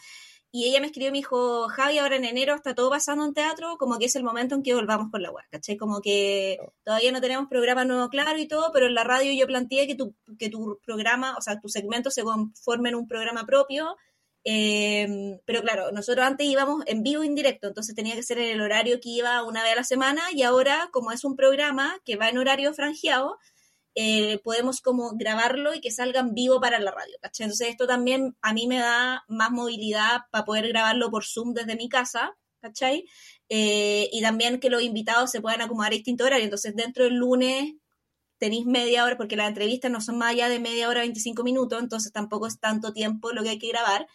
Y 0.51 0.65
ella 0.65 0.79
me 0.79 0.85
escribió 0.87 1.07
y 1.09 1.11
me 1.11 1.17
dijo, 1.17 1.67
Javi, 1.69 1.97
ahora 1.97 2.15
en 2.15 2.25
enero 2.25 2.53
está 2.53 2.75
todo 2.75 2.91
pasando 2.91 3.25
en 3.25 3.33
teatro, 3.33 3.75
como 3.79 3.97
que 3.97 4.05
es 4.05 4.15
el 4.15 4.23
momento 4.23 4.53
en 4.53 4.61
que 4.61 4.75
volvamos 4.75 5.09
con 5.09 5.23
la 5.23 5.31
web, 5.31 5.43
¿cachai? 5.49 5.77
Como 5.77 5.99
que 5.99 6.59
todavía 6.83 7.11
no 7.11 7.21
tenemos 7.21 7.47
programa 7.49 7.85
nuevo 7.85 8.07
claro 8.09 8.37
y 8.37 8.47
todo, 8.47 8.69
pero 8.71 8.85
en 8.85 8.93
la 8.93 9.03
radio 9.03 9.33
yo 9.33 9.47
planteé 9.47 9.87
que 9.87 9.95
tu, 9.95 10.13
que 10.37 10.49
tu 10.49 10.79
programa, 10.85 11.35
o 11.37 11.41
sea, 11.41 11.59
tu 11.59 11.69
segmento 11.69 12.11
se 12.11 12.21
conforme 12.23 12.89
en 12.89 12.95
un 12.95 13.07
programa 13.07 13.45
propio. 13.47 13.95
Eh, 14.45 15.39
pero 15.45 15.61
claro, 15.61 15.91
nosotros 15.91 16.25
antes 16.25 16.47
íbamos 16.47 16.83
en 16.85 17.03
vivo 17.03 17.23
e 17.23 17.25
indirecto, 17.25 17.67
entonces 17.67 17.95
tenía 17.95 18.15
que 18.15 18.23
ser 18.23 18.39
en 18.39 18.49
el 18.49 18.61
horario 18.61 18.99
que 18.99 19.09
iba 19.09 19.43
una 19.43 19.63
vez 19.63 19.73
a 19.73 19.77
la 19.77 19.83
semana 19.83 20.21
y 20.33 20.43
ahora, 20.43 20.89
como 20.91 21.11
es 21.11 21.23
un 21.23 21.35
programa 21.35 21.97
que 22.05 22.15
va 22.17 22.29
en 22.29 22.37
horario 22.37 22.73
franjeado, 22.73 23.37
eh, 23.95 24.39
podemos 24.43 24.81
como 24.81 25.11
grabarlo 25.15 25.73
y 25.75 25.79
que 25.81 25.91
salga 25.91 26.19
en 26.19 26.33
vivo 26.33 26.59
para 26.59 26.79
la 26.79 26.91
radio, 26.91 27.15
¿cachai? 27.21 27.45
Entonces 27.45 27.69
esto 27.69 27.85
también 27.85 28.35
a 28.41 28.53
mí 28.53 28.67
me 28.67 28.79
da 28.79 29.23
más 29.27 29.51
movilidad 29.51 30.21
para 30.31 30.45
poder 30.45 30.67
grabarlo 30.69 31.11
por 31.11 31.25
Zoom 31.25 31.53
desde 31.53 31.75
mi 31.75 31.89
casa, 31.89 32.35
¿cachai? 32.59 33.05
Eh, 33.49 34.09
y 34.11 34.21
también 34.21 34.59
que 34.59 34.71
los 34.71 34.81
invitados 34.81 35.29
se 35.29 35.41
puedan 35.41 35.61
acomodar 35.61 35.91
a 35.91 35.95
distintos 35.95 36.25
horarios. 36.25 36.45
Entonces 36.45 36.75
dentro 36.75 37.03
del 37.03 37.15
lunes 37.15 37.75
tenéis 38.39 38.65
media 38.65 39.05
hora, 39.05 39.15
porque 39.15 39.35
las 39.35 39.47
entrevistas 39.47 39.91
no 39.91 40.01
son 40.01 40.17
más 40.17 40.31
allá 40.31 40.49
de 40.49 40.59
media 40.59 40.89
hora, 40.89 41.01
25 41.01 41.43
minutos, 41.43 41.81
entonces 41.81 42.11
tampoco 42.11 42.47
es 42.47 42.59
tanto 42.59 42.93
tiempo 42.93 43.31
lo 43.31 43.43
que 43.43 43.49
hay 43.49 43.59
que 43.59 43.69
grabar. 43.69 44.07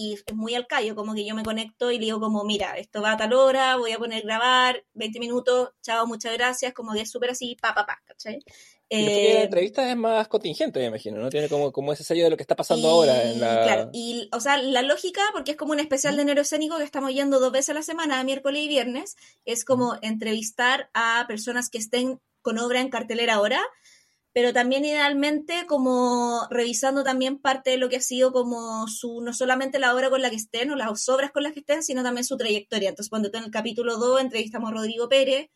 Y 0.00 0.12
es 0.12 0.32
muy 0.32 0.54
al 0.54 0.68
callo, 0.68 0.94
como 0.94 1.12
que 1.12 1.26
yo 1.26 1.34
me 1.34 1.42
conecto 1.42 1.90
y 1.90 1.98
le 1.98 2.04
digo 2.04 2.20
como, 2.20 2.44
mira, 2.44 2.78
esto 2.78 3.02
va 3.02 3.12
a 3.12 3.16
tal 3.16 3.32
hora, 3.32 3.74
voy 3.74 3.90
a 3.90 3.98
poner 3.98 4.22
grabar, 4.22 4.84
20 4.94 5.18
minutos, 5.18 5.70
chao, 5.82 6.06
muchas 6.06 6.34
gracias, 6.34 6.72
como 6.72 6.92
que 6.92 7.00
es 7.00 7.10
súper 7.10 7.30
así, 7.30 7.56
pa, 7.60 7.74
pa, 7.74 7.84
pa, 7.84 8.00
¿cachai? 8.06 8.38
Que 8.38 8.96
la 8.96 9.00
Eh, 9.00 9.42
entrevista 9.42 9.90
es 9.90 9.96
más 9.96 10.28
contingente, 10.28 10.78
me 10.78 10.86
imagino, 10.86 11.18
¿no? 11.18 11.30
Tiene 11.30 11.48
como, 11.48 11.72
como 11.72 11.92
ese 11.92 12.04
sello 12.04 12.22
de 12.22 12.30
lo 12.30 12.36
que 12.36 12.44
está 12.44 12.54
pasando 12.54 12.86
y, 12.86 12.90
ahora 12.92 13.28
en 13.28 13.40
la... 13.40 13.62
Claro, 13.64 13.90
y, 13.92 14.28
o 14.32 14.38
sea, 14.38 14.56
la 14.56 14.82
lógica, 14.82 15.20
porque 15.32 15.50
es 15.50 15.56
como 15.56 15.72
un 15.72 15.80
especial 15.80 16.14
de 16.14 16.22
enero 16.22 16.42
escénico 16.42 16.78
que 16.78 16.84
estamos 16.84 17.12
yendo 17.12 17.40
dos 17.40 17.50
veces 17.50 17.70
a 17.70 17.74
la 17.74 17.82
semana, 17.82 18.22
miércoles 18.22 18.62
y 18.62 18.68
viernes, 18.68 19.16
es 19.44 19.64
como 19.64 19.96
entrevistar 20.00 20.90
a 20.94 21.24
personas 21.26 21.70
que 21.70 21.78
estén 21.78 22.20
con 22.40 22.56
obra 22.58 22.80
en 22.80 22.88
cartelera 22.88 23.34
ahora, 23.34 23.60
pero 24.38 24.52
también 24.52 24.84
idealmente 24.84 25.66
como 25.66 26.46
revisando 26.48 27.02
también 27.02 27.40
parte 27.40 27.70
de 27.70 27.76
lo 27.76 27.88
que 27.88 27.96
ha 27.96 28.00
sido 28.00 28.30
como 28.32 28.86
su, 28.86 29.20
no 29.20 29.32
solamente 29.32 29.80
la 29.80 29.92
obra 29.92 30.10
con 30.10 30.22
la 30.22 30.30
que 30.30 30.36
estén 30.36 30.70
o 30.70 30.76
las 30.76 31.08
obras 31.08 31.32
con 31.32 31.42
las 31.42 31.54
que 31.54 31.58
estén, 31.58 31.82
sino 31.82 32.04
también 32.04 32.24
su 32.24 32.36
trayectoria. 32.36 32.90
Entonces, 32.90 33.10
cuando 33.10 33.30
en 33.34 33.42
el 33.42 33.50
capítulo 33.50 33.96
2 33.96 34.20
entrevistamos 34.20 34.70
a 34.70 34.74
Rodrigo 34.74 35.08
Pérez, 35.08 35.48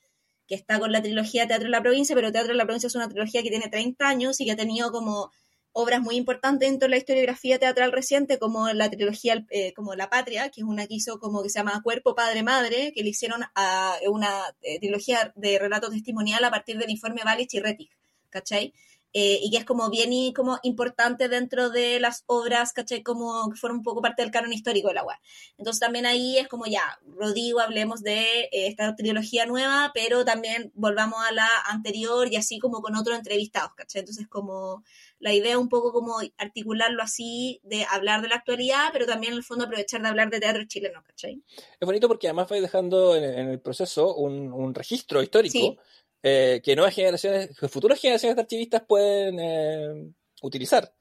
que 0.48 0.56
está 0.56 0.80
con 0.80 0.90
la 0.90 1.00
trilogía 1.00 1.46
Teatro 1.46 1.66
de 1.66 1.70
la 1.70 1.80
Provincia, 1.80 2.16
pero 2.16 2.32
Teatro 2.32 2.54
de 2.54 2.56
la 2.56 2.64
Provincia 2.64 2.88
es 2.88 2.96
una 2.96 3.08
trilogía 3.08 3.44
que 3.44 3.50
tiene 3.50 3.68
30 3.68 4.04
años 4.04 4.40
y 4.40 4.46
que 4.46 4.50
ha 4.50 4.56
tenido 4.56 4.90
como 4.90 5.30
obras 5.70 6.00
muy 6.00 6.16
importantes 6.16 6.68
dentro 6.68 6.86
de 6.86 6.90
la 6.90 6.96
historiografía 6.96 7.60
teatral 7.60 7.92
reciente, 7.92 8.40
como 8.40 8.68
la 8.72 8.90
trilogía 8.90 9.46
eh, 9.50 9.72
como 9.74 9.94
La 9.94 10.10
Patria, 10.10 10.48
que 10.48 10.62
es 10.62 10.66
una 10.66 10.88
que 10.88 10.94
hizo 10.94 11.20
como 11.20 11.44
que 11.44 11.50
se 11.50 11.60
llama 11.60 11.82
Cuerpo, 11.84 12.16
Padre, 12.16 12.42
Madre, 12.42 12.92
que 12.92 13.04
le 13.04 13.10
hicieron 13.10 13.44
a 13.54 13.96
una 14.10 14.42
eh, 14.62 14.80
trilogía 14.80 15.32
de 15.36 15.60
relato 15.60 15.88
testimonial 15.88 16.42
a 16.42 16.50
partir 16.50 16.78
del 16.78 16.90
informe 16.90 17.22
Balich 17.24 17.54
y 17.54 17.60
Rettig, 17.60 17.90
¿cachai? 18.32 18.72
Eh, 19.14 19.40
y 19.42 19.50
que 19.50 19.58
es 19.58 19.66
como 19.66 19.90
bien 19.90 20.10
y 20.10 20.32
como 20.32 20.58
importante 20.62 21.28
dentro 21.28 21.68
de 21.68 22.00
las 22.00 22.24
obras, 22.26 22.72
¿cachai? 22.72 23.02
Como 23.02 23.50
que 23.50 23.58
fueron 23.58 23.78
un 23.78 23.82
poco 23.84 24.00
parte 24.00 24.22
del 24.22 24.30
canon 24.30 24.54
histórico 24.54 24.88
de 24.88 24.94
la 24.94 25.04
UAR. 25.04 25.18
Entonces 25.58 25.80
también 25.80 26.06
ahí 26.06 26.38
es 26.38 26.48
como 26.48 26.64
ya, 26.64 26.98
Rodrigo, 27.06 27.60
hablemos 27.60 28.02
de 28.02 28.22
eh, 28.44 28.68
esta 28.68 28.96
trilogía 28.96 29.44
nueva, 29.44 29.90
pero 29.92 30.24
también 30.24 30.72
volvamos 30.74 31.18
a 31.28 31.32
la 31.32 31.46
anterior 31.66 32.32
y 32.32 32.36
así 32.36 32.58
como 32.58 32.80
con 32.80 32.96
otros 32.96 33.18
entrevistados, 33.18 33.74
¿cachai? 33.74 34.00
Entonces 34.00 34.26
como 34.28 34.82
la 35.18 35.34
idea 35.34 35.58
un 35.58 35.68
poco 35.68 35.92
como 35.92 36.16
articularlo 36.38 37.02
así, 37.02 37.60
de 37.64 37.84
hablar 37.90 38.22
de 38.22 38.28
la 38.28 38.36
actualidad, 38.36 38.88
pero 38.94 39.04
también 39.04 39.34
en 39.34 39.38
el 39.40 39.44
fondo 39.44 39.66
aprovechar 39.66 40.00
de 40.00 40.08
hablar 40.08 40.30
de 40.30 40.40
teatro 40.40 40.64
chileno, 40.64 41.02
¿cachai? 41.04 41.42
Es 41.78 41.86
bonito 41.86 42.08
porque 42.08 42.28
además 42.28 42.48
vais 42.48 42.62
dejando 42.62 43.14
en, 43.14 43.24
en 43.24 43.50
el 43.50 43.60
proceso 43.60 44.14
un, 44.14 44.50
un 44.54 44.74
registro 44.74 45.22
histórico 45.22 45.52
Sí. 45.52 45.78
Eh, 46.22 46.60
que 46.64 46.76
nuevas 46.76 46.94
generaciones, 46.94 47.50
que 47.58 47.68
futuras 47.68 48.00
generaciones 48.00 48.36
de 48.36 48.42
archivistas 48.42 48.82
pueden 48.86 49.38
eh, 49.40 50.12
utilizar. 50.42 50.92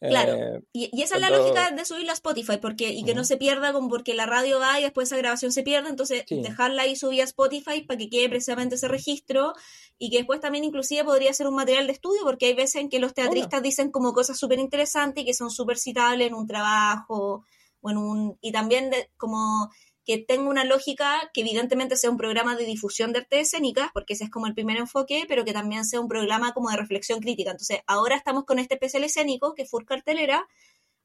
Claro. 0.00 0.34
Eh, 0.34 0.60
Y, 0.74 0.90
y 0.92 1.00
esa 1.02 1.14
es 1.14 1.20
la 1.22 1.30
lógica 1.30 1.70
de 1.70 1.82
subirlo 1.86 2.10
a 2.10 2.14
Spotify, 2.14 2.58
porque, 2.60 2.90
y 2.90 3.04
que 3.04 3.14
no 3.14 3.24
se 3.24 3.38
pierda 3.38 3.72
como 3.72 3.88
porque 3.88 4.12
la 4.12 4.26
radio 4.26 4.60
va 4.60 4.78
y 4.78 4.82
después 4.82 5.08
esa 5.08 5.16
grabación 5.16 5.50
se 5.50 5.62
pierde, 5.62 5.88
entonces 5.88 6.24
Sí. 6.28 6.42
dejarla 6.42 6.82
ahí 6.82 6.94
subida 6.94 7.22
a 7.22 7.24
Spotify 7.24 7.80
para 7.82 7.96
que 7.96 8.10
quede 8.10 8.28
precisamente 8.28 8.74
ese 8.74 8.86
registro 8.88 9.54
y 9.96 10.10
que 10.10 10.18
después 10.18 10.40
también 10.40 10.64
inclusive 10.64 11.04
podría 11.04 11.32
ser 11.32 11.46
un 11.46 11.54
material 11.54 11.86
de 11.86 11.94
estudio, 11.94 12.20
porque 12.22 12.46
hay 12.46 12.54
veces 12.54 12.82
en 12.82 12.90
que 12.90 12.98
los 12.98 13.14
teatristas 13.14 13.62
dicen 13.62 13.90
como 13.90 14.12
cosas 14.12 14.38
súper 14.38 14.58
interesantes 14.58 15.22
y 15.22 15.26
que 15.26 15.32
son 15.32 15.50
súper 15.50 15.78
citables 15.78 16.26
en 16.26 16.34
un 16.34 16.46
trabajo 16.46 17.44
o 17.80 17.90
en 17.90 17.96
un... 17.96 18.36
y 18.42 18.52
también 18.52 18.90
de- 18.90 19.10
como 19.16 19.70
que 20.04 20.18
tenga 20.18 20.48
una 20.48 20.64
lógica 20.64 21.30
que 21.32 21.40
evidentemente 21.40 21.96
sea 21.96 22.10
un 22.10 22.16
programa 22.16 22.56
de 22.56 22.64
difusión 22.64 23.12
de 23.12 23.20
artes 23.20 23.48
escénicas, 23.48 23.90
porque 23.92 24.14
ese 24.14 24.24
es 24.24 24.30
como 24.30 24.46
el 24.46 24.54
primer 24.54 24.76
enfoque, 24.76 25.24
pero 25.28 25.44
que 25.44 25.52
también 25.52 25.84
sea 25.84 26.00
un 26.00 26.08
programa 26.08 26.52
como 26.52 26.70
de 26.70 26.76
reflexión 26.76 27.20
crítica. 27.20 27.52
Entonces, 27.52 27.80
ahora 27.86 28.16
estamos 28.16 28.44
con 28.44 28.58
este 28.58 28.74
especial 28.74 29.04
escénico, 29.04 29.54
que 29.54 29.62
es 29.62 29.70
Full 29.70 29.84
Cartelera, 29.84 30.46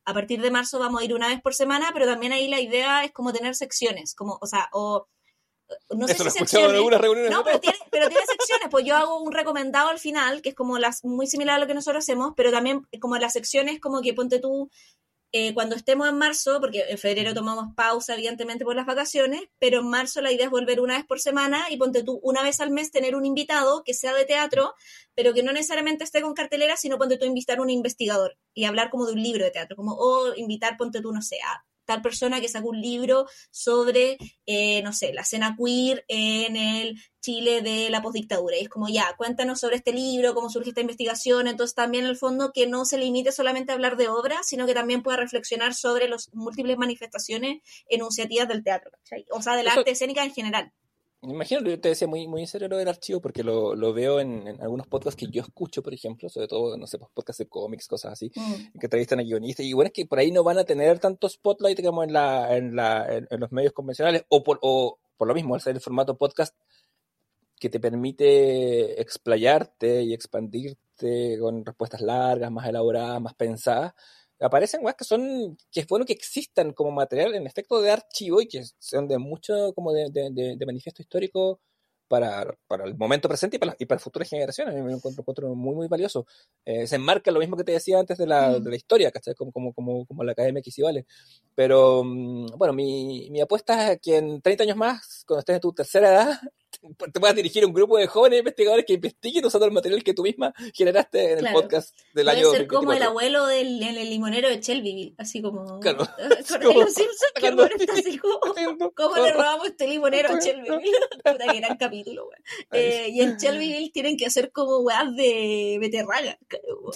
a 0.06 0.14
partir 0.14 0.42
de 0.42 0.52
marzo 0.52 0.80
vamos 0.80 1.02
a 1.02 1.06
ir 1.06 1.14
una 1.14 1.28
vez 1.28 1.42
por 1.42 1.54
semana, 1.54 1.92
pero 1.94 2.06
también 2.06 2.32
ahí 2.34 2.48
la 2.48 2.60
idea 2.60 3.04
es 3.04 3.12
como 3.12 3.32
tener 3.32 3.56
secciones, 3.56 4.16
como, 4.16 4.38
o 4.42 4.48
sea, 4.48 4.70
o 4.74 5.08
no 5.96 6.08
sé 6.08 6.14
eso 6.14 6.24
lo 6.24 6.30
he 6.30 6.34
si 6.34 6.40
en 6.40 6.48
secciones. 6.48 7.00
reuniones. 7.00 7.32
No, 7.32 7.44
pero 7.44 7.60
tiene, 7.60 7.78
pero 7.92 8.08
tiene 8.08 8.26
secciones, 8.26 8.70
pues 8.72 8.86
yo 8.86 8.96
hago 8.96 9.22
un 9.22 9.32
recomendado 9.32 9.90
al 9.90 10.00
final, 10.00 10.42
que 10.42 10.50
es 10.50 10.56
como 10.56 10.80
las, 10.80 11.04
muy 11.04 11.28
similar 11.28 11.58
a 11.58 11.60
lo 11.60 11.68
que 11.68 11.74
nosotros 11.74 12.04
hacemos, 12.04 12.34
pero 12.36 12.52
también 12.52 12.88
como 13.00 13.18
las 13.18 13.34
secciones, 13.34 13.80
como 13.80 14.02
que 14.02 14.14
ponte 14.14 14.40
tú, 14.40 14.70
eh, 15.32 15.54
cuando 15.54 15.76
estemos 15.76 16.10
en 16.10 16.18
marzo, 16.18 16.60
porque 16.60 16.86
en 16.90 16.98
febrero 16.98 17.34
tomamos 17.34 17.76
pausa, 17.76 18.14
evidentemente, 18.14 18.66
por 18.66 18.76
las 18.76 18.86
vacaciones, 18.86 19.42
pero 19.60 19.82
en 19.82 19.88
marzo 19.88 20.22
la 20.22 20.32
idea 20.32 20.46
es 20.46 20.52
volver 20.52 20.82
una 20.82 20.98
vez 20.98 21.06
por 21.06 21.20
semana 21.20 21.66
y 21.70 21.78
ponte 21.78 22.04
tú 22.04 22.20
una 22.24 22.42
vez 22.42 22.60
al 22.60 22.72
mes 22.72 22.92
tener 22.92 23.16
un 23.16 23.26
invitado 23.26 23.84
que 23.84 23.94
sea 23.94 24.14
de 24.14 24.26
teatro, 24.26 24.74
pero 25.14 25.34
que 25.34 25.44
no 25.44 25.52
necesariamente 25.52 26.04
esté 26.04 26.22
con 26.22 26.34
cartelera, 26.34 26.78
sino 26.78 26.98
ponte 26.98 27.18
tú 27.18 27.26
invitar 27.26 27.60
a 27.60 27.62
un 27.62 27.70
investigador 27.70 28.38
y 28.54 28.66
hablar 28.66 28.90
como 28.90 29.06
de 29.06 29.14
un 29.14 29.22
libro 29.22 29.46
de 29.46 29.52
teatro, 29.52 29.76
como, 29.76 29.94
o 29.94 30.34
invitar, 30.36 30.78
ponte 30.78 31.02
tú, 31.02 31.12
no 31.12 31.22
sé, 31.22 31.38
a 31.46 31.64
tal 31.90 32.02
persona 32.04 32.40
que 32.40 32.48
sacó 32.48 32.70
un 32.70 32.80
libro 32.80 33.26
sobre, 33.50 34.18
eh, 34.46 34.82
no 34.84 34.94
sé, 34.94 35.12
la 35.12 35.22
escena 35.22 35.56
queer 35.58 36.06
en 36.08 36.56
el 36.56 36.96
Chile 37.20 37.62
de 37.62 37.90
la 37.90 38.02
postdictadura. 38.02 38.56
Y 38.58 38.62
es 38.62 38.70
como, 38.70 38.88
ya, 38.88 39.14
cuéntanos 39.18 39.60
sobre 39.60 39.76
este 39.76 39.92
libro, 39.92 40.34
cómo 40.36 40.50
surge 40.50 40.70
esta 40.70 40.82
investigación. 40.82 41.48
Entonces, 41.48 41.74
también 41.76 42.04
en 42.06 42.12
el 42.12 42.16
fondo 42.16 42.52
que 42.54 42.68
no 42.68 42.86
se 42.86 42.98
limite 43.00 43.32
solamente 43.32 43.72
a 43.72 43.76
hablar 43.76 43.98
de 43.98 44.08
obras, 44.08 44.48
sino 44.48 44.68
que 44.68 44.74
también 44.76 45.02
pueda 45.04 45.18
reflexionar 45.18 45.74
sobre 45.74 46.08
las 46.08 46.30
múltiples 46.34 46.78
manifestaciones 46.78 47.62
enunciativas 47.90 48.48
del 48.48 48.64
teatro, 48.64 48.92
¿cachai? 48.92 49.26
O 49.32 49.42
sea, 49.42 49.56
del 49.56 49.68
Eso- 49.68 49.80
arte 49.80 49.92
escénica 49.92 50.24
en 50.24 50.34
general. 50.34 50.72
Me 51.22 51.34
imagino, 51.34 51.62
yo 51.62 51.80
te 51.82 51.90
decía 51.90 52.08
muy, 52.08 52.28
muy 52.30 52.42
en 52.42 52.48
serio 52.48 52.70
lo 52.70 52.78
del 52.78 52.88
archivo, 52.88 53.20
porque 53.20 53.44
lo, 53.44 53.76
lo 53.76 53.92
veo 53.94 54.22
en, 54.22 54.48
en 54.48 54.62
algunos 54.62 54.88
podcasts 54.88 55.18
que 55.20 55.30
yo 55.30 55.42
escucho, 55.42 55.84
por 55.84 55.94
ejemplo, 55.94 56.30
sobre 56.30 56.48
todo, 56.48 56.78
no 56.78 56.88
sé, 56.88 56.98
pues, 56.98 57.12
podcasts 57.14 57.40
de 57.40 57.48
cómics, 57.50 57.88
cosas 57.88 58.14
así, 58.14 58.32
Mm. 58.36 58.80
que 58.80 58.86
entrevistan 58.86 59.20
a 59.20 59.24
guionistas, 59.24 59.66
y 59.66 59.74
bueno, 59.74 59.88
es 59.88 59.94
que 59.94 60.06
por 60.06 60.20
ahí 60.20 60.32
no 60.32 60.44
van 60.46 60.60
a 60.60 60.64
tener 60.64 60.98
tanto 61.00 61.28
spotlight, 61.28 61.76
digamos, 61.78 62.06
en, 62.06 62.14
la, 62.14 62.56
en, 62.56 62.74
la, 62.74 63.06
en, 63.14 63.28
en 63.30 63.40
los 63.40 63.52
medios 63.52 63.74
convencionales, 63.74 64.24
o 64.30 64.44
por, 64.44 64.60
o 64.62 64.98
por 65.18 65.28
lo 65.28 65.34
mismo, 65.34 65.56
al 65.56 65.62
ser 65.62 65.76
el 65.76 65.82
formato 65.82 66.16
podcast 66.18 66.56
que 67.60 67.70
te 67.70 67.82
permite 67.82 69.02
explayarte 69.02 70.04
y 70.04 70.14
expandirte 70.14 71.38
con 71.38 71.66
respuestas 71.66 72.00
largas, 72.00 72.50
más 72.50 72.66
elaboradas, 72.70 73.22
más 73.22 73.34
pensadas, 73.34 73.94
aparecen 74.46 74.84
weas 74.84 74.96
que 74.96 75.04
son, 75.06 75.58
que 75.72 75.82
es 75.82 75.88
bueno 75.88 76.06
que 76.06 76.14
existan 76.14 76.74
como 76.74 76.92
material 76.92 77.36
en 77.36 77.48
efecto 77.48 77.82
de 77.82 77.92
archivo 77.92 78.42
y 78.42 78.48
que 78.48 78.64
sean 78.80 79.08
de 79.08 79.18
mucho 79.18 79.74
como 79.74 79.94
de, 79.94 80.10
de, 80.12 80.56
de- 80.58 80.66
manifiesto 80.66 81.02
histórico 81.02 81.60
para, 82.08 82.56
para 82.68 82.86
el 82.86 82.98
momento 82.98 83.28
presente 83.30 83.58
y 83.58 83.60
para, 83.60 83.76
y 83.78 83.86
para 83.86 84.00
futuras 84.00 84.28
generaciones. 84.30 84.74
Me 84.84 84.94
encuentro, 84.94 85.22
encuentro 85.22 85.54
muy, 85.56 85.76
muy 85.76 85.88
valioso. 85.88 86.26
Eh, 86.66 86.88
se 86.88 86.96
enmarca 86.96 87.30
lo 87.32 87.40
mismo 87.40 87.56
que 87.56 87.64
te 87.64 87.72
decía 87.74 88.00
antes 88.00 88.18
de 88.18 88.26
la, 88.28 88.58
Mm. 88.60 88.64
de 88.64 88.70
la 88.72 88.76
historia, 88.76 89.12
¿cachai? 89.12 89.36
Como, 89.36 89.52
como, 89.52 89.74
como, 89.74 90.06
como 90.08 90.24
la 90.24 90.32
academia 90.32 90.62
que 90.64 90.72
sí 90.72 90.82
vale. 90.82 91.06
Pero, 91.56 92.04
mm, 92.04 92.48
bueno, 92.58 92.74
mi, 92.74 93.30
mi 93.32 93.42
apuesta 93.42 93.92
es 93.94 94.00
que 94.02 94.18
en 94.18 94.42
30 94.42 94.64
años 94.64 94.78
más, 94.78 95.24
cuando 95.28 95.40
estés 95.40 95.56
en 95.56 95.62
tu 95.62 95.74
tercera 95.74 96.10
edad, 96.10 96.40
te 97.12 97.20
puedas 97.20 97.36
dirigir 97.36 97.64
a 97.64 97.68
un 97.68 97.74
grupo 97.74 97.98
de 97.98 98.08
jóvenes 98.08 98.40
investigadores 98.40 98.86
que 98.86 98.94
investiguen 98.94 99.46
usando 99.46 99.66
el 99.66 99.72
material 99.72 100.04
que 100.04 100.14
tú 100.14 100.24
misma 100.24 100.54
generaste 100.74 101.34
en 101.34 101.46
el 101.46 101.54
podcast 101.54 101.98
del 102.14 102.26
Puede 102.26 102.38
año 102.38 102.52
ser 102.52 102.68
como 102.68 102.94
el 102.94 103.00
2024. 103.00 103.10
abuelo 103.10 103.48
del 103.48 103.84
el 103.98 104.10
limonero 104.10 104.50
de 104.50 104.60
Shelbyville, 104.62 105.16
así 105.18 105.42
como 105.42 105.80
Claro. 105.80 106.00
con 106.50 106.62
Como 106.62 106.82
los 106.82 106.94
Simpsons, 106.94 107.34
que 107.36 107.48
está 107.84 107.94
así 107.94 108.18
como, 108.18 108.40
¿cómo 108.96 109.16
le 109.18 109.34
robamos 109.34 109.68
este 109.68 109.88
limonero 109.88 110.30
a 110.34 110.40
Shelbyville? 110.40 110.92
Puta, 111.24 111.48
que 111.52 111.60
gran 111.60 111.78
capítulo, 111.78 112.28
weón. 112.28 112.44
Eh, 112.72 113.10
y 113.10 113.22
en 113.22 113.38
Shelbyville 113.38 113.92
tienen 113.92 114.18
que 114.18 114.26
hacer 114.26 114.52
como 114.52 114.80
weas 114.80 115.16
de 115.16 115.78
beterraga, 115.80 116.38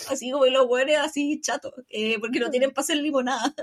así 0.09 0.31
como 0.31 0.45
los 0.45 0.65
weones 0.67 0.97
así 0.97 1.39
chatos, 1.41 1.73
eh, 1.89 2.17
porque 2.19 2.39
no 2.39 2.49
tienen 2.49 2.71
para 2.71 2.83
hacer 2.83 2.97
limonada. 2.97 3.53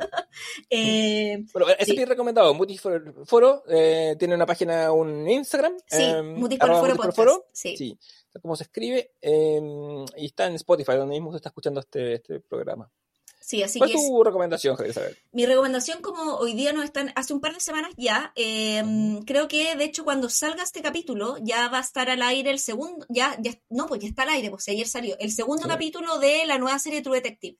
eh, 0.70 1.44
Bueno, 1.52 1.68
ese 1.78 1.92
Sí. 1.92 1.96
es 2.00 2.08
recomendado. 2.08 2.54
Mutis 2.54 2.80
Foro, 2.80 3.00
Foro, 3.24 3.62
eh, 3.68 4.16
tiene 4.18 4.34
una 4.34 4.46
página, 4.46 4.92
un 4.92 5.28
Instagram. 5.28 5.76
sí, 5.86 5.99
eh, 6.00 6.22
Mutis 6.22 6.58
por 6.58 6.96
Podcast. 6.96 7.16
Foro. 7.16 7.46
Sí. 7.52 7.76
Sí, 7.76 7.98
como 8.40 8.56
se 8.56 8.64
escribe. 8.64 9.12
eh, 9.20 9.60
y 10.16 10.26
está 10.26 10.46
en 10.46 10.54
Spotify, 10.54 10.92
donde 10.92 11.14
mismo 11.14 11.30
se 11.32 11.36
está 11.36 11.48
escuchando 11.50 11.80
este, 11.80 12.14
este 12.14 12.40
programa. 12.40 12.90
Sí, 13.42 13.62
así 13.62 13.78
¿Cuál 13.78 13.90
que 13.90 13.96
es 13.96 14.02
es, 14.02 14.08
tu 14.08 14.22
recomendación, 14.22 14.76
Javier 14.76 14.90
Isabel? 14.92 15.18
Mi 15.32 15.46
recomendación, 15.46 16.02
como 16.02 16.36
hoy 16.36 16.52
día 16.52 16.72
nos 16.74 16.84
están, 16.84 17.10
hace 17.16 17.32
un 17.32 17.40
par 17.40 17.54
de 17.54 17.60
semanas 17.60 17.90
ya, 17.96 18.32
eh, 18.36 18.82
creo 19.26 19.48
que 19.48 19.74
de 19.76 19.84
hecho 19.84 20.04
cuando 20.04 20.28
salga 20.28 20.62
este 20.62 20.82
capítulo 20.82 21.36
ya 21.40 21.68
va 21.68 21.78
a 21.78 21.80
estar 21.80 22.10
al 22.10 22.20
aire 22.22 22.50
el 22.50 22.58
segundo, 22.58 23.06
ya, 23.08 23.36
ya 23.40 23.52
no, 23.70 23.86
pues 23.86 24.02
ya 24.02 24.08
está 24.08 24.22
al 24.24 24.28
aire, 24.28 24.50
pues 24.50 24.68
ayer 24.68 24.86
salió, 24.86 25.16
el 25.18 25.32
segundo 25.32 25.62
Sí. 25.62 25.68
capítulo 25.68 26.18
de 26.18 26.44
la 26.46 26.58
nueva 26.58 26.78
serie 26.78 27.00
True 27.00 27.16
Detective. 27.16 27.56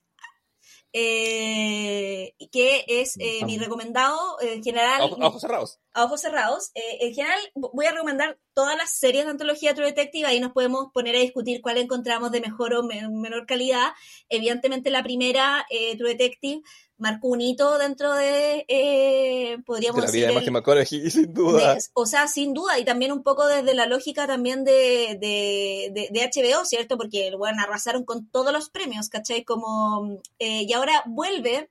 Eh, 0.93 2.33
que 2.51 2.83
es 2.87 3.15
eh, 3.19 3.45
mi 3.45 3.57
recomendado 3.57 4.39
eh, 4.41 4.53
en 4.55 4.63
general 4.63 5.01
A 5.01 5.05
ojos, 5.05 5.19
a 5.21 5.27
ojos 5.27 5.41
cerrados. 5.41 5.79
a 5.93 6.03
ojos 6.05 6.21
cerrados. 6.21 6.71
Eh, 6.75 6.97
en 7.01 7.13
general, 7.13 7.39
vo- 7.55 7.71
voy 7.73 7.85
a 7.85 7.91
recomendar 7.91 8.37
todas 8.53 8.75
las 8.77 8.91
series 8.97 9.25
de 9.25 9.31
antología 9.31 9.73
True 9.73 9.87
Detective. 9.87 10.25
Ahí 10.27 10.39
nos 10.39 10.51
podemos 10.51 10.87
poner 10.93 11.15
a 11.15 11.19
discutir 11.19 11.61
cuál 11.61 11.77
encontramos 11.77 12.31
de 12.31 12.41
mejor 12.41 12.73
o 12.73 12.83
me- 12.83 13.07
menor 13.09 13.45
calidad. 13.45 13.91
Evidentemente, 14.29 14.89
la 14.89 15.03
primera, 15.03 15.65
eh, 15.69 15.97
True 15.97 16.09
Detective, 16.11 16.61
marcó 17.01 17.29
un 17.29 17.41
hito 17.41 17.77
dentro 17.79 18.13
de, 18.13 18.63
eh, 18.67 19.55
De 19.57 19.63
podríamos 19.63 19.99
la 20.01 20.05
decir, 20.05 20.19
vida 20.19 20.27
de 20.27 20.33
el- 20.33 20.39
Matthew 20.39 20.53
McConaughey, 20.53 21.09
sin 21.11 21.33
duda. 21.33 21.75
de- 21.75 21.83
o 21.93 22.05
sea, 22.05 22.27
sin 22.27 22.53
duda, 22.53 22.77
y 22.79 22.85
también 22.85 23.11
un 23.11 23.23
poco 23.23 23.47
desde 23.47 23.73
la 23.73 23.87
lógica 23.87 24.27
también 24.27 24.63
de, 24.63 25.17
de, 25.19 25.89
de- 25.93 26.09
de 26.11 26.21
HBO, 26.31 26.63
¿cierto? 26.63 26.97
Porque, 26.97 27.35
bueno, 27.35 27.61
arrasaron 27.63 28.05
con 28.05 28.27
todos 28.29 28.53
los 28.53 28.69
premios, 28.69 29.09
¿cachai? 29.09 29.43
Como, 29.43 30.21
eh, 30.39 30.63
y 30.67 30.73
ahora 30.73 31.03
vuelve 31.07 31.69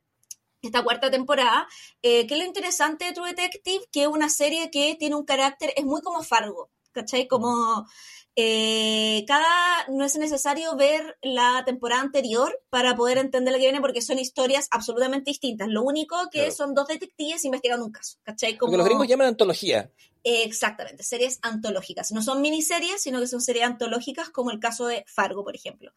esta 0.63 0.83
cuarta 0.83 1.11
temporada, 1.11 1.67
eh, 2.03 2.27
que 2.27 2.35
es 2.35 2.41
lo 2.41 2.45
interesante 2.47 3.07
de 3.07 3.13
True 3.13 3.31
Detective, 3.31 3.85
que 3.93 4.03
es 4.03 4.09
una 4.09 4.29
serie 4.29 4.71
que 4.71 4.95
tiene 4.99 5.15
un 5.15 5.25
carácter, 5.25 5.73
es 5.77 5.85
muy 5.87 6.03
como 6.03 6.23
Fargo, 6.23 6.69
¿cachai? 6.93 7.27
Como 7.29 7.87
eh, 8.37 9.25
cada, 9.27 9.87
no 9.89 10.05
es 10.05 10.17
necesario 10.17 10.75
ver 10.77 11.19
la 11.23 11.63
temporada 11.67 12.01
anterior 12.03 12.61
para 12.71 12.95
poder 12.97 13.19
entender 13.19 13.53
lo 13.53 13.59
que 13.59 13.65
viene, 13.67 13.81
porque 13.81 14.03
son 14.03 14.19
historias 14.19 14.69
absolutamente 14.71 15.31
distintas. 15.31 15.69
Lo 15.69 15.83
único 15.83 16.17
que 16.31 16.41
Claro. 16.41 16.53
son 16.53 16.75
dos 16.75 16.89
detectives 16.89 17.45
investigando 17.45 17.85
un 17.85 17.93
caso, 17.93 18.19
¿cachai? 18.23 18.57
Que 18.57 18.77
los 18.77 18.85
gringos 18.87 19.07
llaman 19.09 19.27
antología. 19.29 19.91
Eh, 20.23 20.43
Exactamente, 20.45 21.03
series 21.03 21.39
antológicas. 21.43 22.13
No 22.13 22.23
son 22.23 22.41
miniseries, 22.43 23.03
sino 23.03 23.21
que 23.21 23.27
son 23.27 23.41
series 23.41 23.65
antológicas, 23.65 24.31
como 24.31 24.51
el 24.51 24.61
caso 24.61 24.87
de 24.87 25.05
Fargo, 25.07 25.45
por 25.45 25.57
ejemplo. 25.57 25.93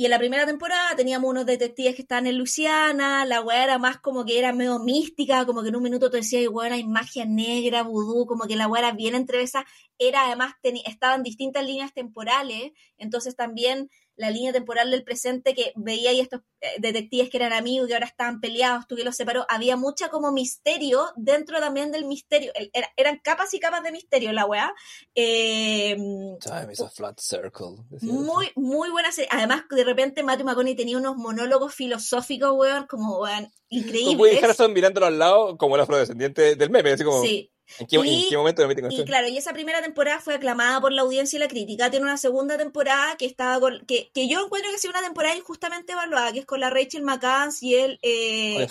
Y 0.00 0.06
en 0.06 0.12
la 0.12 0.18
primera 0.18 0.46
temporada 0.46 0.96
teníamos 0.96 1.28
unos 1.28 1.44
detectives 1.44 1.94
que 1.94 2.00
estaban 2.00 2.26
en 2.26 2.38
Luisiana, 2.38 3.26
la 3.26 3.42
weá 3.42 3.64
era 3.64 3.76
más 3.76 3.98
como 3.98 4.24
que 4.24 4.38
era 4.38 4.50
medio 4.50 4.78
mística, 4.78 5.44
como 5.44 5.62
que 5.62 5.68
en 5.68 5.76
un 5.76 5.82
minuto 5.82 6.08
te 6.08 6.16
decía, 6.16 6.48
weá, 6.48 6.72
hay 6.72 6.84
magia 6.84 7.26
negra, 7.26 7.82
vudú, 7.82 8.24
como 8.24 8.46
que 8.46 8.56
la 8.56 8.66
weá 8.66 8.80
era 8.80 8.92
bien 8.92 9.14
entrevesa. 9.14 9.66
Era 9.98 10.24
además, 10.24 10.54
estaban 10.86 11.22
distintas 11.22 11.66
líneas 11.66 11.92
temporales, 11.92 12.72
entonces 12.96 13.36
también 13.36 13.90
la 14.20 14.30
línea 14.30 14.52
temporal 14.52 14.90
del 14.90 15.02
presente 15.02 15.54
que 15.54 15.72
veía 15.76 16.10
ahí 16.10 16.20
estos 16.20 16.42
eh, 16.60 16.66
detectives 16.78 17.30
que 17.30 17.38
eran 17.38 17.52
amigos 17.52 17.86
y 17.86 17.88
que 17.88 17.94
ahora 17.94 18.06
estaban 18.06 18.40
peleados, 18.40 18.86
tú 18.86 18.94
que 18.96 19.04
los 19.04 19.16
separó, 19.16 19.46
había 19.48 19.76
mucha 19.76 20.08
como 20.10 20.30
misterio 20.30 21.06
dentro 21.16 21.58
también 21.58 21.90
del 21.90 22.04
misterio, 22.04 22.52
era- 22.72 22.90
eran 22.96 23.18
capas 23.24 23.54
y 23.54 23.60
capas 23.60 23.82
de 23.82 23.92
misterio 23.92 24.32
la 24.32 24.44
weá. 24.46 24.72
Eh, 25.14 25.96
Time 26.40 26.72
is 26.72 26.80
a 26.80 26.88
flat 26.90 27.18
circle. 27.20 27.76
muy, 28.02 28.50
muy 28.56 28.90
buena 28.90 29.10
serie. 29.12 29.28
Además, 29.32 29.62
de 29.70 29.84
repente 29.84 30.22
Matthew 30.22 30.46
McConaughey 30.46 30.76
tenía 30.76 30.98
unos 30.98 31.16
monólogos 31.16 31.74
filosóficos, 31.74 32.52
weón, 32.54 32.86
como, 32.86 33.20
weón, 33.20 33.44
Woody 33.44 33.52
increíbles. 33.70 34.42
Harrelson 34.42 34.72
mirándolo 34.72 35.06
al 35.06 35.18
lado 35.18 35.56
como 35.56 35.76
el 35.76 35.82
afrodescendiente 35.82 36.56
del 36.56 36.70
meme, 36.70 36.92
así 36.92 37.04
como, 37.04 37.22
Sí. 37.22 37.50
¿En, 37.78 37.86
qué, 37.86 37.96
en 37.96 38.06
Y- 38.06 38.28
qué 38.28 38.36
momento 38.36 38.62
me 38.62 38.68
metí 38.68 38.80
con 38.82 38.92
Y 38.92 39.04
claro, 39.04 39.28
y 39.28 39.36
esa 39.38 39.52
primera 39.52 39.80
temporada 39.82 40.20
fue 40.20 40.34
aclamada 40.34 40.80
por 40.80 40.92
la 40.92 41.02
audiencia 41.02 41.36
y 41.36 41.40
la 41.40 41.48
crítica. 41.48 41.90
Tiene 41.90 42.04
una 42.06 42.16
segunda 42.16 42.58
temporada 42.58 43.16
que 43.16 43.26
estaba 43.26 43.60
con- 43.60 43.84
que, 43.86 44.10
que 44.12 44.28
yo 44.28 44.44
encuentro 44.44 44.70
que 44.70 44.76
ha 44.76 44.78
sido 44.78 44.92
una 44.92 45.02
temporada 45.02 45.36
injustamente 45.36 45.92
evaluada, 45.92 46.32
que 46.32 46.40
es 46.40 46.46
con 46.46 46.60
la 46.60 46.70
Rachel 46.70 47.02
McCanns 47.02 47.62
y 47.62 47.74
el 47.76 47.98
eh, 48.02 48.56
el 48.56 48.68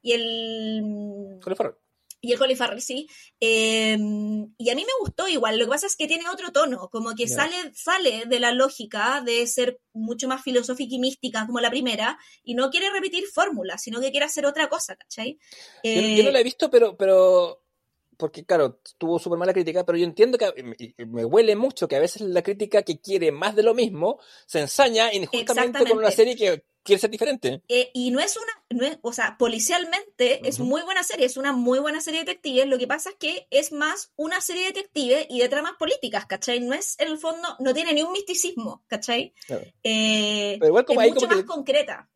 y 0.00 0.12
el 0.12 1.40
Colin 1.42 1.56
Farrell. 1.56 1.74
y 2.20 2.32
el 2.32 2.38
Colin 2.38 2.56
Farrell, 2.56 2.80
sí. 2.80 3.08
Eh, 3.40 3.96
y 4.58 4.70
a 4.70 4.74
mí 4.74 4.82
me 4.84 4.92
gustó 5.00 5.28
igual. 5.28 5.58
Lo 5.58 5.64
que 5.66 5.70
pasa 5.70 5.86
es 5.86 5.96
que 5.96 6.06
tiene 6.06 6.28
otro 6.28 6.50
tono, 6.52 6.88
como 6.90 7.14
que 7.14 7.26
sale, 7.28 7.56
sale 7.74 8.24
de 8.26 8.40
la 8.40 8.52
lógica 8.52 9.20
de 9.24 9.46
ser 9.46 9.80
mucho 9.92 10.28
más 10.28 10.42
filosófica 10.42 10.94
y 10.94 10.98
mística 10.98 11.46
como 11.46 11.60
la 11.60 11.70
primera, 11.70 12.18
y 12.42 12.54
no 12.54 12.70
quiere 12.70 12.90
repetir 12.90 13.24
fórmulas, 13.26 13.82
sino 13.82 14.00
que 14.00 14.10
quiere 14.10 14.26
hacer 14.26 14.46
otra 14.46 14.68
cosa, 14.68 14.96
¿cachai? 14.96 15.38
Yo, 15.82 15.90
no- 16.00 16.08
Eh, 16.08 16.16
yo 16.16 16.24
no 16.24 16.30
la 16.30 16.40
he 16.40 16.44
visto, 16.44 16.70
pero, 16.70 16.96
pero 16.96 17.62
porque 18.18 18.44
claro, 18.44 18.80
tuvo 18.98 19.18
súper 19.18 19.38
mala 19.38 19.54
crítica, 19.54 19.86
pero 19.86 19.96
yo 19.96 20.04
entiendo 20.04 20.36
que 20.36 20.52
me 21.06 21.24
huele 21.24 21.56
mucho 21.56 21.88
que 21.88 21.96
a 21.96 22.00
veces 22.00 22.20
la 22.22 22.42
crítica 22.42 22.82
que 22.82 23.00
quiere 23.00 23.32
más 23.32 23.56
de 23.56 23.62
lo 23.62 23.72
mismo 23.74 24.18
se 24.44 24.60
ensaña 24.60 25.10
injustamente 25.14 25.78
con 25.86 25.96
una 25.98 26.10
serie 26.10 26.36
que 26.36 26.64
quiere 26.82 27.00
ser 27.00 27.10
diferente. 27.10 27.62
Eh, 27.68 27.90
y 27.94 28.10
no 28.10 28.18
es 28.20 28.36
una, 28.36 28.64
no 28.80 28.86
es- 28.86 28.98
o 29.02 29.12
sea, 29.12 29.36
policialmente 29.38 30.46
es 30.48 30.58
muy 30.58 30.82
buena 30.82 31.02
serie, 31.02 31.26
es 31.26 31.36
una 31.36 31.52
muy 31.52 31.78
buena 31.78 32.00
serie 32.00 32.20
de 32.20 32.26
detectives. 32.26 32.66
Lo 32.66 32.78
que 32.78 32.86
pasa 32.86 33.10
es 33.10 33.16
que 33.16 33.46
es 33.50 33.72
más 33.72 34.12
una 34.16 34.40
serie 34.40 34.62
de 34.62 34.68
detectives 34.72 35.26
y 35.28 35.40
de 35.40 35.48
tramas 35.48 35.72
políticas, 35.78 36.26
¿cachai? 36.26 36.60
No 36.60 36.74
es, 36.74 36.98
en 36.98 37.08
el 37.08 37.18
fondo, 37.18 37.46
no 37.60 37.74
tiene 37.74 37.92
ni 37.92 38.02
un 38.02 38.12
misticismo, 38.12 38.82
¿cachai? 38.86 39.32
Claro. 39.46 39.64
Eh, 39.82 40.56
Pero 40.58 40.68
igual 40.68 40.84
como 40.84 41.00
es 41.00 41.04
ahí 41.04 41.10
mucho 41.12 41.26
como 41.26 41.36
más 41.36 41.42
que- 41.44 41.46
concreta. 41.46 42.08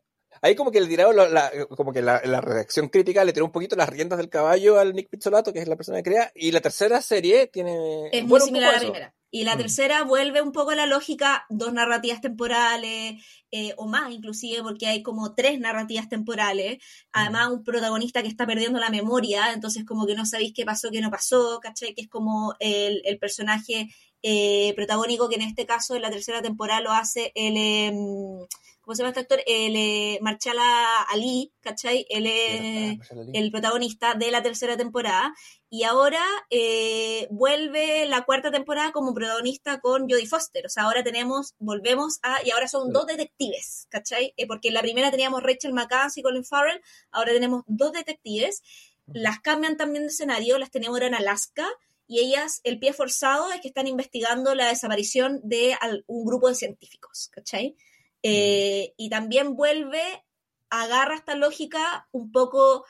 Ahí 0.43 0.55
como 0.55 0.71
que 0.71 0.79
el 0.79 0.89
tirado, 0.89 1.13
la, 1.13 1.29
la- 1.29 1.51
como 1.71 1.93
que 1.93 2.03
la, 2.03 2.21
la 2.25 2.41
redacción 2.41 2.89
crítica 2.89 3.25
le 3.25 3.33
tiró 3.33 3.47
un 3.47 3.53
poquito 3.53 3.77
las 3.77 3.89
riendas 3.89 4.19
del 4.19 4.29
caballo 4.29 4.79
al 4.79 4.93
Nick 4.93 5.09
Pizzolato, 5.09 5.53
que 5.53 5.61
es 5.61 5.69
la 5.69 5.77
persona 5.77 5.99
que 5.99 6.11
crea, 6.11 6.33
y 6.35 6.51
la 6.53 6.61
tercera 6.61 7.01
serie 7.01 7.47
tiene... 7.47 8.09
Es 8.13 8.25
muy 8.25 8.41
similar 8.41 8.69
a 8.71 8.73
la 8.73 8.79
eso. 8.79 8.87
primera. 8.93 9.15
Y 9.35 9.45
la 9.45 9.55
Mm. 9.55 9.59
tercera 9.59 10.03
vuelve 10.05 10.43
un 10.43 10.53
poco 10.53 10.73
a 10.73 10.75
la 10.75 10.85
lógica, 10.85 11.47
dos 11.49 11.73
narrativas 11.73 12.21
temporales, 12.21 13.25
eh, 13.51 13.73
o 13.79 13.87
más 13.87 14.13
inclusive, 14.13 14.63
porque 14.63 14.87
hay 14.89 15.03
como 15.03 15.35
tres 15.35 15.59
narrativas 15.59 16.09
temporales. 16.11 16.83
Además, 17.13 17.49
Mm. 17.49 17.53
un 17.55 17.65
protagonista 17.65 18.21
que 18.21 18.29
está 18.29 18.45
perdiendo 18.47 18.79
la 18.79 18.91
memoria, 18.91 19.53
entonces 19.55 19.85
como 19.87 20.07
que 20.07 20.15
no 20.15 20.27
sabéis 20.27 20.53
qué 20.55 20.67
pasó, 20.67 20.91
qué 20.91 21.01
no 21.01 21.11
pasó, 21.11 21.61
¿cachai? 21.63 21.95
Que 21.95 22.03
es 22.03 22.09
como 22.09 22.55
el, 22.59 23.01
el 23.07 23.19
personaje 23.19 23.89
eh, 24.25 24.73
protagónico 24.77 25.29
que 25.29 25.35
en 25.37 25.43
este 25.43 25.67
caso 25.67 25.97
en 25.97 26.03
la 26.03 26.11
tercera 26.11 26.43
temporada 26.43 26.81
lo 26.81 26.93
hace 26.93 27.33
el... 27.35 27.57
em, 27.57 27.97
¿cómo 28.83 28.95
se 28.95 29.03
llama 29.03 29.11
este 29.11 29.21
actor? 29.21 29.41
El 29.47 29.75
eh, 29.77 30.19
Marchala 30.21 31.03
Ali, 31.05 31.53
¿cachai? 31.61 32.05
Él 32.11 32.27
es 32.27 32.99
el 33.33 33.51
protagonista 33.51 34.15
de 34.15 34.31
la 34.31 34.43
tercera 34.43 34.77
temporada. 34.77 35.33
Y 35.71 35.85
ahora 35.85 36.23
eh, 36.51 37.27
vuelve 37.31 38.05
la 38.07 38.23
cuarta 38.23 38.51
temporada 38.51 38.93
como 38.93 39.15
protagonista 39.15 39.81
con 39.81 40.03
Jodie 40.03 40.27
Foster. 40.27 40.67
O 40.67 40.69
sea, 40.69 40.83
ahora 40.85 41.03
tenemos, 41.03 41.55
volvemos 41.59 42.19
a, 42.23 42.45
y 42.45 42.51
ahora 42.51 42.69
son 42.69 42.89
Sí. 42.89 42.93
dos 42.93 43.07
detectives, 43.07 43.87
¿cachai? 43.89 44.35
Eh, 44.37 44.47
porque 44.47 44.69
en 44.69 44.75
la 44.75 44.83
primera 44.83 45.11
teníamos 45.11 45.43
Rachel 45.43 45.73
McAdams 45.73 46.19
y 46.19 46.23
Colin 46.23 46.45
Farrell, 46.45 46.83
ahora 47.11 47.33
tenemos 47.33 47.63
dos 47.67 47.93
detectives. 47.93 48.63
Las 49.07 49.41
cambian 49.41 49.77
también 49.77 50.03
de 50.05 50.09
escenario, 50.09 50.59
las 50.59 50.71
tenemos 50.71 50.97
ahora 50.97 51.07
en 51.07 51.15
Alaska. 51.15 51.67
Y 52.07 52.19
ellas, 52.19 52.61
el 52.65 52.79
pie 52.79 52.93
forzado 52.93 53.51
es 53.53 53.61
que 53.63 53.69
están 53.69 53.87
investigando 53.87 54.55
la 54.55 54.69
desaparición 54.69 55.41
de 55.45 55.75
un 56.07 56.27
grupo 56.27 56.49
de 56.49 56.55
científicos, 56.55 57.31
¿cachai? 57.33 57.75
Eh, 58.23 58.95
y 58.97 59.11
también 59.11 59.57
vuelve, 59.57 60.03
agarra 60.71 61.15
esta 61.15 61.35
lógica 61.35 62.09
un 62.13 62.33
poco 62.33 62.85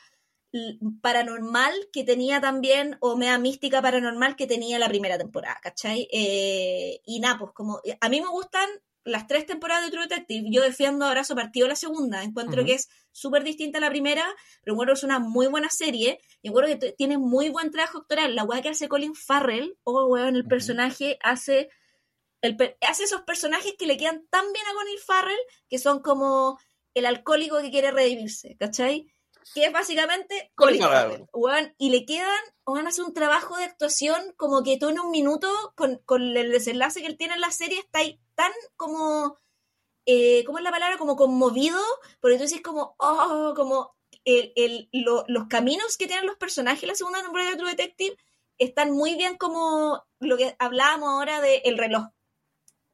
paranormal 1.00 1.72
que 1.92 2.04
tenía 2.04 2.40
también, 2.40 2.96
o 3.00 3.16
mea 3.16 3.38
mística 3.38 3.80
paranormal 3.80 4.36
que 4.36 4.46
tenía 4.46 4.78
la 4.78 4.88
primera 4.88 5.16
temporada, 5.16 5.58
¿cachai? 5.62 6.08
Eh, 6.12 7.00
y 7.06 7.20
nada, 7.20 7.38
pues 7.38 7.52
como, 7.54 7.80
a 8.00 8.08
mí 8.08 8.20
me 8.20 8.28
gustan 8.28 8.68
las 9.04 9.26
tres 9.26 9.46
temporadas 9.46 9.84
de 9.84 9.90
True 9.90 10.06
Detective, 10.06 10.48
yo 10.50 10.62
defiendo 10.62 11.06
Abrazo 11.06 11.34
Partido 11.34 11.66
la 11.66 11.74
segunda, 11.74 12.22
encuentro 12.22 12.64
que 12.64 12.74
es 12.74 12.88
súper 13.10 13.42
distinta 13.42 13.78
a 13.78 13.80
la 13.80 13.90
primera, 13.90 14.24
pero 14.62 14.74
encuentro 14.74 14.94
que 14.94 14.98
es 14.98 15.04
una 15.04 15.18
muy 15.18 15.48
buena 15.48 15.70
serie, 15.70 16.20
y 16.40 16.48
encuentro 16.48 16.78
que 16.78 16.92
tiene 16.92 17.18
muy 17.18 17.48
buen 17.48 17.70
trabajo 17.70 17.98
actoral, 17.98 18.36
la 18.36 18.44
weá 18.44 18.62
que 18.62 18.68
hace 18.68 18.88
Colin 18.88 19.14
Farrell, 19.14 19.76
oh 19.84 20.06
weón, 20.06 20.36
el 20.36 20.46
personaje 20.46 21.18
hace 21.22 21.70
el 22.42 22.56
hace 22.86 23.04
esos 23.04 23.22
personajes 23.22 23.74
que 23.78 23.86
le 23.86 23.96
quedan 23.96 24.26
tan 24.28 24.52
bien 24.52 24.66
a 24.66 24.74
Colin 24.74 24.98
Farrell, 25.06 25.40
que 25.68 25.78
son 25.78 26.00
como 26.02 26.58
el 26.94 27.06
alcohólico 27.06 27.60
que 27.62 27.70
quiere 27.70 27.90
redimirse, 27.90 28.56
¿cachai? 28.58 29.06
Que 29.54 29.64
es 29.66 29.72
básicamente 29.72 30.52
Colin 30.54 30.80
Farrell. 30.88 31.26
Weón, 31.32 31.74
y 31.78 31.90
le 31.90 32.04
quedan, 32.04 32.40
van 32.66 32.86
a 32.86 32.90
hacer 32.90 33.04
un 33.04 33.14
trabajo 33.14 33.56
de 33.56 33.64
actuación 33.64 34.34
como 34.36 34.62
que 34.62 34.76
tú 34.78 34.88
en 34.90 35.00
un 35.00 35.10
minuto, 35.10 35.48
con, 35.76 35.98
con 36.04 36.36
el 36.36 36.52
desenlace 36.52 37.00
que 37.00 37.06
él 37.06 37.16
tiene 37.16 37.34
en 37.34 37.40
la 37.40 37.50
serie, 37.50 37.78
está 37.78 38.00
ahí 38.00 38.20
tan 38.34 38.52
como, 38.76 39.38
eh, 40.06 40.42
¿cómo 40.44 40.58
es 40.58 40.64
la 40.64 40.70
palabra? 40.70 40.98
Como 40.98 41.16
conmovido, 41.16 41.80
porque 42.20 42.36
tú 42.36 42.42
dices 42.42 42.60
como, 42.62 42.94
oh, 42.98 43.52
como 43.56 43.94
el, 44.24 44.52
el- 44.56 44.88
lo- 44.92 45.24
los 45.28 45.46
caminos 45.48 45.96
que 45.96 46.06
tienen 46.06 46.26
los 46.26 46.36
personajes 46.36 46.82
en 46.82 46.88
la 46.90 46.94
segunda 46.94 47.22
temporada 47.22 47.50
de 47.50 47.56
True 47.56 47.70
Detective 47.70 48.16
están 48.58 48.90
muy 48.92 49.14
bien 49.16 49.36
como 49.38 50.04
lo 50.20 50.36
que 50.36 50.54
hablábamos 50.58 51.08
ahora 51.08 51.40
del 51.40 51.78
reloj. 51.78 52.04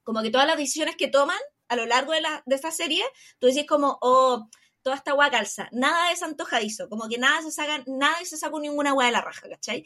Como 0.08 0.22
que 0.22 0.30
todas 0.30 0.46
las 0.46 0.56
decisiones 0.56 0.96
que 0.96 1.08
toman 1.08 1.36
a 1.68 1.76
lo 1.76 1.84
largo 1.84 2.12
de, 2.12 2.22
la, 2.22 2.42
de 2.46 2.54
esta 2.54 2.70
serie, 2.70 3.04
tú 3.38 3.46
decís 3.46 3.66
como, 3.66 3.98
oh, 4.00 4.48
toda 4.80 4.96
esta 4.96 5.10
agua 5.10 5.28
calza, 5.30 5.68
nada 5.70 6.12
es 6.12 6.22
antojadizo, 6.22 6.88
como 6.88 7.10
que 7.10 7.18
nada 7.18 7.42
se 7.42 7.50
saca, 7.52 7.84
nada 7.86 8.16
se 8.24 8.38
saca 8.38 8.58
ninguna 8.58 8.90
agua 8.90 9.04
de 9.04 9.12
la 9.12 9.20
raja, 9.20 9.46
¿cachai? 9.50 9.84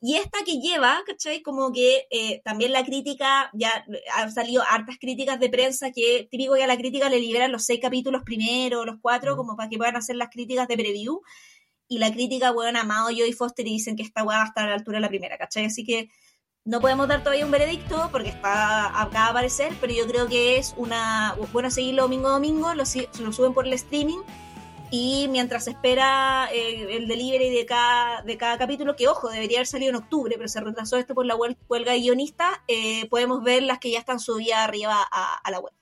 Y 0.00 0.16
esta 0.16 0.38
que 0.44 0.58
lleva, 0.58 1.00
¿cachai? 1.06 1.40
Como 1.40 1.70
que 1.70 2.08
eh, 2.10 2.40
también 2.42 2.72
la 2.72 2.84
crítica, 2.84 3.48
ya 3.52 3.84
han 4.14 4.32
salido 4.32 4.64
hartas 4.68 4.96
críticas 4.98 5.38
de 5.38 5.50
prensa 5.50 5.92
que 5.92 6.26
típico 6.28 6.54
que 6.54 6.64
a 6.64 6.66
la 6.66 6.76
crítica 6.76 7.08
le 7.08 7.20
liberan 7.20 7.52
los 7.52 7.64
seis 7.64 7.78
capítulos 7.80 8.22
primero, 8.24 8.84
los 8.84 8.96
cuatro, 9.00 9.34
Mm. 9.34 9.36
como 9.36 9.56
para 9.56 9.68
que 9.68 9.76
puedan 9.78 9.94
hacer 9.94 10.16
las 10.16 10.30
críticas 10.30 10.66
de 10.66 10.76
preview. 10.76 11.20
Y 11.86 11.98
la 11.98 12.12
crítica, 12.12 12.50
weón, 12.50 12.76
amado 12.76 13.10
Joey 13.10 13.32
Foster 13.32 13.64
y 13.68 13.74
dicen 13.74 13.94
que 13.94 14.02
esta 14.02 14.24
weá 14.24 14.38
va 14.38 14.44
a 14.44 14.46
estar 14.48 14.64
a 14.64 14.70
la 14.70 14.76
altura 14.76 14.96
de 14.96 15.02
la 15.02 15.08
primera, 15.08 15.38
¿cachai? 15.38 15.66
Así 15.66 15.84
que 15.84 16.08
no 16.64 16.80
podemos 16.80 17.08
dar 17.08 17.22
todavía 17.22 17.44
un 17.44 17.50
veredicto 17.50 18.08
porque 18.12 18.28
está 18.28 18.86
acaba 19.00 19.24
de 19.26 19.30
aparecer, 19.30 19.72
pero 19.80 19.92
yo 19.92 20.06
creo 20.06 20.26
que 20.28 20.56
es 20.58 20.74
una. 20.76 21.34
Bueno, 21.52 21.70
seguirlo 21.70 22.02
domingo 22.02 22.28
a 22.28 22.32
domingo, 22.32 22.74
lo, 22.74 22.84
si- 22.86 23.08
lo 23.20 23.32
suben 23.32 23.54
por 23.54 23.66
el 23.66 23.72
streaming. 23.72 24.18
Y 24.92 25.28
mientras 25.28 25.64
se 25.64 25.70
espera 25.70 26.48
eh, 26.52 26.96
el 26.96 27.06
delivery 27.06 27.48
de 27.50 27.64
cada, 27.64 28.22
de 28.22 28.36
cada 28.36 28.58
capítulo, 28.58 28.96
que 28.96 29.06
ojo, 29.06 29.28
debería 29.30 29.58
haber 29.58 29.68
salido 29.68 29.90
en 29.90 29.94
octubre, 29.96 30.34
pero 30.36 30.48
se 30.48 30.60
retrasó 30.60 30.96
esto 30.96 31.14
por 31.14 31.26
la 31.26 31.36
huel- 31.36 31.56
huelga 31.68 31.92
de 31.92 32.00
guionistas, 32.00 32.50
eh, 32.66 33.08
podemos 33.08 33.44
ver 33.44 33.62
las 33.62 33.78
que 33.78 33.92
ya 33.92 34.00
están 34.00 34.18
subidas 34.18 34.58
arriba 34.58 34.96
a, 35.12 35.36
a 35.36 35.50
la 35.52 35.60
web, 35.60 35.72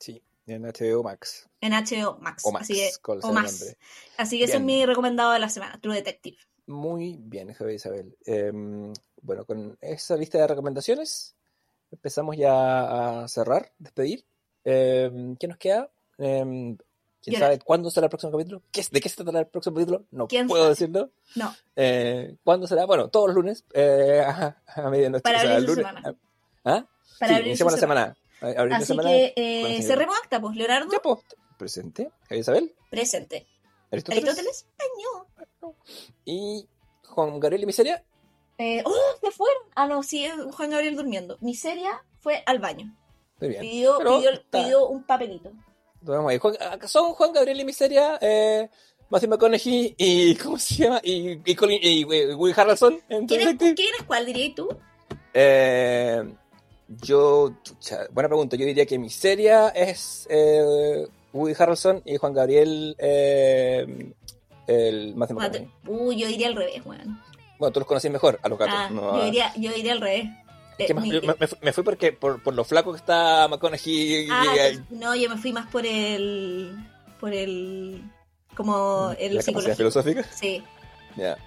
Sí, 0.00 0.20
en 0.46 0.62
HBO 0.64 1.04
Max. 1.04 1.48
en 1.60 1.72
HBO 1.72 2.18
Max. 2.20 2.42
O 2.44 2.50
Max, 2.50 2.64
así 2.64 2.74
que, 2.74 2.90
o 3.22 3.32
más. 3.32 3.76
Así 4.16 4.38
que 4.38 4.44
ese 4.46 4.56
es 4.56 4.62
mi 4.62 4.84
recomendado 4.84 5.30
de 5.30 5.38
la 5.38 5.48
semana, 5.50 5.78
True 5.80 5.94
Detective. 5.94 6.38
Muy 6.66 7.16
bien, 7.20 7.52
Javier 7.54 7.76
Isabel. 7.76 8.16
Em, 8.26 8.92
bueno, 9.28 9.44
con 9.44 9.76
esa 9.82 10.16
lista 10.16 10.38
de 10.38 10.46
recomendaciones 10.46 11.36
empezamos 11.92 12.36
ya 12.36 13.22
a 13.22 13.28
cerrar, 13.28 13.70
despedir. 13.78 14.24
Em, 14.64 15.36
¿Qué 15.36 15.46
nos 15.46 15.58
queda? 15.58 15.90
Em, 16.18 16.76
¿Quién 17.22 17.38
sabe 17.38 17.58
cuándo 17.58 17.90
será 17.90 18.06
el 18.06 18.10
próximo 18.10 18.32
capítulo? 18.32 18.62
¿Qué, 18.72 18.82
¿De 18.90 19.00
qué 19.02 19.08
se 19.10 19.16
tratará 19.16 19.40
el 19.40 19.46
próximo 19.48 19.74
capítulo? 19.76 20.04
No 20.12 20.28
¿Quién 20.28 20.46
puedo 20.48 20.62
sabe? 20.64 20.70
decirlo. 20.70 21.10
No, 21.36 21.54
Eh, 21.76 22.36
¿Cuándo 22.42 22.66
será? 22.66 22.86
Bueno, 22.86 23.08
todos 23.08 23.26
los 23.28 23.36
lunes 23.36 23.64
eh, 23.74 24.22
a, 24.26 24.56
a 24.66 24.88
medianoche. 24.90 25.22
Para 25.22 25.38
o 25.38 25.40
sea, 25.42 25.50
abrir 25.56 25.68
lunes- 25.68 25.86
semana. 25.86 26.16
¿Ah? 26.64 26.86
para 27.18 27.28
sí, 27.28 27.34
abrir 27.34 27.46
iniciamos 27.48 27.72
la 27.74 27.78
semana. 27.78 28.16
A- 28.40 28.46
abrir 28.60 28.74
Así 28.74 28.86
semana. 28.86 29.10
que 29.10 29.32
eh, 29.36 29.82
cerremos 29.82 30.16
acta, 30.22 30.40
pues, 30.40 30.56
Leonardo, 30.56 30.90
Ya, 30.90 31.00
pues, 31.00 31.18
presente. 31.58 32.10
Javier 32.22 32.40
Isabel, 32.40 32.74
presente. 32.90 33.46
Aristóteles, 33.90 34.24
Aristóteles, 34.24 34.66
año. 34.78 35.72
y 36.24 36.66
Juan 37.06 37.40
Gabriel 37.40 37.62
y 37.64 37.66
Miseria. 37.66 38.02
Eh, 38.58 38.82
¡Oh! 38.84 38.94
Se 39.22 39.30
fueron. 39.30 39.62
Ah, 39.74 39.86
no, 39.86 40.02
sí, 40.02 40.24
es 40.24 40.34
Juan 40.54 40.70
Gabriel 40.70 40.96
durmiendo. 40.96 41.38
Miseria 41.40 42.02
fue 42.20 42.42
al 42.44 42.58
baño. 42.58 42.92
Muy 43.40 43.50
bien. 43.50 43.60
Pidió, 43.62 43.98
pidió, 44.50 44.88
un 44.88 45.04
papelito. 45.04 45.52
Ahí. 46.28 46.38
Juan- 46.38 46.56
acá 46.60 46.88
son 46.88 47.12
Juan 47.14 47.32
Gabriel 47.32 47.60
y 47.60 47.64
Miseria, 47.64 48.18
eh, 48.20 48.68
Matthew 49.10 49.30
McConaughey 49.30 49.94
y. 49.96 50.34
¿Cómo 50.42 50.58
se 50.58 50.74
llama? 50.74 51.00
Y, 51.04 51.40
y, 51.44 51.54
Colin, 51.54 51.78
y, 51.80 52.02
eh, 52.02 52.34
Woody 52.34 52.52
Harrelson 52.56 53.00
¿Quién 53.26 53.48
es. 53.48 53.56
¿Quién 53.56 53.94
es 53.98 54.04
cuál, 54.06 54.26
dirías 54.26 54.54
tú? 54.56 54.68
Eh, 55.32 56.34
yo. 57.02 57.52
buena 58.10 58.28
pregunta. 58.28 58.56
Yo 58.56 58.66
diría 58.66 58.86
que 58.86 58.98
Miseria 58.98 59.68
es 59.68 60.26
eh, 60.30 61.06
Woody 61.32 61.54
Harrelson 61.56 62.02
y 62.04 62.16
Juan 62.16 62.32
Gabriel. 62.32 62.96
Eh, 62.98 64.12
el 64.66 65.14
Matthew 65.14 65.36
McConaughey. 65.36 65.70
Uy, 65.86 66.16
yo 66.18 66.26
diría 66.26 66.48
al 66.48 66.56
revés, 66.56 66.84
weón. 66.84 67.27
Bueno, 67.58 67.72
tú 67.72 67.80
los 67.80 67.86
conoces 67.88 68.10
mejor, 68.10 68.38
a 68.42 68.48
los 68.48 68.58
gatos. 68.58 68.74
Ah, 68.76 68.88
no 68.90 69.16
yo, 69.16 69.22
a- 69.22 69.24
diría, 69.24 69.52
yo 69.56 69.72
diría 69.72 69.92
al 69.92 70.00
revés. 70.00 70.26
Es 70.78 70.86
que 70.86 70.92
Eh, 70.92 70.94
más- 70.94 71.04
mi- 71.04 71.10
me, 71.20 71.34
me 71.62 71.72
fui- 71.72 71.82
porque 71.82 72.12
por, 72.12 72.40
por 72.42 72.54
lo 72.54 72.64
flaco 72.64 72.92
que 72.92 72.98
está 72.98 73.48
McConaughey. 73.48 74.28
ah, 74.30 74.44
y- 74.72 74.94
no, 74.94 75.14
yo 75.16 75.28
me 75.28 75.36
fui 75.36 75.52
más 75.52 75.66
por 75.70 75.84
el. 75.84 76.76
por 77.20 77.32
el. 77.34 78.02
como 78.54 79.12
el 79.18 79.34
la 79.36 79.42
psicológico. 79.42 79.76
filosófica. 79.76 80.22
Sí. 80.32 80.62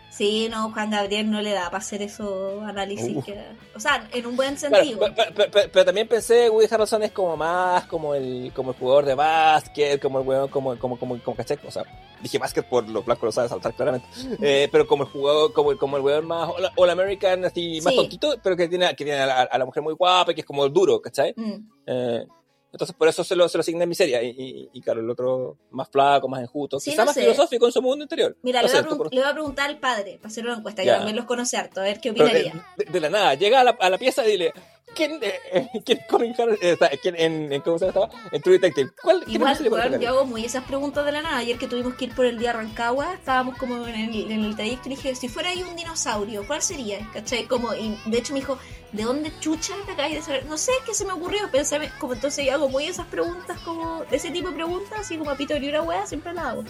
Sí, 0.09 0.49
no, 0.51 0.71
Juan 0.73 0.91
Gabriel 0.91 1.31
no 1.31 1.41
le 1.41 1.51
da 1.51 1.65
para 1.65 1.77
hacer 1.77 2.01
esos 2.01 2.61
análisis. 2.63 3.15
Uh. 3.15 3.23
que- 3.23 3.41
o 3.73 3.79
sea, 3.79 4.07
en 4.11 4.25
un 4.25 4.35
buen 4.35 4.57
sentido. 4.57 4.99
pe- 4.99 5.11
pe- 5.11 5.31
pe- 5.31 5.47
pe- 5.49 5.69
pero, 5.69 5.85
también 5.85 6.07
pensé 6.07 6.49
Woody 6.49 6.67
Harrelson 6.69 7.03
es 7.03 7.11
como 7.11 7.37
más 7.37 7.85
como 7.85 8.13
el 8.13 8.51
como 8.53 8.71
el 8.71 8.77
jugador 8.77 9.05
de 9.05 9.15
básquet, 9.15 10.01
como 10.01 10.19
el 10.19 10.27
weón, 10.27 10.49
como 10.49 10.77
como 10.77 10.99
como 10.99 11.17
como 11.19 11.37
¿cachai? 11.37 11.57
O 11.65 11.71
sea, 11.71 11.83
dije 12.21 12.37
básquet 12.37 12.65
por 12.65 12.87
lo 12.89 13.03
blanco 13.03 13.25
lo 13.25 13.31
sabe 13.31 13.47
saltar 13.47 13.73
claramente. 13.73 14.07
Eh, 14.41 14.67
pero 14.71 14.85
como 14.85 15.03
el 15.03 15.09
jugador, 15.09 15.53
como 15.53 15.71
el, 15.71 15.77
como 15.77 15.95
el 15.97 16.03
weón 16.03 16.27
más 16.27 16.49
all, 16.49 16.69
all 16.75 16.89
American, 16.89 17.45
así 17.45 17.79
más 17.81 17.93
Sí. 17.93 17.99
tontito, 17.99 18.35
pero 18.43 18.57
que 18.57 18.67
tiene, 18.67 18.89
que 18.95 19.05
tiene 19.05 19.19
a, 19.21 19.25
la, 19.25 19.41
a 19.43 19.57
la 19.57 19.65
mujer 19.65 19.81
muy 19.81 19.93
guapa 19.93 20.31
y 20.31 20.35
que 20.35 20.41
es 20.41 20.47
como 20.47 20.67
duro, 20.67 21.01
¿cachai? 21.01 21.33
Mm. 21.37 21.53
Eh, 21.87 22.25
entonces 22.71 22.95
por 22.95 23.07
eso 23.07 23.23
se 23.23 23.35
lo, 23.35 23.47
se 23.49 23.57
lo 23.57 23.61
asigné 23.61 23.83
en 23.83 23.89
miseria. 23.89 24.23
Y, 24.23 24.29
y, 24.29 24.69
y 24.73 24.81
claro, 24.81 25.01
el 25.01 25.09
otro 25.09 25.57
más 25.71 25.89
flaco, 25.89 26.27
más 26.27 26.41
enjuto, 26.41 26.79
Sí, 26.79 26.91
quizá 26.91 27.01
no 27.03 27.07
más 27.07 27.15
sé. 27.15 27.21
filosófico 27.21 27.65
en 27.65 27.71
su 27.71 27.81
mundo 27.81 28.03
interior. 28.03 28.37
Mira, 28.43 28.61
No 28.61 28.67
le, 28.67 28.73
sé, 28.73 28.81
voy 28.83 29.09
le 29.11 29.21
voy 29.21 29.29
a 29.29 29.33
preguntar 29.33 29.69
al 29.69 29.79
padre 29.79 30.17
para 30.21 30.27
hacer 30.29 30.45
una 30.45 30.55
encuesta, 30.57 30.83
que 30.83 30.89
también 30.89 31.15
los 31.15 31.25
conoce 31.25 31.57
harto, 31.57 31.81
a 31.81 31.83
ver 31.83 31.99
qué 31.99 32.11
opinaría. 32.11 32.65
de, 32.77 32.85
de 32.85 32.99
la 32.99 33.09
nada, 33.09 33.33
llega 33.35 33.61
a 33.61 33.63
la, 33.63 33.71
a 33.71 33.89
la 33.89 33.97
pieza 33.97 34.25
y 34.25 34.31
dile, 34.31 34.53
¿quién, 34.95 35.19
eh, 35.21 35.69
quién 35.85 35.99
¿Cómo 36.07 37.77
se 37.77 37.91
llama? 37.91 38.09
En 38.31 38.41
True 38.41 38.59
Detective. 38.59 38.91
¿Cuál, 39.01 39.23
quién 39.23 39.35
Igual, 39.35 39.99
yo 39.99 40.09
hago 40.09 40.25
muy 40.25 40.45
esas 40.45 40.63
preguntas 40.63 41.05
de 41.05 41.11
la 41.11 41.21
nada. 41.21 41.37
Ayer 41.37 41.57
que 41.57 41.67
tuvimos 41.67 41.95
que 41.95 42.05
ir 42.05 42.15
por 42.15 42.25
el 42.25 42.37
día 42.37 42.53
Rancagua, 42.53 43.13
estábamos 43.13 43.57
como 43.57 43.87
en 43.87 43.95
el, 43.95 44.31
en 44.31 44.43
el 44.43 44.55
trayecto 44.55 44.87
y 44.89 44.95
dije, 44.95 45.15
si 45.15 45.27
fuera 45.27 45.49
ahí 45.49 45.63
un 45.63 45.75
dinosaurio, 45.75 46.45
¿cuál 46.45 46.61
sería? 46.61 46.99
¿Cachai? 47.13 47.45
Como, 47.45 47.73
y 47.73 47.97
de 48.05 48.17
hecho 48.17 48.33
me 48.33 48.39
dijo, 48.39 48.57
¿de 48.91 49.03
dónde 49.03 49.31
chucha 49.39 49.73
te 49.85 49.93
acabas 49.93 50.11
de 50.11 50.21
saber? 50.21 50.45
No 50.45 50.57
sé, 50.57 50.71
¿qué 50.85 50.93
se 50.93 51.05
me 51.05 51.13
ocurrió? 51.13 51.49
Pensarme, 51.51 51.89
como 51.99 52.13
entonces 52.13 52.45
yo 52.45 52.53
hago 52.53 52.69
muy 52.69 52.85
esas 52.85 53.07
preguntas, 53.07 53.59
como, 53.59 54.03
de 54.09 54.17
ese 54.17 54.31
tipo 54.31 54.49
de 54.49 54.55
preguntas, 54.55 54.99
así 54.99 55.17
como 55.17 55.31
a 55.31 55.35
Pito 55.35 55.55
y 55.55 55.69
una 55.69 55.81
wea, 55.81 56.05
siempre 56.05 56.33
la 56.33 56.49
hago. 56.49 56.63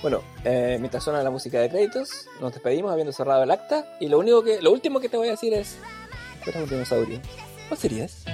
Bueno, 0.00 0.22
eh, 0.44 0.76
mientras 0.78 1.02
suena 1.02 1.22
la 1.24 1.30
música 1.30 1.58
de 1.58 1.68
créditos, 1.68 2.28
nos 2.40 2.52
despedimos 2.52 2.92
habiendo 2.92 3.12
cerrado 3.12 3.42
el 3.42 3.50
acta. 3.50 3.84
Y 3.98 4.08
lo 4.08 4.18
único 4.20 4.44
que, 4.44 4.62
lo 4.62 4.70
último 4.70 5.00
que 5.00 5.08
te 5.08 5.16
voy 5.16 5.26
a 5.26 5.32
decir 5.32 5.52
es, 5.54 5.76
pero 6.48 6.60
de 6.60 6.64
un 6.64 6.70
dinosaurio. 6.70 7.20
seria 7.68 7.78
serías? 7.78 8.24